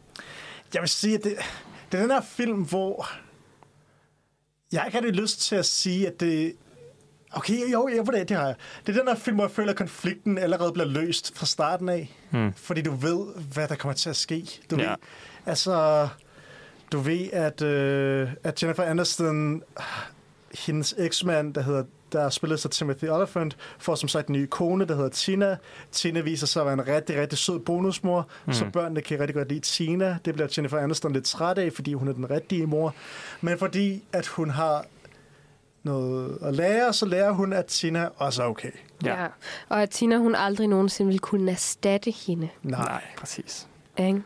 jeg 0.74 0.80
vil 0.82 0.88
sige, 0.88 1.14
at 1.14 1.24
det, 1.24 1.34
det 1.92 1.98
er 1.98 2.02
den 2.02 2.10
her 2.10 2.20
film, 2.20 2.62
hvor 2.62 3.08
jeg 4.72 4.82
ikke 4.86 4.98
har 4.98 5.02
det 5.06 5.16
lyst 5.16 5.40
til 5.40 5.56
at 5.56 5.66
sige, 5.66 6.06
at 6.06 6.20
det... 6.20 6.52
Okay, 7.32 7.72
jo, 7.72 7.88
jo, 7.96 8.04
det, 8.04 8.28
det 8.28 8.36
har 8.36 8.46
jeg. 8.46 8.54
Det 8.86 8.94
er 8.96 8.98
den 9.00 9.08
her 9.08 9.14
film, 9.16 9.36
hvor 9.36 9.44
jeg 9.44 9.50
føler, 9.50 9.70
at 9.70 9.76
konflikten 9.76 10.38
allerede 10.38 10.72
bliver 10.72 10.86
løst 10.86 11.38
fra 11.38 11.46
starten 11.46 11.88
af. 11.88 12.16
Mm. 12.30 12.52
Fordi 12.56 12.82
du 12.82 12.90
ved, 12.94 13.26
hvad 13.52 13.68
der 13.68 13.74
kommer 13.74 13.94
til 13.94 14.10
at 14.10 14.16
ske. 14.16 14.44
Du 14.70 14.76
Ja. 14.76 14.88
ved, 14.88 14.96
altså, 15.46 16.08
du 16.92 16.98
ved, 16.98 17.28
at, 17.32 17.62
øh, 17.62 18.28
at 18.44 18.62
Jennifer 18.62 18.82
Aniston, 18.82 19.62
hendes 20.66 20.94
eksmand, 20.98 21.54
der 21.54 21.60
hedder 21.62 21.84
der 22.12 22.28
spiller 22.30 22.56
sig 22.56 22.70
Timothy 22.70 23.04
Oliphant, 23.08 23.56
får 23.78 23.94
som 23.94 24.08
sagt 24.08 24.28
en 24.28 24.32
ny 24.32 24.46
kone, 24.50 24.84
der 24.84 24.94
hedder 24.94 25.08
Tina. 25.08 25.56
Tina 25.92 26.20
viser 26.20 26.46
sig 26.46 26.60
at 26.60 26.66
være 26.66 26.72
en 26.72 26.88
rigtig, 26.88 27.20
rigtig 27.20 27.38
sød 27.38 27.58
bonusmor, 27.58 28.28
mm. 28.46 28.52
så 28.52 28.64
børnene 28.72 29.00
kan 29.00 29.20
rigtig 29.20 29.34
godt 29.34 29.48
lide 29.48 29.60
Tina. 29.60 30.18
Det 30.24 30.34
bliver 30.34 30.48
Jennifer 30.56 30.78
Aniston 30.78 31.12
lidt 31.12 31.24
træt 31.24 31.58
af, 31.58 31.72
fordi 31.72 31.92
hun 31.94 32.08
er 32.08 32.12
den 32.12 32.30
rigtige 32.30 32.66
mor. 32.66 32.94
Men 33.40 33.58
fordi, 33.58 34.04
at 34.12 34.26
hun 34.26 34.50
har 34.50 34.84
noget 35.82 36.38
at 36.42 36.54
lære, 36.54 36.92
så 36.92 37.06
lærer 37.06 37.30
hun, 37.30 37.52
at 37.52 37.66
Tina 37.66 38.08
også 38.16 38.42
er 38.42 38.46
okay. 38.46 38.70
Ja. 39.04 39.22
ja. 39.22 39.26
Og 39.68 39.82
at 39.82 39.90
Tina, 39.90 40.16
hun 40.16 40.34
aldrig 40.34 40.68
nogensinde 40.68 41.10
vil 41.10 41.20
kunne 41.20 41.50
erstatte 41.50 42.10
hende. 42.10 42.48
Nej, 42.62 42.80
Nej 42.80 43.02
præcis. 43.18 43.68
Ikke? 43.98 44.22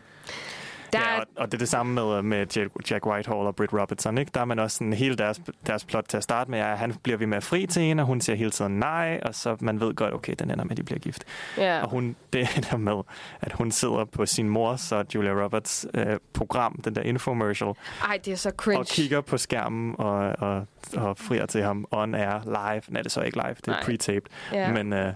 Der 0.93 0.99
Ja, 0.99 1.21
og, 1.21 1.27
og 1.37 1.47
det 1.47 1.55
er 1.55 1.59
det 1.59 1.69
samme 1.69 1.95
med, 1.95 2.23
med 2.23 2.47
Jack, 2.91 3.07
Whitehall 3.07 3.47
og 3.47 3.57
Britt 3.57 3.73
Robertson. 3.73 4.19
Ikke? 4.19 4.31
Der 4.35 4.41
er 4.41 4.45
man 4.45 4.59
også 4.59 4.77
sådan, 4.77 4.93
hele 4.93 5.17
deres, 5.17 5.41
deres 5.67 5.85
plot 5.85 6.05
til 6.09 6.17
at 6.17 6.23
starte 6.23 6.51
med, 6.51 6.59
at 6.59 6.79
han 6.79 6.95
bliver 7.03 7.19
ved 7.19 7.27
med 7.27 7.37
at 7.37 7.45
fri 7.45 7.67
til 7.67 7.83
hende, 7.83 8.03
og 8.03 8.07
hun 8.07 8.21
siger 8.21 8.37
hele 8.37 8.51
tiden 8.51 8.79
nej, 8.79 9.21
og 9.23 9.35
så 9.35 9.57
man 9.61 9.81
ved 9.81 9.95
godt, 9.95 10.15
okay, 10.15 10.35
den 10.39 10.51
ender 10.51 10.65
med, 10.65 10.71
at 10.71 10.77
de 10.77 10.83
bliver 10.83 10.99
gift. 10.99 11.25
ja. 11.59 11.83
Og 11.83 11.91
hun, 11.91 12.17
det 12.33 12.49
ender 12.57 12.77
med, 12.77 13.03
at 13.41 13.53
hun 13.53 13.71
sidder 13.71 14.05
på 14.05 14.27
sin 14.27 14.49
mors 14.49 14.93
og 14.93 15.07
Julia 15.15 15.45
Roberts 15.45 15.87
øh, 15.95 16.17
program, 16.33 16.81
den 16.85 16.95
der 16.95 17.03
infomercial, 17.03 17.75
Ej, 18.05 18.19
det 18.25 18.33
er 18.33 18.37
så 18.37 18.53
cringe. 18.57 18.81
og 18.81 18.87
kigger 18.87 19.21
på 19.21 19.39
skærmen 19.39 19.95
og, 19.99 20.35
og, 20.39 20.67
og 20.97 21.19
frier 21.19 21.47
til 21.47 21.63
ham 21.63 21.87
on 21.91 22.15
air 22.15 22.41
live. 22.45 22.83
Nej, 22.89 23.01
det 23.03 23.07
er 23.07 23.11
så 23.11 23.23
ikke 23.23 23.39
live, 23.47 23.55
det 23.65 23.69
er 23.69 23.77
pre-taped. 23.83 24.53
Ja. 24.53 24.73
Men, 24.73 24.93
øh, 24.93 25.13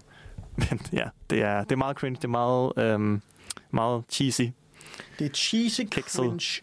men 0.70 0.80
ja, 0.92 1.04
det 1.30 1.42
er, 1.42 1.62
det 1.62 1.72
er 1.72 1.76
meget 1.76 1.96
cringe, 1.96 2.16
det 2.16 2.24
er 2.24 2.28
meget, 2.28 2.72
øh, 2.78 3.20
meget 3.70 4.04
cheesy. 4.10 4.42
Det 5.18 5.24
er 5.24 5.28
cheesy 5.34 5.80
Kikset. 5.90 6.14
cringe. 6.20 6.62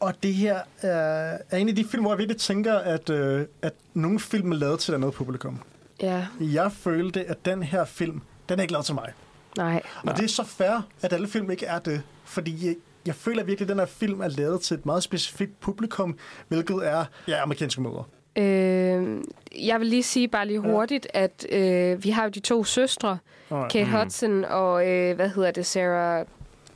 Og 0.00 0.14
det 0.22 0.34
her 0.34 0.60
er, 0.82 1.38
er 1.50 1.56
en 1.56 1.68
af 1.68 1.76
de 1.76 1.84
film, 1.84 2.02
hvor 2.02 2.12
jeg 2.12 2.18
virkelig 2.18 2.36
tænker, 2.40 2.74
at, 2.78 3.10
øh, 3.10 3.46
at 3.62 3.72
nogle 3.94 4.20
film 4.20 4.52
er 4.52 4.56
lavet 4.56 4.80
til 4.80 4.92
et 4.92 4.96
andet 4.96 5.12
publikum. 5.14 5.58
Ja, 6.02 6.26
Jeg 6.40 6.72
følte, 6.72 7.24
at 7.24 7.44
den 7.44 7.62
her 7.62 7.84
film, 7.84 8.20
den 8.48 8.58
er 8.58 8.62
ikke 8.62 8.72
lavet 8.72 8.86
til 8.86 8.94
mig. 8.94 9.12
nej. 9.56 9.82
Og 10.06 10.16
det 10.16 10.24
er 10.24 10.28
så 10.28 10.44
fair, 10.44 10.88
at 11.02 11.12
alle 11.12 11.28
film 11.28 11.50
ikke 11.50 11.66
er 11.66 11.78
det. 11.78 12.02
Fordi 12.24 12.66
jeg, 12.66 12.74
jeg 13.06 13.14
føler 13.14 13.42
virkelig, 13.44 13.64
at 13.64 13.68
den 13.68 13.78
her 13.78 13.86
film 13.86 14.20
er 14.20 14.28
lavet 14.28 14.60
til 14.60 14.74
et 14.74 14.86
meget 14.86 15.02
specifikt 15.02 15.60
publikum, 15.60 16.18
hvilket 16.48 16.76
er 16.82 17.04
ja, 17.28 17.42
amerikanske 17.42 17.80
mødre. 17.82 18.04
Øh, 18.36 19.18
jeg 19.66 19.80
vil 19.80 19.86
lige 19.86 20.02
sige 20.02 20.28
bare 20.28 20.46
lige 20.46 20.58
hurtigt, 20.58 21.06
at 21.14 21.46
øh, 21.52 22.04
vi 22.04 22.10
har 22.10 22.24
jo 22.24 22.28
de 22.30 22.40
to 22.40 22.64
søstre, 22.64 23.18
Og, 23.50 23.68
Kate 23.70 23.84
Mm. 23.84 23.90
Hudson 23.92 24.44
og, 24.44 24.88
øh, 24.88 25.16
hvad 25.16 25.28
hedder 25.28 25.50
det, 25.50 25.66
Sarah 25.66 26.26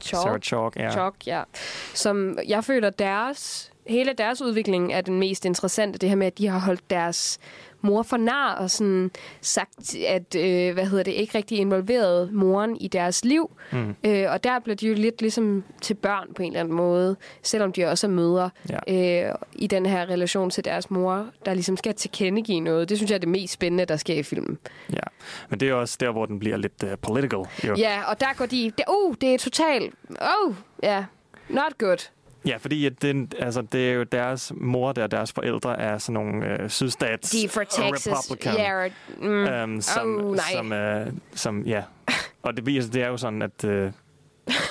Chalk? 0.00 0.22
Sarah 0.22 0.40
Chalk, 0.40 0.76
ja. 0.76 0.90
Chalk, 0.90 1.14
ja. 1.26 1.42
Som 1.94 2.38
jeg 2.48 2.64
føler, 2.64 2.90
deres, 2.90 3.70
hele 3.86 4.12
deres 4.12 4.42
udvikling 4.42 4.92
er 4.92 5.00
den 5.00 5.18
mest 5.18 5.44
interessante. 5.44 5.98
Det 5.98 6.08
her 6.08 6.16
med, 6.16 6.26
at 6.26 6.38
de 6.38 6.48
har 6.48 6.58
holdt 6.58 6.90
deres 6.90 7.38
mor 7.80 8.02
for 8.02 8.16
nar 8.16 8.54
og 8.54 8.70
sådan 8.70 9.10
sagt, 9.40 9.94
at 10.06 10.34
øh, 10.34 10.74
hvad 10.74 10.86
hedder 10.86 11.04
det, 11.04 11.12
ikke 11.12 11.38
rigtig 11.38 11.58
involveret 11.58 12.32
moren 12.32 12.76
i 12.80 12.88
deres 12.88 13.24
liv. 13.24 13.50
Mm. 13.72 13.94
Øh, 14.04 14.26
og 14.32 14.44
der 14.44 14.58
bliver 14.58 14.76
de 14.76 14.88
jo 14.88 14.94
lidt 14.94 15.20
ligesom 15.20 15.64
til 15.82 15.94
børn 15.94 16.34
på 16.36 16.42
en 16.42 16.46
eller 16.48 16.60
anden 16.60 16.74
måde, 16.74 17.16
selvom 17.42 17.72
de 17.72 17.84
også 17.84 18.06
er 18.06 18.10
mødre 18.10 18.50
Ja. 18.88 19.28
øh, 19.28 19.34
i 19.52 19.66
den 19.66 19.86
her 19.86 20.06
relation 20.10 20.50
til 20.50 20.64
deres 20.64 20.90
mor, 20.90 21.26
der 21.44 21.54
ligesom 21.54 21.76
skal 21.76 21.94
tilkendegive 21.94 22.60
noget. 22.60 22.88
Det 22.88 22.96
synes 22.98 23.10
jeg 23.10 23.14
er 23.16 23.20
det 23.20 23.28
mest 23.28 23.52
spændende, 23.52 23.84
der 23.84 23.96
sker 23.96 24.14
i 24.14 24.22
filmen. 24.22 24.58
Ja, 24.92 25.00
men 25.48 25.60
det 25.60 25.68
er 25.68 25.74
også 25.74 25.96
der, 26.00 26.10
hvor 26.10 26.26
den 26.26 26.38
bliver 26.38 26.56
lidt 26.56 26.82
uh, 26.82 26.88
political. 27.02 27.38
Jo. 27.68 27.74
Ja, 27.78 28.02
og 28.10 28.20
der 28.20 28.26
går 28.36 28.46
de... 28.46 28.72
Det, 28.78 28.84
uh, 28.88 29.14
det 29.20 29.34
er 29.34 29.38
totalt... 29.38 29.94
Oh, 30.10 30.54
ja. 30.82 30.88
Yeah, 30.94 31.04
not 31.48 31.78
good. 31.78 32.08
Ja, 32.46 32.56
fordi 32.56 32.86
at 32.86 33.02
den, 33.02 33.32
altså, 33.38 33.62
det 33.62 33.90
er 33.90 33.92
jo 33.92 34.02
deres 34.02 34.52
mor, 34.56 34.92
der 34.92 35.06
deres 35.06 35.32
forældre 35.32 35.78
er 35.80 35.98
sådan 35.98 36.14
nogle 36.14 36.62
øh, 36.62 36.70
sydstats 36.70 37.30
De 37.30 37.44
er 37.44 37.48
fra 37.48 37.64
Texas. 37.64 38.30
Republican, 38.30 38.54
Yeah, 38.58 38.90
mm. 39.20 39.46
øhm, 39.46 39.80
som, 39.80 40.24
oh, 40.24 40.36
nej. 40.36 40.44
som, 40.52 40.72
øh, 40.72 41.06
som, 41.34 41.62
ja. 41.62 41.82
Og 42.42 42.56
det 42.56 42.66
viser, 42.66 42.90
det 42.90 43.02
er 43.02 43.08
jo 43.08 43.16
sådan, 43.16 43.42
at 43.42 43.64
øh, 43.64 43.92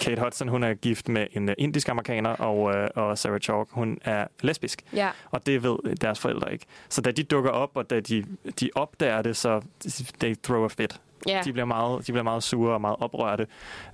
Kate 0.02 0.22
Hudson, 0.22 0.48
hun 0.48 0.64
er 0.64 0.74
gift 0.74 1.10
med 1.10 1.28
en 1.32 1.50
øh, 1.50 1.56
indisk 1.58 1.90
amerikaner, 1.90 2.30
og, 2.30 2.76
øh, 2.76 2.90
og 2.96 3.18
Sarah 3.18 3.40
Chalk, 3.40 3.68
hun 3.72 3.98
er 4.04 4.28
lesbisk. 4.42 4.84
Ja. 4.94 5.10
Og 5.32 5.46
det 5.46 5.64
ved 5.64 5.96
deres 5.96 6.20
forældre 6.20 6.54
ikke. 6.54 6.66
Så 6.90 7.02
da 7.02 7.12
de 7.12 7.24
dukker 7.24 7.52
op, 7.52 7.72
og 7.74 7.90
da 7.90 8.00
de, 8.00 8.26
de 8.60 8.70
opdager 8.76 9.22
det, 9.22 9.38
så 9.38 9.62
they 10.20 10.36
throw 10.44 10.66
a 10.66 10.68
fit. 10.68 11.00
Ja. 11.28 11.42
De, 11.46 11.52
bliver 11.54 11.66
meget, 11.66 12.08
de 12.08 12.12
bliver 12.12 12.24
meget 12.24 12.44
sure 12.44 12.74
og 12.74 12.82
meget 12.82 12.96
oprørte. 13.00 13.48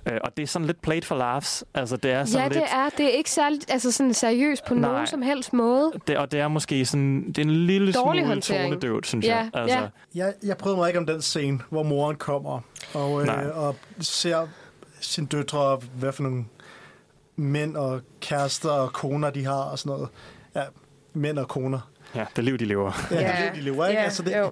Øh, 0.08 0.18
og 0.24 0.36
det 0.36 0.42
er 0.42 0.46
sådan 0.46 0.66
lidt 0.66 0.82
played 0.82 1.02
for 1.02 1.14
laughs. 1.16 1.64
Altså, 1.74 1.96
det 1.96 2.10
er 2.10 2.24
sådan 2.24 2.42
Ja, 2.42 2.48
lidt, 2.48 2.54
det 2.54 2.72
er. 2.72 2.88
Det 2.88 3.04
er 3.06 3.10
ikke 3.10 3.30
særlig 3.30 3.60
altså 3.68 3.92
sådan 3.92 4.14
seriøst 4.14 4.64
på 4.68 4.74
Nej. 4.74 4.90
nogen 4.90 5.06
som 5.06 5.22
helst 5.22 5.52
måde. 5.52 5.92
Det, 6.06 6.16
og 6.18 6.32
det 6.32 6.40
er 6.40 6.48
måske 6.48 6.86
sådan, 6.86 7.26
det 7.28 7.38
er 7.38 7.42
en 7.42 7.50
lille 7.50 7.92
Dårlig 7.92 8.20
smule 8.20 8.26
håndtering. 8.26 8.64
tonedøvt, 8.72 9.06
synes 9.06 9.26
Ja, 9.26 9.36
jeg. 9.36 9.50
Altså, 9.54 9.78
ja. 9.78 9.86
Jeg, 10.14 10.32
jeg 10.42 10.56
prøvede 10.56 10.78
mig 10.78 10.88
ikke 10.88 10.98
om 10.98 11.06
den 11.06 11.22
scene, 11.22 11.60
hvor 11.70 11.82
moren 11.82 12.16
kommer 12.16 12.60
og, 12.94 13.24
Nej. 13.26 13.44
øh, 13.44 13.58
og 13.58 13.76
ser 14.00 14.46
sine 15.00 15.26
døtre, 15.26 15.58
og 15.58 15.82
hvad 15.98 16.12
for 16.12 16.22
nogle 16.22 16.44
mænd 17.36 17.76
og 17.76 18.00
kærester 18.20 18.70
og 18.70 18.92
koner, 18.92 19.30
de 19.30 19.44
har 19.44 19.62
og 19.62 19.78
sådan 19.78 19.90
noget. 19.96 20.08
Ja, 20.56 20.62
mænd 21.14 21.38
og 21.38 21.48
koner. 21.48 21.90
ja, 22.14 22.24
det 22.36 22.44
liv, 22.44 22.58
de 22.58 22.64
lever. 22.64 22.92
Ja, 23.10 23.20
Ja. 23.20 23.26
det 23.26 23.52
det, 23.54 23.54
de 23.54 23.60
lever, 23.60 23.86
ikke? 23.86 23.98
Ja, 24.00 24.04
altså, 24.04 24.22
det, 24.22 24.38
jo. 24.38 24.50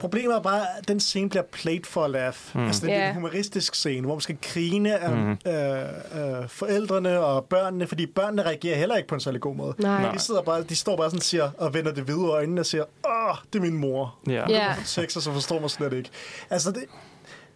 Problemet 0.00 0.34
er 0.36 0.40
bare, 0.40 0.60
at 0.78 0.88
den 0.88 1.00
scene 1.00 1.28
bliver 1.28 1.42
played 1.42 1.84
for 1.84 2.04
a 2.04 2.08
laugh. 2.08 2.36
Mm. 2.54 2.66
Altså, 2.66 2.86
det 2.86 2.94
er 2.94 2.98
Ja. 2.98 3.08
en 3.08 3.14
humoristisk 3.14 3.74
scene, 3.74 4.06
hvor 4.06 4.14
man 4.14 4.20
skal 4.20 4.36
grine 4.42 4.98
af 4.98 5.10
mm. 5.10 5.30
øh, 5.46 6.42
øh, 6.42 6.48
forældrene 6.48 7.20
og 7.20 7.44
børnene, 7.44 7.86
fordi 7.86 8.06
børnene 8.06 8.42
reagerer 8.42 8.76
heller 8.76 8.96
ikke 8.96 9.08
på 9.08 9.14
en 9.14 9.20
særlig 9.20 9.40
god 9.40 9.54
måde. 9.54 9.74
Nej. 9.78 10.12
De, 10.12 10.18
sidder 10.18 10.42
bare, 10.42 10.62
de 10.62 10.76
står 10.76 10.96
bare 10.96 11.10
sådan 11.10 11.18
og, 11.18 11.22
siger, 11.22 11.50
og 11.58 11.74
vender 11.74 11.92
det 11.92 12.04
hvide 12.04 12.18
øjnene 12.28 12.60
og 12.60 12.66
siger, 12.66 12.84
åh, 13.06 13.36
det 13.52 13.58
er 13.58 13.62
min 13.62 13.76
mor. 13.76 14.14
Ja. 14.26 14.32
Ja. 14.32 14.44
Ja. 14.48 14.74
Texas, 14.86 15.22
så 15.24 15.32
forstår 15.32 15.60
man 15.60 15.68
slet 15.68 15.92
ikke. 15.92 16.10
Altså, 16.50 16.70
det, 16.72 16.84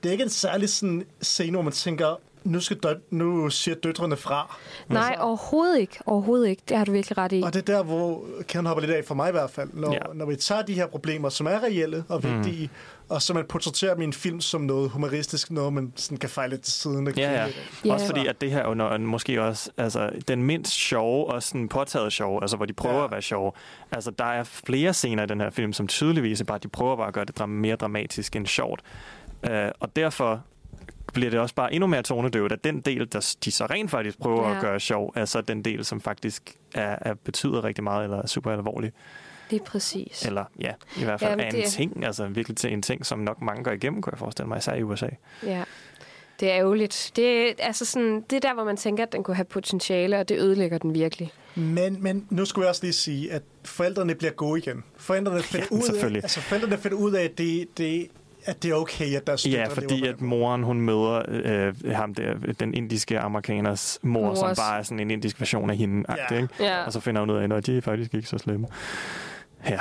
det 0.04 0.08
er 0.10 0.12
ikke 0.12 0.24
en 0.24 0.30
særlig 0.30 0.68
sådan 0.68 1.04
scene, 1.20 1.52
hvor 1.52 1.62
man 1.62 1.72
tænker, 1.72 2.20
nu, 2.44 2.60
skal 2.60 2.76
dø- 2.76 2.94
nu 3.10 3.50
siger 3.50 3.74
døtrene 3.74 4.16
fra. 4.16 4.56
Nej, 4.88 5.16
overhovedet 5.20 5.78
ikke. 5.80 5.98
Overhovedet 6.06 6.48
ikke. 6.48 6.62
Det 6.68 6.76
har 6.76 6.84
du 6.84 6.92
virkelig 6.92 7.18
ret 7.18 7.32
i. 7.32 7.42
Og 7.44 7.54
det 7.54 7.68
er 7.68 7.76
der, 7.76 7.82
hvor 7.82 8.24
kæden 8.48 8.66
hopper 8.66 8.80
lidt 8.80 8.92
af, 8.96 9.04
for 9.04 9.14
mig 9.14 9.28
i 9.28 9.32
hvert 9.32 9.50
fald. 9.50 9.68
Når, 9.72 9.92
Ja. 9.92 9.98
når 10.14 10.26
vi 10.26 10.36
tager 10.36 10.62
de 10.62 10.74
her 10.74 10.86
problemer, 10.86 11.28
som 11.28 11.46
er 11.46 11.62
reelle 11.62 12.04
og 12.08 12.22
vigtige, 12.24 12.66
mm. 12.66 13.04
og 13.14 13.22
så 13.22 13.34
man 13.34 13.44
portrætterer 13.48 13.94
en 13.94 14.12
film 14.12 14.40
som 14.40 14.60
noget 14.60 14.90
humoristisk, 14.90 15.50
noget 15.50 15.72
man 15.72 15.92
sådan 15.96 16.18
kan 16.18 16.30
fejle 16.30 16.50
lidt 16.50 16.62
til 16.62 16.72
siden. 16.72 17.06
og 17.06 17.12
Ja, 17.16 17.32
ja. 17.32 17.46
Ja. 17.84 17.92
Også 17.92 18.06
fordi, 18.06 18.26
at 18.26 18.40
det 18.40 18.50
her 18.50 18.58
er 18.58 18.68
jo 18.68 18.74
når- 18.74 18.98
måske 18.98 19.42
også 19.42 19.70
altså, 19.76 20.10
den 20.28 20.42
mindst 20.42 20.72
sjove 20.72 21.26
og 21.26 21.42
sådan 21.42 21.68
påtaget 21.68 22.12
sjove, 22.12 22.42
altså 22.42 22.56
hvor 22.56 22.66
de 22.66 22.72
prøver 22.72 22.98
Ja. 22.98 23.04
at 23.04 23.10
være 23.10 23.22
sjove. 23.22 23.52
Altså, 23.92 24.10
der 24.10 24.24
er 24.24 24.44
flere 24.44 24.94
scener 24.94 25.22
i 25.22 25.26
den 25.26 25.40
her 25.40 25.50
film, 25.50 25.72
som 25.72 25.86
tydeligvis 25.86 26.40
er 26.40 26.44
bare, 26.44 26.56
at 26.56 26.62
de 26.62 26.68
prøver 26.68 26.96
bare 26.96 27.08
at 27.08 27.14
gøre 27.14 27.24
det 27.24 27.48
mere 27.48 27.76
dramatisk 27.76 28.36
end 28.36 28.46
sjovt. 28.46 28.80
Uh, 29.50 29.70
og 29.80 29.96
derfor 29.96 30.42
bliver 31.14 31.30
det 31.30 31.40
også 31.40 31.54
bare 31.54 31.72
endnu 31.74 31.86
mere 31.86 32.02
tonedøvt, 32.02 32.52
at 32.52 32.64
den 32.64 32.80
del, 32.80 33.12
der 33.12 33.34
de 33.44 33.50
så 33.52 33.66
rent 33.66 33.90
faktisk 33.90 34.18
prøver 34.18 34.48
Ja. 34.48 34.54
at 34.54 34.60
gøre 34.60 34.80
sjov, 34.80 35.12
er 35.16 35.24
så 35.24 35.40
den 35.40 35.62
del, 35.64 35.84
som 35.84 36.00
faktisk 36.00 36.54
er, 36.74 36.96
er 37.00 37.14
betyder 37.14 37.64
rigtig 37.64 37.84
meget, 37.84 38.04
eller 38.04 38.22
er 38.22 38.26
super 38.26 38.52
alvorlig. 38.52 38.92
Det 39.50 39.60
er 39.60 39.64
præcis. 39.64 40.26
Eller 40.26 40.44
ja, 40.60 40.72
i 41.00 41.04
hvert 41.04 41.20
fald 41.20 41.30
Jamen, 41.30 41.44
er 41.46 41.48
en 41.50 41.54
det- 41.54 41.64
ting, 41.64 42.04
altså 42.04 42.26
virkelig 42.26 42.56
til 42.56 42.72
en 42.72 42.82
ting, 42.82 43.06
som 43.06 43.18
nok 43.18 43.42
mange 43.42 43.64
går 43.64 43.70
igennem, 43.70 44.02
kunne 44.02 44.10
jeg 44.12 44.18
forestille 44.18 44.48
mig, 44.48 44.58
især 44.58 44.74
i 44.74 44.82
USA. 44.82 45.08
Ja. 45.42 45.64
Det 46.40 46.50
er 46.52 46.56
ærgerligt. 46.58 47.12
Det 47.16 47.48
er, 47.48 47.52
altså 47.58 47.84
sådan, 47.84 48.20
det 48.30 48.36
er 48.36 48.40
der, 48.40 48.54
hvor 48.54 48.64
man 48.64 48.76
tænker, 48.76 49.02
at 49.02 49.12
den 49.12 49.22
kunne 49.24 49.34
have 49.36 49.44
potentiale, 49.44 50.18
og 50.18 50.28
det 50.28 50.38
ødelægger 50.38 50.78
den 50.78 50.94
virkelig. 50.94 51.32
Men, 51.54 52.02
men 52.02 52.26
nu 52.30 52.44
skulle 52.44 52.62
jeg 52.64 52.70
også 52.70 52.82
lige 52.82 52.92
sige, 52.92 53.32
at 53.32 53.42
forældrene 53.64 54.14
bliver 54.14 54.32
gode 54.32 54.58
igen. 54.60 54.84
Forældrene 54.96 55.42
finder, 55.42 55.66
Ja, 55.70 55.76
ud, 55.76 55.80
af, 55.80 55.84
selvfølgelig. 55.86 56.22
altså, 56.24 56.40
forældrene 56.40 56.78
finder 56.78 56.96
ud 56.98 57.12
af, 57.12 57.24
at 57.24 57.38
det, 57.38 57.78
det, 57.78 58.08
at 58.44 58.62
det 58.62 58.70
er 58.70 58.74
okay, 58.74 59.16
at 59.16 59.26
deres 59.26 59.46
Ja, 59.46 59.50
døtre 59.64 59.74
fordi 59.74 60.06
at 60.06 60.20
moren, 60.20 60.62
hun 60.62 60.80
møder 60.80 61.22
øh, 61.28 61.74
ham 61.94 62.14
der, 62.14 62.34
den 62.60 62.74
indiske 62.74 63.18
amerikaners 63.20 63.98
mor, 64.02 64.20
Mors. 64.20 64.38
som 64.38 64.54
bare 64.56 64.78
er 64.78 64.82
sådan 64.82 65.00
en 65.00 65.10
indisk 65.10 65.40
version 65.40 65.70
af 65.70 65.76
hende. 65.76 66.14
Ja. 66.30 66.36
Ikke? 66.36 66.48
Ja. 66.60 66.84
Og 66.84 66.92
så 66.92 67.00
finder 67.00 67.20
hun 67.20 67.30
ud 67.30 67.36
af, 67.36 67.56
at 67.56 67.66
de 67.66 67.76
er 67.76 67.80
faktisk 67.80 68.14
ikke 68.14 68.28
så 68.28 68.38
slemme. 68.38 68.66
Ja, 69.68 69.78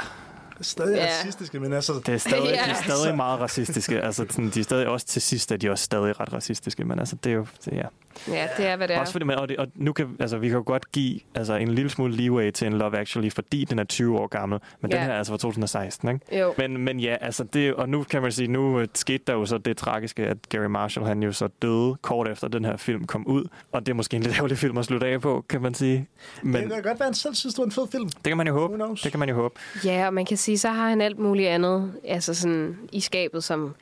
stadig 0.61 0.95
Ja. 0.95 1.05
racistiske, 1.19 1.59
men 1.59 1.73
altså... 1.73 1.93
det 2.05 2.13
er 2.13 2.17
stadig, 2.17 2.43
Ja. 2.45 2.51
de 2.51 2.57
er 2.69 2.73
stadig 2.93 3.15
meget 3.15 3.39
racistiske. 3.39 4.01
Altså, 4.01 4.25
sådan, 4.29 4.49
de 4.49 4.59
er 4.59 4.63
stadig 4.63 4.87
også 4.87 5.05
til 5.05 5.21
sidst, 5.21 5.51
er 5.51 5.57
de 5.57 5.69
også 5.71 5.83
stadig 5.83 6.19
ret 6.19 6.33
racistiske. 6.33 6.83
Men 6.85 6.99
altså, 6.99 7.15
det 7.23 7.29
er 7.31 7.33
jo... 7.35 7.45
Det, 7.65 7.73
ja. 7.73 7.85
Ja, 8.27 8.47
det 8.57 8.65
er, 8.67 8.75
hvad 8.75 8.87
det 8.87 8.95
er. 8.95 8.99
Også 8.99 9.11
fordi, 9.11 9.25
man, 9.25 9.37
og, 9.37 9.49
det, 9.49 9.57
og 9.57 9.67
nu 9.75 9.93
kan, 9.93 10.15
altså, 10.19 10.37
vi 10.37 10.47
kan 10.47 10.57
jo 10.57 10.63
godt 10.65 10.91
give 10.91 11.19
altså, 11.35 11.53
en 11.55 11.75
lille 11.75 11.89
smule 11.89 12.15
leeway 12.15 12.51
til 12.51 12.67
en 12.67 12.73
Love 12.73 12.97
Actually, 12.97 13.29
fordi 13.31 13.65
den 13.65 13.79
er 13.79 13.83
20 13.83 14.19
år 14.19 14.27
gammel. 14.27 14.59
Men 14.81 14.91
Ja. 14.91 14.97
den 14.97 15.05
her 15.05 15.13
er 15.13 15.17
altså 15.17 15.33
fra 15.33 15.37
2016, 15.37 16.09
ikke? 16.09 16.39
Jo. 16.39 16.53
Men, 16.57 16.77
men 16.77 16.99
ja, 16.99 17.15
altså 17.21 17.43
det, 17.43 17.73
og 17.73 17.89
nu 17.89 18.03
kan 18.03 18.21
man 18.21 18.31
sige, 18.31 18.47
nu 18.47 18.79
øh, 18.79 18.87
skete 18.93 19.23
der 19.27 19.33
jo 19.33 19.45
så 19.45 19.57
det 19.57 19.77
tragiske, 19.77 20.27
at 20.27 20.37
Gary 20.49 20.65
Marshall, 20.65 21.07
han 21.07 21.23
jo 21.23 21.31
så 21.31 21.47
døde 21.61 21.95
kort 22.01 22.27
efter 22.27 22.47
den 22.47 22.65
her 22.65 22.77
film 22.77 23.05
kom 23.05 23.27
ud. 23.27 23.43
Og 23.71 23.85
det 23.85 23.91
er 23.91 23.95
måske 23.95 24.15
en 24.17 24.23
lidt 24.23 24.35
ærgerlig 24.35 24.57
film 24.57 24.77
at 24.77 24.85
slutte 24.85 25.07
af 25.07 25.21
på, 25.21 25.45
kan 25.49 25.61
man 25.61 25.73
sige. 25.73 26.07
Men 26.43 26.53
Det 26.53 26.61
kan 26.61 26.69
godt 26.69 26.83
være, 26.85 26.91
at 26.93 26.99
han 27.05 27.13
selv 27.13 27.35
synes, 27.35 27.53
det 27.55 27.59
var 27.59 27.65
en 27.65 27.71
fed 27.71 27.87
film. 27.91 28.05
det 28.09 28.23
kan 28.23 28.37
man 28.37 28.47
jo 28.47 28.53
håbe. 28.53 28.77
Det 29.03 29.11
kan 29.11 29.19
man 29.19 29.29
jo 29.29 29.35
håbe. 29.35 29.55
Ja, 29.85 30.07
og 30.07 30.13
man 30.13 30.25
kan 30.25 30.37
sige, 30.43 30.57
så 30.57 30.69
har 30.69 30.89
han 30.89 31.01
alt 31.01 31.19
muligt 31.19 31.49
andet 31.49 31.93
altså 32.07 32.33
sådan, 32.33 32.77
i 32.91 32.99
skabet, 32.99 33.43
som 33.43 33.75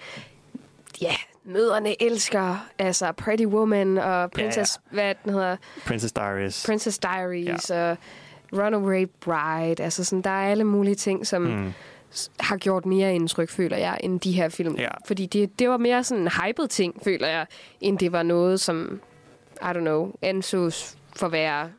ja, 1.01 1.15
møderne 1.43 2.03
elsker. 2.03 2.67
Altså 2.79 3.11
Pretty 3.11 3.45
Woman 3.45 3.97
og 3.97 4.31
Princess, 4.31 4.79
ja, 4.91 4.97
ja. 4.97 5.03
hvad 5.03 5.15
den 5.23 5.33
hedder, 5.33 5.57
Princess 5.85 6.13
Diaries. 6.13 6.65
Princess 6.65 6.99
Diaries 6.99 7.69
ja. 7.69 7.91
og 7.91 7.97
Runaway 8.53 9.07
Bride. 9.19 9.83
Altså 9.83 10.03
sådan, 10.03 10.21
der 10.21 10.29
er 10.29 10.51
alle 10.51 10.63
mulige 10.63 10.95
ting, 10.95 11.27
som 11.27 11.41
mm. 11.41 11.73
har 12.39 12.57
gjort 12.57 12.85
mere 12.85 13.15
indtryk, 13.15 13.49
føler 13.49 13.77
jeg, 13.77 13.97
end 14.03 14.19
de 14.19 14.31
her 14.31 14.49
film. 14.49 14.75
Ja. 14.75 14.89
Fordi 15.07 15.25
det, 15.25 15.59
det 15.59 15.69
var 15.69 15.77
mere 15.77 16.03
sådan 16.03 16.23
en 16.23 16.29
hyped 16.43 16.67
ting, 16.67 16.95
føler 17.03 17.27
jeg, 17.27 17.45
end 17.81 17.99
det 17.99 18.11
var 18.11 18.23
noget, 18.23 18.59
som, 18.59 19.01
I 19.61 19.65
don't 19.65 19.79
know, 19.79 20.11
ansås 20.21 20.97
for 21.15 21.25
at 21.25 21.31
være 21.31 21.69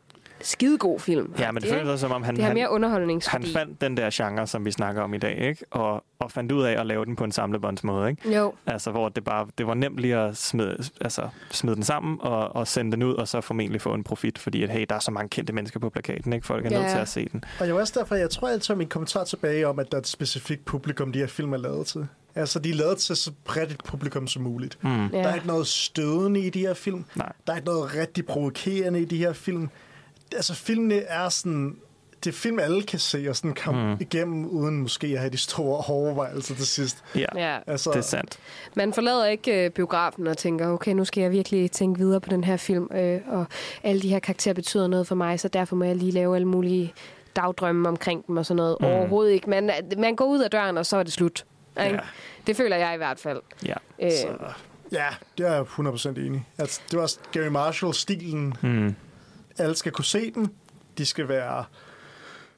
skidegod 0.43 1.01
film. 1.01 1.35
Ja, 1.39 1.53
men 1.53 1.63
det 1.63 1.69
ikke? 1.69 1.77
føles 1.79 1.91
også, 1.91 2.01
som 2.01 2.13
om 2.13 2.23
han, 2.23 2.35
Det 2.37 2.43
har 2.45 2.49
han, 2.49 2.55
mere 2.57 2.65
han 2.67 2.71
underholdningsværdi. 2.75 3.53
fandt 3.53 3.81
den 3.81 3.97
der 3.97 4.11
genre, 4.13 4.47
som 4.47 4.65
vi 4.65 4.71
snakker 4.71 5.03
om 5.03 5.15
i 5.15 5.19
dag, 5.19 5.39
ikke? 5.39 5.65
Og, 5.71 6.05
og 6.19 6.31
fandt 6.33 6.53
ud 6.53 6.63
af 6.63 6.81
at 6.81 6.87
lave 6.87 7.05
den 7.05 7.17
på 7.17 7.25
en 7.25 7.33
samlebåndsmåde. 7.33 8.11
Ikke? 8.11 8.37
Jo. 8.37 8.53
Altså, 8.67 8.91
hvor 8.91 9.09
det 9.09 9.25
bare 9.25 9.47
det 9.59 9.67
var 9.67 9.75
nemt 9.75 9.99
lige 9.99 10.17
at 10.17 10.37
smide, 10.37 10.77
altså, 11.01 11.29
smide 11.51 11.75
den 11.77 11.83
sammen 11.85 12.17
og, 12.21 12.57
og 12.57 12.69
sende 12.69 12.93
den 12.93 13.03
ud, 13.03 13.15
og 13.15 13.29
så 13.29 13.41
formentlig 13.41 13.81
få 13.81 13.95
en 13.95 14.05
profit, 14.05 14.39
fordi 14.39 14.63
at, 14.63 14.71
hey, 14.71 14.87
der 14.89 14.95
er 14.95 14.99
så 15.01 15.11
mange 15.11 15.29
kendte 15.29 15.53
mennesker 15.53 15.81
på 15.81 15.91
plakaten, 15.91 16.33
ikke? 16.33 16.47
Folk 16.47 16.67
er 16.67 16.71
Ja. 16.71 16.79
nødt 16.79 16.91
til 16.91 16.99
at 16.99 17.09
se 17.09 17.29
den. 17.33 17.45
Og 17.61 17.67
jeg 17.67 17.75
var 17.75 17.81
også 17.81 17.99
derfor, 18.01 18.15
jeg 18.15 18.31
tror, 18.31 18.49
jeg 18.49 18.61
tager 18.61 18.79
min 18.79 18.89
kommentar 18.89 19.25
tilbage 19.25 19.69
om, 19.69 19.79
at 19.79 19.91
der 19.91 19.97
er 19.97 20.01
et 20.01 20.07
specifikt 20.07 20.65
publikum, 20.65 21.13
de 21.13 21.19
her 21.19 21.27
film 21.27 21.53
er 21.53 21.57
lavet 21.57 21.87
til. 21.87 22.07
Altså, 22.35 22.59
de 22.59 22.71
er 22.71 22.75
lavet 22.75 22.99
til 22.99 23.17
så 23.17 23.31
bredt 23.45 23.71
et 23.71 23.81
publikum 23.85 24.27
som 24.27 24.43
muligt. 24.43 24.79
Mm. 24.83 24.91
Der 24.91 25.09
Ja. 25.13 25.23
er 25.25 25.35
ikke 25.35 25.47
noget 25.47 25.67
stødende 25.67 26.41
i 26.41 26.51
de 26.51 26.61
her 26.61 26.75
film. 26.75 27.05
Nej. 27.15 27.33
Der 27.47 27.53
er 27.53 27.57
ikke 27.57 27.67
noget 27.69 27.95
rigtig 27.97 28.27
provokerende 28.27 29.01
i 29.01 29.05
de 29.05 29.17
her 29.17 29.33
film. 29.33 29.69
Altså, 30.37 30.55
filmene 30.55 30.95
er 30.95 31.29
sådan... 31.29 31.77
Det 32.25 32.35
film, 32.35 32.59
alle 32.59 32.83
kan 32.83 32.99
se 32.99 33.27
og 33.29 33.37
sådan 33.37 33.55
komme 33.55 33.91
Mm. 33.93 33.97
igennem, 34.01 34.47
uden 34.47 34.83
måske 34.83 35.07
at 35.07 35.19
have 35.19 35.31
de 35.31 35.37
store 35.37 35.85
overvejelser 35.89 36.55
til 36.55 36.67
sidst. 36.67 37.05
Ja, 37.17 37.25
Ja. 37.35 37.59
Altså, 37.67 37.91
det 37.91 37.99
er 37.99 38.03
sandt. 38.03 38.39
Man 38.75 38.93
forlader 38.93 39.27
ikke 39.27 39.65
øh, 39.65 39.71
biografen 39.71 40.27
og 40.27 40.39
tænker, 40.39 40.69
okay, 40.69 40.93
nu 40.93 41.05
skal 41.05 41.21
jeg 41.21 41.31
virkelig 41.31 41.71
tænke 41.71 41.99
videre 42.01 42.21
på 42.21 42.31
den 42.31 42.45
her 42.45 42.57
film, 42.57 42.89
øh, 42.95 43.21
og 43.29 43.45
alle 43.83 44.03
de 44.03 44.09
her 44.09 44.19
karakterer 44.19 44.55
betyder 44.55 44.87
noget 44.87 45.07
for 45.07 45.15
mig, 45.15 45.41
så 45.41 45.49
derfor 45.49 45.77
må 45.77 45.85
jeg 45.85 45.97
lige 45.97 46.11
lave 46.13 46.35
alle 46.37 46.49
mulige 46.49 46.93
dagdrømme 47.37 47.89
omkring 47.89 48.27
dem 48.27 48.37
og 48.37 48.47
sådan 48.47 48.57
noget. 48.57 48.77
Mm. 48.81 48.87
Overhovedet 48.87 49.33
ikke. 49.33 49.51
Man, 49.51 49.71
man 49.99 50.17
går 50.17 50.25
ud 50.27 50.41
af 50.41 50.51
døren, 50.51 50.79
og 50.79 50.87
så 50.87 50.97
er 50.97 51.03
det 51.03 51.13
slut. 51.13 51.45
Ikke? 51.85 51.95
Ja. 51.95 52.01
Det 52.47 52.57
føler 52.57 52.77
jeg 52.77 52.95
i 52.95 52.97
hvert 52.97 53.19
fald. 53.19 53.41
Ja. 53.67 53.75
Øh, 54.03 54.11
Så, 54.13 54.27
ja, 54.93 55.07
det 55.39 55.47
er 55.47 55.53
jeg 55.53 55.63
100% 55.63 56.09
enig. 56.09 56.47
Altså, 56.59 56.81
det 56.91 56.99
var 56.99 57.13
Gary 57.33 57.47
Marshall-stilen. 57.49 58.55
Mm. 58.63 58.95
Alle 59.59 59.75
skal 59.77 59.93
kunne 59.93 60.05
se 60.05 60.31
dem. 60.31 60.47
De 60.99 61.07
skal 61.07 61.29
være 61.29 61.65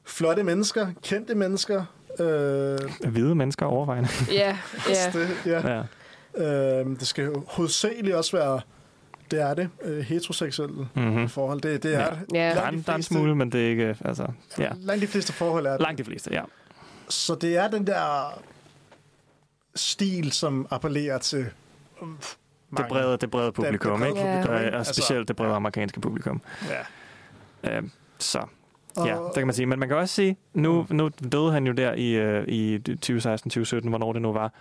flotte 0.05 0.43
mennesker, 0.43 0.87
kendte 1.03 1.35
mennesker. 1.35 1.85
Øh, 2.19 2.79
Hvide 3.09 3.35
mennesker 3.35 3.65
overvejende. 3.65 4.09
Ja, 4.31 4.57
ja. 4.89 5.11
Det, 5.13 5.29
ja. 5.45 5.83
ja. 6.37 6.79
Øh, 6.81 6.85
det 6.99 7.07
skal 7.07 7.31
hovedsageligt 7.47 8.15
også 8.15 8.37
være, 8.37 8.61
det 9.31 9.41
er 9.41 9.53
det, 9.53 9.69
øh, 9.81 9.99
heteroseksuelle 9.99 10.87
Mhm. 10.95 11.29
forhold. 11.29 11.61
Det, 11.61 11.83
det 11.83 11.95
er 11.95 11.99
Ja. 11.99 12.09
det. 12.09 12.19
Der, 12.31 12.41
er, 12.41 12.51
de 12.51 12.55
der 12.57 12.61
er 12.61 12.69
en 12.69 12.83
fleste- 12.83 13.13
smule, 13.13 13.35
men 13.35 13.51
det 13.51 13.65
er 13.65 13.69
ikke... 13.69 13.97
Altså, 14.05 14.27
ja. 14.59 14.69
Langt 14.77 15.01
de 15.01 15.07
fleste 15.07 15.33
forhold 15.33 15.65
er 15.65 15.71
det. 15.71 15.81
Langt 15.81 15.97
de 15.97 16.03
fleste, 16.03 16.29
ja. 16.33 16.41
Så 17.09 17.35
det 17.35 17.57
er 17.57 17.67
den 17.67 17.87
der 17.87 18.33
stil, 19.75 20.31
som 20.31 20.67
appellerer 20.69 21.17
til 21.17 21.45
Det 22.77 22.85
brede, 22.89 23.17
det 23.17 23.31
brede 23.31 23.51
publikum, 23.51 23.99
brede 23.99 24.09
ikke? 24.09 24.21
publikum, 24.21 24.53
Ja. 24.53 24.59
ikke? 24.59 24.71
Og 24.71 24.77
Altså- 24.77 24.93
specielt 24.93 25.27
det 25.27 25.35
brede 25.35 25.53
amerikanske 25.53 25.99
publikum. 26.01 26.41
Ja. 27.63 27.77
Øh, 27.77 27.83
så, 28.19 28.39
ja, 28.97 29.15
det 29.15 29.33
kan 29.35 29.47
man 29.47 29.53
sige. 29.53 29.65
Men 29.65 29.79
man 29.79 29.87
kan 29.87 29.97
også 29.97 30.15
sige, 30.15 30.37
nu, 30.53 30.85
nu 30.89 31.09
døde 31.31 31.51
han 31.51 31.67
jo 31.67 31.73
der 31.73 31.93
i, 31.93 32.11
øh, 32.11 32.47
i 32.47 32.77
2016-2017, 33.05 33.89
hvornår 33.89 34.13
det 34.13 34.21
nu 34.21 34.33
var. 34.33 34.53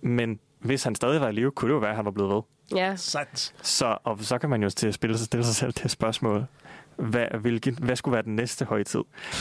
Men 0.00 0.38
hvis 0.60 0.84
han 0.84 0.94
stadig 0.94 1.20
var 1.20 1.28
i 1.28 1.32
live, 1.32 1.50
kunne 1.50 1.68
det 1.68 1.74
jo 1.74 1.78
være, 1.80 1.90
at 1.90 1.96
han 1.96 2.04
var 2.04 2.10
blevet 2.10 2.30
ved. 2.34 2.42
Ja. 2.78 2.96
Sandt. 2.96 3.54
Så, 3.62 3.96
og 4.04 4.18
så 4.20 4.38
kan 4.38 4.50
man 4.50 4.62
jo 4.62 4.70
til 4.70 4.88
at 4.88 4.94
spille 4.94 5.18
sig, 5.18 5.26
stille 5.26 5.44
sig 5.44 5.54
selv 5.54 5.72
det 5.72 5.90
spørgsmål. 5.90 6.44
Hvad, 6.96 7.26
hvilken, 7.40 7.78
hvad 7.82 7.96
skulle 7.96 8.12
være 8.12 8.22
den 8.22 8.36
næste 8.36 8.64
højtid? 8.64 9.00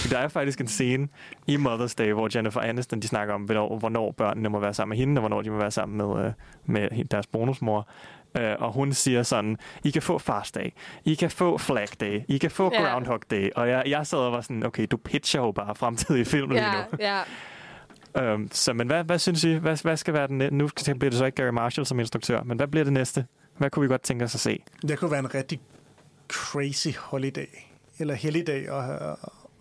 Der 0.09 0.17
er 0.17 0.27
faktisk 0.27 0.61
en 0.61 0.67
scene 0.67 1.07
i 1.47 1.55
Mother's 1.55 1.93
Day, 1.97 2.11
hvor 2.11 2.29
Jennifer 2.35 2.61
Aniston 2.61 2.99
de 2.99 3.07
snakker 3.07 3.33
om, 3.33 3.41
hvornår, 3.41 3.77
hvornår 3.79 4.11
børnene 4.11 4.49
må 4.49 4.59
være 4.59 4.73
sammen 4.73 4.89
med 4.95 4.97
hende, 5.05 5.19
og 5.19 5.21
hvornår 5.21 5.41
de 5.41 5.49
må 5.49 5.57
være 5.57 5.71
sammen 5.71 5.97
med, 5.97 6.25
øh, 6.25 6.31
med 6.65 7.05
deres 7.05 7.27
bonusmor. 7.27 7.87
Øh, 8.37 8.55
og 8.59 8.73
hun 8.73 8.93
siger 8.93 9.23
sådan, 9.23 9.57
I 9.83 9.89
kan 9.91 10.01
få 10.01 10.17
Fars 10.17 10.51
Day, 10.51 10.69
I 11.05 11.13
kan 11.15 11.31
få 11.31 11.57
Flag 11.57 11.87
Day, 11.99 12.21
I 12.27 12.37
kan 12.37 12.51
få 12.51 12.71
Ja. 12.73 12.81
Groundhog 12.83 13.19
Day. 13.31 13.49
Og 13.55 13.69
jeg, 13.69 13.83
jeg 13.87 14.07
sad 14.07 14.19
og 14.19 14.31
var 14.31 14.41
sådan, 14.41 14.65
okay, 14.65 14.87
du 14.91 14.97
pitcher 14.97 15.41
jo 15.41 15.51
bare 15.51 15.75
fremtidige 15.75 16.25
film 16.25 16.49
lige 16.51 16.63
ja, 16.63 16.71
nu. 16.91 16.97
ja. 16.99 17.21
Øhm, 18.23 18.49
så, 18.51 18.73
men 18.73 18.87
hvad, 18.87 19.03
hvad 19.03 19.19
synes 19.19 19.43
I? 19.43 19.53
Hvad, 19.53 19.77
hvad 19.81 19.97
skal 19.97 20.13
være 20.13 20.27
den 20.27 20.37
næ- 20.37 20.49
Nu 20.49 20.69
bliver 20.85 21.09
det 21.09 21.13
så 21.13 21.25
ikke 21.25 21.35
Gary 21.43 21.51
Marshall 21.53 21.85
som 21.85 21.99
instruktør, 21.99 22.43
men 22.43 22.57
hvad 22.57 22.67
bliver 22.67 22.83
det 22.83 22.93
næste? 22.93 23.25
Hvad 23.57 23.69
kunne 23.69 23.81
vi 23.83 23.87
godt 23.87 24.01
tænke 24.01 24.25
os 24.25 24.35
at 24.35 24.41
se? 24.41 24.63
Det 24.81 24.99
kunne 24.99 25.11
være 25.11 25.19
en 25.19 25.35
rigtig 25.35 25.59
crazy 26.27 26.87
holiday, 26.97 27.45
eller 27.99 28.13
helligdag 28.13 28.69
at, 28.69 28.89
at, 28.89 29.15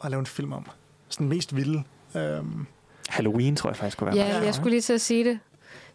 at 0.05 0.11
lave 0.11 0.21
en 0.21 0.27
film 0.27 0.53
om. 0.53 0.67
Sådan 1.09 1.29
mest 1.29 1.57
vilde. 1.57 1.83
Um, 2.15 2.67
Halloween, 3.09 3.57
tror 3.57 3.71
jeg 3.71 3.77
faktisk 3.77 3.99
kunne 3.99 4.07
være 4.07 4.15
meget 4.17 4.27
Ja, 4.29 4.33
sjovt, 4.33 4.45
jeg 4.47 4.55
skulle 4.55 4.71
lige 4.71 4.81
til 4.81 4.93
at 4.93 5.01
sige 5.01 5.25
det. 5.25 5.39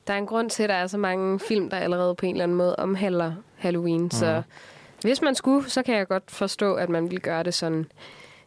Der 0.07 0.13
er 0.13 0.17
en 0.17 0.25
grund 0.25 0.49
til, 0.49 0.63
at 0.63 0.69
der 0.69 0.75
er 0.75 0.87
så 0.87 0.97
mange 0.97 1.39
film, 1.39 1.69
der 1.69 1.77
allerede 1.77 2.15
på 2.15 2.25
en 2.25 2.31
eller 2.35 2.43
anden 2.43 2.57
måde 2.57 2.75
omhandler 2.75 3.33
Halloween. 3.57 4.03
Mm. 4.03 4.11
Så 4.11 4.41
hvis 5.01 5.21
man 5.21 5.35
skulle, 5.35 5.69
så 5.69 5.83
kan 5.83 5.95
jeg 5.95 6.07
godt 6.07 6.31
forstå, 6.31 6.73
at 6.73 6.89
man 6.89 7.11
vil 7.11 7.21
gøre 7.21 7.43
det 7.43 7.53
sådan. 7.53 7.91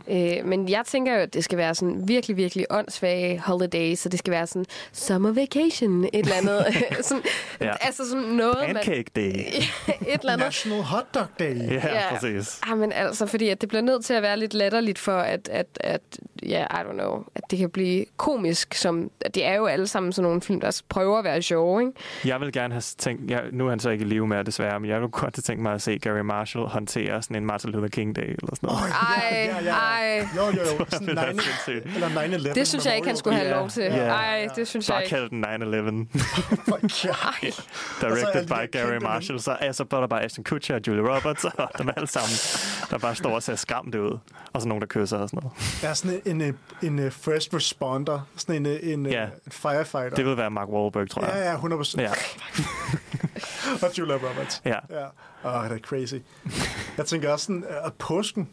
Øh, 0.08 0.44
men 0.44 0.68
jeg 0.68 0.82
tænker 0.86 1.14
jo, 1.14 1.18
at 1.18 1.34
det 1.34 1.44
skal 1.44 1.58
være 1.58 1.74
sådan 1.74 2.08
virkelig, 2.08 2.36
virkelig 2.36 2.66
åndssvage 2.70 3.40
holiday, 3.40 3.94
så 3.94 4.08
det 4.08 4.18
skal 4.18 4.30
være 4.30 4.46
sådan 4.46 4.66
summer 4.92 5.32
vacation, 5.32 6.04
et 6.04 6.10
eller 6.12 6.34
andet. 6.34 6.66
sådan, 7.08 7.22
Ja. 7.60 7.72
Altså 7.80 8.08
sådan 8.08 8.24
noget, 8.24 8.56
Pancake 8.66 9.10
Day. 9.16 9.22
man... 9.86 9.96
et 10.08 10.20
eller 10.20 10.32
andet. 10.32 10.38
National 10.38 10.82
Hot 10.82 11.14
Dog 11.14 11.26
Day. 11.38 11.72
Ja, 11.72 12.14
præcis. 12.14 12.60
Ja, 12.68 12.74
men 12.74 12.92
altså, 12.92 13.26
fordi 13.26 13.48
at 13.48 13.60
det 13.60 13.68
bliver 13.68 13.82
nødt 13.82 14.04
til 14.04 14.14
at 14.14 14.22
være 14.22 14.36
lidt 14.36 14.54
latterligt 14.54 14.98
for, 14.98 15.16
at, 15.18 15.48
at, 15.48 15.66
at 15.80 16.00
ja, 16.42 16.64
I 16.70 16.84
don't 16.88 16.92
know, 16.92 17.24
at 17.34 17.42
det 17.50 17.58
kan 17.58 17.70
blive 17.70 18.04
komisk, 18.16 18.74
som, 18.74 19.10
at 19.20 19.34
det 19.34 19.44
er 19.44 19.54
jo 19.54 19.66
alle 19.66 19.86
sammen 19.86 20.12
sådan 20.12 20.26
nogle 20.28 20.40
film, 20.40 20.60
der 20.60 20.82
prøver 20.88 21.18
at 21.18 21.24
være 21.24 21.42
sjove, 21.42 21.80
ikke? 21.80 21.92
Jeg 22.24 22.40
vil 22.40 22.52
gerne 22.52 22.74
have 22.74 22.82
tænkt, 22.98 23.30
jeg, 23.30 23.42
nu 23.52 23.66
er 23.66 23.70
han 23.70 23.80
så 23.80 23.90
ikke 23.90 24.04
i 24.04 24.08
live 24.08 24.26
mere 24.26 24.42
desværre, 24.42 24.80
men 24.80 24.90
jeg 24.90 25.00
vil 25.00 25.08
godt 25.08 25.36
have 25.36 25.42
tænkt 25.42 25.62
mig 25.62 25.72
at 25.72 25.82
se 25.82 25.98
Gary 25.98 26.20
Marshall 26.20 26.66
håndtere 26.66 27.22
sådan 27.22 27.36
en 27.36 27.46
Martin 27.46 27.70
Luther 27.70 27.88
King 27.88 28.16
Day 28.16 28.22
eller 28.22 28.54
sådan 28.54 28.66
noget. 28.66 28.80
Ej, 28.80 29.48
ja, 29.50 29.64
ja. 29.64 29.74
ej. 29.74 29.93
Jo, 30.36 30.42
jo, 30.46 30.50
jo. 30.78 30.86
Sådan 30.88 31.08
Det 31.16 31.18
er 31.18 31.32
9, 31.32 31.38
sindssygt. 31.40 31.94
eller 31.94 32.08
9-11. 32.50 32.54
Det 32.54 32.68
synes 32.68 32.86
jeg 32.86 32.96
ikke, 32.96 33.08
han 33.08 33.16
skulle 33.16 33.36
have 33.36 33.50
lov 33.50 33.68
til. 33.68 33.82
Ja. 33.82 34.06
Ej, 34.08 34.48
det 34.56 34.68
synes 34.68 34.88
jeg 34.88 34.94
Bare 34.94 35.04
ikke. 35.04 35.16
kald 35.16 35.30
den 35.30 35.44
9-11. 35.44 36.18
Fuck, 36.70 37.04
ja. 37.04 37.48
Directed 38.00 38.42
de 38.42 38.46
by 38.46 38.52
der 38.72 38.84
Gary 38.84 38.96
Marshall. 39.02 39.40
Så, 39.40 39.56
ja, 39.62 39.72
så 39.72 39.84
er 39.90 39.96
der 40.00 40.06
bare 40.06 40.22
Ashton 40.24 40.44
Kutcher 40.44 40.74
og 40.74 40.80
Julie 40.86 41.14
Roberts 41.14 41.44
og 41.44 41.70
dem 41.78 41.90
alle 41.96 42.08
sammen, 42.08 42.30
der 42.90 42.98
bare 42.98 43.14
står 43.14 43.34
og 43.34 43.42
ser 43.42 43.54
skræmt 43.56 43.94
ud. 43.94 44.18
Og 44.52 44.62
så 44.62 44.68
nogen, 44.68 44.80
der 44.80 44.86
kysser 44.86 45.18
og 45.18 45.28
sådan 45.28 45.40
noget. 45.42 45.82
Jeg 45.82 45.90
er 45.90 45.94
sådan 45.94 46.20
en, 46.24 46.56
en, 46.82 46.98
en, 46.98 47.10
first 47.10 47.54
responder. 47.54 48.20
Sådan 48.36 48.66
en, 48.66 48.78
en, 48.82 49.06
Ja. 49.06 49.22
en 49.24 49.30
firefighter. 49.52 50.16
Det 50.16 50.26
vil 50.26 50.36
være 50.36 50.50
Mark 50.50 50.68
Wahlberg, 50.68 51.10
tror 51.10 51.24
jeg. 51.24 51.32
Ja, 51.34 51.48
ja, 51.48 51.52
100 51.54 51.78
procent. 51.78 52.02
Ja. 52.02 52.10
og 53.86 53.98
Julia 53.98 54.14
Roberts. 54.14 54.62
Ja. 54.64 54.76
ja. 54.90 55.04
Åh, 55.44 55.64
det 55.70 55.72
er 55.72 55.78
crazy. 55.78 56.14
Jeg 56.96 57.06
tænker 57.06 57.32
også 57.32 57.44
sådan, 57.46 57.64
at 57.84 57.92
påsken, 57.92 58.48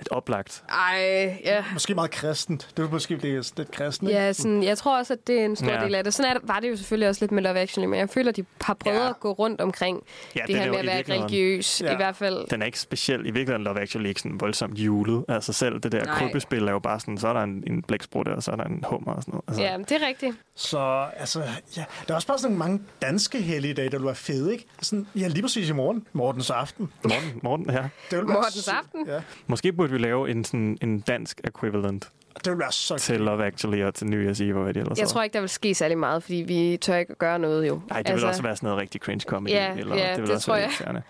Et 0.00 0.08
oplagt. 0.10 0.64
Ej, 0.68 1.38
ja. 1.44 1.64
måske 1.72 1.94
meget 1.94 2.10
kristent. 2.10 2.68
Det 2.76 2.84
vil 2.84 2.92
måske 2.92 3.16
blive 3.16 3.42
lidt 3.56 3.70
kristent? 3.70 4.10
Ja, 4.10 4.32
sådan, 4.32 4.62
jeg 4.62 4.78
tror 4.78 4.98
også, 4.98 5.12
at 5.12 5.26
det 5.26 5.40
er 5.40 5.44
en 5.44 5.56
stor 5.56 5.66
Ja. 5.72 5.84
del 5.84 5.94
af 5.94 6.04
det. 6.04 6.14
Sådan 6.14 6.30
er 6.30 6.38
det, 6.38 6.48
var 6.48 6.60
det 6.60 6.70
jo 6.70 6.76
selvfølgelig 6.76 7.08
også 7.08 7.22
lidt 7.22 7.32
med 7.32 7.42
Love 7.42 7.58
Actually, 7.58 7.86
men 7.86 7.98
jeg 7.98 8.08
føler, 8.10 8.28
at 8.30 8.36
de 8.36 8.44
har 8.60 8.74
prøvet 8.74 8.96
Ja. 8.98 9.08
at 9.08 9.20
gå 9.20 9.32
rundt 9.32 9.60
omkring 9.60 10.02
Ja, 10.36 10.40
det 10.46 10.54
er 10.54 10.58
her 10.58 10.66
jo 10.66 10.72
med 10.72 10.78
at 10.78 10.84
i 10.84 11.08
være 11.08 11.18
religiøs. 11.18 11.82
Ja. 11.82 11.92
I 11.92 11.96
hvert 11.96 12.16
fald. 12.16 12.48
Den 12.50 12.62
er 12.62 12.66
ikke 12.66 12.80
speciel. 12.80 13.20
I 13.20 13.22
virkeligheden 13.22 13.62
Love 13.64 13.80
Actually 13.80 14.08
ikke 14.08 14.20
sådan 14.20 14.40
voldsomt 14.40 14.78
julet. 14.78 15.24
Altså 15.28 15.52
selv 15.52 15.80
det 15.80 15.92
der 15.92 16.04
Nej. 16.04 16.14
krybbespil 16.18 16.68
er 16.68 16.72
jo 16.72 16.78
bare 16.78 17.00
sådan, 17.00 17.18
så 17.18 17.28
er 17.28 17.32
der 17.32 17.40
en, 17.42 17.64
en 17.66 17.82
blæksprutte, 17.82 18.30
og 18.30 18.42
så 18.42 18.50
er 18.50 18.56
der 18.56 18.64
en 18.64 18.84
hummer 18.88 19.12
og 19.12 19.22
sådan 19.22 19.32
noget. 19.32 19.44
Altså, 19.48 19.62
Ja, 19.62 19.76
det 19.78 20.02
er 20.02 20.06
rigtigt. 20.08 20.36
Så 20.56 21.06
altså, 21.16 21.42
ja, 21.76 21.84
der 22.08 22.10
er 22.10 22.14
også 22.14 22.26
bare 22.28 22.38
sådan 22.38 22.56
mange 22.58 22.80
danske 23.02 23.40
helligdage, 23.40 23.88
der 23.90 23.98
vil 23.98 24.06
være 24.06 24.14
fede, 24.14 24.52
ikke? 24.52 24.66
Sådan, 24.82 25.06
ja, 25.16 25.28
lige 25.28 25.42
præcis 25.42 25.68
i 25.68 25.72
morgen. 25.72 26.06
Mortens 26.12 26.50
aften. 26.50 26.92
Morten, 27.02 27.40
Morten, 27.42 27.70
ja. 27.70 27.88
Det 28.10 28.18
vil 28.18 28.26
Mortens 28.26 28.54
så- 28.54 28.70
aften? 28.70 29.06
Ja, 29.06 29.20
Måske 29.46 29.72
burde 29.72 29.92
vi 29.92 29.98
lave 29.98 30.30
en, 30.30 30.44
sådan, 30.44 30.78
en 30.82 31.00
dansk 31.00 31.40
equivalent 31.44 32.08
det 32.44 32.52
vil 32.52 32.58
være 32.58 32.72
så 32.72 32.98
til 32.98 33.20
Love 33.20 33.46
Actually 33.46 33.82
og 33.82 33.94
til 33.94 34.06
New 34.06 34.30
Year's 34.32 34.42
Eve, 34.42 34.56
og 34.58 34.62
hvad 34.64 34.74
det 34.74 34.80
ellers 34.80 34.98
Jeg 34.98 35.08
tror 35.08 35.22
ikke, 35.22 35.34
der 35.34 35.40
vil 35.40 35.48
ske 35.48 35.74
særlig 35.74 35.98
meget, 35.98 36.22
fordi 36.22 36.36
vi 36.36 36.78
tør 36.80 36.96
ikke 36.96 37.14
gøre 37.14 37.38
noget 37.38 37.68
jo. 37.68 37.80
Nej, 37.88 38.02
det 38.02 38.10
altså, 38.10 38.26
vil 38.26 38.28
også 38.28 38.42
være 38.42 38.56
sådan 38.56 38.66
noget 38.66 38.80
rigtig 38.80 39.00
cringe 39.00 39.24
comedy. 39.28 39.52
Ja, 39.52 39.74
eller, 39.74 39.96
ja, 39.96 40.10
det, 40.10 40.18
vil 40.18 40.26
det 40.26 40.34
også 40.34 40.46
tror 40.46 40.54
være 40.56 40.70
jeg. 40.86 41.02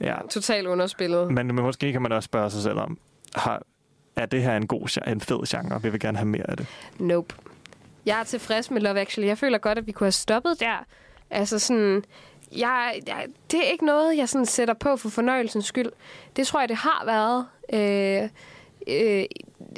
Ja, 0.00 0.16
Totalt 0.30 0.66
underspillet. 0.66 1.32
men, 1.32 1.46
men 1.46 1.54
måske 1.64 1.92
kan 1.92 2.02
man 2.02 2.12
også 2.12 2.24
spørge 2.26 2.50
sig 2.50 2.62
selv 2.62 2.78
om, 2.78 2.98
har, 3.34 3.62
er 4.16 4.26
det 4.26 4.42
her 4.42 4.56
en 4.56 4.66
god, 4.66 5.02
en 5.06 5.20
fed 5.20 5.46
genre? 5.46 5.82
Vi 5.82 5.88
vil 5.90 6.00
gerne 6.00 6.18
have 6.18 6.28
mere 6.28 6.50
af 6.50 6.56
det. 6.56 6.66
Nope. 6.98 7.34
Jeg 8.08 8.20
er 8.20 8.24
tilfreds 8.24 8.70
med 8.70 8.80
Love 8.80 9.00
Actually. 9.00 9.28
Jeg 9.28 9.38
føler 9.38 9.58
godt, 9.58 9.78
at 9.78 9.86
vi 9.86 9.92
kunne 9.92 10.04
have 10.04 10.12
stoppet 10.12 10.60
der. 10.60 10.84
Altså 11.30 11.58
sådan... 11.58 12.04
Jeg, 12.56 13.00
jeg, 13.06 13.26
det 13.50 13.58
er 13.58 13.70
ikke 13.72 13.86
noget, 13.86 14.16
jeg 14.16 14.28
sådan 14.28 14.46
sætter 14.46 14.74
på 14.74 14.96
for 14.96 15.08
fornøjelsens 15.08 15.64
skyld. 15.64 15.90
Det 16.36 16.46
tror 16.46 16.60
jeg, 16.60 16.68
det 16.68 16.76
har 16.76 17.02
været. 17.06 17.46
Øh, 17.72 18.28
øh, 18.86 19.24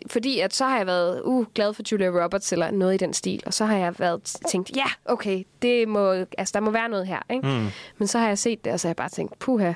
fordi 0.07 0.40
at 0.40 0.55
så 0.55 0.65
har 0.65 0.77
jeg 0.77 0.86
været 0.86 1.23
uh, 1.23 1.47
glad 1.55 1.74
for 1.74 1.82
Julia 1.93 2.24
Roberts 2.24 2.52
eller 2.52 2.70
noget 2.70 2.94
i 2.94 2.97
den 2.97 3.15
stil. 3.15 3.43
Og 3.47 3.55
så 3.55 3.65
har 3.65 3.77
jeg 3.77 3.94
været 3.98 4.36
tænkt, 4.51 4.77
ja, 4.77 4.86
okay, 5.05 5.44
det 5.62 5.89
må, 5.89 6.11
altså, 6.12 6.52
der 6.55 6.61
må 6.61 6.70
være 6.70 6.89
noget 6.89 7.07
her. 7.07 7.19
Ikke? 7.31 7.48
Mm. 7.48 7.66
Men 7.98 8.09
så 8.09 8.19
har 8.19 8.28
jeg 8.28 8.39
set 8.39 8.65
det, 8.65 8.73
og 8.73 8.81
så 8.81 8.89
har 8.89 8.90
jeg 8.90 8.97
bare 8.97 9.09
tænkt, 9.09 9.39
puha, 9.39 9.73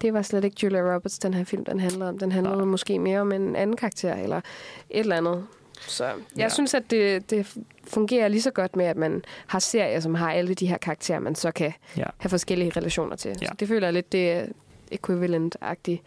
det 0.00 0.14
var 0.14 0.22
slet 0.22 0.44
ikke 0.44 0.56
Julia 0.62 0.94
Roberts, 0.94 1.18
den 1.18 1.34
her 1.34 1.44
film, 1.44 1.64
den 1.64 1.80
handlede 1.80 2.08
om. 2.08 2.18
Den 2.18 2.32
handlede 2.32 2.66
måske 2.66 2.98
mere 2.98 3.20
om 3.20 3.32
en 3.32 3.56
anden 3.56 3.76
karakter, 3.76 4.14
eller 4.14 4.36
et 4.36 5.00
eller 5.00 5.16
andet. 5.16 5.46
Så 5.80 6.04
jeg 6.06 6.14
Ja. 6.36 6.42
ja. 6.42 6.48
synes, 6.48 6.74
at 6.74 6.90
det, 6.90 7.30
det 7.30 7.56
fungerer 7.88 8.28
lige 8.28 8.42
så 8.42 8.50
godt 8.50 8.76
med, 8.76 8.84
at 8.84 8.96
man 8.96 9.24
har 9.46 9.58
serier, 9.58 10.00
som 10.00 10.14
har 10.14 10.32
alle 10.32 10.54
de 10.54 10.66
her 10.66 10.78
karakterer, 10.78 11.18
man 11.18 11.34
så 11.34 11.50
kan 11.50 11.72
Ja. 11.96 12.04
have 12.18 12.30
forskellige 12.30 12.72
relationer 12.76 13.16
til. 13.16 13.36
Ja. 13.40 13.46
Så 13.46 13.54
det 13.60 13.68
føler 13.68 13.86
jeg 13.86 13.94
lidt, 13.94 14.12
det 14.12 14.30
er 14.32 14.46
equivalent-agtigt. 14.92 16.02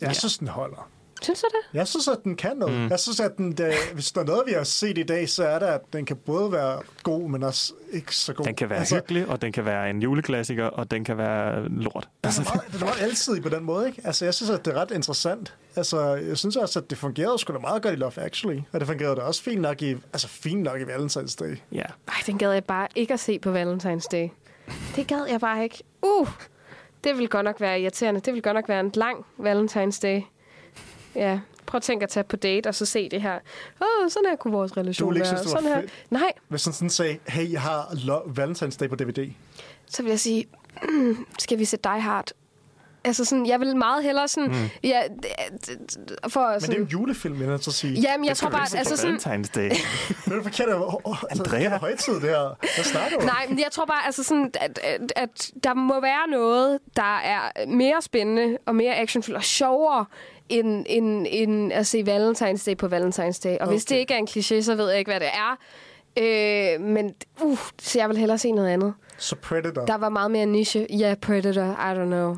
Jeg 0.00 0.16
synes, 0.16 0.38
den 0.38 0.48
holder. 0.48 0.90
Synes 1.22 1.40
du 1.40 1.46
det? 1.52 1.78
Jeg 1.78 1.88
synes, 1.88 2.08
at 2.08 2.18
den 2.24 2.36
kan 2.36 2.56
noget. 2.56 2.74
Mm. 2.74 2.88
Jeg 2.88 3.00
synes, 3.00 3.20
at 3.20 3.36
den, 3.36 3.52
det, 3.52 3.74
hvis 3.94 4.12
der 4.12 4.20
er 4.20 4.24
noget, 4.24 4.42
vi 4.46 4.52
har 4.52 4.64
set 4.64 4.98
i 4.98 5.02
dag, 5.02 5.28
så 5.28 5.44
er 5.44 5.58
det, 5.58 5.66
at 5.66 5.80
den 5.92 6.06
kan 6.06 6.16
både 6.16 6.52
være 6.52 6.82
god, 7.02 7.30
men 7.30 7.42
også 7.42 7.72
ikke 7.92 8.16
så 8.16 8.32
god. 8.32 8.46
Den 8.46 8.54
kan 8.54 8.70
være 8.70 8.78
altså, 8.78 8.94
hyggelig, 8.94 9.28
og 9.28 9.42
den 9.42 9.52
kan 9.52 9.64
være 9.64 9.90
en 9.90 10.02
juleklassiker, 10.02 10.66
og 10.66 10.90
den 10.90 11.04
kan 11.04 11.18
være 11.18 11.68
lort. 11.68 12.08
Den 12.24 12.30
er 12.30 12.54
meget, 12.54 12.72
den 12.72 12.80
er 12.80 12.84
meget 12.84 13.02
alsidig 13.02 13.42
på 13.42 13.48
den 13.48 13.64
måde, 13.64 13.86
ikke? 13.86 14.00
Altså, 14.04 14.24
jeg 14.24 14.34
synes, 14.34 14.50
at 14.50 14.64
det 14.64 14.74
er 14.74 14.80
ret 14.80 14.90
interessant. 14.90 15.54
Altså, 15.76 16.14
jeg 16.14 16.38
synes 16.38 16.56
også, 16.56 16.78
at 16.78 16.90
det 16.90 16.98
fungerede 16.98 17.38
sgu 17.38 17.52
da 17.52 17.58
meget 17.58 17.82
godt 17.82 17.94
i 17.94 17.96
Love 17.96 18.18
Actually. 18.18 18.60
Og 18.72 18.80
det 18.80 18.88
fungerede 18.88 19.16
da 19.16 19.20
også 19.20 19.42
fint 19.42 19.60
nok 19.60 19.82
i, 19.82 19.96
altså, 20.12 20.28
fint 20.28 20.62
nok 20.62 20.80
i 20.80 20.84
Valentine's 20.84 21.36
Day. 21.40 21.56
Ja. 21.72 21.84
Ej, 22.08 22.14
den 22.26 22.38
gad 22.38 22.52
jeg 22.52 22.64
bare 22.64 22.88
ikke 22.94 23.14
at 23.14 23.20
se 23.20 23.38
på 23.38 23.54
Valentine's 23.58 24.06
Day. 24.12 24.28
Det 24.96 25.06
gad 25.06 25.26
jeg 25.30 25.40
bare 25.40 25.62
ikke. 25.62 25.82
Uh! 26.02 26.28
Det 27.04 27.18
vil 27.18 27.28
godt 27.28 27.44
nok 27.44 27.60
være 27.60 27.80
irriterende. 27.80 28.20
Det 28.20 28.34
vil 28.34 28.42
godt 28.42 28.54
nok 28.54 28.68
være 28.68 28.80
en 28.80 28.90
lang 28.94 29.26
Valentine's 29.38 30.00
Day. 30.02 30.20
Ja, 31.18 31.40
prøv 31.66 31.76
at 31.76 31.82
tænke 31.82 32.02
at 32.02 32.08
tage 32.08 32.24
på 32.24 32.36
date, 32.36 32.66
og 32.66 32.74
så 32.74 32.86
se 32.86 33.08
det 33.08 33.22
her. 33.22 33.38
Åh, 33.80 34.10
sådan 34.10 34.28
her 34.28 34.36
kunne 34.36 34.52
vores 34.52 34.76
relation 34.76 35.14
være. 35.14 35.26
synes, 35.26 35.40
sådan 35.40 35.68
her. 35.68 35.82
Nej, 36.10 36.32
Hvis 36.48 36.62
den 36.62 36.72
sådan 36.72 36.90
sagde, 36.90 37.18
hey, 37.28 37.52
jeg 37.52 37.60
har 37.60 37.82
Valentine's 38.38 38.78
Day 38.78 38.88
på 38.88 38.96
DVD. 38.96 39.30
så 39.86 40.02
vil 40.02 40.10
jeg 40.10 40.20
sige, 40.20 40.46
mm, 40.88 41.26
skal 41.38 41.58
vi 41.58 41.64
se 41.64 41.76
Die 41.76 42.00
Hard? 42.00 42.30
Altså 43.08 43.24
sådan, 43.24 43.46
jeg 43.46 43.60
vil 43.60 43.76
meget 43.76 44.04
hellere 44.04 44.28
sådan... 44.28 44.48
Mm. 44.48 44.54
Ja, 44.84 45.02
for 46.28 46.40
Men 46.40 46.48
det 46.48 46.56
er 46.56 46.58
sådan, 46.58 46.76
jo 46.76 46.82
en 46.82 46.88
julefilm, 46.88 47.40
jeg 47.40 47.48
er 47.48 47.54
at 47.54 47.64
sige. 47.64 48.00
Jamen, 48.00 48.26
jeg 48.26 48.36
tror 48.36 48.50
bare, 48.50 48.78
altså 48.78 48.96
sådan... 48.96 49.14
Valentine's 49.14 49.50
Day. 49.54 49.70
Det 50.24 50.32
er 50.32 50.34
det 50.34 50.42
forkerte. 50.42 50.72
Altså, 51.30 51.44
det 51.44 51.80
højtid, 51.80 52.14
det 52.14 52.22
her. 52.22 52.56
Hvad 52.76 52.84
snakker 52.84 53.18
du 53.18 53.22
om? 53.22 53.24
Nej, 53.24 53.46
men 53.48 53.58
jeg 53.58 53.68
tror 53.70 53.84
bare, 53.84 54.06
altså 54.06 54.22
sådan, 54.22 54.50
at, 54.60 54.78
at, 54.82 55.12
at 55.16 55.50
der 55.64 55.74
må 55.74 56.00
være 56.00 56.28
noget, 56.30 56.78
der 56.96 57.18
er 57.18 57.66
mere 57.66 58.02
spændende 58.02 58.58
og 58.66 58.74
mere 58.74 58.96
actionfuldt 58.96 59.36
og 59.36 59.44
sjovere, 59.44 60.04
end, 60.48 60.86
end, 60.88 61.26
end 61.30 61.72
at 61.72 61.86
se 61.86 62.00
Valentine's 62.00 62.66
Day 62.66 62.76
på 62.76 62.86
Valentine's 62.86 63.40
Day. 63.44 63.50
Og 63.50 63.60
okay. 63.60 63.66
hvis 63.66 63.84
det 63.84 63.96
ikke 63.96 64.14
er 64.14 64.18
en 64.18 64.28
kliché, 64.30 64.62
så 64.62 64.74
ved 64.74 64.88
jeg 64.90 64.98
ikke, 64.98 65.10
hvad 65.10 65.20
det 65.20 65.28
er. 65.28 65.56
Øh, 66.18 66.80
men 66.80 67.14
uh, 67.42 67.58
så 67.78 67.98
jeg 67.98 68.08
vil 68.08 68.16
hellere 68.16 68.38
se 68.38 68.52
noget 68.52 68.68
andet. 68.68 68.94
Så 69.18 69.36
Predator. 69.36 69.84
Der 69.84 69.96
var 69.96 70.08
meget 70.08 70.30
mere 70.30 70.46
niche. 70.46 70.86
Ja, 70.90 71.14
Predator, 71.22 71.62
I 71.62 71.98
don't 71.98 72.04
know. 72.04 72.36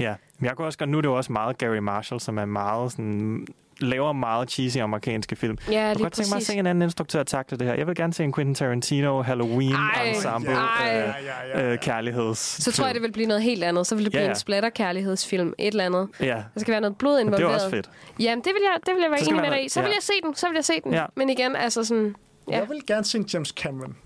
Ja, 0.00 0.14
men 0.38 0.46
jeg 0.46 0.56
kunne 0.56 0.66
også 0.66 0.78
godt, 0.78 0.90
nu 0.90 0.96
er 0.96 1.00
det 1.02 1.08
jo 1.08 1.16
også 1.16 1.32
meget 1.32 1.58
Gary 1.58 1.78
Marshall, 1.78 2.20
som 2.20 2.38
er 2.38 2.44
meget 2.44 2.92
sådan, 2.92 3.46
laver 3.80 4.12
meget 4.12 4.50
cheesy 4.50 4.78
amerikanske 4.78 5.36
film. 5.36 5.58
Ja, 5.70 5.86
jeg 5.86 5.96
kunne 5.96 6.02
godt 6.04 6.12
tænke 6.12 6.30
mig 6.30 6.36
at 6.36 6.42
se 6.42 6.54
en 6.54 6.66
anden 6.66 6.82
instruktør 6.82 7.22
takle 7.22 7.58
det 7.58 7.66
her. 7.66 7.74
Jeg 7.74 7.86
vil 7.86 7.94
gerne 7.96 8.12
se 8.12 8.24
en 8.24 8.32
Quentin 8.32 8.54
Tarantino 8.54 9.22
Halloween 9.22 9.72
Ej, 9.72 10.04
ensemble 10.08 10.52
ej. 10.52 11.12
øh, 11.56 11.72
øh, 11.72 11.78
kærligheds. 11.78 12.38
Så 12.38 12.72
tror 12.72 12.86
jeg, 12.86 12.94
det 12.94 13.02
vil 13.02 13.12
blive 13.12 13.26
noget 13.26 13.42
helt 13.42 13.64
andet. 13.64 13.86
Så 13.86 13.94
vil 13.94 14.04
det 14.04 14.12
blive 14.12 14.20
Ja, 14.20 14.24
ja, 14.24 14.28
ja. 14.28 14.32
en 14.32 14.36
splatter-kærlighedsfilm. 14.38 15.52
Et 15.58 15.66
eller 15.68 15.84
andet. 15.84 16.08
Ja. 16.20 16.42
Der 16.54 16.60
skal 16.60 16.72
være 16.72 16.80
noget 16.80 16.96
blod 16.98 17.24
Men 17.24 17.26
det 17.26 17.32
er 17.32 17.38
involveret. 17.38 17.54
også 17.64 17.70
fedt. 17.70 17.90
Jamen, 18.20 18.44
det 18.44 18.52
vil 18.54 18.62
jeg, 18.72 18.80
det 18.86 18.94
vil 18.94 19.02
jeg 19.02 19.10
være 19.10 19.20
enig 19.22 19.34
med 19.42 19.50
dig 19.50 19.64
i. 19.64 19.68
Så 19.68 19.80
vil 19.80 19.88
ja. 19.88 19.94
jeg 19.94 20.02
se 20.02 20.12
den. 20.24 20.34
Så 20.34 20.46
vil 20.48 20.54
jeg 20.54 20.64
se 20.64 20.72
den. 20.84 20.92
Ja. 20.94 21.04
Men 21.16 21.30
igen, 21.30 21.56
altså 21.56 21.84
sådan... 21.84 22.14
Ja. 22.50 22.58
Jeg 22.58 22.68
vil 22.68 22.80
gerne 22.86 23.04
se 23.04 23.18
en 23.18 23.24
James 23.34 23.48
Cameron. 23.48 23.96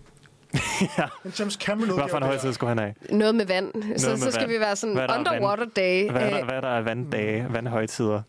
ja. 0.98 1.04
En 1.24 1.32
James 1.38 1.54
Cameron 1.54 1.94
Hvad 1.98 2.08
for 2.10 2.16
en 2.16 2.22
højtid 2.22 2.52
skulle 2.52 2.68
han 2.68 2.78
have? 2.78 2.94
Noget 3.10 3.34
med 3.34 3.46
vand. 3.46 3.72
så, 3.72 3.78
Noget 3.80 4.00
så 4.00 4.24
med 4.24 4.32
skal 4.32 4.42
vand. 4.42 4.52
vi 4.52 4.60
være 4.60 4.76
sådan 4.76 4.94
Hvad 4.94 5.08
er 5.08 5.18
underwater 5.18 5.56
vand? 5.64 5.70
day. 5.70 6.10
Hvad 6.10 6.22
er 6.22 6.30
der, 6.30 6.38
øh, 6.40 6.44
hvad 6.44 6.54
er 6.56 6.60
der 6.60 6.68
af 6.68 6.84
vanddage, 6.84 7.46
vandhøjtider? 7.50 8.22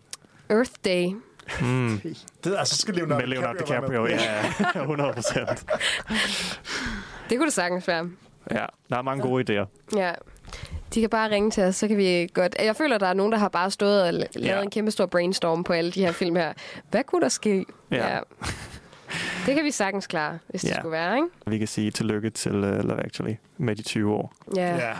Earth 0.50 0.72
day. 0.86 1.06
Mm. 1.62 2.02
Det, 2.44 2.56
altså, 2.58 2.76
så 2.76 2.82
skal 2.82 2.94
Leonardo, 2.94 3.20
Med 3.20 3.28
Leonardo 3.28 3.60
DiCaprio, 3.60 4.06
ja, 4.08 4.20
100 4.82 5.14
procent. 5.14 5.66
Det 7.30 7.38
kunne 7.38 7.46
det 7.46 7.54
sagtens 7.54 7.88
være. 7.88 8.10
Ja, 8.52 8.66
der 8.90 8.98
er 8.98 9.02
mange 9.02 9.22
gode 9.24 9.62
idéer. 9.62 9.98
Ja. 9.98 10.12
De 10.94 11.02
kan 11.02 11.10
bare 11.10 11.30
ringe 11.32 11.52
til 11.52 11.64
os, 11.64 11.76
så 11.76 11.88
kan 11.88 11.98
vi 11.98 12.30
godt... 12.34 12.56
Jeg 12.64 12.76
føler, 12.76 12.98
der 12.98 13.08
er 13.08 13.14
nogen, 13.14 13.32
der 13.32 13.38
har 13.38 13.50
bare 13.50 13.72
stået 13.72 14.02
og 14.04 14.10
la- 14.10 14.14
lavet 14.14 14.36
Ja. 14.58 14.62
en 14.62 14.70
kæmpe 14.70 14.92
stor 14.92 15.06
brainstorm 15.06 15.64
på 15.64 15.74
alle 15.74 15.92
de 15.92 16.06
her 16.06 16.12
film 16.12 16.36
her. 16.36 16.54
Hvad 16.92 17.04
kunne 17.04 17.22
der 17.22 17.30
ske? 17.30 17.66
Ja. 17.92 18.20
Det 19.46 19.56
kan 19.56 19.64
vi 19.64 19.72
sagtens 19.72 20.08
klare, 20.08 20.40
hvis 20.48 20.62
det 20.62 20.70
Ja. 20.70 20.76
skulle 20.76 20.92
være, 20.92 21.16
ikke? 21.16 21.28
Vi 21.48 21.58
kan 21.58 21.68
sige 21.68 21.92
tillykke 21.92 22.30
til 22.30 22.56
uh, 22.56 22.62
Love 22.80 23.04
Actually 23.06 23.36
med 23.58 23.76
de 23.76 23.82
20 23.84 24.14
år. 24.14 24.34
Ja. 24.56 24.76
Ja. 24.76 24.94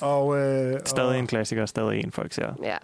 Og, 0.00 0.38
øh, 0.38 0.80
Stadig 0.84 1.18
en 1.18 1.26
klassiker, 1.26 1.66
stadig 1.66 2.04
en 2.04 2.12
folk 2.12 2.32
ser 2.32 2.52
Ja. 2.62 2.76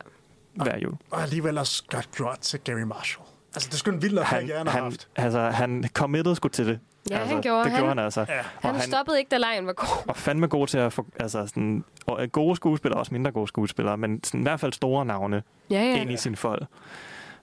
hver 0.54 0.78
jul. 0.78 0.94
og 1.10 1.22
alligevel 1.22 1.58
også 1.58 1.84
godt 1.90 2.08
gjort 2.16 2.38
til 2.38 2.60
Gary 2.60 2.80
Marshall. 2.80 3.26
Altså, 3.54 3.68
det 3.70 3.78
skulle 3.78 3.94
en 3.96 4.02
vild 4.02 4.14
nok 4.14 4.24
Han, 4.24 4.48
han 4.56 4.66
har 4.66 4.70
han, 4.74 4.82
haft. 4.82 5.08
altså, 5.16 5.40
han 5.40 5.84
committed 5.94 6.34
sgu 6.34 6.48
til 6.48 6.66
det. 6.66 6.80
Ja, 7.10 7.18
altså, 7.18 7.34
han 7.34 7.42
gjorde. 7.42 7.64
Det 7.64 7.72
Han- 7.72 7.80
gjorde 7.80 7.88
han 7.88 7.98
altså. 7.98 8.20
Ja. 8.28 8.38
Og 8.38 8.44
Han, 8.62 8.74
han 8.74 8.80
stoppede 8.88 9.18
ikke, 9.18 9.28
da 9.28 9.36
lejen 9.36 9.66
var 9.66 9.72
god. 9.72 10.06
var 10.06 10.12
fandme 10.14 10.46
god 10.48 10.66
til 10.66 10.78
at 10.78 10.92
få 10.92 11.06
altså 11.20 11.46
sådan, 11.46 11.84
og 12.06 12.22
øh, 12.22 12.28
gode 12.28 12.56
skuespillere, 12.56 12.98
også 13.00 13.14
mindre 13.14 13.30
gode 13.32 13.48
skuespillere, 13.48 13.96
men 13.96 14.24
sådan, 14.24 14.40
i 14.40 14.42
hvert 14.42 14.60
fald 14.60 14.72
store 14.72 15.04
navne 15.04 15.42
Ja, 15.70 15.74
ja. 15.82 16.00
ind 16.00 16.10
i 16.10 16.16
sin 16.16 16.36
fold. 16.36 16.62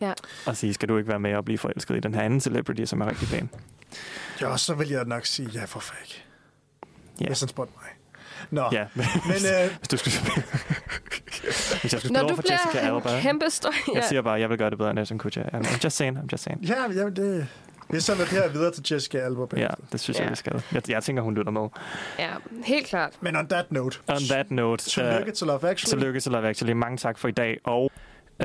Ja. 0.02 0.14
Og 0.45 0.57
sige, 0.57 0.74
skal 0.74 0.90
du 0.90 0.98
ikke 0.98 1.10
være 1.10 1.20
med 1.20 1.36
og 1.36 1.45
blive 1.45 1.57
forelsket 1.57 1.95
i 1.95 1.99
den 1.99 2.15
her 2.15 2.22
anden 2.22 2.40
celebrity, 2.41 2.84
som 2.84 3.02
er 3.02 3.10
rigtig 3.10 3.28
pæn? 3.28 3.49
Ja, 4.41 4.57
så 4.57 4.74
vil 4.74 4.90
jeg 4.90 5.06
nok 5.06 5.26
sige, 5.26 5.49
ja, 5.53 5.60
hvorfor 5.65 5.95
ikke? 6.03 6.24
Ja. 7.22 7.26
Hvis 7.28 7.40
han 7.40 7.49
spurgte 7.49 7.74
mig. 7.82 7.90
Nå, 8.52 8.70
Ja, 8.72 8.86
men, 8.94 9.06
men 9.26 9.36
øh, 9.36 9.78
hvis 9.78 9.88
du 9.88 9.98
skulle 9.98 10.15
hvis 11.82 11.94
jeg 11.94 11.99
skulle 12.02 12.14
Når 12.14 12.28
du 12.28 12.36
for 12.36 12.41
bliver 12.41 12.57
Jessica 12.65 12.88
en 12.90 12.95
Alba. 12.95 13.20
kæmpe 13.22 13.45
stor... 13.49 13.72
Jeg 13.95 14.03
siger 14.03 14.22
bare, 14.22 14.36
at 14.36 14.41
jeg 14.41 14.49
vil 14.49 14.57
gøre 14.57 14.70
det 14.70 14.78
bedre 14.78 14.91
end 14.91 14.99
Ashton 14.99 15.18
Kutcher. 15.18 15.44
I'm 15.44 15.65
I'm 15.65 15.80
just 15.84 15.95
saying, 15.98 16.18
I'm 16.18 16.28
just 16.32 16.44
saying. 16.44 16.64
ja, 16.64 16.91
ja 16.91 17.10
det, 17.10 17.48
vi 17.90 17.99
sender 17.99 18.22
det 18.26 18.34
her 18.34 18.48
videre 18.48 18.72
til 18.72 18.84
Jessica 18.91 19.18
Alba. 19.18 19.60
Ja, 19.60 19.68
det 19.91 19.99
synes 19.99 20.18
jeg, 20.20 20.26
Ja. 20.26 20.30
vi 20.30 20.36
skal. 20.36 20.64
Jeg, 20.72 20.90
jeg 20.90 21.03
tænker, 21.03 21.24
hun 21.24 21.36
lytter 21.36 21.52
med. 21.52 21.68
Ja, 22.20 22.30
helt 22.65 22.88
klart. 22.88 23.14
Men 23.22 23.36
on 23.36 23.48
that 23.48 23.72
note, 23.72 23.99
On 24.07 24.22
that 24.30 24.52
note, 24.52 24.84
tillykke 24.90 25.28
øh, 25.28 25.34
til 25.34 25.48
Love 25.48 25.70
Actually. 25.70 25.99
Tillykke 25.99 26.20
til 26.20 26.32
Love 26.32 26.48
Actually. 26.49 26.74
Mange 26.74 26.98
tak 26.98 27.18
for 27.18 27.28
i 27.28 27.32
dag. 27.32 27.57
Og 27.64 27.91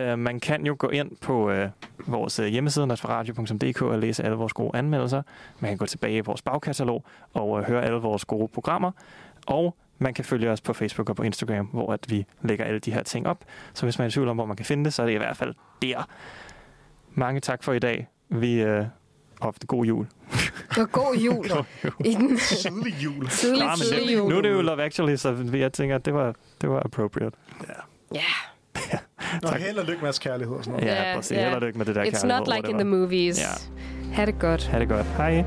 øh, 0.01 0.19
man 0.19 0.41
kan 0.41 0.67
jo 0.67 0.77
gå 0.79 0.89
ind 0.89 1.11
på 1.21 1.51
øh, 1.51 1.69
vores 2.07 2.39
øh, 2.39 2.47
hjemmeside, 2.47 2.87
nosferadio.dk, 2.87 3.83
og 3.83 3.99
læse 3.99 4.25
alle 4.25 4.37
vores 4.37 4.53
gode 4.53 4.71
anmeldelser. 4.75 5.23
Man 5.61 5.71
kan 5.71 5.79
gå 5.79 5.87
tilbage 5.87 6.17
i 6.17 6.21
vores 6.21 6.43
bagkatalog 6.43 7.05
og 7.35 7.59
øh, 7.59 7.65
høre 7.65 7.85
alle 7.85 7.99
vores 7.99 8.25
gode 8.25 8.49
programmer. 8.49 8.91
Og 9.47 9.77
man 9.99 10.15
kan 10.15 10.25
følge 10.25 10.51
os 10.51 10.61
på 10.61 10.73
Facebook 10.73 11.09
og 11.11 11.17
på 11.17 11.23
Instagram, 11.23 11.67
hvor 11.67 11.93
at 11.93 12.11
vi 12.11 12.27
lægger 12.43 12.65
alle 12.65 12.79
de 12.79 12.93
her 12.93 13.03
ting 13.03 13.27
op. 13.27 13.45
Så 13.75 13.87
hvis 13.87 13.99
man 13.99 14.05
er 14.05 14.09
i 14.09 14.13
tvivl 14.13 14.29
om, 14.29 14.37
hvor 14.37 14.47
man 14.47 14.57
kan 14.57 14.67
finde 14.67 14.85
det, 14.85 14.95
så 14.95 15.03
er 15.03 15.07
det 15.07 15.13
i 15.15 15.17
hvert 15.17 15.37
fald 15.37 15.55
der. 15.83 16.09
Mange 17.15 17.41
tak 17.41 17.63
for 17.63 17.73
i 17.73 17.79
dag. 17.79 18.09
Vi 18.29 18.63
øh, 18.63 18.85
ofte 19.41 19.67
god 19.75 19.85
jul. 19.85 20.07
Og 20.79 20.91
god 20.93 21.17
jul. 21.17 21.49
God 21.49 21.65
jul. 21.85 22.07
I 22.07 22.15
den 22.15 22.37
Tidlig 22.37 22.95
jul. 23.05 23.25
det, 24.09 24.13
jul. 24.13 24.31
nu 24.31 24.39
er 24.39 24.43
det 24.43 24.51
jo 24.51 24.61
Love 24.61 24.83
Actually, 24.83 25.17
så 25.17 25.51
jeg 25.53 25.73
tænker, 25.73 25.97
at 25.97 26.05
det 26.05 26.15
var, 26.15 26.35
det 26.61 26.71
var 26.71 26.83
appropriate. 26.85 27.37
Ja. 28.15 28.21
Nå, 29.43 29.49
held 29.49 29.79
og 29.79 29.85
lykke 29.85 30.01
med 30.01 30.07
jeres 30.07 30.19
kærlighed 30.19 30.57
og 30.57 30.65
sådan 30.65 30.81
noget. 30.81 30.97
Ja, 30.97 31.15
præcis. 31.17 31.39
Held 31.39 31.55
og 31.55 31.61
lykke 31.61 31.79
med 31.79 31.87
det 31.87 31.95
der 31.95 32.05
It's 32.05 32.11
kærlighed, 32.11 32.39
not 32.39 32.49
like 32.57 32.71
in 32.71 32.75
the 32.79 32.85
movies. 32.85 33.39
Ja. 33.39 34.15
Ha' 34.15 34.25
det 34.27 34.39
godt. 34.39 34.67
Ha' 34.67 34.79
det 34.79 34.89
godt. 34.89 35.07
Hej. 35.07 35.45